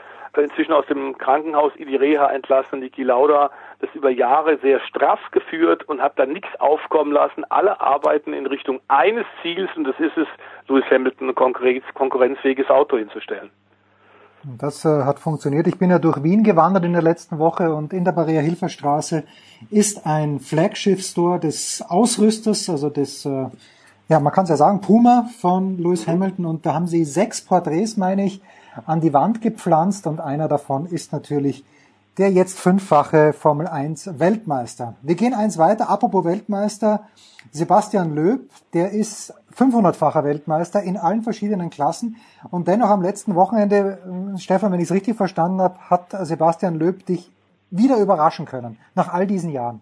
inzwischen 0.41 0.73
aus 0.73 0.85
dem 0.87 1.17
Krankenhaus 1.17 1.75
in 1.75 1.87
die 1.87 1.95
Reha 1.95 2.27
entlassen, 2.31 2.79
Niki 2.79 3.03
Lauda, 3.03 3.51
das 3.83 3.93
über 3.95 4.09
Jahre 4.09 4.57
sehr 4.61 4.79
straff 4.87 5.19
geführt 5.31 5.83
und 5.89 6.01
hat 6.01 6.17
da 6.17 6.25
nichts 6.25 6.49
aufkommen 6.59 7.11
lassen. 7.11 7.43
Alle 7.49 7.81
arbeiten 7.81 8.33
in 8.33 8.45
Richtung 8.45 8.79
eines 8.87 9.25
Ziels 9.41 9.69
und 9.75 9.83
das 9.83 9.99
ist 9.99 10.17
es, 10.17 10.27
Lewis 10.67 10.85
Hamilton 10.89 11.29
ein 11.29 11.35
konkurrenz 11.35 11.83
konkurrenzfähiges 11.93 12.69
Auto 12.69 12.97
hinzustellen. 12.97 13.49
Das 14.57 14.85
äh, 14.85 15.03
hat 15.03 15.19
funktioniert. 15.19 15.67
Ich 15.67 15.77
bin 15.77 15.89
ja 15.89 15.99
durch 15.99 16.23
Wien 16.23 16.43
gewandert 16.43 16.85
in 16.85 16.93
der 16.93 17.01
letzten 17.01 17.39
Woche 17.39 17.73
und 17.73 17.93
in 17.93 18.05
der 18.05 18.13
Barrier 18.13 18.41
Hilferstraße 18.41 19.23
ist 19.69 20.05
ein 20.05 20.39
Flagship-Store 20.39 21.39
des 21.39 21.83
Ausrüsters, 21.87 22.69
also 22.69 22.89
des, 22.89 23.25
äh, 23.25 23.47
ja, 24.07 24.19
man 24.19 24.31
kann 24.31 24.43
es 24.43 24.49
ja 24.49 24.57
sagen, 24.57 24.79
Puma 24.79 25.29
von 25.39 25.77
Lewis 25.77 26.07
Hamilton 26.07 26.45
und 26.45 26.65
da 26.65 26.73
haben 26.73 26.87
sie 26.87 27.03
sechs 27.03 27.43
Porträts, 27.43 27.97
meine 27.97 28.25
ich, 28.25 28.41
an 28.85 29.01
die 29.01 29.13
Wand 29.13 29.41
gepflanzt 29.41 30.07
und 30.07 30.19
einer 30.19 30.47
davon 30.47 30.85
ist 30.85 31.11
natürlich 31.11 31.63
der 32.17 32.31
jetzt 32.31 32.59
fünffache 32.59 33.33
Formel 33.33 33.67
1 33.67 34.19
Weltmeister. 34.19 34.95
Wir 35.01 35.15
gehen 35.15 35.33
eins 35.33 35.57
weiter. 35.57 35.89
Apropos 35.89 36.25
Weltmeister, 36.25 37.07
Sebastian 37.51 38.13
Löb, 38.13 38.49
der 38.73 38.91
ist 38.91 39.33
500-facher 39.57 40.23
Weltmeister 40.23 40.81
in 40.83 40.97
allen 40.97 41.23
verschiedenen 41.23 41.69
Klassen 41.69 42.17
und 42.51 42.67
dennoch 42.67 42.89
am 42.89 43.01
letzten 43.01 43.35
Wochenende, 43.35 44.33
äh, 44.35 44.37
Stefan, 44.37 44.71
wenn 44.71 44.79
ich 44.79 44.89
es 44.89 44.93
richtig 44.93 45.17
verstanden 45.17 45.61
habe, 45.61 45.79
hat 45.89 46.15
Sebastian 46.25 46.75
Löb 46.75 47.05
dich 47.05 47.31
wieder 47.71 47.97
überraschen 47.97 48.45
können, 48.45 48.77
nach 48.93 49.11
all 49.11 49.25
diesen 49.25 49.49
Jahren. 49.49 49.81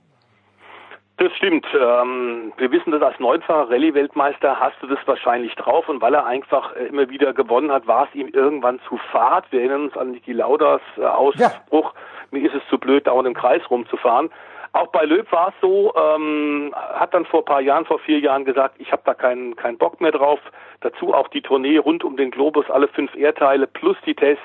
Das 1.22 1.32
stimmt. 1.38 1.68
Ähm, 1.80 2.52
wir 2.58 2.72
wissen, 2.72 2.90
dass 2.90 3.04
als 3.04 3.20
neunfacher 3.20 3.70
Rallye-Weltmeister 3.70 4.60
hast 4.60 4.76
du 4.82 4.88
das 4.88 4.98
wahrscheinlich 5.06 5.54
drauf 5.54 5.88
und 5.88 6.02
weil 6.02 6.16
er 6.16 6.26
einfach 6.26 6.76
äh, 6.76 6.88
immer 6.88 7.12
wieder 7.12 7.32
gewonnen 7.32 7.72
hat, 7.72 7.86
war 7.86 8.08
es 8.08 8.16
ihm 8.16 8.30
irgendwann 8.30 8.80
zu 8.90 8.98
fad. 9.12 9.46
Wir 9.52 9.60
erinnern 9.60 9.84
uns 9.84 9.98
an 9.98 10.14
Niki 10.14 10.34
Laudas 10.34 10.82
äh, 10.98 11.02
Ausspruch, 11.02 11.94
ja. 11.94 12.02
mir 12.32 12.44
ist 12.44 12.56
es 12.56 12.68
zu 12.72 12.80
blöd, 12.80 13.06
dauernd 13.06 13.28
im 13.28 13.36
Kreis 13.36 13.62
rumzufahren. 13.70 14.32
Auch 14.74 14.88
bei 14.88 15.06
Löb 15.06 15.32
war 15.32 15.50
es 15.50 15.54
so, 15.62 15.94
ähm, 15.96 16.74
hat 16.76 17.14
dann 17.14 17.26
vor 17.26 17.46
paar 17.46 17.62
Jahren, 17.62 17.86
vor 17.86 18.00
vier 18.00 18.18
Jahren 18.18 18.44
gesagt, 18.44 18.78
ich 18.80 18.92
habe 18.92 19.04
da 19.06 19.14
keinen 19.14 19.56
keinen 19.56 19.78
Bock 19.78 20.02
mehr 20.02 20.14
drauf. 20.14 20.40
Dazu 20.80 21.14
auch 21.14 21.28
die 21.28 21.44
Tournee 21.44 21.78
rund 21.78 22.04
um 22.04 22.18
den 22.18 22.32
Globus, 22.32 22.68
alle 22.72 22.88
fünf 22.88 23.14
Erdteile 23.16 23.68
plus 23.68 23.98
die 24.08 24.16
Tests. 24.16 24.44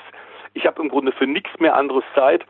Ich 0.52 0.66
habe 0.66 0.82
im 0.82 0.90
Grunde 0.90 1.12
für 1.12 1.26
nichts 1.26 1.58
mehr 1.58 1.74
anderes 1.74 2.04
Zeit 2.14 2.44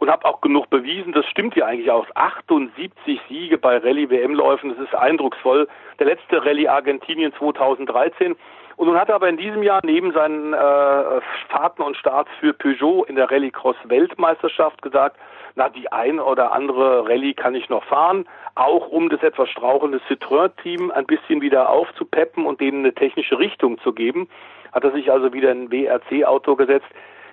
und 0.00 0.10
habe 0.10 0.24
auch 0.24 0.40
genug 0.40 0.70
bewiesen, 0.70 1.12
das 1.12 1.26
stimmt 1.26 1.56
ja 1.56 1.66
eigentlich 1.66 1.90
aus. 1.90 2.06
78 2.14 3.20
Siege 3.28 3.58
bei 3.58 3.78
Rallye-WM-Läufen, 3.78 4.70
das 4.70 4.78
ist 4.78 4.94
eindrucksvoll. 4.94 5.68
Der 5.98 6.06
letzte 6.06 6.44
Rallye 6.44 6.68
Argentinien 6.68 7.32
2013. 7.38 8.36
Und 8.76 8.86
nun 8.86 8.98
hat 8.98 9.08
er 9.08 9.16
aber 9.16 9.28
in 9.28 9.36
diesem 9.36 9.64
Jahr 9.64 9.80
neben 9.84 10.12
seinen 10.12 10.52
äh, 10.52 11.20
Fahrten 11.48 11.82
und 11.82 11.96
Starts 11.96 12.30
für 12.38 12.52
Peugeot 12.52 13.04
in 13.04 13.16
der 13.16 13.28
Rallycross-Weltmeisterschaft 13.28 14.82
gesagt, 14.82 15.16
na, 15.56 15.68
die 15.68 15.90
ein 15.90 16.20
oder 16.20 16.52
andere 16.52 17.08
Rallye 17.08 17.34
kann 17.34 17.56
ich 17.56 17.68
noch 17.68 17.82
fahren, 17.82 18.28
auch 18.54 18.86
um 18.88 19.08
das 19.08 19.20
etwas 19.24 19.48
strauchelnde 19.48 20.00
Citroën-Team 20.08 20.92
ein 20.92 21.06
bisschen 21.06 21.40
wieder 21.40 21.70
aufzupeppen 21.70 22.46
und 22.46 22.60
denen 22.60 22.84
eine 22.84 22.94
technische 22.94 23.40
Richtung 23.40 23.80
zu 23.80 23.92
geben. 23.92 24.28
Hat 24.72 24.84
er 24.84 24.92
sich 24.92 25.10
also 25.10 25.32
wieder 25.32 25.50
ein 25.50 25.72
WRC-Auto 25.72 26.54
gesetzt. 26.54 26.86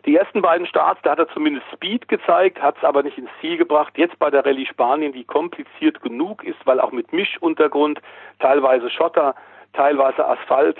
Die 0.05 0.15
ersten 0.15 0.43
beiden 0.43 0.67
Starts, 0.67 1.01
da 1.01 1.11
hat 1.11 1.19
er 1.19 1.27
zumindest 1.29 1.65
Speed 1.73 2.07
gezeigt, 2.07 2.61
hat 2.61 2.77
es 2.77 2.83
aber 2.83 3.01
nicht 3.01 3.17
ins 3.17 3.29
Ziel 3.41 3.57
gebracht. 3.57 3.97
Jetzt 3.97 4.19
bei 4.19 4.29
der 4.29 4.45
Rallye 4.45 4.67
Spanien, 4.67 5.13
die 5.13 5.23
kompliziert 5.23 6.01
genug 6.03 6.43
ist, 6.43 6.59
weil 6.65 6.79
auch 6.79 6.91
mit 6.91 7.11
Mischuntergrund, 7.11 7.99
teilweise 8.39 8.91
Schotter, 8.91 9.33
teilweise 9.73 10.27
Asphalt. 10.27 10.77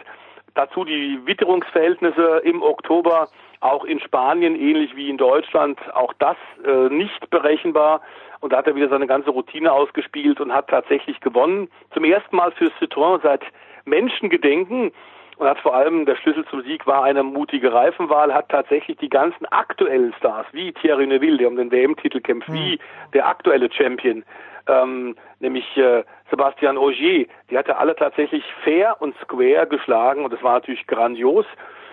Dazu 0.54 0.86
die 0.86 1.20
Witterungsverhältnisse 1.26 2.42
im 2.44 2.62
Oktober, 2.62 3.28
auch 3.62 3.84
in 3.84 4.00
Spanien, 4.00 4.56
ähnlich 4.56 4.96
wie 4.96 5.10
in 5.10 5.18
Deutschland, 5.18 5.80
auch 5.96 6.14
das 6.20 6.38
äh, 6.64 6.94
nicht 6.94 7.30
berechenbar. 7.32 8.02
Und 8.42 8.54
da 8.54 8.58
hat 8.58 8.68
er 8.68 8.76
wieder 8.76 8.90
seine 8.90 9.08
ganze 9.08 9.32
Routine 9.32 9.72
ausgespielt 9.72 10.40
und 10.40 10.54
hat 10.54 10.70
tatsächlich 10.70 11.20
gewonnen. 11.20 11.68
Zum 11.96 12.04
ersten 12.04 12.36
Mal 12.36 12.52
für 12.52 12.68
Citroën 12.80 13.22
seit 13.24 13.42
Menschengedenken 13.86 14.92
und 15.38 15.48
hat 15.48 15.60
vor 15.60 15.76
allem, 15.76 16.06
der 16.06 16.16
Schlüssel 16.16 16.46
zum 16.46 16.62
Sieg 16.64 16.88
war 16.88 17.04
eine 17.04 17.24
mutige 17.24 17.74
Reifenwahl, 17.74 18.34
hat 18.34 18.50
tatsächlich 18.50 18.98
die 18.98 19.10
ganzen 19.10 19.46
aktuellen 19.48 20.14
Stars, 20.18 20.48
wie 20.52 20.72
Thierry 20.74 21.08
Neuville, 21.08 21.38
der 21.38 21.48
um 21.48 21.58
den 21.58 21.72
WM-Titel 21.72 22.22
kämpft, 22.22 22.50
mhm. 22.50 22.54
wie 22.54 22.80
der 23.14 23.28
aktuelle 23.28 23.72
Champion, 23.72 24.24
ähm, 24.68 25.16
nämlich 25.40 25.78
äh, 25.78 26.04
Sebastian 26.30 26.78
Ogier, 26.78 27.28
die 27.50 27.58
hat 27.58 27.68
er 27.68 27.80
alle 27.80 27.96
tatsächlich 27.96 28.44
fair 28.64 28.96
und 29.00 29.16
square 29.22 29.68
geschlagen 29.68 30.24
und 30.24 30.34
das 30.34 30.42
war 30.42 30.54
natürlich 30.54 30.88
grandios. 30.88 31.46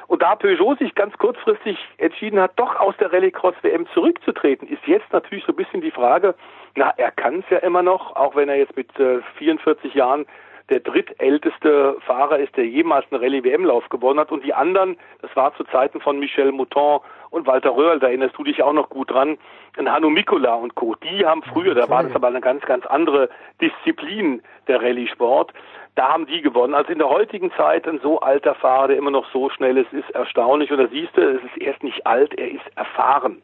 Und 0.09 0.23
da 0.23 0.37
Peugeot 0.37 0.75
sich 0.77 0.95
ganz 0.95 1.17
kurzfristig 1.17 1.79
entschieden 1.97 2.39
hat, 2.39 2.53
doch 2.57 2.77
aus 2.77 2.95
der 2.99 3.13
Rallycross-WM 3.13 3.87
zurückzutreten, 3.95 4.69
ist 4.69 4.87
jetzt 4.87 5.11
natürlich 5.13 5.45
so 5.47 5.53
ein 5.53 5.57
bisschen 5.57 5.81
die 5.81 5.91
Frage, 5.91 6.35
na, 6.75 6.93
er 6.97 7.11
kann 7.13 7.41
es 7.41 7.45
ja 7.51 7.59
immer 7.59 7.83
noch, 7.83 8.15
auch 8.17 8.37
wenn 8.37 8.49
er 8.49 8.57
jetzt 8.57 8.77
mit 8.77 8.89
äh, 8.99 9.21
44 9.39 9.95
Jahren 9.95 10.27
der 10.73 10.81
drittälteste 10.81 11.99
Fahrer 12.07 12.39
ist, 12.39 12.57
der 12.57 12.67
jemals 12.67 13.05
einen 13.11 13.23
Rallye-WM-Lauf 13.23 13.91
gewonnen 13.91 14.19
hat. 14.19 14.33
Und 14.33 14.43
die 14.43 14.55
anderen, 14.55 14.97
das 15.21 15.35
war 15.37 15.55
zu 15.55 15.65
Zeiten 15.65 16.01
von 16.01 16.19
Michel 16.19 16.51
Mouton 16.51 17.01
und 17.29 17.47
Walter 17.47 17.77
Röhrl, 17.77 18.01
da 18.01 18.07
erinnerst 18.07 18.39
du 18.39 18.45
dich 18.45 18.63
auch 18.63 18.73
noch 18.73 18.89
gut 18.89 19.11
dran, 19.11 19.37
ein 19.77 19.93
Hanno 19.93 20.09
Mikula 20.09 20.55
und 20.55 20.75
Co. 20.75 20.95
Die 20.95 21.27
haben 21.27 21.43
früher, 21.43 21.75
da 21.75 21.91
war 21.91 22.05
das 22.05 22.15
aber 22.15 22.29
eine 22.29 22.41
ganz, 22.41 22.65
ganz 22.65 22.87
andere 22.87 23.29
Disziplin 23.61 24.43
der 24.67 24.81
Rallye-Sport. 24.81 25.53
Da 25.95 26.09
haben 26.09 26.25
die 26.25 26.41
gewonnen. 26.41 26.73
Also 26.73 26.91
in 26.91 26.99
der 26.99 27.11
heutigen 27.11 27.53
Zeit 27.53 27.87
ein 27.87 28.01
so 28.03 28.21
alter 28.21 28.55
Fahrer, 28.55 28.89
der 28.89 28.97
immer 28.97 29.11
noch 29.11 29.31
so 29.31 29.51
schnell 29.51 29.77
ist, 29.77 29.93
ist 29.93 30.11
erstaunlich. 30.13 30.71
Und 30.71 30.79
da 30.79 30.89
siehst 30.89 31.15
du, 31.15 31.21
es 31.21 31.43
ist 31.45 31.59
erst 31.59 31.83
nicht 31.83 32.07
alt, 32.07 32.33
er 32.39 32.51
ist 32.51 32.65
erfahren. 32.77 33.43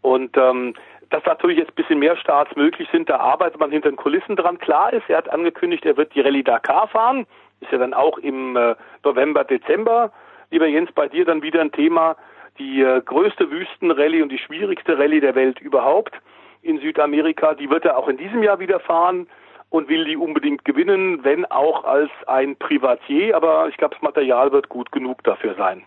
Und 0.00 0.36
ähm, 0.38 0.74
dass 1.10 1.24
natürlich 1.24 1.58
jetzt 1.58 1.70
ein 1.70 1.74
bisschen 1.74 1.98
mehr 1.98 2.16
Starts 2.16 2.54
möglich 2.56 2.88
sind, 2.92 3.08
da 3.08 3.18
arbeitet 3.18 3.60
man 3.60 3.70
hinter 3.70 3.90
den 3.90 3.96
Kulissen 3.96 4.36
dran. 4.36 4.58
Klar 4.58 4.92
ist, 4.92 5.08
er 5.08 5.18
hat 5.18 5.28
angekündigt, 5.28 5.84
er 5.84 5.96
wird 5.96 6.14
die 6.14 6.20
Rallye 6.20 6.42
Dakar 6.42 6.88
fahren. 6.88 7.26
Ist 7.60 7.72
ja 7.72 7.78
dann 7.78 7.94
auch 7.94 8.18
im 8.18 8.56
äh, 8.56 8.74
November, 9.04 9.44
Dezember. 9.44 10.12
Lieber 10.50 10.66
Jens, 10.66 10.90
bei 10.92 11.08
dir 11.08 11.24
dann 11.24 11.42
wieder 11.42 11.60
ein 11.60 11.72
Thema, 11.72 12.16
die 12.58 12.82
äh, 12.82 13.00
größte 13.00 13.50
Wüstenrallye 13.50 14.22
und 14.22 14.30
die 14.30 14.38
schwierigste 14.38 14.98
Rallye 14.98 15.20
der 15.20 15.34
Welt 15.34 15.60
überhaupt 15.60 16.14
in 16.62 16.78
Südamerika. 16.80 17.54
Die 17.54 17.70
wird 17.70 17.84
er 17.84 17.98
auch 17.98 18.08
in 18.08 18.16
diesem 18.16 18.42
Jahr 18.42 18.58
wieder 18.58 18.80
fahren 18.80 19.26
und 19.70 19.88
will 19.88 20.04
die 20.04 20.16
unbedingt 20.16 20.64
gewinnen, 20.64 21.24
wenn 21.24 21.44
auch 21.46 21.84
als 21.84 22.10
ein 22.26 22.56
Privatier. 22.56 23.36
Aber 23.36 23.68
ich 23.68 23.76
glaube, 23.76 23.94
das 23.94 24.02
Material 24.02 24.52
wird 24.52 24.68
gut 24.68 24.92
genug 24.92 25.22
dafür 25.24 25.54
sein. 25.56 25.82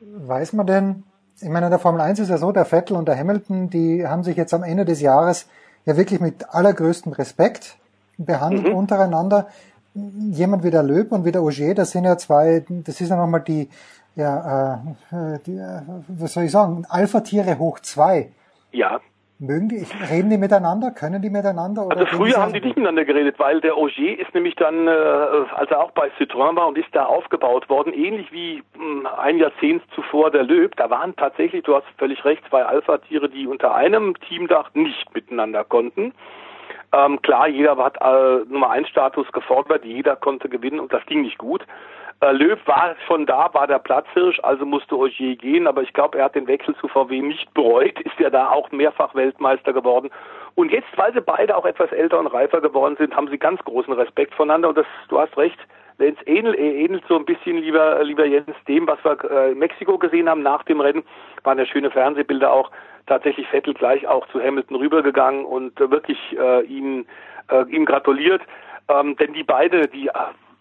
Weiß 0.00 0.52
man 0.52 0.66
denn, 0.66 1.04
ich 1.42 1.48
meine, 1.48 1.66
in 1.66 1.70
der 1.70 1.78
Formel 1.78 2.00
1 2.00 2.18
ist 2.20 2.28
ja 2.28 2.38
so, 2.38 2.52
der 2.52 2.64
Vettel 2.64 2.96
und 2.96 3.06
der 3.06 3.18
Hamilton, 3.18 3.70
die 3.70 4.06
haben 4.06 4.24
sich 4.24 4.36
jetzt 4.36 4.54
am 4.54 4.62
Ende 4.62 4.84
des 4.84 5.00
Jahres 5.00 5.46
ja 5.84 5.96
wirklich 5.96 6.20
mit 6.20 6.54
allergrößtem 6.54 7.12
Respekt 7.12 7.76
behandelt 8.16 8.68
mhm. 8.68 8.74
untereinander. 8.74 9.48
Jemand 9.94 10.64
wie 10.64 10.70
der 10.70 10.82
Löb 10.82 11.12
und 11.12 11.24
wie 11.24 11.32
der 11.32 11.42
Auger, 11.42 11.74
das 11.74 11.90
sind 11.90 12.04
ja 12.04 12.16
zwei, 12.16 12.64
das 12.68 13.00
ist 13.00 13.10
ja 13.10 13.16
nochmal 13.16 13.42
die, 13.42 13.68
ja, 14.14 14.82
äh, 15.10 15.38
die, 15.44 15.56
äh, 15.56 15.82
was 16.08 16.32
soll 16.32 16.44
ich 16.44 16.52
sagen, 16.52 16.84
Alpha-Tiere 16.88 17.58
hoch 17.58 17.80
zwei. 17.80 18.30
Ja. 18.70 19.00
Mögen 19.42 19.68
die, 19.68 19.84
reden 20.08 20.30
die 20.30 20.38
miteinander? 20.38 20.92
Können 20.92 21.20
die 21.20 21.28
miteinander? 21.28 21.88
also 21.90 22.06
früher 22.06 22.36
haben 22.36 22.52
die 22.52 22.60
nicht 22.60 22.76
miteinander 22.76 23.04
geredet, 23.04 23.40
weil 23.40 23.60
der 23.60 23.76
Auger 23.76 24.16
ist 24.16 24.32
nämlich 24.34 24.54
dann, 24.54 24.86
äh, 24.86 24.90
als 24.90 25.68
er 25.68 25.80
auch 25.80 25.90
bei 25.90 26.12
Citroën 26.16 26.54
war 26.54 26.68
und 26.68 26.78
ist 26.78 26.86
da 26.92 27.06
aufgebaut 27.06 27.68
worden, 27.68 27.92
ähnlich 27.92 28.30
wie 28.30 28.62
mh, 28.78 29.10
ein 29.18 29.38
Jahrzehnt 29.38 29.82
zuvor 29.96 30.30
der 30.30 30.44
Löb. 30.44 30.76
Da 30.76 30.90
waren 30.90 31.16
tatsächlich, 31.16 31.64
du 31.64 31.74
hast 31.74 31.86
völlig 31.98 32.24
recht, 32.24 32.44
zwei 32.48 32.64
Alpha-Tiere, 32.64 33.28
die 33.28 33.48
unter 33.48 33.74
einem 33.74 34.14
Teamdach 34.28 34.70
nicht 34.74 35.12
miteinander 35.12 35.64
konnten. 35.64 36.14
Ähm, 36.92 37.20
klar, 37.22 37.48
jeder 37.48 37.76
hat 37.78 37.96
äh, 38.00 38.44
Nummer 38.48 38.70
1 38.70 38.88
Status 38.90 39.26
gefordert, 39.32 39.84
jeder 39.84 40.14
konnte 40.14 40.48
gewinnen 40.48 40.78
und 40.78 40.92
das 40.92 41.04
ging 41.06 41.22
nicht 41.22 41.38
gut. 41.38 41.66
Äh, 42.22 42.30
Löw 42.30 42.58
war 42.66 42.94
schon 43.08 43.26
da, 43.26 43.52
war 43.52 43.66
der 43.66 43.80
Platzhirsch, 43.80 44.38
also 44.44 44.64
musste 44.64 44.96
Ogier 44.96 45.34
gehen, 45.34 45.66
aber 45.66 45.82
ich 45.82 45.92
glaube, 45.92 46.18
er 46.18 46.26
hat 46.26 46.36
den 46.36 46.46
Wechsel 46.46 46.76
zu 46.76 46.86
VW 46.86 47.20
nicht 47.20 47.52
bereut, 47.52 48.00
ist 48.00 48.18
ja 48.20 48.30
da 48.30 48.50
auch 48.50 48.70
mehrfach 48.70 49.12
Weltmeister 49.16 49.72
geworden. 49.72 50.08
Und 50.54 50.70
jetzt, 50.70 50.86
weil 50.96 51.12
sie 51.12 51.20
beide 51.20 51.56
auch 51.56 51.64
etwas 51.64 51.90
älter 51.90 52.20
und 52.20 52.28
reifer 52.28 52.60
geworden 52.60 52.94
sind, 52.96 53.16
haben 53.16 53.28
sie 53.28 53.38
ganz 53.38 53.60
großen 53.64 53.92
Respekt 53.94 54.34
voneinander 54.34 54.68
und 54.68 54.78
das, 54.78 54.86
du 55.08 55.18
hast 55.18 55.36
recht, 55.36 55.58
Lenz 55.98 56.16
ähnelt, 56.26 56.56
ähnelt 56.58 57.02
so 57.08 57.16
ein 57.16 57.24
bisschen, 57.24 57.58
lieber, 57.58 58.04
lieber 58.04 58.24
Jens, 58.24 58.54
dem, 58.68 58.86
was 58.86 59.04
wir 59.04 59.18
äh, 59.28 59.52
in 59.52 59.58
Mexiko 59.58 59.98
gesehen 59.98 60.28
haben 60.28 60.42
nach 60.42 60.62
dem 60.62 60.80
Rennen, 60.80 61.02
waren 61.42 61.58
ja 61.58 61.66
schöne 61.66 61.90
Fernsehbilder 61.90 62.52
auch, 62.52 62.70
tatsächlich 63.06 63.48
Vettel 63.48 63.74
gleich 63.74 64.06
auch 64.06 64.28
zu 64.28 64.40
Hamilton 64.40 64.76
rübergegangen 64.76 65.44
und 65.44 65.80
äh, 65.80 65.90
wirklich 65.90 66.18
äh, 66.38 66.62
ihm, 66.66 67.04
äh, 67.50 67.64
ihm 67.68 67.84
gratuliert. 67.84 68.42
Ähm, 68.88 69.16
denn 69.16 69.32
die 69.32 69.42
beide, 69.42 69.88
die 69.88 70.06
äh, 70.06 70.12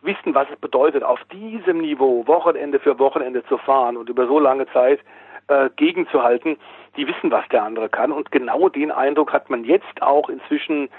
wissen, 0.01 0.33
was 0.33 0.47
es 0.51 0.59
bedeutet, 0.59 1.03
auf 1.03 1.19
diesem 1.31 1.79
Niveau 1.79 2.25
Wochenende 2.27 2.79
für 2.79 2.97
Wochenende 2.99 3.43
zu 3.45 3.57
fahren 3.57 3.97
und 3.97 4.09
über 4.09 4.27
so 4.27 4.39
lange 4.39 4.67
Zeit 4.73 4.99
äh, 5.47 5.69
gegenzuhalten, 5.75 6.57
die 6.97 7.07
wissen, 7.07 7.31
was 7.31 7.47
der 7.49 7.63
andere 7.63 7.89
kann. 7.89 8.11
Und 8.11 8.31
genau 8.31 8.69
den 8.69 8.91
Eindruck 8.91 9.33
hat 9.33 9.49
man 9.49 9.63
jetzt 9.63 10.01
auch 10.01 10.29
inzwischen, 10.29 10.89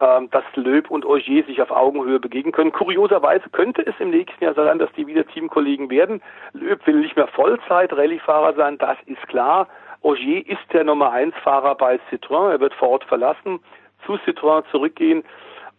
äh, 0.00 0.20
dass 0.30 0.44
Löb 0.54 0.90
und 0.90 1.04
Ogier 1.04 1.44
sich 1.44 1.60
auf 1.60 1.70
Augenhöhe 1.70 2.20
begegnen 2.20 2.52
können. 2.52 2.72
Kurioserweise 2.72 3.48
könnte 3.50 3.86
es 3.86 3.94
im 3.98 4.10
nächsten 4.10 4.44
Jahr 4.44 4.54
sein, 4.54 4.78
dass 4.78 4.92
die 4.92 5.06
wieder 5.06 5.26
Teamkollegen 5.26 5.90
werden. 5.90 6.22
Löb 6.52 6.86
will 6.86 6.96
nicht 6.96 7.16
mehr 7.16 7.28
Vollzeit-Rallye-Fahrer 7.28 8.54
sein, 8.54 8.78
das 8.78 8.96
ist 9.06 9.26
klar. 9.28 9.68
Ogier 10.02 10.46
ist 10.48 10.72
der 10.72 10.84
Nummer 10.84 11.12
1 11.12 11.34
Fahrer 11.44 11.76
bei 11.76 12.00
Citroën. 12.10 12.50
Er 12.50 12.60
wird 12.60 12.74
Ford 12.74 13.04
verlassen, 13.04 13.60
zu 14.04 14.14
Citroën 14.14 14.64
zurückgehen. 14.70 15.22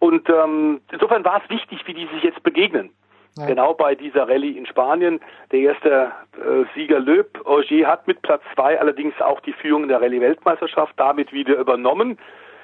Und 0.03 0.27
ähm, 0.27 0.81
insofern 0.91 1.23
war 1.23 1.41
es 1.41 1.49
wichtig, 1.49 1.79
wie 1.85 1.93
die 1.93 2.07
sich 2.07 2.23
jetzt 2.23 2.43
begegnen. 2.43 2.89
Ja. 3.37 3.45
Genau 3.45 3.73
bei 3.73 3.95
dieser 3.95 4.27
Rallye 4.27 4.57
in 4.57 4.65
Spanien. 4.65 5.21
Der 5.53 5.61
erste 5.61 6.11
äh, 6.33 6.65
Sieger 6.75 6.99
Löb, 6.99 7.39
Ogier 7.45 7.87
hat 7.87 8.05
mit 8.05 8.21
Platz 8.21 8.41
zwei 8.53 8.77
allerdings 8.77 9.13
auch 9.21 9.39
die 9.39 9.53
Führung 9.53 9.83
in 9.83 9.87
der 9.87 10.01
Rallye-Weltmeisterschaft 10.01 10.93
damit 10.97 11.31
wieder 11.31 11.55
übernommen. 11.55 12.17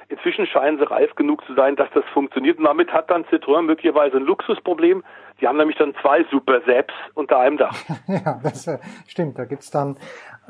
Inzwischen 0.10 0.48
scheinen 0.48 0.80
sie 0.80 0.84
reif 0.84 1.16
genug 1.16 1.46
zu 1.46 1.54
sein, 1.54 1.78
dass 1.78 1.88
das 1.94 2.04
funktioniert. 2.14 2.58
Und 2.58 2.66
damit 2.66 2.92
hat 2.92 3.10
dann 3.10 3.24
Citroën 3.24 3.62
möglicherweise 3.62 4.18
ein 4.18 4.24
Luxusproblem. 4.24 5.02
Die 5.40 5.48
haben 5.48 5.56
nämlich 5.56 5.78
dann 5.78 5.96
zwei 6.02 6.26
Super 6.30 6.60
Seps 6.66 6.94
unter 7.14 7.40
einem 7.40 7.58
Dach. 7.58 7.78
ja, 8.08 8.38
das 8.44 8.68
äh, 8.68 8.80
stimmt. 9.08 9.40
Da 9.40 9.46
gibt's 9.46 9.72
dann 9.72 9.96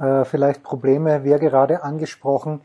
äh, 0.01 0.25
vielleicht 0.25 0.63
Probleme, 0.63 1.23
wie 1.23 1.37
gerade 1.37 1.83
angesprochen 1.83 2.61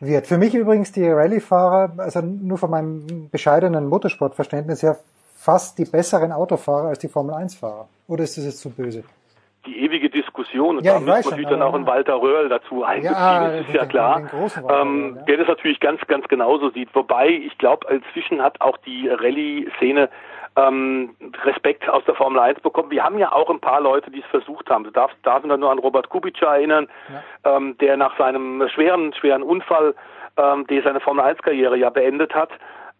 wird. 0.00 0.26
Für 0.26 0.38
mich 0.38 0.54
übrigens 0.54 0.92
die 0.92 1.06
Rallye-Fahrer, 1.06 1.92
also 1.98 2.20
nur 2.20 2.58
von 2.58 2.70
meinem 2.70 3.28
bescheidenen 3.30 3.86
Motorsportverständnis 3.86 4.82
her, 4.82 4.96
fast 5.36 5.78
die 5.78 5.84
besseren 5.84 6.32
Autofahrer 6.32 6.88
als 6.88 6.98
die 6.98 7.08
Formel-1-Fahrer. 7.08 7.88
Oder 8.08 8.24
ist 8.24 8.36
das 8.36 8.44
jetzt 8.44 8.60
zu 8.60 8.70
böse? 8.70 9.04
Die 9.66 9.84
ewige 9.84 10.08
Diskussion, 10.08 10.78
und 10.78 10.84
ja, 10.84 10.94
da 10.94 11.00
muss 11.00 11.24
natürlich 11.26 11.48
dann 11.48 11.60
auch 11.60 11.74
ein 11.74 11.86
Walter 11.86 12.14
Röhrl 12.14 12.48
dazu 12.48 12.82
einbeziehen, 12.82 13.14
ja, 13.14 13.50
das 13.50 13.68
ist 13.68 13.74
ja 13.74 13.84
klar, 13.84 14.22
ähm, 14.70 15.16
ja. 15.18 15.22
der 15.24 15.36
das 15.36 15.48
natürlich 15.48 15.80
ganz, 15.80 16.00
ganz 16.06 16.26
genauso 16.28 16.70
sieht. 16.70 16.94
Wobei, 16.94 17.28
ich 17.28 17.58
glaube, 17.58 17.86
inzwischen 17.92 18.42
hat 18.42 18.58
auch 18.62 18.78
die 18.78 19.08
Rallye-Szene 19.08 20.08
ähm, 20.56 21.14
Respekt 21.44 21.88
aus 21.88 22.04
der 22.04 22.14
Formel 22.14 22.40
1 22.40 22.60
bekommen. 22.60 22.90
Wir 22.90 23.04
haben 23.04 23.18
ja 23.18 23.32
auch 23.32 23.50
ein 23.50 23.60
paar 23.60 23.80
Leute, 23.80 24.10
die 24.10 24.20
es 24.20 24.26
versucht 24.26 24.68
haben. 24.68 24.84
Du 24.84 24.90
darfst, 24.90 25.16
darfst 25.22 25.46
nur 25.46 25.70
an 25.70 25.78
Robert 25.78 26.08
Kubica 26.08 26.54
erinnern, 26.54 26.88
ja. 27.44 27.56
ähm, 27.56 27.76
der 27.78 27.96
nach 27.96 28.16
seinem 28.18 28.68
schweren, 28.68 29.12
schweren 29.14 29.42
Unfall, 29.42 29.94
ähm, 30.36 30.66
der 30.66 30.82
seine 30.82 31.00
Formel 31.00 31.24
1 31.24 31.40
Karriere 31.42 31.76
ja 31.76 31.90
beendet 31.90 32.34
hat, 32.34 32.50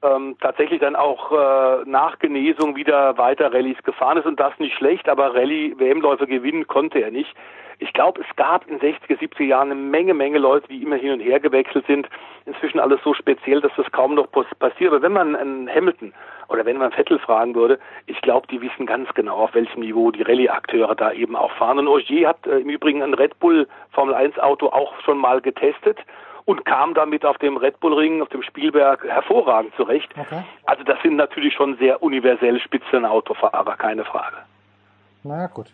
ähm, 0.02 0.36
tatsächlich 0.40 0.80
dann 0.80 0.96
auch 0.96 1.32
äh, 1.32 1.84
nach 1.84 2.18
Genesung 2.18 2.76
wieder 2.76 3.18
weiter 3.18 3.52
Rallyes 3.52 3.82
gefahren 3.82 4.18
ist 4.18 4.26
und 4.26 4.40
das 4.40 4.58
nicht 4.58 4.76
schlecht, 4.76 5.08
aber 5.08 5.34
Rallye-WM-Läufe 5.34 6.26
gewinnen 6.26 6.66
konnte 6.66 7.00
er 7.00 7.10
nicht. 7.10 7.34
Ich 7.82 7.94
glaube, 7.94 8.20
es 8.20 8.36
gab 8.36 8.68
in 8.68 8.78
60er, 8.78 9.18
70er 9.18 9.44
Jahren 9.44 9.70
eine 9.70 9.80
Menge, 9.80 10.12
Menge 10.12 10.38
Leute, 10.38 10.68
die 10.68 10.82
immer 10.82 10.96
hin 10.96 11.12
und 11.12 11.20
her 11.20 11.40
gewechselt 11.40 11.86
sind. 11.86 12.08
Inzwischen 12.44 12.78
alles 12.78 13.00
so 13.02 13.14
speziell, 13.14 13.62
dass 13.62 13.72
das 13.74 13.90
kaum 13.90 14.14
noch 14.14 14.30
passiert. 14.30 14.92
Aber 14.92 15.00
wenn 15.00 15.14
man 15.14 15.34
einen 15.34 15.66
Hamilton 15.66 16.12
oder 16.48 16.66
wenn 16.66 16.76
man 16.76 16.92
Vettel 16.92 17.18
fragen 17.18 17.54
würde, 17.54 17.78
ich 18.06 18.20
glaube, 18.20 18.46
die 18.48 18.60
wissen 18.60 18.84
ganz 18.84 19.08
genau, 19.14 19.36
auf 19.36 19.54
welchem 19.54 19.80
Niveau 19.80 20.10
die 20.10 20.22
Rallye-Akteure 20.22 20.94
da 20.94 21.12
eben 21.12 21.36
auch 21.36 21.52
fahren. 21.52 21.78
Und 21.78 21.88
Ogier 21.88 22.28
hat 22.28 22.46
äh, 22.46 22.58
im 22.58 22.68
Übrigen 22.68 23.02
ein 23.02 23.14
Red 23.14 23.38
Bull 23.38 23.66
Formel 23.92 24.14
1 24.14 24.38
Auto 24.38 24.66
auch 24.66 25.00
schon 25.00 25.16
mal 25.16 25.40
getestet 25.40 25.98
und 26.44 26.64
kam 26.64 26.94
damit 26.94 27.24
auf 27.24 27.38
dem 27.38 27.56
Red 27.56 27.80
Bull 27.80 27.94
Ring, 27.94 28.22
auf 28.22 28.28
dem 28.28 28.42
Spielberg 28.42 29.04
hervorragend 29.04 29.74
zurecht. 29.76 30.10
Okay. 30.16 30.42
Also 30.66 30.84
das 30.84 31.00
sind 31.02 31.16
natürlich 31.16 31.54
schon 31.54 31.76
sehr 31.78 32.02
universell 32.02 32.60
Spitzenautofahrer, 32.60 33.76
keine 33.76 34.04
Frage. 34.04 34.36
Na 35.22 35.48
gut. 35.48 35.66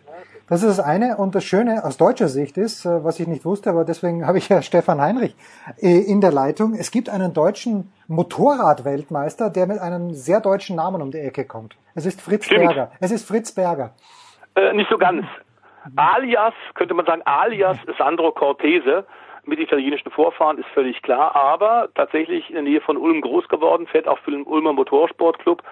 Das 0.49 0.61
ist 0.61 0.77
das 0.77 0.85
eine. 0.85 1.17
Und 1.17 1.33
das 1.35 1.45
Schöne 1.45 1.83
aus 1.85 1.97
deutscher 1.97 2.27
Sicht 2.27 2.57
ist, 2.57 2.85
äh, 2.85 3.03
was 3.03 3.19
ich 3.19 3.27
nicht 3.27 3.45
wusste, 3.45 3.69
aber 3.69 3.85
deswegen 3.85 4.27
habe 4.27 4.37
ich 4.37 4.49
ja 4.49 4.61
Stefan 4.61 4.99
Heinrich 4.99 5.35
äh, 5.81 5.99
in 5.99 6.21
der 6.21 6.31
Leitung. 6.31 6.73
Es 6.73 6.91
gibt 6.91 7.09
einen 7.09 7.33
deutschen 7.33 7.91
Motorradweltmeister, 8.07 9.49
der 9.49 9.67
mit 9.67 9.79
einem 9.79 10.13
sehr 10.13 10.41
deutschen 10.41 10.75
Namen 10.75 11.01
um 11.01 11.11
die 11.11 11.19
Ecke 11.19 11.45
kommt. 11.45 11.77
Es 11.95 12.05
ist 12.05 12.21
Fritz 12.21 12.45
Stimmt. 12.45 12.65
Berger. 12.65 12.91
Es 12.99 13.11
ist 13.11 13.27
Fritz 13.27 13.53
Berger. 13.53 13.91
Äh, 14.55 14.73
nicht 14.73 14.89
so 14.89 14.97
ganz. 14.97 15.25
Alias, 15.95 16.53
könnte 16.73 16.93
man 16.93 17.05
sagen, 17.05 17.21
alias 17.23 17.77
Sandro 17.97 18.31
Cortese 18.33 19.05
mit 19.47 19.59
italienischen 19.59 20.11
Vorfahren 20.11 20.57
ist 20.57 20.67
völlig 20.73 21.01
klar, 21.01 21.35
aber 21.35 21.89
tatsächlich 21.95 22.49
in 22.49 22.55
der 22.55 22.63
Nähe 22.63 22.81
von 22.81 22.97
Ulm 22.97 23.21
groß 23.21 23.47
geworden, 23.47 23.87
fährt 23.87 24.07
auch 24.07 24.19
für 24.19 24.31
den 24.31 24.43
Ulmer 24.43 24.73
Motorsportclub. 24.73 25.63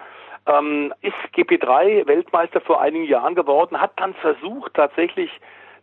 Ähm, 0.46 0.94
ist 1.02 1.14
GP3 1.34 2.06
Weltmeister 2.06 2.60
vor 2.60 2.80
einigen 2.80 3.04
Jahren 3.04 3.34
geworden, 3.34 3.80
hat 3.80 3.92
dann 3.96 4.14
versucht 4.14 4.74
tatsächlich 4.74 5.30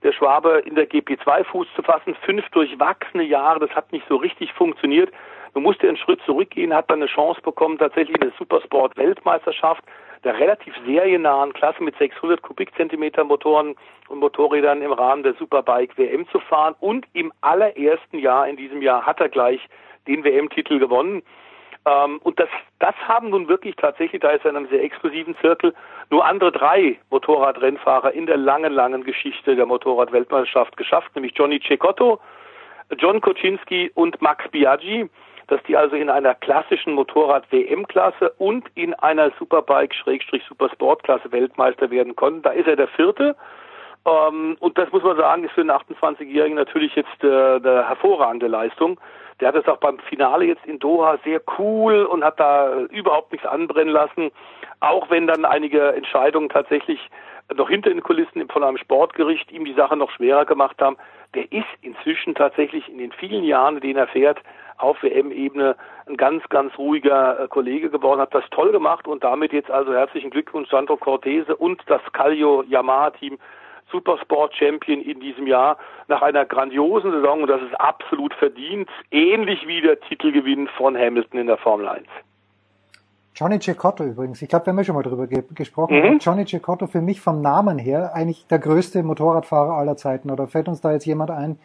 der 0.03 0.13
Schwabe 0.13 0.63
in 0.65 0.75
der 0.75 0.89
GP2 0.89 1.43
Fuß 1.45 1.67
zu 1.75 1.83
fassen, 1.83 2.15
fünf 2.25 2.47
durchwachsene 2.49 3.23
Jahre, 3.23 3.59
das 3.59 3.71
hat 3.71 3.91
nicht 3.91 4.05
so 4.07 4.15
richtig 4.17 4.51
funktioniert. 4.53 5.11
Man 5.53 5.63
musste 5.63 5.87
einen 5.87 5.97
Schritt 5.97 6.19
zurückgehen, 6.25 6.73
hat 6.73 6.89
dann 6.89 7.01
eine 7.01 7.07
Chance 7.07 7.41
bekommen, 7.41 7.77
tatsächlich 7.77 8.15
in 8.15 8.29
der 8.29 8.33
Supersport 8.37 8.97
Weltmeisterschaft 8.97 9.83
der 10.23 10.39
relativ 10.39 10.73
seriennahen 10.85 11.53
Klasse 11.53 11.83
mit 11.83 11.97
600 11.97 12.41
Kubikzentimeter 12.41 13.23
Motoren 13.23 13.75
und 14.07 14.19
Motorrädern 14.19 14.81
im 14.81 14.93
Rahmen 14.93 15.23
der 15.23 15.33
Superbike 15.35 15.97
WM 15.97 16.27
zu 16.29 16.39
fahren 16.39 16.75
und 16.79 17.05
im 17.13 17.31
allerersten 17.41 18.19
Jahr 18.19 18.47
in 18.47 18.57
diesem 18.57 18.81
Jahr 18.81 19.05
hat 19.05 19.19
er 19.19 19.29
gleich 19.29 19.61
den 20.07 20.23
WM-Titel 20.23 20.79
gewonnen. 20.79 21.23
Ähm, 21.85 22.19
und 22.23 22.39
das, 22.39 22.49
das 22.79 22.95
haben 23.07 23.29
nun 23.29 23.47
wirklich 23.47 23.75
tatsächlich, 23.75 24.21
da 24.21 24.31
ist 24.31 24.45
er 24.45 24.51
in 24.51 24.57
einem 24.57 24.69
sehr 24.69 24.83
exklusiven 24.83 25.35
Zirkel, 25.41 25.73
nur 26.09 26.25
andere 26.25 26.51
drei 26.51 26.97
Motorradrennfahrer 27.09 28.13
in 28.13 28.25
der 28.25 28.37
langen, 28.37 28.73
langen 28.73 29.03
Geschichte 29.03 29.55
der 29.55 29.65
Motorradweltmeisterschaft 29.65 30.77
geschafft, 30.77 31.13
nämlich 31.15 31.33
Johnny 31.35 31.59
Cecotto, 31.59 32.19
John 32.97 33.21
Koczynski 33.21 33.91
und 33.95 34.21
Max 34.21 34.47
Biaggi, 34.49 35.09
dass 35.47 35.61
die 35.63 35.77
also 35.77 35.95
in 35.95 36.09
einer 36.09 36.35
klassischen 36.35 36.93
Motorrad-WM-Klasse 36.93 38.33
und 38.37 38.65
in 38.75 38.93
einer 38.95 39.31
Superbike-Supersport-Klasse 39.39 41.31
Weltmeister 41.31 41.91
werden 41.91 42.15
konnten. 42.15 42.41
Da 42.41 42.51
ist 42.51 42.67
er 42.67 42.75
der 42.75 42.87
vierte. 42.87 43.35
Ähm, 44.05 44.57
und 44.59 44.77
das 44.77 44.91
muss 44.91 45.03
man 45.03 45.17
sagen, 45.17 45.43
ist 45.43 45.53
für 45.53 45.61
einen 45.61 45.71
28-Jährigen 45.71 46.55
natürlich 46.55 46.95
jetzt 46.95 47.23
äh, 47.23 47.27
eine 47.27 47.87
hervorragende 47.87 48.47
Leistung. 48.47 48.99
Der 49.39 49.49
hat 49.49 49.55
es 49.55 49.67
auch 49.67 49.77
beim 49.77 49.99
Finale 49.99 50.45
jetzt 50.45 50.65
in 50.65 50.79
Doha 50.79 51.17
sehr 51.23 51.41
cool 51.57 52.05
und 52.05 52.23
hat 52.23 52.39
da 52.39 52.81
überhaupt 52.91 53.31
nichts 53.31 53.47
anbrennen 53.47 53.93
lassen, 53.93 54.31
auch 54.79 55.09
wenn 55.09 55.27
dann 55.27 55.45
einige 55.45 55.93
Entscheidungen 55.93 56.49
tatsächlich 56.49 56.99
noch 57.55 57.69
hinter 57.69 57.89
den 57.89 58.01
Kulissen 58.01 58.47
von 58.49 58.63
einem 58.63 58.77
Sportgericht 58.77 59.51
ihm 59.51 59.65
die 59.65 59.73
Sache 59.73 59.97
noch 59.97 60.11
schwerer 60.11 60.45
gemacht 60.45 60.81
haben. 60.81 60.97
Der 61.33 61.51
ist 61.51 61.67
inzwischen 61.81 62.35
tatsächlich 62.35 62.87
in 62.89 62.99
den 62.99 63.11
vielen 63.11 63.43
Jahren, 63.43 63.75
in 63.75 63.81
denen 63.81 63.99
er 63.99 64.07
fährt, 64.07 64.39
auf 64.77 65.01
WM-Ebene 65.01 65.75
ein 66.07 66.17
ganz, 66.17 66.43
ganz 66.49 66.77
ruhiger 66.77 67.39
äh, 67.39 67.47
Kollege 67.47 67.89
geworden, 67.89 68.19
hat 68.19 68.33
das 68.33 68.43
toll 68.51 68.71
gemacht 68.71 69.07
und 69.07 69.23
damit 69.23 69.53
jetzt 69.53 69.71
also 69.71 69.93
herzlichen 69.93 70.29
Glückwunsch 70.29 70.69
Sandro 70.69 70.97
Cortese 70.97 71.55
und 71.55 71.81
das 71.87 72.01
Calio 72.11 72.63
Yamaha 72.63 73.11
Team 73.11 73.37
Supersport 73.91 74.55
Champion 74.55 75.01
in 75.01 75.19
diesem 75.19 75.45
Jahr 75.47 75.77
nach 76.07 76.21
einer 76.21 76.45
grandiosen 76.45 77.11
Saison 77.11 77.43
und 77.43 77.49
das 77.49 77.61
ist 77.61 77.79
absolut 77.79 78.33
verdient, 78.33 78.89
ähnlich 79.11 79.67
wie 79.67 79.81
der 79.81 79.99
Titelgewinn 79.99 80.67
von 80.67 80.97
Hamilton 80.97 81.41
in 81.41 81.47
der 81.47 81.57
Formel 81.57 81.87
1. 81.87 82.05
Johnny 83.35 83.59
Cecotto 83.59 84.03
übrigens, 84.03 84.41
ich 84.41 84.49
glaube, 84.49 84.67
wir 84.67 84.71
haben 84.71 84.77
ja 84.77 84.83
schon 84.83 84.95
mal 84.95 85.01
drüber 85.01 85.25
ge 85.25 85.43
gesprochen. 85.55 85.99
Mhm. 85.99 86.19
Johnny 86.19 86.45
Cecotto 86.45 86.85
für 86.85 87.01
mich 87.01 87.19
vom 87.19 87.41
Namen 87.41 87.79
her 87.79 88.11
eigentlich 88.13 88.45
der 88.47 88.59
größte 88.59 89.01
Motorradfahrer 89.01 89.73
aller 89.73 89.97
Zeiten. 89.97 90.29
Oder 90.29 90.47
fällt 90.47 90.67
uns 90.67 90.81
da 90.81 90.91
jetzt 90.91 91.05
jemand 91.05 91.31
ein, 91.31 91.57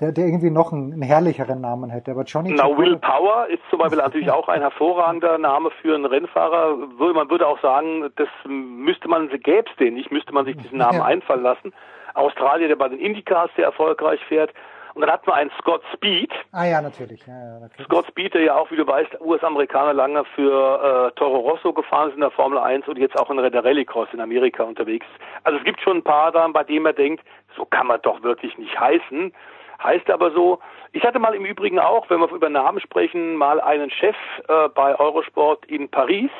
der, 0.00 0.12
der 0.12 0.26
irgendwie 0.26 0.50
noch 0.50 0.72
einen, 0.72 0.92
einen 0.92 1.02
herrlicheren 1.02 1.60
Namen 1.60 1.90
hätte. 1.90 2.10
Aber 2.10 2.22
Johnny 2.22 2.54
Na, 2.56 2.64
Will 2.76 2.96
Power 2.96 3.46
ist 3.48 3.62
zum 3.70 3.78
Beispiel 3.78 3.98
natürlich 3.98 4.30
auch 4.30 4.48
ein 4.48 4.60
hervorragender 4.60 5.38
Name 5.38 5.70
für 5.82 5.94
einen 5.94 6.04
Rennfahrer. 6.04 6.76
Man 6.76 7.30
würde 7.30 7.46
auch 7.46 7.60
sagen, 7.60 8.10
das 8.16 8.28
müsste 8.46 9.08
man, 9.08 9.28
gäbe 9.28 9.64
es 9.70 9.76
den 9.76 9.94
nicht, 9.94 10.10
müsste 10.10 10.32
man 10.32 10.44
sich 10.44 10.56
diesen 10.56 10.78
Namen 10.78 10.98
ja. 10.98 11.04
einfallen 11.04 11.42
lassen. 11.42 11.72
Australier, 12.14 12.68
der 12.68 12.76
bei 12.76 12.88
den 12.88 12.98
Indycars 12.98 13.50
sehr 13.56 13.66
erfolgreich 13.66 14.20
fährt. 14.28 14.52
Und 14.94 15.02
dann 15.02 15.10
hat 15.10 15.26
man 15.26 15.36
einen 15.36 15.50
Scott 15.60 15.82
Speed. 15.92 16.32
Ah 16.52 16.64
ja, 16.64 16.80
natürlich. 16.80 17.26
Ja, 17.26 17.60
ja, 17.60 17.84
Scott 17.84 18.06
Speed, 18.06 18.32
der 18.32 18.40
ja 18.40 18.54
auch, 18.54 18.70
wie 18.70 18.76
du 18.76 18.86
weißt, 18.86 19.20
US-Amerikaner 19.20 19.92
lange 19.92 20.24
für 20.34 21.10
äh, 21.12 21.18
Toro 21.18 21.36
Rosso 21.40 21.74
gefahren 21.74 22.08
ist 22.08 22.14
in 22.14 22.22
der 22.22 22.30
Formel 22.30 22.58
1 22.58 22.88
und 22.88 22.96
jetzt 22.96 23.18
auch 23.18 23.28
in 23.28 23.36
der 23.36 23.62
Rallycross 23.62 24.08
in 24.14 24.22
Amerika 24.22 24.62
unterwegs. 24.62 25.04
Also 25.44 25.58
es 25.58 25.64
gibt 25.64 25.82
schon 25.82 25.98
ein 25.98 26.02
paar 26.02 26.32
da, 26.32 26.48
bei 26.48 26.64
denen 26.64 26.84
man 26.84 26.94
denkt, 26.94 27.22
so 27.54 27.66
kann 27.66 27.88
man 27.88 28.00
doch 28.00 28.22
wirklich 28.22 28.56
nicht 28.56 28.80
heißen. 28.80 29.34
Heißt 29.82 30.10
aber 30.10 30.30
so, 30.30 30.58
ich 30.92 31.04
hatte 31.04 31.18
mal 31.18 31.34
im 31.34 31.44
Übrigen 31.44 31.78
auch, 31.78 32.08
wenn 32.10 32.20
wir 32.20 32.30
über 32.30 32.48
Namen 32.48 32.80
sprechen, 32.80 33.36
mal 33.36 33.60
einen 33.60 33.90
Chef 33.90 34.16
äh, 34.48 34.68
bei 34.68 34.98
Eurosport 34.98 35.64
in 35.66 35.88
Paris, 35.88 36.30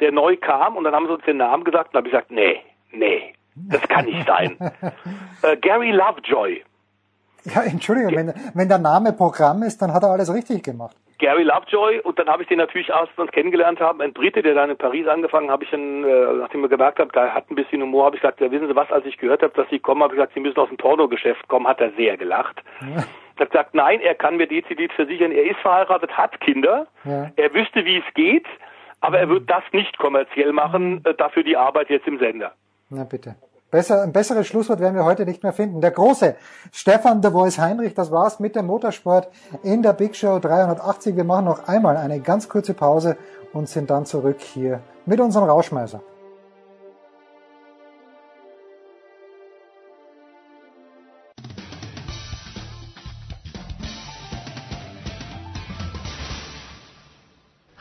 der 0.00 0.12
neu 0.12 0.36
kam 0.36 0.76
und 0.76 0.84
dann 0.84 0.94
haben 0.94 1.06
sie 1.06 1.12
uns 1.12 1.24
den 1.24 1.36
Namen 1.36 1.64
gesagt 1.64 1.90
und 1.90 1.98
habe 1.98 2.08
ich 2.08 2.12
gesagt, 2.12 2.30
nee, 2.30 2.60
nee, 2.92 3.34
das 3.54 3.82
kann 3.88 4.06
nicht 4.06 4.26
sein. 4.26 4.56
äh, 5.42 5.56
Gary 5.56 5.90
Lovejoy. 5.90 6.62
Ja, 7.44 7.62
Entschuldigung, 7.62 8.14
wenn, 8.14 8.32
wenn 8.54 8.68
der 8.68 8.78
Name 8.78 9.12
Programm 9.12 9.62
ist, 9.62 9.82
dann 9.82 9.92
hat 9.92 10.02
er 10.02 10.10
alles 10.10 10.32
richtig 10.32 10.62
gemacht. 10.64 10.96
Gary 11.18 11.44
Lovejoy 11.44 12.00
und 12.00 12.18
dann 12.18 12.28
habe 12.28 12.42
ich 12.42 12.48
den 12.48 12.58
natürlich, 12.58 12.92
als 12.92 13.08
wir 13.16 13.22
uns 13.22 13.32
kennengelernt 13.32 13.80
haben, 13.80 14.00
ein 14.00 14.12
Brite, 14.12 14.42
der 14.42 14.54
dann 14.54 14.70
in 14.70 14.76
Paris 14.76 15.06
angefangen, 15.06 15.50
habe 15.50 15.64
ich 15.64 15.70
dann, 15.70 16.04
äh, 16.04 16.32
nachdem 16.40 16.62
wir 16.62 16.68
gemerkt 16.68 16.98
haben, 16.98 17.10
der 17.12 17.34
hat 17.34 17.50
ein 17.50 17.54
bisschen 17.54 17.82
Humor, 17.82 18.06
habe 18.06 18.16
ich 18.16 18.22
gesagt, 18.22 18.40
ja, 18.40 18.50
wissen 18.50 18.66
Sie 18.66 18.74
was, 18.74 18.90
als 18.90 19.06
ich 19.06 19.18
gehört 19.18 19.42
habe, 19.42 19.52
dass 19.54 19.68
Sie 19.70 19.78
kommen, 19.78 20.02
habe 20.02 20.14
ich 20.14 20.18
gesagt, 20.18 20.34
Sie 20.34 20.40
müssen 20.40 20.58
aus 20.58 20.68
dem 20.68 20.76
Pornogeschäft 20.76 21.46
kommen, 21.48 21.68
hat 21.68 21.80
er 21.80 21.92
sehr 21.92 22.16
gelacht. 22.16 22.62
Ja. 22.80 23.04
Er 23.36 23.40
hat 23.40 23.50
gesagt, 23.50 23.74
nein, 23.74 24.00
er 24.00 24.14
kann 24.14 24.36
mir 24.36 24.46
dezidiert 24.46 24.92
versichern, 24.92 25.32
er 25.32 25.44
ist 25.44 25.58
verheiratet, 25.60 26.16
hat 26.16 26.40
Kinder, 26.40 26.86
ja. 27.04 27.30
er 27.36 27.54
wüsste, 27.54 27.84
wie 27.84 27.98
es 27.98 28.14
geht, 28.14 28.46
aber 29.00 29.18
er 29.18 29.28
wird 29.28 29.50
das 29.50 29.64
nicht 29.72 29.98
kommerziell 29.98 30.52
machen, 30.52 31.04
äh, 31.04 31.14
dafür 31.14 31.42
die 31.42 31.56
Arbeit 31.56 31.90
jetzt 31.90 32.06
im 32.06 32.18
Sender. 32.18 32.52
Na 32.90 33.04
bitte. 33.04 33.36
Besser, 33.70 34.02
ein 34.02 34.12
besseres 34.12 34.46
Schlusswort 34.46 34.78
werden 34.78 34.94
wir 34.94 35.04
heute 35.04 35.24
nicht 35.24 35.42
mehr 35.42 35.52
finden. 35.52 35.80
Der 35.80 35.90
große 35.90 36.36
Stefan 36.70 37.22
de 37.22 37.32
Voice 37.32 37.58
Heinrich, 37.58 37.94
das 37.94 38.10
war's 38.10 38.38
mit 38.38 38.54
dem 38.54 38.66
Motorsport 38.66 39.28
in 39.62 39.82
der 39.82 39.94
Big 39.94 40.14
Show 40.14 40.38
380. 40.38 41.16
Wir 41.16 41.24
machen 41.24 41.46
noch 41.46 41.66
einmal 41.66 41.96
eine 41.96 42.20
ganz 42.20 42.48
kurze 42.48 42.74
Pause 42.74 43.16
und 43.52 43.68
sind 43.68 43.90
dann 43.90 44.06
zurück 44.06 44.40
hier 44.40 44.80
mit 45.06 45.18
unserem 45.18 45.48
Rauschmeißer. 45.48 46.00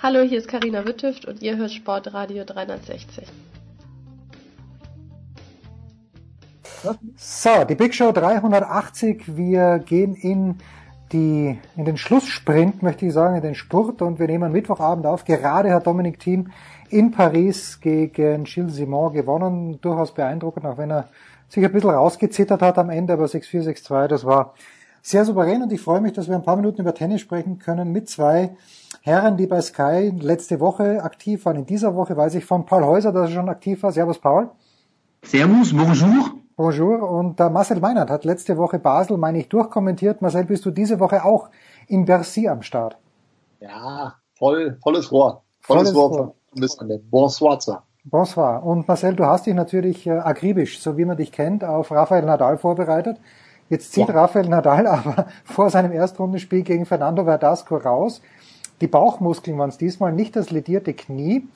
Hallo, 0.01 0.19
hier 0.21 0.39
ist 0.39 0.49
Karina 0.49 0.85
Wittüft 0.85 1.25
und 1.25 1.41
ihr 1.41 1.55
hört 1.55 1.71
Sportradio 1.71 2.43
360. 2.43 3.25
So, 7.15 7.63
die 7.67 7.75
Big 7.75 7.93
Show 7.93 8.11
380. 8.11 9.37
Wir 9.37 9.79
gehen 9.79 10.15
in 10.15 10.55
die, 11.13 11.57
in 11.77 11.85
den 11.85 11.95
Schlusssprint, 11.95 12.83
möchte 12.83 13.05
ich 13.05 13.13
sagen, 13.13 13.35
in 13.35 13.41
den 13.41 13.55
Spurt 13.55 14.01
und 14.01 14.19
wir 14.19 14.27
nehmen 14.27 14.51
Mittwochabend 14.51 15.05
auf. 15.05 15.23
Gerade 15.23 15.73
hat 15.73 15.87
Dominik 15.87 16.19
Thiem 16.19 16.51
in 16.89 17.11
Paris 17.11 17.79
gegen 17.79 18.43
Gilles 18.43 18.75
Simon 18.75 19.13
gewonnen. 19.13 19.79
Durchaus 19.79 20.13
beeindruckend, 20.13 20.65
auch 20.65 20.77
wenn 20.77 20.91
er 20.91 21.07
sich 21.47 21.63
ein 21.63 21.71
bisschen 21.71 21.91
rausgezittert 21.91 22.61
hat 22.61 22.77
am 22.77 22.89
Ende, 22.89 23.13
aber 23.13 23.25
6-4, 23.25 23.63
6-2, 23.63 24.07
das 24.07 24.25
war 24.25 24.53
sehr 25.01 25.23
souverän 25.23 25.61
und 25.61 25.71
ich 25.71 25.81
freue 25.81 26.01
mich, 26.01 26.13
dass 26.13 26.27
wir 26.27 26.35
ein 26.35 26.43
paar 26.43 26.55
Minuten 26.55 26.81
über 26.81 26.95
Tennis 26.95 27.21
sprechen 27.21 27.59
können 27.59 27.91
mit 27.91 28.09
zwei 28.09 28.55
Herren, 29.01 29.37
die 29.37 29.47
bei 29.47 29.61
Sky 29.61 30.11
letzte 30.19 30.59
Woche 30.59 31.03
aktiv 31.03 31.45
waren. 31.45 31.57
In 31.57 31.65
dieser 31.65 31.93
Woche 31.93 32.17
weiß 32.17 32.35
ich 32.35 32.45
von 32.45 32.65
Paul 32.65 32.83
Häuser, 32.83 33.11
dass 33.11 33.29
er 33.29 33.35
schon 33.35 33.49
aktiv 33.49 33.83
war. 33.83 33.91
Servus 33.91 34.19
Paul. 34.19 34.49
Servus, 35.21 35.73
bonjour. 35.73 36.42
Bonjour. 36.55 37.09
Und 37.09 37.39
der 37.39 37.49
Marcel 37.49 37.79
Meinert 37.79 38.11
hat 38.11 38.25
letzte 38.25 38.57
Woche 38.57 38.77
Basel, 38.77 39.17
meine 39.17 39.39
ich, 39.39 39.49
durchkommentiert. 39.49 40.21
Marcel, 40.21 40.45
bist 40.45 40.65
du 40.65 40.71
diese 40.71 40.99
Woche 40.99 41.25
auch 41.25 41.49
in 41.87 42.05
Bercy 42.05 42.47
am 42.47 42.61
Start? 42.61 42.97
Ja, 43.59 44.15
voll, 44.37 44.77
volles 44.83 45.11
Rohr. 45.11 45.43
Volles, 45.61 45.91
volles 45.91 45.95
Rohr. 45.95 46.17
Rohr. 46.17 46.35
Bonsoir. 47.09 47.83
Bonsoir. 48.05 48.63
Und 48.63 48.87
Marcel, 48.87 49.15
du 49.15 49.25
hast 49.25 49.47
dich 49.47 49.55
natürlich 49.55 50.05
äh, 50.05 50.11
akribisch, 50.11 50.79
so 50.79 50.97
wie 50.97 51.05
man 51.05 51.17
dich 51.17 51.31
kennt, 51.31 51.63
auf 51.63 51.89
Rafael 51.89 52.23
Nadal 52.23 52.57
vorbereitet. 52.57 53.17
Jetzt 53.69 53.91
zieht 53.91 54.09
ja. 54.09 54.13
Rafael 54.13 54.47
Nadal 54.47 54.85
aber 54.87 55.27
vor 55.45 55.71
seinem 55.71 55.91
Erstrundenspiel 55.91 56.61
gegen 56.61 56.85
Fernando 56.85 57.23
Verdasco 57.23 57.77
raus. 57.77 58.21
Die 58.81 58.87
Bauchmuskeln 58.87 59.57
waren 59.57 59.69
es 59.69 59.77
diesmal, 59.77 60.11
nicht 60.11 60.35
das 60.35 60.51
ledierte 60.51 60.93
Knie. 60.93 61.47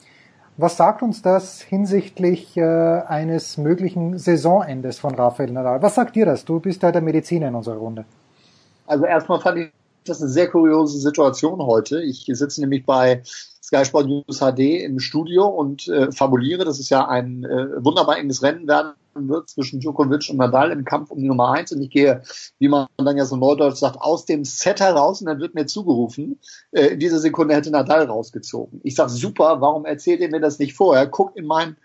Was 0.60 0.76
sagt 0.76 1.02
uns 1.02 1.22
das 1.22 1.60
hinsichtlich 1.60 2.56
äh, 2.56 2.62
eines 2.62 3.58
möglichen 3.58 4.18
Saisonendes 4.18 4.98
von 4.98 5.14
Rafael 5.14 5.52
Nadal? 5.52 5.82
Was 5.82 5.94
sagt 5.94 6.16
dir 6.16 6.26
das? 6.26 6.44
Du 6.44 6.58
bist 6.58 6.82
ja 6.82 6.90
der 6.90 7.00
Mediziner 7.00 7.46
in 7.46 7.54
unserer 7.54 7.76
Runde. 7.76 8.04
Also 8.84 9.04
erstmal 9.04 9.40
fand 9.40 9.58
ich 9.58 9.70
das 10.04 10.20
eine 10.20 10.28
sehr 10.28 10.50
kuriose 10.50 10.98
Situation 10.98 11.62
heute. 11.62 12.02
Ich 12.02 12.26
sitze 12.26 12.60
nämlich 12.60 12.84
bei 12.84 13.22
Sky 13.62 13.84
Sport 13.84 14.08
News 14.08 14.40
HD 14.40 14.82
im 14.82 14.98
Studio 14.98 15.46
und 15.46 15.86
äh, 15.86 16.10
fabuliere. 16.10 16.64
Das 16.64 16.80
ist 16.80 16.90
ja 16.90 17.06
ein 17.06 17.44
äh, 17.44 17.84
wunderbar 17.84 18.18
enges 18.18 18.42
Rennen 18.42 18.66
werden 18.66 18.94
wird 19.26 19.48
zwischen 19.48 19.80
Djokovic 19.80 20.28
und 20.30 20.36
Nadal 20.36 20.70
im 20.70 20.84
Kampf 20.84 21.10
um 21.10 21.18
die 21.18 21.26
Nummer 21.26 21.52
eins 21.52 21.72
und 21.72 21.80
ich 21.82 21.90
gehe, 21.90 22.22
wie 22.58 22.68
man 22.68 22.86
dann 22.98 23.16
ja 23.16 23.24
so 23.24 23.36
neudeutsch 23.36 23.78
sagt, 23.78 24.00
aus 24.00 24.26
dem 24.26 24.44
Set 24.44 24.80
heraus 24.80 25.20
und 25.20 25.26
dann 25.26 25.40
wird 25.40 25.54
mir 25.54 25.66
zugerufen, 25.66 26.38
äh, 26.72 26.88
in 26.88 27.00
dieser 27.00 27.18
Sekunde 27.18 27.54
hätte 27.54 27.70
Nadal 27.70 28.04
rausgezogen. 28.04 28.80
Ich 28.84 28.94
sage, 28.94 29.10
super, 29.10 29.60
warum 29.60 29.86
erzählt 29.86 30.20
ihr 30.20 30.30
mir 30.30 30.40
das 30.40 30.58
nicht 30.58 30.74
vorher? 30.74 31.06
Guckt 31.06 31.36
in 31.36 31.46
mein, 31.46 31.76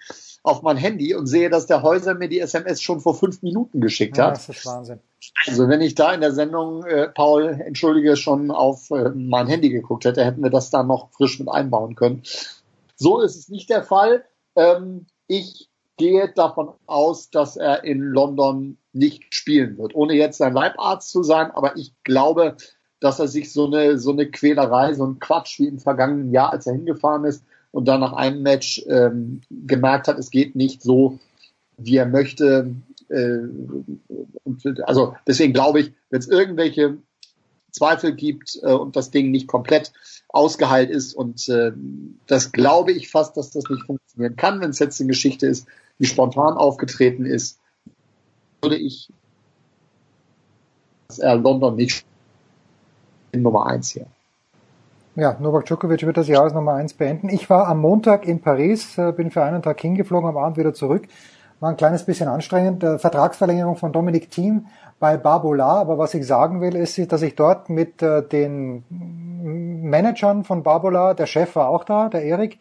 auf 0.43 0.61
mein 0.61 0.77
Handy 0.77 1.15
und 1.15 1.27
sehe, 1.27 1.49
dass 1.49 1.65
der 1.65 1.81
Häuser 1.81 2.13
mir 2.13 2.27
die 2.27 2.39
SMS 2.39 2.81
schon 2.81 2.99
vor 2.99 3.15
fünf 3.15 3.41
Minuten 3.41 3.79
geschickt 3.79 4.19
hat. 4.19 4.25
Ja, 4.25 4.31
das 4.31 4.49
ist 4.49 4.65
Wahnsinn. 4.65 4.99
Also 5.47 5.69
wenn 5.69 5.81
ich 5.81 5.95
da 5.95 6.13
in 6.13 6.21
der 6.21 6.33
Sendung, 6.33 6.83
äh, 6.83 7.07
Paul, 7.07 7.61
entschuldige, 7.65 8.17
schon 8.17 8.51
auf 8.51 8.91
äh, 8.91 9.09
mein 9.15 9.47
Handy 9.47 9.69
geguckt 9.69 10.03
hätte, 10.03 10.25
hätten 10.25 10.43
wir 10.43 10.49
das 10.49 10.69
da 10.69 10.83
noch 10.83 11.11
frisch 11.11 11.39
mit 11.39 11.49
einbauen 11.49 11.95
können. 11.95 12.23
So 12.95 13.21
ist 13.21 13.37
es 13.37 13.49
nicht 13.49 13.69
der 13.69 13.83
Fall. 13.83 14.25
Ähm, 14.55 15.07
ich 15.27 15.69
gehe 16.03 16.27
davon 16.35 16.73
aus, 16.85 17.29
dass 17.29 17.55
er 17.55 17.85
in 17.85 18.01
London 18.01 18.77
nicht 18.91 19.33
spielen 19.33 19.77
wird, 19.77 19.95
ohne 19.95 20.15
jetzt 20.15 20.37
sein 20.37 20.53
Leibarzt 20.53 21.09
zu 21.09 21.23
sein, 21.23 21.49
aber 21.51 21.77
ich 21.77 21.93
glaube, 22.03 22.57
dass 22.99 23.19
er 23.19 23.29
sich 23.29 23.53
so 23.53 23.67
eine, 23.67 23.97
so 23.97 24.11
eine 24.11 24.29
Quälerei, 24.29 24.93
so 24.95 25.05
ein 25.05 25.19
Quatsch 25.19 25.59
wie 25.59 25.67
im 25.67 25.79
vergangenen 25.79 26.33
Jahr, 26.33 26.51
als 26.51 26.67
er 26.67 26.73
hingefahren 26.73 27.23
ist 27.23 27.45
und 27.71 27.87
dann 27.87 28.01
nach 28.01 28.11
einem 28.11 28.41
Match 28.41 28.83
ähm, 28.89 29.41
gemerkt 29.49 30.09
hat, 30.09 30.19
es 30.19 30.29
geht 30.29 30.57
nicht 30.57 30.81
so, 30.81 31.19
wie 31.77 31.95
er 31.95 32.05
möchte. 32.05 32.75
Äh, 33.07 33.37
also 34.83 35.15
deswegen 35.25 35.53
glaube 35.53 35.79
ich, 35.79 35.93
wenn 36.09 36.19
es 36.19 36.27
irgendwelche 36.27 36.97
Zweifel 37.71 38.13
gibt 38.13 38.59
äh, 38.61 38.73
und 38.73 38.97
das 38.97 39.09
Ding 39.09 39.31
nicht 39.31 39.47
komplett 39.47 39.93
ausgeheilt 40.27 40.89
ist 40.89 41.13
und 41.13 41.47
äh, 41.47 41.71
das 42.27 42.51
glaube 42.51 42.91
ich 42.91 43.09
fast, 43.09 43.37
dass 43.37 43.51
das 43.51 43.69
nicht 43.69 43.85
funktionieren 43.85 44.35
kann, 44.35 44.59
wenn 44.59 44.71
es 44.71 44.79
jetzt 44.79 44.99
eine 44.99 45.07
Geschichte 45.07 45.47
ist, 45.47 45.65
die 45.99 46.05
spontan 46.05 46.53
aufgetreten 46.53 47.25
ist, 47.25 47.59
würde 48.61 48.77
ich, 48.77 49.09
dass 51.07 51.19
er 51.19 51.35
London 51.35 51.75
nicht 51.75 52.05
in 53.31 53.41
Nummer 53.41 53.65
eins 53.67 53.89
hier. 53.89 54.05
Ja, 55.15 55.37
Novak 55.39 55.65
Djokovic 55.65 56.01
wird 56.03 56.17
das 56.17 56.27
Jahr 56.27 56.43
als 56.43 56.53
Nummer 56.53 56.73
eins 56.73 56.93
beenden. 56.93 57.29
Ich 57.29 57.47
war 57.49 57.67
am 57.67 57.79
Montag 57.79 58.25
in 58.25 58.41
Paris, 58.41 58.97
äh, 58.97 59.11
bin 59.11 59.29
für 59.29 59.43
einen 59.43 59.61
Tag 59.61 59.79
hingeflogen, 59.79 60.27
am 60.27 60.37
Abend 60.37 60.57
wieder 60.57 60.73
zurück. 60.73 61.07
War 61.59 61.69
ein 61.69 61.77
kleines 61.77 62.03
bisschen 62.03 62.27
anstrengend. 62.27 62.81
Vertragsverlängerung 62.81 63.77
von 63.77 63.93
Dominik 63.93 64.31
Thiem 64.31 64.65
bei 64.99 65.15
Barbola. 65.17 65.79
Aber 65.79 65.97
was 65.97 66.13
ich 66.13 66.25
sagen 66.25 66.61
will, 66.61 66.75
ist, 66.75 67.11
dass 67.11 67.21
ich 67.21 67.35
dort 67.35 67.69
mit 67.69 68.01
äh, 68.01 68.27
den 68.27 68.83
Managern 68.89 70.43
von 70.43 70.63
Barbola, 70.63 71.13
der 71.13 71.27
Chef 71.27 71.55
war 71.55 71.69
auch 71.69 71.83
da, 71.83 72.09
der 72.09 72.23
Erik, 72.23 72.59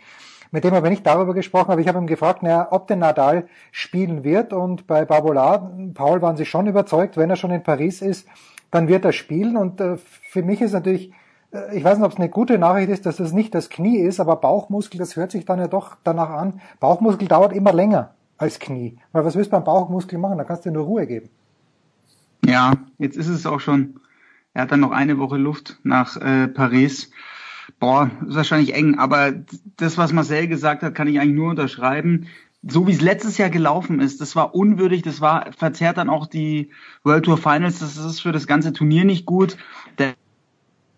mit 0.53 0.65
dem 0.65 0.75
habe 0.75 0.87
ich 0.87 0.91
nicht 0.91 1.07
darüber 1.07 1.33
gesprochen, 1.33 1.73
aber 1.73 1.81
ich 1.81 1.89
habe 1.89 1.99
ihn 1.99 2.07
gefragt, 2.07 2.43
naja, 2.43 2.69
ob 2.71 2.87
denn 2.87 2.99
Nadal 2.99 3.49
spielen 3.71 4.23
wird. 4.23 4.53
Und 4.53 4.87
bei 4.87 5.07
Barbola, 5.07 5.73
Paul, 5.95 6.21
waren 6.21 6.37
sie 6.37 6.45
schon 6.45 6.67
überzeugt, 6.67 7.17
wenn 7.17 7.31
er 7.31 7.37
schon 7.37 7.51
in 7.51 7.63
Paris 7.63 8.03
ist, 8.03 8.29
dann 8.71 8.87
wird 8.87 9.07
er 9.07 9.13
spielen. 9.13 9.57
Und 9.57 9.81
äh, 9.81 9.97
für 9.97 10.43
mich 10.43 10.61
ist 10.61 10.73
natürlich, 10.73 11.11
äh, 11.53 11.75
ich 11.75 11.83
weiß 11.83 11.97
nicht, 11.97 12.05
ob 12.05 12.13
es 12.13 12.19
eine 12.19 12.29
gute 12.29 12.59
Nachricht 12.59 12.91
ist, 12.91 13.07
dass 13.07 13.17
das 13.17 13.33
nicht 13.33 13.55
das 13.55 13.71
Knie 13.71 13.97
ist, 13.99 14.21
aber 14.21 14.37
Bauchmuskel, 14.37 14.99
das 14.99 15.17
hört 15.17 15.33
sich 15.33 15.47
dann 15.47 15.59
ja 15.59 15.69
doch 15.69 15.97
danach 16.05 16.31
an. 16.31 16.61
Bauchmuskel 16.81 17.29
dauert 17.29 17.55
immer 17.55 17.73
länger 17.73 18.15
als 18.37 18.59
Knie. 18.59 18.99
Weil 19.13 19.25
was 19.25 19.35
willst 19.35 19.53
du 19.53 19.57
beim 19.57 19.65
Bauchmuskel 19.65 20.19
machen? 20.19 20.37
Da 20.37 20.45
kannst 20.45 20.67
du 20.67 20.71
nur 20.71 20.85
Ruhe 20.85 21.07
geben. 21.07 21.31
Ja, 22.45 22.75
jetzt 22.99 23.17
ist 23.17 23.29
es 23.29 23.47
auch 23.47 23.61
schon. 23.61 24.01
Er 24.53 24.63
hat 24.63 24.73
dann 24.73 24.81
noch 24.81 24.91
eine 24.91 25.19
Woche 25.19 25.39
Luft 25.39 25.79
nach 25.83 26.19
äh, 26.19 26.47
Paris. 26.49 27.11
Boah, 27.79 28.11
ist 28.27 28.37
wahrscheinlich 28.37 28.75
eng, 28.75 28.99
aber 28.99 29.33
das, 29.77 29.99
was 29.99 30.13
Marcel 30.13 30.49
gesagt 30.49 30.83
hat, 30.83 30.95
kann 30.95 31.09
ich 31.09 31.21
eigentlich 31.21 31.37
nur 31.37 31.51
unterschreiben. 31.51 32.27
so 32.63 32.87
wie 32.87 32.93
es 32.93 33.01
letztes 33.01 33.39
Jahr 33.39 33.51
gelaufen 33.51 34.01
ist, 34.01 34.21
das 34.21 34.37
war 34.37 34.55
unwürdig, 34.55 35.03
das 35.03 35.21
war 35.21 35.51
verzerrt 35.53 35.99
dann 35.99 36.09
auch 36.09 36.27
die 36.27 36.71
World 37.03 37.25
Tour 37.25 37.37
Finals, 37.37 37.81
das 37.81 37.97
ist 37.97 38.21
für 38.21 38.33
das 38.33 38.47
ganze 38.47 38.73
Turnier 38.73 39.05
nicht 39.05 39.27
gut. 39.27 39.57
Da 39.97 40.13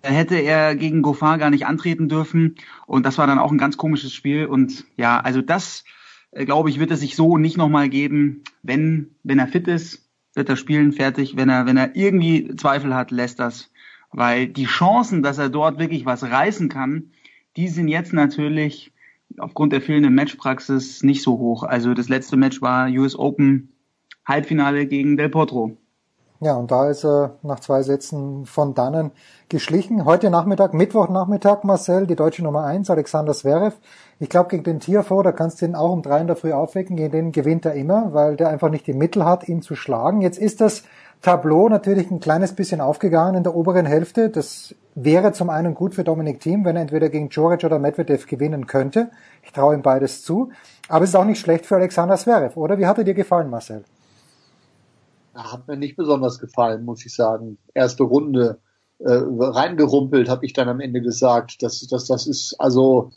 hätte 0.02 0.36
er 0.36 0.76
gegen 0.76 1.02
Goffard 1.02 1.40
gar 1.40 1.50
nicht 1.50 1.66
antreten 1.66 2.08
dürfen 2.08 2.56
und 2.86 3.06
das 3.06 3.16
war 3.18 3.26
dann 3.26 3.38
auch 3.38 3.50
ein 3.50 3.58
ganz 3.58 3.76
komisches 3.76 4.12
Spiel 4.12 4.46
und 4.46 4.84
ja, 4.96 5.20
also 5.20 5.40
das 5.40 5.84
äh, 6.32 6.44
glaube 6.44 6.68
ich, 6.70 6.78
wird 6.78 6.90
es 6.90 7.00
sich 7.00 7.16
so 7.16 7.38
nicht 7.38 7.56
nochmal 7.56 7.88
geben, 7.88 8.42
wenn 8.62 9.14
wenn 9.22 9.38
er 9.38 9.48
fit 9.48 9.66
ist, 9.68 10.06
wird 10.34 10.48
er 10.48 10.56
spielen 10.56 10.92
fertig, 10.92 11.36
wenn 11.36 11.48
er 11.48 11.66
wenn 11.66 11.78
er 11.78 11.96
irgendwie 11.96 12.54
Zweifel 12.56 12.94
hat, 12.94 13.10
lässt 13.10 13.38
das, 13.38 13.70
weil 14.14 14.46
die 14.46 14.66
Chancen, 14.66 15.22
dass 15.22 15.38
er 15.38 15.48
dort 15.48 15.78
wirklich 15.78 16.06
was 16.06 16.22
reißen 16.22 16.68
kann, 16.68 17.10
die 17.56 17.68
sind 17.68 17.88
jetzt 17.88 18.12
natürlich 18.12 18.92
aufgrund 19.38 19.72
der 19.72 19.80
fehlenden 19.80 20.14
Matchpraxis 20.14 21.02
nicht 21.02 21.22
so 21.22 21.38
hoch. 21.38 21.64
Also 21.64 21.94
das 21.94 22.08
letzte 22.08 22.36
Match 22.36 22.62
war 22.62 22.88
US 22.88 23.18
Open 23.18 23.72
Halbfinale 24.24 24.86
gegen 24.86 25.16
Del 25.16 25.28
Potro. 25.28 25.76
Ja, 26.40 26.54
und 26.54 26.70
da 26.70 26.90
ist 26.90 27.04
er 27.04 27.38
nach 27.42 27.60
zwei 27.60 27.82
Sätzen 27.82 28.44
von 28.44 28.74
dannen 28.74 29.12
geschlichen. 29.48 30.04
Heute 30.04 30.30
Nachmittag, 30.30 30.74
Mittwochnachmittag, 30.74 31.64
Marcel, 31.64 32.06
die 32.06 32.16
deutsche 32.16 32.42
Nummer 32.42 32.64
eins, 32.64 32.90
Alexander 32.90 33.32
Zverev. 33.32 33.76
Ich 34.20 34.28
glaube, 34.28 34.50
gegen 34.50 34.64
den 34.64 34.80
Tiafo, 34.80 35.22
da 35.22 35.32
kannst 35.32 35.60
du 35.60 35.66
ihn 35.66 35.74
auch 35.74 35.92
um 35.92 36.02
drei 36.02 36.20
in 36.20 36.26
der 36.26 36.36
Früh 36.36 36.52
aufwecken, 36.52 36.96
gegen 36.96 37.12
den 37.12 37.32
gewinnt 37.32 37.64
er 37.64 37.74
immer, 37.74 38.12
weil 38.12 38.36
der 38.36 38.48
einfach 38.48 38.70
nicht 38.70 38.86
die 38.86 38.92
Mittel 38.92 39.24
hat, 39.24 39.48
ihn 39.48 39.62
zu 39.62 39.74
schlagen. 39.74 40.20
Jetzt 40.20 40.38
ist 40.38 40.60
das 40.60 40.84
Tableau 41.24 41.70
natürlich 41.70 42.10
ein 42.10 42.20
kleines 42.20 42.54
bisschen 42.54 42.82
aufgegangen 42.82 43.36
in 43.36 43.44
der 43.44 43.54
oberen 43.54 43.86
Hälfte. 43.86 44.28
Das 44.28 44.74
wäre 44.94 45.32
zum 45.32 45.48
einen 45.48 45.72
gut 45.74 45.94
für 45.94 46.04
Dominik 46.04 46.40
Thiem, 46.40 46.66
wenn 46.66 46.76
er 46.76 46.82
entweder 46.82 47.08
gegen 47.08 47.30
Joric 47.30 47.64
oder 47.64 47.78
Medvedev 47.78 48.26
gewinnen 48.26 48.66
könnte. 48.66 49.10
Ich 49.42 49.50
traue 49.50 49.74
ihm 49.74 49.80
beides 49.80 50.22
zu. 50.22 50.52
Aber 50.86 51.02
es 51.02 51.10
ist 51.10 51.16
auch 51.16 51.24
nicht 51.24 51.40
schlecht 51.40 51.64
für 51.64 51.76
Alexander 51.76 52.18
Zverev, 52.18 52.58
oder? 52.58 52.76
Wie 52.76 52.84
hat 52.84 52.98
er 52.98 53.04
dir 53.04 53.14
gefallen, 53.14 53.48
Marcel? 53.48 53.84
Hat 55.34 55.66
mir 55.66 55.78
nicht 55.78 55.96
besonders 55.96 56.38
gefallen, 56.38 56.84
muss 56.84 57.06
ich 57.06 57.14
sagen. 57.14 57.56
Erste 57.72 58.02
Runde 58.02 58.58
äh, 58.98 59.10
reingerumpelt, 59.10 60.28
habe 60.28 60.44
ich 60.44 60.52
dann 60.52 60.68
am 60.68 60.80
Ende 60.80 61.00
gesagt. 61.00 61.62
Das, 61.62 61.86
das, 61.88 62.06
das 62.06 62.26
ist 62.26 62.54
also 62.60 63.12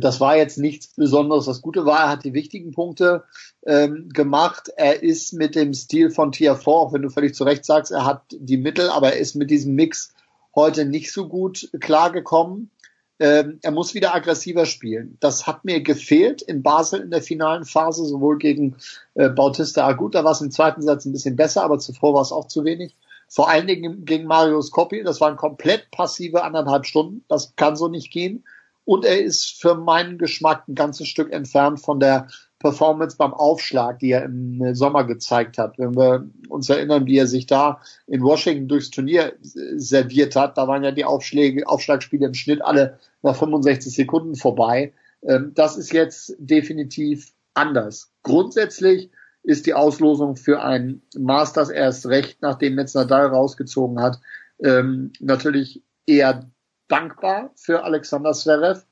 das 0.00 0.20
war 0.20 0.36
jetzt 0.36 0.58
nichts 0.58 0.88
Besonderes. 0.96 1.44
Das 1.44 1.60
Gute 1.60 1.84
war, 1.84 2.00
er 2.00 2.08
hat 2.08 2.24
die 2.24 2.32
wichtigen 2.32 2.72
Punkte 2.72 3.24
ähm, 3.66 4.08
gemacht. 4.08 4.70
Er 4.76 5.02
ist 5.02 5.32
mit 5.34 5.54
dem 5.54 5.74
Stil 5.74 6.10
von 6.10 6.32
Tier 6.32 6.56
4, 6.56 6.68
auch 6.68 6.92
wenn 6.92 7.02
du 7.02 7.10
völlig 7.10 7.34
zu 7.34 7.44
Recht 7.44 7.64
sagst, 7.64 7.92
er 7.92 8.06
hat 8.06 8.22
die 8.30 8.56
Mittel, 8.56 8.88
aber 8.88 9.12
er 9.12 9.18
ist 9.18 9.34
mit 9.34 9.50
diesem 9.50 9.74
Mix 9.74 10.14
heute 10.54 10.86
nicht 10.86 11.12
so 11.12 11.28
gut 11.28 11.70
klargekommen. 11.80 12.70
Ähm, 13.18 13.58
er 13.62 13.70
muss 13.70 13.94
wieder 13.94 14.14
aggressiver 14.14 14.66
spielen. 14.66 15.16
Das 15.20 15.46
hat 15.46 15.64
mir 15.64 15.82
gefehlt 15.82 16.42
in 16.42 16.62
Basel 16.62 17.00
in 17.00 17.10
der 17.10 17.22
finalen 17.22 17.64
Phase, 17.64 18.04
sowohl 18.04 18.38
gegen 18.38 18.76
äh, 19.14 19.28
Bautista 19.28 19.86
Agut, 19.86 20.14
da 20.14 20.24
war 20.24 20.32
es 20.32 20.40
im 20.40 20.50
zweiten 20.50 20.82
Satz 20.82 21.04
ein 21.04 21.12
bisschen 21.12 21.36
besser, 21.36 21.62
aber 21.62 21.78
zuvor 21.78 22.14
war 22.14 22.22
es 22.22 22.32
auch 22.32 22.48
zu 22.48 22.64
wenig. 22.64 22.96
Vor 23.28 23.48
allen 23.48 23.66
Dingen 23.66 24.04
gegen 24.04 24.26
Marius 24.26 24.70
Koppi, 24.70 25.02
das 25.04 25.20
waren 25.20 25.36
komplett 25.36 25.90
passive 25.90 26.42
anderthalb 26.42 26.84
Stunden. 26.84 27.24
Das 27.28 27.54
kann 27.56 27.76
so 27.76 27.88
nicht 27.88 28.10
gehen. 28.10 28.44
Und 28.84 29.04
er 29.04 29.22
ist 29.22 29.60
für 29.60 29.76
meinen 29.76 30.18
Geschmack 30.18 30.68
ein 30.68 30.74
ganzes 30.74 31.08
Stück 31.08 31.32
entfernt 31.32 31.80
von 31.80 32.00
der 32.00 32.26
Performance 32.58 33.16
beim 33.16 33.34
Aufschlag, 33.34 33.98
die 33.98 34.12
er 34.12 34.24
im 34.24 34.74
Sommer 34.74 35.04
gezeigt 35.04 35.58
hat. 35.58 35.78
Wenn 35.78 35.96
wir 35.96 36.28
uns 36.48 36.68
erinnern, 36.68 37.06
wie 37.06 37.18
er 37.18 37.26
sich 37.26 37.46
da 37.46 37.80
in 38.06 38.22
Washington 38.22 38.68
durchs 38.68 38.90
Turnier 38.90 39.34
serviert 39.42 40.36
hat, 40.36 40.56
da 40.56 40.68
waren 40.68 40.84
ja 40.84 40.92
die 40.92 41.04
Aufschläge, 41.04 41.66
Aufschlagspiele 41.66 42.26
im 42.26 42.34
Schnitt 42.34 42.62
alle 42.62 42.98
nach 43.22 43.36
65 43.36 43.94
Sekunden 43.94 44.36
vorbei. 44.36 44.92
Ähm, 45.22 45.52
das 45.54 45.76
ist 45.76 45.92
jetzt 45.92 46.34
definitiv 46.38 47.32
anders. 47.54 48.12
Grundsätzlich 48.22 49.10
ist 49.42 49.66
die 49.66 49.74
Auslosung 49.74 50.36
für 50.36 50.62
ein 50.62 51.02
Masters 51.18 51.68
erst 51.68 52.06
recht, 52.06 52.38
nachdem 52.42 52.78
jetzt 52.78 52.94
Nadal 52.94 53.26
rausgezogen 53.26 54.00
hat, 54.00 54.20
ähm, 54.62 55.12
natürlich 55.18 55.82
eher 56.06 56.48
dankbar 56.92 57.50
für 57.56 57.82
Alexander 57.84 58.32
Zverev. 58.32 58.84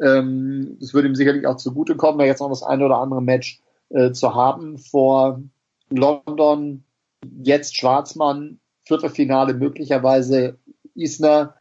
Ähm, 0.00 0.78
es 0.80 0.94
würde 0.94 1.08
ihm 1.08 1.16
sicherlich 1.16 1.46
auch 1.46 1.56
zugutekommen, 1.56 2.18
da 2.18 2.24
jetzt 2.24 2.40
noch 2.40 2.48
das 2.48 2.62
eine 2.62 2.84
oder 2.84 2.98
andere 2.98 3.20
Match 3.20 3.60
äh, 3.90 4.12
zu 4.12 4.34
haben 4.34 4.78
vor 4.78 5.42
London. 5.90 6.84
Jetzt 7.42 7.76
Schwarzmann, 7.76 8.60
Viertelfinale 8.84 9.54
möglicherweise 9.54 10.58
Isner. 10.94 11.54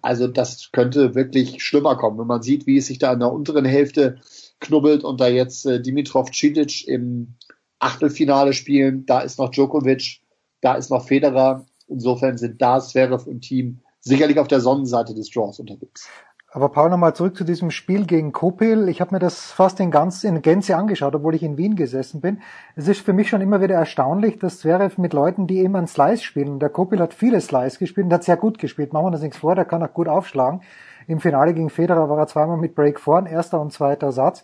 Also 0.00 0.26
das 0.26 0.70
könnte 0.72 1.14
wirklich 1.14 1.62
schlimmer 1.62 1.96
kommen, 1.96 2.18
wenn 2.18 2.26
man 2.26 2.42
sieht, 2.42 2.66
wie 2.66 2.78
es 2.78 2.86
sich 2.86 2.98
da 2.98 3.12
in 3.12 3.20
der 3.20 3.32
unteren 3.32 3.66
Hälfte 3.66 4.20
knubbelt 4.60 5.04
und 5.04 5.20
da 5.20 5.28
jetzt 5.28 5.66
äh, 5.66 5.82
Dimitrov 5.82 6.30
Cilic 6.32 6.88
im 6.88 7.34
Achtelfinale 7.78 8.54
spielen. 8.54 9.04
Da 9.04 9.20
ist 9.20 9.38
noch 9.38 9.50
Djokovic, 9.50 10.20
da 10.62 10.76
ist 10.76 10.90
noch 10.90 11.06
Federer. 11.06 11.66
Insofern 11.88 12.38
sind 12.38 12.62
da 12.62 12.80
Zverev 12.80 13.28
und 13.28 13.42
Team 13.42 13.80
sicherlich 14.06 14.38
auf 14.38 14.48
der 14.48 14.60
Sonnenseite 14.60 15.14
des 15.14 15.30
Draws 15.30 15.58
unterwegs. 15.58 16.08
Aber 16.52 16.70
Paul, 16.70 16.88
nochmal 16.88 17.14
zurück 17.14 17.36
zu 17.36 17.44
diesem 17.44 17.70
Spiel 17.70 18.06
gegen 18.06 18.32
Kopil. 18.32 18.88
Ich 18.88 19.00
habe 19.00 19.14
mir 19.14 19.18
das 19.18 19.50
fast 19.50 19.78
in, 19.80 19.90
ganz, 19.90 20.24
in 20.24 20.40
Gänze 20.40 20.76
angeschaut, 20.76 21.14
obwohl 21.14 21.34
ich 21.34 21.42
in 21.42 21.58
Wien 21.58 21.74
gesessen 21.76 22.20
bin. 22.20 22.40
Es 22.76 22.88
ist 22.88 23.00
für 23.00 23.12
mich 23.12 23.28
schon 23.28 23.42
immer 23.42 23.60
wieder 23.60 23.74
erstaunlich, 23.74 24.38
dass 24.38 24.60
Zverev 24.60 24.96
mit 24.98 25.12
Leuten, 25.12 25.46
die 25.46 25.58
immer 25.58 25.78
einen 25.78 25.88
Slice 25.88 26.22
spielen, 26.22 26.58
der 26.58 26.70
Kopil 26.70 27.00
hat 27.00 27.12
viele 27.12 27.40
Slice 27.40 27.78
gespielt 27.78 28.06
und 28.06 28.12
hat 28.12 28.24
sehr 28.24 28.38
gut 28.38 28.58
gespielt. 28.58 28.92
Machen 28.92 29.06
wir 29.06 29.10
das 29.10 29.22
nichts 29.22 29.38
vor, 29.38 29.54
der 29.54 29.64
kann 29.64 29.82
auch 29.82 29.92
gut 29.92 30.08
aufschlagen. 30.08 30.62
Im 31.08 31.20
Finale 31.20 31.52
gegen 31.52 31.68
Federer 31.68 32.08
war 32.08 32.18
er 32.18 32.26
zweimal 32.26 32.56
mit 32.56 32.74
Break 32.74 33.00
vorn, 33.00 33.26
erster 33.26 33.60
und 33.60 33.72
zweiter 33.72 34.12
Satz. 34.12 34.42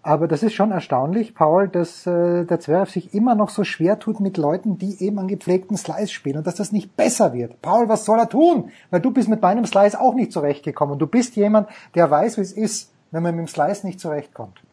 Aber 0.00 0.26
das 0.26 0.42
ist 0.42 0.54
schon 0.54 0.70
erstaunlich, 0.70 1.34
Paul, 1.34 1.68
dass 1.68 2.06
äh, 2.06 2.44
der 2.44 2.60
Zverev 2.60 2.90
sich 2.90 3.14
immer 3.14 3.34
noch 3.34 3.50
so 3.50 3.64
schwer 3.64 3.98
tut 3.98 4.20
mit 4.20 4.36
Leuten, 4.36 4.78
die 4.78 5.02
eben 5.02 5.18
an 5.18 5.28
gepflegten 5.28 5.76
Slice 5.76 6.12
spielen 6.12 6.38
und 6.38 6.46
dass 6.46 6.54
das 6.54 6.72
nicht 6.72 6.96
besser 6.96 7.32
wird. 7.34 7.60
Paul, 7.60 7.88
was 7.88 8.04
soll 8.04 8.18
er 8.18 8.28
tun? 8.28 8.70
Weil 8.90 9.00
du 9.00 9.10
bist 9.10 9.28
mit 9.28 9.42
meinem 9.42 9.66
Slice 9.66 10.00
auch 10.00 10.14
nicht 10.14 10.32
zurechtgekommen. 10.32 10.98
Du 10.98 11.06
bist 11.06 11.36
jemand, 11.36 11.68
der 11.94 12.10
weiß, 12.10 12.38
wie 12.38 12.42
es 12.42 12.52
ist, 12.52 12.92
wenn 13.10 13.22
man 13.22 13.34
mit 13.34 13.46
dem 13.46 13.48
Slice 13.48 13.86
nicht 13.86 14.00
zurechtkommt. 14.00 14.62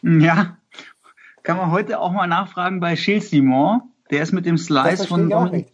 Ja, 0.00 0.56
kann 1.42 1.56
man 1.56 1.72
heute 1.72 1.98
auch 1.98 2.12
mal 2.12 2.28
nachfragen 2.28 2.78
bei 2.78 2.94
Gilles 2.94 3.30
Simon. 3.30 3.80
Der 4.12 4.22
ist 4.22 4.32
mit 4.32 4.46
dem 4.46 4.56
Slice 4.56 5.08
von 5.08 5.28
Dominik. 5.28 5.72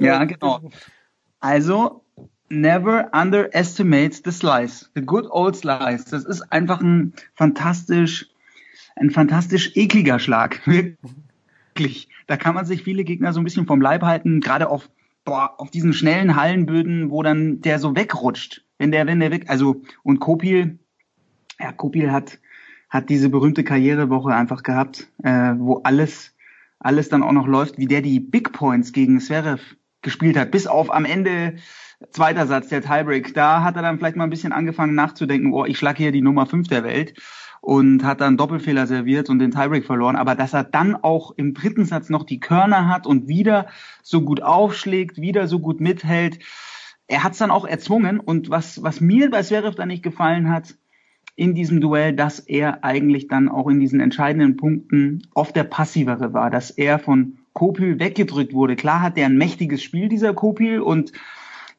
Ja, 0.00 0.24
genau. 0.24 0.60
Also, 1.38 2.02
never 2.52 3.08
underestimate 3.12 4.22
the 4.24 4.30
slice. 4.30 4.88
The 4.94 5.00
good 5.00 5.26
old 5.28 5.56
slice. 5.56 6.04
Das 6.04 6.24
ist 6.24 6.42
einfach 6.52 6.80
ein 6.80 7.14
fantastisch, 7.34 8.28
ein 8.96 9.10
fantastisch 9.10 9.72
ekliger 9.74 10.18
Schlag. 10.18 10.60
Wirklich. 10.66 12.08
Da 12.26 12.36
kann 12.36 12.54
man 12.54 12.66
sich 12.66 12.82
viele 12.82 13.04
Gegner 13.04 13.32
so 13.32 13.40
ein 13.40 13.44
bisschen 13.44 13.66
vom 13.66 13.80
Leib 13.80 14.02
halten, 14.02 14.40
gerade 14.40 14.68
auf, 14.68 14.90
boah, 15.24 15.54
auf 15.58 15.70
diesen 15.70 15.92
schnellen 15.92 16.36
Hallenböden, 16.36 17.10
wo 17.10 17.22
dann 17.22 17.62
der 17.62 17.78
so 17.78 17.96
wegrutscht. 17.96 18.64
Wenn 18.78 18.92
der, 18.92 19.06
wenn 19.06 19.20
der 19.20 19.30
weg, 19.30 19.48
also, 19.48 19.82
und 20.02 20.20
Kopil, 20.20 20.78
ja, 21.58 21.72
Kopil 21.72 22.12
hat, 22.12 22.38
hat 22.90 23.08
diese 23.08 23.30
berühmte 23.30 23.64
Karrierewoche 23.64 24.34
einfach 24.34 24.62
gehabt, 24.62 25.08
äh, 25.22 25.54
wo 25.56 25.80
alles, 25.84 26.34
alles 26.78 27.08
dann 27.08 27.22
auch 27.22 27.32
noch 27.32 27.46
läuft, 27.46 27.78
wie 27.78 27.86
der 27.86 28.02
die 28.02 28.20
Big 28.20 28.52
Points 28.52 28.92
gegen 28.92 29.20
Zverev 29.20 29.62
gespielt 30.02 30.36
hat, 30.36 30.50
bis 30.50 30.66
auf 30.66 30.92
am 30.92 31.04
Ende 31.04 31.54
zweiter 32.10 32.46
Satz, 32.46 32.68
der 32.68 32.82
Tiebreak, 32.82 33.34
da 33.34 33.62
hat 33.62 33.76
er 33.76 33.82
dann 33.82 33.98
vielleicht 33.98 34.16
mal 34.16 34.24
ein 34.24 34.30
bisschen 34.30 34.52
angefangen 34.52 34.94
nachzudenken, 34.94 35.52
oh, 35.52 35.64
ich 35.64 35.78
schlag 35.78 35.96
hier 35.96 36.12
die 36.12 36.22
Nummer 36.22 36.46
fünf 36.46 36.68
der 36.68 36.84
Welt 36.84 37.14
und 37.60 38.02
hat 38.02 38.20
dann 38.20 38.36
Doppelfehler 38.36 38.86
serviert 38.86 39.30
und 39.30 39.38
den 39.38 39.52
Tiebreak 39.52 39.84
verloren. 39.84 40.16
Aber 40.16 40.34
dass 40.34 40.52
er 40.52 40.64
dann 40.64 40.96
auch 40.96 41.30
im 41.36 41.54
dritten 41.54 41.84
Satz 41.84 42.10
noch 42.10 42.24
die 42.24 42.40
Körner 42.40 42.88
hat 42.88 43.06
und 43.06 43.28
wieder 43.28 43.68
so 44.02 44.22
gut 44.22 44.42
aufschlägt, 44.42 45.20
wieder 45.20 45.46
so 45.46 45.60
gut 45.60 45.80
mithält, 45.80 46.40
er 47.06 47.22
hat 47.22 47.32
es 47.32 47.38
dann 47.38 47.50
auch 47.50 47.64
erzwungen. 47.64 48.18
Und 48.18 48.50
was, 48.50 48.82
was 48.82 49.00
mir 49.00 49.30
bei 49.30 49.42
Zverev 49.42 49.76
dann 49.76 49.88
nicht 49.88 50.02
gefallen 50.02 50.50
hat, 50.50 50.74
in 51.36 51.54
diesem 51.54 51.80
Duell, 51.80 52.14
dass 52.14 52.40
er 52.40 52.84
eigentlich 52.84 53.28
dann 53.28 53.48
auch 53.48 53.68
in 53.68 53.80
diesen 53.80 54.00
entscheidenden 54.00 54.56
Punkten 54.56 55.22
oft 55.34 55.56
der 55.56 55.64
Passivere 55.64 56.32
war, 56.34 56.50
dass 56.50 56.70
er 56.70 56.98
von 56.98 57.38
Kopil 57.52 57.98
weggedrückt 57.98 58.52
wurde. 58.52 58.76
Klar 58.76 59.00
hat 59.02 59.16
er 59.16 59.26
ein 59.26 59.38
mächtiges 59.38 59.82
Spiel, 59.82 60.08
dieser 60.08 60.34
Kopil, 60.34 60.80
und 60.80 61.12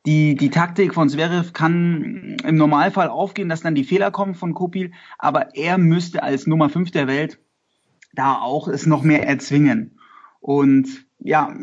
die, 0.06 0.36
die 0.36 0.50
Taktik 0.50 0.94
von 0.94 1.10
Zverev 1.10 1.54
kann 1.54 2.38
im 2.44 2.56
Normalfall 2.56 3.08
aufgehen, 3.08 3.50
dass 3.50 3.62
dann 3.62 3.76
die 3.76 3.86
Fehler 3.86 4.12
kommen 4.12 4.36
von 4.36 4.54
Kopil, 4.54 4.92
aber 5.18 5.56
er 5.56 5.78
müsste 5.78 6.24
als 6.24 6.46
Nummer 6.46 6.70
5 6.70 6.92
der 6.92 7.08
Welt 7.08 7.40
da 8.14 8.36
auch 8.36 8.68
es 8.68 8.86
noch 8.86 9.04
mehr 9.04 9.28
erzwingen. 9.28 9.98
Und 10.40 10.88
ja, 11.20 11.56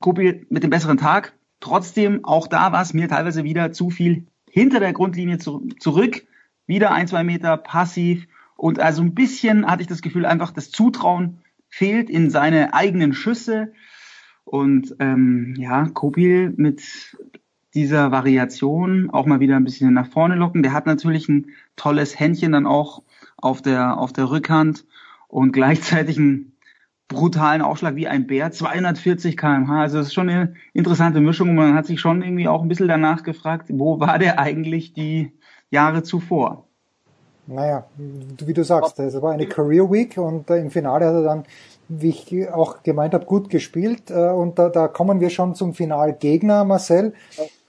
Kopil 0.00 0.46
mit 0.50 0.62
dem 0.62 0.70
besseren 0.70 0.98
Tag. 0.98 1.34
Trotzdem, 1.60 2.24
auch 2.24 2.46
da 2.46 2.72
war 2.72 2.82
es 2.82 2.92
mir 2.92 3.08
teilweise 3.08 3.44
wieder 3.44 3.72
zu 3.72 3.90
viel 3.90 4.26
hinter 4.50 4.80
der 4.80 4.92
Grundlinie 4.92 5.38
zu, 5.38 5.68
zurück. 5.78 6.26
Wieder 6.66 6.92
ein, 6.92 7.08
zwei 7.08 7.24
Meter 7.24 7.56
passiv. 7.56 8.26
Und 8.56 8.80
also 8.80 9.02
ein 9.02 9.14
bisschen 9.14 9.66
hatte 9.66 9.82
ich 9.82 9.88
das 9.88 10.02
Gefühl, 10.02 10.26
einfach 10.26 10.50
das 10.50 10.70
Zutrauen 10.70 11.38
fehlt 11.68 12.10
in 12.10 12.30
seine 12.30 12.74
eigenen 12.74 13.12
Schüsse. 13.12 13.72
Und 14.44 14.94
ähm, 14.98 15.54
ja, 15.58 15.88
Kopil 15.88 16.52
mit 16.56 16.82
dieser 17.74 18.12
Variation 18.12 19.10
auch 19.10 19.26
mal 19.26 19.40
wieder 19.40 19.56
ein 19.56 19.64
bisschen 19.64 19.92
nach 19.92 20.06
vorne 20.06 20.36
locken. 20.36 20.62
Der 20.62 20.72
hat 20.72 20.86
natürlich 20.86 21.28
ein 21.28 21.46
tolles 21.76 22.18
Händchen 22.18 22.52
dann 22.52 22.66
auch 22.66 23.02
auf 23.36 23.62
der, 23.62 23.98
auf 23.98 24.12
der 24.12 24.30
Rückhand 24.30 24.84
und 25.28 25.52
gleichzeitig 25.52 26.18
einen 26.18 26.52
brutalen 27.08 27.62
Aufschlag 27.62 27.96
wie 27.96 28.08
ein 28.08 28.26
Bär, 28.26 28.50
240 28.50 29.36
kmh. 29.36 29.82
Also 29.82 29.98
es 29.98 30.08
ist 30.08 30.14
schon 30.14 30.28
eine 30.28 30.54
interessante 30.72 31.20
Mischung 31.20 31.50
und 31.50 31.56
man 31.56 31.74
hat 31.74 31.86
sich 31.86 32.00
schon 32.00 32.22
irgendwie 32.22 32.48
auch 32.48 32.62
ein 32.62 32.68
bisschen 32.68 32.88
danach 32.88 33.22
gefragt, 33.22 33.68
wo 33.70 34.00
war 34.00 34.18
der 34.18 34.38
eigentlich 34.38 34.92
die 34.92 35.32
Jahre 35.70 36.02
zuvor? 36.02 36.66
Naja, 37.46 37.84
wie 37.98 38.54
du 38.54 38.64
sagst, 38.64 38.98
es 38.98 39.20
war 39.20 39.32
eine 39.32 39.46
Career 39.46 39.90
Week 39.90 40.16
und 40.16 40.48
im 40.48 40.70
Finale 40.70 41.04
hat 41.04 41.14
er 41.14 41.22
dann, 41.22 41.44
wie 41.88 42.10
ich 42.10 42.50
auch 42.50 42.82
gemeint 42.82 43.14
habe, 43.14 43.26
gut 43.26 43.50
gespielt 43.50 44.10
äh, 44.10 44.30
und 44.30 44.58
da, 44.58 44.68
da 44.68 44.88
kommen 44.88 45.20
wir 45.20 45.30
schon 45.30 45.54
zum 45.54 45.74
Finalgegner, 45.74 46.64
Marcel. 46.64 47.14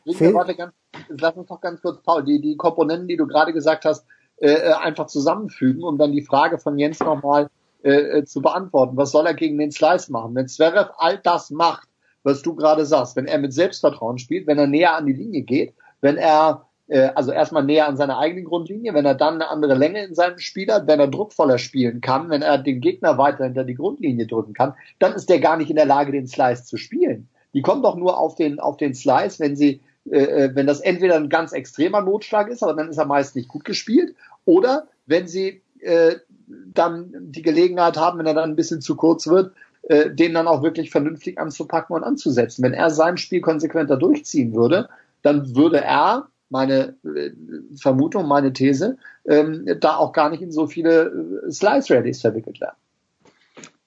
Ja, 0.05 0.33
warte, 0.33 0.55
ganz, 0.55 0.73
lass 1.09 1.35
uns 1.35 1.47
doch 1.47 1.61
ganz 1.61 1.81
kurz, 1.81 2.01
Paul, 2.03 2.23
die, 2.23 2.39
die 2.41 2.57
Komponenten, 2.57 3.07
die 3.07 3.17
du 3.17 3.27
gerade 3.27 3.53
gesagt 3.53 3.85
hast, 3.85 4.05
äh, 4.37 4.51
äh, 4.51 4.73
einfach 4.73 5.07
zusammenfügen, 5.07 5.83
um 5.83 5.97
dann 5.97 6.11
die 6.11 6.21
Frage 6.21 6.57
von 6.57 6.77
Jens 6.77 6.99
nochmal 6.99 7.49
äh, 7.83 8.17
äh, 8.17 8.25
zu 8.25 8.41
beantworten. 8.41 8.97
Was 8.97 9.11
soll 9.11 9.25
er 9.25 9.33
gegen 9.33 9.57
den 9.57 9.71
Slice 9.71 10.11
machen? 10.11 10.35
Wenn 10.35 10.47
Zverev 10.47 10.91
all 10.97 11.19
das 11.19 11.51
macht, 11.51 11.87
was 12.23 12.41
du 12.41 12.53
gerade 12.53 12.85
sagst, 12.85 13.15
wenn 13.15 13.27
er 13.27 13.37
mit 13.37 13.53
Selbstvertrauen 13.53 14.17
spielt, 14.17 14.45
wenn 14.47 14.57
er 14.57 14.67
näher 14.67 14.95
an 14.95 15.05
die 15.05 15.13
Linie 15.13 15.43
geht, 15.43 15.73
wenn 16.01 16.17
er 16.17 16.67
äh, 16.87 17.09
also 17.15 17.31
erstmal 17.31 17.63
näher 17.63 17.87
an 17.87 17.97
seiner 17.97 18.17
eigenen 18.17 18.45
Grundlinie, 18.45 18.93
wenn 18.93 19.05
er 19.05 19.15
dann 19.15 19.35
eine 19.35 19.49
andere 19.49 19.75
Länge 19.75 20.03
in 20.05 20.15
seinem 20.15 20.39
Spiel 20.39 20.71
hat, 20.71 20.87
wenn 20.87 20.99
er 20.99 21.07
druckvoller 21.07 21.57
spielen 21.57 22.01
kann, 22.01 22.29
wenn 22.29 22.41
er 22.41 22.57
den 22.57 22.81
Gegner 22.81 23.17
weiter 23.17 23.45
hinter 23.45 23.63
die 23.63 23.75
Grundlinie 23.75 24.27
drücken 24.27 24.53
kann, 24.53 24.73
dann 24.99 25.13
ist 25.13 25.29
der 25.29 25.39
gar 25.39 25.57
nicht 25.57 25.69
in 25.69 25.75
der 25.75 25.85
Lage, 25.85 26.11
den 26.11 26.27
Slice 26.27 26.65
zu 26.65 26.77
spielen. 26.77 27.27
Die 27.53 27.61
kommen 27.61 27.83
doch 27.83 27.95
nur 27.95 28.17
auf 28.19 28.35
den, 28.35 28.59
auf 28.59 28.77
den 28.77 28.93
Slice, 28.93 29.39
wenn 29.39 29.55
sie 29.55 29.81
äh, 30.11 30.45
äh, 30.45 30.55
wenn 30.55 30.67
das 30.67 30.81
entweder 30.81 31.15
ein 31.15 31.29
ganz 31.29 31.51
extremer 31.51 32.01
Notschlag 32.01 32.47
ist, 32.49 32.61
aber 32.61 32.73
dann 32.75 32.89
ist 32.89 32.97
er 32.97 33.05
meist 33.05 33.35
nicht 33.35 33.47
gut 33.47 33.65
gespielt, 33.65 34.15
oder 34.45 34.87
wenn 35.07 35.27
sie 35.27 35.61
äh, 35.79 36.15
dann 36.47 37.11
die 37.31 37.41
Gelegenheit 37.41 37.97
haben, 37.97 38.19
wenn 38.19 38.27
er 38.27 38.35
dann 38.35 38.51
ein 38.51 38.55
bisschen 38.55 38.81
zu 38.81 38.95
kurz 38.95 39.25
wird, 39.27 39.53
äh, 39.83 40.11
den 40.11 40.33
dann 40.33 40.47
auch 40.47 40.61
wirklich 40.61 40.91
vernünftig 40.91 41.39
anzupacken 41.39 41.95
und 41.95 42.03
anzusetzen. 42.03 42.63
Wenn 42.63 42.73
er 42.73 42.91
sein 42.91 43.17
Spiel 43.17 43.41
konsequenter 43.41 43.97
durchziehen 43.97 44.53
würde, 44.53 44.89
dann 45.23 45.55
würde 45.55 45.81
er, 45.81 46.27
meine 46.55 46.95
äh, 47.03 47.31
Vermutung, 47.75 48.27
meine 48.29 48.53
These, 48.53 48.97
ähm, 49.25 49.67
da 49.81 49.97
auch 49.97 50.13
gar 50.13 50.29
nicht 50.29 50.41
in 50.41 50.53
so 50.53 50.67
viele 50.67 51.43
äh, 51.47 51.51
Slice-Rallies 51.51 52.21
verwickelt 52.21 52.61
werden. 52.61 52.77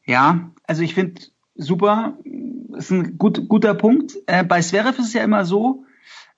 Ja, 0.05 0.51
also 0.67 0.83
ich 0.83 0.95
finde 0.95 1.23
super, 1.55 2.19
ist 2.77 2.91
ein 2.91 3.17
gut, 3.17 3.49
guter 3.49 3.73
Punkt. 3.75 4.19
Äh, 4.27 4.45
bei 4.45 4.61
Zverev 4.61 4.99
ist 4.99 5.09
es 5.09 5.15
ja 5.15 5.25
immer 5.25 5.47
so, 5.47 5.85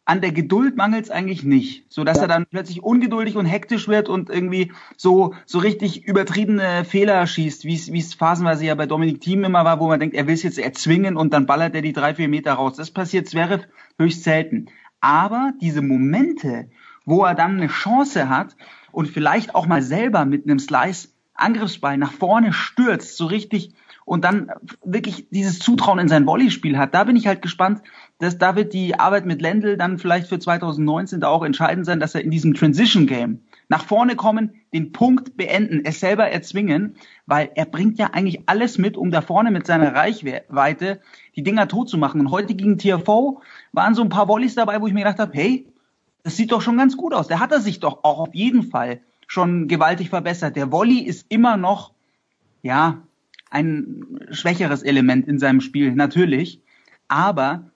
an 0.04 0.20
der 0.20 0.32
Geduld 0.32 0.76
mangelt 0.76 1.04
es 1.04 1.10
eigentlich 1.10 1.44
nicht, 1.44 1.84
so 1.88 2.04
dass 2.04 2.16
ja. 2.16 2.22
er 2.22 2.28
dann 2.28 2.46
plötzlich 2.46 2.82
ungeduldig 2.82 3.36
und 3.36 3.46
hektisch 3.46 3.86
wird 3.86 4.08
und 4.08 4.28
irgendwie 4.30 4.72
so 4.96 5.34
so 5.46 5.58
richtig 5.58 6.04
übertriebene 6.04 6.84
Fehler 6.84 7.26
schießt, 7.26 7.64
wie 7.64 7.74
es 7.74 7.92
wie 7.92 8.00
es 8.00 8.14
phasenweise 8.14 8.64
ja 8.64 8.74
bei 8.74 8.86
Dominik 8.86 9.20
Thiem 9.20 9.44
immer 9.44 9.64
war, 9.64 9.78
wo 9.78 9.88
man 9.88 10.00
denkt, 10.00 10.16
er 10.16 10.26
will 10.26 10.34
es 10.34 10.42
jetzt 10.42 10.58
erzwingen 10.58 11.16
und 11.16 11.32
dann 11.32 11.46
ballert 11.46 11.74
er 11.74 11.82
die 11.82 11.92
drei 11.92 12.14
vier 12.14 12.28
Meter 12.28 12.54
raus. 12.54 12.76
Das 12.76 12.90
passiert 12.90 13.28
Zverev 13.28 13.66
höchst 13.98 14.24
selten. 14.24 14.66
Aber 15.00 15.52
diese 15.60 15.82
Momente, 15.82 16.70
wo 17.04 17.24
er 17.24 17.34
dann 17.34 17.56
eine 17.56 17.68
Chance 17.68 18.28
hat 18.28 18.56
und 18.92 19.08
vielleicht 19.08 19.54
auch 19.54 19.66
mal 19.66 19.82
selber 19.82 20.24
mit 20.24 20.44
einem 20.44 20.58
Slice 20.58 21.08
Angriffsball 21.34 21.96
nach 21.96 22.12
vorne 22.12 22.52
stürzt, 22.52 23.16
so 23.16 23.26
richtig 23.26 23.74
und 24.04 24.24
dann 24.24 24.50
wirklich 24.84 25.28
dieses 25.30 25.58
Zutrauen 25.58 26.00
in 26.00 26.08
sein 26.08 26.26
Volleyspiel 26.26 26.76
hat. 26.76 26.94
Da 26.94 27.04
bin 27.04 27.16
ich 27.16 27.26
halt 27.26 27.42
gespannt, 27.42 27.80
dass 28.18 28.38
da 28.38 28.56
wird 28.56 28.72
die 28.72 28.98
Arbeit 28.98 29.24
mit 29.24 29.40
Lendl 29.40 29.76
dann 29.76 29.98
vielleicht 29.98 30.28
für 30.28 30.38
2019 30.38 31.20
da 31.20 31.28
auch 31.28 31.44
entscheidend 31.44 31.86
sein, 31.86 32.00
dass 32.00 32.14
er 32.14 32.22
in 32.22 32.30
diesem 32.30 32.54
Transition 32.54 33.06
Game 33.06 33.42
nach 33.70 33.84
vorne 33.84 34.16
kommen, 34.16 34.56
den 34.74 34.90
Punkt 34.90 35.36
beenden, 35.36 35.82
es 35.84 36.00
selber 36.00 36.28
erzwingen, 36.28 36.96
weil 37.26 37.50
er 37.54 37.64
bringt 37.64 37.98
ja 37.98 38.08
eigentlich 38.12 38.42
alles 38.46 38.78
mit, 38.78 38.96
um 38.96 39.12
da 39.12 39.22
vorne 39.22 39.52
mit 39.52 39.64
seiner 39.64 39.94
Reichweite 39.94 41.00
die 41.36 41.44
Dinger 41.44 41.68
tot 41.68 41.88
zu 41.88 41.96
machen. 41.96 42.20
Und 42.20 42.32
heute 42.32 42.54
gegen 42.56 42.78
TFO 42.78 43.40
waren 43.70 43.94
so 43.94 44.02
ein 44.02 44.08
paar 44.08 44.26
Volleys 44.26 44.56
dabei, 44.56 44.80
wo 44.80 44.88
ich 44.88 44.92
mir 44.92 45.04
gedacht 45.04 45.20
habe, 45.20 45.32
hey, 45.34 45.68
das 46.24 46.36
sieht 46.36 46.50
doch 46.50 46.60
schon 46.60 46.76
ganz 46.76 46.96
gut 46.96 47.14
aus. 47.14 47.28
Der 47.28 47.38
hat 47.38 47.52
er 47.52 47.60
sich 47.60 47.78
doch 47.78 48.02
auch 48.02 48.18
auf 48.18 48.34
jeden 48.34 48.64
Fall 48.64 49.00
schon 49.28 49.68
gewaltig 49.68 50.10
verbessert. 50.10 50.56
Der 50.56 50.72
Volley 50.72 50.98
ist 50.98 51.26
immer 51.28 51.56
noch, 51.56 51.92
ja, 52.62 52.98
ein 53.50 54.20
schwächeres 54.32 54.82
Element 54.82 55.28
in 55.28 55.38
seinem 55.38 55.60
Spiel, 55.60 55.92
natürlich. 55.92 56.60
Aber 57.06 57.70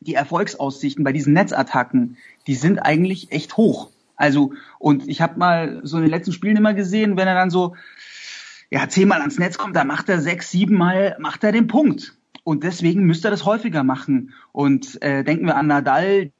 die 0.00 0.14
Erfolgsaussichten 0.14 1.04
bei 1.04 1.12
diesen 1.12 1.34
Netzattacken, 1.34 2.16
die 2.48 2.56
sind 2.56 2.80
eigentlich 2.80 3.30
echt 3.30 3.56
hoch. 3.56 3.90
Also, 4.16 4.52
und 4.78 5.06
ich 5.08 5.20
habe 5.20 5.38
mal 5.38 5.80
so 5.84 5.98
in 5.98 6.04
den 6.04 6.10
letzten 6.10 6.32
Spielen 6.32 6.56
immer 6.56 6.74
gesehen, 6.74 7.16
wenn 7.16 7.28
er 7.28 7.34
dann 7.34 7.50
so, 7.50 7.76
ja, 8.70 8.88
zehnmal 8.88 9.20
ans 9.20 9.38
Netz 9.38 9.58
kommt, 9.58 9.76
da 9.76 9.84
macht 9.84 10.08
er 10.08 10.20
sechs, 10.20 10.50
sieben 10.50 10.76
Mal, 10.76 11.16
macht 11.20 11.44
er 11.44 11.52
den 11.52 11.66
Punkt. 11.66 12.16
Und 12.42 12.64
deswegen 12.64 13.04
müsste 13.04 13.28
er 13.28 13.32
das 13.32 13.44
häufiger 13.44 13.84
machen. 13.84 14.32
Und 14.52 15.00
äh, 15.02 15.24
denken 15.24 15.46
wir 15.46 15.56
an 15.56 15.66
Nadal, 15.66 16.30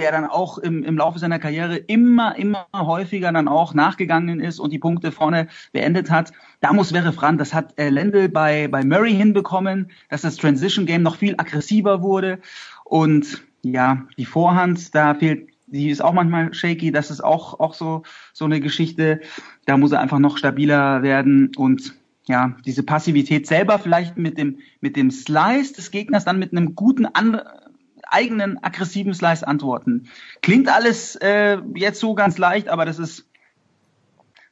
der 0.00 0.12
dann 0.12 0.24
auch 0.24 0.58
im, 0.58 0.82
im 0.82 0.96
Laufe 0.96 1.18
seiner 1.18 1.38
Karriere 1.38 1.76
immer, 1.76 2.36
immer 2.36 2.66
häufiger 2.74 3.30
dann 3.32 3.48
auch 3.48 3.74
nachgegangen 3.74 4.40
ist 4.40 4.58
und 4.58 4.72
die 4.72 4.78
Punkte 4.78 5.12
vorne 5.12 5.48
beendet 5.72 6.10
hat. 6.10 6.32
Da 6.60 6.72
muss 6.72 6.92
wäre 6.92 7.12
Fran, 7.12 7.38
das 7.38 7.52
hat 7.52 7.78
äh, 7.78 7.90
Lendl 7.90 8.28
bei, 8.28 8.66
bei 8.68 8.82
Murray 8.82 9.14
hinbekommen, 9.14 9.90
dass 10.08 10.22
das 10.22 10.36
Transition 10.36 10.86
Game 10.86 11.02
noch 11.02 11.16
viel 11.16 11.34
aggressiver 11.36 12.02
wurde. 12.02 12.38
Und 12.84 13.42
ja, 13.62 14.06
die 14.16 14.24
Vorhand, 14.24 14.94
da 14.94 15.14
fehlt, 15.14 15.50
die 15.70 15.90
ist 15.90 16.02
auch 16.02 16.12
manchmal 16.12 16.52
shaky, 16.52 16.92
das 16.92 17.10
ist 17.10 17.22
auch, 17.22 17.60
auch 17.60 17.74
so, 17.74 18.02
so 18.32 18.44
eine 18.44 18.60
Geschichte. 18.60 19.20
Da 19.66 19.76
muss 19.76 19.92
er 19.92 20.00
einfach 20.00 20.18
noch 20.18 20.36
stabiler 20.36 21.02
werden 21.02 21.52
und 21.56 21.94
ja, 22.26 22.54
diese 22.64 22.82
Passivität 22.82 23.46
selber 23.46 23.78
vielleicht 23.78 24.16
mit 24.16 24.38
dem, 24.38 24.58
mit 24.80 24.96
dem 24.96 25.10
Slice 25.10 25.72
des 25.72 25.90
Gegners 25.90 26.24
dann 26.24 26.38
mit 26.38 26.52
einem 26.52 26.74
guten 26.74 27.06
anderen 27.06 27.46
eigenen 28.10 28.62
aggressiven 28.62 29.14
Slice 29.14 29.46
antworten. 29.46 30.08
Klingt 30.42 30.68
alles 30.68 31.16
äh, 31.16 31.58
jetzt 31.74 32.00
so 32.00 32.14
ganz 32.14 32.38
leicht, 32.38 32.68
aber 32.68 32.84
das 32.84 32.98
ist 32.98 33.26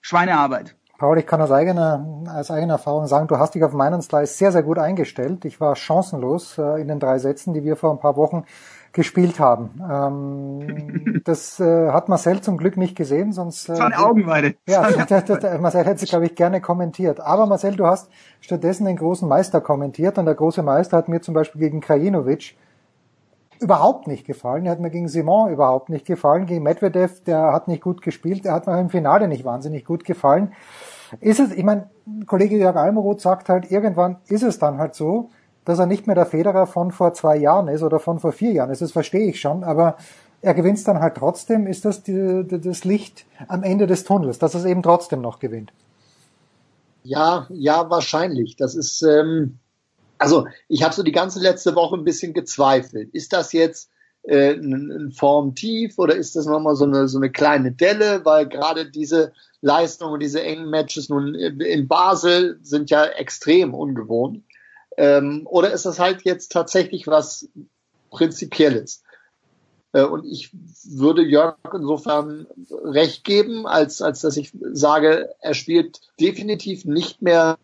Schweinearbeit. 0.01 0.77
Paul, 0.99 1.19
ich 1.19 1.27
kann 1.27 1.41
aus 1.41 1.53
eigener, 1.53 2.25
aus 2.29 2.51
eigener 2.51 2.75
Erfahrung 2.75 3.07
sagen, 3.07 3.29
du 3.29 3.39
hast 3.39 3.55
dich 3.55 3.63
auf 3.63 3.73
meinen 3.73 4.03
Slice 4.03 4.35
sehr, 4.35 4.51
sehr 4.51 4.65
gut 4.65 4.79
eingestellt. 4.79 5.45
Ich 5.45 5.61
war 5.61 5.77
chancenlos 5.77 6.59
äh, 6.59 6.81
in 6.81 6.89
den 6.89 6.99
drei 6.99 7.19
Sätzen, 7.19 7.55
die 7.55 7.63
wir 7.63 7.77
vor 7.77 7.93
ein 7.93 8.01
paar 8.01 8.17
Wochen 8.17 8.45
gespielt 8.99 9.39
haben. 9.39 9.81
Ähm, 9.89 11.21
das 11.25 11.61
äh, 11.61 11.91
hat 11.91 12.09
Marcel 12.09 12.41
zum 12.41 12.57
Glück 12.57 12.77
nicht 12.77 12.97
gesehen, 12.97 13.33
sonst. 13.33 13.69
Äh, 13.69 13.73
das 13.73 13.79
war 13.79 13.87
eine 13.87 13.99
Augenweide. 13.99 14.55
Ja, 14.69 14.91
der, 14.91 15.59
Marcel 15.61 15.85
hätte 15.85 16.03
es, 16.05 16.11
glaube 16.11 16.27
ich, 16.27 16.35
gerne 16.35 16.61
kommentiert. 16.61 17.21
Aber 17.21 17.47
Marcel, 17.47 17.77
du 17.77 17.87
hast 17.87 18.11
stattdessen 18.41 18.87
den 18.87 18.97
großen 18.97 19.29
Meister 19.29 19.61
kommentiert 19.61 20.19
und 20.19 20.27
der 20.27 20.35
große 20.35 20.65
Meister 20.65 20.97
hat 20.97 21.09
mir 21.09 21.21
zum 21.21 21.33
Beispiel 21.33 21.61
gegen 21.61 21.81
Krajinovic 21.81 22.57
überhaupt 23.61 24.09
nicht 24.09 24.27
gefallen. 24.27 24.67
Er 24.67 24.73
hat 24.73 24.81
mir 24.81 24.91
gegen 24.91 25.07
Simon 25.07 25.53
überhaupt 25.53 25.91
nicht 25.91 26.05
gefallen. 26.05 26.47
Gegen 26.47 26.65
Medvedev, 26.65 27.23
der 27.23 27.53
hat 27.53 27.69
nicht 27.69 27.83
gut 27.83 28.03
gespielt. 28.03 28.45
Der 28.45 28.53
hat 28.53 28.67
mir 28.67 28.81
im 28.81 28.91
Finale 28.91 29.29
nicht 29.29 29.45
wahnsinnig 29.45 29.85
gut 29.85 30.05
gefallen. 30.05 30.53
Ist 31.21 31.39
es, 31.39 31.53
ich 31.53 31.65
meine, 31.65 31.89
Kollege 32.27 32.57
Jörg 32.57 32.75
Almeroth 32.75 33.21
sagt 33.21 33.49
halt, 33.49 33.71
irgendwann 33.71 34.17
ist 34.27 34.43
es 34.43 34.59
dann 34.59 34.79
halt 34.79 34.97
so, 34.97 35.31
dass 35.69 35.79
er 35.79 35.85
nicht 35.85 36.07
mehr 36.07 36.17
der 36.17 36.25
Federer 36.25 36.67
von 36.67 36.93
vor 36.93 37.13
zwei 37.13 37.37
Jahren 37.37 37.69
ist 37.69 37.83
oder 37.83 38.01
von 38.01 38.21
vor 38.21 38.33
vier 38.33 38.53
Jahren 38.53 38.71
ist. 38.71 38.81
Das 38.81 38.93
verstehe 38.93 39.29
ich 39.29 39.39
schon, 39.39 39.65
aber 39.65 39.99
er 40.41 40.55
gewinnt 40.55 40.89
dann 40.89 41.01
halt 41.01 41.17
trotzdem. 41.17 41.67
Ist 41.67 41.85
das 41.85 42.03
die, 42.03 42.47
das 42.49 42.85
Licht 42.85 43.27
am 43.49 43.63
Ende 43.63 43.87
des 43.87 44.05
Tunnels, 44.05 44.39
dass 44.39 44.55
es 44.55 44.65
eben 44.65 44.83
trotzdem 44.83 45.21
noch 45.21 45.41
gewinnt? 45.41 45.71
Ja, 47.03 47.47
ja, 47.51 47.91
wahrscheinlich. 47.91 48.57
Das 48.57 48.75
ist, 48.75 49.03
ähm, 49.03 49.59
also 50.17 50.47
ich 50.69 50.83
habe 50.83 50.95
so 50.95 51.03
die 51.03 51.13
ganze 51.13 51.39
letzte 51.39 51.75
Woche 51.75 51.97
ein 51.97 52.05
bisschen 52.05 52.33
gezweifelt. 52.33 53.11
Ist 53.13 53.35
das 53.35 53.53
jetzt 53.53 53.91
äh, 54.23 54.55
ein, 54.55 54.91
ein 54.91 55.11
Formtief 55.11 55.99
oder 55.99 56.17
ist 56.17 56.35
das 56.35 56.47
nochmal 56.47 56.77
so 56.77 56.87
eine, 56.87 57.09
so 57.09 57.19
eine 57.19 57.31
kleine 57.31 57.73
Delle, 57.73 58.25
weil 58.25 58.49
gerade 58.49 58.91
diese 58.91 59.33
Leistungen 59.61 60.19
diese 60.19 60.43
engen 60.43 60.71
Matches 60.71 61.11
nun 61.11 61.35
in 61.35 61.89
Basel 61.89 62.59
sind 62.63 62.89
ja 62.89 63.05
extrem 63.05 63.75
ungewohnt. 63.75 64.45
Ähm, 64.99 65.47
oder 65.49 65.73
ist 65.73 65.87
das 65.87 66.01
halt 66.01 66.23
jetzt 66.25 66.51
tatsächlich 66.51 67.07
was 67.07 67.49
Prinzipielles? 68.11 69.05
Äh, 69.93 70.03
und 70.03 70.25
ich 70.27 70.51
würde 70.85 71.23
Jörg 71.23 71.57
insofern 71.73 72.49
recht 72.85 73.23
geben, 73.23 73.67
als, 73.67 74.03
als 74.03 74.21
dass 74.21 74.37
ich 74.37 74.53
sage, 74.73 75.31
er 75.41 75.55
spielt 75.55 76.01
definitiv 76.21 76.85
nicht 76.85 77.23
mehr 77.23 77.59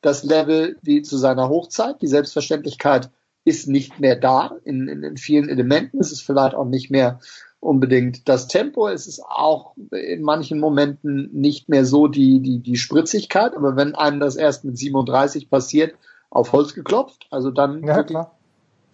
das 0.00 0.22
Level 0.22 0.76
wie 0.82 1.02
zu 1.02 1.16
seiner 1.16 1.48
Hochzeit. 1.48 2.00
Die 2.02 2.06
Selbstverständlichkeit 2.06 3.10
ist 3.44 3.66
nicht 3.66 3.98
mehr 3.98 4.14
da 4.14 4.56
in, 4.62 4.86
in, 4.86 5.02
in 5.02 5.16
vielen 5.16 5.48
Elementen. 5.48 5.98
Es 5.98 6.12
ist 6.12 6.22
vielleicht 6.22 6.54
auch 6.54 6.66
nicht 6.66 6.92
mehr 6.92 7.18
unbedingt 7.58 8.28
das 8.28 8.46
Tempo. 8.46 8.86
Es 8.86 9.08
ist 9.08 9.20
auch 9.24 9.74
in 9.90 10.22
manchen 10.22 10.60
Momenten 10.60 11.30
nicht 11.32 11.68
mehr 11.68 11.84
so 11.84 12.06
die, 12.06 12.40
die, 12.40 12.60
die 12.60 12.76
Spritzigkeit. 12.76 13.56
Aber 13.56 13.74
wenn 13.74 13.96
einem 13.96 14.20
das 14.20 14.36
erst 14.36 14.64
mit 14.64 14.78
37 14.78 15.50
passiert, 15.50 15.96
auf 16.30 16.52
Holz 16.52 16.74
geklopft, 16.74 17.26
also 17.30 17.50
dann 17.50 17.82
ja, 17.84 18.02
klar. 18.02 18.36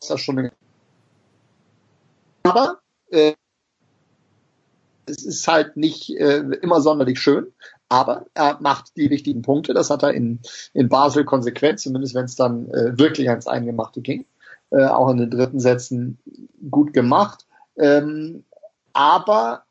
ist 0.01 0.11
das 0.11 0.21
schon 0.21 0.39
eine 0.39 0.53
aber 2.43 2.81
äh, 3.11 3.35
es 5.07 5.25
ist 5.25 5.49
halt 5.49 5.77
nicht 5.77 6.11
äh, 6.11 6.39
immer 6.63 6.81
sonderlich 6.81 7.21
schön. 7.21 7.53
Aber 7.89 8.27
er 8.35 8.59
macht 8.61 8.97
die 8.97 9.07
richtigen 9.07 9.43
Punkte. 9.43 9.75
Das 9.75 9.91
hat 9.91 10.03
er 10.03 10.15
in, 10.15 10.41
in 10.73 10.89
Basel 10.89 11.25
konsequent, 11.25 11.79
zumindest 11.79 12.15
wenn 12.15 12.25
es 12.25 12.37
dann 12.37 12.71
äh, 12.71 12.99
wirklich 12.99 13.29
ans 13.29 13.47
Eingemachte 13.47 14.01
ging. 14.01 14.25
Äh, 14.71 14.87
auch 14.87 15.11
in 15.11 15.19
den 15.19 15.31
dritten 15.31 15.61
Sätzen 15.61 16.19
gut 16.71 16.95
gemacht. 16.95 17.47
Ähm, 17.77 18.45
aber 18.95 19.65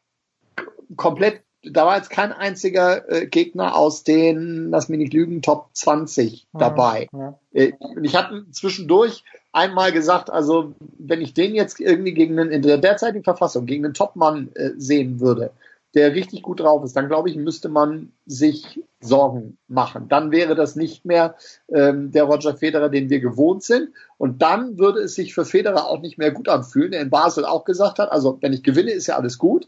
komplett, 0.96 1.42
da 1.64 1.86
war 1.86 1.98
jetzt 1.98 2.10
kein 2.10 2.32
einziger 2.32 3.10
äh, 3.10 3.28
Gegner 3.28 3.76
aus 3.76 4.04
den, 4.04 4.70
lass 4.70 4.90
mich 4.90 4.98
nicht 4.98 5.14
lügen, 5.14 5.42
Top 5.42 5.70
20 5.74 6.48
dabei. 6.54 7.08
Ja, 7.14 7.20
ja. 7.20 7.40
Äh, 7.52 7.74
ich 8.02 8.16
hatte 8.16 8.46
zwischendurch 8.52 9.24
einmal 9.52 9.92
gesagt, 9.92 10.30
also 10.30 10.74
wenn 10.98 11.22
ich 11.22 11.34
den 11.34 11.54
jetzt 11.54 11.80
irgendwie 11.80 12.14
gegen 12.14 12.40
einen, 12.40 12.52
in 12.52 12.62
der 12.62 12.78
derzeitigen 12.78 13.24
Verfassung 13.24 13.66
gegen 13.66 13.86
einen 13.86 13.94
Topmann 13.94 14.50
äh, 14.56 14.72
sehen 14.78 15.20
würde, 15.20 15.52
der 15.94 16.16
richtig 16.16 16.42
gut 16.42 16.62
drauf 16.62 16.84
ist, 16.84 16.96
dann 16.96 17.08
glaube 17.08 17.30
ich, 17.30 17.36
müsste 17.36 17.70
man 17.70 18.12
sich 18.26 18.82
Sorgen 19.02 19.58
machen. 19.68 20.08
Dann 20.08 20.32
wäre 20.32 20.56
das 20.56 20.76
nicht 20.76 21.06
mehr 21.06 21.36
ähm, 21.68 22.12
der 22.12 22.24
Roger 22.24 22.56
Federer, 22.56 22.90
den 22.90 23.10
wir 23.10 23.20
gewohnt 23.20 23.64
sind. 23.64 23.90
Und 24.18 24.42
dann 24.42 24.78
würde 24.80 25.02
es 25.02 25.16
sich 25.16 25.34
für 25.34 25.44
Federer 25.44 25.88
auch 25.88 26.00
nicht 26.00 26.18
mehr 26.18 26.32
gut 26.32 26.48
anfühlen, 26.48 26.92
der 26.92 27.02
in 27.02 27.10
Basel 27.10 27.46
auch 27.46 27.66
gesagt 27.66 28.00
hat, 28.00 28.12
also 28.12 28.38
wenn 28.42 28.54
ich 28.54 28.64
gewinne, 28.64 28.92
ist 28.92 29.08
ja 29.08 29.18
alles 29.18 29.38
gut. 29.38 29.68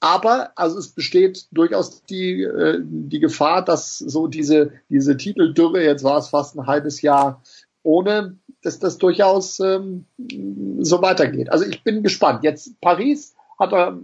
Aber 0.00 0.52
also 0.54 0.78
es 0.78 0.90
besteht 0.90 1.48
durchaus 1.50 2.04
die, 2.04 2.42
äh, 2.42 2.80
die 2.82 3.18
Gefahr, 3.18 3.64
dass 3.64 3.98
so 3.98 4.28
diese, 4.28 4.72
diese 4.88 5.16
Titeldürre, 5.16 5.82
jetzt 5.82 6.04
war 6.04 6.18
es 6.18 6.28
fast 6.28 6.56
ein 6.56 6.66
halbes 6.66 7.02
Jahr 7.02 7.42
ohne, 7.82 8.36
dass 8.62 8.78
das 8.78 8.98
durchaus 8.98 9.58
ähm, 9.60 10.04
so 10.78 11.02
weitergeht. 11.02 11.50
Also 11.50 11.64
ich 11.64 11.82
bin 11.82 12.02
gespannt. 12.02 12.44
Jetzt 12.44 12.80
Paris 12.80 13.34
hat 13.58 13.72
er 13.72 13.98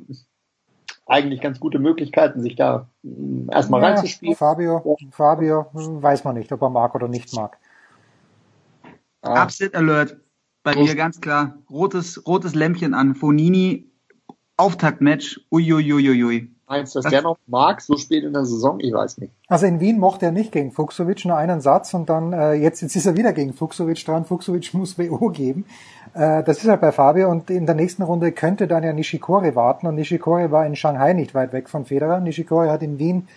eigentlich 1.07 1.41
ganz 1.41 1.61
gute 1.61 1.79
Möglichkeiten, 1.79 2.41
sich 2.41 2.57
da 2.57 2.89
mm, 3.03 3.51
erstmal 3.51 3.83
ja, 3.83 3.89
reinzuspielen. 3.89 4.37
Fabio, 4.37 4.97
Fabio, 5.11 5.67
weiß 5.73 6.25
man 6.25 6.37
nicht, 6.37 6.51
ob 6.51 6.63
er 6.63 6.71
mag 6.71 6.95
oder 6.95 7.09
nicht 7.09 7.35
mag. 7.35 7.59
Ah. 9.23 9.43
Upset 9.43 9.75
Alert. 9.75 10.17
Bei 10.63 10.73
Prost. 10.73 10.89
mir 10.89 10.97
ganz 10.97 11.21
klar. 11.21 11.59
Rotes, 11.69 12.27
rotes 12.27 12.55
Lämpchen 12.55 12.95
an. 12.95 13.15
Fonini, 13.15 13.91
Auftaktmatch. 14.57 15.41
Uiuiuiui. 15.51 16.51
Meinst 16.67 16.95
du, 16.95 16.99
dass 16.99 17.05
das 17.05 17.13
der 17.13 17.23
noch 17.23 17.37
mag, 17.47 17.83
so 17.83 17.97
spät 17.97 18.25
in 18.25 18.33
der 18.33 18.47
Saison? 18.47 18.81
Ich 18.81 18.93
weiß 18.93 19.19
nicht. 19.19 19.33
Also 19.49 19.67
in 19.67 19.81
Wien 19.81 19.99
mochte 19.99 20.27
er 20.27 20.33
nicht 20.33 20.51
gegen 20.51 20.73
Fuchsovic, 20.73 21.25
nur 21.27 21.37
einen 21.37 21.61
Satz 21.61 21.93
und 21.93 22.09
dann, 22.09 22.33
äh, 22.33 22.55
jetzt, 22.55 22.81
jetzt 22.81 22.97
ist 22.97 23.05
er 23.05 23.17
wieder 23.17 23.35
gegen 23.35 23.53
Fuchsovic 23.53 24.03
dran. 24.05 24.25
Fuchsovic 24.25 24.73
muss 24.75 24.99
WO 24.99 25.29
geben. 25.29 25.67
Äh, 26.15 26.43
das 26.43 26.63
ist 26.63 26.69
halt 26.69 26.81
bei 26.81 26.91
Fabio 26.91 27.31
und 27.31 27.51
in 27.51 27.67
der 27.67 27.75
nächsten 27.75 28.03
Runde 28.03 28.33
könnte 28.33 28.67
dann 28.67 28.83
ja 28.83 28.93
Nishikori 28.93 29.55
warten 29.55 29.87
und 29.87 29.97
Nishikori 29.97 30.51
war 30.51 30.65
in 30.65 30.75
Shanghai 30.75 31.13
nicht 31.13 31.35
weit 31.35 31.53
weg 31.53 31.69
von 31.69 31.85
Federer. 31.85 32.21
Nishikori 32.21 32.69
hat 32.69 32.83
in 32.83 32.99
Wien 32.99 33.29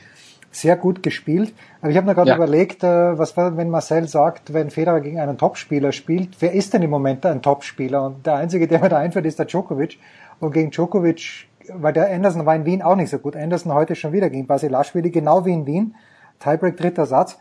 sehr 0.51 0.76
gut 0.76 1.03
gespielt. 1.03 1.53
Aber 1.82 1.92
ich 1.92 1.98
habe 1.98 2.08
mir 2.08 2.16
gerade 2.16 2.30
ja. 2.30 2.35
überlegt, 2.35 2.84
äh, 2.84 3.17
was 3.17 3.35
war, 3.38 3.58
wenn 3.58 3.69
Marcel 3.69 4.08
sagt, 4.08 4.53
wenn 4.53 4.69
Federer 4.69 5.01
gegen 5.01 5.19
einen 5.19 5.38
Topspieler 5.38 5.92
spielt, 5.92 6.42
wer 6.42 6.53
ist 6.53 6.74
denn 6.74 6.82
im 6.82 6.90
Moment 6.90 7.26
ein 7.26 7.42
Topspieler? 7.42 8.06
Und 8.06 8.26
der 8.26 8.35
einzige, 8.35 8.67
der 8.67 8.80
mir 8.80 8.90
da 8.90 8.98
einfällt, 8.98 9.26
ist 9.26 9.40
der 9.40 9.45
Djokovic. 9.45 10.00
Und 10.40 10.51
gegen 10.51 10.72
Djokovic, 10.72 11.48
weil 11.74 11.93
der 11.93 12.11
Anderson 12.11 12.45
war 12.45 12.56
in 12.56 12.66
Wien 12.66 12.82
auch 12.82 12.95
nicht 12.95 13.09
so 13.09 13.19
gut. 13.19 13.35
Anderson 13.35 13.74
heute 13.74 13.95
schon 13.95 14.14
wieder 14.14 14.30
gegen 14.30 14.48
Basilashvili, 14.48 15.09
genau 15.09 15.45
wie 15.45 15.53
in 15.53 15.66
Wien. 15.66 15.95
Tiebreak 16.40 16.77
dritter 16.77 17.06
Satz. 17.06 17.38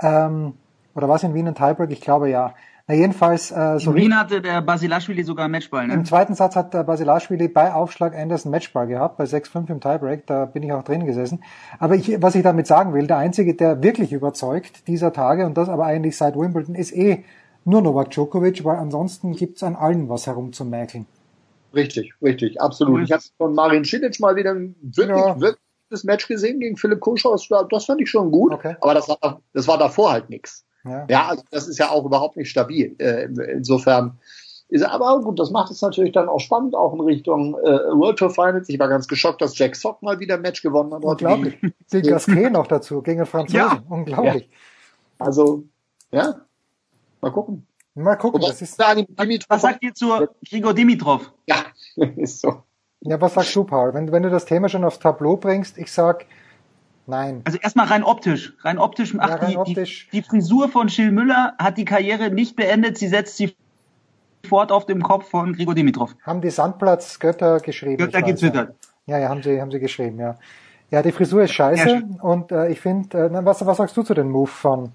Ähm, 0.00 0.54
oder 0.94 1.08
was 1.08 1.22
in 1.22 1.34
Wien 1.34 1.48
ein 1.48 1.54
Tiebreak? 1.54 1.90
Ich 1.90 2.00
glaube 2.00 2.28
ja. 2.30 2.54
Na 2.90 2.96
jedenfalls 2.96 3.52
äh, 3.52 3.78
so 3.78 3.92
In 3.92 3.96
Wien 3.96 4.18
hatte 4.18 4.42
der 4.42 4.62
Basilashvili 4.62 5.22
sogar 5.22 5.46
Matchball, 5.46 5.86
ne? 5.86 5.94
Im 5.94 6.04
zweiten 6.04 6.34
Satz 6.34 6.56
hat 6.56 6.74
der 6.74 6.82
Basilashvili 6.82 7.46
bei 7.46 7.72
Aufschlag 7.72 8.16
Anderson 8.16 8.50
Matchball 8.50 8.88
gehabt, 8.88 9.16
bei 9.16 9.22
6-5 9.22 9.70
im 9.70 9.80
Tiebreak, 9.80 10.26
da 10.26 10.44
bin 10.46 10.64
ich 10.64 10.72
auch 10.72 10.82
drin 10.82 11.06
gesessen. 11.06 11.44
Aber 11.78 11.94
ich, 11.94 12.20
was 12.20 12.34
ich 12.34 12.42
damit 12.42 12.66
sagen 12.66 12.92
will, 12.92 13.06
der 13.06 13.18
Einzige, 13.18 13.54
der 13.54 13.80
wirklich 13.84 14.12
überzeugt 14.12 14.88
dieser 14.88 15.12
Tage, 15.12 15.46
und 15.46 15.56
das 15.56 15.68
aber 15.68 15.86
eigentlich 15.86 16.16
seit 16.16 16.34
Wimbledon, 16.34 16.74
ist 16.74 16.92
eh 16.92 17.24
nur 17.64 17.80
Novak 17.80 18.10
Djokovic, 18.10 18.64
weil 18.64 18.78
ansonsten 18.78 19.36
gibt's 19.36 19.62
an 19.62 19.76
allen 19.76 20.08
was 20.08 20.26
herumzumäkeln. 20.26 21.06
Richtig, 21.72 22.14
richtig, 22.20 22.60
absolut. 22.60 23.04
Ich 23.04 23.12
habe 23.12 23.22
von 23.38 23.54
Marin 23.54 23.84
Cilic 23.84 24.18
mal 24.18 24.34
wieder 24.34 24.50
ein 24.50 24.74
wirklich, 24.82 25.16
ja. 25.16 25.40
wirklich 25.40 25.62
das 25.90 26.02
Match 26.02 26.26
gesehen 26.26 26.58
gegen 26.58 26.76
Philipp 26.76 26.98
Koschau. 26.98 27.36
Das 27.70 27.84
fand 27.84 28.00
ich 28.00 28.10
schon 28.10 28.32
gut, 28.32 28.52
okay. 28.52 28.74
aber 28.80 28.94
das 28.94 29.08
war, 29.08 29.40
das 29.52 29.68
war 29.68 29.78
davor 29.78 30.10
halt 30.10 30.28
nichts. 30.28 30.64
Ja. 30.84 31.06
ja, 31.08 31.28
also 31.28 31.42
das 31.50 31.68
ist 31.68 31.78
ja 31.78 31.90
auch 31.90 32.04
überhaupt 32.04 32.36
nicht 32.36 32.50
stabil. 32.50 32.94
Äh, 32.98 33.24
insofern 33.52 34.18
ist 34.68 34.84
aber 34.84 35.20
gut, 35.20 35.38
das 35.38 35.50
macht 35.50 35.70
es 35.72 35.82
natürlich 35.82 36.12
dann 36.12 36.28
auch 36.28 36.38
spannend, 36.38 36.74
auch 36.74 36.94
in 36.94 37.00
Richtung 37.00 37.54
äh, 37.58 37.68
World 37.68 38.18
Tour 38.18 38.30
Finals. 38.30 38.68
Ich 38.68 38.78
war 38.78 38.88
ganz 38.88 39.08
geschockt, 39.08 39.42
dass 39.42 39.58
Jack 39.58 39.74
Sock 39.74 40.00
mal 40.00 40.20
wieder 40.20 40.36
ein 40.36 40.42
Match 40.42 40.62
gewonnen 40.62 40.94
hat. 40.94 41.04
Unglaublich. 41.04 41.58
Den 41.92 42.02
Gasquet 42.02 42.50
noch 42.52 42.68
dazu, 42.68 43.02
gegen 43.02 43.18
den 43.18 43.26
Franzosen. 43.26 43.58
Ja. 43.58 43.82
Unglaublich. 43.88 44.44
Ja. 44.44 45.26
Also, 45.26 45.64
ja, 46.12 46.36
mal 47.20 47.32
gucken. 47.32 47.66
Mal 47.94 48.16
gucken. 48.16 48.40
Das 48.40 48.62
ist 48.62 48.78
was 48.78 49.62
sagt 49.62 49.82
ihr 49.82 49.92
zu 49.92 50.28
Grigor 50.48 50.72
Dimitrov? 50.72 51.32
Ja, 51.46 51.64
ist 52.16 52.40
so. 52.40 52.62
Ja, 53.00 53.20
was 53.20 53.34
sagst 53.34 53.56
du, 53.56 53.64
Paul? 53.64 53.94
Wenn, 53.94 54.12
wenn 54.12 54.22
du 54.22 54.30
das 54.30 54.44
Thema 54.44 54.68
schon 54.68 54.84
aufs 54.84 54.98
Tableau 54.98 55.36
bringst, 55.36 55.78
ich 55.78 55.90
sag, 55.90 56.26
Nein. 57.10 57.42
Also 57.44 57.58
erstmal 57.58 57.86
rein 57.86 58.04
optisch. 58.04 58.54
Rein 58.60 58.78
optisch. 58.78 59.14
Ach, 59.18 59.28
ja, 59.28 59.34
rein 59.34 59.50
die, 59.50 59.56
optisch. 59.56 60.08
Die, 60.12 60.20
die, 60.20 60.26
Frisur 60.26 60.68
von 60.68 60.88
Schill 60.88 61.10
Müller 61.10 61.54
hat 61.58 61.76
die 61.76 61.84
Karriere 61.84 62.30
nicht 62.30 62.56
beendet. 62.56 62.98
Sie 62.98 63.08
setzt 63.08 63.36
sie 63.36 63.54
fort 64.48 64.70
auf 64.72 64.86
dem 64.86 65.02
Kopf 65.02 65.28
von 65.28 65.52
Grigor 65.52 65.74
Dimitrov. 65.74 66.14
Haben 66.22 66.40
die 66.40 66.50
Sandplatz-Götter 66.50 67.58
geschrieben. 67.60 67.98
Götter 67.98 68.22
getwittert. 68.22 68.74
Ja, 69.06 69.18
ja, 69.18 69.28
haben 69.28 69.42
sie, 69.42 69.60
haben 69.60 69.70
sie 69.70 69.80
geschrieben, 69.80 70.18
ja. 70.20 70.36
Ja, 70.90 71.02
die 71.02 71.12
Frisur 71.12 71.42
ist 71.42 71.52
scheiße. 71.52 71.88
Ja, 71.88 72.22
und 72.22 72.52
äh, 72.52 72.68
ich 72.68 72.80
finde, 72.80 73.18
äh, 73.18 73.44
was, 73.44 73.64
was 73.64 73.76
sagst 73.76 73.96
du 73.96 74.02
zu 74.02 74.14
dem 74.14 74.30
Move 74.30 74.48
von, 74.48 74.92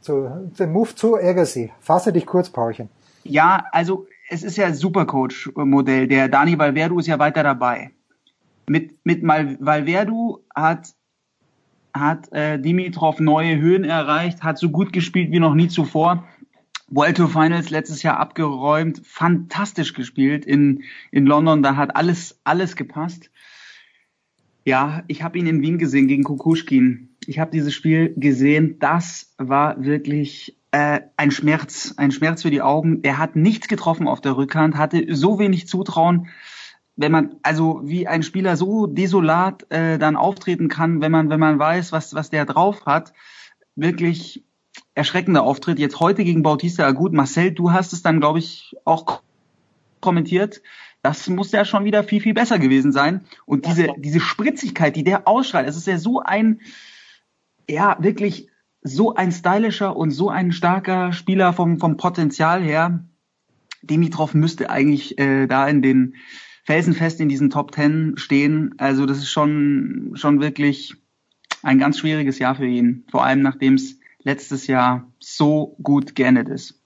zu, 0.00 0.28
dem 0.58 0.72
Move 0.72 0.94
zu 0.94 1.16
Agassi? 1.16 1.72
Fasse 1.80 2.12
dich 2.12 2.26
kurz, 2.26 2.50
Paulchen. 2.50 2.88
Ja, 3.24 3.64
also 3.72 4.06
es 4.28 4.42
ist 4.42 4.56
ja 4.56 4.72
Supercoach-Modell. 4.72 6.08
Der 6.08 6.28
Dani 6.28 6.58
Valverdu 6.58 6.98
ist 6.98 7.06
ja 7.06 7.18
weiter 7.18 7.42
dabei. 7.42 7.90
Mit, 8.68 9.04
mit 9.04 9.22
Valverdu 9.22 10.40
hat 10.54 10.88
hat 11.94 12.32
äh, 12.32 12.58
Dimitrov 12.58 13.20
neue 13.20 13.58
Höhen 13.60 13.84
erreicht, 13.84 14.42
hat 14.42 14.58
so 14.58 14.70
gut 14.70 14.92
gespielt 14.92 15.30
wie 15.30 15.40
noch 15.40 15.54
nie 15.54 15.68
zuvor. 15.68 16.26
World 16.88 17.16
Tour 17.16 17.28
Finals 17.28 17.70
letztes 17.70 18.02
Jahr 18.02 18.18
abgeräumt, 18.18 19.00
fantastisch 19.04 19.94
gespielt 19.94 20.44
in, 20.44 20.82
in 21.10 21.24
London, 21.26 21.62
da 21.62 21.76
hat 21.76 21.96
alles, 21.96 22.38
alles 22.44 22.76
gepasst. 22.76 23.30
Ja, 24.64 25.02
ich 25.08 25.22
habe 25.22 25.38
ihn 25.38 25.46
in 25.46 25.62
Wien 25.62 25.78
gesehen 25.78 26.06
gegen 26.06 26.22
Kukushkin. 26.22 27.16
Ich 27.26 27.38
habe 27.38 27.50
dieses 27.50 27.74
Spiel 27.74 28.14
gesehen, 28.16 28.78
das 28.78 29.34
war 29.38 29.82
wirklich 29.82 30.56
äh, 30.70 31.00
ein 31.16 31.30
Schmerz, 31.30 31.94
ein 31.96 32.12
Schmerz 32.12 32.42
für 32.42 32.50
die 32.50 32.62
Augen. 32.62 33.00
Er 33.02 33.18
hat 33.18 33.36
nichts 33.36 33.68
getroffen 33.68 34.06
auf 34.06 34.20
der 34.20 34.36
Rückhand, 34.36 34.76
hatte 34.76 35.14
so 35.14 35.38
wenig 35.38 35.68
Zutrauen 35.68 36.28
wenn 36.96 37.12
man, 37.12 37.36
also 37.42 37.80
wie 37.84 38.06
ein 38.06 38.22
Spieler 38.22 38.56
so 38.56 38.86
desolat 38.86 39.70
äh, 39.70 39.98
dann 39.98 40.16
auftreten 40.16 40.68
kann, 40.68 41.00
wenn 41.00 41.12
man, 41.12 41.30
wenn 41.30 41.40
man 41.40 41.58
weiß, 41.58 41.92
was, 41.92 42.14
was 42.14 42.30
der 42.30 42.44
drauf 42.44 42.86
hat, 42.86 43.12
wirklich 43.74 44.44
erschreckender 44.94 45.42
Auftritt. 45.42 45.78
Jetzt 45.78 46.00
heute 46.00 46.24
gegen 46.24 46.42
Bautista 46.42 46.90
gut. 46.90 47.12
Marcel, 47.12 47.52
du 47.52 47.72
hast 47.72 47.92
es 47.92 48.02
dann, 48.02 48.20
glaube 48.20 48.38
ich, 48.38 48.74
auch 48.84 49.22
kommentiert. 50.00 50.62
Das 51.02 51.28
muss 51.28 51.50
ja 51.52 51.64
schon 51.64 51.84
wieder 51.84 52.04
viel, 52.04 52.20
viel 52.20 52.34
besser 52.34 52.58
gewesen 52.58 52.92
sein. 52.92 53.24
Und 53.46 53.66
diese, 53.66 53.88
diese 53.96 54.20
Spritzigkeit, 54.20 54.94
die 54.94 55.04
der 55.04 55.26
ausstrahlt, 55.26 55.66
es 55.66 55.76
ist 55.76 55.86
ja 55.86 55.98
so 55.98 56.20
ein, 56.20 56.60
ja, 57.68 57.96
wirklich 58.00 58.48
so 58.82 59.14
ein 59.14 59.32
stylischer 59.32 59.96
und 59.96 60.10
so 60.10 60.28
ein 60.28 60.52
starker 60.52 61.12
Spieler 61.12 61.52
vom, 61.52 61.78
vom 61.78 61.96
Potenzial 61.96 62.62
her. 62.62 63.04
Dimitrov 63.82 64.34
müsste 64.34 64.70
eigentlich 64.70 65.18
äh, 65.18 65.46
da 65.46 65.66
in 65.66 65.82
den 65.82 66.14
felsenfest 66.62 67.20
in 67.20 67.28
diesen 67.28 67.50
Top 67.50 67.72
Ten 67.72 68.14
stehen. 68.16 68.74
Also 68.78 69.06
das 69.06 69.18
ist 69.18 69.30
schon, 69.30 70.12
schon 70.14 70.40
wirklich 70.40 70.94
ein 71.62 71.78
ganz 71.78 71.98
schwieriges 71.98 72.38
Jahr 72.38 72.54
für 72.54 72.66
ihn. 72.66 73.04
Vor 73.10 73.24
allem 73.24 73.42
nachdem 73.42 73.74
es 73.74 73.98
letztes 74.22 74.66
Jahr 74.66 75.06
so 75.18 75.76
gut 75.82 76.14
geendet 76.14 76.48
ist. 76.48 76.78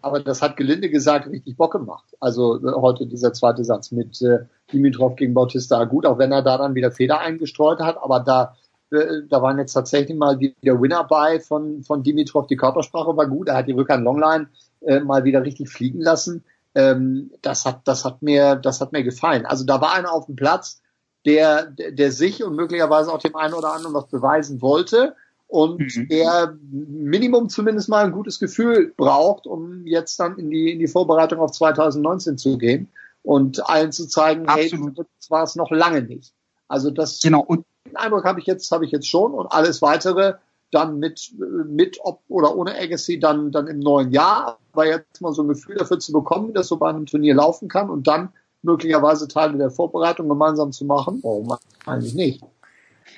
Aber 0.00 0.20
das 0.20 0.42
hat 0.42 0.56
gelinde 0.56 0.90
gesagt 0.90 1.28
richtig 1.28 1.56
Bock 1.56 1.72
gemacht. 1.72 2.14
Also 2.20 2.58
äh, 2.58 2.72
heute 2.74 3.06
dieser 3.06 3.32
zweite 3.32 3.64
Satz 3.64 3.90
mit 3.90 4.20
äh, 4.20 4.40
Dimitrov 4.72 5.16
gegen 5.16 5.32
Bautista 5.32 5.82
gut, 5.84 6.04
auch 6.04 6.18
wenn 6.18 6.30
er 6.30 6.42
da 6.42 6.58
dann 6.58 6.74
wieder 6.74 6.92
Feder 6.92 7.20
eingestreut 7.20 7.80
hat. 7.80 7.96
Aber 7.96 8.20
da, 8.20 8.54
äh, 8.92 9.22
da 9.28 9.40
waren 9.40 9.58
jetzt 9.58 9.72
tatsächlich 9.72 10.16
mal 10.16 10.38
wieder 10.38 10.80
Winner 10.80 11.04
bei 11.04 11.40
von, 11.40 11.82
von 11.82 12.02
Dimitrov. 12.02 12.46
Die 12.48 12.56
Körpersprache 12.56 13.16
war 13.16 13.26
gut. 13.26 13.48
Er 13.48 13.56
hat 13.56 13.66
die 13.66 13.72
Rückhand 13.72 14.04
Longline 14.04 14.48
äh, 14.82 15.00
mal 15.00 15.24
wieder 15.24 15.42
richtig 15.42 15.70
fliegen 15.70 16.02
lassen 16.02 16.44
ähm, 16.74 17.30
das 17.42 17.64
hat, 17.64 17.82
das 17.84 18.04
hat 18.04 18.22
mir, 18.22 18.56
das 18.56 18.80
hat 18.80 18.92
mir 18.92 19.02
gefallen. 19.02 19.46
Also 19.46 19.64
da 19.64 19.80
war 19.80 19.92
einer 19.94 20.12
auf 20.12 20.26
dem 20.26 20.36
Platz, 20.36 20.80
der, 21.24 21.66
der, 21.66 21.92
der 21.92 22.12
sich 22.12 22.44
und 22.44 22.54
möglicherweise 22.54 23.12
auch 23.12 23.18
dem 23.18 23.36
einen 23.36 23.54
oder 23.54 23.72
anderen 23.72 23.94
was 23.94 24.08
beweisen 24.08 24.60
wollte 24.60 25.14
und 25.46 25.80
mhm. 25.80 26.08
der 26.08 26.56
Minimum 26.70 27.48
zumindest 27.48 27.88
mal 27.88 28.04
ein 28.04 28.12
gutes 28.12 28.38
Gefühl 28.38 28.92
braucht, 28.96 29.46
um 29.46 29.86
jetzt 29.86 30.18
dann 30.18 30.38
in 30.38 30.50
die, 30.50 30.72
in 30.72 30.78
die 30.78 30.88
Vorbereitung 30.88 31.38
auf 31.38 31.52
2019 31.52 32.38
zu 32.38 32.58
gehen 32.58 32.88
und 33.22 33.66
allen 33.68 33.92
zu 33.92 34.06
zeigen, 34.06 34.46
Absolut. 34.46 34.98
hey, 34.98 35.06
das 35.18 35.30
war 35.30 35.44
es 35.44 35.56
noch 35.56 35.70
lange 35.70 36.02
nicht. 36.02 36.32
Also 36.68 36.90
das 36.90 37.20
genau 37.20 37.40
und 37.40 37.64
Eindruck 37.94 38.24
habe 38.24 38.40
ich 38.40 38.46
jetzt, 38.46 38.70
habe 38.70 38.84
ich 38.84 38.90
jetzt 38.90 39.08
schon 39.08 39.32
und 39.32 39.46
alles 39.46 39.80
weitere 39.82 40.34
dann 40.70 40.98
mit, 40.98 41.32
mit 41.66 41.98
ob 42.02 42.22
oder 42.28 42.56
ohne 42.56 42.76
Agassi 42.76 43.18
dann, 43.18 43.52
dann 43.52 43.68
im 43.68 43.78
neuen 43.78 44.10
Jahr. 44.10 44.58
Aber 44.74 44.86
jetzt 44.86 45.20
mal 45.20 45.32
so 45.32 45.42
ein 45.42 45.48
Gefühl 45.48 45.76
dafür 45.76 46.00
zu 46.00 46.12
bekommen, 46.12 46.52
dass 46.52 46.66
so 46.66 46.76
bei 46.76 46.90
einem 46.90 47.06
Turnier 47.06 47.34
laufen 47.34 47.68
kann 47.68 47.88
und 47.90 48.06
dann 48.08 48.30
möglicherweise 48.62 49.28
Teile 49.28 49.56
der 49.56 49.70
Vorbereitung 49.70 50.28
gemeinsam 50.28 50.72
zu 50.72 50.84
machen, 50.84 51.20
warum 51.22 51.56
eigentlich 51.86 52.14
nicht? 52.14 52.44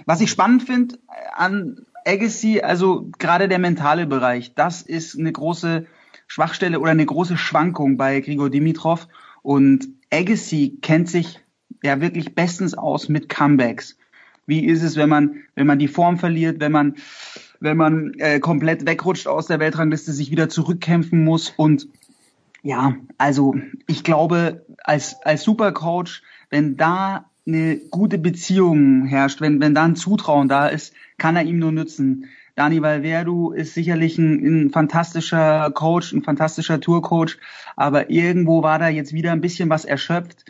Was 0.04 0.20
ich 0.20 0.30
spannend 0.30 0.64
finde 0.64 0.98
an 1.34 1.86
Agassi, 2.04 2.60
also 2.60 3.08
gerade 3.18 3.48
der 3.48 3.58
mentale 3.58 4.06
Bereich, 4.06 4.54
das 4.54 4.82
ist 4.82 5.18
eine 5.18 5.32
große 5.32 5.86
Schwachstelle 6.26 6.78
oder 6.78 6.90
eine 6.90 7.06
große 7.06 7.38
Schwankung 7.38 7.96
bei 7.96 8.20
Grigor 8.20 8.50
Dimitrov. 8.50 9.08
Und 9.42 9.88
Agassi 10.12 10.78
kennt 10.82 11.08
sich 11.08 11.40
ja 11.82 12.02
wirklich 12.02 12.34
bestens 12.34 12.74
aus 12.74 13.08
mit 13.08 13.30
Comebacks. 13.30 13.96
Wie 14.44 14.66
ist 14.66 14.82
es, 14.82 14.96
wenn 14.96 15.08
man, 15.08 15.36
wenn 15.54 15.66
man 15.66 15.78
die 15.78 15.88
Form 15.88 16.18
verliert, 16.18 16.60
wenn 16.60 16.72
man, 16.72 16.96
wenn 17.60 17.76
man 17.76 18.14
äh, 18.18 18.40
komplett 18.40 18.86
wegrutscht 18.86 19.26
aus 19.26 19.46
der 19.46 19.60
Weltrangliste, 19.60 20.12
sich 20.12 20.30
wieder 20.30 20.48
zurückkämpfen 20.48 21.24
muss 21.24 21.52
und 21.56 21.88
ja, 22.62 22.96
also 23.16 23.54
ich 23.86 24.02
glaube, 24.02 24.66
als, 24.82 25.22
als 25.22 25.44
Supercoach, 25.44 26.22
wenn 26.50 26.76
da 26.76 27.30
eine 27.46 27.76
gute 27.76 28.18
Beziehung 28.18 29.06
herrscht, 29.06 29.40
wenn, 29.40 29.60
wenn 29.60 29.74
da 29.74 29.84
ein 29.84 29.94
Zutrauen 29.94 30.48
da 30.48 30.66
ist, 30.66 30.92
kann 31.16 31.36
er 31.36 31.44
ihm 31.44 31.60
nur 31.60 31.70
nützen. 31.70 32.26
Dani 32.56 32.82
Valverdu 32.82 33.52
ist 33.52 33.74
sicherlich 33.74 34.18
ein, 34.18 34.64
ein 34.64 34.70
fantastischer 34.70 35.70
Coach, 35.72 36.12
ein 36.12 36.22
fantastischer 36.22 36.80
Tourcoach, 36.80 37.38
aber 37.76 38.10
irgendwo 38.10 38.62
war 38.62 38.78
da 38.78 38.88
jetzt 38.88 39.12
wieder 39.12 39.30
ein 39.30 39.42
bisschen 39.42 39.70
was 39.70 39.84
erschöpft. 39.84 40.44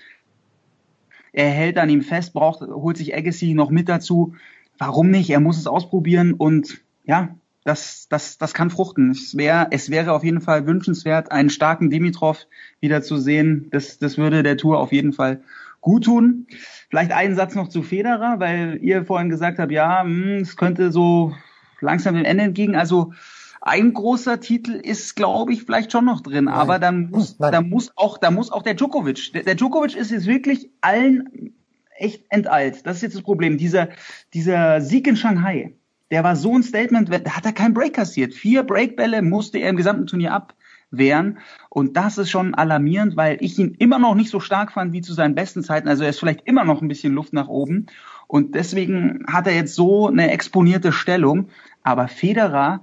Er 1.33 1.51
hält 1.51 1.77
an 1.77 1.91
ihm 1.91 2.01
fest, 2.01 2.33
braucht, 2.33 2.63
holt 2.63 2.97
sich 2.97 3.15
Agassi 3.15 3.53
noch 3.53 3.71
mit 3.71 3.91
dazu. 3.91 4.35
Warum 4.79 5.11
nicht? 5.11 5.29
Er 5.29 5.41
muss 5.41 5.59
es 5.59 5.67
ausprobieren 5.67 6.33
und 6.33 6.81
ja, 7.07 7.35
das, 7.65 8.07
das, 8.09 8.39
das 8.39 8.55
kann 8.55 8.71
fruchten. 8.71 9.11
Es 9.11 9.37
wäre, 9.37 9.69
es 9.71 9.91
wäre 9.91 10.13
auf 10.13 10.23
jeden 10.23 10.41
Fall 10.41 10.67
wünschenswert, 10.67 11.33
einen 11.33 11.51
starken 11.51 11.91
Dimitrov 11.91 12.47
wieder 12.81 13.03
zu 13.03 13.17
sehen. 13.17 13.69
Das, 13.73 13.99
das 13.99 14.19
würde 14.19 14.43
der 14.43 14.57
Tour 14.57 14.79
auf 14.79 14.93
jeden 14.93 15.13
Fall 15.13 15.43
gut 15.81 16.05
tun. 16.05 16.47
Vielleicht 16.91 17.13
einen 17.13 17.35
Satz 17.35 17.55
noch 17.55 17.69
zu 17.69 17.83
Federer, 17.83 18.39
weil 18.39 18.79
ihr 18.83 19.05
vorhin 19.05 19.31
gesagt 19.31 19.59
habt, 19.59 19.73
ja, 19.73 20.03
hm, 20.03 20.39
es 20.43 20.57
könnte 20.57 20.93
so 20.93 21.35
langsam 21.81 22.15
dem 22.15 22.25
Ende 22.25 22.45
entgegen. 22.45 22.77
Also 22.77 23.13
ein 23.61 23.93
großer 23.93 24.39
Titel 24.39 24.73
ist, 24.73 25.17
glaube 25.17 25.53
ich, 25.53 25.65
vielleicht 25.65 25.91
schon 25.91 26.05
noch 26.05 26.21
drin, 26.21 26.45
Nein. 26.45 26.55
aber 26.55 26.79
dann 26.79 27.11
muss, 27.11 27.39
Nein. 27.41 27.51
da 27.51 27.61
muss 27.63 27.91
auch, 27.97 28.19
da 28.19 28.31
muss 28.31 28.53
auch 28.53 28.63
der 28.63 28.75
Djokovic. 28.75 29.33
Der, 29.33 29.43
der 29.43 29.57
Djokovic 29.57 29.97
ist 29.97 30.13
jetzt 30.13 30.27
wirklich 30.27 30.71
allen 30.83 31.53
echt 31.97 32.27
enteilt. 32.29 32.87
Das 32.87 32.97
ist 32.97 33.03
jetzt 33.03 33.17
das 33.17 33.23
Problem. 33.23 33.59
Dieser, 33.59 33.89
dieser 34.35 34.81
Sieg 34.81 35.09
in 35.09 35.17
Shanghai, 35.17 35.75
der 36.11 36.23
war 36.23 36.37
so 36.37 36.57
ein 36.57 36.63
Statement, 36.63 37.11
da 37.11 37.37
hat 37.37 37.47
er 37.47 37.53
keinen 37.53 37.75
Break 37.75 37.95
kassiert. 37.95 38.35
Vier 38.35 38.63
Breakbälle 38.63 39.23
musste 39.23 39.59
er 39.59 39.71
im 39.71 39.77
gesamten 39.77 40.07
Turnier 40.07 40.33
abwehren. 40.33 41.39
Und 41.69 41.97
das 41.97 42.19
ist 42.19 42.31
schon 42.31 42.55
alarmierend, 42.55 43.17
weil 43.17 43.39
ich 43.41 43.59
ihn 43.59 43.75
immer 43.79 43.99
noch 43.99 44.15
nicht 44.15 44.31
so 44.31 44.39
stark 44.39 44.73
fand 44.73 44.93
wie 44.93 45.03
zu 45.03 45.15
seinen 45.15 45.35
besten 45.35 45.65
Zeiten. 45.65 45.89
Also 45.89 46.05
er 46.05 46.11
ist 46.11 46.21
vielleicht 46.21 46.47
immer 46.47 46.65
noch 46.65 46.81
ein 46.81 46.89
bisschen 46.89 47.13
Luft 47.13 47.33
nach 47.33 47.49
oben. 47.49 47.87
Und 48.29 48.55
deswegen 48.55 49.25
hat 49.27 49.47
er 49.47 49.55
jetzt 49.55 49.75
so 49.75 50.09
eine 50.09 50.31
exponierte 50.31 50.93
Stellung. 50.93 51.49
Aber 51.83 52.07
Federer, 52.07 52.83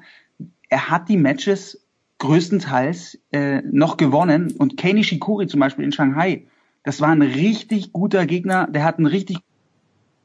er 0.69 0.89
hat 0.89 1.07
die 1.07 1.17
Matches 1.17 1.85
größtenteils 2.19 3.19
äh, 3.31 3.61
noch 3.61 3.95
gewonnen. 3.95 4.53
Und 4.57 4.75
Kei 4.75 4.91
Nishikori 4.91 5.47
zum 5.47 5.61
Beispiel 5.61 5.85
in 5.85 5.93
Shanghai, 5.93 6.47
das 6.83 6.99
war 6.99 7.09
ein 7.09 7.21
richtig 7.21 7.93
guter 7.93 8.25
Gegner. 8.25 8.67
Der 8.67 8.83
hat 8.83 8.97
einen 8.97 9.07
richtig 9.07 9.37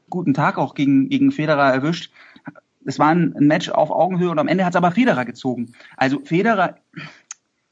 guten 0.09 0.33
Tag 0.33 0.57
auch 0.57 0.75
gegen, 0.75 1.07
gegen 1.07 1.31
Federer 1.31 1.71
erwischt 1.71 2.11
es 2.89 2.97
war 2.97 3.09
ein, 3.09 3.35
Match 3.37 3.69
auf 3.69 3.91
Augenhöhe 3.91 4.31
und 4.31 4.39
am 4.39 4.47
Ende 4.47 4.65
hat 4.65 4.73
es 4.73 4.77
aber 4.77 4.91
Federer 4.91 5.23
gezogen. 5.23 5.73
Also 5.95 6.21
Federer, 6.25 6.75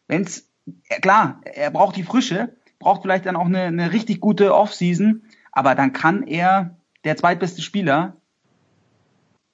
wenn's, 0.08 0.48
klar, 1.02 1.42
er 1.44 1.72
braucht 1.72 1.96
die 1.96 2.04
Frische, 2.04 2.56
braucht 2.78 3.02
vielleicht 3.02 3.26
dann 3.26 3.36
auch 3.36 3.48
eine, 3.48 3.64
eine 3.64 3.92
richtig 3.92 4.22
gute 4.22 4.54
Offseason, 4.54 5.24
aber 5.52 5.74
dann 5.74 5.92
kann 5.92 6.22
er 6.22 6.78
der 7.04 7.18
zweitbeste 7.18 7.64
Spieler 7.64 8.18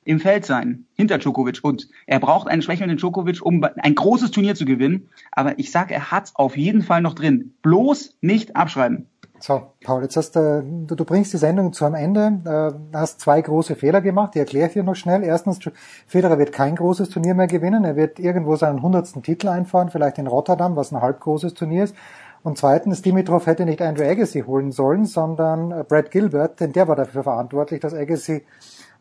im 0.04 0.20
Feld 0.20 0.46
sein, 0.46 0.86
hinter 0.96 1.18
Djokovic. 1.18 1.64
Und 1.64 1.88
er 2.08 2.20
braucht 2.20 2.50
einen 2.50 2.62
schwächelnden 2.62 2.98
Djokovic, 2.98 3.42
um 3.42 3.64
ein 3.64 3.96
großes 3.96 4.32
Turnier 4.32 4.56
zu 4.56 4.66
gewinnen. 4.66 5.10
Aber 5.32 5.58
ich 5.60 5.72
sage, 5.72 5.94
er 5.94 6.12
hat's 6.12 6.36
auf 6.36 6.58
jeden 6.58 6.82
Fall 6.82 7.02
noch 7.02 7.14
drin. 7.14 7.54
Bloß 7.62 8.18
nicht 8.20 8.58
abschreiben. 8.58 9.08
So, 9.46 9.62
Paul, 9.84 10.04
jetzt 10.04 10.16
hast 10.16 10.38
äh, 10.38 10.64
du, 10.64 10.96
du 10.96 11.04
bringst 11.04 11.34
die 11.34 11.38
Sendung 11.38 11.74
zu 11.74 11.84
einem 11.84 11.96
Ende, 11.96 12.40
äh, 12.94 12.96
hast 12.96 13.20
zwei 13.20 13.42
große 13.42 13.76
Fehler 13.76 14.00
gemacht, 14.00 14.36
die 14.36 14.40
erkläre 14.40 14.68
ich 14.68 14.74
dir 14.74 14.84
noch 14.84 14.96
schnell. 14.96 15.22
Erstens, 15.22 15.60
Federer 16.08 16.40
wird 16.40 16.54
kein 16.54 16.78
großes 16.78 17.10
Turnier 17.10 17.36
mehr 17.36 17.48
gewinnen, 17.48 17.84
er 17.84 17.98
wird 17.98 18.20
irgendwo 18.20 18.56
seinen 18.56 18.82
hundertsten 18.82 19.22
Titel 19.22 19.50
einfahren, 19.50 19.90
vielleicht 19.90 20.18
in 20.18 20.28
Rotterdam, 20.28 20.78
was 20.78 20.94
ein 20.94 21.02
halb 21.02 21.20
großes 21.20 21.56
Turnier 21.56 21.84
ist. 21.84 21.96
Und 22.42 22.58
zweitens, 22.58 23.02
Dimitrov 23.02 23.46
hätte 23.46 23.66
nicht 23.66 23.82
Andrew 23.82 24.06
Agassi 24.06 24.44
holen 24.48 24.72
sollen, 24.72 25.04
sondern 25.04 25.72
äh, 25.72 25.84
Brad 25.84 26.10
Gilbert, 26.10 26.62
denn 26.62 26.72
der 26.72 26.88
war 26.88 26.96
dafür 26.96 27.24
verantwortlich, 27.24 27.82
dass 27.82 27.94
Agassi 27.94 28.46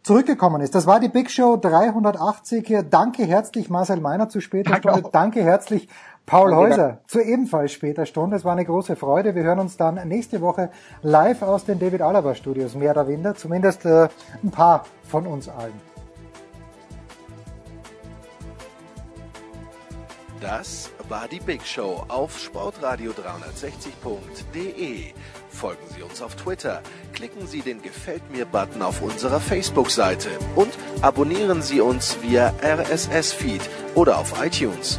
zurückgekommen 0.03 0.61
ist. 0.61 0.75
Das 0.75 0.89
war 0.89 0.99
die 0.99 1.09
Big 1.09 1.31
Show 1.31 1.57
380. 1.57 2.87
Danke 2.91 3.25
herzlich 3.25 3.71
Marcel 3.71 4.01
Meiner 4.01 4.29
zu 4.29 4.41
später 4.41 4.75
Stunde. 4.77 5.09
Danke 5.13 5.45
herzlich 5.45 5.89
Paul 6.27 6.55
Häuser 6.55 6.99
zu 7.07 7.21
ebenfalls 7.21 7.73
später 7.73 8.07
Stunde. 8.07 8.37
Es 8.37 8.45
war 8.45 8.53
eine 8.53 8.65
große 8.65 8.97
Freude. 8.97 9.35
Wir 9.35 9.43
hören 9.43 9.59
uns 9.59 9.77
dann 9.77 9.97
nächste 10.09 10.41
Woche 10.41 10.71
live 11.03 11.43
aus 11.43 11.65
den 11.65 11.79
David 11.79 12.01
Alaba 12.01 12.35
Studios, 12.35 12.75
mehr 12.75 12.93
oder 12.93 13.09
weniger, 13.09 13.35
zumindest 13.35 13.85
äh, 13.85 14.09
ein 14.43 14.51
paar 14.51 14.87
von 15.09 15.27
uns 15.27 15.49
allen. 15.49 15.93
Das 20.41 20.91
war 21.09 21.29
die 21.29 21.39
Big 21.39 21.65
Show 21.65 22.05
auf 22.09 22.37
sportradio360.de. 22.37 25.13
Folgen 25.51 25.87
Sie 25.95 26.03
uns 26.03 26.21
auf 26.21 26.35
Twitter, 26.35 26.81
klicken 27.13 27.47
Sie 27.47 27.61
den 27.61 27.81
Gefällt 27.81 28.29
mir-Button 28.33 28.83
auf 28.83 29.03
unserer 29.03 29.39
Facebook-Seite 29.39 30.31
und 30.57 30.77
abonnieren 31.01 31.63
Sie 31.63 31.81
uns 31.81 32.21
via 32.23 32.53
RSS-Feed 32.61 33.61
oder 33.95 34.19
auf 34.19 34.45
iTunes. 34.45 34.99